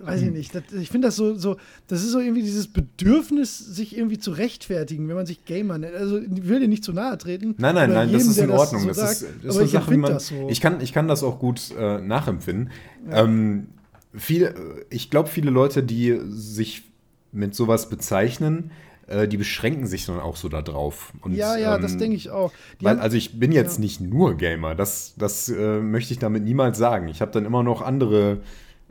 weiß 0.00 0.22
ich 0.22 0.30
nicht. 0.30 0.54
Das, 0.54 0.64
ich 0.72 0.90
finde 0.90 1.08
das 1.08 1.16
so, 1.16 1.34
so, 1.36 1.56
das 1.86 2.02
ist 2.02 2.10
so 2.10 2.18
irgendwie 2.18 2.42
dieses 2.42 2.68
Bedürfnis, 2.68 3.58
sich 3.58 3.96
irgendwie 3.96 4.18
zu 4.18 4.32
rechtfertigen, 4.32 5.08
wenn 5.08 5.14
man 5.14 5.26
sich 5.26 5.44
Gamer 5.44 5.78
nennt. 5.78 5.94
Also, 5.94 6.18
ich 6.18 6.48
will 6.48 6.60
dir 6.60 6.68
nicht 6.68 6.84
zu 6.84 6.92
nahe 6.92 7.16
treten. 7.18 7.54
Nein, 7.58 7.74
nein, 7.74 7.90
nein, 7.90 8.12
das 8.12 8.22
jedem, 8.22 8.30
ist 8.30 8.38
in 8.38 8.50
Ordnung. 8.50 8.82
so 8.82 8.88
Das, 8.88 8.96
sagt, 8.96 9.12
ist, 9.12 9.26
das 9.44 9.54
ist 9.54 9.56
eine 9.56 9.66
ich 9.66 9.72
Sache, 9.72 9.90
wie 9.92 9.96
man. 9.96 10.12
das 10.12 10.26
so. 10.28 10.48
Ich, 10.48 10.60
kann, 10.60 10.80
ich 10.80 10.92
kann 10.92 11.08
das 11.08 11.22
auch 11.22 11.38
gut 11.38 11.72
äh, 11.78 12.00
nachempfinden. 12.00 12.70
Ähm, 13.10 13.68
viel, 14.14 14.54
ich 14.90 15.08
glaube, 15.10 15.28
viele 15.28 15.50
Leute, 15.50 15.82
die 15.82 16.18
sich 16.28 16.82
mit 17.30 17.54
sowas 17.54 17.88
bezeichnen, 17.88 18.72
äh, 19.12 19.28
die 19.28 19.36
beschränken 19.36 19.86
sich 19.86 20.06
dann 20.06 20.18
auch 20.20 20.36
so 20.36 20.48
da 20.48 20.62
drauf. 20.62 21.12
Und, 21.20 21.34
ja, 21.34 21.56
ja, 21.56 21.78
das 21.78 21.92
ähm, 21.92 21.98
denke 21.98 22.16
ich 22.16 22.30
auch. 22.30 22.52
Die 22.80 22.84
Weil, 22.84 22.92
haben- 22.92 23.00
also 23.02 23.16
ich 23.16 23.38
bin 23.38 23.52
jetzt 23.52 23.76
Ja. 23.76 23.80
nicht 23.82 24.00
nur 24.00 24.36
Gamer, 24.36 24.74
das, 24.74 25.14
das 25.16 25.48
äh, 25.48 25.80
möchte 25.80 26.12
ich 26.12 26.18
damit 26.18 26.42
niemals 26.44 26.78
sagen. 26.78 27.08
Ich 27.08 27.20
habe 27.20 27.30
dann 27.32 27.44
immer 27.44 27.62
noch 27.62 27.82
andere 27.82 28.40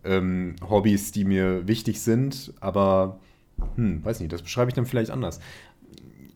ähm, 0.03 0.56
Hobbys, 0.68 1.11
die 1.11 1.26
mir 1.26 1.68
wichtig 1.68 2.02
sind, 2.02 2.53
aber 2.60 3.19
hm, 3.76 4.03
weiß 4.03 4.19
nicht, 4.19 4.31
das 4.34 4.41
beschreibe 4.41 4.69
ich 4.69 4.76
dann 4.76 4.85
vielleicht 4.85 5.11
anders. 5.11 5.39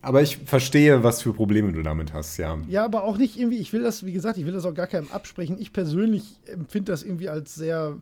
Aber 0.02 0.22
ich 0.22 0.38
verstehe, 0.38 1.04
was 1.04 1.24
für 1.24 1.34
Probleme 1.34 1.72
du 1.72 1.82
damit 1.82 2.14
hast, 2.14 2.38
ja. 2.38 2.60
Ja, 2.70 2.86
aber 2.86 3.04
auch 3.06 3.18
nicht 3.18 3.40
irgendwie, 3.40 3.58
ich 3.58 3.74
will 3.74 3.82
das, 3.82 4.06
wie 4.06 4.12
gesagt, 4.14 4.38
ich 4.38 4.46
will 4.46 4.54
das 4.54 4.64
auch 4.66 4.76
gar 4.76 4.86
keinem 4.86 5.08
absprechen. 5.12 5.58
Ich 5.60 5.74
persönlich 5.74 6.40
empfinde 6.46 6.92
das 6.92 7.02
irgendwie 7.02 7.28
als 7.28 7.56
sehr, 7.56 7.98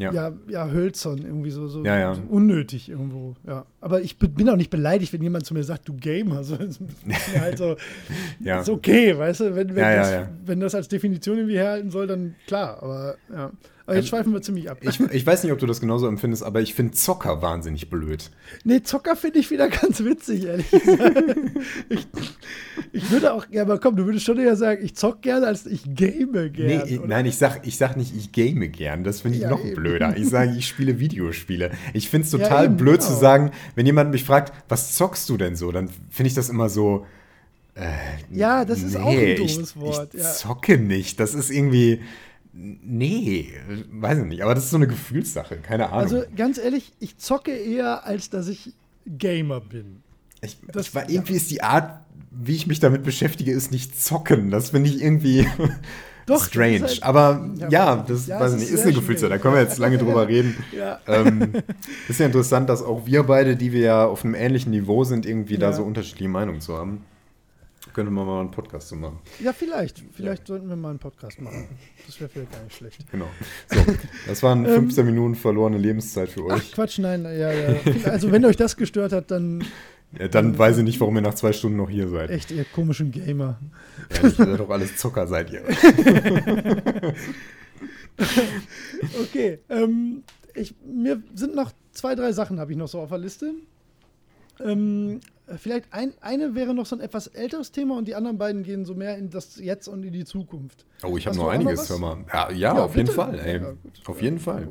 Ja. 0.00 0.12
ja, 0.12 0.32
ja, 0.48 0.68
hölzern, 0.70 1.18
irgendwie 1.18 1.50
so, 1.50 1.68
so, 1.68 1.84
Ja, 1.84 1.98
ja. 1.98 2.14
so 2.14 2.22
unnötig 2.28 2.88
irgendwo. 2.88 3.36
Ja. 3.46 3.66
Aber 3.80 4.00
ich 4.00 4.18
bin 4.18 4.48
auch 4.48 4.56
nicht 4.56 4.70
beleidigt, 4.70 5.12
wenn 5.12 5.22
jemand 5.22 5.44
zu 5.46 5.54
mir 5.54 5.62
sagt, 5.62 5.88
du 5.88 5.94
Gamer. 5.94 6.42
So, 6.42 6.56
ist 6.56 6.80
mir 7.04 7.14
halt 7.40 7.58
so, 7.58 7.76
Ja. 8.42 8.60
ist 8.60 8.68
okay, 8.70 9.16
weißt 9.16 9.40
du, 9.40 9.54
wenn, 9.56 9.74
wenn, 9.76 9.96
das, 9.96 10.28
wenn 10.46 10.60
das 10.60 10.74
als 10.74 10.88
Definition 10.88 11.36
irgendwie 11.36 11.56
herhalten 11.58 11.90
soll, 11.90 12.06
dann 12.06 12.34
klar. 12.46 12.82
Aber 12.82 13.16
ja. 13.32 13.50
Aber 13.90 13.98
jetzt 13.98 14.08
schweifen 14.08 14.32
wir 14.32 14.40
ziemlich 14.42 14.70
ab. 14.70 14.78
Ich, 14.82 15.00
ich 15.00 15.26
weiß 15.26 15.42
nicht, 15.44 15.52
ob 15.52 15.58
du 15.58 15.66
das 15.66 15.80
genauso 15.80 16.06
empfindest, 16.06 16.42
aber 16.42 16.60
ich 16.60 16.74
finde 16.74 16.92
Zocker 16.92 17.42
wahnsinnig 17.42 17.90
blöd. 17.90 18.30
Nee, 18.64 18.82
Zocker 18.82 19.16
finde 19.16 19.38
ich 19.40 19.50
wieder 19.50 19.68
ganz 19.68 20.02
witzig, 20.04 20.44
ehrlich 20.46 20.70
gesagt. 20.70 21.22
ich, 21.88 22.06
ich 22.92 23.10
würde 23.10 23.32
auch, 23.32 23.46
ja, 23.50 23.62
aber 23.62 23.78
komm, 23.78 23.96
du 23.96 24.06
würdest 24.06 24.24
schon 24.26 24.38
eher 24.38 24.56
sagen, 24.56 24.84
ich 24.84 24.94
zock 24.96 25.22
gerne, 25.22 25.46
als 25.46 25.66
ich 25.66 25.82
game 25.94 26.30
Nee, 26.32 26.48
gerne. 26.50 26.98
oder? 26.98 27.06
nein, 27.08 27.26
ich 27.26 27.36
sag, 27.36 27.66
ich 27.66 27.76
sag 27.76 27.96
nicht, 27.96 28.14
ich 28.16 28.32
game 28.32 28.70
gern. 28.72 29.04
Das 29.04 29.20
finde 29.20 29.36
ich 29.38 29.42
Ja, 29.42 29.50
noch 29.50 29.64
eben. 29.64 29.74
blöder. 29.74 30.16
Ich 30.16 30.28
sage, 30.28 30.54
ich 30.56 30.66
spiele 30.66 30.98
Videospiele. 31.00 31.70
Ich 31.94 32.08
finde 32.08 32.26
es 32.26 32.32
Ja, 32.32 32.38
total 32.38 32.64
eben, 32.66 32.76
blöd 32.76 33.00
genau. 33.00 33.10
zu 33.12 33.18
sagen, 33.18 33.50
wenn 33.74 33.86
jemand 33.86 34.10
mich 34.10 34.24
fragt, 34.24 34.52
was 34.68 34.94
zockst 34.96 35.28
du 35.28 35.36
denn 35.36 35.56
so, 35.56 35.72
dann 35.72 35.88
finde 36.10 36.28
ich 36.28 36.34
das 36.34 36.48
immer 36.48 36.68
so. 36.68 37.06
Äh, 37.74 37.86
Ja, 38.32 38.64
das 38.64 38.82
ist 38.82 38.96
auch 38.96 39.06
ein 39.08 39.16
nee, 39.16 39.34
doofes 39.36 39.70
ich, 39.70 39.80
Wort, 39.80 40.14
Ich 40.14 40.20
ja. 40.20 40.30
zocke 40.32 40.78
nicht. 40.78 41.20
Das 41.20 41.34
ist 41.34 41.50
irgendwie. 41.50 42.00
Nee, 42.52 43.52
weiß 43.92 44.18
ich 44.18 44.24
nicht. 44.24 44.42
Aber 44.42 44.54
das 44.54 44.64
ist 44.64 44.70
so 44.70 44.76
eine 44.76 44.86
Gefühlssache. 44.88 45.56
Keine 45.58 45.86
Ahnung. 45.90 46.00
Also 46.00 46.22
ganz 46.36 46.58
ehrlich, 46.58 46.92
ich 47.00 47.16
zocke 47.18 47.52
eher, 47.52 48.04
als 48.06 48.30
dass 48.30 48.48
ich 48.48 48.72
Gamer 49.06 49.60
bin. 49.60 50.02
ich, 50.42 50.58
das- 50.72 50.88
ich, 50.88 50.94
war- 50.94 51.08
irgendwie 51.08 51.34
ist 51.34 51.50
die 51.50 51.62
Art, 51.62 52.00
wie 52.30 52.54
ich 52.56 52.66
mich 52.66 52.80
damit 52.80 53.02
beschäftige, 53.04 53.52
ist 53.52 53.70
nicht 53.70 54.00
zocken. 54.00 54.50
Das 54.50 54.70
finde 54.70 54.90
ich 54.90 55.02
irgendwie. 55.02 55.46
Doch, 56.26 56.44
strange. 56.44 56.82
halt- 56.82 57.02
aber 57.02 57.50
Ja, 57.58 57.68
ja, 57.70 57.96
das. 58.06 58.26
Ja, 58.26 58.38
weiß 58.40 58.52
ich 58.54 58.60
nicht. 58.60 58.68
ist 58.68 58.80
Ist 58.80 58.82
eine 58.86 58.92
Gefühlssache. 58.94 59.30
Da 59.30 59.38
können 59.38 59.54
wir 59.54 59.62
jetzt 59.62 59.78
lange 59.78 59.98
drüber 59.98 60.26
reden. 60.28 60.56
Ja. 60.76 60.98
ähm, 61.08 61.52
ist 62.08 62.20
ja 62.20 62.26
interessant, 62.26 62.68
dass 62.68 62.82
auch 62.82 63.06
wir 63.06 63.22
beide, 63.24 63.56
die 63.56 63.72
wir 63.72 63.80
ja 63.80 64.04
auf 64.06 64.24
einem 64.24 64.34
ähnlichen 64.34 64.70
Niveau 64.70 65.02
sind, 65.04 65.24
irgendwie 65.26 65.56
da 65.58 65.70
Ja. 65.70 65.72
so 65.72 65.82
unterschiedliche 65.82 66.28
Meinungen 66.28 66.60
zu 66.60 66.76
haben. 66.76 67.04
Könnte 67.94 68.10
man 68.12 68.26
mal 68.26 68.40
einen 68.40 68.50
Podcast 68.50 68.88
zu 68.88 68.96
machen. 68.96 69.18
Ja, 69.42 69.52
vielleicht. 69.52 70.02
Vielleicht 70.12 70.46
sollten 70.46 70.68
wir 70.68 70.76
mal 70.76 70.90
einen 70.90 70.98
Podcast 70.98 71.40
machen. 71.40 71.66
Das 72.06 72.20
wäre 72.20 72.28
vielleicht 72.28 72.52
gar 72.52 72.62
nicht 72.62 72.76
schlecht. 72.76 73.10
Genau. 73.10 73.26
So, 73.68 73.80
das 74.26 74.42
waren 74.42 74.64
15 74.66 75.04
Minuten 75.06 75.34
verlorene 75.34 75.78
Lebenszeit 75.78 76.28
für 76.28 76.40
Ähm, 76.40 76.46
Ach, 76.50 76.56
euch. 76.56 76.72
Quatsch, 76.72 76.98
nein, 76.98 77.24
ja, 77.24 77.50
ja. 77.52 77.76
Also, 78.04 78.30
wenn 78.30 78.44
euch 78.44 78.56
das 78.56 78.76
gestört 78.76 79.12
hat, 79.12 79.30
dann 79.30 79.64
Ja, 80.18 80.28
dann 80.28 80.56
weiß 80.58 80.78
ich 80.78 80.84
nicht, 80.84 81.00
warum 81.00 81.16
ihr 81.16 81.22
nach 81.22 81.34
zwei 81.34 81.52
Stunden 81.52 81.78
noch 81.78 81.88
hier 81.90 82.08
seid. 82.08 82.30
echt 82.30 82.50
ihr 82.50 82.64
komischen 82.64 83.10
Gamer. 83.12 83.58
Ehrlich, 84.10 84.38
ihr 84.38 84.44
seid 84.46 84.60
doch 84.60 84.70
alles 84.70 84.96
Zocker, 84.96 85.26
seid 85.26 85.50
ihr. 85.50 85.64
Okay, 89.22 89.60
ähm, 89.70 90.22
ich, 90.54 90.74
mir 90.84 91.22
sind 91.34 91.54
noch 91.54 91.72
zwei, 91.92 92.14
drei 92.14 92.32
Sachen 92.32 92.60
habe 92.60 92.70
ich 92.72 92.76
noch 92.76 92.88
so 92.88 93.00
auf 93.00 93.08
der 93.08 93.18
Liste. 93.18 93.54
Ähm, 94.62 95.20
vielleicht 95.58 95.92
ein, 95.92 96.12
eine 96.20 96.54
wäre 96.54 96.74
noch 96.74 96.86
so 96.86 96.96
ein 96.96 97.00
etwas 97.00 97.26
älteres 97.28 97.72
Thema 97.72 97.96
und 97.98 98.06
die 98.08 98.14
anderen 98.14 98.38
beiden 98.38 98.62
gehen 98.62 98.84
so 98.84 98.94
mehr 98.94 99.16
in 99.18 99.30
das 99.30 99.56
Jetzt 99.58 99.88
und 99.88 100.02
in 100.04 100.12
die 100.12 100.24
Zukunft. 100.24 100.86
Oh, 101.02 101.16
ich 101.16 101.26
habe 101.26 101.36
noch 101.36 101.48
einiges, 101.48 101.88
hör 101.88 101.98
mal. 101.98 102.24
Ja, 102.32 102.50
ja, 102.50 102.74
Ja, 102.74 102.84
auf 102.84 102.96
jeden 102.96 103.06
bitte. 103.06 103.16
Fall, 103.16 103.38
ey. 103.38 103.60
Ja, 103.60 103.72
auf 104.06 104.22
jeden 104.22 104.38
Fall. 104.38 104.68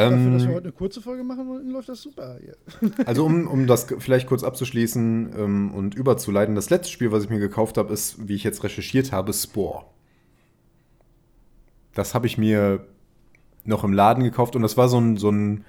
Dafür, 0.00 0.30
dass 0.30 0.42
wir 0.44 0.50
Ähm, 0.50 0.54
heute 0.54 0.64
eine 0.64 0.72
kurze 0.72 1.00
Folge 1.00 1.24
machen 1.24 1.48
wollten, 1.48 1.70
läuft 1.70 1.88
das 1.88 2.02
super 2.02 2.38
hier. 2.40 2.56
also 3.06 3.24
um, 3.24 3.46
um 3.48 3.66
das 3.66 3.86
vielleicht 3.98 4.26
kurz 4.28 4.44
abzuschließen 4.44 5.32
ähm, 5.36 5.74
und 5.74 5.94
überzuleiten, 5.94 6.54
das 6.54 6.70
letzte 6.70 6.92
Spiel, 6.92 7.10
was 7.12 7.24
ich 7.24 7.30
mir 7.30 7.38
gekauft 7.40 7.78
habe, 7.78 7.92
ist, 7.92 8.28
wie 8.28 8.34
ich 8.34 8.44
jetzt 8.44 8.62
recherchiert 8.62 9.12
habe, 9.12 9.32
Spore. 9.32 9.84
Das 11.94 12.14
habe 12.14 12.26
ich 12.26 12.38
mir 12.38 12.86
noch 13.64 13.82
im 13.84 13.92
Laden 13.92 14.22
gekauft 14.22 14.54
und 14.56 14.62
das 14.62 14.76
war 14.76 14.88
so 14.88 14.98
ein, 15.00 15.16
so 15.16 15.30
ein 15.30 15.64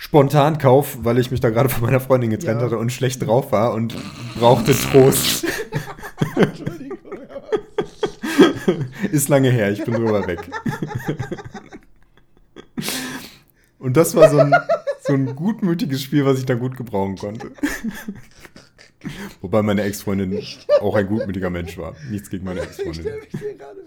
Spontankauf, 0.00 0.96
weil 1.04 1.18
ich 1.18 1.30
mich 1.30 1.40
da 1.40 1.50
gerade 1.50 1.68
von 1.68 1.82
meiner 1.82 2.00
Freundin 2.00 2.30
getrennt 2.30 2.60
Ja. 2.60 2.66
hatte 2.68 2.78
und 2.78 2.90
schlecht 2.90 3.20
drauf 3.26 3.52
war 3.52 3.74
und 3.74 3.94
brauchte 4.34 4.72
Trost. 4.72 5.44
Entschuldigung. 6.36 6.96
Ist 9.12 9.28
lange 9.28 9.50
her, 9.50 9.70
ich 9.70 9.84
bin 9.84 9.92
drüber 9.92 10.26
weg. 10.26 10.40
Und 13.78 13.98
das 13.98 14.14
war 14.16 14.30
so 14.30 14.38
ein, 14.38 14.54
so 15.02 15.12
ein 15.12 15.36
gutmütiges 15.36 16.00
Spiel, 16.02 16.24
was 16.24 16.38
ich 16.38 16.46
da 16.46 16.54
gut 16.54 16.78
gebrauchen 16.78 17.16
konnte. 17.16 17.50
Wobei 19.42 19.60
meine 19.60 19.82
Ex-Freundin 19.82 20.42
auch 20.80 20.96
ein 20.96 21.08
gutmütiger 21.08 21.50
Mensch 21.50 21.76
war. 21.76 21.94
Nichts 22.10 22.30
gegen 22.30 22.46
meine 22.46 22.60
Ich 22.60 22.66
Ex-Freundin. 22.68 22.94
stelle 23.02 23.18
mich 23.18 23.28
dir 23.32 23.54
gerade. 23.54 23.84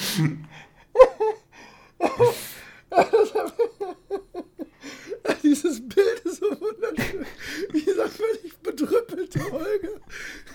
Dieses 5.42 5.88
Bild 5.88 6.20
ist 6.24 6.40
so 6.40 6.46
wunderschön. 6.60 7.26
Dieser 7.72 8.08
völlig 8.08 8.56
bedrüppelte 8.58 9.40
Holger, 9.50 10.00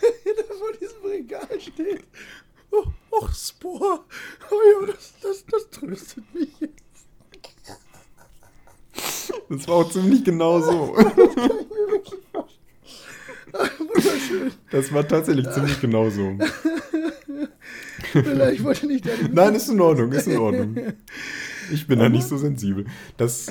der 0.26 0.46
vor 0.46 0.72
diesem 0.80 1.06
Regal 1.06 1.60
steht. 1.60 2.04
Oh, 2.72 2.86
och, 3.12 3.34
Spor. 3.34 4.06
Oh 4.52 4.62
ja, 4.82 4.88
das, 4.88 5.14
das, 5.22 5.46
das 5.46 5.70
tröstet 5.70 6.34
mich 6.34 6.50
jetzt. 6.60 6.74
Das 9.50 9.68
war 9.68 9.76
auch 9.76 9.92
ziemlich 9.92 10.24
genau 10.24 10.60
so. 10.60 10.96
Wunderschön. 13.80 14.52
Das 14.72 14.92
war 14.94 15.08
tatsächlich 15.08 15.50
ziemlich 15.52 15.80
genau 15.82 16.10
so. 16.10 16.38
Vielleicht 18.12 18.64
wollte 18.64 18.88
nicht 18.88 19.06
der. 19.06 19.14
Nein, 19.32 19.56
ist 19.56 19.70
in 19.70 19.80
Ordnung, 19.82 20.12
ist 20.12 20.28
in 20.28 20.38
Ordnung. 20.38 20.76
Ich 21.72 21.88
bin 21.88 22.00
da 22.00 22.10
nicht 22.10 22.28
so 22.28 22.38
sensibel. 22.38 22.86
Das, 23.18 23.48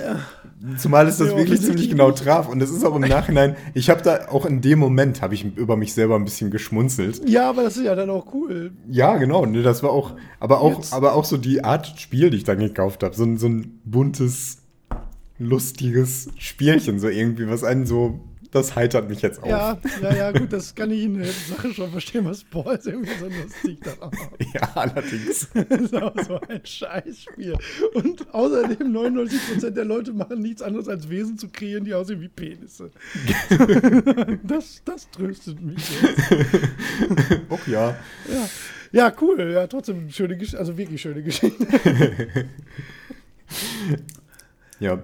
Zumal 0.78 1.08
es 1.08 1.18
das 1.18 1.30
Ja, 1.30 1.36
wirklich 1.36 1.60
ziemlich 1.60 1.90
genau 1.90 2.12
traf. 2.12 2.48
Und 2.48 2.62
es 2.62 2.70
ist 2.70 2.84
auch 2.84 2.94
im 2.94 3.02
Nachhinein, 3.02 3.56
ich 3.74 3.90
habe 3.90 4.02
da 4.02 4.28
auch 4.28 4.46
in 4.46 4.60
dem 4.60 4.78
Moment, 4.78 5.20
habe 5.20 5.34
ich 5.34 5.44
über 5.56 5.76
mich 5.76 5.92
selber 5.92 6.14
ein 6.16 6.24
bisschen 6.24 6.50
geschmunzelt. 6.50 7.28
Ja, 7.28 7.50
aber 7.50 7.64
das 7.64 7.76
ist 7.76 7.84
ja 7.84 7.94
dann 7.94 8.08
auch 8.10 8.32
cool. 8.32 8.72
Ja, 8.88 9.16
genau. 9.16 9.44
Ne, 9.46 9.62
das 9.62 9.82
war 9.82 9.90
auch, 9.90 10.12
aber 10.40 10.60
auch, 10.60 10.76
Jetzt- 10.76 10.92
aber 10.94 11.14
auch 11.14 11.24
so 11.24 11.36
die 11.36 11.64
Art 11.64 11.98
Spiel, 12.00 12.30
die 12.30 12.38
ich 12.38 12.44
dann 12.44 12.58
gekauft 12.60 13.02
habe. 13.02 13.14
So, 13.14 13.36
so 13.36 13.48
ein 13.48 13.80
buntes, 13.84 14.58
lustiges 15.38 16.28
Spielchen, 16.38 16.98
so 17.00 17.08
irgendwie, 17.08 17.48
was 17.48 17.64
einen 17.64 17.84
so, 17.84 18.20
das 18.54 18.76
heitert 18.76 19.08
mich 19.08 19.20
jetzt 19.20 19.42
auf. 19.42 19.48
Ja, 19.48 19.76
ja, 20.00 20.14
ja, 20.14 20.32
gut, 20.32 20.52
das 20.52 20.74
kann 20.76 20.88
ich 20.92 21.02
in 21.02 21.18
der 21.18 21.26
Sache 21.26 21.74
schon 21.74 21.90
verstehen, 21.90 22.24
was 22.24 22.44
Paul 22.44 22.76
ist 22.76 22.86
irgendwie 22.86 23.10
so 23.18 23.26
lustig 23.26 23.80
dann 23.82 24.00
auch. 24.00 24.12
Ja, 24.54 24.70
allerdings. 24.74 25.48
Das 25.68 25.80
ist 25.80 25.94
auch 25.94 26.14
so 26.24 26.40
ein 26.48 26.64
Scheißspiel. 26.64 27.56
Und 27.94 28.32
außerdem 28.32 28.92
99% 28.92 29.70
der 29.70 29.84
Leute 29.84 30.12
machen 30.12 30.40
nichts 30.40 30.62
anderes 30.62 30.88
als 30.88 31.10
Wesen 31.10 31.36
zu 31.36 31.48
kreieren, 31.48 31.84
die 31.84 31.94
aussehen 31.94 32.20
wie 32.20 32.28
Penisse. 32.28 32.90
Das, 34.44 34.82
das 34.84 35.10
tröstet 35.10 35.60
mich 35.60 35.78
jetzt. 36.00 37.40
Och 37.50 37.66
ja. 37.66 37.96
Ja. 38.28 38.48
ja, 38.92 39.12
cool. 39.20 39.50
Ja, 39.52 39.66
trotzdem 39.66 40.10
schöne 40.10 40.36
Geschichte, 40.36 40.58
also 40.58 40.76
wirklich 40.76 41.00
schöne 41.00 41.22
Geschichte. 41.22 41.66
Ja. 44.78 45.02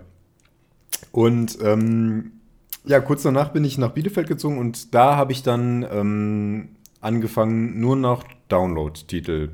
Und 1.13 1.59
ähm, 1.63 2.40
ja, 2.85 3.01
kurz 3.01 3.23
danach 3.23 3.51
bin 3.51 3.65
ich 3.65 3.79
nach 3.79 3.93
Bielefeld 3.93 4.29
gezogen 4.29 4.59
und 4.59 4.95
da 4.95 5.17
habe 5.17 5.33
ich 5.33 5.43
dann 5.43 5.87
ähm, 5.91 6.69
angefangen, 7.01 7.81
nur 7.81 7.97
noch 7.97 8.25
Download-Titel 8.49 9.51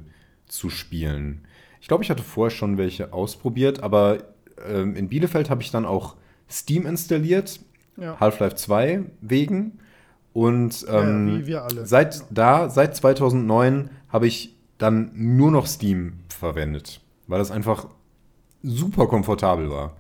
zu 0.46 0.70
spielen. 0.70 1.46
Ich 1.80 1.88
glaube, 1.88 2.04
ich 2.04 2.10
hatte 2.10 2.22
vorher 2.22 2.50
schon 2.54 2.78
welche 2.78 3.12
ausprobiert, 3.12 3.82
aber 3.82 4.18
ähm, 4.66 4.94
in 4.96 5.08
Bielefeld 5.08 5.50
habe 5.50 5.62
ich 5.62 5.70
dann 5.70 5.84
auch 5.84 6.16
Steam 6.48 6.86
installiert, 6.86 7.60
Ja. 7.96 8.18
Half-Life 8.20 8.56
2 8.56 9.04
wegen. 9.20 9.78
Und 10.32 10.82
ja, 10.82 11.02
ähm, 11.02 11.44
alle. 11.48 11.86
seit 11.86 12.24
da, 12.30 12.68
seit 12.68 12.94
2009, 12.94 13.90
habe 14.08 14.26
ich 14.26 14.54
dann 14.78 15.10
nur 15.14 15.50
noch 15.50 15.66
Steam 15.66 16.18
verwendet, 16.28 17.00
weil 17.26 17.38
das 17.38 17.50
einfach 17.50 17.88
super 18.62 19.06
komfortabel 19.06 19.70
war. 19.70 19.96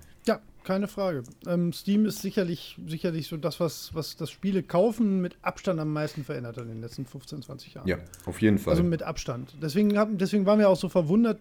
Keine 0.66 0.88
Frage. 0.88 1.22
Ähm, 1.46 1.72
Steam 1.72 2.06
ist 2.06 2.22
sicherlich, 2.22 2.76
sicherlich 2.88 3.28
so 3.28 3.36
das, 3.36 3.60
was, 3.60 3.94
was 3.94 4.16
das 4.16 4.32
Spiele 4.32 4.64
kaufen 4.64 5.20
mit 5.20 5.36
Abstand 5.40 5.78
am 5.78 5.92
meisten 5.92 6.24
verändert 6.24 6.56
hat 6.56 6.64
in 6.64 6.70
den 6.70 6.80
letzten 6.80 7.06
15, 7.06 7.42
20 7.42 7.74
Jahren. 7.74 7.86
Ja, 7.86 7.98
auf 8.24 8.42
jeden 8.42 8.58
Fall. 8.58 8.72
Also 8.72 8.82
mit 8.82 9.04
Abstand. 9.04 9.54
Deswegen, 9.62 9.96
hab, 9.96 10.08
deswegen 10.18 10.44
waren 10.44 10.58
wir 10.58 10.68
auch 10.68 10.76
so 10.76 10.88
verwundert, 10.88 11.38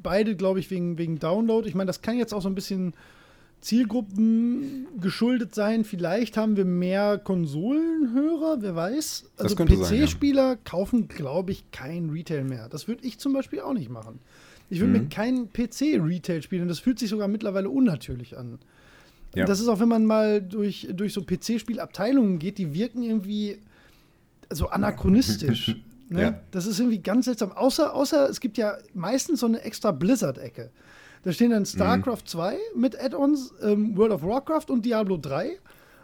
beide, 0.00 0.36
glaube 0.36 0.60
ich, 0.60 0.70
wegen, 0.70 0.96
wegen 0.96 1.18
Download. 1.18 1.68
Ich 1.68 1.74
meine, 1.74 1.88
das 1.88 2.02
kann 2.02 2.18
jetzt 2.18 2.32
auch 2.32 2.40
so 2.40 2.48
ein 2.48 2.54
bisschen 2.54 2.94
Zielgruppen 3.60 4.86
geschuldet 5.00 5.56
sein. 5.56 5.84
Vielleicht 5.84 6.36
haben 6.36 6.56
wir 6.56 6.64
mehr 6.64 7.18
Konsolenhörer, 7.18 8.58
wer 8.60 8.76
weiß. 8.76 9.24
Also 9.38 9.56
sein, 9.56 9.66
ja. 9.66 10.04
PC-Spieler 10.04 10.54
kaufen, 10.54 11.08
glaube 11.08 11.50
ich, 11.50 11.68
kein 11.72 12.10
Retail 12.10 12.44
mehr. 12.44 12.68
Das 12.68 12.86
würde 12.86 13.04
ich 13.04 13.18
zum 13.18 13.32
Beispiel 13.32 13.58
auch 13.58 13.74
nicht 13.74 13.90
machen. 13.90 14.20
Ich 14.70 14.80
würde 14.80 14.92
Mhm. 14.92 15.02
mir 15.04 15.08
keinen 15.08 15.52
PC-Retail 15.52 16.42
spielen 16.42 16.62
und 16.62 16.68
das 16.68 16.78
fühlt 16.78 16.98
sich 16.98 17.08
sogar 17.10 17.28
mittlerweile 17.28 17.70
unnatürlich 17.70 18.36
an. 18.36 18.58
Ja. 19.34 19.44
Das 19.44 19.60
ist 19.60 19.68
auch, 19.68 19.80
wenn 19.80 19.88
man 19.88 20.04
mal 20.06 20.40
durch, 20.42 20.88
durch 20.92 21.12
so 21.12 21.22
PC-Spielabteilungen 21.22 22.38
geht, 22.38 22.58
die 22.58 22.72
wirken 22.74 23.02
irgendwie 23.02 23.58
so 24.50 24.68
anachronistisch. 24.68 25.76
ne? 26.08 26.22
Ja. 26.22 26.40
Das 26.50 26.66
ist 26.66 26.78
irgendwie 26.80 26.98
ganz 26.98 27.26
seltsam. 27.26 27.52
Außer, 27.52 27.94
außer 27.94 28.28
es 28.28 28.40
gibt 28.40 28.56
ja 28.58 28.78
meistens 28.94 29.40
so 29.40 29.46
eine 29.46 29.60
extra 29.62 29.90
Blizzard-Ecke. 29.92 30.70
Da 31.24 31.32
stehen 31.32 31.50
dann 31.50 31.66
StarCraft 31.66 32.22
2 32.26 32.56
mit 32.76 32.98
Add-ons, 32.98 33.52
ähm, 33.62 33.96
World 33.96 34.12
of 34.12 34.22
Warcraft 34.22 34.66
und 34.70 34.84
Diablo 34.86 35.16
3. 35.18 35.58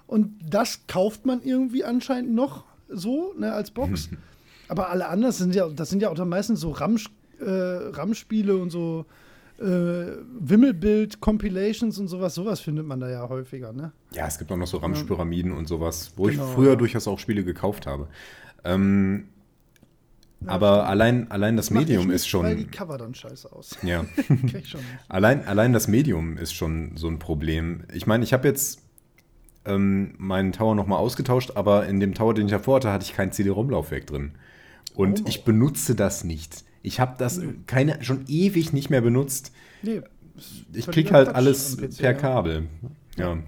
Und 0.07 0.35
das 0.51 0.87
kauft 0.87 1.25
man 1.25 1.41
irgendwie 1.43 1.85
anscheinend 1.85 2.35
noch 2.35 2.65
so, 2.89 3.33
ne, 3.39 3.53
als 3.53 3.71
Box. 3.71 4.11
Aber 4.69 4.91
alle 4.91 5.09
anderen 5.09 5.33
sind 5.33 5.55
ja, 5.55 5.69
das 5.69 5.89
sind 5.91 6.03
ja 6.03 6.11
auch 6.11 6.15
dann 6.15 6.29
meistens 6.29 6.61
so 6.61 6.71
Ramsch, 6.73 7.09
äh, 7.41 7.89
RAM-Spiele 7.91 8.57
und 8.57 8.71
so 8.71 9.07
äh, 9.59 9.63
Wimmelbild, 10.41 11.21
Compilations 11.21 11.99
und 11.99 12.09
sowas. 12.09 12.35
Sowas 12.35 12.61
findet 12.61 12.87
man 12.87 13.01
da 13.01 13.09
ja 13.09 13.29
häufiger, 13.29 13.73
ne? 13.73 13.93
Ja, 14.13 14.27
es 14.27 14.39
gibt 14.39 14.51
auch 14.51 14.57
noch 14.57 14.67
so 14.67 14.79
Ramschpyramiden 14.79 15.53
und 15.53 15.69
sowas, 15.69 16.13
wo 16.17 16.29
ich 16.29 16.35
Genau, 16.37 16.47
früher 16.49 16.71
ja. 16.71 16.77
durchaus 16.77 17.07
auch 17.07 17.19
Spiele 17.19 17.45
gekauft 17.45 17.87
habe. 17.87 18.09
Ähm, 18.65 19.29
aber 20.47 20.87
allein, 20.89 21.31
allein 21.31 21.57
das 21.57 21.67
ich 21.67 21.71
Medium 21.73 22.07
nicht, 22.07 22.17
ist 22.17 22.29
schon. 22.29 22.45
Weil 22.45 22.57
die 22.57 22.67
Cover 22.67 22.99
dann 22.99 23.15
scheiße 23.15 23.51
aus. 23.53 23.79
Ja. 23.83 24.05
Krieg 24.27 24.57
ich. 24.57 24.77
Allein, 25.09 25.47
allein 25.47 25.73
das 25.73 25.89
Medium 25.89 26.37
ist 26.37 26.53
schon 26.53 26.97
so 26.97 27.09
ein 27.09 27.19
Problem. 27.19 27.85
Ich 27.95 28.07
meine, 28.07 28.25
ich 28.25 28.33
habe 28.33 28.47
jetzt 28.49 28.83
ähm, 29.65 30.15
meinen 30.19 30.53
Tower 30.53 30.75
nochmal 30.75 30.99
ausgetauscht, 30.99 31.53
aber 31.55 31.87
in 31.87 32.01
dem 32.01 32.13
Tower, 32.15 32.35
den 32.35 32.47
ich 32.47 32.53
davor 32.53 32.77
hatte, 32.77 32.93
hatte 32.93 33.05
ich 33.05 33.15
kein 33.15 33.33
CD-ROM-Laufwerk 33.33 34.07
drin. 34.07 34.33
Und 34.95 35.23
Oh. 35.23 35.29
ich 35.29 35.45
benutze 35.45 35.95
das 35.95 36.25
nicht. 36.25 36.65
Ich 36.85 37.01
habe 37.01 37.15
das 37.19 37.41
keine, 37.67 38.05
schon 38.05 38.27
ewig 38.29 38.75
nicht 38.75 38.91
mehr 38.91 39.01
benutzt. 39.01 39.53
Nee. 39.83 40.03
Ich 40.73 40.87
krieg 40.87 41.11
halt 41.11 41.29
Quatsch 41.29 41.37
alles 41.37 41.77
PC, 41.79 41.99
per 41.99 42.13
ja. 42.13 42.15
Kabel. 42.15 42.69
Ja, 43.17 43.39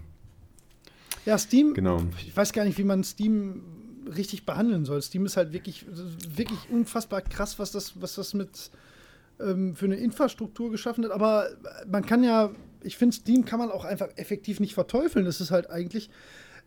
Ja, 1.26 1.36
Steam, 1.36 1.74
genau. 1.74 2.02
ich 2.24 2.34
weiß 2.34 2.52
gar 2.52 2.64
nicht, 2.64 2.78
wie 2.78 2.84
man 2.84 3.04
Steam 3.04 3.62
richtig 4.16 4.46
behandeln 4.46 4.86
soll. 4.86 5.02
Steam 5.02 5.26
ist 5.26 5.36
halt 5.36 5.52
wirklich, 5.52 5.84
wirklich 6.34 6.58
unfassbar 6.70 7.20
krass, 7.20 7.58
was 7.58 7.72
das, 7.72 8.00
was 8.00 8.14
das 8.14 8.32
mit 8.32 8.70
ähm, 9.38 9.76
für 9.76 9.84
eine 9.84 9.96
Infrastruktur 9.96 10.70
geschaffen 10.70 11.04
hat. 11.04 11.10
Aber 11.10 11.48
man 11.86 12.06
kann 12.06 12.24
ja, 12.24 12.52
ich 12.82 12.96
finde, 12.96 13.14
Steam 13.14 13.44
kann 13.44 13.58
man 13.58 13.70
auch 13.70 13.84
einfach 13.84 14.08
effektiv 14.16 14.60
nicht 14.60 14.72
verteufeln. 14.72 15.26
Das 15.26 15.42
ist 15.42 15.50
halt 15.50 15.68
eigentlich, 15.68 16.08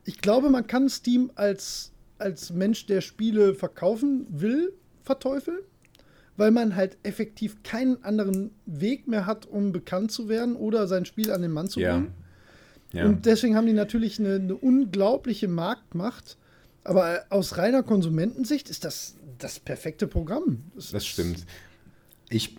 ich 0.06 0.20
glaube, 0.20 0.52
man 0.52 0.68
kann 0.68 0.88
Steam 0.88 1.32
als, 1.34 1.94
als 2.20 2.52
Mensch, 2.52 2.86
der 2.86 3.02
Spiele 3.02 3.56
verkaufen 3.56 4.28
will, 4.30 4.74
verteufeln. 5.02 5.60
Weil 6.40 6.52
man 6.52 6.76
halt 6.76 6.98
effektiv 7.04 7.64
keinen 7.64 8.02
anderen 8.04 8.52
Weg 8.66 9.08
mehr 9.08 9.26
hat, 9.26 9.46
um 9.46 9.72
bekannt 9.74 10.12
zu 10.12 10.30
werden 10.30 10.56
oder 10.56 10.88
sein 10.88 11.04
Spiel 11.06 11.32
an 11.32 11.42
den 11.42 11.52
Mann 11.52 11.68
zu 11.68 11.80
Ja. 11.82 11.94
bringen. 11.98 12.14
ja. 12.94 13.06
Und 13.06 13.26
deswegen 13.26 13.56
haben 13.56 13.68
die 13.68 13.74
natürlich 13.74 14.20
eine, 14.20 14.36
eine 14.36 14.56
unglaubliche 14.56 15.48
Marktmacht. 15.50 16.38
Aber 16.86 17.16
äh, 17.16 17.20
aus 17.30 17.58
reiner 17.58 17.84
Konsumentensicht 17.84 18.70
ist 18.70 18.86
das 18.86 19.16
das 19.38 19.60
perfekte 19.60 20.08
Programm. 20.08 20.64
Das 20.76 21.06
stimmt. 21.06 21.46
Ich 22.30 22.56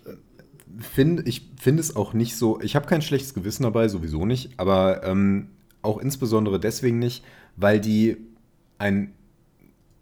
finde 0.79 1.23
ich 1.23 1.49
find 1.59 1.79
es 1.79 1.95
auch 1.95 2.13
nicht 2.13 2.35
so, 2.37 2.61
ich 2.61 2.75
habe 2.75 2.87
kein 2.87 3.01
schlechtes 3.01 3.33
Gewissen 3.33 3.63
dabei, 3.63 3.87
sowieso 3.87 4.25
nicht, 4.25 4.51
aber 4.57 5.03
ähm, 5.03 5.49
auch 5.81 5.97
insbesondere 5.97 6.59
deswegen 6.59 6.99
nicht, 6.99 7.23
weil 7.55 7.79
die 7.79 8.17
ein 8.77 9.13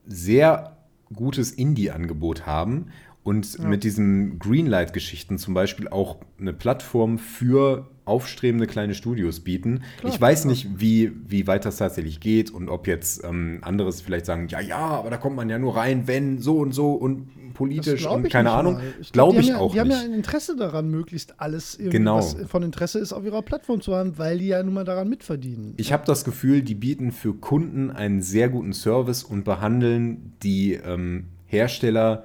sehr 0.06 0.78
gutes 1.14 1.52
Indie-Angebot 1.52 2.46
haben 2.46 2.88
und 3.24 3.60
mit 3.60 3.84
diesen 3.84 4.40
Greenlight-Geschichten 4.40 5.38
zum 5.38 5.54
Beispiel 5.54 5.88
auch 5.88 6.18
eine 6.40 6.54
Plattform 6.54 7.18
für 7.20 7.88
aufstrebende 8.06 8.66
kleine 8.66 8.96
Studios 8.96 9.42
bieten. 9.42 9.84
Klar, 10.00 10.14
ich 10.14 10.20
weiß 10.20 10.42
klar. 10.42 10.52
nicht, 10.52 10.68
wie, 10.80 11.12
wie 11.28 11.46
weit 11.46 11.64
das 11.66 11.78
tatsächlich 11.78 12.20
geht 12.20 12.50
und 12.50 12.68
ob 12.70 12.88
jetzt 12.88 13.24
ähm, 13.24 13.60
anderes 13.62 14.02
vielleicht 14.02 14.26
sagen, 14.26 14.48
ja, 14.48 14.60
ja, 14.60 14.78
aber 14.78 15.12
da 15.12 15.18
kommt 15.18 15.36
man 15.36 15.48
ja 15.50 15.60
nur 15.60 15.76
rein, 15.76 16.08
wenn 16.08 16.40
so 16.40 16.58
und 16.58 16.72
so 16.74 16.94
und 16.94 17.54
politisch 17.54 18.02
glaub 18.02 18.16
und 18.18 18.26
ich 18.26 18.32
keine 18.32 18.50
nicht 18.50 18.58
Ahnung. 18.58 18.80
glaub, 19.12 19.32
Glaube 19.32 19.42
ich 19.42 19.50
haben 19.52 19.56
ja, 19.58 19.62
auch 19.62 19.74
Die 19.74 19.80
haben 19.80 19.92
ja 19.92 19.98
nicht. 19.98 20.06
ein 20.08 20.14
Interesse 20.14 20.56
daran, 20.56 20.90
möglichst 20.90 21.40
alles, 21.40 21.78
Genau. 21.80 22.18
was 22.18 22.36
von 22.48 22.64
Interesse 22.64 22.98
ist, 23.00 23.14
auf 23.14 23.24
ihrer 23.26 23.42
Plattform 23.44 23.82
zu 23.82 23.94
haben, 23.96 24.18
weil 24.18 24.40
die 24.40 24.48
ja 24.48 24.64
nun 24.64 24.74
mal 24.74 24.86
daran 24.86 25.08
mitverdienen. 25.10 25.74
Ich 25.78 25.94
habe 25.94 26.04
das 26.06 26.24
Gefühl, 26.24 26.62
die 26.64 26.76
bieten 26.76 27.12
für 27.12 27.34
Kunden 27.36 27.92
einen 27.92 28.22
sehr 28.22 28.50
guten 28.50 28.74
Service 28.74 29.24
und 29.24 29.44
behandeln 29.44 30.34
die 30.42 30.74
ähm, 30.74 31.26
Hersteller 31.46 32.24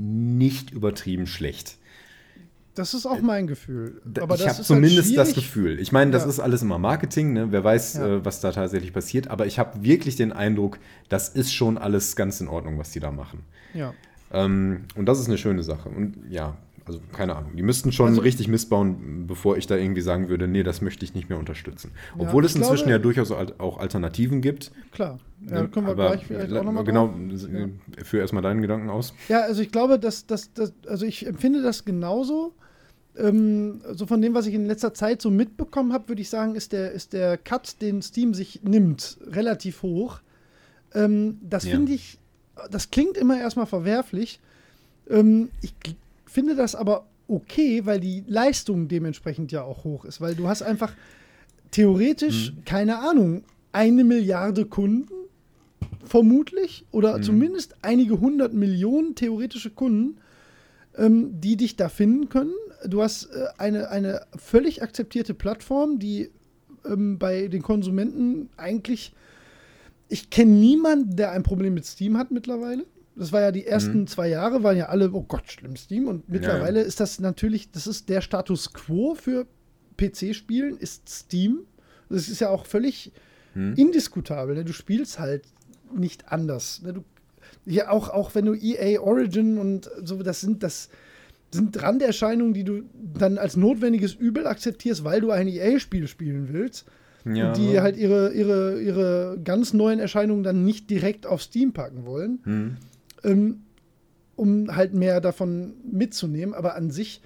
nicht 0.00 0.70
übertrieben 0.70 1.26
schlecht. 1.26 1.76
das 2.76 2.94
ist 2.94 3.04
auch 3.04 3.20
mein 3.20 3.46
Gefühl. 3.46 4.00
Aber 4.20 4.36
ich 4.36 4.48
habe 4.48 4.60
ist 4.60 4.66
zumindest 4.66 5.08
halt 5.08 5.18
das. 5.18 5.34
Gefühl. 5.34 5.78
Ich 5.80 5.92
meine, 5.92 6.12
das 6.12 6.22
Ja. 6.22 6.28
ist 6.30 6.40
alles 6.40 6.62
immer 6.62 6.78
Marketing, 6.78 7.34
ne? 7.34 7.48
wer 7.52 7.62
weiß, 7.62 7.94
Ja. 7.94 8.06
äh, 8.06 8.24
was 8.24 8.40
da 8.40 8.52
tatsächlich 8.52 8.92
passiert, 8.94 9.28
aber 9.28 9.44
ich 9.46 9.58
habe 9.58 9.82
wirklich 9.82 10.16
den 10.16 10.32
Eindruck, 10.32 10.78
das 11.10 11.28
ist 11.28 11.52
schon 11.52 11.76
alles 11.76 12.16
ganz 12.16 12.40
in 12.40 12.48
Ordnung, 12.48 12.78
was 12.78 12.90
die 12.92 13.00
da 13.00 13.10
machen. 13.10 13.40
Ja. 13.74 13.92
Ähm, 14.32 14.84
und 14.94 15.06
das 15.06 15.18
ist 15.20 15.26
eine 15.28 15.36
schöne 15.36 15.62
Sache. 15.62 15.90
Und 15.90 16.14
ja, 16.30 16.56
also 16.90 17.00
keine 17.12 17.36
Ahnung, 17.36 17.56
die 17.56 17.62
müssten 17.62 17.92
schon 17.92 18.08
Also- 18.08 18.20
richtig 18.22 18.48
missbauen, 18.48 19.26
bevor 19.26 19.56
ich 19.56 19.66
da 19.66 19.76
irgendwie 19.76 20.00
sagen 20.00 20.28
würde, 20.28 20.48
nee, 20.48 20.62
das 20.62 20.80
möchte 20.80 21.04
ich 21.04 21.14
nicht 21.14 21.28
mehr 21.28 21.38
unterstützen. 21.38 21.92
Ja, 22.16 22.22
Obwohl 22.26 22.44
es 22.44 22.52
ich 22.52 22.58
inzwischen 22.58 22.84
glaube- 22.88 22.92
ja 22.92 22.98
durchaus 22.98 23.30
auch 23.30 23.78
Alternativen 23.78 24.40
gibt. 24.40 24.72
Klar. 24.92 25.18
Ja, 25.48 25.66
können 25.68 25.86
wir 25.86 25.94
gleich 25.94 26.26
vielleicht 26.26 26.52
auch 26.52 26.64
nochmal 26.64 26.84
genau, 26.84 27.14
führ 28.04 28.20
erstmal 28.20 28.42
deinen 28.42 28.60
Gedanken 28.60 28.90
aus. 28.90 29.14
Ja, 29.28 29.40
also 29.40 29.62
ich 29.62 29.70
glaube, 29.72 29.98
dass 29.98 30.26
das, 30.26 30.52
das, 30.52 30.72
also 30.86 31.06
ich 31.06 31.26
empfinde 31.26 31.62
das 31.62 31.84
genauso. 31.84 32.52
Ähm, 33.16 33.80
so 33.92 34.06
von 34.06 34.20
dem, 34.22 34.34
was 34.34 34.46
ich 34.46 34.54
in 34.54 34.66
letzter 34.66 34.94
Zeit 34.94 35.20
so 35.20 35.30
mitbekommen 35.30 35.92
habe, 35.92 36.08
würde 36.08 36.22
ich 36.22 36.28
sagen, 36.30 36.54
ist 36.54 36.72
der, 36.72 36.92
ist 36.92 37.12
der 37.12 37.36
Cut, 37.38 37.80
den 37.82 38.02
Steam 38.02 38.34
sich 38.34 38.60
nimmt, 38.62 39.18
relativ 39.26 39.82
hoch. 39.82 40.20
Ähm, 40.94 41.38
das 41.42 41.64
Ja. 41.64 41.72
finde 41.72 41.92
ich, 41.92 42.18
das 42.70 42.90
klingt 42.90 43.16
immer 43.16 43.38
erstmal 43.38 43.66
verwerflich. 43.66 44.40
Ähm, 45.08 45.48
ich 45.62 45.74
finde 46.30 46.54
das 46.54 46.74
aber 46.74 47.06
okay, 47.28 47.86
weil 47.86 48.00
die 48.00 48.24
Leistung 48.26 48.88
dementsprechend 48.88 49.52
ja 49.52 49.62
auch 49.62 49.84
hoch 49.84 50.04
ist, 50.04 50.20
weil 50.20 50.34
du 50.34 50.48
hast 50.48 50.62
einfach 50.62 50.92
theoretisch, 51.70 52.52
keine 52.64 52.98
Ahnung, 52.98 53.44
eine 53.72 54.04
Milliarde 54.04 54.66
Kunden, 54.66 55.12
vermutlich, 56.04 56.84
oder 56.90 57.22
zumindest 57.22 57.76
einige 57.82 58.20
hundert 58.20 58.52
Millionen 58.52 59.14
theoretische 59.14 59.70
Kunden, 59.70 60.18
ähm, 60.96 61.40
die 61.40 61.56
dich 61.56 61.76
da 61.76 61.88
finden 61.88 62.28
können. 62.28 62.54
Du 62.86 63.02
hast 63.02 63.26
äh, 63.26 63.46
eine, 63.58 63.90
eine 63.90 64.22
völlig 64.36 64.82
akzeptierte 64.82 65.34
Plattform, 65.34 65.98
die 65.98 66.30
ähm, 66.84 67.18
bei 67.18 67.48
den 67.48 67.62
Konsumenten 67.62 68.48
eigentlich, 68.56 69.12
ich 70.08 70.30
kenne 70.30 70.52
niemanden, 70.52 71.14
der 71.14 71.32
ein 71.32 71.42
Problem 71.44 71.74
mit 71.74 71.86
Steam 71.86 72.16
hat 72.16 72.30
mittlerweile. 72.30 72.84
Das 73.20 73.32
war 73.32 73.42
ja 73.42 73.52
die 73.52 73.66
ersten 73.66 74.06
zwei 74.06 74.28
Jahre, 74.28 74.62
waren 74.62 74.78
ja 74.78 74.86
alle, 74.86 75.12
oh 75.12 75.22
Gott, 75.22 75.52
schlimm 75.52 75.76
Steam. 75.76 76.08
Und 76.08 76.30
mittlerweile 76.30 76.80
ist 76.80 77.00
das 77.00 77.20
natürlich, 77.20 77.70
das 77.70 77.86
ist 77.86 78.08
der 78.08 78.22
Status 78.22 78.72
quo 78.72 79.14
für 79.14 79.46
PC-Spielen, 79.98 80.78
ist 80.78 81.06
Steam. 81.06 81.66
Das 82.08 82.30
ist 82.30 82.40
ja 82.40 82.48
auch 82.48 82.64
völlig 82.64 83.12
indiskutabel. 83.76 84.54
Ne? 84.54 84.64
Du 84.64 84.72
spielst 84.72 85.18
halt 85.18 85.44
nicht 85.94 86.32
anders. 86.32 86.80
Ne? 86.80 86.94
Du, 86.94 87.04
ja, 87.66 87.90
auch, 87.90 88.08
auch 88.08 88.34
wenn 88.34 88.46
du 88.46 88.54
EA 88.54 88.98
Origin 89.02 89.58
und 89.58 89.90
so, 90.02 90.22
das 90.22 90.40
sind 90.40 90.62
das 90.62 90.88
sind 91.50 91.82
Randerscheinungen, 91.82 92.54
die 92.54 92.64
du 92.64 92.84
dann 93.18 93.36
als 93.36 93.54
notwendiges 93.54 94.14
Übel 94.14 94.46
akzeptierst, 94.46 95.04
weil 95.04 95.20
du 95.20 95.30
ein 95.30 95.46
EA-Spiel 95.46 96.08
spielen 96.08 96.54
willst. 96.54 96.86
Ja. 97.26 97.48
Und 97.48 97.58
die 97.58 97.80
halt 97.80 97.98
ihre, 97.98 98.32
ihre, 98.32 98.80
ihre 98.80 99.38
ganz 99.44 99.74
neuen 99.74 99.98
Erscheinungen 99.98 100.42
dann 100.42 100.64
nicht 100.64 100.88
direkt 100.88 101.26
auf 101.26 101.42
Steam 101.42 101.74
packen 101.74 102.06
wollen, 102.06 102.38
Hm. 102.44 102.76
Ähm, 103.24 103.62
um 104.36 104.74
halt 104.74 104.94
mehr 104.94 105.20
davon 105.20 105.74
mitzunehmen. 105.90 106.54
Aber 106.54 106.74
an 106.74 106.90
sich 106.90 107.22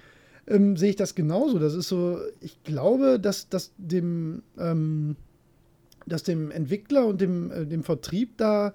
ähm, 0.47 0.77
sehe 0.77 0.91
ich 0.91 0.95
das 0.95 1.15
genauso. 1.15 1.59
Das 1.59 1.73
ist 1.73 1.87
so, 1.87 2.19
ich 2.41 2.63
glaube, 2.63 3.19
dass, 3.19 3.49
dass 3.49 3.71
dem 3.77 4.43
ähm, 4.57 5.15
dass 6.05 6.23
dem 6.23 6.51
Entwickler 6.51 7.05
und 7.05 7.21
dem, 7.21 7.51
äh, 7.51 7.65
dem 7.65 7.83
Vertrieb 7.83 8.37
da, 8.37 8.73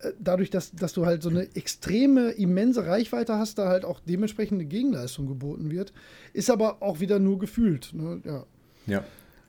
äh, 0.00 0.12
dadurch, 0.18 0.50
dass, 0.50 0.72
dass 0.72 0.92
du 0.92 1.06
halt 1.06 1.22
so 1.22 1.28
eine 1.28 1.54
extreme, 1.54 2.30
immense 2.30 2.86
Reichweite 2.86 3.36
hast, 3.36 3.58
da 3.58 3.68
halt 3.68 3.84
auch 3.84 4.00
dementsprechende 4.00 4.64
Gegenleistung 4.64 5.26
geboten 5.26 5.70
wird. 5.70 5.92
Ist 6.32 6.50
aber 6.50 6.82
auch 6.82 7.00
wieder 7.00 7.18
nur 7.18 7.38
gefühlt. 7.38 7.92
Ne? 7.92 8.20
Ja. 8.24 8.44
Ja. 8.86 9.04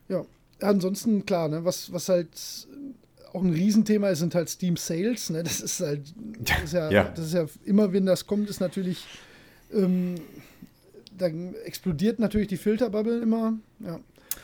ja. 0.08 0.24
Ansonsten, 0.60 1.26
klar, 1.26 1.48
ne? 1.48 1.64
was, 1.64 1.92
was 1.92 2.08
halt 2.08 2.28
auch 3.34 3.42
ein 3.42 3.50
Riesenthema 3.52 4.08
ist, 4.08 4.20
sind 4.20 4.34
halt 4.34 4.48
Steam 4.48 4.76
Sales. 4.76 5.30
Ne? 5.30 5.42
Das 5.42 5.60
ist 5.60 5.80
halt, 5.80 6.14
das 6.40 6.64
ist 6.64 6.72
ja, 6.72 6.90
Ja. 6.90 7.04
das 7.04 7.26
ist 7.26 7.34
ja 7.34 7.46
immer, 7.64 7.92
wenn 7.92 8.06
das 8.06 8.26
kommt, 8.26 8.48
ist 8.48 8.60
natürlich, 8.60 9.04
ähm, 9.72 10.14
dann 11.18 11.54
explodiert 11.64 12.18
natürlich 12.18 12.48
die 12.48 12.56
Filterbubble 12.56 13.20
immer. 13.20 13.54
Ja. 13.80 14.00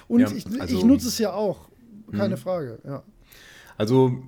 Und 0.09 0.21
Ja, 0.21 0.31
ich, 0.33 0.47
also- 0.61 0.77
ich 0.79 0.85
nutze 0.85 1.09
es 1.09 1.19
ja 1.19 1.33
auch, 1.33 1.69
keine 2.13 2.37
Frage. 2.37 2.79
Ja. 2.85 3.03
Also 3.77 4.23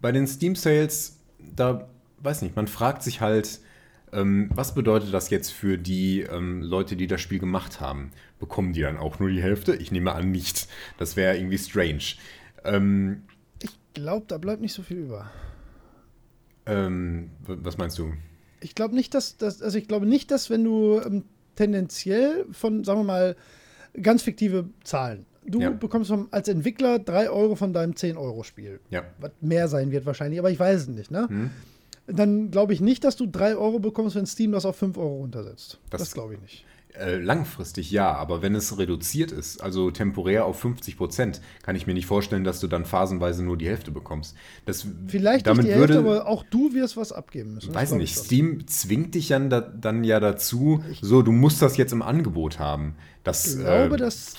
bei 0.00 0.12
den 0.12 0.26
Steam 0.26 0.54
Sales, 0.56 1.16
da 1.56 1.88
weiß 2.22 2.42
nicht, 2.42 2.56
man 2.56 2.66
fragt 2.68 3.02
sich 3.02 3.20
halt, 3.20 3.60
ähm, 4.12 4.48
was 4.54 4.74
bedeutet 4.74 5.12
das 5.12 5.30
jetzt 5.30 5.50
für 5.50 5.76
die 5.78 6.20
ähm, 6.20 6.62
Leute, 6.62 6.94
die 6.96 7.06
das 7.06 7.20
Spiel 7.20 7.38
gemacht 7.38 7.80
haben? 7.80 8.12
Bekommen 8.38 8.72
die 8.72 8.82
dann 8.82 8.96
auch 8.98 9.18
nur 9.18 9.28
die 9.30 9.42
Hälfte? 9.42 9.74
Ich 9.74 9.90
nehme 9.90 10.12
an, 10.12 10.30
nicht. 10.30 10.68
Das 10.98 11.16
wäre 11.16 11.36
irgendwie 11.36 11.58
strange. 11.58 12.04
Ähm, 12.64 13.22
glaube, 13.94 14.26
da 14.28 14.38
bleibt 14.38 14.60
nicht 14.60 14.74
so 14.74 14.82
viel 14.82 14.98
über. 14.98 15.30
ähm, 16.66 17.30
was 17.46 17.76
meinst 17.78 17.98
du? 17.98 18.12
Ich 18.60 18.74
glaube 18.74 18.94
nicht, 18.94 19.14
dass, 19.14 19.36
dass, 19.36 19.60
also 19.62 19.76
ich 19.78 19.88
glaube 19.88 20.06
nicht, 20.06 20.30
dass 20.30 20.48
wenn 20.50 20.64
du 20.64 21.00
ähm, 21.04 21.24
tendenziell 21.56 22.46
von, 22.52 22.84
sagen 22.84 23.00
wir 23.00 23.04
mal, 23.04 23.36
ganz 24.00 24.22
fiktive 24.22 24.68
Zahlen, 24.82 25.26
du 25.46 25.60
Ja. 25.60 25.70
bekommst 25.70 26.08
vom, 26.10 26.28
als 26.30 26.48
Entwickler 26.48 26.98
3 26.98 27.28
Euro 27.30 27.54
von 27.56 27.72
deinem 27.72 27.92
10-Euro-Spiel. 27.92 28.80
Ja. 28.90 29.02
Was 29.20 29.32
mehr 29.40 29.68
sein 29.68 29.90
wird 29.90 30.06
wahrscheinlich, 30.06 30.38
aber 30.38 30.50
ich 30.50 30.58
weiß 30.58 30.82
es 30.82 30.88
nicht, 30.88 31.10
ne? 31.10 31.26
Hm? 31.28 31.50
Dann 32.06 32.50
glaube 32.50 32.72
ich 32.74 32.80
nicht, 32.80 33.04
dass 33.04 33.16
du 33.16 33.26
3 33.26 33.56
Euro 33.56 33.78
bekommst, 33.78 34.14
wenn 34.16 34.26
Steam 34.26 34.52
das 34.52 34.66
auf 34.66 34.76
5 34.76 34.96
Euro 34.98 35.16
runtersetzt. 35.18 35.78
Das, 35.90 36.00
Das- 36.00 36.12
glaube 36.14 36.34
ich 36.34 36.40
nicht. 36.40 36.64
Äh, 36.96 37.16
langfristig 37.16 37.90
ja, 37.90 38.12
aber 38.14 38.40
wenn 38.40 38.54
es 38.54 38.78
reduziert 38.78 39.32
ist, 39.32 39.60
also 39.60 39.90
temporär 39.90 40.44
auf 40.44 40.60
50 40.60 40.96
Prozent, 40.96 41.40
kann 41.64 41.74
ich 41.74 41.88
mir 41.88 41.94
nicht 41.94 42.06
vorstellen, 42.06 42.44
dass 42.44 42.60
du 42.60 42.68
dann 42.68 42.84
phasenweise 42.84 43.42
nur 43.42 43.56
die 43.56 43.66
Hälfte 43.66 43.90
bekommst. 43.90 44.36
Das, 44.64 44.86
Vielleicht 45.08 45.48
damit 45.48 45.64
nicht 45.64 45.74
die 45.74 45.78
Hälfte, 45.80 45.94
würde, 46.04 46.08
aber 46.08 46.28
auch 46.28 46.44
du 46.48 46.72
wirst 46.72 46.96
was 46.96 47.10
abgeben 47.10 47.54
müssen. 47.54 47.72
Das 47.72 47.82
Weiß 47.82 47.92
nicht, 47.92 48.10
ich 48.10 48.14
schon. 48.14 48.24
Steam 48.26 48.66
zwingt 48.68 49.16
dich 49.16 49.26
dann, 49.26 49.50
da, 49.50 49.60
dann 49.60 50.04
ja 50.04 50.20
dazu, 50.20 50.84
so, 51.00 51.22
du 51.22 51.32
musst 51.32 51.60
das 51.62 51.76
jetzt 51.76 51.92
im 51.92 52.00
Angebot 52.00 52.60
haben. 52.60 52.94
Das, 53.24 53.44
Ich 53.56 53.60
glaube, 53.60 53.96
äh, 53.96 53.98
dass 53.98 54.34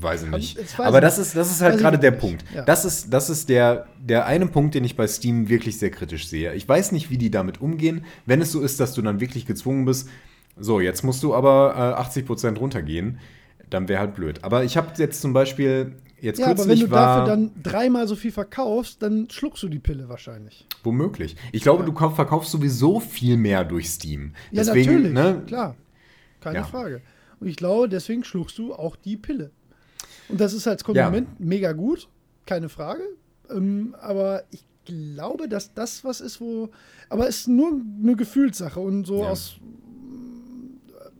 weiß 0.00 0.24
ich 0.24 0.30
nicht. 0.30 0.58
weiß 0.78 0.86
Aber 0.86 1.00
das 1.00 1.18
nicht. 1.18 1.26
ist, 1.28 1.36
das 1.36 1.50
ist 1.50 1.60
halt 1.60 1.78
gerade 1.78 1.98
der 1.98 2.12
nicht. 2.12 2.20
Punkt. 2.20 2.44
Ja. 2.54 2.62
Das 2.62 2.84
ist, 2.84 3.12
das 3.12 3.30
ist 3.30 3.48
der, 3.48 3.86
der 3.98 4.26
eine 4.26 4.46
Punkt, 4.46 4.74
den 4.74 4.84
ich 4.84 4.96
bei 4.96 5.08
Steam 5.08 5.48
wirklich 5.48 5.78
sehr 5.78 5.90
kritisch 5.90 6.28
sehe. 6.28 6.54
Ich 6.54 6.68
weiß 6.68 6.92
nicht, 6.92 7.10
wie 7.10 7.18
die 7.18 7.30
damit 7.30 7.60
umgehen, 7.60 8.04
wenn 8.26 8.40
es 8.40 8.52
so 8.52 8.60
ist, 8.60 8.78
dass 8.78 8.94
du 8.94 9.02
dann 9.02 9.20
wirklich 9.20 9.46
gezwungen 9.46 9.84
bist, 9.84 10.08
so, 10.60 10.80
jetzt 10.80 11.02
musst 11.02 11.22
du 11.22 11.34
aber 11.34 11.96
äh, 11.98 12.20
80% 12.20 12.58
runtergehen, 12.58 13.18
dann 13.68 13.88
wäre 13.88 14.00
halt 14.00 14.14
blöd. 14.14 14.42
Aber 14.44 14.64
ich 14.64 14.76
habe 14.76 14.92
jetzt 14.98 15.20
zum 15.20 15.32
Beispiel, 15.32 15.96
jetzt 16.20 16.38
ja, 16.40 16.46
aber 16.48 16.66
wenn 16.66 16.80
du 16.80 16.90
war, 16.90 17.20
dafür 17.20 17.36
dann 17.36 17.50
dreimal 17.62 18.06
so 18.08 18.16
viel 18.16 18.32
verkaufst, 18.32 19.02
dann 19.02 19.28
schluckst 19.30 19.62
du 19.62 19.68
die 19.68 19.78
Pille 19.78 20.08
wahrscheinlich. 20.08 20.66
womöglich. 20.82 21.36
Ich 21.52 21.62
glaube, 21.62 21.84
du 21.84 21.92
kauf, 21.92 22.14
verkaufst 22.16 22.50
sowieso 22.50 23.00
viel 23.00 23.36
mehr 23.36 23.64
durch 23.64 23.88
Steam. 23.90 24.32
Ja, 24.50 24.64
Deswegen, 24.64 24.92
natürlich, 24.92 25.12
ne, 25.12 25.42
klar. 25.46 25.76
Keine 26.40 26.58
Ja. 26.58 26.64
Frage. 26.64 27.00
Und 27.38 27.46
ich 27.48 27.56
glaube, 27.56 27.88
deswegen 27.88 28.24
schluckst 28.24 28.58
du 28.58 28.74
auch 28.74 28.96
die 28.96 29.16
Pille. 29.16 29.50
Und 30.28 30.40
das 30.40 30.52
ist 30.52 30.66
als 30.66 30.84
Konsument 30.84 31.38
mega 31.40 31.72
gut, 31.72 32.08
keine 32.46 32.68
Frage. 32.68 33.02
Ähm, 33.50 33.94
aber 34.00 34.44
ich 34.50 34.64
glaube, 34.84 35.48
dass 35.48 35.72
das 35.74 36.04
was 36.04 36.20
ist, 36.20 36.40
wo. 36.40 36.70
Aber 37.08 37.28
es 37.28 37.40
ist 37.40 37.48
nur 37.48 37.80
eine 38.02 38.16
Gefühlssache 38.16 38.80
und 38.80 39.06
so 39.06 39.22
Ja. 39.22 39.30
aus, 39.30 39.56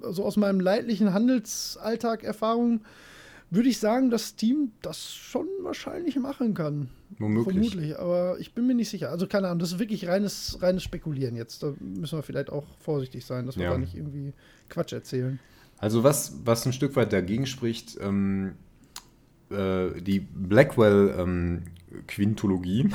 also 0.02 0.24
aus 0.24 0.36
meinem 0.36 0.60
leidlichen 0.60 1.12
Handelsalltag 1.14 2.24
Erfahrung 2.24 2.81
würde 3.51 3.68
ich 3.68 3.78
sagen, 3.78 4.10
dass 4.10 4.28
Steam 4.28 4.70
das 4.81 5.12
schon 5.12 5.47
wahrscheinlich 5.62 6.16
machen 6.16 6.55
kann. 6.55 6.89
Womöglich. 7.18 7.70
Vermutlich, 7.72 7.98
aber 7.98 8.39
ich 8.39 8.55
bin 8.55 8.66
mir 8.66 8.74
nicht 8.74 8.90
sicher. 8.90 9.10
Also 9.10 9.27
keine 9.27 9.48
Ahnung, 9.48 9.59
das 9.59 9.72
ist 9.72 9.78
wirklich 9.81 10.06
reines, 10.06 10.59
reines 10.62 10.85
Spekulieren 10.85 11.35
jetzt. 11.35 11.62
Da 11.64 11.74
müssen 11.81 12.16
wir 12.16 12.22
vielleicht 12.22 12.51
auch 12.51 12.64
vorsichtig 12.78 13.24
sein, 13.27 13.47
dass 13.47 13.56
wir 13.56 13.64
Ja. 13.64 13.72
da 13.72 13.78
nicht 13.78 13.97
irgendwie 13.97 14.32
Quatsch 14.68 14.93
erzählen. 14.93 15.40
Also 15.78 16.05
was, 16.05 16.36
was 16.44 16.64
ein 16.64 16.72
Stück 16.72 16.94
weit 16.94 17.12
dagegen 17.12 17.47
spricht, 17.47 17.98
ähm, 18.01 18.52
äh, 19.51 20.01
die 20.01 20.20
Blackwell 20.20 21.14
ähm, 21.18 21.62
Quintologie, 22.06 22.89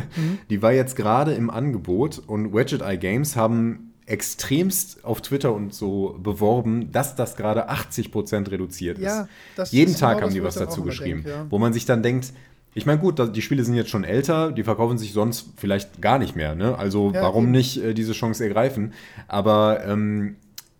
die 0.50 0.60
war 0.60 0.72
jetzt 0.72 0.96
gerade 0.96 1.34
im 1.34 1.50
Angebot 1.50 2.18
und 2.18 2.52
Widget 2.52 2.80
Eye 2.82 2.98
Games 2.98 3.36
haben 3.36 3.89
extremst 4.10 5.04
auf 5.04 5.20
Twitter 5.22 5.52
und 5.54 5.72
so 5.72 6.18
beworben, 6.22 6.90
dass 6.92 7.14
das 7.14 7.36
gerade 7.36 7.70
80% 7.70 8.50
reduziert 8.50 8.98
ist. 8.98 9.04
Ja, 9.04 9.28
das 9.56 9.72
Jeden 9.72 9.92
ist 9.92 10.00
Tag 10.00 10.16
genau 10.16 10.26
haben 10.26 10.34
die 10.34 10.42
was 10.42 10.56
ich 10.56 10.62
dazu 10.62 10.82
geschrieben, 10.82 11.22
denk, 11.22 11.34
ja. 11.34 11.46
wo 11.48 11.58
man 11.58 11.72
sich 11.72 11.86
dann 11.86 12.02
denkt, 12.02 12.32
ich 12.74 12.86
meine, 12.86 13.00
gut, 13.00 13.34
die 13.34 13.42
Spiele 13.42 13.64
sind 13.64 13.74
jetzt 13.74 13.90
schon 13.90 14.04
älter, 14.04 14.52
die 14.52 14.62
verkaufen 14.62 14.96
sich 14.96 15.12
sonst 15.12 15.46
vielleicht 15.56 16.00
gar 16.00 16.18
nicht 16.18 16.36
mehr. 16.36 16.54
Ne? 16.54 16.76
Also 16.78 17.10
Ja, 17.12 17.22
warum 17.22 17.44
eben. 17.44 17.52
nicht 17.52 17.82
äh, 17.82 17.94
diese 17.94 18.12
Chance 18.12 18.44
ergreifen? 18.44 18.92
Aber 19.26 19.84
ähm, 19.84 20.36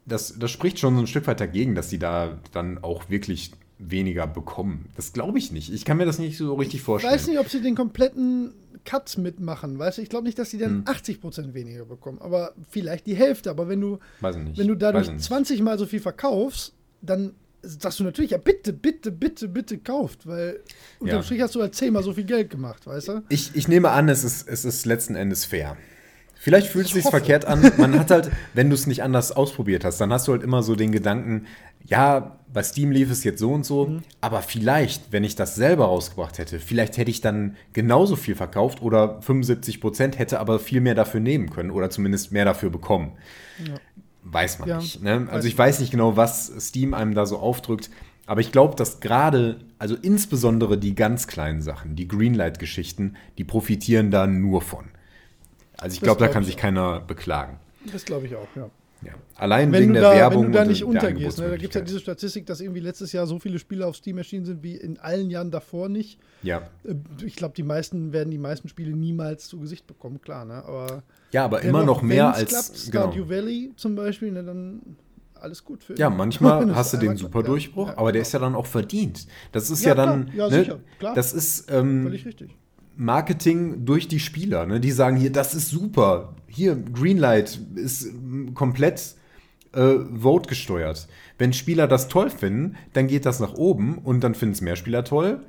das, 0.07 0.39
das 0.39 0.51
spricht 0.51 0.79
schon 0.79 0.95
so 0.95 1.01
ein 1.03 1.07
Stück 1.07 1.27
weit 1.27 1.41
dagegen, 1.41 1.75
dass 1.75 1.89
die 1.89 1.99
da 1.99 2.39
dann 2.53 2.79
auch 2.83 3.11
wirklich 3.11 3.53
weniger 3.79 4.27
bekommen. 4.27 4.87
Das 4.97 5.13
glaube 5.13 5.39
ich 5.39 5.51
nicht. 5.53 5.73
Ich 5.73 5.85
kann 5.85 5.97
mir 5.97 6.05
das 6.07 6.19
nicht 6.19 6.37
so 6.37 6.55
richtig 6.55 6.77
Ich 6.81 6.83
vorstellen. 6.83 7.15
weiß 7.15 7.27
nicht, 7.29 7.39
ob 7.39 7.49
sie 7.49 7.61
den 7.63 7.75
kompletten 7.75 8.53
Cut 8.85 9.19
mitmachen, 9.19 9.79
weißt 9.79 9.99
du? 9.99 10.03
Ich 10.03 10.09
glaube 10.09 10.25
nicht, 10.27 10.39
dass 10.39 10.51
die 10.51 10.59
Hm. 10.63 10.85
dann 10.85 10.95
80% 10.95 11.55
weniger 11.55 11.85
bekommen, 11.85 12.19
aber 12.21 12.53
vielleicht 12.71 13.07
die 13.07 13.15
Hälfte. 13.15 13.51
Aber 13.51 13.69
wenn 13.69 13.81
du, 13.81 13.99
wenn 14.21 14.69
du 14.69 14.75
dadurch 14.75 15.03
Weiß 15.03 15.09
ich 15.09 15.15
nicht. 15.15 15.25
20 15.25 15.63
Mal 15.63 15.79
so 15.79 15.87
viel 15.87 16.01
verkaufst, 16.01 16.75
dann 17.03 17.33
sagst 17.63 18.01
du 18.01 18.05
natürlich, 18.05 18.31
ja 18.31 18.39
bitte, 18.39 18.73
bitte, 18.73 19.13
bitte, 19.13 19.47
bitte 19.49 19.79
kauft, 19.79 20.27
weil 20.27 20.61
unterm 20.99 21.19
Ja. 21.19 21.23
Strich 21.23 21.41
hast 21.43 21.55
du 21.55 21.61
halt 21.61 21.75
zehnmal 21.75 22.03
so 22.03 22.13
viel 22.15 22.25
Geld 22.25 22.49
gemacht, 22.51 22.87
weißt 22.87 23.09
du? 23.09 23.23
Ich, 23.29 23.55
ich 23.55 23.69
nehme 23.69 23.91
an, 23.91 24.09
es 24.09 24.25
ist, 24.25 24.49
es 24.49 24.65
ist 24.65 24.87
letzten 24.87 25.15
Endes 25.15 25.45
fair. 25.45 25.77
Vielleicht 26.43 26.69
fühlt 26.69 26.87
es 26.87 26.95
Ich 26.97 27.03
sich 27.03 27.11
verkehrt 27.11 27.45
an. 27.45 27.71
Man 27.77 27.99
hat 27.99 28.11
halt, 28.11 28.31
wenn 28.55 28.71
du 28.71 28.75
es 28.75 28.87
nicht 28.87 29.03
anders 29.03 29.31
ausprobiert 29.31 29.85
hast, 29.85 30.01
dann 30.01 30.11
hast 30.11 30.27
du 30.27 30.33
halt 30.33 30.43
immer 30.43 30.63
so 30.63 30.75
den 30.75 30.91
Gedanken, 30.91 31.47
ja, 31.91 32.39
bei 32.53 32.63
Steam 32.63 32.91
lief 32.91 33.11
es 33.11 33.23
jetzt 33.25 33.39
so 33.41 33.53
und 33.53 33.65
so, 33.65 33.87
Mhm. 33.87 34.03
aber 34.21 34.43
vielleicht, 34.43 35.13
wenn 35.13 35.23
ich 35.23 35.35
das 35.37 35.55
selber 35.55 35.87
rausgebracht 35.87 36.39
hätte, 36.39 36.59
vielleicht 36.59 36.97
hätte 36.97 37.11
ich 37.11 37.21
dann 37.21 37.57
genauso 37.73 38.17
viel 38.17 38.35
verkauft 38.35 38.81
oder 38.83 39.21
75 39.23 39.81
Prozent 39.81 40.19
hätte 40.19 40.41
aber 40.41 40.59
viel 40.59 40.81
mehr 40.81 40.95
dafür 40.95 41.21
nehmen 41.21 41.51
können 41.51 41.71
oder 41.71 41.91
zumindest 41.91 42.33
mehr 42.33 42.45
dafür 42.45 42.71
bekommen. 42.71 43.13
Weiß 44.23 44.59
man 44.59 44.69
Ja, 44.69 44.79
nicht. 44.79 45.03
Ne? 45.03 45.29
Also 45.31 45.49
ich 45.49 45.57
weiß 45.57 45.81
nicht 45.81 45.91
genau, 45.91 46.17
was 46.17 46.53
Steam 46.61 46.95
einem 46.95 47.15
da 47.15 47.27
so 47.27 47.39
aufdrückt. 47.39 47.91
Aber 48.27 48.41
ich 48.41 48.53
glaube, 48.53 48.77
dass 48.77 49.01
gerade, 49.01 49.61
also 49.79 49.97
insbesondere 49.97 50.79
die 50.79 50.95
ganz 50.95 51.27
kleinen 51.27 51.63
Sachen, 51.63 51.97
die 51.97 52.07
Greenlight-Geschichten, 52.07 53.17
die 53.39 53.45
profitieren 53.45 54.11
da 54.11 54.27
nur 54.27 54.63
von. 54.63 54.85
Also 55.79 55.95
ich 55.95 56.01
glaube, 56.01 56.21
da 56.21 56.27
glaub 56.27 56.35
kann 56.35 56.43
ich 56.43 56.49
sich 56.49 56.57
keiner 56.57 57.01
beklagen. 57.01 57.59
Das 57.91 58.05
glaube 58.05 58.27
ich 58.27 58.37
auch, 58.37 58.47
ja. 58.55 58.69
Ja. 59.03 59.13
Allein 59.37 59.73
Wenn 59.73 59.83
wegen 59.83 59.93
der 59.95 60.03
da, 60.03 60.15
Werbung 60.15 60.45
wenn 60.45 60.53
du 60.53 60.59
da 60.59 60.65
nicht 60.67 60.85
untergehst, 60.85 61.39
ne? 61.39 61.49
da 61.49 61.57
gibt 61.57 61.75
es 61.75 61.79
ja 61.79 61.85
diese 61.85 62.01
Statistik, 62.01 62.45
dass 62.45 62.61
irgendwie 62.61 62.81
letztes 62.81 63.13
Jahr 63.13 63.27
so 63.27 63.39
viele 63.39 63.59
Spiele 63.59 63.87
auf 63.87 63.97
Steam 63.97 64.19
erschienen 64.19 64.45
sind 64.45 64.63
wie 64.63 64.77
in 64.77 64.99
allen 64.99 65.31
Jahren 65.31 65.51
davor 65.51 65.89
nicht. 65.89 66.19
Ja. 66.43 66.69
Äh, 66.85 66.95
Ich 67.25 67.37
glaube, 67.37 67.55
die 67.57 67.63
meisten 67.63 68.13
werden 68.13 68.31
die 68.31 68.39
meisten 68.39 68.69
Spiele 68.69 68.95
niemals 68.95 69.49
zu 69.49 69.59
Gesicht 69.59 69.87
bekommen, 69.87 70.21
klar, 70.21 70.45
ne? 70.45 70.63
Aber 70.65 71.03
ja, 71.33 71.45
aber 71.45 71.63
immer 71.63 71.85
noch 71.85 72.03
mehr 72.03 72.35
als. 72.35 72.51
klappt, 72.51 72.91
Genau. 72.93 73.11
Stardew 73.13 73.29
Valley 73.31 73.73
zum 73.77 73.95
Beispiel, 73.97 74.33
ne, 74.33 74.45
dann 74.45 74.81
alles 75.35 75.65
gut 75.65 75.83
für 75.83 75.95
Ja, 75.97 76.11
manchmal 76.11 76.75
hast 76.75 76.93
du 76.93 76.99
den 76.99 77.17
super 77.17 77.31
klappt, 77.39 77.47
ja. 77.47 77.53
Durchbruch, 77.53 77.89
Ja, 77.89 77.97
aber 77.97 78.13
der 78.13 78.21
genau. 78.21 78.27
ist 78.29 78.33
ja 78.33 78.39
dann 78.41 78.55
auch 78.55 78.67
verdient. 78.67 79.27
Das 79.53 79.71
ist 79.71 79.83
Ja, 79.83 79.89
ja, 79.91 79.95
dann. 79.95 80.27
klar. 80.31 80.37
Ja, 80.51 80.57
ne, 80.57 80.65
sicher, 80.65 80.79
klar. 80.99 81.15
Das 81.15 81.33
ist 81.33 81.71
ähm, 81.73 82.03
Völlig 82.03 82.27
richtig. 82.27 82.55
Marketing 82.97 83.87
durch 83.87 84.09
die 84.09 84.21
Spieler. 84.21 84.67
Ne? 84.67 84.79
Die 84.81 84.91
sagen 84.91 85.17
hier, 85.17 85.33
das 85.33 85.55
ist 85.55 85.71
super. 85.71 86.35
Hier, 86.51 86.77
Greenlight 86.77 87.61
ist 87.77 88.05
ähm, 88.07 88.55
komplett 88.55 89.15
äh, 89.73 89.95
Vote 90.15 90.49
gesteuert. 90.49 91.09
Wenn 91.39 91.53
Spieler 91.53 91.87
das 91.87 92.09
toll 92.09 92.31
finden, 92.31 92.77
dann 92.93 93.07
geht 93.07 93.25
das 93.25 93.41
nach 93.41 93.55
oben 93.55 93.99
und 93.99 94.21
dann 94.23 94.35
finden 94.35 94.55
es 94.55 94.61
mehr 94.61 94.77
Spieler 94.77 95.05
toll. 95.05 95.47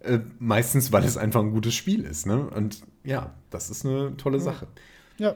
Äh, 0.00 0.20
meistens, 0.38 0.92
weil 0.92 1.04
es 1.04 1.16
einfach 1.16 1.40
ein 1.40 1.50
gutes 1.50 1.74
Spiel 1.74 2.04
ist. 2.04 2.26
Ne? 2.26 2.48
Und 2.50 2.82
ja, 3.04 3.34
das 3.50 3.70
ist 3.70 3.84
eine 3.84 4.16
tolle 4.16 4.38
Sache. 4.38 4.68
Ja, 5.18 5.34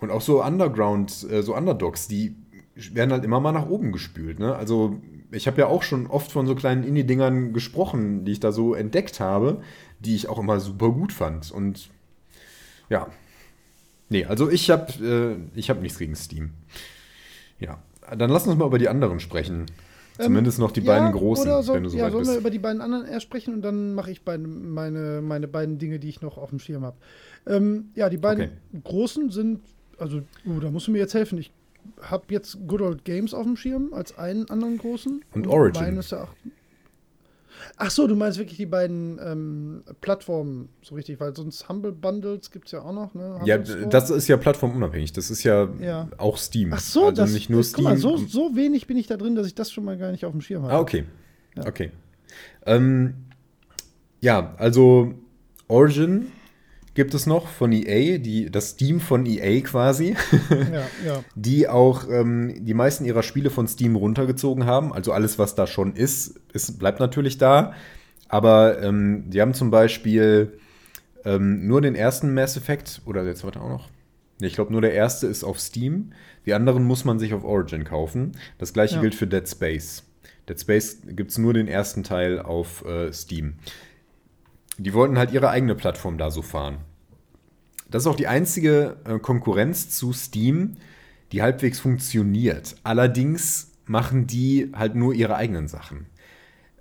Und 0.00 0.10
auch 0.10 0.20
so 0.20 0.42
Underground, 0.42 1.26
äh, 1.30 1.42
so 1.42 1.56
Underdogs, 1.56 2.08
die 2.08 2.36
werden 2.74 3.10
halt 3.10 3.24
immer 3.24 3.40
mal 3.40 3.52
nach 3.52 3.68
oben 3.68 3.92
gespült. 3.92 4.38
Ne? 4.38 4.54
Also 4.54 5.00
ich 5.30 5.46
habe 5.46 5.60
ja 5.60 5.66
auch 5.66 5.82
schon 5.82 6.06
oft 6.06 6.30
von 6.30 6.46
so 6.46 6.54
kleinen 6.54 6.84
Indie-Dingern 6.84 7.52
gesprochen, 7.52 8.24
die 8.24 8.32
ich 8.32 8.40
da 8.40 8.52
so 8.52 8.74
entdeckt 8.74 9.18
habe, 9.18 9.62
die 9.98 10.14
ich 10.14 10.28
auch 10.28 10.38
immer 10.38 10.60
super 10.60 10.90
gut 10.90 11.12
fand. 11.12 11.50
Und 11.50 11.90
ja, 12.88 13.08
nee, 14.08 14.24
also 14.24 14.50
ich 14.50 14.70
habe 14.70 14.92
äh, 15.54 15.58
ich 15.58 15.70
hab 15.70 15.80
nichts 15.80 15.98
gegen 15.98 16.14
Steam. 16.16 16.50
Ja, 17.58 17.82
dann 18.16 18.30
lass 18.30 18.46
uns 18.46 18.56
mal 18.56 18.66
über 18.66 18.78
die 18.78 18.88
anderen 18.88 19.20
sprechen. 19.20 19.66
Zumindest 20.18 20.58
noch 20.58 20.70
die 20.72 20.80
Ähm, 20.80 20.86
ja, 20.86 20.92
beiden 20.98 21.12
großen, 21.12 21.62
so, 21.62 21.74
wenn 21.74 21.82
du 21.82 21.90
so 21.90 21.98
Ja, 21.98 22.04
weit 22.04 22.12
sollen 22.12 22.24
wir 22.24 22.30
bist. 22.32 22.40
über 22.40 22.50
die 22.50 22.58
beiden 22.58 22.80
anderen 22.80 23.06
erst 23.06 23.24
sprechen 23.26 23.52
und 23.52 23.60
dann 23.62 23.92
mache 23.94 24.10
ich 24.10 24.22
beide, 24.22 24.42
meine, 24.46 25.20
meine 25.20 25.46
beiden 25.46 25.76
Dinge, 25.78 25.98
die 25.98 26.08
ich 26.08 26.22
noch 26.22 26.38
auf 26.38 26.48
dem 26.48 26.58
Schirm 26.58 26.84
habe. 26.84 26.96
Ähm, 27.46 27.90
ja, 27.94 28.08
die 28.08 28.16
beiden 28.16 28.44
Okay. 28.44 28.80
großen 28.82 29.30
sind, 29.30 29.60
also, 29.98 30.22
uh, 30.46 30.60
da 30.60 30.70
musst 30.70 30.86
du 30.86 30.92
mir 30.92 30.98
jetzt 30.98 31.12
helfen. 31.12 31.36
Ich 31.36 31.52
habe 32.00 32.24
jetzt 32.30 32.56
Good 32.66 32.80
Old 32.80 33.04
Games 33.04 33.34
auf 33.34 33.44
dem 33.44 33.56
Schirm 33.58 33.92
als 33.92 34.16
einen 34.16 34.48
anderen 34.48 34.78
großen. 34.78 35.22
Und 35.34 35.46
Origin. 35.48 35.82
meines 35.82 36.10
Erachtens- 36.12 36.52
Ach 37.78 37.90
so, 37.90 38.06
du 38.06 38.16
meinst 38.16 38.38
wirklich 38.38 38.56
die 38.56 38.64
beiden 38.66 39.18
ähm, 39.22 39.82
Plattformen, 40.00 40.70
so 40.80 40.94
richtig, 40.94 41.20
weil 41.20 41.36
sonst 41.36 41.68
Humble 41.68 41.92
Bundles 41.92 42.50
gibt 42.50 42.66
es 42.66 42.72
ja 42.72 42.80
auch 42.80 42.92
noch, 42.92 43.12
ne? 43.12 43.38
Ja, 43.44 43.62
Store. 43.62 43.86
das 43.88 44.08
ist 44.08 44.28
ja 44.28 44.38
plattformunabhängig. 44.38 45.12
Das 45.12 45.30
ist 45.30 45.42
ja, 45.42 45.68
Ja. 45.80 46.08
auch 46.16 46.38
Steam. 46.38 46.72
Ach 46.72 46.80
so, 46.80 47.06
also 47.08 47.22
das, 47.22 47.32
nicht 47.32 47.50
nur 47.50 47.60
das, 47.60 47.68
Steam. 47.70 47.84
Guck 47.84 47.92
mal, 47.92 47.98
so, 47.98 48.16
so 48.16 48.56
wenig 48.56 48.86
bin 48.86 48.96
ich 48.96 49.06
da 49.08 49.18
drin, 49.18 49.34
dass 49.34 49.46
ich 49.46 49.54
das 49.54 49.70
schon 49.70 49.84
mal 49.84 49.98
gar 49.98 50.10
nicht 50.10 50.24
auf 50.24 50.32
dem 50.32 50.40
Schirm 50.40 50.62
habe. 50.62 50.72
Ah, 50.72 50.78
okay. 50.80 51.04
Ja. 51.54 51.66
Okay. 51.66 51.90
Ähm, 52.64 53.14
ja, 54.22 54.54
also 54.56 55.12
Origin 55.68 56.28
gibt 56.96 57.14
es 57.14 57.26
noch 57.26 57.46
von 57.46 57.70
EA, 57.70 58.18
die, 58.18 58.50
das 58.50 58.70
Steam 58.70 58.98
von 58.98 59.24
EA 59.24 59.60
quasi, 59.60 60.16
Ja, 60.50 60.86
ja. 61.06 61.24
die 61.36 61.68
auch 61.68 62.08
ähm, 62.10 62.64
die 62.64 62.74
meisten 62.74 63.04
ihrer 63.04 63.22
Spiele 63.22 63.50
von 63.50 63.68
Steam 63.68 63.94
runtergezogen 63.94 64.66
haben. 64.66 64.92
Also 64.92 65.12
alles, 65.12 65.38
was 65.38 65.54
da 65.54 65.68
schon 65.68 65.94
ist, 65.94 66.40
ist 66.52 66.78
bleibt 66.80 66.98
natürlich 66.98 67.38
da. 67.38 67.74
Aber 68.28 68.82
ähm, 68.82 69.24
die 69.28 69.40
haben 69.40 69.54
zum 69.54 69.70
Beispiel 69.70 70.58
ähm, 71.24 71.68
nur 71.68 71.80
den 71.80 71.94
ersten 71.94 72.34
Mass 72.34 72.56
Effect, 72.56 73.02
oder 73.06 73.22
der 73.24 73.36
zweite 73.36 73.60
auch 73.60 73.68
noch? 73.68 73.88
Nee, 74.40 74.48
ich 74.48 74.54
glaube, 74.54 74.72
nur 74.72 74.80
der 74.80 74.92
erste 74.92 75.26
ist 75.28 75.44
auf 75.44 75.60
Steam. 75.60 76.12
Die 76.44 76.54
anderen 76.54 76.84
muss 76.84 77.04
man 77.04 77.18
sich 77.18 77.32
auf 77.34 77.44
Origin 77.44 77.84
kaufen. 77.84 78.32
Das 78.58 78.72
gleiche 78.72 78.96
Ja. 78.96 79.00
gilt 79.00 79.14
für 79.14 79.26
Dead 79.26 79.48
Space. 79.48 80.02
Dead 80.48 80.60
Space 80.60 80.98
gibt 81.08 81.30
es 81.30 81.38
nur 81.38 81.54
den 81.54 81.68
ersten 81.68 82.02
Teil 82.04 82.40
auf 82.40 82.84
äh, 82.84 83.12
Steam. 83.12 83.54
Die 84.78 84.92
wollten 84.94 85.18
halt 85.18 85.32
ihre 85.32 85.50
eigene 85.50 85.74
Plattform 85.74 86.18
da 86.18 86.30
so 86.30 86.42
fahren. 86.42 86.78
Das 87.90 88.02
ist 88.02 88.06
auch 88.06 88.16
die 88.16 88.26
einzige 88.26 88.96
äh, 89.04 89.18
Konkurrenz 89.18 89.90
zu 89.90 90.12
Steam, 90.12 90.76
die 91.32 91.42
halbwegs 91.42 91.80
funktioniert. 91.80 92.76
Allerdings 92.82 93.72
machen 93.86 94.26
die 94.26 94.72
halt 94.74 94.94
nur 94.94 95.14
ihre 95.14 95.36
eigenen 95.36 95.68
Sachen. 95.68 96.06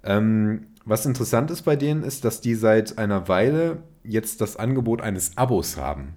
Ähm, 0.03 0.67
was 0.83 1.05
interessant 1.05 1.51
ist 1.51 1.63
bei 1.63 1.75
denen, 1.75 2.03
ist, 2.03 2.25
dass 2.25 2.41
die 2.41 2.55
seit 2.55 2.97
einer 2.97 3.27
Weile 3.27 3.83
jetzt 4.03 4.41
das 4.41 4.57
Angebot 4.57 5.01
eines 5.01 5.37
Abos 5.37 5.77
haben. 5.77 6.15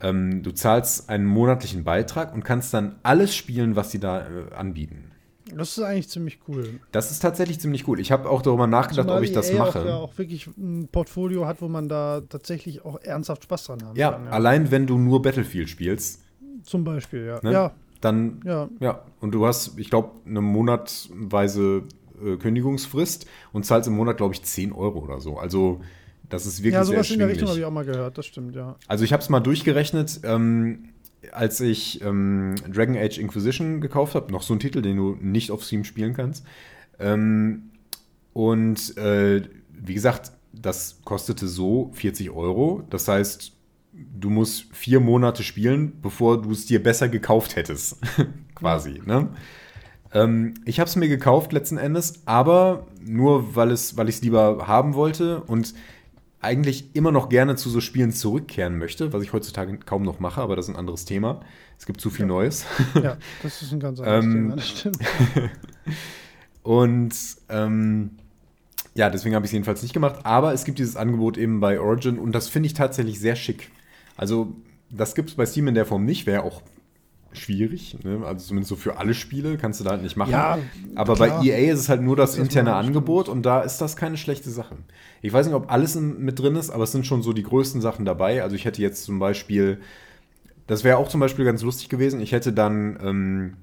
Ähm, 0.00 0.42
du 0.42 0.52
zahlst 0.52 1.08
einen 1.08 1.24
monatlichen 1.26 1.84
Beitrag 1.84 2.32
und 2.32 2.44
kannst 2.44 2.72
dann 2.72 2.96
alles 3.02 3.34
spielen, 3.34 3.74
was 3.74 3.90
sie 3.90 3.98
da 3.98 4.20
äh, 4.20 4.54
anbieten. 4.54 5.07
Das 5.56 5.76
ist 5.76 5.82
eigentlich 5.82 6.08
ziemlich 6.08 6.40
cool. 6.48 6.80
Das 6.92 7.10
ist 7.10 7.20
tatsächlich 7.20 7.60
ziemlich 7.60 7.86
cool. 7.88 8.00
Ich 8.00 8.12
habe 8.12 8.28
auch 8.28 8.42
darüber 8.42 8.66
nachgedacht, 8.66 9.06
Zumal 9.06 9.18
ob 9.18 9.24
ich 9.24 9.32
das 9.32 9.50
EA 9.50 9.58
mache. 9.58 9.80
Auch, 9.80 9.86
ja, 9.86 9.96
auch 9.96 10.18
wirklich 10.18 10.46
ein 10.46 10.88
Portfolio 10.90 11.46
hat, 11.46 11.60
wo 11.62 11.68
man 11.68 11.88
da 11.88 12.22
tatsächlich 12.28 12.84
auch 12.84 13.00
ernsthaft 13.00 13.44
Spaß 13.44 13.64
dran 13.64 13.82
haben 13.84 13.96
ja, 13.96 14.12
kann. 14.12 14.28
allein 14.28 14.70
wenn 14.70 14.86
du 14.86 14.98
nur 14.98 15.22
Battlefield 15.22 15.68
spielst, 15.68 16.22
Zum 16.62 16.84
Beispiel, 16.84 17.24
ja. 17.26 17.40
ne, 17.42 17.52
Ja, 17.52 17.74
dann 18.00 18.40
ja. 18.44 18.68
Ja, 18.80 19.02
und 19.20 19.32
du 19.32 19.46
hast, 19.46 19.78
ich 19.78 19.90
glaube, 19.90 20.10
eine 20.26 20.40
monatweise 20.40 21.82
äh, 22.24 22.36
Kündigungsfrist 22.36 23.26
und 23.52 23.64
zahlst 23.64 23.88
im 23.88 23.94
Monat, 23.96 24.16
glaube 24.16 24.34
ich, 24.34 24.42
10 24.42 24.72
Euro 24.72 24.98
oder 25.00 25.20
so. 25.20 25.38
Also, 25.38 25.80
das 26.28 26.46
ist 26.46 26.58
wirklich 26.58 26.74
Ja, 26.74 26.84
sehr 26.84 26.96
sowas 26.96 27.10
in 27.10 27.18
der 27.18 27.28
Richtung 27.28 27.48
habe 27.48 27.58
ich 27.58 27.64
auch 27.64 27.70
mal 27.70 27.84
gehört, 27.84 28.18
das 28.18 28.26
stimmt, 28.26 28.54
ja. 28.54 28.76
Also, 28.86 29.04
ich 29.04 29.12
habe 29.12 29.22
es 29.22 29.28
mal 29.28 29.40
durchgerechnet, 29.40 30.20
ähm, 30.24 30.90
als 31.32 31.60
ich 31.60 32.02
ähm, 32.02 32.54
Dragon 32.72 32.96
Age 32.96 33.18
Inquisition 33.18 33.80
gekauft 33.80 34.14
habe, 34.14 34.32
noch 34.32 34.42
so 34.42 34.54
ein 34.54 34.60
Titel, 34.60 34.82
den 34.82 34.96
du 34.96 35.16
nicht 35.20 35.50
auf 35.50 35.64
Steam 35.64 35.84
spielen 35.84 36.14
kannst. 36.14 36.44
Ähm, 36.98 37.70
und 38.32 38.96
äh, 38.96 39.42
wie 39.70 39.94
gesagt, 39.94 40.32
das 40.52 41.00
kostete 41.04 41.48
so 41.48 41.90
40 41.94 42.30
Euro. 42.30 42.82
Das 42.90 43.08
heißt, 43.08 43.52
du 43.92 44.30
musst 44.30 44.66
vier 44.72 45.00
Monate 45.00 45.42
spielen, 45.42 46.00
bevor 46.00 46.40
du 46.40 46.52
es 46.52 46.66
dir 46.66 46.82
besser 46.82 47.08
gekauft 47.08 47.56
hättest. 47.56 47.98
Quasi. 48.54 49.00
Ne? 49.04 49.28
Ähm, 50.12 50.54
ich 50.64 50.80
habe 50.80 50.88
es 50.88 50.96
mir 50.96 51.08
gekauft 51.08 51.52
letzten 51.52 51.78
Endes, 51.78 52.22
aber 52.26 52.86
nur 53.00 53.56
weil 53.56 53.70
es, 53.70 53.96
weil 53.96 54.08
ich 54.08 54.16
es 54.16 54.22
lieber 54.22 54.66
haben 54.66 54.94
wollte 54.94 55.42
und 55.42 55.74
eigentlich 56.40 56.94
immer 56.94 57.10
noch 57.10 57.28
gerne 57.28 57.56
zu 57.56 57.68
so 57.68 57.80
Spielen 57.80 58.12
zurückkehren 58.12 58.78
möchte, 58.78 59.12
was 59.12 59.22
ich 59.22 59.32
heutzutage 59.32 59.76
kaum 59.78 60.02
noch 60.04 60.20
mache, 60.20 60.40
aber 60.40 60.54
das 60.56 60.66
ist 60.68 60.74
ein 60.74 60.78
anderes 60.78 61.04
Thema. 61.04 61.40
Es 61.78 61.86
gibt 61.86 62.00
zu 62.00 62.10
viel 62.10 62.26
Ja. 62.26 62.26
Neues. 62.26 62.64
Ja, 62.94 63.16
das 63.42 63.62
ist 63.62 63.72
ein 63.72 63.80
ganz 63.80 63.98
anderes 64.00 64.24
Ähm, 64.24 64.32
Thema, 64.32 64.56
das 64.56 64.68
stimmt. 64.68 64.98
Und 66.62 67.14
ähm, 67.48 68.10
ja, 68.94 69.10
deswegen 69.10 69.34
habe 69.34 69.46
ich 69.46 69.50
es 69.50 69.52
jedenfalls 69.52 69.82
nicht 69.82 69.94
gemacht. 69.94 70.20
Aber 70.24 70.52
es 70.52 70.64
gibt 70.64 70.78
dieses 70.78 70.96
Angebot 70.96 71.38
eben 71.38 71.60
bei 71.60 71.80
Origin 71.80 72.18
und 72.18 72.32
das 72.32 72.48
finde 72.48 72.66
ich 72.66 72.74
tatsächlich 72.74 73.20
sehr 73.20 73.36
schick. 73.36 73.70
Also, 74.16 74.52
das 74.90 75.14
gibt 75.14 75.30
es 75.30 75.36
bei 75.36 75.46
Steam 75.46 75.68
in 75.68 75.74
der 75.74 75.86
Form 75.86 76.04
nicht, 76.04 76.26
wäre 76.26 76.42
auch 76.42 76.62
schwierig. 77.32 77.96
Ne? 78.04 78.20
Also 78.24 78.46
zumindest 78.48 78.70
so 78.70 78.76
für 78.76 78.96
alle 78.98 79.14
Spiele 79.14 79.56
kannst 79.58 79.80
du 79.80 79.84
da 79.84 79.90
halt 79.90 80.02
nicht 80.02 80.16
machen. 80.16 80.30
Ja, 80.32 80.58
Aber 80.94 81.14
klar. 81.14 81.40
bei 81.40 81.46
EA 81.46 81.72
ist 81.72 81.80
es 81.80 81.88
halt 81.88 82.00
nur 82.02 82.16
das, 82.16 82.32
Das 82.32 82.40
interne 82.40 82.74
Angebot 82.74 83.28
und 83.28 83.42
da 83.44 83.60
ist 83.60 83.78
das 83.80 83.96
keine 83.96 84.16
schlechte 84.16 84.50
Sache. 84.50 84.76
Ich 85.22 85.32
weiß 85.32 85.46
nicht, 85.46 85.54
ob 85.54 85.70
alles 85.70 85.94
mit 85.96 86.38
drin 86.38 86.56
ist, 86.56 86.70
aber 86.70 86.84
es 86.84 86.92
sind 86.92 87.06
schon 87.06 87.22
so 87.22 87.32
die 87.32 87.42
größten 87.42 87.80
Sachen 87.80 88.04
dabei. 88.04 88.42
Also 88.42 88.56
ich 88.56 88.64
hätte 88.64 88.80
jetzt 88.82 89.04
zum 89.04 89.18
Beispiel, 89.18 89.80
das 90.66 90.84
wäre 90.84 90.96
auch 90.98 91.08
zum 91.08 91.20
Beispiel 91.20 91.44
ganz 91.44 91.62
lustig 91.62 91.88
gewesen, 91.88 92.20
ich 92.20 92.32
hätte 92.32 92.52
dann 92.52 92.98
ähm, 93.02 93.56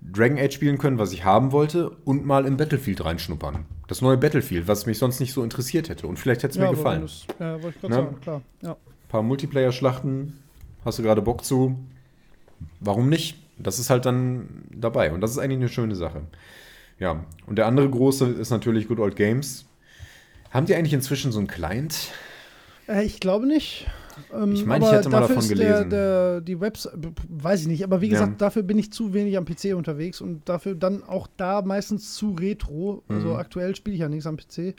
Dragon 0.00 0.38
Age 0.38 0.54
spielen 0.54 0.78
können, 0.78 0.98
was 0.98 1.12
ich 1.12 1.24
haben 1.24 1.52
wollte, 1.52 1.90
und 2.04 2.24
mal 2.26 2.46
in 2.46 2.56
Battlefield 2.56 3.04
reinschnuppern. 3.04 3.64
Das 3.88 4.02
neue 4.02 4.16
Battlefield, 4.16 4.68
was 4.68 4.86
mich 4.86 4.98
sonst 4.98 5.20
nicht 5.20 5.32
so 5.32 5.42
interessiert 5.42 5.88
hätte. 5.88 6.06
Und 6.06 6.18
vielleicht 6.18 6.42
hätte 6.42 6.52
es 6.52 6.58
mir 6.58 6.66
aber 6.68 6.76
gefallen. 6.76 7.00
du's- 7.02 7.26
Ja, 7.40 7.54
wollte 7.62 7.68
ich 7.76 7.80
gerade 7.80 7.94
Ne? 7.94 8.02
sagen, 8.02 8.20
klar. 8.20 8.42
Ja. 8.62 8.72
Ein 8.72 9.08
paar 9.08 9.22
Multiplayer-Schlachten, 9.22 10.38
hast 10.84 10.98
du 10.98 11.02
gerade 11.02 11.22
Bock 11.22 11.44
zu? 11.44 11.76
Warum 12.80 13.08
nicht? 13.08 13.38
Das 13.58 13.78
ist 13.78 13.90
halt 13.90 14.04
dann 14.04 14.48
dabei 14.70 15.12
und 15.12 15.20
das 15.20 15.30
ist 15.32 15.38
eigentlich 15.38 15.58
eine 15.58 15.68
schöne 15.68 15.96
Sache. 15.96 16.22
Ja, 16.98 17.24
und 17.46 17.56
der 17.56 17.66
andere 17.66 17.88
große 17.88 18.26
ist 18.26 18.50
natürlich 18.50 18.88
Good 18.88 18.98
Old 19.00 19.16
Games. 19.16 19.64
Haben 20.50 20.66
die 20.66 20.74
eigentlich 20.74 20.94
inzwischen 20.94 21.32
so 21.32 21.38
einen 21.38 21.48
Client? 21.48 22.10
Äh, 22.88 23.04
ich 23.04 23.20
glaube 23.20 23.46
nicht. 23.46 23.86
Ähm, 24.32 24.52
Ich 24.52 24.64
meine, 24.66 24.84
ich 24.84 24.92
hätte 24.92 25.08
mal 25.08 25.20
davon 25.20 25.38
ist 25.38 25.48
der, 25.50 25.56
gelesen. 25.56 25.90
Der, 25.90 26.40
die 26.40 26.60
Website, 26.60 26.94
weiß 27.28 27.62
ich 27.62 27.66
nicht, 27.66 27.84
aber 27.84 28.00
wie 28.00 28.06
Ja. 28.06 28.12
gesagt, 28.12 28.40
dafür 28.40 28.62
bin 28.62 28.78
ich 28.78 28.92
zu 28.92 29.12
wenig 29.12 29.36
am 29.36 29.44
PC 29.44 29.74
unterwegs 29.74 30.20
und 30.20 30.48
dafür 30.48 30.74
dann 30.74 31.02
auch 31.02 31.28
da 31.36 31.62
meistens 31.62 32.14
zu 32.14 32.32
retro. 32.32 33.02
Also 33.08 33.30
Mhm. 33.30 33.36
aktuell 33.36 33.76
spiele 33.76 33.94
ich 33.94 34.00
ja 34.00 34.08
nichts 34.08 34.26
am 34.26 34.36
PC. 34.36 34.74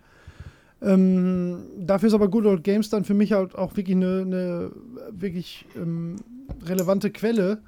Ähm, 0.82 1.66
dafür 1.80 2.08
ist 2.08 2.14
aber 2.14 2.30
Good 2.30 2.46
Old 2.46 2.64
Games 2.64 2.90
dann 2.90 3.04
für 3.04 3.16
mich 3.16 3.34
halt 3.34 3.56
auch 3.56 3.76
wirklich 3.76 3.96
eine, 3.96 4.22
eine 4.22 4.72
wirklich 5.12 5.66
ähm, 5.76 6.18
relevante 6.66 7.12
Quelle, 7.12 7.62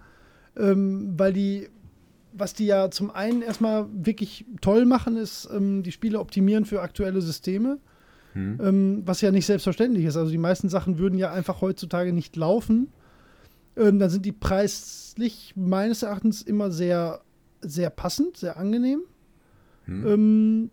ähm, 0.57 1.13
weil 1.17 1.33
die, 1.33 1.69
was 2.33 2.53
die 2.53 2.65
ja 2.65 2.91
zum 2.91 3.11
einen 3.11 3.41
erstmal 3.41 3.87
wirklich 3.91 4.45
toll 4.61 4.85
machen, 4.85 5.17
ist, 5.17 5.49
ähm, 5.51 5.83
die 5.83 5.91
Spiele 5.91 6.19
optimieren 6.19 6.65
für 6.65 6.81
aktuelle 6.81 7.21
Systeme. 7.21 7.79
Hm. 8.33 8.59
Ähm, 8.61 9.01
was 9.05 9.21
ja 9.21 9.31
nicht 9.31 9.45
selbstverständlich 9.45 10.05
ist. 10.05 10.15
Also 10.15 10.31
die 10.31 10.37
meisten 10.37 10.69
Sachen 10.69 10.99
würden 10.99 11.17
ja 11.17 11.31
einfach 11.31 11.61
heutzutage 11.61 12.13
nicht 12.13 12.35
laufen. 12.35 12.89
Ähm, 13.75 13.97
dann 13.97 14.09
sind 14.09 14.25
die 14.25 14.31
preislich 14.31 15.53
meines 15.55 16.03
Erachtens 16.03 16.41
immer 16.41 16.69
sehr, 16.69 17.21
sehr 17.61 17.89
passend, 17.89 18.37
sehr 18.37 18.57
angenehm. 18.57 19.01
Hm. 19.85 20.07
Ähm, 20.07 20.69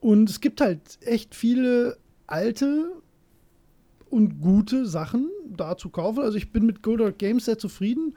und 0.00 0.30
es 0.30 0.40
gibt 0.40 0.60
halt 0.60 0.98
echt 1.02 1.34
viele 1.34 1.98
alte 2.26 2.92
und 4.14 4.40
gute 4.40 4.86
Sachen 4.86 5.28
da 5.56 5.76
zu 5.76 5.88
kaufen. 5.90 6.20
Also 6.22 6.36
ich 6.38 6.52
bin 6.52 6.64
mit 6.66 6.82
Good 6.82 7.00
Old 7.00 7.18
Games 7.18 7.44
sehr 7.44 7.58
zufrieden. 7.58 8.14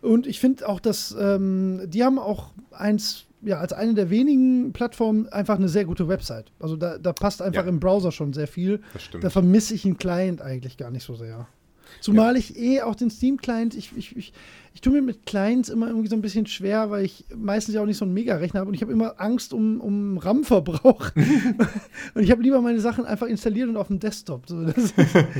Und 0.00 0.26
ich 0.26 0.38
finde 0.40 0.68
auch, 0.68 0.80
dass 0.80 1.16
ähm, 1.18 1.80
die 1.86 2.04
haben 2.04 2.18
auch 2.18 2.52
eins, 2.72 3.24
ja, 3.42 3.58
als 3.58 3.72
eine 3.72 3.94
der 3.94 4.10
wenigen 4.10 4.72
Plattformen 4.72 5.28
einfach 5.28 5.56
eine 5.56 5.68
sehr 5.68 5.84
gute 5.86 6.08
Website. 6.08 6.52
Also 6.60 6.76
da, 6.76 6.98
da 6.98 7.12
passt 7.12 7.40
einfach 7.40 7.62
Ja. 7.64 7.68
im 7.68 7.80
Browser 7.80 8.12
schon 8.12 8.32
sehr 8.32 8.46
viel. 8.48 8.80
Das 8.92 9.02
stimmt. 9.04 9.24
Da 9.24 9.30
vermisse 9.30 9.74
ich 9.74 9.84
einen 9.84 9.96
Client 9.96 10.42
eigentlich 10.42 10.76
gar 10.76 10.90
nicht 10.90 11.04
so 11.04 11.14
sehr. 11.14 11.46
Zumal 12.04 12.36
ich 12.36 12.54
eh 12.58 12.82
auch 12.82 12.94
den 12.94 13.08
Steam-Client, 13.08 13.74
ich, 13.74 13.90
ich, 13.96 14.14
ich, 14.14 14.32
ich 14.74 14.80
tue 14.82 14.92
mir 14.92 15.00
mit 15.00 15.24
Clients 15.24 15.70
immer 15.70 15.88
irgendwie 15.88 16.08
so 16.08 16.14
ein 16.16 16.20
bisschen 16.20 16.44
schwer, 16.46 16.90
weil 16.90 17.02
ich 17.06 17.24
meistens 17.34 17.74
ja 17.74 17.80
auch 17.80 17.86
nicht 17.86 17.96
so 17.96 18.04
einen 18.04 18.12
Mega-Rechner 18.12 18.60
habe 18.60 18.68
und 18.68 18.74
ich 18.74 18.82
habe 18.82 18.92
immer 18.92 19.18
Angst 19.18 19.54
um, 19.54 19.80
um 19.80 20.18
RAM-Verbrauch. 20.18 21.10
und 22.14 22.22
ich 22.22 22.30
habe 22.30 22.42
lieber 22.42 22.60
meine 22.60 22.78
Sachen 22.80 23.06
einfach 23.06 23.26
installiert 23.26 23.70
und 23.70 23.78
auf 23.78 23.86
dem 23.86 24.00
Desktop. 24.00 24.46
So, 24.46 24.60
ist, 24.60 24.92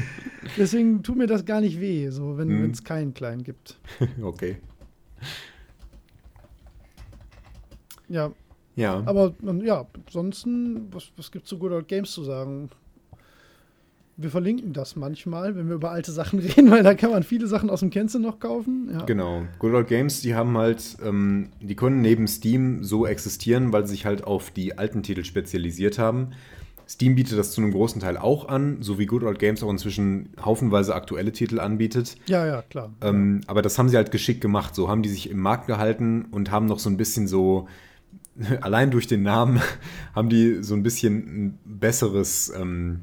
deswegen 0.56 1.02
tut 1.02 1.16
mir 1.16 1.26
das 1.26 1.44
gar 1.44 1.60
nicht 1.60 1.80
weh, 1.80 2.08
so, 2.08 2.38
wenn 2.38 2.48
Mhm. 2.48 2.70
es 2.70 2.82
keinen 2.82 3.12
Client 3.12 3.44
gibt. 3.44 3.78
okay. 4.22 4.56
Ja, 8.08 8.32
Ja. 8.76 9.02
aber 9.04 9.34
ja, 9.62 9.86
ansonsten, 10.06 10.88
was, 10.94 11.12
was 11.18 11.30
gibt 11.30 11.44
es 11.44 11.48
zu 11.50 11.58
Good 11.58 11.72
Old 11.72 11.88
Games 11.88 12.10
zu 12.10 12.24
sagen? 12.24 12.70
Wir 14.16 14.30
verlinken 14.30 14.72
das 14.72 14.94
manchmal, 14.94 15.56
wenn 15.56 15.68
wir 15.68 15.74
über 15.74 15.90
alte 15.90 16.12
Sachen 16.12 16.38
reden, 16.40 16.70
weil 16.70 16.82
da 16.82 16.94
kann 16.94 17.10
man 17.10 17.22
viele 17.22 17.46
Sachen 17.46 17.68
aus 17.68 17.80
dem 17.80 17.90
Kennzeichen 17.90 18.22
noch 18.22 18.38
kaufen. 18.38 18.88
Ja. 18.92 19.04
Genau. 19.04 19.42
Good 19.58 19.74
Old 19.74 19.88
Games, 19.88 20.20
die 20.20 20.34
haben 20.34 20.56
halt, 20.56 20.96
ähm, 21.04 21.50
die 21.60 21.74
können 21.74 22.00
neben 22.00 22.28
Steam 22.28 22.84
so 22.84 23.06
existieren, 23.06 23.72
weil 23.72 23.86
sie 23.86 23.92
sich 23.92 24.06
halt 24.06 24.24
auf 24.24 24.50
die 24.50 24.78
alten 24.78 25.02
Titel 25.02 25.24
spezialisiert 25.24 25.98
haben. 25.98 26.30
Steam 26.86 27.14
bietet 27.14 27.38
das 27.38 27.52
zu 27.52 27.62
einem 27.62 27.72
großen 27.72 28.00
Teil 28.00 28.18
auch 28.18 28.48
an, 28.48 28.82
so 28.82 28.98
wie 28.98 29.06
Good 29.06 29.22
Old 29.22 29.38
Games 29.38 29.62
auch 29.62 29.70
inzwischen 29.70 30.28
haufenweise 30.44 30.94
aktuelle 30.94 31.32
Titel 31.32 31.58
anbietet. 31.58 32.16
ja, 32.26 32.46
ja, 32.46 32.62
klar. 32.62 32.92
Ähm, 33.00 33.40
aber 33.46 33.62
das 33.62 33.78
haben 33.78 33.88
sie 33.88 33.96
halt 33.96 34.10
geschickt 34.10 34.42
gemacht. 34.42 34.74
So 34.74 34.88
haben 34.88 35.02
die 35.02 35.08
sich 35.08 35.30
im 35.30 35.38
Markt 35.38 35.66
gehalten 35.66 36.26
und 36.30 36.50
haben 36.50 36.66
noch 36.66 36.78
so 36.78 36.90
ein 36.90 36.98
bisschen 36.98 37.26
so, 37.26 37.68
allein 38.60 38.90
durch 38.90 39.06
den 39.06 39.22
Namen, 39.22 39.60
haben 40.14 40.28
die 40.28 40.62
so 40.62 40.74
ein 40.74 40.82
bisschen 40.82 41.16
ein 41.16 41.58
besseres. 41.64 42.52
Ähm, 42.54 43.00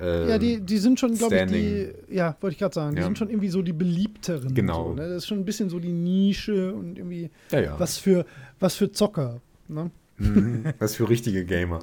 äh, 0.00 0.28
ja, 0.28 0.38
die, 0.38 0.60
die 0.60 0.78
sind 0.78 1.00
schon, 1.00 1.14
glaube 1.14 1.36
ich, 1.36 1.46
die, 1.46 1.88
ja, 2.14 2.36
wollte 2.40 2.52
ich 2.54 2.58
gerade 2.58 2.74
sagen, 2.74 2.94
die 2.94 3.00
Ja. 3.00 3.04
sind 3.04 3.18
schon 3.18 3.30
irgendwie 3.30 3.48
so 3.48 3.62
die 3.62 3.72
beliebteren. 3.72 4.54
Genau. 4.54 4.90
So, 4.90 4.94
ne? 4.94 5.08
Das 5.08 5.16
ist 5.18 5.26
schon 5.26 5.38
ein 5.38 5.44
bisschen 5.44 5.68
so 5.70 5.78
die 5.80 5.92
Nische 5.92 6.72
und 6.72 6.98
irgendwie 6.98 7.30
ja, 7.50 7.60
ja. 7.60 7.80
was 7.80 7.98
für, 7.98 8.24
was 8.60 8.76
für 8.76 8.92
Zocker. 8.92 9.40
Ne? 9.68 9.90
Mhm. 10.18 10.64
Was 10.78 10.96
für 10.96 11.08
richtige 11.08 11.44
Gamer. 11.44 11.80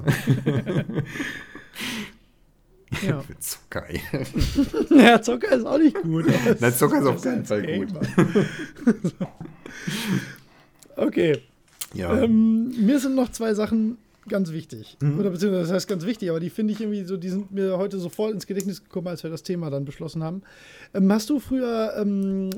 Ja. 3.06 3.22
Für 3.22 3.40
Zucker, 3.40 3.85
ey. 3.90 4.02
ja, 4.98 5.22
Zocker 5.22 5.52
ist 5.52 5.66
auch 5.66 5.77
nicht 5.77 6.02
gut. 6.02 6.26
Nein, 6.60 6.74
Zucker 6.74 7.00
ist 7.00 7.08
auf 7.08 7.22
keinen 7.22 7.45
Fall 7.45 7.61
gut. 7.80 7.90
Gamer. 7.94 9.32
okay. 10.95 11.42
Ja. 11.94 12.22
Ähm, 12.22 12.74
mir 12.85 13.00
sind 13.00 13.16
noch 13.16 13.32
zwei 13.32 13.53
Sachen 13.53 13.98
ganz 14.28 14.52
wichtig. 14.52 14.98
Mhm. 15.02 15.20
Oder 15.20 15.30
beziehungsweise 15.30 15.64
das 15.64 15.72
heißt 15.72 15.88
ganz 15.88 16.06
wichtig, 16.06 16.30
aber 16.30 16.40
die 16.40 16.50
finde 16.50 16.74
ich 16.74 16.82
irgendwie 16.82 17.04
so, 17.04 17.18
die 17.18 17.30
sind 17.30 17.52
mir 17.52 17.78
heute 17.78 18.00
sofort 18.00 18.34
ins 18.34 18.48
Gedächtnis 18.48 18.84
gekommen, 18.84 19.08
als 19.08 19.24
wir 19.24 19.30
das 19.30 19.44
Thema 19.44 19.70
dann 19.70 19.86
beschlossen 19.86 20.24
haben. 20.24 20.42
Ähm, 20.94 21.12
hast 21.12 21.30
du 21.30 21.40
früher 21.40 21.94
ähm, 21.98 22.50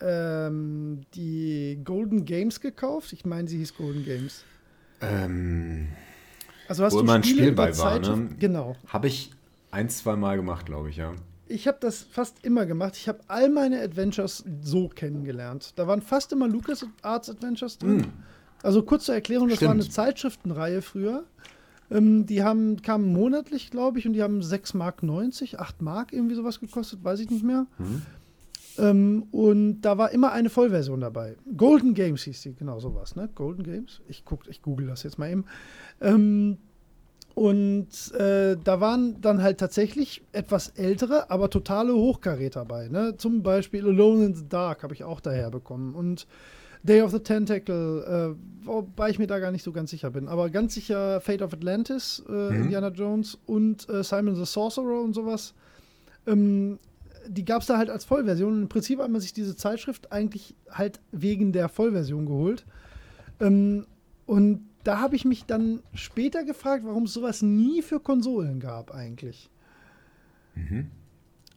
ähm, 0.00 1.00
die 1.14 1.80
Golden 1.84 2.24
Games 2.24 2.60
gekauft? 2.60 3.12
Ich 3.12 3.24
meine, 3.24 3.48
sie 3.48 3.58
hieß 3.58 3.76
Golden 3.76 4.04
Games. 4.04 4.44
ähm, 5.00 5.88
Also 6.68 6.84
hast 6.84 6.92
Wo 6.92 6.98
du 6.98 7.04
immer 7.04 7.14
ein 7.14 7.24
Spiel 7.24 7.52
bei 7.52 7.76
war, 7.78 7.98
ne? 7.98 8.28
Genau. 8.38 8.76
Habe 8.86 9.08
ich 9.08 9.30
ein, 9.70 9.88
zwei 9.88 10.16
Mal 10.16 10.36
gemacht, 10.36 10.66
glaube 10.66 10.90
ich, 10.90 10.96
ja. 10.96 11.14
Ich 11.50 11.66
habe 11.66 11.78
das 11.80 12.02
fast 12.02 12.44
immer 12.44 12.66
gemacht. 12.66 12.94
Ich 12.96 13.08
habe 13.08 13.20
all 13.26 13.48
meine 13.48 13.80
Adventures 13.80 14.44
so 14.60 14.88
kennengelernt. 14.88 15.72
Da 15.76 15.86
waren 15.86 16.02
fast 16.02 16.32
immer 16.32 16.46
Lucas 16.46 16.84
Arts 17.00 17.30
Adventures 17.30 17.78
drin. 17.78 17.96
Mm. 17.98 18.12
Also 18.62 18.82
kurz 18.82 19.04
zur 19.04 19.14
Erklärung, 19.14 19.48
das 19.48 19.58
Stimmt. 19.58 19.68
war 19.68 19.74
eine 19.74 19.88
Zeitschriftenreihe 19.88 20.82
früher. 20.82 21.24
Ähm, 21.90 22.26
die 22.26 22.42
haben, 22.42 22.82
kamen 22.82 23.12
monatlich, 23.12 23.70
glaube 23.70 23.98
ich, 23.98 24.06
und 24.06 24.12
die 24.12 24.22
haben 24.22 24.42
6 24.42 24.74
Mark 24.74 25.02
90, 25.02 25.58
8 25.58 25.80
Mark 25.82 26.12
irgendwie 26.12 26.34
sowas 26.34 26.60
gekostet, 26.60 27.02
weiß 27.02 27.20
ich 27.20 27.30
nicht 27.30 27.44
mehr. 27.44 27.66
Mhm. 27.78 28.02
Ähm, 28.78 29.26
und 29.30 29.80
da 29.80 29.98
war 29.98 30.10
immer 30.10 30.32
eine 30.32 30.50
Vollversion 30.50 31.00
dabei. 31.00 31.36
Golden 31.56 31.94
Games 31.94 32.22
hieß 32.22 32.42
die, 32.42 32.54
genau 32.54 32.78
sowas, 32.78 33.16
ne? 33.16 33.28
Golden 33.34 33.64
Games. 33.64 34.00
Ich 34.08 34.24
guck, 34.24 34.48
ich 34.48 34.62
google 34.62 34.86
das 34.86 35.02
jetzt 35.02 35.18
mal 35.18 35.30
eben. 35.30 35.44
Ähm, 36.00 36.58
und 37.34 38.12
äh, 38.14 38.56
da 38.56 38.80
waren 38.80 39.20
dann 39.20 39.42
halt 39.42 39.58
tatsächlich 39.58 40.22
etwas 40.32 40.70
ältere, 40.70 41.30
aber 41.30 41.50
totale 41.50 41.94
Hochkaräter 41.94 42.64
bei. 42.64 42.88
Ne? 42.88 43.16
Zum 43.16 43.44
Beispiel 43.44 43.86
Alone 43.86 44.26
in 44.26 44.34
the 44.34 44.48
Dark 44.48 44.82
habe 44.82 44.92
ich 44.92 45.04
auch 45.04 45.20
daher 45.20 45.50
bekommen. 45.50 45.94
Und 45.94 46.26
Day 46.82 47.02
of 47.02 47.10
the 47.10 47.18
Tentacle, 47.18 48.36
äh, 48.36 48.66
wobei 48.66 49.10
ich 49.10 49.18
mir 49.18 49.26
da 49.26 49.38
gar 49.38 49.50
nicht 49.50 49.64
so 49.64 49.72
ganz 49.72 49.90
sicher 49.90 50.10
bin. 50.10 50.28
Aber 50.28 50.48
ganz 50.50 50.74
sicher 50.74 51.20
Fate 51.20 51.42
of 51.42 51.52
Atlantis, 51.52 52.22
äh, 52.28 52.32
Mhm. 52.32 52.62
Indiana 52.64 52.88
Jones 52.88 53.38
und 53.46 53.88
äh, 53.88 54.02
Simon 54.04 54.36
the 54.36 54.44
Sorcerer 54.44 55.00
und 55.00 55.14
sowas. 55.14 55.54
Ähm, 56.26 56.78
die 57.26 57.44
gab 57.44 57.60
es 57.62 57.66
da 57.66 57.76
halt 57.76 57.90
als 57.90 58.04
Vollversion. 58.04 58.52
Und 58.54 58.62
Im 58.62 58.68
Prinzip 58.68 59.00
hat 59.00 59.10
man 59.10 59.20
sich 59.20 59.32
diese 59.32 59.56
Zeitschrift 59.56 60.12
eigentlich 60.12 60.54
halt 60.70 61.00
wegen 61.12 61.52
der 61.52 61.68
Vollversion 61.68 62.26
geholt. 62.26 62.64
Ähm, 63.40 63.86
und 64.26 64.64
da 64.84 65.00
habe 65.00 65.16
ich 65.16 65.24
mich 65.24 65.44
dann 65.44 65.80
später 65.94 66.44
gefragt, 66.44 66.84
warum 66.86 67.04
es 67.04 67.12
sowas 67.12 67.42
nie 67.42 67.82
für 67.82 68.00
Konsolen 68.00 68.60
gab 68.60 68.94
eigentlich. 68.94 69.50
Mhm. 70.54 70.90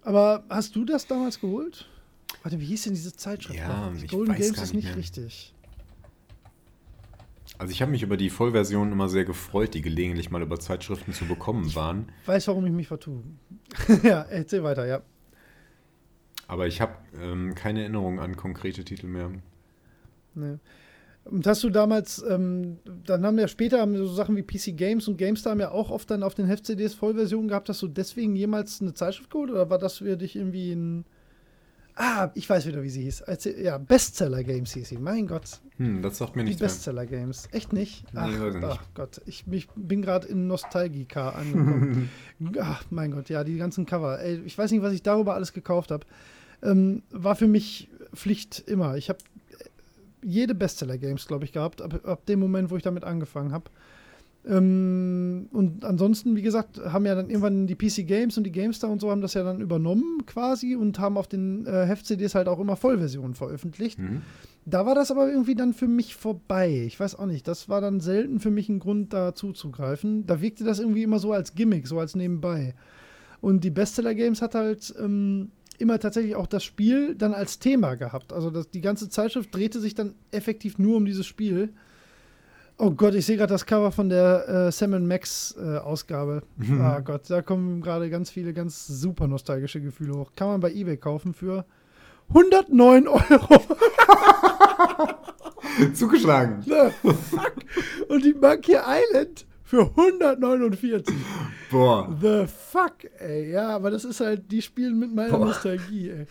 Aber 0.02 0.44
hast 0.50 0.76
du 0.76 0.84
das 0.84 1.08
damals 1.08 1.40
geholt? 1.40 1.88
Warte, 2.44 2.60
wie 2.60 2.66
hieß 2.66 2.84
denn 2.84 2.94
diese 2.94 3.14
Zeitschrift? 3.14 3.60
Ja, 3.60 3.92
ich 3.96 4.10
Golden 4.10 4.34
weiß 4.34 4.40
Games 4.40 4.56
gar 4.56 4.64
ist 4.64 4.74
nicht 4.74 4.86
nicht 4.86 4.96
mehr. 4.96 4.98
richtig. 4.98 5.54
Also 7.58 7.72
ich 7.72 7.82
habe 7.82 7.92
mich 7.92 8.02
über 8.02 8.18
die 8.18 8.32
Vollversion 8.32 8.92
immer 8.92 9.08
sehr 9.08 9.26
gefreut, 9.26 9.76
die 9.76 9.82
gelegentlich 9.84 10.32
mal 10.32 10.42
über 10.42 10.60
Zeitschriften 10.60 11.14
zu 11.14 11.26
bekommen 11.26 11.76
waren. 11.76 12.10
Weiß, 12.26 12.48
warum 12.48 12.66
ich 12.66 12.72
mich 12.72 12.88
vertue. 12.88 13.22
ja, 14.04 14.24
erzähl 14.24 14.64
weiter, 14.64 14.88
ja. 14.88 15.04
Aber 16.48 16.66
ich 16.66 16.82
habe 16.82 16.96
ähm, 17.22 17.54
keine 17.54 17.82
Erinnerung 17.82 18.20
an 18.20 18.36
konkrete 18.36 18.84
Titel 18.84 19.08
mehr. 19.08 19.30
Nee. 20.34 20.58
Und 21.26 21.46
hast 21.46 21.64
du 21.64 21.70
damals, 21.70 22.24
ähm, 22.28 22.80
dann 23.06 23.24
haben 23.24 23.38
ja 23.38 23.48
später 23.48 23.80
haben 23.80 23.96
so 23.96 24.08
Sachen 24.08 24.36
wie 24.36 24.42
PC 24.42 24.76
Games 24.76 25.08
und 25.08 25.18
GameStar 25.18 25.52
haben 25.52 25.60
ja 25.60 25.70
auch 25.70 25.92
oft 25.92 26.10
dann 26.10 26.24
auf 26.24 26.34
den 26.34 26.48
Heft-CDs 26.48 26.96
Vollversionen 26.96 27.48
gehabt. 27.48 27.70
Hast 27.70 27.84
du 27.84 27.88
deswegen 27.88 28.36
jemals 28.36 28.82
eine 28.82 28.96
Zeitschrift 28.96 29.30
geholt 29.30 29.52
oder 29.52 29.70
war 29.70 29.78
das 29.78 30.00
für 30.00 30.18
dich 30.18 30.36
irgendwie 30.36 30.72
ein. 30.72 31.06
Ah, 31.96 32.32
ich 32.36 32.50
weiß 32.50 32.66
wieder, 32.66 32.82
wie 32.84 32.90
sie 32.90 33.04
hieß. 33.04 33.24
Ja, 33.62 33.78
Bestseller 33.78 34.44
Games 34.44 34.74
hieß 34.74 34.90
sie. 34.90 34.98
Mein 34.98 35.28
Gott. 35.28 35.60
Hm, 35.78 36.02
das 36.02 36.18
sagt 36.18 36.36
mir 36.36 36.44
Die 36.44 36.50
nichts 36.50 36.62
mehr. 36.62 36.70
Bestseller 36.70 37.06
Games. 37.06 37.48
Echt 37.52 37.74
nicht? 37.74 38.06
Nee, 38.14 38.20
Ach, 38.20 38.40
weiß 38.40 38.56
ich 38.56 38.62
nicht. 38.62 38.66
ach 38.72 38.84
Gott, 38.94 39.22
ich 39.26 39.48
mich, 39.48 39.68
bin 39.76 40.02
gerade 40.02 40.28
in 40.28 40.48
Nostalgika 40.48 41.30
angekommen. 41.30 42.10
ach, 42.60 42.84
mein 42.90 43.12
Gott, 43.12 43.30
ja, 43.30 43.44
die 43.44 43.58
ganzen 43.58 43.86
Cover. 43.86 44.20
Ey, 44.22 44.42
ich 44.46 44.58
weiß 44.58 44.72
nicht, 44.72 44.82
was 44.82 44.94
ich 44.94 45.04
darüber 45.04 45.36
alles 45.36 45.54
gekauft 45.54 45.92
habe. 45.92 46.06
Ähm, 46.64 47.04
war 47.12 47.36
für 47.36 47.48
mich 47.48 47.90
Pflicht 48.14 48.64
immer. 48.68 48.96
Ich 48.98 49.10
habe 49.10 49.20
jede 50.24 50.54
Bestseller 50.56 50.98
Games, 50.98 51.28
glaube 51.28 51.46
ich, 51.46 51.52
gehabt, 51.52 51.82
ab, 51.82 52.06
ab 52.06 52.26
dem 52.26 52.40
Moment, 52.40 52.70
wo 52.70 52.78
ich 52.78 52.84
damit 52.84 53.04
angefangen 53.04 53.52
habe. 53.52 53.66
Ähm, 54.48 55.50
und 55.52 55.86
ansonsten, 55.86 56.36
wie 56.36 56.42
gesagt, 56.42 56.80
haben 56.84 57.06
ja 57.06 57.14
dann 57.14 57.30
irgendwann 57.30 57.68
die 57.68 57.76
PC 57.76 58.08
Games 58.08 58.38
und 58.38 58.44
die 58.44 58.52
GameStar 58.52 58.90
und 58.90 59.00
so 59.00 59.12
haben 59.12 59.22
das 59.22 59.36
ja 59.36 59.44
dann 59.44 59.62
übernommen 59.62 60.26
quasi 60.26 60.76
und 60.76 61.00
haben 61.00 61.18
auf 61.18 61.28
den 61.28 61.66
äh, 61.68 61.86
Heft-CDs 61.86 62.34
halt 62.34 62.48
auch 62.48 62.60
immer 62.60 62.76
Vollversionen 62.76 63.36
veröffentlicht. 63.36 64.00
Mhm. 64.00 64.22
Da 64.66 64.86
war 64.86 64.96
das 64.96 65.12
aber 65.12 65.30
irgendwie 65.30 65.56
dann 65.56 65.74
für 65.74 65.88
mich 65.88 66.16
vorbei. 66.16 66.84
Ich 66.86 67.00
weiß 67.00 67.16
auch 67.16 67.26
nicht. 67.26 67.48
Das 67.48 67.70
war 67.70 67.82
dann 67.82 68.00
selten 68.00 68.40
für 68.40 68.52
mich 68.52 68.70
ein 68.70 68.80
Grund, 68.80 69.14
da 69.14 69.34
zuzugreifen. 69.34 70.26
Da 70.26 70.42
wirkte 70.42 70.64
das 70.64 70.80
irgendwie 70.80 71.04
immer 71.04 71.20
so 71.20 71.34
als 71.34 71.56
Gimmick, 71.56 71.88
so 71.88 72.00
als 72.00 72.16
nebenbei. 72.16 72.76
Und 73.42 73.64
die 73.64 73.72
Bestseller 73.72 74.14
Games 74.14 74.42
hat 74.42 74.54
halt 74.54 74.94
ähm, 75.00 75.52
immer 75.80 76.00
tatsächlich 76.00 76.36
auch 76.36 76.48
das 76.48 76.64
Spiel 76.64 77.16
dann 77.16 77.34
als 77.34 77.58
Thema 77.60 77.96
gehabt. 77.96 78.34
Also 78.34 78.52
das, 78.52 78.70
die 78.70 78.82
ganze 78.82 79.10
Zeitschrift 79.10 79.54
drehte 79.54 79.80
sich 79.80 79.96
dann 79.96 80.14
effektiv 80.30 80.78
nur 80.78 80.98
um 80.98 81.06
dieses 81.06 81.26
Spiel. 81.26 81.74
Oh 82.84 82.90
Gott, 82.90 83.14
ich 83.14 83.28
sehe 83.28 83.38
gerade 83.38 83.54
das 83.54 83.68
Cover 83.68 83.92
von 83.92 84.10
der 84.10 84.50
äh, 84.50 84.72
Sam 84.72 85.06
Max 85.06 85.56
äh, 85.56 85.78
Ausgabe. 85.78 86.42
Ah 86.80 87.00
Gott, 87.02 87.30
da 87.30 87.44
kommen 87.44 87.80
gerade 87.80 88.10
ganz 88.10 88.32
viele 88.32 88.54
ganz 88.54 88.88
super 88.88 89.28
nostalgische 89.28 89.80
Gefühle 89.80 90.16
hoch. 90.16 90.32
Kann 90.36 90.48
man 90.48 90.62
bei 90.62 90.72
eBay 90.72 90.98
kaufen 90.98 91.36
für 91.36 91.64
109 92.30 93.08
Euro. 93.08 93.30
Zugeschlagen. 95.94 96.64
The 96.64 96.90
fuck? 97.14 97.54
Und 98.08 98.26
die 98.26 98.34
Monkey 98.34 98.76
Island 98.76 99.46
für 99.64 99.82
149. 99.82 101.16
Boah. 101.70 102.10
The 102.20 102.48
fuck, 102.48 102.96
ey. 103.20 103.52
Ja, 103.52 103.76
aber 103.76 103.92
das 103.92 104.06
ist 104.06 104.22
halt, 104.22 104.52
die 104.52 104.64
spielen 104.64 104.98
mit 104.98 105.14
meiner 105.14 105.38
Boah. 105.38 105.46
Nostalgie, 105.46 106.10
ey. 106.10 106.26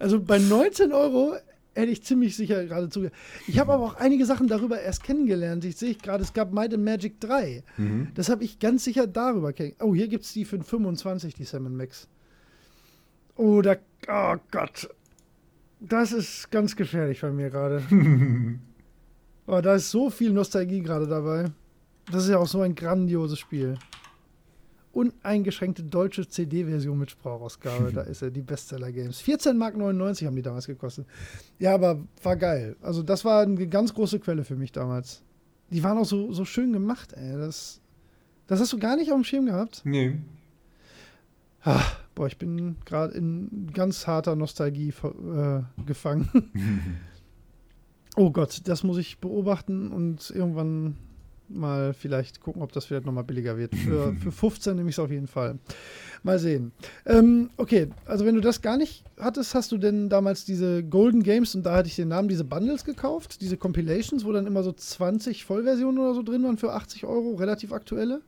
Also 0.00 0.20
bei 0.20 0.40
19 0.40 0.90
Euro 0.90 1.36
hätte 1.74 1.90
ich 1.90 2.02
ziemlich 2.02 2.36
sicher 2.36 2.64
gerade 2.64 2.88
zuge. 2.88 3.10
Ich 3.46 3.58
habe 3.58 3.72
aber 3.72 3.84
auch 3.84 3.94
einige 3.96 4.26
Sachen 4.26 4.46
darüber 4.46 4.80
erst 4.80 5.02
kennengelernt. 5.02 5.64
Ich 5.64 5.76
sehe 5.76 5.94
gerade, 5.94 6.22
es 6.22 6.32
gab 6.32 6.52
Might 6.52 6.72
and 6.72 6.84
Magic 6.84 7.20
3. 7.20 7.62
Mhm. 7.76 8.08
Das 8.14 8.28
habe 8.28 8.44
ich 8.44 8.58
ganz 8.58 8.84
sicher 8.84 9.06
darüber 9.06 9.52
kennengelernt. 9.52 9.90
Oh, 9.90 9.94
hier 9.94 10.08
gibt 10.08 10.24
es 10.24 10.32
die 10.32 10.44
für 10.44 10.62
25, 10.62 11.34
die 11.34 11.44
Sam 11.44 11.76
Max. 11.76 12.08
Oh, 13.36 13.60
da, 13.62 13.76
oh 14.08 14.36
Gott. 14.50 14.88
Das 15.80 16.12
ist 16.12 16.50
ganz 16.50 16.76
gefährlich 16.76 17.20
bei 17.20 17.30
mir 17.30 17.50
gerade. 17.50 17.82
oh, 19.46 19.60
da 19.60 19.74
ist 19.74 19.90
so 19.90 20.10
viel 20.10 20.32
Nostalgie 20.32 20.82
gerade 20.82 21.06
dabei. 21.06 21.50
Das 22.10 22.24
ist 22.24 22.30
ja 22.30 22.38
auch 22.38 22.46
so 22.46 22.60
ein 22.60 22.74
grandioses 22.74 23.38
Spiel. 23.38 23.76
Uneingeschränkte 24.94 25.82
deutsche 25.82 26.28
CD-Version 26.28 26.98
mit 26.98 27.10
Sprachausgabe. 27.10 27.92
da 27.94 28.02
ist 28.02 28.22
er, 28.22 28.30
die 28.30 28.42
Bestseller 28.42 28.92
Games. 28.92 29.22
14,99 29.22 29.54
Mark 29.54 29.74
haben 30.22 30.36
die 30.36 30.42
damals 30.42 30.66
gekostet. 30.66 31.06
Ja, 31.58 31.74
aber 31.74 32.04
war 32.22 32.36
geil. 32.36 32.76
Also, 32.80 33.02
das 33.02 33.24
war 33.24 33.42
eine 33.42 33.66
ganz 33.68 33.94
große 33.94 34.20
Quelle 34.20 34.44
für 34.44 34.56
mich 34.56 34.72
damals. 34.72 35.22
Die 35.70 35.82
waren 35.82 35.98
auch 35.98 36.04
so, 36.04 36.32
so 36.32 36.44
schön 36.44 36.72
gemacht, 36.72 37.12
ey. 37.14 37.36
Das, 37.36 37.80
das 38.46 38.60
hast 38.60 38.72
du 38.72 38.78
gar 38.78 38.96
nicht 38.96 39.10
auf 39.10 39.16
dem 39.16 39.24
Schirm 39.24 39.46
gehabt? 39.46 39.82
Nee. 39.84 40.18
Ah, 41.62 41.82
boah, 42.14 42.26
ich 42.26 42.36
bin 42.36 42.76
gerade 42.84 43.14
in 43.14 43.70
ganz 43.72 44.06
harter 44.06 44.36
Nostalgie 44.36 44.90
äh, 44.90 45.62
gefangen. 45.86 46.28
oh 48.16 48.30
Gott, 48.30 48.60
das 48.64 48.82
muss 48.84 48.98
ich 48.98 49.18
beobachten 49.18 49.90
und 49.90 50.30
irgendwann 50.30 50.96
mal 51.48 51.94
vielleicht 51.94 52.40
gucken, 52.40 52.62
ob 52.62 52.72
das 52.72 52.84
vielleicht 52.84 53.06
nochmal 53.06 53.24
billiger 53.24 53.56
wird. 53.56 53.74
Für, 53.74 54.14
für 54.20 54.32
15 54.32 54.76
nehme 54.76 54.90
ich 54.90 54.96
es 54.96 54.98
auf 54.98 55.10
jeden 55.10 55.26
Fall. 55.26 55.58
Mal 56.22 56.38
sehen. 56.38 56.72
Ähm, 57.04 57.50
okay, 57.56 57.88
also 58.06 58.24
wenn 58.24 58.34
du 58.34 58.40
das 58.40 58.62
gar 58.62 58.76
nicht 58.76 59.04
hattest, 59.18 59.54
hast 59.54 59.72
du 59.72 59.78
denn 59.78 60.08
damals 60.08 60.44
diese 60.44 60.82
Golden 60.82 61.22
Games 61.22 61.54
und 61.54 61.64
da 61.64 61.76
hatte 61.76 61.88
ich 61.88 61.96
den 61.96 62.08
Namen, 62.08 62.28
diese 62.28 62.44
Bundles 62.44 62.84
gekauft, 62.84 63.40
diese 63.42 63.56
Compilations, 63.56 64.24
wo 64.24 64.32
dann 64.32 64.46
immer 64.46 64.62
so 64.62 64.72
20 64.72 65.44
Vollversionen 65.44 65.98
oder 65.98 66.14
so 66.14 66.22
drin 66.22 66.42
waren 66.44 66.56
für 66.56 66.72
80 66.72 67.04
Euro, 67.04 67.34
relativ 67.34 67.72
aktuelle? 67.72 68.22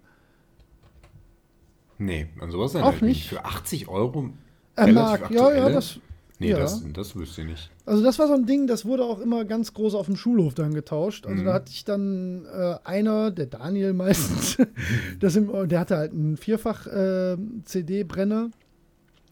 Nee, 1.99 2.29
an 2.41 2.51
sowas 2.51 2.77
Auch 2.77 3.01
nicht. 3.01 3.29
Für 3.29 3.45
80 3.45 3.89
Euro? 3.89 4.31
Äh, 4.77 4.93
Mark, 4.93 5.31
ja, 5.31 5.55
ja, 5.55 5.71
das, 5.71 5.99
Nee, 6.39 6.51
Ja. 6.51 6.59
das, 6.59 6.83
das 6.93 7.17
wüsste 7.17 7.41
ich 7.43 7.47
nicht. 7.49 7.71
Also 7.87 8.03
das 8.03 8.19
war 8.19 8.27
so 8.29 8.35
ein 8.35 8.45
Ding, 8.47 8.67
das 8.67 8.85
wurde 8.85 9.05
auch 9.05 9.21
immer 9.21 9.45
ganz 9.47 9.73
groß 9.73 9.95
auf 9.95 10.07
dem 10.07 10.17
Schulhof 10.17 10.53
dann 10.55 10.75
getauscht. 10.75 11.27
Also 11.27 11.41
Mhm. 11.43 11.47
da 11.47 11.55
hatte 11.55 11.71
ich 11.73 11.85
dann 11.85 12.45
äh, 12.45 12.75
einer, 12.85 13.31
der 13.31 13.47
Daniel 13.47 13.95
meistens, 13.95 14.59
das 15.21 15.35
im, 15.37 15.69
der 15.69 15.81
hatte 15.81 15.97
halt 15.97 16.13
einen 16.13 16.37
Vierfach 16.37 16.87
äh, 16.87 17.37
CD-Brenner 17.65 18.51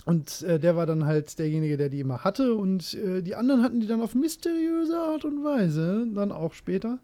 und 0.07 0.43
äh, 0.43 0.59
der 0.59 0.77
war 0.77 0.87
dann 0.87 1.05
halt 1.05 1.39
derjenige, 1.39 1.77
der 1.77 1.91
die 1.91 2.01
immer 2.01 2.25
hatte 2.25 2.55
und 2.55 2.95
äh, 2.95 3.21
die 3.23 3.35
anderen 3.35 3.63
hatten 3.63 3.81
die 3.81 3.87
dann 3.87 4.01
auf 4.01 4.15
mysteriöse 4.15 4.97
Art 4.99 5.25
und 5.27 5.45
Weise, 5.45 6.07
dann 6.15 6.33
auch 6.33 6.55
später. 6.55 6.99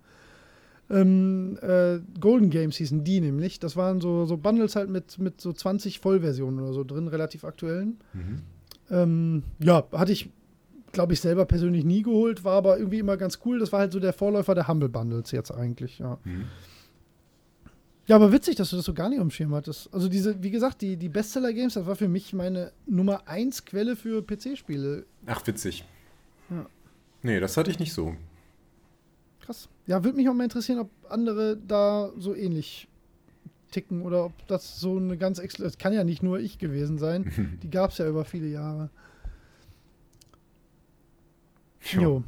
Ähm, 0.89 1.57
äh, 1.63 2.01
Golden 2.21 2.51
Games 2.51 2.77
hießen 2.77 3.05
die 3.05 3.21
nämlich. 3.21 3.61
Das 3.61 3.77
waren 3.77 4.01
so, 4.01 4.25
so 4.27 4.37
Bundles 4.37 4.75
halt 4.77 4.89
mit, 4.91 5.19
mit 5.19 5.41
so 5.41 5.53
20 5.53 6.01
Vollversionen 6.01 6.59
oder 6.61 6.73
so 6.73 6.85
drin, 6.85 7.07
relativ 7.07 7.45
aktuellen. 7.45 7.99
Mhm. 8.13 8.41
Ähm, 8.91 9.45
ja, 9.59 9.87
hatte 9.93 10.13
ich, 10.13 10.31
glaube 10.93 11.13
ich, 11.13 11.21
selber 11.21 11.45
persönlich 11.45 11.85
nie 11.85 12.03
geholt, 12.03 12.45
war 12.45 12.55
aber 12.55 12.79
irgendwie 12.79 12.99
immer 12.99 13.17
ganz 13.17 13.41
cool. 13.45 13.59
Das 13.59 13.73
war 13.73 13.81
halt 13.81 13.93
so 13.93 14.01
der 14.01 14.13
Vorläufer 14.13 14.55
der 14.55 14.69
Humble 14.69 14.89
Bundles 14.89 15.31
jetzt 15.31 15.51
eigentlich, 15.51 15.99
ja. 15.99 16.19
Mhm. 16.25 16.47
Ja, 18.07 18.17
aber 18.17 18.33
witzig, 18.33 18.57
dass 18.57 18.71
du 18.71 18.77
das 18.77 18.85
so 18.85 18.93
gar 18.93 19.09
nicht 19.09 19.21
dem 19.21 19.31
Schirm 19.31 19.55
hattest. 19.55 19.89
Also 19.95 20.09
diese, 20.09 20.43
wie 20.43 20.51
gesagt, 20.51 20.83
die, 20.83 20.97
die 20.97 21.09
Bestseller-Games, 21.09 21.75
das 21.75 21.87
war 21.87 21.95
für 21.95 22.09
mich 22.09 22.33
meine 22.33 22.73
Nummer 22.87 23.29
1 23.29 23.65
Quelle 23.67 23.95
für 23.95 24.21
PC-Spiele. 24.21 25.07
Ach, 25.27 25.47
witzig. 25.47 25.85
Ja. 26.51 26.67
Nee, 27.23 27.39
das 27.39 27.57
hatte 27.57 27.71
ich 27.71 27.79
nicht 27.79 27.93
so. 27.93 28.17
Krass. 29.39 29.69
Ja, 29.87 30.03
würde 30.03 30.17
mich 30.17 30.29
auch 30.29 30.35
mal 30.35 30.43
interessieren, 30.43 30.81
ob 30.81 30.91
andere 31.09 31.57
da 31.57 32.11
so 32.19 32.35
ähnlich 32.35 32.89
ticken 33.71 34.03
oder 34.03 34.25
ob 34.27 34.47
das 34.49 34.81
so 34.81 34.97
eine 34.97 35.17
ganz. 35.17 35.39
Es 35.39 35.79
kann 35.79 35.93
ja 35.93 36.05
nicht 36.05 36.23
nur 36.23 36.39
ich 36.41 36.59
gewesen 36.59 36.99
sein. 36.99 37.59
Die 37.63 37.71
gab 37.71 37.91
es 37.91 37.99
ja 37.99 38.09
über 38.09 38.25
viele 38.25 38.49
Jahre. 38.49 38.91
Jo. 41.93 42.23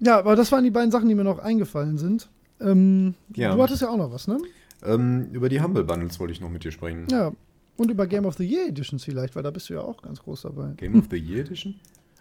Ja, 0.00 0.18
aber 0.18 0.36
das 0.36 0.50
waren 0.52 0.64
die 0.64 0.70
beiden 0.70 0.90
Sachen, 0.90 1.08
die 1.08 1.14
mir 1.14 1.24
noch 1.24 1.38
eingefallen 1.38 1.98
sind. 1.98 2.28
Ähm, 2.60 3.14
Ja. 3.34 3.54
Du 3.54 3.62
hattest 3.62 3.82
ja 3.82 3.88
auch 3.88 3.96
noch 3.96 4.12
was, 4.12 4.28
ne? 4.28 4.38
Ähm, 4.82 5.28
über 5.32 5.48
die 5.48 5.60
Humble 5.60 5.84
Bundles 5.84 6.18
wollte 6.20 6.32
ich 6.32 6.40
noch 6.40 6.50
mit 6.50 6.64
dir 6.64 6.70
sprechen. 6.72 7.06
Ja. 7.10 7.32
Und 7.76 7.90
über 7.90 8.06
Game 8.06 8.26
of 8.26 8.36
the 8.36 8.44
Year 8.44 8.66
Editions 8.68 9.04
vielleicht, 9.04 9.36
weil 9.36 9.42
da 9.42 9.50
bist 9.50 9.68
du 9.70 9.74
ja 9.74 9.80
auch 9.80 10.00
ganz 10.02 10.20
groß 10.22 10.42
dabei. 10.42 10.72
Game 10.76 10.98
of 10.98 11.06
the 11.10 11.16
Year 11.16 11.40
Edition? 11.40 11.74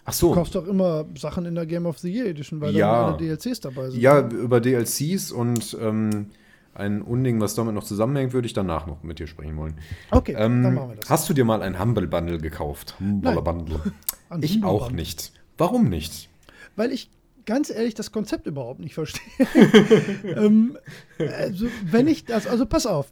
Ach 0.06 0.14
Du 0.14 0.18
so. 0.28 0.32
kaufst 0.34 0.56
doch 0.56 0.66
immer 0.66 1.06
Sachen 1.18 1.46
in 1.46 1.56
der 1.56 1.66
Game 1.66 1.86
of 1.86 2.00
the 2.00 2.10
Year 2.12 2.26
Edition, 2.28 2.60
weil 2.62 2.74
Ja. 2.76 2.92
da 2.92 3.08
alle 3.10 3.18
DLCs 3.18 3.60
dabei 3.62 3.90
sind. 3.90 4.02
Ja, 4.02 4.28
über 4.30 4.60
DLCs 4.62 5.32
und 5.32 5.78
ähm, 5.82 6.28
ein 6.74 7.02
Unding, 7.02 7.42
was 7.42 7.56
damit 7.56 7.74
noch 7.76 7.84
zusammenhängt, 7.84 8.34
würde 8.34 8.46
ich 8.46 8.54
danach 8.54 8.86
noch 8.88 9.04
mit 9.04 9.20
dir 9.20 9.28
sprechen 9.28 9.58
wollen. 9.58 9.76
Okay, 10.12 10.34
Ähm, 10.38 10.64
dann 10.64 10.74
machen 10.76 10.90
wir 10.90 10.96
das. 10.98 11.10
hast 11.10 11.30
du 11.30 11.34
dir 11.34 11.46
mal 11.46 11.62
ein 11.62 11.80
Humble 11.80 12.08
Bundle 12.08 12.38
gekauft? 12.40 12.96
Humble. 13.00 13.42
Bundle. 13.42 13.80
Ich 14.42 14.54
Humble 14.56 14.70
auch 14.70 14.86
Bundle. 14.88 15.02
nicht. 15.02 15.34
Warum 15.58 15.90
nicht? 15.90 16.30
Weil 16.76 16.92
ich 16.92 17.10
ganz 17.46 17.70
ehrlich 17.72 17.96
das 17.96 18.12
Konzept 18.12 18.46
überhaupt 18.48 18.80
nicht 18.80 18.94
verstehe. 18.94 19.24
ähm, 20.24 20.78
also, 21.18 21.68
wenn 21.84 22.08
ich 22.08 22.26
das, 22.26 22.46
also 22.48 22.66
pass 22.66 22.86
auf. 22.86 23.12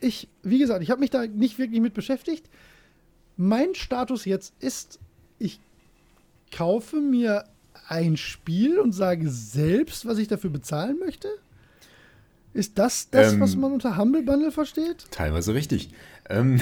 Ich, 0.00 0.28
wie 0.42 0.58
gesagt, 0.58 0.82
ich 0.82 0.90
habe 0.90 1.00
mich 1.00 1.10
da 1.10 1.26
nicht 1.26 1.58
wirklich 1.58 1.80
mit 1.80 1.94
beschäftigt. 1.94 2.48
Mein 3.36 3.74
Status 3.74 4.26
jetzt 4.26 4.52
ist, 4.60 5.00
ich 5.38 5.58
kaufe 6.54 7.00
mir 7.00 7.44
ein 7.88 8.16
Spiel 8.16 8.78
und 8.78 8.92
sage 8.92 9.28
selbst, 9.28 10.06
was 10.06 10.18
ich 10.18 10.28
dafür 10.28 10.50
bezahlen 10.50 10.98
möchte? 10.98 11.28
Ist 12.54 12.78
das 12.78 13.10
das, 13.10 13.34
Ähm, 13.34 13.40
was 13.40 13.56
man 13.56 13.72
unter 13.72 13.96
Humble 13.98 14.22
Bundle 14.22 14.50
versteht? 14.50 15.06
Teilweise 15.10 15.54
richtig. 15.54 15.90
Ähm, 16.28 16.60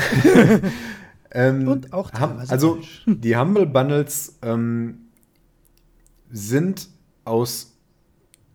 ähm, 1.31 1.69
Und 1.69 1.93
auch 1.93 2.11
teilweise 2.11 2.51
Also, 2.53 2.75
falsch. 2.77 3.05
die 3.07 3.37
Humble 3.37 3.67
Bundles 3.67 4.39
ähm, 4.43 4.99
sind 6.31 6.89
aus, 7.25 7.77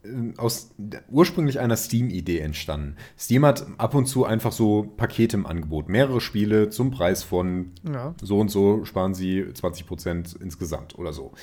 ähm, 0.03 0.33
aus 0.37 0.71
ursprünglich 1.09 1.59
einer 1.59 1.77
Steam-Idee 1.77 2.39
entstanden. 2.39 2.95
Steam 3.17 3.45
hat 3.45 3.65
ab 3.77 3.95
und 3.95 4.05
zu 4.07 4.25
einfach 4.25 4.51
so 4.51 4.83
Pakete 4.97 5.37
im 5.37 5.45
Angebot. 5.45 5.89
Mehrere 5.89 6.21
Spiele 6.21 6.69
zum 6.69 6.91
Preis 6.91 7.23
von 7.23 7.71
Ja. 7.91 8.13
so 8.21 8.39
und 8.39 8.49
so 8.49 8.83
sparen 8.85 9.13
sie 9.13 9.41
20% 9.43 10.39
insgesamt 10.41 10.97
oder 10.97 11.13
so. 11.13 11.33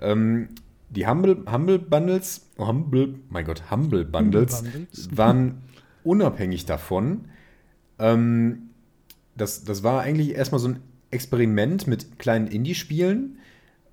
Ähm, 0.00 0.48
die 0.94 1.06
Humble, 1.06 1.44
Humble 1.50 1.78
Bundles, 1.78 2.46
Humble, 2.58 3.14
mein 3.30 3.44
Gott, 3.44 3.70
Humble 3.70 4.04
Bundles, 4.04 4.62
Bundles. 4.62 5.08
waren 5.16 5.62
unabhängig 6.04 6.66
davon. 6.66 7.26
Ähm, 7.98 8.70
das, 9.36 9.64
das 9.64 9.82
war 9.82 10.02
eigentlich 10.02 10.34
erstmal 10.34 10.60
so 10.60 10.68
ein 10.68 10.80
Experiment 11.10 11.86
mit 11.86 12.18
kleinen 12.18 12.46
Indie-Spielen. 12.46 13.38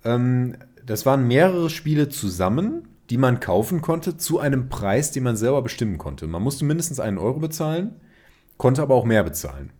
Ähm, 0.04 0.56
das 0.84 1.06
waren 1.06 1.26
mehrere 1.26 1.70
Spiele 1.70 2.08
zusammen, 2.08 2.88
die 3.10 3.18
man 3.18 3.40
kaufen 3.40 3.80
konnte 3.80 4.16
zu 4.16 4.38
einem 4.38 4.68
Preis, 4.68 5.12
den 5.12 5.24
man 5.24 5.36
selber 5.36 5.62
bestimmen 5.62 5.98
konnte. 5.98 6.26
Man 6.26 6.42
musste 6.42 6.64
mindestens 6.64 7.00
einen 7.00 7.18
Euro 7.18 7.40
bezahlen, 7.40 7.92
konnte 8.56 8.82
aber 8.82 8.94
auch 8.94 9.04
mehr 9.04 9.24
bezahlen. 9.24 9.70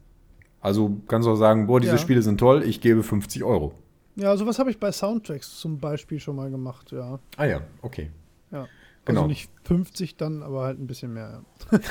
Also 0.61 1.01
kannst 1.09 1.27
du 1.27 1.33
auch 1.33 1.37
sagen, 1.37 1.67
boah, 1.67 1.81
diese 1.81 1.93
Ja. 1.93 1.99
Spiele 1.99 2.23
sind 2.23 2.39
toll, 2.39 2.63
ich 2.63 2.81
gebe 2.81 3.03
50 3.03 3.45
Euro. 3.45 3.75
Ja, 4.21 4.37
sowas 4.37 4.59
habe 4.59 4.71
ich 4.71 4.79
bei 4.79 4.93
Soundtracks 4.93 5.59
zum 5.59 5.79
Beispiel 5.79 6.21
schon 6.21 6.37
mal 6.37 6.51
gemacht, 6.51 6.93
ja. 6.93 7.19
Ah 7.37 7.45
ja, 7.47 7.63
okay. 7.83 8.11
ja. 8.51 8.67
Genau. 9.07 9.23
Also 9.23 9.29
nicht 9.29 9.51
50 9.65 10.19
dann, 10.19 10.43
aber 10.43 10.65
halt 10.65 10.79
ein 10.79 10.87
bisschen 10.87 11.15
mehr. 11.15 11.43
Ja. 11.73 11.79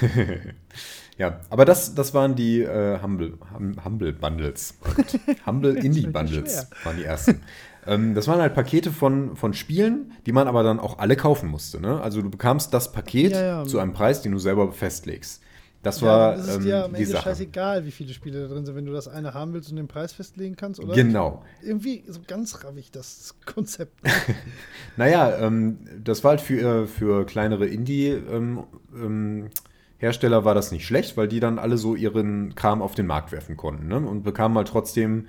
Ja, 1.17 1.41
aber 1.49 1.66
das, 1.66 1.95
das 1.95 2.14
waren 2.14 2.35
die 2.35 2.61
äh, 2.61 3.01
Humble, 3.01 3.38
hum, 3.53 3.83
Humble 3.83 4.14
Bundles. 4.14 4.75
Humble 5.45 5.75
Indie 5.75 6.08
Bundles 6.08 6.69
waren 6.85 6.95
die 6.95 7.03
ersten. 7.03 7.41
ähm, 7.85 8.16
das 8.16 8.25
waren 8.30 8.40
halt 8.40 8.56
Pakete 8.56 8.90
von, 8.93 9.35
von 9.35 9.53
Spielen, 9.53 10.14
die 10.25 10.32
man 10.32 10.48
aber 10.48 10.64
dann 10.64 10.80
auch 10.80 10.98
alle 10.99 11.17
kaufen 11.17 11.49
musste. 11.49 11.82
Ne? 11.82 11.99
Also 11.99 12.22
du 12.22 12.30
bekamst 12.30 12.74
das 12.74 12.93
Paket 12.93 13.33
Ja, 13.33 13.41
ja. 13.41 13.64
zu 13.66 13.80
einem 13.80 13.91
Preis, 13.91 14.22
den 14.22 14.32
du 14.32 14.40
selber 14.40 14.72
festlegst. 14.72 15.41
Das 15.82 16.01
Ja, 16.01 16.08
war 16.08 16.35
das 16.35 16.48
ist 16.48 16.56
ähm, 16.56 16.61
dir 16.64 16.85
am 16.85 16.95
Ende 16.95 17.06
Sache. 17.06 17.24
scheißegal, 17.24 17.85
wie 17.85 17.91
viele 17.91 18.14
Spiele 18.14 18.41
da 18.41 18.53
drin 18.53 18.66
sind, 18.66 18.75
wenn 18.75 18.85
du 18.85 18.91
das 18.91 19.08
eine 19.08 19.33
haben 19.33 19.53
willst 19.53 19.69
und 19.69 19.77
den 19.77 19.88
Preis 19.88 20.11
festlegen 20.14 20.56
kannst, 20.56 20.80
oder? 20.80 20.93
Genau. 20.93 21.43
Irgendwie 21.61 22.03
so 22.08 22.19
ganz 22.27 22.64
raffig 22.64 22.91
das 22.91 23.35
Konzept. 23.45 23.99
Naja, 24.98 25.38
ähm, 25.40 25.80
das 26.03 26.24
war 26.24 26.32
halt 26.32 26.41
für, 26.41 26.83
äh, 26.83 26.88
für 26.88 27.25
kleinere 27.25 27.66
Indie-Hersteller 27.66 28.67
ähm, 28.95 29.49
Hersteller 29.98 30.45
war 30.45 30.56
das 30.56 30.72
nicht 30.72 30.85
schlecht, 30.85 31.17
weil 31.17 31.27
die 31.27 31.40
dann 31.41 31.59
alle 31.59 31.77
so 31.77 31.95
ihren 31.95 32.56
Kram 32.56 32.82
auf 32.82 32.95
den 32.95 33.06
Markt 33.06 33.32
werfen 33.32 33.58
konnten 33.58 33.88
ne? 33.88 33.98
und 33.98 34.24
bekamen 34.24 34.58
halt 34.58 34.69
trotzdem 34.69 35.27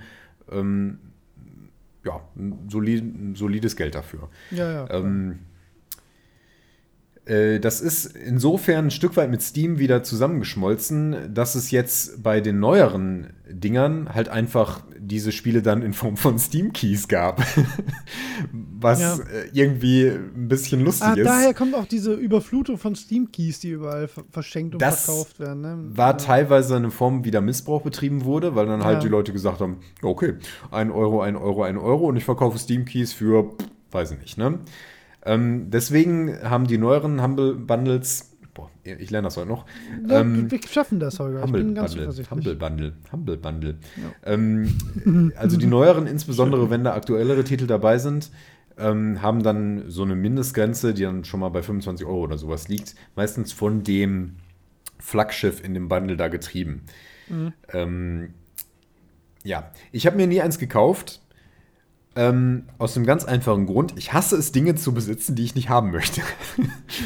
ähm, 0.49 0.99
ja, 2.05 2.21
ein, 2.35 2.67
solid, 2.69 3.03
ein 3.03 3.35
solides 3.35 3.75
Geld 3.75 3.95
dafür. 3.95 4.29
Ja, 4.49 4.71
ja. 4.71 4.89
Äh, 7.25 7.59
das 7.59 7.81
ist 7.81 8.15
insofern 8.17 8.85
ein 8.87 8.91
Stück 8.91 9.15
weit 9.15 9.29
mit 9.29 9.41
Steam 9.41 9.77
wieder 9.79 10.01
zusammengeschmolzen, 10.03 11.33
dass 11.33 11.53
es 11.55 11.69
jetzt 11.71 12.23
bei 12.23 12.41
den 12.41 12.59
neueren 12.59 13.33
Dingern 13.47 14.13
halt 14.13 14.29
einfach 14.29 14.81
diese 14.97 15.31
Spiele 15.31 15.61
dann 15.61 15.81
in 15.83 15.93
Form 15.93 16.17
von 16.17 16.39
Steam-Keys 16.39 17.07
gab. 17.07 17.43
Was 18.79 18.99
Ja. 19.01 19.15
äh, 19.15 19.49
irgendwie 19.53 20.07
ein 20.07 20.47
bisschen 20.47 20.83
lustig 20.83 21.07
ah, 21.07 21.13
ist. 21.13 21.25
daher 21.25 21.53
kommt 21.53 21.75
auch 21.75 21.85
diese 21.85 22.13
Überflutung 22.13 22.77
von 22.77 22.95
Steam-Keys, 22.95 23.59
die 23.59 23.69
überall 23.71 24.07
ver- 24.07 24.23
verschenkt 24.31 24.73
und 24.75 24.81
Das 24.81 25.05
verkauft 25.05 25.39
werden. 25.39 25.61
Ne? 25.61 25.77
war 25.97 26.11
ja. 26.11 26.13
teilweise 26.13 26.75
eine 26.75 26.91
Form, 26.91 27.23
wie 27.23 27.31
da 27.31 27.41
Missbrauch 27.41 27.81
betrieben 27.83 28.25
wurde, 28.25 28.55
weil 28.55 28.65
dann 28.65 28.83
halt 28.83 28.95
Ja. 28.97 29.01
die 29.01 29.09
Leute 29.09 29.31
gesagt 29.33 29.59
haben, 29.61 29.77
okay, 30.01 30.35
ein 30.71 30.91
Euro, 30.91 31.21
ein 31.21 31.35
Euro, 31.35 31.63
ein 31.63 31.77
Euro 31.77 32.07
und 32.07 32.15
ich 32.17 32.23
verkaufe 32.25 32.57
Steam-Keys 32.57 33.13
für, 33.13 33.43
pff, 33.43 33.67
weiß 33.91 34.11
ich 34.13 34.19
nicht, 34.19 34.37
ne? 34.37 34.59
Ähm, 35.25 35.69
deswegen 35.69 36.41
haben 36.43 36.67
die 36.67 36.77
neueren 36.77 37.21
Humble 37.21 37.53
Bundles, 37.55 38.31
boah, 38.53 38.69
ich 38.83 39.11
lerne 39.11 39.27
das 39.27 39.37
heute 39.37 39.47
noch, 39.49 39.65
Ja, 40.07 40.21
ähm, 40.21 40.49
wir 40.49 40.59
schaffen 40.67 40.99
das, 40.99 41.19
Holger. 41.19 41.43
Humble 41.43 41.63
Bundle. 41.63 42.07
Humble 42.31 42.55
Bundle, 42.55 42.93
Humble 43.11 43.37
Bundle. 43.37 43.75
Ähm, 44.25 45.31
also 45.37 45.57
die 45.57 45.67
neueren, 45.67 46.07
insbesondere 46.07 46.69
wenn 46.69 46.83
da 46.83 46.93
aktuellere 46.93 47.43
Titel 47.43 47.67
dabei 47.67 47.97
sind, 47.99 48.31
ähm, 48.77 49.21
haben 49.21 49.43
dann 49.43 49.83
so 49.89 50.03
eine 50.03 50.15
Mindestgrenze, 50.15 50.93
die 50.93 51.03
dann 51.03 51.23
schon 51.23 51.39
mal 51.39 51.49
bei 51.49 51.61
25 51.61 52.05
Euro 52.07 52.21
oder 52.21 52.37
sowas 52.37 52.67
liegt, 52.67 52.95
meistens 53.15 53.51
von 53.53 53.83
dem 53.83 54.37
Flaggschiff 54.97 55.63
in 55.63 55.73
dem 55.73 55.87
Bundle 55.87 56.17
da 56.17 56.27
getrieben. 56.29 56.81
Ähm, 57.73 58.33
ja, 59.43 59.71
ich 59.91 60.05
habe 60.05 60.17
mir 60.17 60.27
nie 60.27 60.41
eins 60.41 60.59
gekauft. 60.59 61.20
Ähm, 62.13 62.63
aus 62.77 62.97
einem 62.97 63.05
ganz 63.05 63.23
einfachen 63.23 63.65
Grund. 63.65 63.93
Ich 63.95 64.11
hasse 64.11 64.35
es, 64.35 64.51
Dinge 64.51 64.75
zu 64.75 64.93
besitzen, 64.93 65.35
die 65.35 65.45
ich 65.45 65.55
nicht 65.55 65.69
haben 65.69 65.91
möchte. 65.91 66.21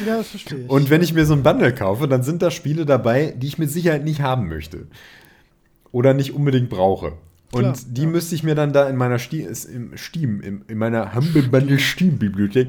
Ja, 0.04 0.16
das 0.16 0.28
verstehe 0.28 0.58
ich. 0.64 0.68
Und 0.68 0.90
wenn 0.90 1.00
ich 1.00 1.14
mir 1.14 1.24
so 1.26 1.32
ein 1.32 1.44
Bundle 1.44 1.72
kaufe, 1.72 2.08
dann 2.08 2.24
sind 2.24 2.42
da 2.42 2.50
Spiele 2.50 2.84
dabei, 2.84 3.32
die 3.36 3.46
ich 3.46 3.56
mit 3.56 3.70
Sicherheit 3.70 4.02
nicht 4.02 4.20
haben 4.20 4.48
möchte. 4.48 4.88
Oder 5.92 6.12
nicht 6.12 6.34
unbedingt 6.34 6.68
brauche. 6.68 7.12
Und 7.52 7.62
Klar, 7.62 7.76
die 7.86 8.02
ja. 8.02 8.08
müsste 8.08 8.34
ich 8.34 8.42
mir 8.42 8.56
dann 8.56 8.72
da 8.72 8.88
in 8.88 8.96
meiner 8.96 9.18
Steam, 9.20 10.40
im, 10.40 10.62
in 10.66 10.78
meiner 10.78 11.14
Humble 11.14 11.42
Bundle 11.44 11.78
Steam-Bibliothek. 11.78 12.68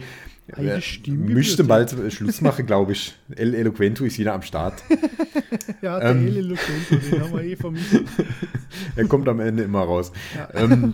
Eine 0.53 0.75
äh. 0.75 1.11
Müsste 1.11 1.63
bald 1.63 1.93
Schluss 2.13 2.39
machen, 2.41 2.65
glaube 2.65 2.93
ich. 2.93 3.15
El 3.35 3.53
Eloquento 3.53 4.05
ist 4.05 4.17
wieder 4.17 4.33
am 4.33 4.43
Start. 4.43 4.81
ja, 5.81 5.99
der 5.99 6.11
ähm, 6.11 6.21
Hele 6.21 6.41
Lucento, 6.41 6.95
den 6.95 7.21
haben 7.21 7.33
wir 7.33 7.43
eh 7.43 7.55
vermieden. 7.55 8.07
Er 8.95 9.05
kommt 9.05 9.27
am 9.27 9.39
Ende 9.39 9.63
immer 9.63 9.81
raus. 9.81 10.11
Ja. 10.35 10.49
Ähm, 10.53 10.93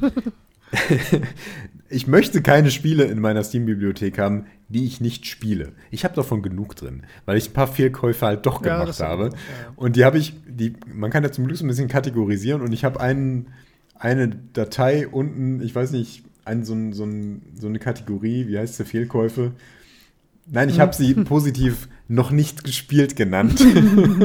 ich 1.89 2.07
möchte 2.07 2.41
keine 2.41 2.71
Spiele 2.71 3.05
in 3.05 3.19
meiner 3.19 3.43
Steam-Bibliothek 3.43 4.17
haben, 4.17 4.45
die 4.67 4.85
ich 4.85 5.01
nicht 5.01 5.27
spiele. 5.27 5.73
Ich 5.91 6.03
habe 6.03 6.15
davon 6.15 6.41
genug 6.41 6.75
drin, 6.75 7.03
weil 7.25 7.37
ich 7.37 7.49
ein 7.49 7.53
paar 7.53 7.67
Fehlkäufe 7.67 8.25
halt 8.25 8.45
doch 8.45 8.63
Ja, 8.65 8.79
gemacht 8.79 8.99
habe. 8.99 9.25
ja. 9.25 9.73
Und 9.75 9.95
die 9.95 10.05
habe 10.05 10.17
ich, 10.17 10.33
die, 10.47 10.73
man 10.91 11.11
kann 11.11 11.23
ja 11.23 11.31
zum 11.31 11.45
Glück 11.45 11.57
so 11.57 11.65
ein 11.65 11.67
bisschen 11.67 11.87
kategorisieren 11.87 12.61
und 12.61 12.73
ich 12.73 12.83
habe 12.83 12.99
einen, 12.99 13.47
eine 13.95 14.29
Datei 14.29 15.07
unten, 15.07 15.61
ich 15.61 15.73
weiß 15.75 15.91
nicht, 15.91 16.23
ein, 16.45 16.65
so, 16.65 16.73
ein, 16.73 16.93
so, 16.93 17.05
ein, 17.05 17.41
so 17.57 17.67
eine 17.67 17.79
Kategorie, 17.79 18.47
wie 18.47 18.57
heißt 18.57 18.75
sie, 18.75 18.85
Fehlkäufe? 18.85 19.53
Nein, 20.45 20.69
ich 20.69 20.79
habe 20.79 20.93
sie 20.93 21.13
positiv 21.23 21.87
noch 22.07 22.31
nicht 22.31 22.63
gespielt 22.63 23.15
genannt. 23.15 23.63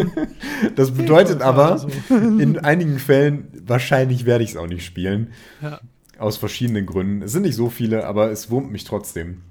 das 0.77 0.91
bedeutet 0.93 1.43
aber, 1.43 1.73
also. 1.73 1.89
in 2.09 2.59
einigen 2.59 2.99
Fällen, 2.99 3.49
wahrscheinlich 3.67 4.27
werde 4.27 4.43
ich 4.43 4.51
es 4.51 4.57
auch 4.57 4.67
nicht 4.67 4.85
spielen. 4.85 5.29
Ja. 5.63 5.81
Aus 6.19 6.37
verschiedenen 6.37 6.85
Gründen. 6.87 7.23
Es 7.23 7.33
sind 7.33 7.43
nicht 7.43 7.55
so 7.55 7.71
viele, 7.71 8.07
aber 8.07 8.31
es 8.31 8.51
wurmt 8.51 8.71
mich 8.73 8.85
trotzdem. 8.85 9.43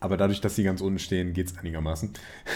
Aber 0.00 0.16
dadurch, 0.16 0.40
dass 0.40 0.56
die 0.56 0.64
ganz 0.64 0.80
unten 0.80 0.98
stehen, 0.98 1.32
geht 1.32 1.46
es 1.46 1.58
einigermaßen. 1.58 2.10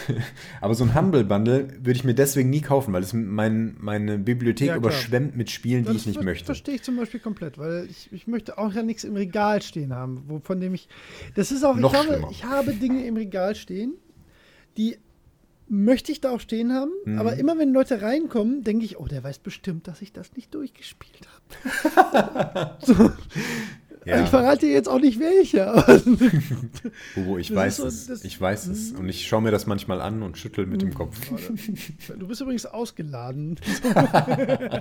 aber 0.60 0.74
so 0.74 0.82
ein 0.82 0.96
Humble 0.96 1.22
Bundle 1.22 1.68
würde 1.78 1.92
ich 1.92 2.02
mir 2.02 2.14
deswegen 2.14 2.50
nie 2.50 2.60
kaufen, 2.60 2.92
weil 2.92 3.04
es 3.04 3.12
mein, 3.12 3.76
meine 3.78 4.18
Bibliothek 4.18 4.68
Ja, 4.68 4.76
überschwemmt 4.76 5.36
mit 5.36 5.48
Spielen, 5.50 5.84
die 5.84 5.92
Das 5.92 5.96
ich 5.98 6.06
nicht 6.06 6.22
möchte. 6.22 6.44
verstehe 6.46 6.74
ich 6.74 6.82
zum 6.82 6.96
Beispiel 6.96 7.20
komplett, 7.20 7.56
weil 7.56 7.86
ich, 7.88 8.08
ich 8.12 8.26
möchte 8.26 8.58
auch 8.58 8.72
ja 8.72 8.82
nichts 8.82 9.04
im 9.04 9.14
Regal 9.14 9.62
stehen 9.62 9.94
haben, 9.94 10.24
wo, 10.26 10.40
von 10.40 10.58
dem 10.60 10.74
ich. 10.74 10.88
Das 11.36 11.52
ist 11.52 11.62
auch, 11.62 11.76
Noch 11.76 11.92
ich 11.92 11.98
habe, 11.98 12.08
schlimmer. 12.08 12.28
ich 12.32 12.44
habe 12.44 12.72
Dinge 12.74 13.06
im 13.06 13.16
Regal 13.16 13.54
stehen, 13.54 13.94
die 14.76 14.96
möchte 15.68 16.12
ich 16.12 16.20
da 16.20 16.30
auch 16.30 16.40
stehen 16.40 16.72
haben, 16.72 16.90
Mhm. 17.04 17.18
aber 17.18 17.36
immer 17.36 17.58
wenn 17.58 17.72
Leute 17.72 18.00
reinkommen, 18.02 18.62
denke 18.64 18.84
ich, 18.84 18.98
oh, 19.00 19.06
der 19.06 19.24
weiß 19.24 19.40
bestimmt, 19.40 19.88
dass 19.88 20.00
ich 20.02 20.12
das 20.12 20.32
nicht 20.36 20.54
durchgespielt 20.54 21.28
habe. 21.64 22.76
so. 22.86 23.10
Ja. 24.04 24.22
Ich 24.22 24.28
verrate 24.30 24.66
dir 24.66 24.72
jetzt 24.72 24.88
auch 24.88 25.00
nicht 25.00 25.18
welche, 25.18 25.64
Bobo, 27.16 27.38
ich 27.38 27.48
Das 27.48 27.56
weiß 27.56 27.76
so- 27.78 27.86
es. 28.12 28.22
ich 28.24 28.40
weiß 28.40 28.68
es. 28.68 28.92
Und 28.92 29.08
ich 29.08 29.26
schaue 29.26 29.42
mir 29.42 29.50
das 29.50 29.66
manchmal 29.66 30.00
an 30.00 30.22
und 30.22 30.38
schüttel 30.38 30.64
mit 30.66 30.80
dem 30.80 30.94
Kopf. 30.94 31.18
du 32.16 32.28
bist 32.28 32.40
übrigens 32.40 32.66
ausgeladen. 32.66 33.58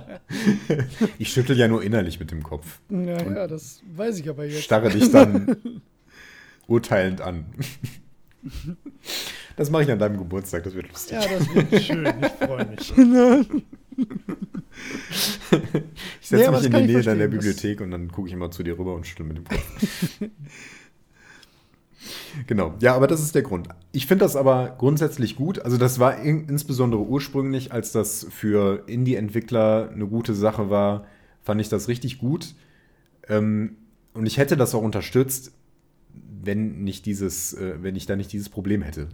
Ich 1.18 1.32
schüttel 1.32 1.58
ja 1.58 1.66
nur 1.66 1.82
innerlich 1.82 2.20
mit 2.20 2.30
dem 2.30 2.42
Kopf. 2.44 2.78
Ja, 2.88 3.20
ja, 3.22 3.46
das 3.48 3.80
weiß 3.96 4.18
ich 4.20 4.28
aber 4.28 4.44
jetzt. 4.44 4.62
Starre 4.62 4.90
dich 4.90 5.10
dann 5.10 5.56
urteilend 6.68 7.20
an. 7.20 7.46
Das 9.56 9.70
mache 9.70 9.84
ich 9.84 9.90
an 9.90 9.98
deinem 9.98 10.18
Geburtstag, 10.18 10.64
das 10.64 10.74
wird 10.74 10.88
lustig. 10.88 11.18
Ja, 11.18 11.26
das 11.26 11.54
wird 11.54 11.82
schön, 11.82 12.06
ich 12.06 12.46
freue 12.46 12.66
mich. 12.66 12.92
Ich 16.20 16.28
setze 16.28 16.42
Nee, 16.42 16.46
aber 16.46 16.58
mich 16.58 16.66
in 16.66 16.72
die 16.72 16.92
Nähe 16.92 17.02
deiner 17.02 17.28
Bibliothek 17.28 17.80
und 17.80 17.90
dann 17.90 18.10
gucke 18.10 18.28
ich 18.28 18.34
immer 18.34 18.50
zu 18.50 18.62
dir 18.62 18.78
rüber 18.78 18.94
und 18.94 19.06
schüttel 19.06 19.26
mit 19.26 19.38
dem 19.38 19.44
Kopf. 19.44 20.20
genau. 22.46 22.74
Ja, 22.80 22.94
aber 22.94 23.06
das 23.06 23.20
ist 23.20 23.34
der 23.34 23.42
Grund. 23.42 23.68
Ich 23.92 24.06
finde 24.06 24.24
das 24.24 24.36
aber 24.36 24.74
grundsätzlich 24.78 25.36
gut. 25.36 25.60
Also 25.60 25.76
das 25.76 25.98
war 25.98 26.20
in, 26.20 26.48
insbesondere 26.48 27.02
ursprünglich, 27.02 27.72
als 27.72 27.92
das 27.92 28.26
für 28.30 28.84
Indie-Entwickler 28.86 29.90
eine 29.92 30.06
gute 30.06 30.34
Sache 30.34 30.70
war, 30.70 31.06
fand 31.42 31.60
ich 31.60 31.68
das 31.68 31.88
richtig 31.88 32.18
gut. 32.18 32.54
Ähm, 33.28 33.76
und 34.14 34.26
ich 34.26 34.38
hätte 34.38 34.56
das 34.56 34.74
auch 34.74 34.82
unterstützt, 34.82 35.52
wenn 36.46 36.84
nicht 36.84 37.06
dieses, 37.06 37.52
äh, 37.54 37.82
wenn 37.82 37.96
ich 37.96 38.06
da 38.06 38.16
nicht 38.16 38.32
dieses 38.32 38.48
Problem 38.48 38.82
hätte. 38.82 39.08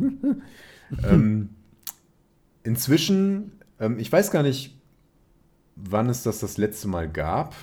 ähm, 1.05 1.51
inzwischen, 2.63 3.53
ähm, 3.81 3.99
ich 3.99 4.11
weiß 4.11 4.31
gar 4.31 4.43
nicht, 4.43 4.79
wann 5.77 6.09
es 6.09 6.23
das 6.23 6.41
das 6.41 6.59
letzte 6.59 6.89
Mal 6.89 7.11
gab 7.11 7.55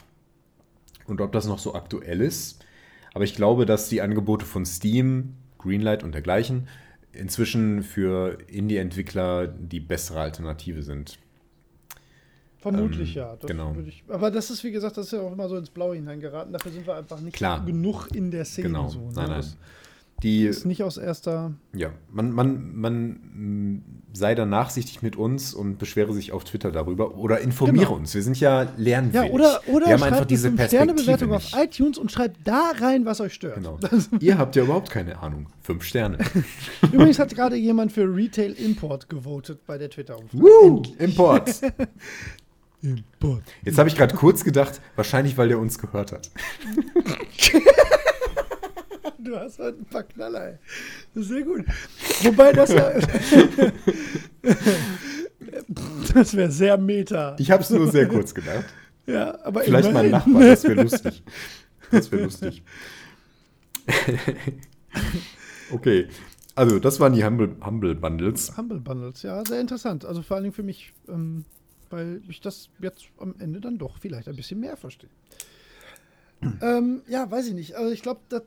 und 1.06 1.22
ob 1.22 1.32
das 1.32 1.48
noch 1.48 1.60
so 1.60 1.76
aktuell 1.76 2.22
ist. 2.22 2.66
Aber 3.14 3.24
ich 3.24 3.36
glaube, 3.36 3.66
dass 3.66 3.90
die 3.90 4.02
Angebote 4.02 4.46
von 4.46 4.66
Steam, 4.66 5.36
Greenlight 5.58 6.04
und 6.04 6.14
dergleichen 6.14 6.68
inzwischen 7.12 7.84
für 7.84 8.38
Indie-Entwickler 8.48 9.48
die 9.48 9.80
bessere 9.80 10.22
Alternative 10.22 10.84
sind. 10.84 11.18
Vermutlich 12.62 13.16
Ähm, 13.16 13.22
ja. 13.22 13.36
Das 13.40 13.48
genau. 13.48 13.76
Ich, 13.88 14.04
aber 14.10 14.32
das 14.32 14.50
ist, 14.50 14.64
wie 14.64 14.72
gesagt, 14.72 14.98
das 14.98 15.08
ist 15.08 15.14
ja 15.14 15.22
auch 15.22 15.32
immer 15.32 15.48
so 15.48 15.56
ins 15.56 15.70
Blaue 15.70 15.96
hineingeraten. 15.96 16.52
Dafür 16.52 16.72
sind 16.72 16.86
wir 16.86 16.96
einfach 16.96 17.20
nicht 17.22 17.36
Klar. 17.36 17.66
genug 17.66 18.08
in 18.14 18.32
der 18.32 18.46
Szene. 18.46 18.68
Genau. 18.68 18.90
So, 18.90 19.00
ne? 19.00 19.12
Nein, 19.16 19.28
nein. 19.30 19.38
Das, 19.38 19.58
die 20.24 20.46
Ist 20.46 20.66
nicht 20.66 20.84
aus 20.84 20.98
erster. 20.98 21.54
Ja, 21.74 21.92
man, 22.12 22.32
man, 22.32 22.76
man 22.76 23.08
mm, 23.08 23.84
sei 24.14 24.36
da 24.36 24.46
nachsichtig 24.46 25.02
mit 25.02 25.16
uns 25.16 25.54
und 25.54 25.78
beschwere 25.78 26.14
sich 26.14 26.32
auf 26.34 26.44
Twitter 26.44 26.72
darüber 26.72 27.16
oder 27.16 27.40
informiere 27.40 27.86
Genau. 27.86 27.98
uns. 27.98 28.14
Wir 28.14 28.24
sind 28.24 28.40
ja 28.40 28.68
lernwillig. 28.76 29.28
Ja, 29.30 29.34
oder, 29.34 29.62
oder 29.68 29.86
Wir 29.88 29.94
haben 29.94 30.04
einfach 30.04 30.26
diese 30.26 30.52
Sternebewertung 30.52 31.32
auf 31.34 31.54
iTunes 31.56 31.98
und 31.98 32.12
schreibt 32.12 32.46
da 32.46 32.72
rein, 32.80 33.06
was 33.06 33.22
euch 33.22 33.34
stört. 33.34 33.56
Genau. 33.56 33.80
Ihr 34.20 34.38
habt 34.38 34.56
ja 34.56 34.64
überhaupt 34.64 34.90
keine 34.90 35.20
Ahnung. 35.20 35.48
Fünf 35.62 35.84
Sterne. 35.84 36.18
Übrigens 36.92 37.20
hat 37.20 37.34
gerade 37.34 37.56
jemand 37.56 37.92
für 37.94 38.04
Retail 38.04 38.52
Import 38.52 39.10
gewotet 39.10 39.66
bei 39.66 39.78
der 39.78 39.90
Twitter-Umfrage. 39.90 40.44
Woo, 40.44 40.84
Import. 40.98 41.62
Import. 42.82 43.44
Jetzt 43.64 43.78
habe 43.78 43.90
ich 43.90 43.96
gerade 43.96 44.16
kurz 44.16 44.44
gedacht, 44.44 44.82
wahrscheinlich, 44.96 45.38
weil 45.38 45.50
der 45.50 45.60
uns 45.60 45.78
gehört 45.80 46.12
hat. 46.12 46.30
Du 49.22 49.36
hast 49.36 49.60
heute 49.60 49.80
ein 49.80 49.86
paar 49.86 50.04
Knaller, 50.04 50.48
ey. 50.48 50.58
Das 51.14 51.24
ist 51.24 51.30
sehr 51.30 51.44
gut. 51.44 51.66
Wobei 52.24 52.52
das 52.54 52.72
ja. 52.72 52.94
das 56.14 56.36
wäre 56.36 56.50
sehr 56.50 56.78
meta. 56.78 57.36
Ich 57.38 57.52
habe 57.52 57.62
es 57.62 57.70
nur 57.70 57.92
sehr 57.92 58.08
kurz 58.08 58.34
gedacht. 58.34 58.66
Ja, 59.06 59.38
aber 59.44 59.62
Vielleicht 59.62 59.92
mein 59.92 60.06
immerhin. 60.08 60.34
Nachbar, 60.34 60.50
das 60.50 60.64
wäre 60.64 60.82
lustig. 60.82 61.24
Das 61.92 62.12
wäre 62.12 62.24
lustig. 62.24 62.64
okay, 65.72 66.08
also 66.56 66.80
das 66.80 67.00
waren 67.00 67.14
die 67.14 67.24
Humble, 67.24 67.56
Humble 67.64 67.96
Bundles. 67.96 68.56
Humble 68.58 68.80
Bundles, 68.80 69.22
ja, 69.24 69.44
sehr 69.46 69.60
interessant. 69.62 70.06
Also 70.06 70.22
vor 70.22 70.36
allen 70.36 70.46
Dingen 70.46 70.56
für 70.56 70.64
mich, 70.64 70.94
ähm, 71.08 71.46
weil 71.90 72.22
ich 72.28 72.42
das 72.42 72.70
jetzt 72.80 73.06
am 73.18 73.36
Ende 73.40 73.62
dann 73.62 73.78
doch 73.78 73.98
vielleicht 73.98 74.28
ein 74.28 74.36
bisschen 74.36 74.60
mehr 74.60 74.78
verstehe. 74.78 75.10
ähm, 76.62 77.02
ja, 77.08 77.30
weiß 77.30 77.48
ich 77.48 77.54
nicht. 77.54 77.76
Also 77.76 77.92
ich 77.92 78.02
glaube, 78.02 78.22
das. 78.30 78.44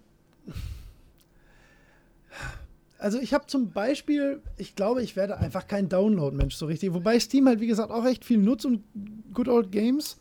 Also 2.98 3.18
ich 3.18 3.34
habe 3.34 3.46
zum 3.46 3.72
Beispiel, 3.72 4.40
ich 4.56 4.76
glaube, 4.76 5.02
ich 5.02 5.16
werde 5.16 5.36
einfach 5.38 5.66
kein 5.66 5.88
Download-Mensch 5.88 6.54
so 6.54 6.66
richtig. 6.66 6.94
Wobei 6.94 7.18
Steam 7.18 7.48
halt, 7.48 7.60
wie 7.60 7.66
gesagt, 7.66 7.90
auch 7.90 8.06
echt 8.06 8.24
viel 8.24 8.38
nutzt 8.38 8.64
und 8.64 8.84
Good 9.34 9.48
Old 9.48 9.72
Games. 9.72 10.18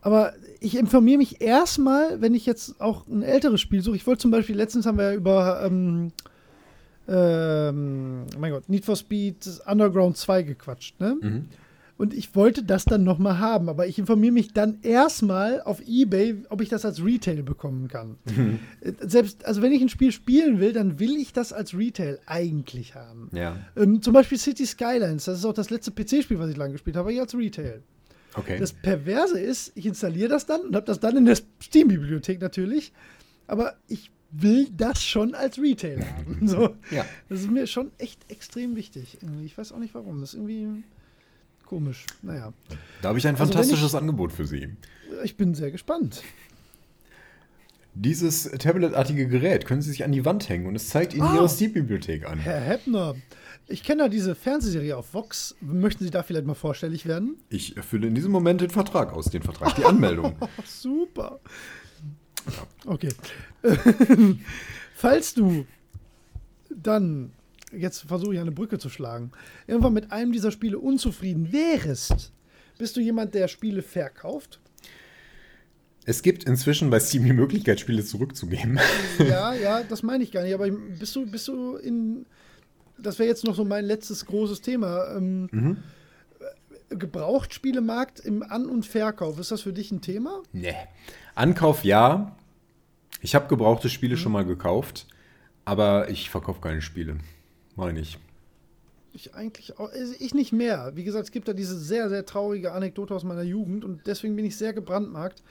Aber 0.00 0.32
ich 0.60 0.76
informiere 0.76 1.18
mich 1.18 1.40
erstmal, 1.40 2.20
wenn 2.20 2.34
ich 2.34 2.46
jetzt 2.46 2.80
auch 2.80 3.06
ein 3.06 3.22
älteres 3.22 3.60
Spiel 3.60 3.82
suche. 3.82 3.96
Ich 3.96 4.06
wollte 4.06 4.22
zum 4.22 4.30
Beispiel, 4.30 4.56
letztens 4.56 4.86
haben 4.86 4.98
wir 4.98 5.12
ja 5.12 5.14
über, 5.14 5.62
ähm, 5.64 6.12
ähm, 7.08 8.26
mein 8.38 8.52
Gott, 8.52 8.68
Need 8.68 8.84
for 8.84 8.96
Speed 8.96 9.60
Underground 9.66 10.16
2 10.16 10.42
gequatscht, 10.42 11.00
ne? 11.00 11.16
Mhm. 11.20 11.48
Und 11.98 12.14
ich 12.14 12.36
wollte 12.36 12.62
das 12.62 12.84
dann 12.84 13.02
nochmal 13.02 13.38
haben, 13.40 13.68
aber 13.68 13.88
ich 13.88 13.98
informiere 13.98 14.32
mich 14.32 14.52
dann 14.52 14.78
erstmal 14.82 15.60
auf 15.62 15.82
Ebay, 15.84 16.44
ob 16.48 16.60
ich 16.60 16.68
das 16.68 16.84
als 16.84 17.04
Retail 17.04 17.42
bekommen 17.42 17.88
kann. 17.88 18.16
Äh, 18.80 18.92
Selbst, 19.00 19.44
also 19.44 19.62
wenn 19.62 19.72
ich 19.72 19.82
ein 19.82 19.88
Spiel 19.88 20.12
spielen 20.12 20.60
will, 20.60 20.72
dann 20.72 21.00
will 21.00 21.16
ich 21.16 21.32
das 21.32 21.52
als 21.52 21.76
Retail 21.76 22.20
eigentlich 22.24 22.94
haben. 22.94 23.28
Ja, 23.32 23.56
Ähm, 23.74 24.00
zum 24.00 24.12
Beispiel 24.12 24.38
City 24.38 24.64
Skylines, 24.64 25.24
das 25.24 25.40
ist 25.40 25.44
auch 25.44 25.52
das 25.52 25.70
letzte 25.70 25.90
PC-Spiel, 25.90 26.38
was 26.38 26.48
ich 26.50 26.56
lange 26.56 26.72
gespielt 26.72 26.94
habe, 26.96 27.08
aber 27.08 27.12
ich 27.12 27.20
als 27.20 27.34
Retail. 27.36 27.82
okay. 28.36 28.58
Das 28.60 28.72
Perverse 28.72 29.38
ist, 29.40 29.72
ich 29.74 29.84
installiere 29.84 30.28
das 30.28 30.46
dann 30.46 30.60
und 30.60 30.76
habe 30.76 30.86
das 30.86 31.00
dann 31.00 31.16
in 31.16 31.24
der 31.24 31.36
Steam-Bibliothek 31.60 32.40
natürlich, 32.40 32.92
aber 33.48 33.74
ich 33.88 34.12
will 34.30 34.68
das 34.76 35.02
schon 35.02 35.34
als 35.34 35.58
Retail 35.60 36.04
haben. 36.04 36.38
So. 36.46 36.76
ja. 36.92 37.04
Das 37.28 37.40
ist 37.40 37.50
mir 37.50 37.66
schon 37.66 37.90
echt 37.98 38.20
extrem 38.30 38.76
wichtig. 38.76 39.18
Ich 39.44 39.58
weiß 39.58 39.72
auch 39.72 39.78
nicht 39.80 39.94
warum. 39.94 40.20
Das 40.20 40.30
ist 40.30 40.34
irgendwie 40.36 40.84
komisch. 41.68 42.04
Naja, 42.22 42.52
Da 43.02 43.08
habe 43.10 43.18
ich 43.18 43.26
ein 43.26 43.34
Also 43.36 43.44
fantastisches 43.44 43.94
Angebot 43.94 44.32
für 44.32 44.46
Sie. 44.46 44.68
ich 45.22 45.36
bin 45.36 45.54
sehr 45.54 45.70
gespannt. 45.70 46.22
Dieses 47.94 48.44
tabletartige 48.58 49.26
Gerät 49.26 49.66
können 49.66 49.82
Sie 49.82 49.90
sich 49.90 50.04
an 50.04 50.12
die 50.12 50.24
Wand 50.24 50.48
hängen 50.48 50.66
und 50.66 50.76
es 50.76 50.88
zeigt 50.88 51.14
Ihnen 51.14 51.22
Ah. 51.26 51.34
Ihre 51.34 51.48
Steam-Bibliothek 51.48 52.26
an. 52.26 52.38
Herr 52.38 52.60
Heppner, 52.60 53.16
ich 53.66 53.82
kenne 53.82 54.04
ja 54.04 54.08
diese 54.08 54.34
Fernsehserie 54.36 54.96
auf 54.96 55.12
Vox. 55.14 55.56
Möchten 55.60 56.04
Sie 56.04 56.10
da 56.10 56.22
vielleicht 56.22 56.46
mal 56.46 56.54
vorstellig 56.54 57.06
werden? 57.06 57.36
Ich 57.50 57.76
erfülle 57.76 58.06
in 58.06 58.14
diesem 58.14 58.30
Moment 58.30 58.60
den 58.60 58.70
Vertrag 58.70 59.12
aus, 59.12 59.26
den 59.26 59.42
Vertrag, 59.42 59.74
die 59.74 59.84
Anmeldung. 59.84 60.36
Super. 60.64 61.40
Okay. 62.86 63.08
Falls 64.94 65.34
du 65.34 65.66
dann, 66.70 67.32
jetzt 67.76 68.02
versuche 68.08 68.34
ich 68.34 68.40
eine 68.40 68.52
Brücke 68.52 68.78
zu 68.78 68.88
schlagen, 68.88 69.32
irgendwann 69.66 69.92
mit 69.92 70.12
einem 70.12 70.32
dieser 70.32 70.50
Spiele 70.50 70.78
unzufrieden 70.78 71.52
wärest, 71.52 72.32
bist 72.78 72.96
du 72.96 73.00
jemand, 73.00 73.34
der 73.34 73.48
Spiele 73.48 73.82
verkauft? 73.82 74.60
Es 76.04 76.22
gibt 76.22 76.44
inzwischen 76.44 76.88
bei 76.88 77.00
Steam 77.00 77.24
die 77.24 77.32
Möglichkeit, 77.34 77.80
Spiele 77.80 78.02
zurückzugeben. 78.04 78.78
Ja, 79.18 79.52
ja, 79.62 79.82
das 79.82 80.02
meine 80.02 80.24
ich 80.24 80.32
gar 80.32 80.42
nicht. 80.42 80.54
Aber 80.54 80.70
bist 80.70 81.14
du, 81.16 81.26
bist 81.30 81.48
du 81.48 81.76
in. 81.76 82.24
Das 82.96 83.18
wäre 83.18 83.28
jetzt 83.28 83.44
noch 83.44 83.54
so 83.54 83.64
mein 83.64 83.84
letztes 83.84 84.24
großes 84.24 84.62
Thema. 84.62 85.14
Ähm, 85.16 85.76
Gebrauchtspielemarkt 86.88 88.20
im 88.20 88.42
An- 88.42 88.66
und 88.66 88.86
Verkauf. 88.86 89.38
Ist 89.38 89.50
das 89.50 89.62
für 89.62 89.72
dich 89.72 89.92
ein 89.92 90.00
Thema? 90.00 90.42
Nee. 90.52 90.74
Ankauf 91.34 91.84
ja. 91.84 92.34
Ich 93.20 93.34
habe 93.34 93.48
gebrauchte 93.48 93.88
Spiele 93.90 94.14
Mhm. 94.16 94.20
schon 94.20 94.32
mal 94.32 94.44
gekauft, 94.44 95.06
aber 95.64 96.08
ich 96.08 96.30
verkaufe 96.30 96.60
keine 96.60 96.80
Spiele. 96.80 97.18
Meine 97.78 98.00
ich. 98.00 98.18
Ich 99.12 99.34
eigentlich 99.34 99.78
auch. 99.78 99.92
Also 99.92 100.12
ich 100.18 100.34
nicht 100.34 100.52
mehr. 100.52 100.92
Wie 100.96 101.04
gesagt, 101.04 101.26
es 101.26 101.30
gibt 101.30 101.46
da 101.46 101.52
diese 101.52 101.78
sehr, 101.78 102.08
sehr 102.08 102.26
traurige 102.26 102.72
Anekdote 102.72 103.14
aus 103.14 103.22
meiner 103.22 103.42
Jugend 103.42 103.84
und 103.84 104.06
deswegen 104.08 104.34
bin 104.34 104.44
ich 104.44 104.56
sehr 104.56 104.72
gebrandmarkt. 104.72 105.44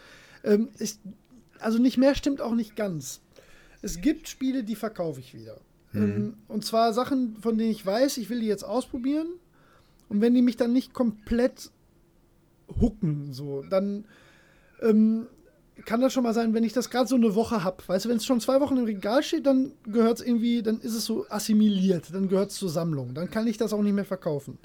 Ähm, 0.43 0.67
ist, 0.77 0.99
also 1.59 1.79
nicht 1.79 1.97
mehr 1.97 2.15
stimmt 2.15 2.41
auch 2.41 2.53
nicht 2.53 2.75
ganz. 2.75 3.21
Es 3.81 4.01
gibt 4.01 4.27
Spiele, 4.27 4.65
die 4.65 4.75
verkaufe 4.75 5.21
ich 5.21 5.33
wieder. 5.33 5.57
Ähm, 5.93 6.33
und 6.49 6.65
zwar 6.65 6.91
Sachen, 6.91 7.37
von 7.41 7.57
denen 7.57 7.71
ich 7.71 7.85
weiß, 7.85 8.17
ich 8.17 8.29
will 8.29 8.41
die 8.41 8.47
jetzt 8.47 8.63
ausprobieren. 8.63 9.27
Und 10.09 10.19
wenn 10.19 10.33
die 10.33 10.41
mich 10.41 10.57
dann 10.57 10.73
nicht 10.73 10.93
komplett 10.93 11.71
hucken, 12.81 13.31
so, 13.31 13.63
dann 13.69 14.03
ähm, 14.81 15.27
kann 15.85 16.01
das 16.01 16.13
schon 16.13 16.23
mal 16.23 16.33
sein, 16.33 16.53
wenn 16.53 16.63
ich 16.63 16.73
das 16.73 16.89
gerade 16.89 17.07
so 17.07 17.15
eine 17.15 17.35
Woche 17.35 17.63
habe. 17.63 17.83
Weißt 17.85 18.05
du, 18.05 18.09
wenn 18.09 18.17
es 18.17 18.25
schon 18.25 18.39
zwei 18.39 18.59
Wochen 18.59 18.77
im 18.77 18.85
Regal 18.85 19.23
steht, 19.23 19.45
dann 19.45 19.73
gehört 19.85 20.19
es 20.19 20.25
irgendwie, 20.25 20.61
dann 20.61 20.79
ist 20.79 20.93
es 20.93 21.05
so 21.05 21.25
assimiliert, 21.29 22.13
dann 22.13 22.27
gehört 22.27 22.51
es 22.51 22.57
zur 22.57 22.69
Sammlung. 22.69 23.13
Dann 23.13 23.29
kann 23.29 23.47
ich 23.47 23.57
das 23.57 23.73
auch 23.73 23.81
nicht 23.81 23.93
mehr 23.93 24.05
verkaufen. 24.05 24.57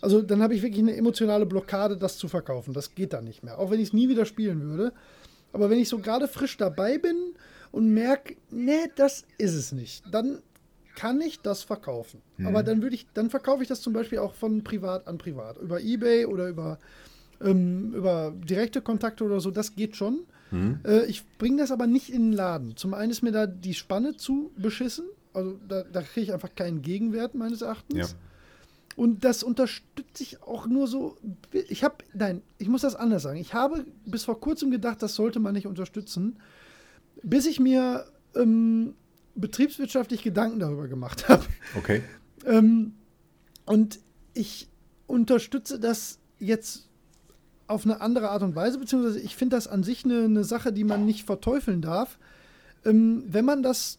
Also 0.00 0.22
dann 0.22 0.42
habe 0.42 0.54
ich 0.54 0.62
wirklich 0.62 0.82
eine 0.82 0.96
emotionale 0.96 1.46
Blockade, 1.46 1.96
das 1.96 2.18
zu 2.18 2.28
verkaufen. 2.28 2.74
Das 2.74 2.94
geht 2.94 3.12
dann 3.12 3.24
nicht 3.24 3.42
mehr. 3.42 3.58
Auch 3.58 3.70
wenn 3.70 3.80
ich 3.80 3.88
es 3.88 3.92
nie 3.92 4.08
wieder 4.08 4.26
spielen 4.26 4.62
würde. 4.62 4.92
Aber 5.52 5.70
wenn 5.70 5.78
ich 5.78 5.88
so 5.88 5.98
gerade 5.98 6.28
frisch 6.28 6.56
dabei 6.56 6.98
bin 6.98 7.16
und 7.72 7.92
merke, 7.92 8.36
nee, 8.50 8.90
das 8.96 9.24
ist 9.38 9.54
es 9.54 9.72
nicht, 9.72 10.04
dann 10.10 10.42
kann 10.94 11.20
ich 11.20 11.40
das 11.40 11.62
verkaufen. 11.62 12.22
Aber 12.44 12.62
dann 12.62 12.82
würde 12.82 12.96
ich, 12.96 13.06
dann 13.14 13.30
verkaufe 13.30 13.62
ich 13.62 13.68
das 13.68 13.82
zum 13.82 13.92
Beispiel 13.92 14.18
auch 14.18 14.34
von 14.34 14.64
privat 14.64 15.06
an 15.06 15.18
privat. 15.18 15.58
Über 15.58 15.80
Ebay 15.80 16.26
oder 16.26 16.48
über, 16.48 16.78
ähm, 17.40 17.92
über 17.94 18.34
direkte 18.34 18.80
Kontakte 18.80 19.24
oder 19.24 19.40
so, 19.40 19.50
das 19.50 19.74
geht 19.74 19.94
schon. 19.94 20.20
Äh, 20.52 21.06
ich 21.06 21.24
bringe 21.38 21.58
das 21.58 21.70
aber 21.70 21.86
nicht 21.86 22.10
in 22.10 22.30
den 22.30 22.32
Laden. 22.32 22.76
Zum 22.76 22.94
einen 22.94 23.10
ist 23.10 23.22
mir 23.22 23.32
da 23.32 23.46
die 23.46 23.74
Spanne 23.74 24.16
zu 24.16 24.52
beschissen. 24.56 25.06
Also 25.32 25.58
da, 25.68 25.82
da 25.82 26.02
kriege 26.02 26.22
ich 26.22 26.32
einfach 26.32 26.54
keinen 26.54 26.82
Gegenwert 26.82 27.34
meines 27.34 27.62
Erachtens. 27.62 27.98
Ja. 27.98 28.18
Und 28.96 29.24
das 29.24 29.42
unterstütze 29.42 30.22
ich 30.22 30.42
auch 30.42 30.66
nur 30.66 30.86
so. 30.86 31.18
Ich 31.52 31.84
habe, 31.84 31.96
nein, 32.14 32.42
ich 32.56 32.68
muss 32.68 32.80
das 32.80 32.96
anders 32.96 33.22
sagen. 33.22 33.38
Ich 33.38 33.52
habe 33.52 33.84
bis 34.06 34.24
vor 34.24 34.40
kurzem 34.40 34.70
gedacht, 34.70 35.02
das 35.02 35.14
sollte 35.14 35.38
man 35.38 35.52
nicht 35.52 35.66
unterstützen, 35.66 36.38
bis 37.22 37.46
ich 37.46 37.60
mir 37.60 38.06
ähm, 38.34 38.94
betriebswirtschaftlich 39.34 40.22
Gedanken 40.22 40.60
darüber 40.60 40.88
gemacht 40.88 41.28
habe. 41.28 41.44
Okay. 41.76 42.02
Ähm, 42.46 42.94
und 43.66 44.00
ich 44.32 44.68
unterstütze 45.06 45.78
das 45.78 46.18
jetzt 46.38 46.85
auf 47.66 47.84
eine 47.84 48.00
andere 48.00 48.30
Art 48.30 48.42
und 48.42 48.54
Weise, 48.54 48.78
beziehungsweise 48.78 49.20
ich 49.20 49.36
finde 49.36 49.56
das 49.56 49.68
an 49.68 49.82
sich 49.82 50.04
eine, 50.04 50.24
eine 50.24 50.44
Sache, 50.44 50.72
die 50.72 50.84
man 50.84 51.04
nicht 51.04 51.24
verteufeln 51.24 51.82
darf. 51.82 52.18
Ähm, 52.84 53.24
wenn 53.26 53.44
man 53.44 53.62
das 53.62 53.98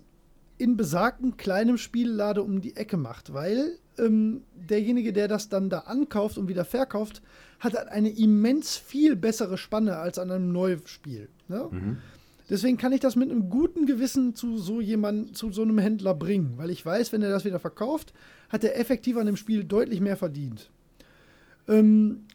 in 0.58 0.78
besagten 0.78 1.38
kleinen 1.38 1.78
Spiellade 1.78 2.42
um 2.42 2.62
die 2.62 2.76
Ecke 2.76 2.98
macht, 2.98 3.34
weil 3.34 3.78
ähm, 3.98 4.44
derjenige, 4.56 5.14
der 5.14 5.28
das 5.28 5.50
dann 5.50 5.70
da 5.70 5.80
ankauft 5.80 6.38
und 6.38 6.48
wieder 6.48 6.66
verkauft, 6.66 7.22
hat 7.60 7.74
halt 7.74 7.90
eine 7.90 8.10
immens 8.10 8.78
viel 8.78 9.16
bessere 9.16 9.58
Spanne 9.58 9.98
als 9.98 10.20
an 10.20 10.32
einem 10.32 10.52
Neuspiel. 10.52 11.30
Ne? 11.48 11.70
Deswegen 12.50 12.78
kann 12.78 12.94
ich 12.94 13.02
das 13.02 13.16
mit 13.16 13.30
einem 13.30 13.50
guten 13.50 13.86
Gewissen 13.86 14.36
zu 14.36 14.58
so 14.58 14.80
jemand, 14.80 15.36
zu 15.36 15.52
so 15.52 15.64
einem 15.64 15.80
Händler 15.80 16.14
bringen, 16.14 16.54
weil 16.58 16.70
ich 16.70 16.86
weiß, 16.86 17.12
wenn 17.12 17.22
er 17.22 17.30
das 17.30 17.46
wieder 17.46 17.60
verkauft, 17.60 18.14
hat 18.50 18.64
er 18.64 18.80
effektiv 18.80 19.18
an 19.18 19.26
dem 19.26 19.36
Spiel 19.36 19.64
deutlich 19.64 20.00
mehr 20.00 20.16
verdient. 20.16 20.70
Ähm, 21.68 22.26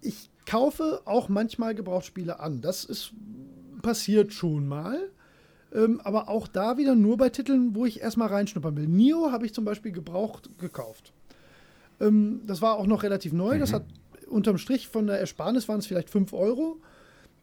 ich 0.00 0.30
kaufe 0.46 1.00
auch 1.04 1.28
manchmal 1.28 1.74
Gebrauchsspiele 1.74 2.40
an. 2.40 2.60
Das 2.60 2.84
ist 2.84 3.12
passiert 3.82 4.32
schon 4.32 4.66
mal. 4.66 5.10
Ähm, 5.72 6.00
aber 6.04 6.28
auch 6.28 6.48
da 6.48 6.78
wieder 6.78 6.94
nur 6.94 7.16
bei 7.16 7.28
Titeln, 7.28 7.74
wo 7.74 7.84
ich 7.84 8.00
erstmal 8.00 8.28
reinschnuppern 8.28 8.76
will. 8.76 8.86
Nio 8.86 9.32
habe 9.32 9.44
ich 9.44 9.52
zum 9.52 9.64
Beispiel 9.64 9.92
gebraucht 9.92 10.48
gekauft. 10.58 11.12
Ähm, 12.00 12.40
das 12.46 12.62
war 12.62 12.76
auch 12.76 12.86
noch 12.86 13.02
relativ 13.02 13.32
neu. 13.32 13.58
Das 13.58 13.72
hat 13.72 13.84
unterm 14.28 14.58
Strich 14.58 14.88
von 14.88 15.06
der 15.06 15.18
Ersparnis 15.18 15.68
waren 15.68 15.80
es 15.80 15.86
vielleicht 15.86 16.10
5 16.10 16.32
Euro. 16.32 16.78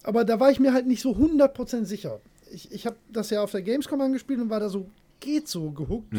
Aber 0.02 0.24
da 0.24 0.40
war 0.40 0.50
ich 0.50 0.58
mir 0.58 0.72
halt 0.72 0.86
nicht 0.86 1.02
so 1.02 1.12
100% 1.12 1.84
sicher. 1.84 2.20
Ich, 2.50 2.72
ich 2.72 2.86
habe 2.86 2.96
das 3.12 3.30
ja 3.30 3.42
auf 3.42 3.52
der 3.52 3.62
Gamescom 3.62 4.00
angespielt 4.00 4.40
und 4.40 4.50
war 4.50 4.60
da 4.60 4.68
so 4.68 4.86
geht 5.20 5.48
so 5.48 5.70
gehuckt. 5.70 6.12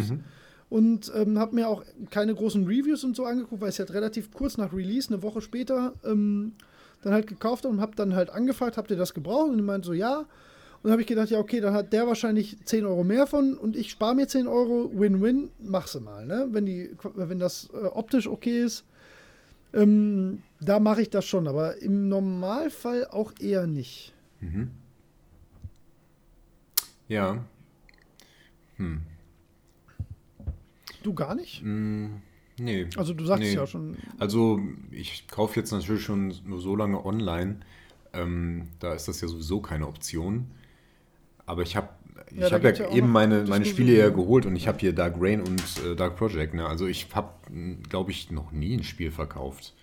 Und 0.70 1.12
ähm, 1.16 1.38
habe 1.38 1.54
mir 1.54 1.68
auch 1.68 1.84
keine 2.10 2.34
großen 2.34 2.66
Reviews 2.66 3.04
und 3.04 3.16
so 3.16 3.26
angeguckt, 3.26 3.62
weil 3.62 3.70
es 3.70 3.78
halt 3.78 3.94
relativ 3.94 4.32
kurz 4.32 4.58
nach 4.58 4.74
Release, 4.74 5.14
eine 5.14 5.22
Woche 5.22 5.42
später, 5.42 5.94
ähm, 6.04 6.54
dann 7.04 7.14
halt 7.14 7.28
gekauft 7.28 7.66
und 7.66 7.82
habe 7.82 7.96
dann 7.96 8.16
halt 8.16 8.30
angefragt, 8.30 8.78
habt 8.78 8.92
ihr 8.92 8.98
das 8.98 9.14
gebraucht? 9.14 9.50
Und 9.50 9.58
die 9.58 9.64
meinte 9.64 9.88
so, 9.88 9.94
ja. 9.94 10.20
Und 10.20 10.28
dann 10.90 10.92
habe 10.94 11.02
ich 11.02 11.08
gedacht, 11.08 11.30
ja, 11.30 11.40
okay, 11.40 11.62
dann 11.62 11.74
hat 11.74 11.94
der 11.94 12.08
wahrscheinlich 12.08 12.58
10 12.66 12.86
Euro 12.86 13.04
mehr 13.04 13.26
von 13.28 13.58
und 13.58 13.76
ich 13.76 13.92
spare 13.92 14.16
mir 14.16 14.28
10 14.28 14.48
Euro, 14.48 14.92
Win-Win, 14.94 15.50
mach 15.60 15.88
sie 15.88 16.02
mal, 16.02 16.26
ne? 16.26 16.48
Wenn, 16.52 16.66
die, 16.66 16.92
wenn 17.16 17.40
das 17.40 17.70
äh, 17.74 17.86
optisch 17.86 18.28
okay 18.28 18.64
ist, 18.64 18.84
ähm, 19.74 20.44
da 20.60 20.80
mache 20.80 21.02
ich 21.02 21.10
das 21.10 21.26
schon, 21.26 21.48
aber 21.48 21.82
im 21.82 22.10
Normalfall 22.10 23.08
auch 23.08 23.32
eher 23.40 23.66
nicht. 23.66 24.14
Ja. 27.08 27.44
Du 31.04 31.14
gar 31.14 31.36
nicht? 31.36 31.62
Nee. 32.64 32.88
Also 32.96 33.14
du 33.14 33.26
sagst 33.26 33.44
nee. 33.44 33.54
ja 33.54 33.68
schon. 33.68 33.98
Also 34.20 34.60
ich 34.92 35.28
kaufe 35.28 35.60
jetzt 35.60 35.72
natürlich 35.72 36.04
schon 36.04 36.34
nur 36.46 36.62
so 36.62 36.76
lange 36.76 37.06
online. 37.06 37.58
Ähm, 38.14 38.70
da 38.80 38.94
ist 38.94 39.08
das 39.08 39.22
ja 39.22 39.28
sowieso 39.28 39.60
keine 39.60 39.88
Option. 39.88 40.48
Aber 41.46 41.62
ich 41.62 41.76
habe 41.76 41.90
ich 42.32 42.38
Ja, 42.38 42.50
da 42.50 42.56
habe 42.56 42.70
ja, 42.70 42.86
ja 42.86 42.92
eben 42.92 43.10
meine, 43.10 43.44
meine. 43.44 43.66
Spiele 43.66 43.94
ja 43.98 44.10
geholt 44.10 44.46
und 44.46 44.56
ich 44.56 44.68
habe 44.68 44.80
hier 44.80 44.94
Dark 44.94 45.16
Rain 45.20 45.42
und 45.42 45.62
äh, 45.86 45.96
Dark 45.96 46.16
Project. 46.16 46.54
Ne? 46.54 46.66
Also 46.66 46.88
ich 46.88 47.08
habe, 47.14 47.30
glaube 47.90 48.12
ich, 48.12 48.32
noch 48.32 48.52
nie 48.52 48.78
ein 48.78 48.84
Spiel 48.84 49.12
verkauft. 49.12 49.74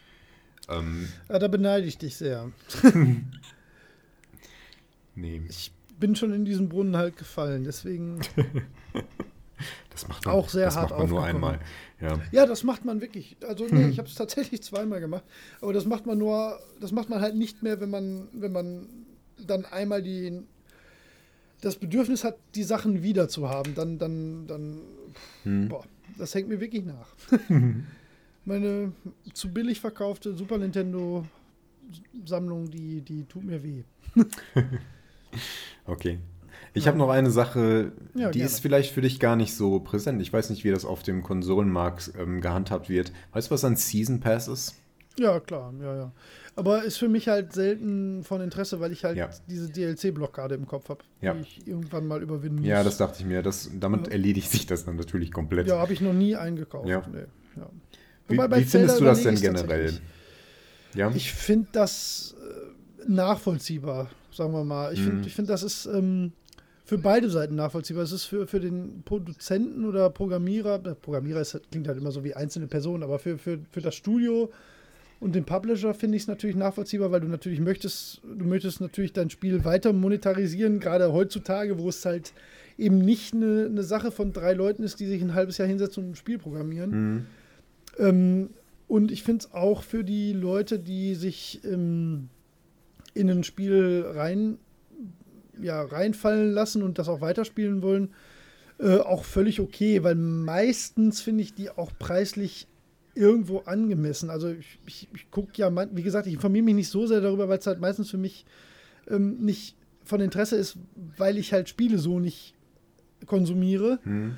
Ähm, 0.69 1.09
Ja, 1.29 1.39
da 1.39 1.49
beneide 1.49 1.87
ich 1.87 1.99
dich 1.99 2.17
sehr. 2.17 2.51
nee, 5.15 5.43
Ich 5.49 5.73
bin 5.99 6.17
schon 6.17 6.33
in 6.33 6.45
diesen 6.45 6.69
Brunnen 6.69 6.97
halt 6.97 7.17
gefallen, 7.17 7.65
deswegen. 7.65 8.21
das 9.91 10.09
macht 10.09 10.25
man, 10.25 10.35
auch 10.35 10.49
sehr 10.49 10.67
das 10.67 10.77
hart 10.77 10.91
macht 10.91 11.01
man 11.01 11.09
nur 11.11 11.25
einmal. 11.25 11.61
Ja. 12.01 12.21
Ja, 12.33 12.47
das 12.47 12.65
macht 12.65 12.85
man 12.85 13.01
wirklich. 13.01 13.37
Also 13.47 13.67
nee, 13.67 13.87
ich 13.91 13.99
habe 13.99 14.09
es 14.09 14.15
tatsächlich 14.15 14.63
zweimal 14.63 15.01
gemacht, 15.01 15.25
aber 15.61 15.73
das 15.73 15.85
macht 15.85 16.07
man 16.07 16.19
nur, 16.19 16.59
das 16.81 16.93
macht 16.93 17.09
man 17.09 17.21
halt 17.21 17.37
nicht 17.37 17.63
mehr, 17.63 17.81
wenn 17.81 17.91
man, 17.91 18.29
wenn 18.33 18.53
man 18.53 18.87
dann 19.47 19.65
einmal 19.65 20.03
die 20.03 20.43
das 21.61 21.77
Bedürfnis 21.77 22.25
hat, 22.25 22.39
die 22.55 22.63
Sachen 22.63 23.03
wieder 23.03 23.29
zu 23.29 23.51
haben, 23.51 23.75
dann, 23.75 23.99
dann, 23.99 24.47
dann, 24.47 24.81
boah, 25.69 25.85
das 26.17 26.35
hängt 26.35 26.49
mir 26.49 26.59
wirklich 26.59 26.85
nach. 26.85 27.15
Meine 28.47 28.93
zu 29.35 29.53
billig 29.53 29.79
verkaufte 29.79 30.33
Super 30.35 30.57
Nintendo 30.57 31.27
Sammlung, 32.25 32.71
die, 32.71 33.03
die 33.03 33.25
tut 33.25 33.45
mir 33.45 33.63
weh. 33.63 33.85
Okay. 35.87 36.19
Ich 36.73 36.87
habe 36.87 36.97
noch 36.99 37.11
eine 37.11 37.31
Sache, 37.31 37.93
Ja, 38.15 38.31
die 38.31 38.39
gerne. 38.39 38.45
ist 38.51 38.61
vielleicht 38.61 38.93
für 38.93 39.01
dich 39.01 39.19
gar 39.21 39.37
nicht 39.37 39.55
so 39.57 39.81
präsent. 39.81 40.23
Ich 40.23 40.33
weiß 40.33 40.51
nicht, 40.51 40.63
wie 40.65 40.71
das 40.71 40.85
auf 40.85 41.03
dem 41.03 41.23
Konsolenmarkt 41.23 42.13
ähm, 42.19 42.41
gehandhabt 42.41 42.89
wird. 42.89 43.13
Weißt 43.33 43.49
du, 43.51 43.55
was 43.55 43.65
ein 43.65 43.77
Season 43.77 44.21
Pass 44.21 44.47
ist? 44.49 44.77
Ja, 45.19 45.41
klar, 45.41 45.75
ja, 45.83 45.97
ja. 45.97 46.13
Aber 46.57 46.85
ist 46.85 46.97
für 46.99 47.09
mich 47.09 47.29
halt 47.29 47.53
selten 47.53 48.23
von 48.23 48.41
Interesse, 48.41 48.79
weil 48.81 48.93
ich 48.93 49.05
halt 49.05 49.17
Ja. 49.17 49.31
diese 49.49 49.69
DLC-Blockade 49.71 50.55
im 50.55 50.67
Kopf 50.67 50.89
habe, 50.89 51.01
Ja. 51.21 51.35
die 51.35 51.41
ich 51.41 51.67
irgendwann 51.67 52.07
mal 52.07 52.23
überwinden 52.23 52.59
muss. 52.61 52.67
Ja, 52.67 52.83
das 52.85 52.97
dachte 52.99 53.19
ich 53.21 53.27
mir. 53.27 53.43
Das, 53.43 53.71
damit 53.79 54.07
Ja. 54.07 54.13
erledigt 54.13 54.51
sich 54.51 54.67
das 54.67 54.85
dann 54.85 54.97
natürlich 54.97 55.33
komplett. 55.33 55.67
Ja, 55.67 55.79
habe 55.79 55.93
ich 55.93 56.01
noch 56.01 56.13
nie 56.13 56.37
eingekauft. 56.37 56.89
Ja. 56.89 57.03
Nee, 57.13 57.25
wie 58.29 58.39
wie 58.39 58.65
findest 58.65 59.01
du 59.01 59.05
das 59.05 59.23
denn 59.23 59.35
generell? 59.35 59.99
Ja? 60.95 61.11
Ich 61.15 61.33
finde 61.33 61.69
das 61.73 62.37
äh, 62.41 63.11
nachvollziehbar, 63.11 64.11
sagen 64.33 64.53
wir 64.53 64.65
mal. 64.65 64.93
Ich 64.93 65.01
Mhm. 65.01 65.05
finde, 65.07 65.29
ich 65.29 65.35
find, 65.35 65.49
das 65.51 65.63
ist 65.63 65.87
ähm, 65.87 66.33
für 66.91 66.99
beide 66.99 67.31
Seiten 67.31 67.55
nachvollziehbar. 67.55 68.03
Es 68.03 68.11
ist 68.11 68.25
für, 68.25 68.49
für 68.49 68.59
den 68.59 69.05
Produzenten 69.05 69.85
oder 69.85 70.11
Programmierer, 70.11 70.81
Programmierer 70.81 71.41
ist, 71.41 71.57
klingt 71.71 71.87
halt 71.87 71.99
immer 71.99 72.11
so 72.11 72.25
wie 72.25 72.35
einzelne 72.35 72.67
Personen, 72.67 73.05
aber 73.05 73.21
für, 73.21 73.39
für, 73.39 73.61
für 73.71 73.81
das 73.81 73.95
Studio 73.95 74.51
und 75.21 75.37
den 75.37 75.45
Publisher 75.45 75.95
finde 75.95 76.17
ich 76.17 76.25
es 76.25 76.27
natürlich 76.27 76.57
nachvollziehbar, 76.57 77.13
weil 77.13 77.21
du 77.21 77.29
natürlich 77.29 77.61
möchtest, 77.61 78.23
du 78.25 78.45
möchtest 78.45 78.81
natürlich 78.81 79.13
dein 79.13 79.31
Spiel 79.31 79.65
weiter 79.65 79.93
monetarisieren, 79.93 80.81
gerade 80.81 81.13
heutzutage, 81.13 81.79
wo 81.79 81.91
es 81.91 82.05
halt 82.05 82.33
eben 82.77 82.99
nicht 82.99 83.35
eine, 83.35 83.67
eine 83.67 83.85
Sache 83.85 84.11
von 84.11 84.33
drei 84.33 84.55
Leuten 84.55 84.83
ist, 84.83 84.99
die 84.99 85.07
sich 85.07 85.23
ein 85.23 85.35
halbes 85.35 85.59
Jahr 85.59 85.69
hinsetzen 85.69 86.03
und 86.03 86.11
ein 86.11 86.17
Spiel 86.17 86.39
programmieren. 86.39 86.91
Mhm. 86.91 87.27
Ähm, 87.99 88.51
und 88.89 89.13
ich 89.13 89.23
finde 89.23 89.45
es 89.45 89.55
auch 89.55 89.85
für 89.85 90.03
die 90.03 90.33
Leute, 90.33 90.81
die 90.81 91.15
sich 91.15 91.61
ähm, 91.63 92.31
in 93.15 93.31
ein 93.31 93.45
Spiel 93.45 94.05
rein, 94.09 94.59
ja, 95.63 95.83
reinfallen 95.83 96.53
lassen 96.53 96.83
und 96.83 96.99
das 96.99 97.09
auch 97.09 97.21
weiterspielen 97.21 97.83
wollen, 97.83 98.11
äh, 98.79 98.97
auch 98.99 99.25
völlig 99.25 99.61
okay, 99.61 100.03
weil 100.03 100.15
meistens 100.15 101.21
finde 101.21 101.43
ich 101.43 101.55
die 101.55 101.71
auch 101.71 101.91
preislich 101.99 102.67
irgendwo 103.15 103.59
angemessen. 103.61 104.31
Also 104.31 104.49
ich, 104.51 104.79
ich, 104.87 105.09
ich 105.15 105.31
gucke 105.31 105.51
ja, 105.57 105.69
man- 105.71 105.95
wie 105.97 106.03
gesagt, 106.03 106.27
ich 106.27 106.35
informiere 106.35 106.65
mich 106.65 106.75
nicht 106.75 106.89
so 106.89 107.07
sehr 107.07 107.21
darüber, 107.21 107.49
weil 107.49 107.59
es 107.59 107.67
halt 107.67 107.81
meistens 107.81 108.11
für 108.11 108.19
mich 108.19 108.47
ähm, 109.09 109.39
nicht 109.45 109.77
von 110.05 110.21
Interesse 110.21 110.57
ist, 110.57 110.77
weil 111.17 111.37
ich 111.37 111.53
halt 111.53 111.69
Spiele 111.69 111.99
so 111.99 112.19
nicht 112.21 112.55
konsumiere. 113.27 113.99
Mhm. 114.05 114.37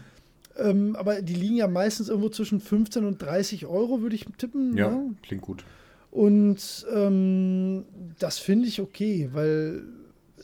Ähm, 0.56 0.96
aber 0.96 1.22
die 1.22 1.34
liegen 1.34 1.56
ja 1.56 1.68
meistens 1.68 2.08
irgendwo 2.08 2.28
zwischen 2.28 2.60
15 2.60 3.04
und 3.04 3.22
30 3.22 3.66
Euro, 3.66 4.02
würde 4.02 4.14
ich 4.16 4.26
tippen. 4.36 4.76
Ja, 4.76 4.90
ne? 4.90 5.14
klingt 5.22 5.42
gut. 5.42 5.64
Und 6.10 6.86
ähm, 6.94 7.84
das 8.18 8.38
finde 8.38 8.68
ich 8.68 8.80
okay, 8.80 9.30
weil 9.32 9.82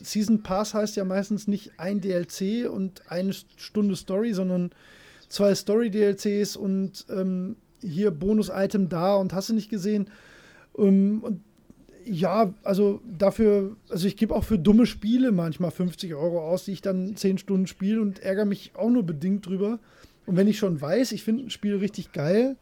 Season 0.01 0.43
Pass 0.43 0.73
heißt 0.73 0.95
ja 0.95 1.05
meistens 1.05 1.47
nicht 1.47 1.73
ein 1.77 2.01
DLC 2.01 2.69
und 2.69 3.09
eine 3.11 3.33
Stunde 3.33 3.95
Story, 3.95 4.33
sondern 4.33 4.71
zwei 5.27 5.53
Story-DLCs 5.53 6.55
und 6.55 7.05
ähm, 7.09 7.55
hier 7.81 8.11
Bonus-Item 8.11 8.89
da 8.89 9.15
und 9.15 9.33
hast 9.33 9.49
du 9.49 9.53
nicht 9.53 9.69
gesehen. 9.69 10.09
Ähm, 10.77 11.19
und 11.23 11.41
ja, 12.05 12.53
also 12.63 13.01
dafür, 13.05 13.75
also 13.89 14.07
ich 14.07 14.17
gebe 14.17 14.35
auch 14.35 14.43
für 14.43 14.57
dumme 14.57 14.85
Spiele 14.85 15.31
manchmal 15.31 15.71
50 15.71 16.15
Euro 16.15 16.41
aus, 16.41 16.65
die 16.65 16.71
ich 16.71 16.81
dann 16.81 17.15
10 17.15 17.37
Stunden 17.37 17.67
spiele 17.67 18.01
und 18.01 18.19
ärgere 18.19 18.45
mich 18.45 18.71
auch 18.75 18.89
nur 18.89 19.03
bedingt 19.03 19.45
drüber. 19.45 19.79
Und 20.25 20.35
wenn 20.35 20.47
ich 20.47 20.57
schon 20.57 20.79
weiß, 20.79 21.11
ich 21.11 21.23
finde 21.23 21.43
ein 21.43 21.49
Spiel 21.49 21.75
richtig 21.75 22.11
geil 22.11 22.55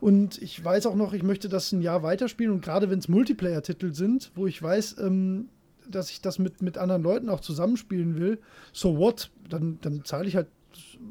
und 0.00 0.40
ich 0.42 0.62
weiß 0.62 0.86
auch 0.86 0.96
noch, 0.96 1.12
ich 1.12 1.22
möchte 1.22 1.48
das 1.48 1.70
ein 1.72 1.80
Jahr 1.80 2.02
weiterspielen 2.02 2.52
und 2.52 2.64
gerade 2.64 2.90
wenn 2.90 2.98
es 2.98 3.08
Multiplayer-Titel 3.08 3.94
sind, 3.94 4.32
wo 4.34 4.46
ich 4.46 4.60
weiß, 4.60 4.96
ähm, 4.98 5.48
dass 5.88 6.10
ich 6.10 6.20
das 6.20 6.38
mit, 6.38 6.62
mit 6.62 6.78
anderen 6.78 7.02
Leuten 7.02 7.28
auch 7.28 7.40
zusammenspielen 7.40 8.18
will, 8.18 8.38
so 8.72 8.96
what, 8.98 9.30
dann, 9.48 9.78
dann 9.80 10.04
zahle 10.04 10.28
ich 10.28 10.36
halt 10.36 10.48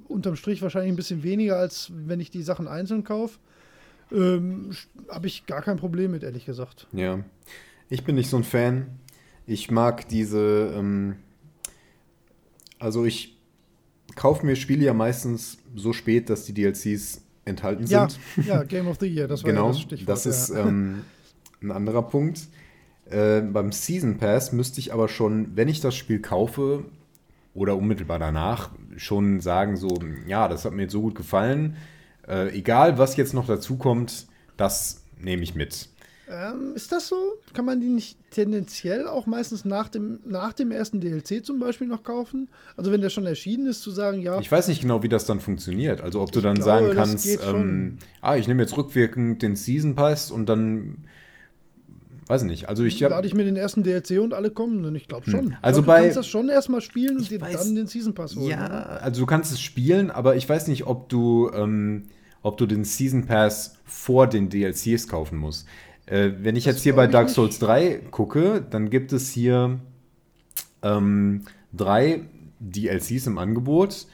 unterm 0.08 0.36
Strich 0.36 0.62
wahrscheinlich 0.62 0.92
ein 0.92 0.96
bisschen 0.96 1.24
weniger, 1.24 1.58
als 1.58 1.92
wenn 1.94 2.20
ich 2.20 2.32
die 2.32 2.44
Sachen 2.44 2.68
einzeln 2.68 3.04
kaufe. 3.04 3.40
Ähm, 4.12 4.72
Habe 5.10 5.28
ich 5.28 5.46
gar 5.46 5.62
kein 5.62 5.78
Problem 5.78 6.12
mit, 6.12 6.24
ehrlich 6.24 6.46
gesagt. 6.46 6.88
Ja. 6.92 7.24
Ich 7.90 8.04
bin 8.04 8.16
nicht 8.16 8.30
so 8.30 8.38
ein 8.38 8.44
Fan. 8.44 9.00
Ich 9.46 9.72
mag 9.72 10.08
diese, 10.08 10.74
ähm, 10.76 11.16
also 12.80 13.06
ich 13.06 13.38
kaufe 14.16 14.46
mir 14.46 14.56
Spiele 14.56 14.86
ja 14.86 14.94
meistens 14.94 15.58
so 15.76 15.94
spät, 15.94 16.30
dass 16.30 16.46
die 16.46 16.54
DLCs 16.54 17.22
enthalten 17.46 17.86
Ja, 17.88 18.10
sind. 18.10 18.46
ja, 18.46 18.64
Game 18.68 18.88
of 18.88 18.98
the 19.00 19.08
Year, 19.08 19.28
das 19.28 19.44
war 19.44 19.52
genau, 19.52 19.68
ja 19.68 19.72
das 19.74 19.82
Stichwort. 19.82 20.10
das 20.10 20.26
ist 20.26 20.50
ja. 20.50 20.68
ähm, 20.68 21.04
ein 21.62 21.72
anderer 21.72 22.04
Punkt. 22.04 22.48
Äh, 23.12 23.42
beim 23.42 23.72
Season 23.72 24.18
Pass 24.18 24.52
müsste 24.52 24.80
ich 24.80 24.94
aber 24.94 25.08
schon, 25.08 25.56
wenn 25.56 25.68
ich 25.68 25.82
das 25.82 25.96
Spiel 25.96 26.20
kaufe 26.20 26.86
oder 27.54 27.76
unmittelbar 27.76 28.20
danach, 28.20 28.72
schon 28.96 29.42
sagen 29.42 29.76
so, 29.76 30.00
ja, 30.28 30.48
das 30.48 30.66
hat 30.66 30.74
mir 30.74 30.84
jetzt 30.84 30.94
so 30.94 31.02
gut 31.02 31.16
gefallen. 31.16 31.76
Äh, 32.28 32.58
egal, 32.58 32.98
was 32.98 33.18
jetzt 33.18 33.34
noch 33.34 33.48
dazu 33.48 33.78
kommt, 33.78 34.28
das 34.58 35.04
nehme 35.20 35.44
ich 35.44 35.56
mit. 35.56 35.90
Ähm, 36.30 36.76
ist 36.76 36.94
das 36.94 37.10
so? 37.10 37.18
Kann 37.54 37.66
man 37.66 37.82
die 37.82 37.90
nicht 37.90 38.18
tendenziell 38.32 39.06
auch 39.06 39.26
meistens 39.26 39.66
nach 39.66 39.90
dem, 39.90 40.20
nach 40.26 40.54
dem 40.54 40.72
ersten 40.72 41.02
DLC 41.02 41.44
zum 41.44 41.60
Beispiel 41.60 41.88
noch 41.88 42.04
kaufen? 42.04 42.48
Also 42.78 42.92
wenn 42.92 43.02
der 43.02 43.10
schon 43.10 43.26
erschienen 43.26 43.68
ist, 43.68 43.82
zu 43.82 43.92
sagen, 43.92 44.22
ja, 44.22 44.40
Ich 44.40 44.50
weiß 44.50 44.70
nicht 44.70 44.82
genau, 44.82 45.04
wie 45.04 45.10
das 45.10 45.26
dann 45.26 45.42
funktioniert. 45.42 46.00
Also 46.00 46.22
ob 46.22 46.32
du 46.32 46.40
dann 46.40 46.56
glaube, 46.56 46.70
sagen 46.70 46.92
kannst, 46.96 47.28
ähm, 47.46 47.98
ah, 48.22 48.38
ich 48.38 48.48
nehme 48.48 48.62
jetzt 48.62 48.78
rückwirkend 48.78 49.42
den 49.42 49.58
Season 49.58 49.96
Pass 49.96 50.32
und 50.32 50.46
dann 50.46 51.04
weiß 52.32 52.42
ich 52.44 52.48
nicht. 52.50 52.70
Also 52.70 52.84
ich 52.84 53.00
lade 53.00 53.28
ich 53.28 53.34
mir 53.36 53.44
den 53.44 53.56
ersten 53.58 53.84
DLC 53.84 54.20
und 54.20 54.34
alle 54.34 54.50
kommenden. 54.50 54.96
Ich 54.96 55.08
glaube 55.08 55.30
schon. 55.30 55.56
Also 55.62 55.82
ich 55.82 55.86
glaub, 55.86 55.96
bei- 55.96 56.00
du 56.00 56.04
kannst 56.06 56.18
das 56.18 56.28
schon 56.28 56.50
erstmal 56.50 56.82
spielen 56.82 57.18
und 57.18 57.30
dir 57.30 57.40
weiß- 57.40 57.54
dann 57.54 57.76
den 57.76 57.86
Season 57.88 58.14
Pass 58.16 58.36
holen. 58.36 58.50
ja, 58.50 58.66
oder? 58.66 59.04
also 59.04 59.22
du 59.22 59.26
kannst 59.28 59.52
es 59.52 59.62
spielen, 59.62 60.10
aber 60.10 60.36
ich 60.36 60.50
weiß 60.50 60.68
nicht, 60.68 60.88
ob 60.88 61.10
du 61.10 61.52
ähm, 61.54 62.06
ob 62.42 62.58
du 62.58 62.66
den 62.66 62.84
Season 62.86 63.28
Pass 63.28 63.76
vor 63.86 64.26
den 64.28 64.50
DLCs 64.50 65.08
kaufen 65.08 65.38
musst. 65.38 65.68
Äh, 66.08 66.32
wenn 66.42 66.56
ich 66.56 66.64
Das 66.64 66.76
jetzt 66.76 66.84
hier 66.84 66.96
bei 66.96 67.06
Dark 67.06 67.28
nicht. 67.28 67.36
Souls 67.36 67.60
3 67.60 68.02
gucke, 68.10 68.66
dann 68.68 68.90
gibt 68.90 69.14
es 69.14 69.30
hier 69.30 69.80
ähm, 70.82 71.44
drei 71.74 72.22
DLCs 72.60 73.28
im 73.28 73.38
Angebot. 73.38 74.08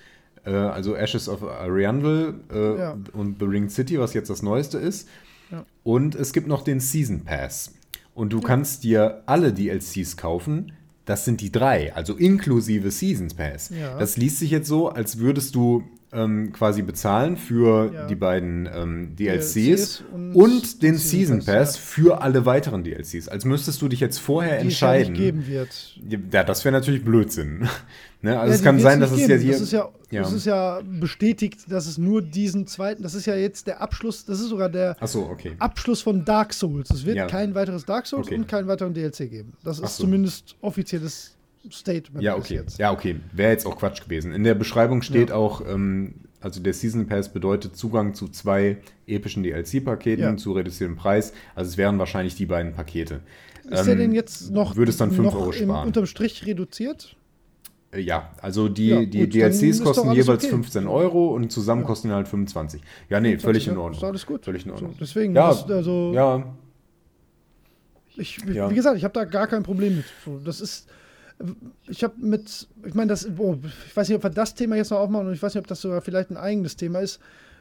Äh, 0.45 0.51
also 0.51 0.95
Ashes 0.95 1.29
of 1.29 1.43
Ariandel 1.43 2.35
äh, 2.53 2.77
Ja. 2.79 2.97
und 3.13 3.39
The 3.39 3.45
Ring 3.45 3.69
City, 3.69 3.99
was 3.99 4.13
jetzt 4.13 4.29
das 4.29 4.41
Neueste 4.43 4.77
ist. 4.77 5.07
Ja. 5.51 5.65
Und 5.83 6.15
es 6.15 6.33
gibt 6.33 6.47
noch 6.47 6.63
den 6.63 6.79
Season 6.79 7.23
Pass. 7.23 7.73
Und 8.17 8.33
du 8.33 8.41
kannst 8.41 8.83
dir 8.83 9.21
alle 9.27 9.53
DLCs 9.53 10.17
kaufen, 10.17 10.71
das 11.05 11.23
sind 11.23 11.39
die 11.39 11.51
drei, 11.51 11.93
also 11.93 12.15
inklusive 12.15 12.89
Seasons 12.89 13.35
Pass. 13.35 13.69
Ja. 13.69 13.95
Das 13.99 14.17
liest 14.17 14.39
sich 14.39 14.49
jetzt 14.49 14.67
so, 14.67 14.89
als 14.89 15.19
würdest 15.19 15.53
du 15.53 15.83
ähm, 16.13 16.53
quasi 16.53 16.81
bezahlen 16.81 17.35
für 17.37 17.91
Ja. 17.93 18.07
die 18.07 18.15
beiden 18.15 18.67
ähm, 18.73 19.15
DLCs, 19.15 20.03
und, 20.13 20.33
und 20.35 20.81
den 20.81 20.97
Season 20.97 21.41
Season 21.41 21.45
Pass, 21.45 21.75
ja. 21.75 21.81
für 21.81 22.21
alle 22.21 22.45
weiteren 22.45 22.83
DLCs. 22.83 23.27
Als 23.27 23.43
müsstest 23.45 23.81
du 23.81 23.87
dich 23.89 23.99
jetzt 23.99 24.17
vorher 24.19 24.61
Die 24.61 24.67
es 24.69 24.79
ja 24.79 24.93
entscheiden. 24.93 25.15
geben 25.15 25.47
wird. 25.47 25.97
Ja, 26.31 26.43
das 26.43 26.63
wäre 26.63 26.71
natürlich 26.73 27.03
Blödsinn. 27.03 27.67
ne? 28.21 28.39
Also 28.39 28.51
Ja, 28.51 28.55
es 28.57 28.63
kann 28.63 28.79
sein, 28.79 28.99
dass 29.01 29.11
es 29.11 29.27
ja 29.27 29.35
hier. 29.35 29.51
Das 29.51 29.61
ist 29.61 29.71
ja, 29.73 29.89
das 30.11 30.31
ist 30.33 30.45
ja 30.45 30.81
bestätigt, 30.81 31.69
dass 31.69 31.87
es 31.87 31.97
nur 31.97 32.21
diesen 32.21 32.67
zweiten. 32.67 33.03
Das 33.03 33.13
ist 33.13 33.25
ja 33.25 33.35
jetzt 33.35 33.67
der 33.67 33.81
Abschluss. 33.81 34.23
Das 34.25 34.39
ist 34.39 34.47
sogar 34.47 34.69
der 34.69 34.95
Achso, 35.01 35.29
okay. 35.29 35.53
Abschluss 35.59 36.01
von 36.01 36.23
Dark 36.23 36.53
Souls. 36.53 36.89
Es 36.89 37.05
wird 37.05 37.29
kein 37.29 37.53
weiteres 37.53 37.85
Dark 37.85 38.07
Souls 38.07 38.27
Okay. 38.27 38.35
und 38.35 38.47
keinen 38.47 38.67
weiteren 38.67 38.93
DLC 38.93 39.29
geben. 39.29 39.53
Das 39.63 39.81
Ach 39.81 39.85
ist 39.85 39.97
so. 39.97 40.03
zumindest 40.05 40.55
offizielles 40.61 41.36
Statement. 41.71 42.23
Ja, 42.23 42.35
okay. 42.35 42.55
Jetzt. 42.55 42.77
Ja, 42.79 42.91
okay. 42.91 43.17
Wäre 43.33 43.51
jetzt 43.51 43.65
auch 43.65 43.77
Quatsch 43.77 44.03
gewesen. 44.03 44.31
In 44.33 44.43
der 44.43 44.55
Beschreibung 44.55 45.01
steht 45.01 45.31
auch, 45.31 45.61
ähm, 45.67 46.15
also 46.41 46.61
der 46.61 46.73
Season 46.73 47.07
Pass 47.07 47.29
bedeutet 47.33 47.75
Zugang 47.75 48.13
zu 48.13 48.27
zwei 48.29 48.77
epischen 49.07 49.43
DLC-Paketen 49.43 50.23
Ja. 50.23 50.37
zu 50.37 50.51
reduziertem 50.53 50.95
Preis. 50.95 51.33
Also 51.55 51.69
es 51.69 51.77
wären 51.77 51.97
wahrscheinlich 51.99 52.35
die 52.35 52.45
beiden 52.45 52.73
Pakete. 52.73 53.21
Ist 53.63 53.85
der 53.85 53.93
Ähm, 53.93 53.99
denn 53.99 54.11
jetzt 54.13 54.51
noch, 54.51 54.75
würde 54.75 54.91
es 54.91 54.97
dann 54.97 55.17
Euro 55.19 55.51
sparen. 55.51 55.87
unterm 55.87 56.05
Strich 56.05 56.45
reduziert? 56.45 57.15
Äh, 57.91 57.99
Ja, 58.01 58.31
also 58.41 58.69
die, 58.69 58.87
Ja, 58.87 59.03
die 59.05 59.19
gut, 59.21 59.33
DLCs 59.33 59.81
kosten 59.83 60.11
jeweils 60.11 60.43
okay. 60.43 60.49
15 60.53 60.87
Euro 60.87 61.33
und 61.33 61.51
zusammen 61.51 61.83
kosten 61.83 62.09
die 62.09 62.13
halt 62.13 62.27
25. 62.27 62.81
Ja, 63.09 63.19
nee, 63.19 63.37
völlig 63.37 63.67
in 63.67 63.73
Ja, 63.73 63.79
Ordnung. 63.79 63.97
Ist 63.99 64.03
alles 64.03 64.25
gut. 64.25 64.45
Völlig 64.45 64.65
in 64.65 64.71
Ordnung. 64.71 64.91
So, 64.93 64.97
deswegen, 64.99 65.35
Ja, 65.35 65.49
das, 65.49 65.69
also, 65.69 66.11
ja, 66.13 66.43
ich, 68.15 68.37
ja. 68.51 68.69
wie 68.69 68.75
gesagt, 68.75 68.97
ich 68.97 69.03
habe 69.03 69.13
da 69.13 69.25
gar 69.25 69.47
kein 69.47 69.63
Problem 69.63 69.97
mit. 69.97 70.05
Das 70.45 70.59
ist, 70.61 70.87
ich 71.87 72.03
habe 72.03 72.15
mit, 72.17 72.67
ich 72.85 72.93
meine, 72.95 73.09
das, 73.09 73.27
boah, 73.35 73.57
ich 73.87 73.95
weiß 73.95 74.09
nicht, 74.09 74.17
ob 74.17 74.23
wir 74.23 74.29
das 74.29 74.55
Thema 74.55 74.75
jetzt 74.75 74.89
noch 74.91 74.99
aufmachen 74.99 75.27
und 75.27 75.33
ich 75.33 75.41
weiß 75.41 75.53
nicht, 75.53 75.61
ob 75.61 75.67
das 75.67 75.81
sogar 75.81 76.01
vielleicht 76.01 76.31
ein 76.31 76.37
eigenes 76.37 76.75
Thema 76.75 76.99
ist. 76.99 77.19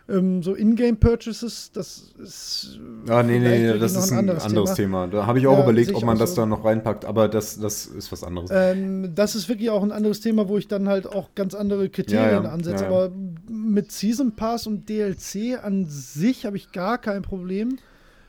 Ähm, 0.09 0.41
so 0.43 0.55
Ingame-Purchases, 0.55 1.73
das 1.73 2.15
ist. 2.19 2.79
Ah, 3.09 3.25
nee, 3.25 3.41
nee, 3.41 3.65
wirklich 3.65 3.81
das 3.93 3.97
ist 3.97 4.13
ein 4.13 4.31
anderes, 4.31 4.75
Thema. 4.75 5.09
Da 5.09 5.27
habe 5.27 5.41
ich 5.41 5.49
auch 5.49 5.59
Ja, 5.59 5.65
überlegt, 5.65 5.93
ob 5.95 6.05
man 6.05 6.17
das 6.17 6.31
so. 6.37 6.43
da 6.43 6.47
noch 6.47 6.65
reinpackt, 6.65 7.05
aber 7.05 7.27
das, 7.29 7.59
das 7.59 7.87
ist 7.87 8.13
was 8.13 8.23
anderes. 8.23 8.51
Ähm, 8.53 9.15
das 9.17 9.35
ist 9.35 9.49
wirklich 9.49 9.69
auch 9.71 9.83
ein 9.83 9.91
anderes 9.91 10.21
Thema, 10.21 10.49
wo 10.49 10.59
ich 10.59 10.69
dann 10.69 10.89
halt 10.89 11.09
auch 11.09 11.35
ganz 11.35 11.55
andere 11.55 11.89
Kriterien 11.89 12.31
Ja, 12.31 12.43
ja, 12.45 12.51
ansetze. 12.51 12.85
ja, 12.85 12.91
ja. 12.91 12.97
Aber 12.97 13.13
mit 13.51 13.91
Season 13.91 14.37
Pass 14.37 14.69
und 14.69 14.89
DLC 14.89 15.59
an 15.61 15.87
sich 15.89 16.47
habe 16.47 16.57
ich 16.57 16.71
gar 16.71 16.99
kein 16.99 17.23
Problem, 17.23 17.79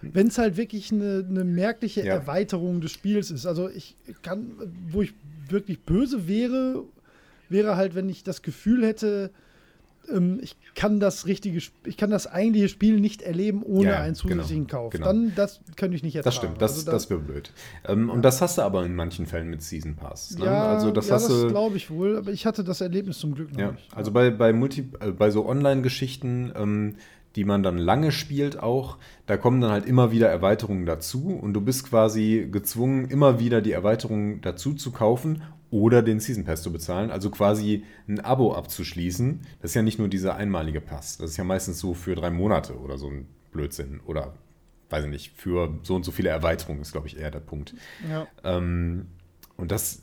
wenn 0.01 0.27
es 0.27 0.39
halt 0.39 0.57
wirklich 0.57 0.91
eine, 0.91 1.23
eine 1.29 1.43
merkliche 1.43 2.03
Ja. 2.03 2.15
Erweiterung 2.15 2.81
des 2.81 2.91
Spiels 2.91 3.29
ist. 3.29 3.45
Also 3.45 3.69
ich 3.69 3.95
kann, 4.23 4.47
wo 4.89 5.03
ich 5.03 5.13
wirklich 5.51 5.81
böse 5.81 6.27
wäre, 6.27 6.83
wäre 7.49 7.75
halt, 7.77 7.95
wenn 7.95 8.09
ich 8.09 8.23
das 8.23 8.41
Gefühl 8.41 8.85
hätte, 8.85 9.31
ähm, 10.11 10.39
ich 10.41 10.55
kann 10.75 10.99
das 10.99 11.25
richtige, 11.25 11.57
ich 11.85 11.97
kann 11.97 12.09
das 12.09 12.27
eigentliche 12.27 12.69
Spiel 12.69 12.99
nicht 12.99 13.21
erleben 13.21 13.61
ohne 13.63 13.89
Ja, 13.89 14.01
einen 14.01 14.15
zusätzlichen 14.15 14.67
genau, 14.67 14.83
Kauf. 14.83 14.93
genau. 14.93 15.05
Dann 15.07 15.33
das 15.35 15.59
könnte 15.75 15.95
ich 15.97 16.03
nicht 16.03 16.15
ertragen. 16.15 16.33
Das 16.33 16.35
stimmt, 16.35 16.61
das, 16.61 16.71
Also 16.73 16.85
da- 16.85 16.91
das 16.93 17.09
wäre 17.09 17.19
blöd. 17.19 17.51
Ähm, 17.85 18.09
Und 18.09 18.21
das 18.23 18.41
hast 18.41 18.57
du 18.57 18.61
aber 18.61 18.85
in 18.85 18.95
manchen 18.95 19.25
Fällen 19.25 19.49
mit 19.49 19.61
Season 19.61 19.95
Pass. 19.95 20.37
Ne? 20.37 20.45
Ja, 20.45 20.67
also 20.67 20.91
das 20.91 21.07
ja, 21.09 21.15
das 21.15 21.47
glaube 21.49 21.75
ich 21.77 21.89
wohl, 21.89 22.17
aber 22.17 22.31
ich 22.31 22.45
hatte 22.45 22.63
das 22.63 22.79
Erlebnis 22.81 23.17
zum 23.19 23.33
Glück 23.35 23.51
noch 23.51 23.59
Ja, 23.59 23.71
nicht. 23.71 23.95
also 23.95 24.11
bei, 24.11 24.29
bei, 24.29 24.53
Multi, 24.53 24.89
äh, 25.01 25.11
bei 25.11 25.29
so 25.29 25.45
Online-Geschichten, 25.45 26.51
ähm, 26.55 26.95
die 27.37 27.45
man 27.45 27.61
dann 27.61 27.77
lange 27.77 28.11
spielt 28.11 28.59
auch, 28.59 28.97
da 29.27 29.37
kommen 29.37 29.61
dann 29.61 29.69
halt 29.69 29.85
immer 29.85 30.11
wieder 30.11 30.27
Erweiterungen 30.27 30.87
dazu 30.87 31.29
und 31.29 31.53
du 31.53 31.61
bist 31.61 31.87
quasi 31.87 32.49
gezwungen, 32.51 33.05
immer 33.05 33.39
wieder 33.39 33.61
die 33.61 33.71
Erweiterungen 33.71 34.41
dazu 34.41 34.73
zu 34.73 34.91
kaufen 34.91 35.43
oder 35.69 36.01
den 36.01 36.19
Season 36.19 36.45
Pass 36.45 36.63
zu 36.63 36.73
bezahlen, 36.73 37.11
also 37.11 37.29
quasi 37.29 37.83
ein 38.07 38.19
Abo 38.19 38.55
abzuschließen. 38.55 39.41
Das 39.61 39.71
ist 39.71 39.75
ja 39.75 39.83
nicht 39.83 39.99
nur 39.99 40.07
dieser 40.07 40.35
einmalige 40.35 40.81
Pass, 40.81 41.17
das 41.17 41.31
ist 41.31 41.37
ja 41.37 41.43
meistens 41.43 41.79
so 41.79 41.93
für 41.93 42.15
drei 42.15 42.31
Monate 42.31 42.75
oder 42.79 42.97
so 42.97 43.07
ein 43.07 43.27
Blödsinn 43.51 44.01
oder 44.05 44.33
weiß 44.89 45.05
ich 45.05 45.11
nicht, 45.11 45.33
für 45.35 45.77
so 45.83 45.95
und 45.95 46.05
so 46.05 46.11
viele 46.11 46.29
Erweiterungen 46.29 46.81
ist, 46.81 46.91
glaube 46.91 47.07
ich, 47.07 47.19
eher 47.19 47.29
der 47.29 47.39
Punkt. 47.39 47.75
Ja. 48.09 48.25
Ähm, 48.43 49.07
und 49.57 49.71
das, 49.71 50.01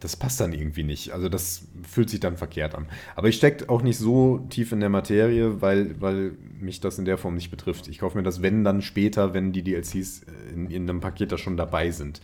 das 0.00 0.16
passt 0.16 0.40
dann 0.40 0.52
irgendwie 0.52 0.82
nicht. 0.82 1.12
Also 1.12 1.28
das 1.28 1.66
fühlt 1.88 2.10
sich 2.10 2.20
dann 2.20 2.36
verkehrt 2.36 2.74
an. 2.74 2.86
Aber 3.16 3.28
ich 3.28 3.36
stecke 3.36 3.68
auch 3.68 3.82
nicht 3.82 3.98
so 3.98 4.38
tief 4.50 4.72
in 4.72 4.80
der 4.80 4.88
Materie, 4.88 5.60
weil, 5.60 6.00
weil 6.00 6.32
mich 6.58 6.80
das 6.80 6.98
in 6.98 7.04
der 7.04 7.18
Form 7.18 7.34
nicht 7.34 7.50
betrifft. 7.50 7.88
Ich 7.88 7.98
kaufe 7.98 8.16
mir 8.16 8.24
das, 8.24 8.42
wenn 8.42 8.64
dann 8.64 8.82
später, 8.82 9.34
wenn 9.34 9.52
die 9.52 9.62
DLCs 9.62 10.22
in, 10.52 10.70
in 10.70 10.88
einem 10.88 11.00
Paket 11.00 11.32
da 11.32 11.38
schon 11.38 11.56
dabei 11.56 11.90
sind. 11.90 12.20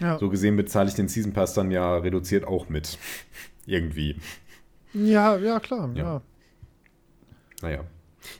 Ja. 0.00 0.18
So 0.18 0.28
gesehen 0.28 0.56
bezahle 0.56 0.88
ich 0.88 0.94
den 0.94 1.08
Season 1.08 1.32
Pass 1.32 1.54
dann 1.54 1.70
ja 1.70 1.96
reduziert 1.96 2.44
auch 2.44 2.68
mit. 2.68 2.98
Irgendwie. 3.66 4.16
ja, 4.92 5.36
ja, 5.36 5.58
klar. 5.60 5.90
Ja. 5.94 6.02
Ja. 6.02 6.22
Naja. 7.62 7.84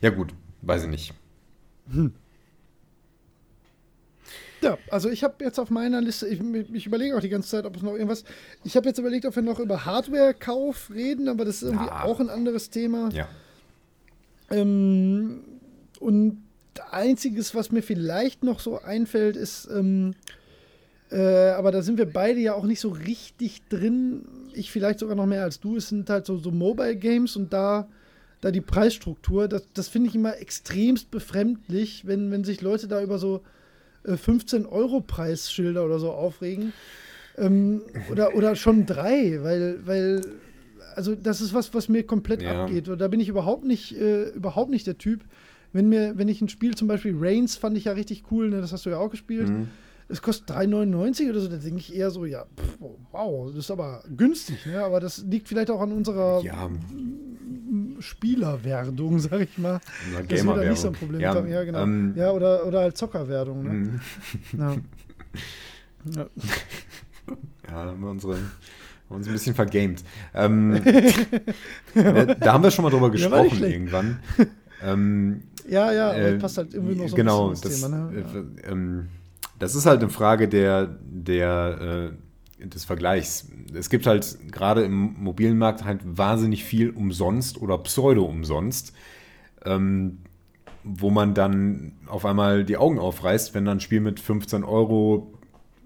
Ja 0.01 0.09
gut, 0.09 0.33
weiß 0.61 0.83
ich 0.83 0.89
nicht. 0.89 1.13
Ja, 4.67 4.77
also 4.91 5.09
ich 5.09 5.23
habe 5.23 5.43
jetzt 5.43 5.59
auf 5.59 5.69
meiner 5.69 6.01
Liste, 6.01 6.27
ich, 6.27 6.39
ich 6.73 6.85
überlege 6.85 7.15
auch 7.17 7.21
die 7.21 7.29
ganze 7.29 7.49
Zeit, 7.49 7.65
ob 7.65 7.75
es 7.75 7.81
noch 7.81 7.93
irgendwas. 7.93 8.23
Ich 8.63 8.75
habe 8.75 8.87
jetzt 8.87 8.97
überlegt, 8.99 9.25
ob 9.25 9.35
wir 9.35 9.43
noch 9.43 9.59
über 9.59 9.85
Hardware-Kauf 9.85 10.91
reden, 10.93 11.27
aber 11.29 11.45
das 11.45 11.57
ist 11.57 11.63
irgendwie 11.63 11.87
Ja. 11.87 12.03
auch 12.03 12.19
ein 12.19 12.29
anderes 12.29 12.69
Thema. 12.69 13.09
Ja. 13.13 13.27
Ähm, 14.49 15.43
und 15.99 16.41
einziges, 16.91 17.55
was 17.55 17.71
mir 17.71 17.81
vielleicht 17.81 18.43
noch 18.43 18.59
so 18.59 18.79
einfällt, 18.81 19.35
ist, 19.35 19.67
ähm, 19.73 20.13
äh, 21.11 21.49
aber 21.51 21.71
da 21.71 21.81
sind 21.81 21.97
wir 21.97 22.05
beide 22.11 22.39
ja 22.39 22.53
auch 22.53 22.65
nicht 22.65 22.79
so 22.79 22.89
richtig 22.89 23.67
drin. 23.69 24.25
Ich 24.53 24.71
vielleicht 24.71 24.99
sogar 24.99 25.15
noch 25.15 25.25
mehr 25.25 25.43
als 25.43 25.59
du. 25.59 25.77
Es 25.77 25.89
sind 25.89 26.09
halt 26.09 26.25
so, 26.25 26.37
so 26.37 26.51
Mobile 26.51 26.95
Games 26.97 27.35
und 27.35 27.53
da, 27.53 27.87
da 28.41 28.51
die 28.51 28.61
Preisstruktur, 28.61 29.47
das, 29.47 29.63
das 29.73 29.87
finde 29.87 30.09
ich 30.09 30.15
immer 30.15 30.37
extremst 30.37 31.09
befremdlich, 31.09 32.05
wenn, 32.05 32.29
wenn 32.31 32.43
sich 32.43 32.61
Leute 32.61 32.87
da 32.87 33.01
über 33.01 33.17
so 33.19 33.41
äh, 34.07 34.17
15 34.17 34.65
Euro 34.65 35.01
Preisschilder 35.01 35.85
oder 35.85 35.99
so 35.99 36.11
aufregen. 36.11 36.73
Ähm, 37.37 37.81
oder, 38.11 38.35
oder 38.35 38.55
schon 38.55 38.85
drei, 38.87 39.39
weil, 39.43 39.85
weil, 39.85 40.21
also 40.95 41.13
das 41.15 41.41
ist 41.41 41.53
was, 41.53 41.73
was 41.73 41.87
mir 41.87 42.03
komplett 42.03 42.41
Ja. 42.41 42.63
abgeht. 42.63 42.89
Und 42.89 42.99
da 42.99 43.07
bin 43.07 43.19
ich 43.19 43.29
überhaupt 43.29 43.63
nicht, 43.65 43.95
äh, 43.95 44.29
überhaupt 44.29 44.71
nicht 44.71 44.87
der 44.87 44.97
Typ. 44.97 45.23
Wenn 45.73 45.89
mir, 45.89 46.17
wenn 46.17 46.29
ich 46.29 46.41
ein 46.41 46.49
Spiel, 46.49 46.75
zum 46.75 46.87
Beispiel 46.87 47.13
Reigns 47.15 47.55
fand 47.57 47.77
ich 47.77 47.85
ja 47.85 47.91
richtig 47.91 48.23
cool, 48.31 48.49
ne, 48.49 48.61
das 48.61 48.71
hast 48.71 48.85
du 48.85 48.89
ja 48.89 48.97
auch 48.97 49.11
gespielt. 49.11 49.49
Mhm. 49.49 49.67
Es 50.09 50.21
kostet 50.21 50.49
3,99 50.49 51.29
oder 51.29 51.41
so, 51.41 51.49
da 51.49 51.57
denke 51.57 51.79
ich 51.79 51.93
eher 51.93 52.09
so, 52.09 52.23
ja, 52.25 52.45
pff, 52.45 52.77
wow, 53.11 53.47
das 53.49 53.57
ist 53.57 53.71
aber 53.71 54.01
günstig, 54.15 54.65
ne? 54.65 54.81
Aber 54.81 55.01
das 55.01 55.25
liegt 55.29 55.49
vielleicht 55.49 55.69
auch 55.69 55.81
an 55.81 55.91
unserer 55.91 56.41
Ja, 56.43 56.69
Spielerwerdung, 57.99 59.19
sag 59.19 59.41
ich 59.41 59.57
mal. 59.57 59.79
unser 60.07 60.23
Dass 60.23 60.43
wir 60.45 60.55
da 60.55 60.69
nicht 60.69 60.79
so 60.81 60.87
ein. 60.87 60.93
Problem 60.93 61.21
Ja. 61.21 61.45
Ja, 61.45 61.63
genau. 61.63 61.83
ähm, 61.83 62.13
ja, 62.15 62.31
oder, 62.31 62.65
oder 62.65 62.79
halt 62.81 62.97
Zockerwerdung, 62.97 63.63
ne? 63.63 63.69
mhm. 63.69 63.99
Ja. 64.57 64.75
Ja. 66.15 66.25
Ja, 67.67 67.83
da 67.83 67.91
haben 67.91 67.99
wir 67.99 68.09
unsere, 68.09 68.37
uns 69.09 69.27
ein 69.27 69.33
bisschen 69.33 69.53
vergamed. 69.53 70.03
Ähm, 70.33 70.75
äh, 70.75 72.35
da 72.39 72.53
haben 72.53 72.63
wir 72.63 72.71
schon 72.71 72.83
mal 72.83 72.89
drüber 72.91 73.07
Ja, 73.07 73.11
gesprochen 73.11 73.63
irgendwann. 73.63 74.19
Ähm, 74.81 75.41
Ja, 75.67 75.91
ja, 75.91 76.09
aber 76.11 76.17
äh, 76.17 76.31
das 76.33 76.41
passt 76.41 76.57
halt 76.59 76.73
irgendwie 76.73 76.95
noch 76.95 77.09
so 77.09 77.15
genau, 77.17 77.47
ein 77.47 77.51
bisschen 77.59 77.71
das, 77.71 77.81
Thema. 77.81 78.11
Ne? 78.11 78.55
äh, 78.63 78.71
ähm, 78.71 79.07
das 79.59 79.75
ist 79.75 79.85
halt 79.85 80.01
eine 80.01 80.09
Frage 80.09 80.47
der, 80.47 80.97
der, 81.01 82.11
äh, 82.13 82.26
des 82.59 82.85
Vergleichs. 82.85 83.47
Es 83.73 83.89
gibt 83.89 84.07
halt 84.07 84.37
gerade 84.51 84.83
im 84.83 85.15
mobilen 85.21 85.57
Markt 85.57 85.83
halt 85.85 85.99
wahnsinnig 86.03 86.63
viel 86.63 86.89
umsonst 86.89 87.61
oder 87.61 87.77
pseudo-umsonst, 87.77 88.93
ähm, 89.65 90.19
wo 90.83 91.09
man 91.09 91.33
dann 91.33 91.93
auf 92.07 92.25
einmal 92.25 92.63
die 92.63 92.77
Augen 92.77 92.97
aufreißt, 92.99 93.53
wenn 93.53 93.65
dann 93.65 93.77
ein 93.77 93.81
Spiel 93.81 93.99
mit 93.99 94.19
15 94.19 94.63
Euro 94.63 95.33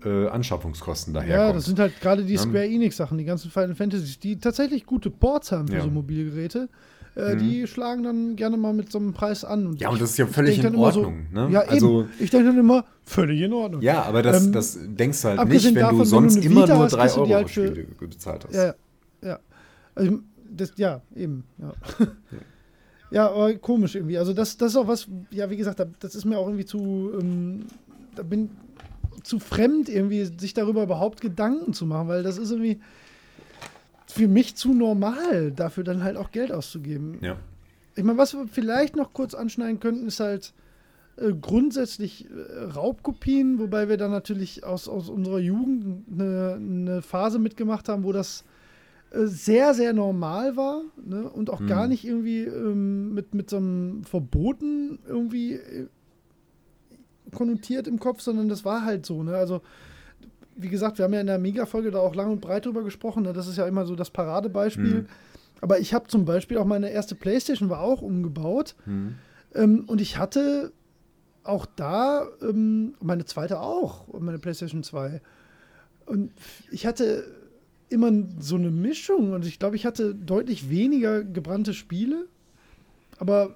äh, 0.04 0.28
Anschaffungskosten 0.28 1.14
Ja, 1.14 1.22
daherkommt. 1.22 1.58
das 1.58 1.66
sind 1.66 1.80
halt 1.80 2.00
gerade 2.02 2.24
die 2.24 2.34
Ja. 2.36 2.40
Square 2.40 2.66
Enix-Sachen, 2.68 3.18
die 3.18 3.26
ganzen 3.26 3.52
Final 3.52 3.76
Fantasies, 3.76 4.20
die 4.20 4.38
tatsächlich 4.40 4.86
gute 4.86 5.10
Ports 5.12 5.52
haben 5.52 5.68
für 5.68 5.76
Ja. 5.76 5.82
so 5.84 5.90
Mobilgeräte. 5.90 6.70
Äh, 7.16 7.36
Die 7.36 7.68
schlagen 7.68 8.04
dann 8.04 8.36
gerne 8.38 8.56
mal 8.56 8.74
mit 8.74 8.90
so 8.92 8.98
einem 8.98 9.12
Preis 9.14 9.44
an. 9.44 9.68
Und 9.68 9.82
Ja, 9.82 9.90
und 9.90 10.00
das 10.02 10.12
ist 10.12 10.18
ja 10.18 10.28
völlig 10.28 10.64
in 10.64 10.76
Ordnung, 10.76 11.26
So, 11.34 11.40
ne? 11.42 11.52
Ja, 11.52 11.60
Also- 11.62 12.02
eben. 12.04 12.10
Ich 12.20 12.30
denke 12.30 12.48
dann 12.48 12.58
immer, 12.60 12.86
völlig 13.06 13.42
in 13.42 13.52
Ordnung. 13.52 13.82
Ja, 13.82 14.04
aber 14.04 14.22
das, 14.22 14.46
Ähm, 14.46 14.54
das 14.54 14.78
denkst 14.82 15.22
du 15.22 15.28
halt 15.28 15.50
nicht, 15.50 15.66
wenn 15.66 15.76
davon, 15.76 15.96
du 15.96 16.00
wenn 16.00 16.06
sonst 16.06 16.36
du 16.36 16.40
eine 16.40 16.50
immer 16.50 16.64
Vita 16.64 16.76
nur 16.76 16.84
hast, 16.86 16.92
3 16.94 17.00
kriegst 17.02 17.18
du 17.18 17.26
die 17.26 17.32
Euro 17.32 17.36
halt 17.42 17.50
Spiele 17.50 17.88
bezahlt 18.00 18.46
hast. 18.46 18.56
Ja, 18.56 18.76
ja. 19.22 19.40
Also, 19.94 20.20
das, 20.50 20.72
ja, 20.78 21.02
eben. 21.16 21.44
Ja. 21.58 21.74
ja, 23.12 23.30
aber 23.30 23.54
komisch 23.56 23.96
irgendwie. 23.96 24.18
Also, 24.18 24.34
das, 24.34 24.56
das 24.58 24.72
ist 24.72 24.78
auch 24.78 24.88
was, 24.88 25.08
ja, 25.32 25.50
wie 25.50 25.58
gesagt, 25.58 25.80
da- 25.80 25.88
das 26.00 26.16
ist 26.16 26.24
mir 26.26 26.38
auch 26.38 26.48
irgendwie 26.48 26.66
zu, 26.66 27.12
ähm, 27.20 27.66
da 28.16 28.24
bin 28.24 28.50
zu 29.24 29.40
fremd, 29.40 29.90
irgendwie, 29.90 30.24
sich 30.26 30.54
darüber 30.54 30.84
überhaupt 30.84 31.20
Gedanken 31.22 31.74
zu 31.74 31.86
machen, 31.86 32.08
weil 32.08 32.24
das 32.24 32.38
ist 32.38 32.52
irgendwie 32.52 32.80
für 34.12 34.28
mich 34.28 34.56
zu 34.56 34.74
normal, 34.74 35.52
dafür 35.52 35.84
dann 35.84 36.04
halt 36.04 36.18
auch 36.18 36.32
Geld 36.32 36.52
auszugeben. 36.52 37.18
Ja. 37.22 37.38
Ich 37.96 38.04
meine, 38.04 38.18
was 38.18 38.34
wir 38.34 38.48
vielleicht 38.48 38.96
noch 38.96 39.14
kurz 39.14 39.34
anschneiden 39.34 39.80
könnten, 39.80 40.08
ist 40.08 40.20
halt 40.20 40.54
äh, 41.18 41.34
grundsätzlich 41.34 42.28
äh, 42.30 42.64
Raubkopien, 42.64 43.60
wobei 43.60 43.90
wir 43.90 43.98
dann 43.98 44.12
natürlich 44.12 44.64
aus, 44.64 44.88
aus 44.88 45.10
unserer 45.10 45.40
Jugend 45.40 46.06
eine, 46.12 46.56
eine 46.56 47.02
Phase 47.02 47.40
mitgemacht 47.40 47.90
haben, 47.90 48.04
wo 48.04 48.12
das 48.12 48.44
äh, 49.12 49.26
sehr, 49.26 49.74
sehr 49.74 49.94
normal 49.94 50.56
war 50.58 50.82
ne? 51.04 51.30
und 51.30 51.50
auch 51.50 51.66
gar 51.66 51.84
Hm. 51.84 51.90
nicht 51.90 52.06
irgendwie 52.06 52.44
ähm, 52.44 53.14
mit, 53.14 53.34
mit 53.34 53.50
so 53.50 53.58
einem 53.58 54.04
Verboten 54.04 55.00
irgendwie 55.08 55.54
äh, 55.54 55.88
konnotiert 57.34 57.88
im 57.88 58.00
Kopf, 58.00 58.22
sondern 58.22 58.50
das 58.50 58.66
war 58.66 58.84
halt 58.84 59.06
so. 59.06 59.24
Ne? 59.24 59.36
Also, 59.36 59.62
wie 60.56 60.70
gesagt, 60.70 60.98
wir 60.98 61.06
haben 61.06 61.14
ja 61.14 61.22
in 61.22 61.28
der 61.28 61.40
Mega-Folge 61.40 61.92
da 61.92 62.00
auch 62.00 62.16
lang 62.16 62.32
und 62.32 62.42
breit 62.42 62.66
drüber 62.66 62.84
gesprochen. 62.84 63.24
Ne? 63.24 63.34
Das 63.34 63.48
ist 63.48 63.58
ja 63.58 63.68
immer 63.68 63.86
so 63.86 63.96
das 63.96 64.10
Paradebeispiel. 64.10 64.94
Hm. 64.94 65.06
Aber 65.62 65.80
ich 65.80 65.94
habe 65.94 66.08
zum 66.08 66.26
Beispiel 66.26 66.58
auch 66.58 66.66
meine 66.66 66.90
erste 66.90 67.16
Playstation 67.16 67.70
war 67.70 67.82
auch 67.82 68.02
umgebaut. 68.02 68.76
Hm. 68.86 69.16
Ähm, 69.54 69.86
und 69.88 70.02
ich 70.02 70.18
hatte 70.18 70.72
auch 71.44 71.66
da, 71.76 72.28
ähm, 72.42 72.96
meine 73.02 73.26
zweite 73.26 73.60
auch, 73.60 74.08
meine 74.20 74.40
PlayStation 74.40 74.84
2. 74.84 75.22
Und 76.06 76.32
ich 76.72 76.86
hatte 76.86 77.26
immer 77.90 78.12
so 78.40 78.56
eine 78.56 78.72
Mischung 78.72 79.34
und 79.34 79.46
ich 79.46 79.60
glaube, 79.60 79.76
ich 79.76 79.86
hatte 79.86 80.16
deutlich 80.16 80.70
weniger 80.70 81.24
gebrannte 81.24 81.74
Spiele, 81.74 82.28
aber 83.20 83.56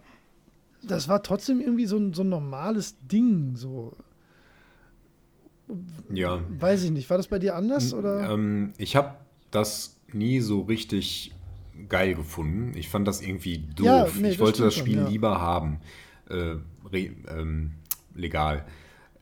das 0.84 1.08
war 1.08 1.24
trotzdem 1.24 1.62
irgendwie 1.62 1.86
so 1.86 1.98
ein, 1.98 2.14
so 2.14 2.24
ein 2.24 2.30
normales 2.30 2.96
Ding, 3.12 3.56
so. 3.56 3.94
Ja. 6.12 6.42
Weiß 6.60 6.84
ich 6.84 6.92
nicht. 6.92 7.10
War 7.10 7.18
das 7.18 7.28
bei 7.28 7.40
dir 7.40 7.56
anders? 7.56 7.94
Oder? 7.94 8.30
Ähm, 8.32 8.74
ich 8.78 8.96
habe 8.96 9.16
das 9.52 9.98
nie 10.12 10.40
so 10.40 10.62
richtig 10.62 11.34
geil 11.90 12.16
gefunden. 12.16 12.78
Ich 12.78 12.90
fand 12.90 13.08
das 13.08 13.22
irgendwie 13.22 13.58
doof. 13.58 13.86
Ja, 13.86 14.08
nee, 14.20 14.30
ich 14.30 14.38
das 14.38 14.46
wollte 14.46 14.64
das 14.64 14.76
Spiel 14.76 14.96
schon, 14.96 15.04
ja. 15.04 15.10
lieber 15.10 15.42
haben. 15.42 15.80
Äh, 16.30 16.56
re, 16.92 17.12
ähm, 17.30 17.72
legal. 18.14 18.66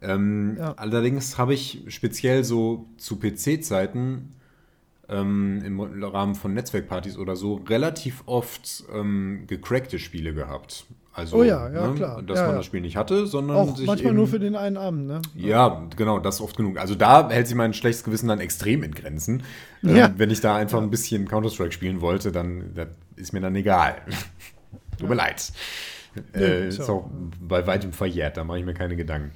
Ähm, 0.02 0.58
Ja. 0.58 0.74
Allerdings 0.74 1.38
habe 1.38 1.54
ich 1.54 1.84
speziell 1.88 2.44
so 2.44 2.88
zu 2.98 3.18
PC-Zeiten 3.18 4.36
ähm, 5.10 5.62
im 5.66 5.80
Rahmen 6.04 6.36
von 6.36 6.54
Netzwerkpartys 6.54 7.18
oder 7.18 7.36
so 7.36 7.56
relativ 7.68 8.24
oft 8.26 8.84
ähm, 8.94 9.44
gecrackte 9.48 10.00
Spiele 10.00 10.34
gehabt. 10.34 10.86
Also, 11.16 11.38
Oh 11.38 11.44
ja, 11.44 11.70
ja, 11.70 11.90
klar. 11.94 12.24
dass 12.24 12.38
Ja, 12.40 12.44
man 12.46 12.52
ja. 12.54 12.58
das 12.58 12.66
Spiel 12.66 12.82
nicht 12.82 12.96
hatte, 12.98 13.28
sondern 13.28 13.58
auch 13.58 13.78
sich 13.78 13.86
manchmal 13.86 14.08
eben, 14.14 14.18
nur 14.18 14.28
für 14.28 14.40
den 14.40 14.56
einen 14.56 14.78
Abend, 14.78 15.06
ne? 15.06 15.22
ja, 15.36 15.86
genau, 15.96 16.18
das 16.18 16.42
oft 16.42 16.58
genug. 16.58 16.80
Also 16.80 16.96
da 16.96 17.30
hält 17.30 17.46
sich 17.48 17.56
mein 17.56 17.74
schlechtes 17.76 18.04
Gewissen 18.04 18.30
dann 18.30 18.40
extrem 18.40 18.82
in 18.82 18.94
Grenzen. 18.96 19.44
Ähm, 19.84 19.96
Ja. 19.96 20.12
wenn 20.18 20.32
ich 20.32 20.42
da 20.42 20.56
einfach 20.56 20.82
ein 20.82 20.90
bisschen 20.90 21.28
Counter-Strike 21.28 21.72
spielen 21.72 22.02
wollte, 22.02 22.32
dann 22.32 22.72
ist 23.16 23.32
mir 23.32 23.42
dann 23.42 23.56
egal. 23.56 23.98
Tut 24.98 25.10
mir 25.10 25.16
leid. 25.16 25.52
Äh, 26.36 26.68
ist 26.70 26.80
auch 26.90 27.10
bei 27.42 27.66
weitem 27.68 27.92
verjährt, 27.94 28.38
da 28.38 28.44
mache 28.44 28.60
ich 28.60 28.66
mir 28.66 28.74
keine 28.74 28.96
Gedanken. 28.96 29.32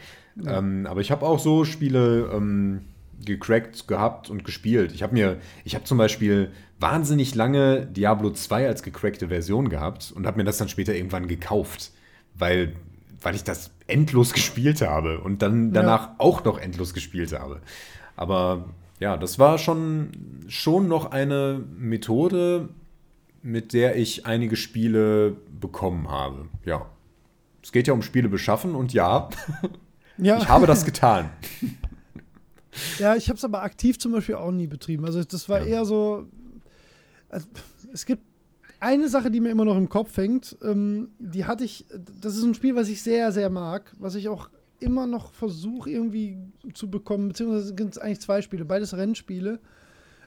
Ähm, 0.47 0.87
aber 0.89 1.01
ich 1.01 1.11
habe 1.11 1.25
auch 1.25 1.39
so 1.39 1.63
Spiele 1.63 2.31
ähm, 2.33 2.81
gecrackt 3.25 3.87
gehabt 3.87 4.29
und 4.29 4.43
gespielt. 4.43 4.91
Ich 4.91 5.03
habe 5.03 5.13
mir, 5.13 5.37
ich 5.63 5.75
habe 5.75 5.85
zum 5.85 5.97
Beispiel 5.97 6.51
wahnsinnig 6.79 7.35
lange 7.35 7.85
Diablo 7.85 8.29
2 8.31 8.67
als 8.67 8.83
gecrackte 8.83 9.29
Version 9.29 9.69
gehabt 9.69 10.11
und 10.15 10.27
habe 10.27 10.37
mir 10.37 10.43
das 10.43 10.57
dann 10.57 10.69
später 10.69 10.93
irgendwann 10.93 11.27
gekauft, 11.27 11.91
weil, 12.35 12.73
weil 13.21 13.35
ich 13.35 13.43
das 13.43 13.71
endlos 13.87 14.33
gespielt 14.33 14.81
habe 14.81 15.19
und 15.19 15.41
dann 15.41 15.73
danach 15.73 16.11
auch 16.19 16.43
noch 16.43 16.57
endlos 16.57 16.93
gespielt 16.93 17.37
habe. 17.37 17.61
Aber 18.15 18.65
ja, 18.99 19.17
das 19.17 19.39
war 19.39 19.57
schon, 19.57 20.11
schon 20.47 20.87
noch 20.87 21.11
eine 21.11 21.63
Methode, 21.77 22.69
mit 23.43 23.73
der 23.73 23.95
ich 23.95 24.25
einige 24.25 24.55
Spiele 24.55 25.37
bekommen 25.59 26.09
habe. 26.09 26.47
Ja. 26.65 26.87
Es 27.61 27.71
geht 27.71 27.87
ja 27.87 27.93
um 27.93 28.01
Spiele 28.01 28.29
beschaffen 28.29 28.75
und 28.75 28.93
ja, 28.93 29.29
Ja, 30.17 30.37
ich 30.41 30.47
habe 30.47 30.67
das 30.67 30.85
getan. 30.85 31.29
ja 32.99 33.15
ich 33.15 33.29
habe 33.29 33.37
es 33.37 33.43
aber 33.43 33.63
aktiv 33.63 33.97
zum 33.99 34.11
Beispiel 34.11 34.35
auch 34.35 34.51
nie 34.51 34.67
betrieben. 34.67 35.05
Also 35.05 35.23
das 35.23 35.47
war 35.49 35.59
Ja. 35.61 35.65
eher 35.65 35.85
so. 35.85 36.25
Also, 37.29 37.47
es 37.93 38.05
gibt 38.05 38.23
eine 38.79 39.09
Sache, 39.09 39.31
die 39.31 39.39
mir 39.39 39.49
immer 39.49 39.65
noch 39.65 39.77
im 39.77 39.89
Kopf 39.89 40.15
hängt. 40.17 40.55
Ähm, 40.63 41.09
die 41.19 41.45
hatte 41.45 41.63
ich. 41.63 41.85
Das 42.21 42.35
ist 42.37 42.43
ein 42.43 42.53
Spiel, 42.53 42.75
was 42.75 42.89
ich 42.89 43.01
sehr, 43.01 43.31
sehr 43.31 43.49
mag, 43.49 43.91
was 43.99 44.15
ich 44.15 44.29
auch 44.29 44.49
immer 44.79 45.07
noch 45.07 45.33
versuche 45.33 45.89
irgendwie 45.89 46.37
zu 46.73 46.89
bekommen. 46.89 47.29
Beziehungsweise 47.29 47.67
sind 47.75 47.81
es 47.91 47.97
eigentlich 47.97 48.19
zwei 48.21 48.41
Spiele, 48.41 48.63
beides 48.65 48.95
Rennspiele. 48.95 49.59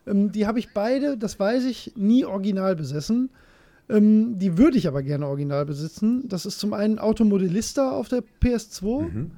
Ähm, 0.06 0.32
die 0.32 0.46
habe 0.46 0.58
ich 0.58 0.72
beide, 0.74 1.16
das 1.16 1.38
weiß 1.38 1.64
ich, 1.64 1.92
nie 1.96 2.24
original 2.24 2.74
besessen. 2.74 3.30
Ähm, 3.88 4.38
die 4.38 4.58
würde 4.58 4.76
ich 4.78 4.88
aber 4.88 5.02
gerne 5.02 5.26
original 5.26 5.64
besitzen. 5.66 6.28
Das 6.28 6.46
ist 6.46 6.58
zum 6.58 6.72
einen 6.72 6.98
Automodellista 6.98 7.92
auf 7.92 8.08
der 8.08 8.22
PS2. 8.42 9.02
Mhm. 9.02 9.30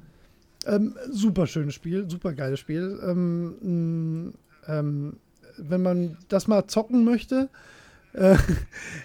Ähm, 0.65 0.95
super 1.09 1.47
schönes 1.47 1.73
Spiel, 1.73 2.09
super 2.09 2.33
geiles 2.33 2.59
Spiel. 2.59 2.99
Ähm, 3.03 4.25
mh, 4.27 4.33
ähm, 4.67 5.17
wenn 5.57 5.81
man 5.81 6.17
das 6.29 6.47
mal 6.47 6.67
zocken 6.67 7.03
möchte, 7.03 7.49
äh, 8.13 8.37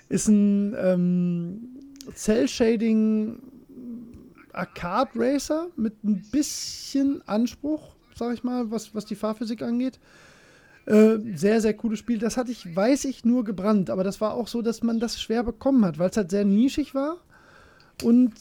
ist 0.09 0.29
ein 0.29 0.75
ähm, 0.79 1.69
Cell-Shading 2.15 3.41
Arcade 4.53 5.11
Racer 5.15 5.69
mit 5.77 6.03
ein 6.05 6.23
bisschen 6.31 7.27
Anspruch, 7.27 7.95
sag 8.15 8.35
ich 8.35 8.45
mal, 8.45 8.71
was, 8.71 8.95
was 8.95 9.05
die 9.07 9.15
Fahrphysik 9.15 9.63
angeht. 9.63 9.99
Äh, 10.87 11.19
sehr, 11.35 11.61
sehr 11.61 11.75
cooles 11.75 11.99
Spiel. 11.99 12.19
Das 12.19 12.37
hatte 12.37 12.51
ich, 12.51 12.75
weiß 12.75 13.05
ich, 13.05 13.25
nur 13.25 13.45
gebrannt, 13.45 13.91
aber 13.91 14.05
das 14.05 14.21
war 14.21 14.35
auch 14.35 14.49
so, 14.49 14.63
dass 14.63 14.83
man 14.83 15.01
das 15.01 15.21
schwer 15.21 15.43
bekommen 15.43 15.85
hat, 15.85 15.99
weil 15.99 16.11
es 16.11 16.17
halt 16.17 16.31
sehr 16.31 16.45
nischig 16.45 16.95
war 16.95 17.19
und 18.03 18.33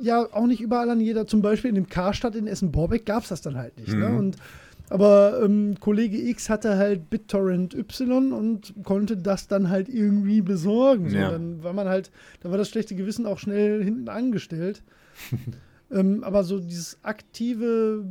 ja 0.00 0.26
auch 0.32 0.46
nicht 0.46 0.60
überall 0.60 0.90
an 0.90 1.00
jeder, 1.00 1.26
zum 1.26 1.42
Beispiel 1.42 1.68
in 1.70 1.74
dem 1.74 1.88
Karstadt 1.88 2.34
in 2.36 2.46
Essen-Borbeck 2.46 3.06
gab 3.06 3.22
es 3.22 3.28
das 3.30 3.40
dann 3.42 3.56
halt 3.56 3.76
nicht. 3.78 3.94
Ne? 3.94 4.08
Mhm. 4.08 4.18
Und, 4.18 4.36
aber 4.88 5.40
ähm, 5.42 5.76
Kollege 5.80 6.16
X 6.28 6.48
hatte 6.48 6.76
halt 6.76 7.10
BitTorrent 7.10 7.74
Y 7.74 8.32
und 8.32 8.72
konnte 8.84 9.16
das 9.16 9.48
dann 9.48 9.68
halt 9.68 9.88
irgendwie 9.88 10.42
besorgen. 10.42 11.10
So, 11.10 11.16
Ja. 11.16 11.30
Dann 11.32 11.62
war 11.62 11.72
man 11.72 11.88
halt, 11.88 12.10
da 12.40 12.50
war 12.50 12.58
das 12.58 12.68
schlechte 12.68 12.94
Gewissen 12.94 13.26
auch 13.26 13.38
schnell 13.38 13.82
hinten 13.82 14.08
angestellt. 14.08 14.82
ähm, 15.90 16.22
aber 16.22 16.44
so 16.44 16.58
dieses 16.60 16.98
aktive 17.02 18.04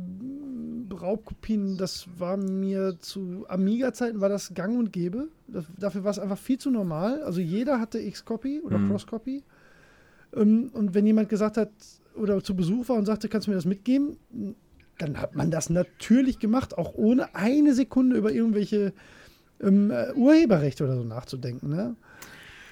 Raubkopien, 0.92 1.76
das 1.76 2.06
war 2.18 2.36
mir 2.36 2.96
zu 3.00 3.44
Amiga-Zeiten 3.48 4.20
war 4.20 4.28
das 4.28 4.54
gang 4.54 4.78
und 4.78 4.92
gäbe. 4.92 5.28
Das, 5.48 5.64
dafür 5.78 6.04
war 6.04 6.10
es 6.10 6.18
einfach 6.18 6.38
viel 6.38 6.58
zu 6.58 6.70
normal. 6.70 7.22
Also 7.22 7.40
jeder 7.40 7.80
hatte 7.80 7.98
X-Copy 7.98 8.60
oder 8.60 8.78
Mhm. 8.78 8.90
Cross-Copy. 8.90 9.42
Ähm, 10.34 10.70
und 10.72 10.94
wenn 10.94 11.06
jemand 11.06 11.28
gesagt 11.28 11.56
hat 11.56 11.70
oder 12.14 12.42
zu 12.42 12.54
Besuch 12.56 12.88
war 12.88 12.96
und 12.96 13.06
sagte, 13.06 13.28
kannst 13.28 13.46
du 13.46 13.50
mir 13.50 13.56
das 13.56 13.64
mitgeben, 13.66 14.16
dann 14.98 15.20
hat 15.20 15.34
man 15.34 15.50
das 15.50 15.68
natürlich 15.68 16.38
gemacht, 16.38 16.76
auch 16.78 16.94
ohne 16.94 17.34
eine 17.34 17.74
Sekunde 17.74 18.16
über 18.16 18.32
irgendwelche 18.32 18.92
ähm, 19.60 19.90
äh, 19.90 20.12
Urheberrechte 20.14 20.84
oder 20.84 20.96
so 20.96 21.04
nachzudenken. 21.04 21.68
Ne? 21.68 21.96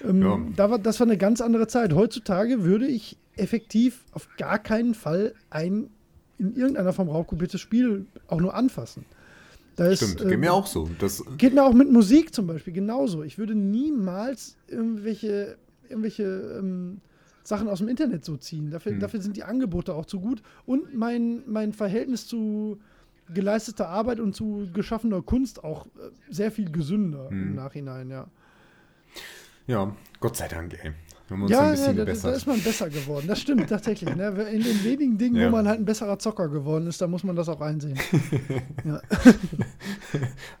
Ähm, 0.03 0.21
Ja. 0.21 0.39
da 0.55 0.69
war, 0.71 0.79
das 0.79 0.99
war 0.99 1.07
eine 1.07 1.17
ganz 1.17 1.41
andere 1.41 1.67
Zeit. 1.67 1.93
Heutzutage 1.93 2.63
würde 2.63 2.87
ich 2.87 3.17
effektiv 3.35 4.03
auf 4.11 4.27
gar 4.37 4.59
keinen 4.59 4.93
Fall 4.95 5.33
ein 5.49 5.89
in 6.37 6.55
irgendeiner 6.55 6.91
Form 6.91 7.09
raubkopiertes 7.09 7.61
Spiel 7.61 8.07
auch 8.27 8.41
nur 8.41 8.53
anfassen. 8.55 9.05
Da 9.75 9.87
ist, 9.87 10.03
Stimmt, 10.03 10.21
ähm, 10.21 10.29
geht 10.29 10.39
mir 10.39 10.53
auch 10.53 10.67
so. 10.67 10.89
Das, 10.99 11.23
Geht 11.37 11.53
mir 11.53 11.63
auch 11.63 11.73
mit 11.73 11.91
Musik 11.91 12.33
zum 12.33 12.47
Beispiel 12.47 12.73
genauso. 12.73 13.23
Ich 13.23 13.37
würde 13.37 13.55
niemals 13.55 14.57
irgendwelche, 14.67 15.57
irgendwelche 15.89 16.57
ähm, 16.59 17.01
Sachen 17.47 17.67
aus 17.67 17.77
dem 17.79 17.87
Internet 17.87 18.25
so 18.25 18.37
ziehen. 18.37 18.71
Dafür, 18.71 18.93
Hm. 18.93 18.99
dafür 18.99 19.21
sind 19.21 19.37
die 19.37 19.43
Angebote 19.43 19.93
auch 19.93 20.05
zu 20.05 20.19
gut. 20.19 20.41
Und 20.65 20.95
mein, 20.95 21.43
mein 21.47 21.73
Verhältnis 21.73 22.27
zu 22.27 22.79
geleisteter 23.33 23.87
Arbeit 23.89 24.19
und 24.19 24.35
zu 24.35 24.67
geschaffener 24.73 25.21
Kunst 25.21 25.63
auch 25.63 25.85
äh, 25.85 25.89
sehr 26.29 26.51
viel 26.51 26.71
gesünder 26.71 27.27
im 27.31 27.49
Hm. 27.49 27.55
Nachhinein, 27.55 28.09
ja. 28.09 28.27
ja, 29.67 29.95
Gott 30.19 30.37
sei 30.37 30.47
Dank, 30.47 30.73
ey. 30.83 30.91
Wir 31.27 31.37
haben 31.37 31.41
uns 31.41 31.51
ein 31.51 31.57
Ja, 31.57 31.63
ja 31.65 31.71
bisschen 31.71 31.85
da, 31.85 31.91
da 31.93 32.05
gebessert. 32.05 32.35
ist 32.37 32.45
man 32.45 32.61
besser 32.61 32.87
geworden. 32.87 33.25
Das 33.27 33.41
stimmt 33.41 33.67
tatsächlich. 33.67 34.15
Ne? 34.15 34.27
In 34.51 34.61
den 34.61 34.83
wenigen 34.83 35.17
Dingen, 35.17 35.37
Ja. 35.37 35.47
wo 35.47 35.51
man 35.55 35.67
halt 35.67 35.79
ein 35.79 35.85
besserer 35.85 36.19
Zocker 36.19 36.49
geworden 36.49 36.85
ist, 36.85 37.01
da 37.01 37.07
muss 37.07 37.23
man 37.23 37.35
das 37.35 37.49
auch 37.49 37.61
einsehen. 37.61 37.97
ja. 38.85 39.01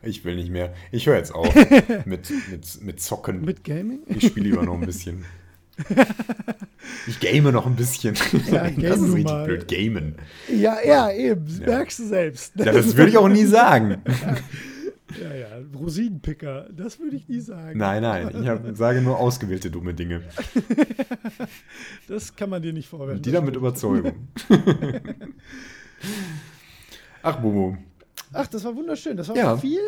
ich 0.01 0.25
will 0.25 0.35
nicht 0.35 0.49
mehr. 0.49 0.73
Ich 0.91 1.05
höre 1.05 1.17
jetzt 1.17 1.35
auf 1.35 1.53
mit, 2.05 2.31
mit, 2.49 2.81
mit 2.81 2.99
Zocken. 2.99 3.41
Mit 3.45 3.63
Gaming? 3.63 3.99
Ich 4.07 4.25
spiele 4.27 4.49
lieber 4.49 4.63
noch 4.63 4.73
ein 4.79 4.85
bisschen. 4.85 5.23
Ich 7.07 7.19
game 7.19 7.43
noch 7.51 7.65
ein 7.65 7.75
bisschen. 7.75 8.15
Ja, 8.51 8.69
das 8.69 8.99
ist 8.99 9.13
richtig 9.13 9.23
mal. 9.25 9.45
blöd. 9.45 9.67
Gamen. 9.67 10.15
Ja, 10.49 10.77
ja, 10.85 11.11
eben. 11.11 11.45
Das 11.45 11.59
Ja. 11.59 11.65
merkst 11.67 11.99
du 11.99 12.07
selbst. 12.07 12.53
Ja, 12.55 12.71
das 12.71 12.95
würde 12.95 13.09
ich 13.11 13.17
auch 13.17 13.29
nie 13.29 13.45
sagen. 13.45 14.01
Ja, 15.21 15.33
ja, 15.33 15.47
Rosinenpicker, 15.79 16.67
das 16.75 16.99
würde 16.99 17.15
ich 17.15 17.29
nie 17.29 17.39
sagen. 17.39 17.77
Nein, 17.77 18.01
nein. 18.01 18.31
Ich 18.41 18.47
hab, 18.49 18.75
sage 18.75 19.01
nur 19.01 19.17
ausgewählte 19.17 19.71
dumme 19.71 19.93
Dinge. 19.93 20.23
Das 22.09 22.35
kann 22.35 22.49
man 22.49 22.61
dir 22.61 22.73
nicht 22.73 22.89
vorwerfen. 22.89 23.21
Die 23.21 23.31
dann 23.31 23.45
mit 23.45 23.55
Überzeugung. 23.55 24.27
Ach, 27.21 27.37
Bobo. 27.37 27.77
Ach, 28.33 28.47
das 28.47 28.63
war 28.65 28.75
wunderschön. 28.75 29.15
Das 29.15 29.29
war 29.29 29.37
Ja. 29.37 29.57
viel, 29.57 29.79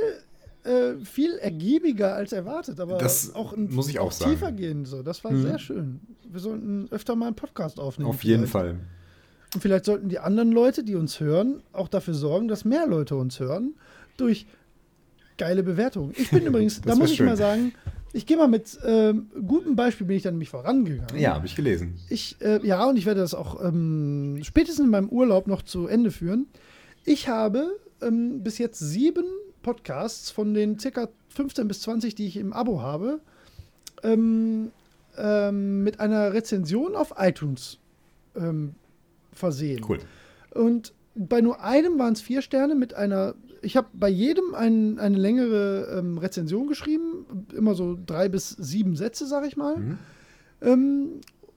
äh, 0.68 1.06
viel 1.06 1.34
ergiebiger 1.38 2.14
als 2.16 2.34
erwartet, 2.34 2.80
aber 2.80 2.98
Das 2.98 3.34
auch, 3.36 3.54
ein, 3.54 3.70
muss 3.74 3.90
ich 3.90 4.00
auch 4.00 4.12
sagen. 4.12 4.32
tiefer 4.32 4.52
gehen. 4.52 4.86
So. 4.86 5.02
Das 5.04 5.24
war 5.24 5.32
Mhm. 5.32 5.42
sehr 5.42 5.60
schön. 5.60 6.00
Wir 6.30 6.40
sollten 6.40 6.88
öfter 6.92 7.16
mal 7.16 7.28
einen 7.28 7.36
Podcast 7.36 7.80
aufnehmen. 7.80 8.10
Auf 8.10 8.24
jeden 8.24 8.48
vielleicht. 8.48 8.52
Fall. 8.52 8.80
Und 9.56 9.62
vielleicht 9.62 9.86
sollten 9.86 10.10
die 10.10 10.20
anderen 10.20 10.52
Leute, 10.52 10.84
die 10.84 10.96
uns 10.96 11.20
hören, 11.20 11.62
auch 11.72 11.88
dafür 11.88 12.14
sorgen, 12.14 12.48
dass 12.50 12.66
mehr 12.66 12.86
Leute 12.86 13.16
uns 13.16 13.40
hören 13.40 13.76
durch 14.18 14.46
geile 15.38 15.64
Bewertungen. 15.64 16.14
Ich 16.18 16.30
bin 16.32 16.46
übrigens, 16.48 16.82
da 16.82 16.96
muss 16.96 17.12
ich 17.12 17.18
schön. 17.18 17.28
mal 17.28 17.38
sagen, 17.38 17.74
ich 18.14 18.26
gehe 18.26 18.36
mal 18.38 18.48
mit 18.48 18.78
ähm, 18.84 19.28
gutem 19.48 19.76
Beispiel 19.76 20.08
bin 20.08 20.18
ich 20.18 20.24
dann 20.24 20.34
nämlich 20.34 20.50
vorangegangen. 20.50 21.18
Ja, 21.18 21.36
habe 21.36 21.46
ich 21.46 21.56
gelesen. 21.56 21.96
Ich, 22.10 22.36
äh, 22.42 22.66
ja, 22.66 22.84
und 22.90 22.98
ich 22.98 23.06
werde 23.06 23.22
das 23.22 23.34
auch 23.34 23.64
ähm, 23.64 24.40
spätestens 24.44 24.86
in 24.86 24.92
meinem 24.92 25.10
Urlaub 25.10 25.48
noch 25.48 25.62
zu 25.62 25.88
Ende 25.88 26.12
führen. 26.12 26.48
Ich 27.06 27.28
habe 27.30 27.70
ähm, 28.02 28.44
bis 28.44 28.58
jetzt 28.58 28.80
sieben 28.80 29.26
Podcasts 29.68 30.32
von 30.32 30.54
den 30.54 30.80
circa 30.80 31.10
15 31.36 31.68
bis 31.68 31.82
20, 31.82 32.16
die 32.16 32.26
ich 32.26 32.38
im 32.38 32.54
Abo 32.54 32.82
habe, 32.82 33.20
ähm, 34.02 34.72
ähm, 35.18 35.84
mit 35.84 36.00
einer 36.00 36.32
Rezension 36.32 36.96
auf 36.96 37.16
iTunes 37.18 37.78
ähm, 38.38 38.76
versehen. 39.34 39.86
Cool. 39.86 40.00
Und 40.52 40.94
bei 41.16 41.42
nur 41.42 41.62
einem 41.62 42.00
waren 42.00 42.14
es 42.14 42.22
vier 42.22 42.42
Sterne 42.42 42.76
mit 42.76 42.94
einer. 42.94 43.36
Ich 43.62 43.76
habe 43.76 43.90
bei 43.92 44.08
jedem 44.08 44.56
ein, 44.56 45.00
eine 45.00 45.18
längere 45.18 45.98
ähm, 46.00 46.18
Rezension 46.18 46.68
geschrieben, 46.68 47.26
immer 47.54 47.76
so 47.76 47.98
drei 48.06 48.30
bis 48.30 48.52
sieben 48.52 48.96
Sätze, 48.96 49.28
sage 49.28 49.48
ich 49.48 49.58
mal. 49.58 49.76
Mhm. 49.76 49.98
Ähm, 50.62 51.10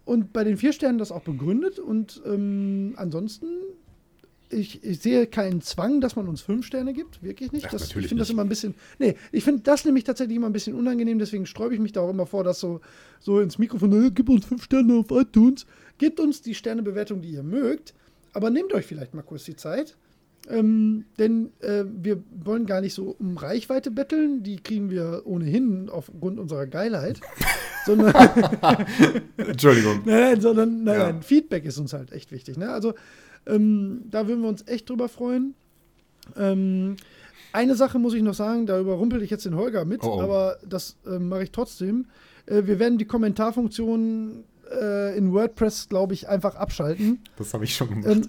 und 0.05 0.33
bei 0.33 0.43
den 0.43 0.57
vier 0.57 0.73
Sternen 0.73 0.99
das 0.99 1.13
auch 1.13 1.23
begründet. 1.23 1.79
Und 1.79 2.21
ähm, 2.27 2.95
ansonsten, 2.97 3.47
ich, 4.51 4.83
ich 4.85 5.01
sehe 5.01 5.27
keinen 5.27 5.61
Zwang, 5.63 6.01
dass 6.01 6.17
man 6.17 6.29
uns 6.29 6.41
fünf 6.41 6.67
Sterne 6.67 6.93
gibt. 6.93 7.23
Wirklich 7.23 7.53
nicht. 7.53 7.67
Ach, 7.67 7.71
Das, 7.71 7.83
ich 7.83 7.89
natürlich 7.89 8.09
finde 8.09 8.23
das 8.23 8.31
immer 8.31 8.43
ein 8.43 8.49
bisschen. 8.49 8.75
Nee, 8.99 9.17
ich 9.33 9.45
finde 9.45 9.63
das 9.63 9.85
nämlich 9.85 10.05
tatsächlich 10.05 10.37
immer 10.37 10.49
ein 10.49 10.53
bisschen 10.53 10.75
unangenehm. 10.75 11.19
Deswegen 11.19 11.47
sträube 11.47 11.75
ich 11.75 11.81
mich 11.81 11.93
da 11.93 12.01
auch 12.01 12.11
immer 12.11 12.27
vor, 12.27 12.45
dass 12.45 12.61
so, 12.61 12.81
so 13.21 13.41
ins 13.41 13.59
Mikrofon, 13.59 14.07
äh, 14.07 14.11
gib 14.11 14.29
uns 14.29 14.45
fünf 14.47 14.65
Sterne 14.65 14.95
auf 14.95 15.11
iTunes. 15.11 15.67
Gebt 15.99 16.21
uns 16.21 16.43
die 16.43 16.55
Sternebewertung, 16.55 17.21
die 17.23 17.31
ihr 17.31 17.43
mögt. 17.43 17.95
Aber 18.33 18.51
nehmt 18.51 18.73
euch 18.75 18.87
vielleicht 18.87 19.15
mal 19.15 19.23
kurz 19.23 19.45
die 19.45 19.57
Zeit. 19.57 19.97
Ähm, 20.49 21.05
denn 21.19 21.51
äh, 21.61 21.85
wir 21.87 22.23
wollen 22.45 22.65
gar 22.65 22.81
nicht 22.81 22.95
so 22.95 23.15
um 23.19 23.37
Reichweite 23.37 23.91
betteln, 23.91 24.43
die 24.43 24.57
kriegen 24.57 24.91
wir 24.91 25.23
ohnehin 25.27 25.91
aufgrund 25.91 26.39
unserer 26.41 26.67
Geilheit, 26.67 27.21
sondern, 27.85 28.15
Entschuldigung. 29.37 30.01
nein, 30.05 30.21
nein, 30.21 30.41
sondern 30.41 30.85
nein, 30.85 30.99
Ja. 30.99 31.13
nein, 31.13 31.23
Feedback 31.23 31.65
ist 31.65 31.79
uns 31.79 31.93
halt 31.93 32.13
echt 32.13 32.33
wichtig. 32.33 32.57
Ne? 32.57 32.71
Also 32.71 32.95
ähm, 33.47 34.03
da 34.11 34.27
würden 34.29 34.43
wir 34.43 34.49
uns 34.49 34.67
echt 34.67 34.89
drüber 34.89 35.09
freuen. 35.09 35.55
Ähm, 36.37 36.97
eine 37.53 37.75
Sache 37.75 37.99
muss 37.99 38.15
ich 38.15 38.23
noch 38.23 38.35
sagen, 38.35 38.67
da 38.67 38.79
überrumpel 38.79 39.23
ich 39.23 39.31
jetzt 39.31 39.45
den 39.45 39.57
Holger 39.57 39.85
mit, 39.85 40.03
Oh, 40.05 40.17
oh. 40.19 40.21
aber 40.23 40.59
das 40.69 40.97
äh, 41.07 41.19
mache 41.19 41.43
ich 41.45 41.51
trotzdem. 41.51 42.07
Äh, 42.47 42.63
wir 42.67 42.79
werden 42.79 42.99
die 42.99 43.07
Kommentarfunktion 43.07 44.45
äh, 44.71 45.17
in 45.17 45.33
WordPress, 45.33 45.89
glaube 45.89 46.15
ich, 46.15 46.29
einfach 46.29 46.55
abschalten. 46.55 47.21
Das 47.37 47.53
habe 47.55 47.65
ich 47.65 47.75
schon 47.75 47.89
gemacht. 47.89 48.07
Ähm, 48.09 48.29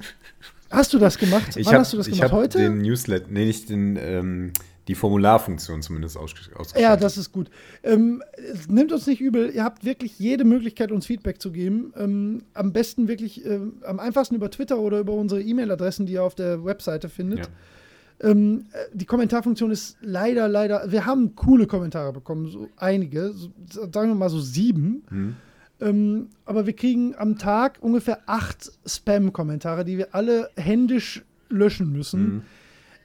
hast 0.72 0.94
du 0.94 0.98
das 1.00 1.18
gemacht? 1.20 1.56
ich 1.56 1.66
Wann 1.68 1.74
habe 1.74 1.82
hast 1.82 1.94
du 1.94 1.98
das 1.98 2.08
gemacht? 2.08 2.24
hab 2.24 2.32
Heute? 2.32 2.58
den 2.58 2.80
Newsletter, 2.80 3.28
nee, 3.30 3.46
nicht 3.46 3.70
den, 3.70 3.96
ähm, 3.98 4.54
die 4.92 4.96
Formularfunktion 4.96 5.82
zumindest 5.82 6.18
ausges 6.18 6.50
ausgeschaltet. 6.54 6.82
Ja, 6.82 6.98
das 6.98 7.18
ist 7.18 7.32
gut. 7.32 7.50
Ähm, 7.82 8.22
es 8.52 8.68
nimmt 8.68 8.92
uns 8.92 9.08
nicht 9.08 9.22
übel. 9.22 9.50
Ihr 9.50 9.64
habt 9.64 9.86
wirklich 9.86 10.20
jede 10.20 10.44
Möglichkeit, 10.44 10.92
uns 10.92 11.06
Feedback 11.06 11.42
zu 11.42 11.54
geben. 11.54 11.94
Ähm, 11.96 12.44
am 12.54 12.74
besten 12.74 13.08
wirklich, 13.08 13.46
ähm, 13.46 13.76
am 13.86 14.02
einfachsten 14.02 14.36
über 14.36 14.52
Twitter 14.52 14.80
oder 14.80 15.00
über 15.00 15.14
unsere 15.14 15.42
E-Mail-Adressen, 15.42 16.08
die 16.08 16.14
ihr 16.14 16.24
auf 16.24 16.36
der 16.36 16.66
Webseite 16.66 17.08
findet. 17.08 17.40
Ja. 17.40 18.32
Ähm, 18.32 18.66
äh, 18.74 18.80
die 18.94 19.06
Kommentarfunktion 19.06 19.72
ist 19.72 19.96
leider, 20.02 20.50
leider. 20.50 20.92
Wir 20.92 21.06
haben 21.06 21.36
coole 21.36 21.68
Kommentare 21.68 22.12
bekommen, 22.12 22.50
so 22.50 22.68
einige, 22.76 23.32
so, 23.32 23.50
sagen 23.94 24.10
wir 24.10 24.16
mal 24.16 24.30
so 24.30 24.42
sieben. 24.42 25.04
Hm. 25.08 25.36
Ähm, 25.80 26.30
aber 26.44 26.66
wir 26.66 26.74
kriegen 26.74 27.16
am 27.16 27.38
Tag 27.38 27.78
ungefähr 27.80 28.20
acht 28.26 28.74
Spam-Kommentare, 28.86 29.86
die 29.86 29.98
wir 29.98 30.14
alle 30.14 30.50
händisch 30.58 31.24
löschen 31.48 31.94
müssen. 31.94 32.20
Hm. 32.20 32.42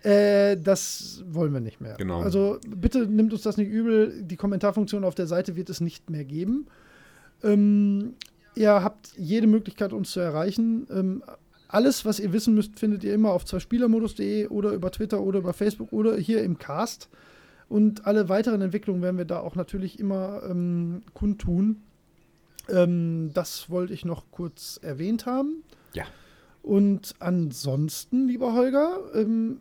Äh, 0.02 0.56
das 0.56 1.24
wollen 1.28 1.52
wir 1.52 1.60
nicht 1.60 1.80
mehr. 1.80 1.94
Genau. 1.96 2.20
Also 2.20 2.58
bitte 2.66 3.06
nimmt 3.06 3.32
uns 3.32 3.42
das 3.42 3.56
nicht 3.56 3.70
übel. 3.70 4.22
Die 4.22 4.36
Kommentarfunktion 4.36 5.04
auf 5.04 5.14
der 5.14 5.26
Seite 5.26 5.56
wird 5.56 5.70
es 5.70 5.80
nicht 5.80 6.10
mehr 6.10 6.24
geben. 6.24 6.66
Ähm, 7.42 8.14
ihr 8.54 8.82
habt 8.82 9.12
jede 9.16 9.46
Möglichkeit, 9.46 9.92
uns 9.92 10.12
zu 10.12 10.20
erreichen. 10.20 10.86
Ähm, 10.90 11.22
alles, 11.68 12.04
was 12.04 12.20
ihr 12.20 12.32
wissen 12.32 12.54
müsst, 12.54 12.78
findet 12.78 13.02
ihr 13.04 13.14
immer 13.14 13.32
auf 13.32 13.44
zweispielermodus.de 13.44 14.48
oder 14.48 14.72
über 14.72 14.90
Twitter 14.92 15.20
oder 15.20 15.40
über 15.40 15.52
Facebook 15.52 15.92
oder 15.92 16.16
hier 16.16 16.42
im 16.42 16.58
Cast. 16.58 17.08
Und 17.68 18.06
alle 18.06 18.28
weiteren 18.28 18.62
Entwicklungen 18.62 19.02
werden 19.02 19.18
wir 19.18 19.24
da 19.24 19.40
auch 19.40 19.56
natürlich 19.56 19.98
immer 19.98 20.42
ähm, 20.48 21.02
kundtun. 21.14 21.82
Ähm, 22.68 23.30
das 23.34 23.70
wollte 23.70 23.92
ich 23.92 24.04
noch 24.04 24.30
kurz 24.30 24.78
erwähnt 24.82 25.26
haben. 25.26 25.64
Ja. 25.92 26.04
Und 26.62 27.14
ansonsten, 27.18 28.28
lieber 28.28 28.54
Holger, 28.54 28.98
ähm, 29.14 29.60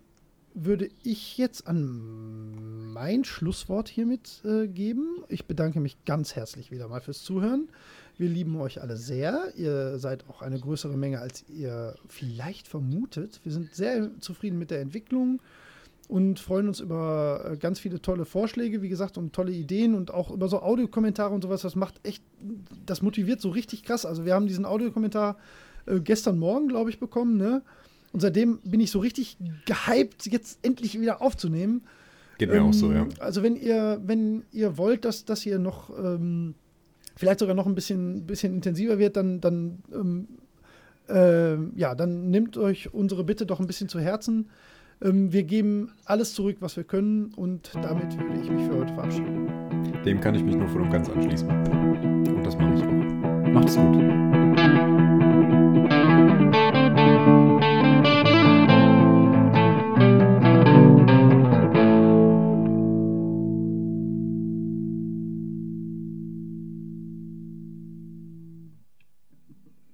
würde 0.55 0.89
ich 1.03 1.37
jetzt 1.37 1.67
an 1.67 2.91
mein 2.93 3.25
Schlusswort 3.25 3.89
hiermit 3.89 4.41
äh, 4.45 4.67
geben. 4.67 5.23
Ich 5.27 5.45
bedanke 5.45 5.81
mich 5.81 6.03
ganz 6.05 6.35
herzlich 6.35 6.71
wieder 6.71 6.87
mal 6.87 7.01
fürs 7.01 7.21
Zuhören. 7.23 7.67
Wir 8.17 8.29
lieben 8.29 8.55
euch 8.55 8.81
alle 8.81 8.95
sehr. 8.95 9.51
Ihr 9.57 9.99
seid 9.99 10.27
auch 10.29 10.41
eine 10.41 10.57
größere 10.57 10.95
Menge, 10.97 11.19
als 11.19 11.43
ihr 11.49 11.95
vielleicht 12.07 12.69
vermutet. 12.69 13.41
Wir 13.43 13.51
sind 13.51 13.75
sehr 13.75 14.09
zufrieden 14.21 14.57
mit 14.57 14.71
der 14.71 14.79
Entwicklung 14.79 15.41
und 16.07 16.39
freuen 16.39 16.69
uns 16.69 16.79
über 16.79 17.51
äh, 17.51 17.57
ganz 17.57 17.79
viele 17.79 18.01
tolle 18.01 18.23
Vorschläge, 18.23 18.81
wie 18.81 18.89
gesagt, 18.89 19.17
und 19.17 19.33
tolle 19.33 19.51
Ideen 19.51 19.93
und 19.93 20.13
auch 20.13 20.31
über 20.31 20.47
so 20.47 20.61
Audiokommentare 20.61 21.33
und 21.33 21.41
sowas. 21.41 21.63
Das 21.63 21.75
macht 21.75 21.99
echt, 22.03 22.23
das 22.85 23.01
motiviert 23.01 23.41
so 23.41 23.49
richtig 23.49 23.83
krass. 23.83 24.05
Also 24.05 24.23
wir 24.23 24.33
haben 24.33 24.47
diesen 24.47 24.65
Audiokommentar 24.65 25.35
äh, 25.85 25.99
gestern 25.99 26.39
Morgen, 26.39 26.69
glaube 26.69 26.89
ich, 26.91 26.99
bekommen, 26.99 27.35
ne? 27.35 27.61
Und 28.15 28.21
seitdem 28.21 28.59
bin 28.63 28.79
ich 28.79 28.91
so 28.91 28.99
richtig 28.99 29.35
gehypt, 29.65 30.25
jetzt 30.27 30.59
endlich 30.65 30.97
wieder 30.97 31.21
aufzunehmen. 31.21 31.81
Geht 32.37 32.49
mir 32.49 32.63
auch 32.63 32.71
so, 32.71 32.93
ja. 32.93 33.01
Ähm, 33.01 33.09
Also 33.19 33.43
wenn 33.43 33.57
ihr, 33.57 33.99
wenn 34.05 34.43
ihr 34.53 34.77
wollt, 34.77 35.03
dass 35.03 35.25
das 35.25 35.41
hier 35.41 35.59
noch 35.59 35.89
ähm, 35.89 36.55
vielleicht 37.17 37.39
sogar 37.39 37.55
noch 37.55 37.65
ein 37.65 37.75
bisschen, 37.75 38.25
bisschen 38.25 38.53
intensiver 38.53 38.99
wird, 38.99 39.17
dann, 39.17 39.41
dann 39.41 39.79
ähm, 39.93 40.27
äh, 41.09 41.57
ja, 41.77 41.93
dann 41.93 42.29
nehmt 42.29 42.57
euch 42.57 42.93
unsere 42.93 43.25
Bitte 43.25 43.45
doch 43.45 43.59
ein 43.59 43.67
bisschen 43.67 43.89
zu 43.89 43.99
Herzen. 43.99 44.47
Ähm, 45.01 45.33
wir 45.33 45.43
geben 45.43 45.91
alles 46.05 46.35
zurück, 46.35 46.55
was 46.61 46.77
wir 46.77 46.85
können 46.85 47.33
und 47.35 47.69
damit 47.75 48.17
würde 48.17 48.41
ich 48.41 48.49
mich 48.49 48.65
für 48.65 48.77
heute 48.77 48.93
verabschieden. 48.93 49.49
Dem 50.05 50.21
kann 50.21 50.35
ich 50.35 50.43
mich 50.45 50.55
nur 50.55 50.69
voll 50.69 50.83
und 50.83 50.89
ganz 50.89 51.09
anschließen. 51.09 51.49
Und 51.49 52.43
das 52.45 52.55
mache 52.57 52.75
ich 52.75 52.81
auch. 52.81 53.51
Macht's 53.51 53.75
gut. 53.75 54.94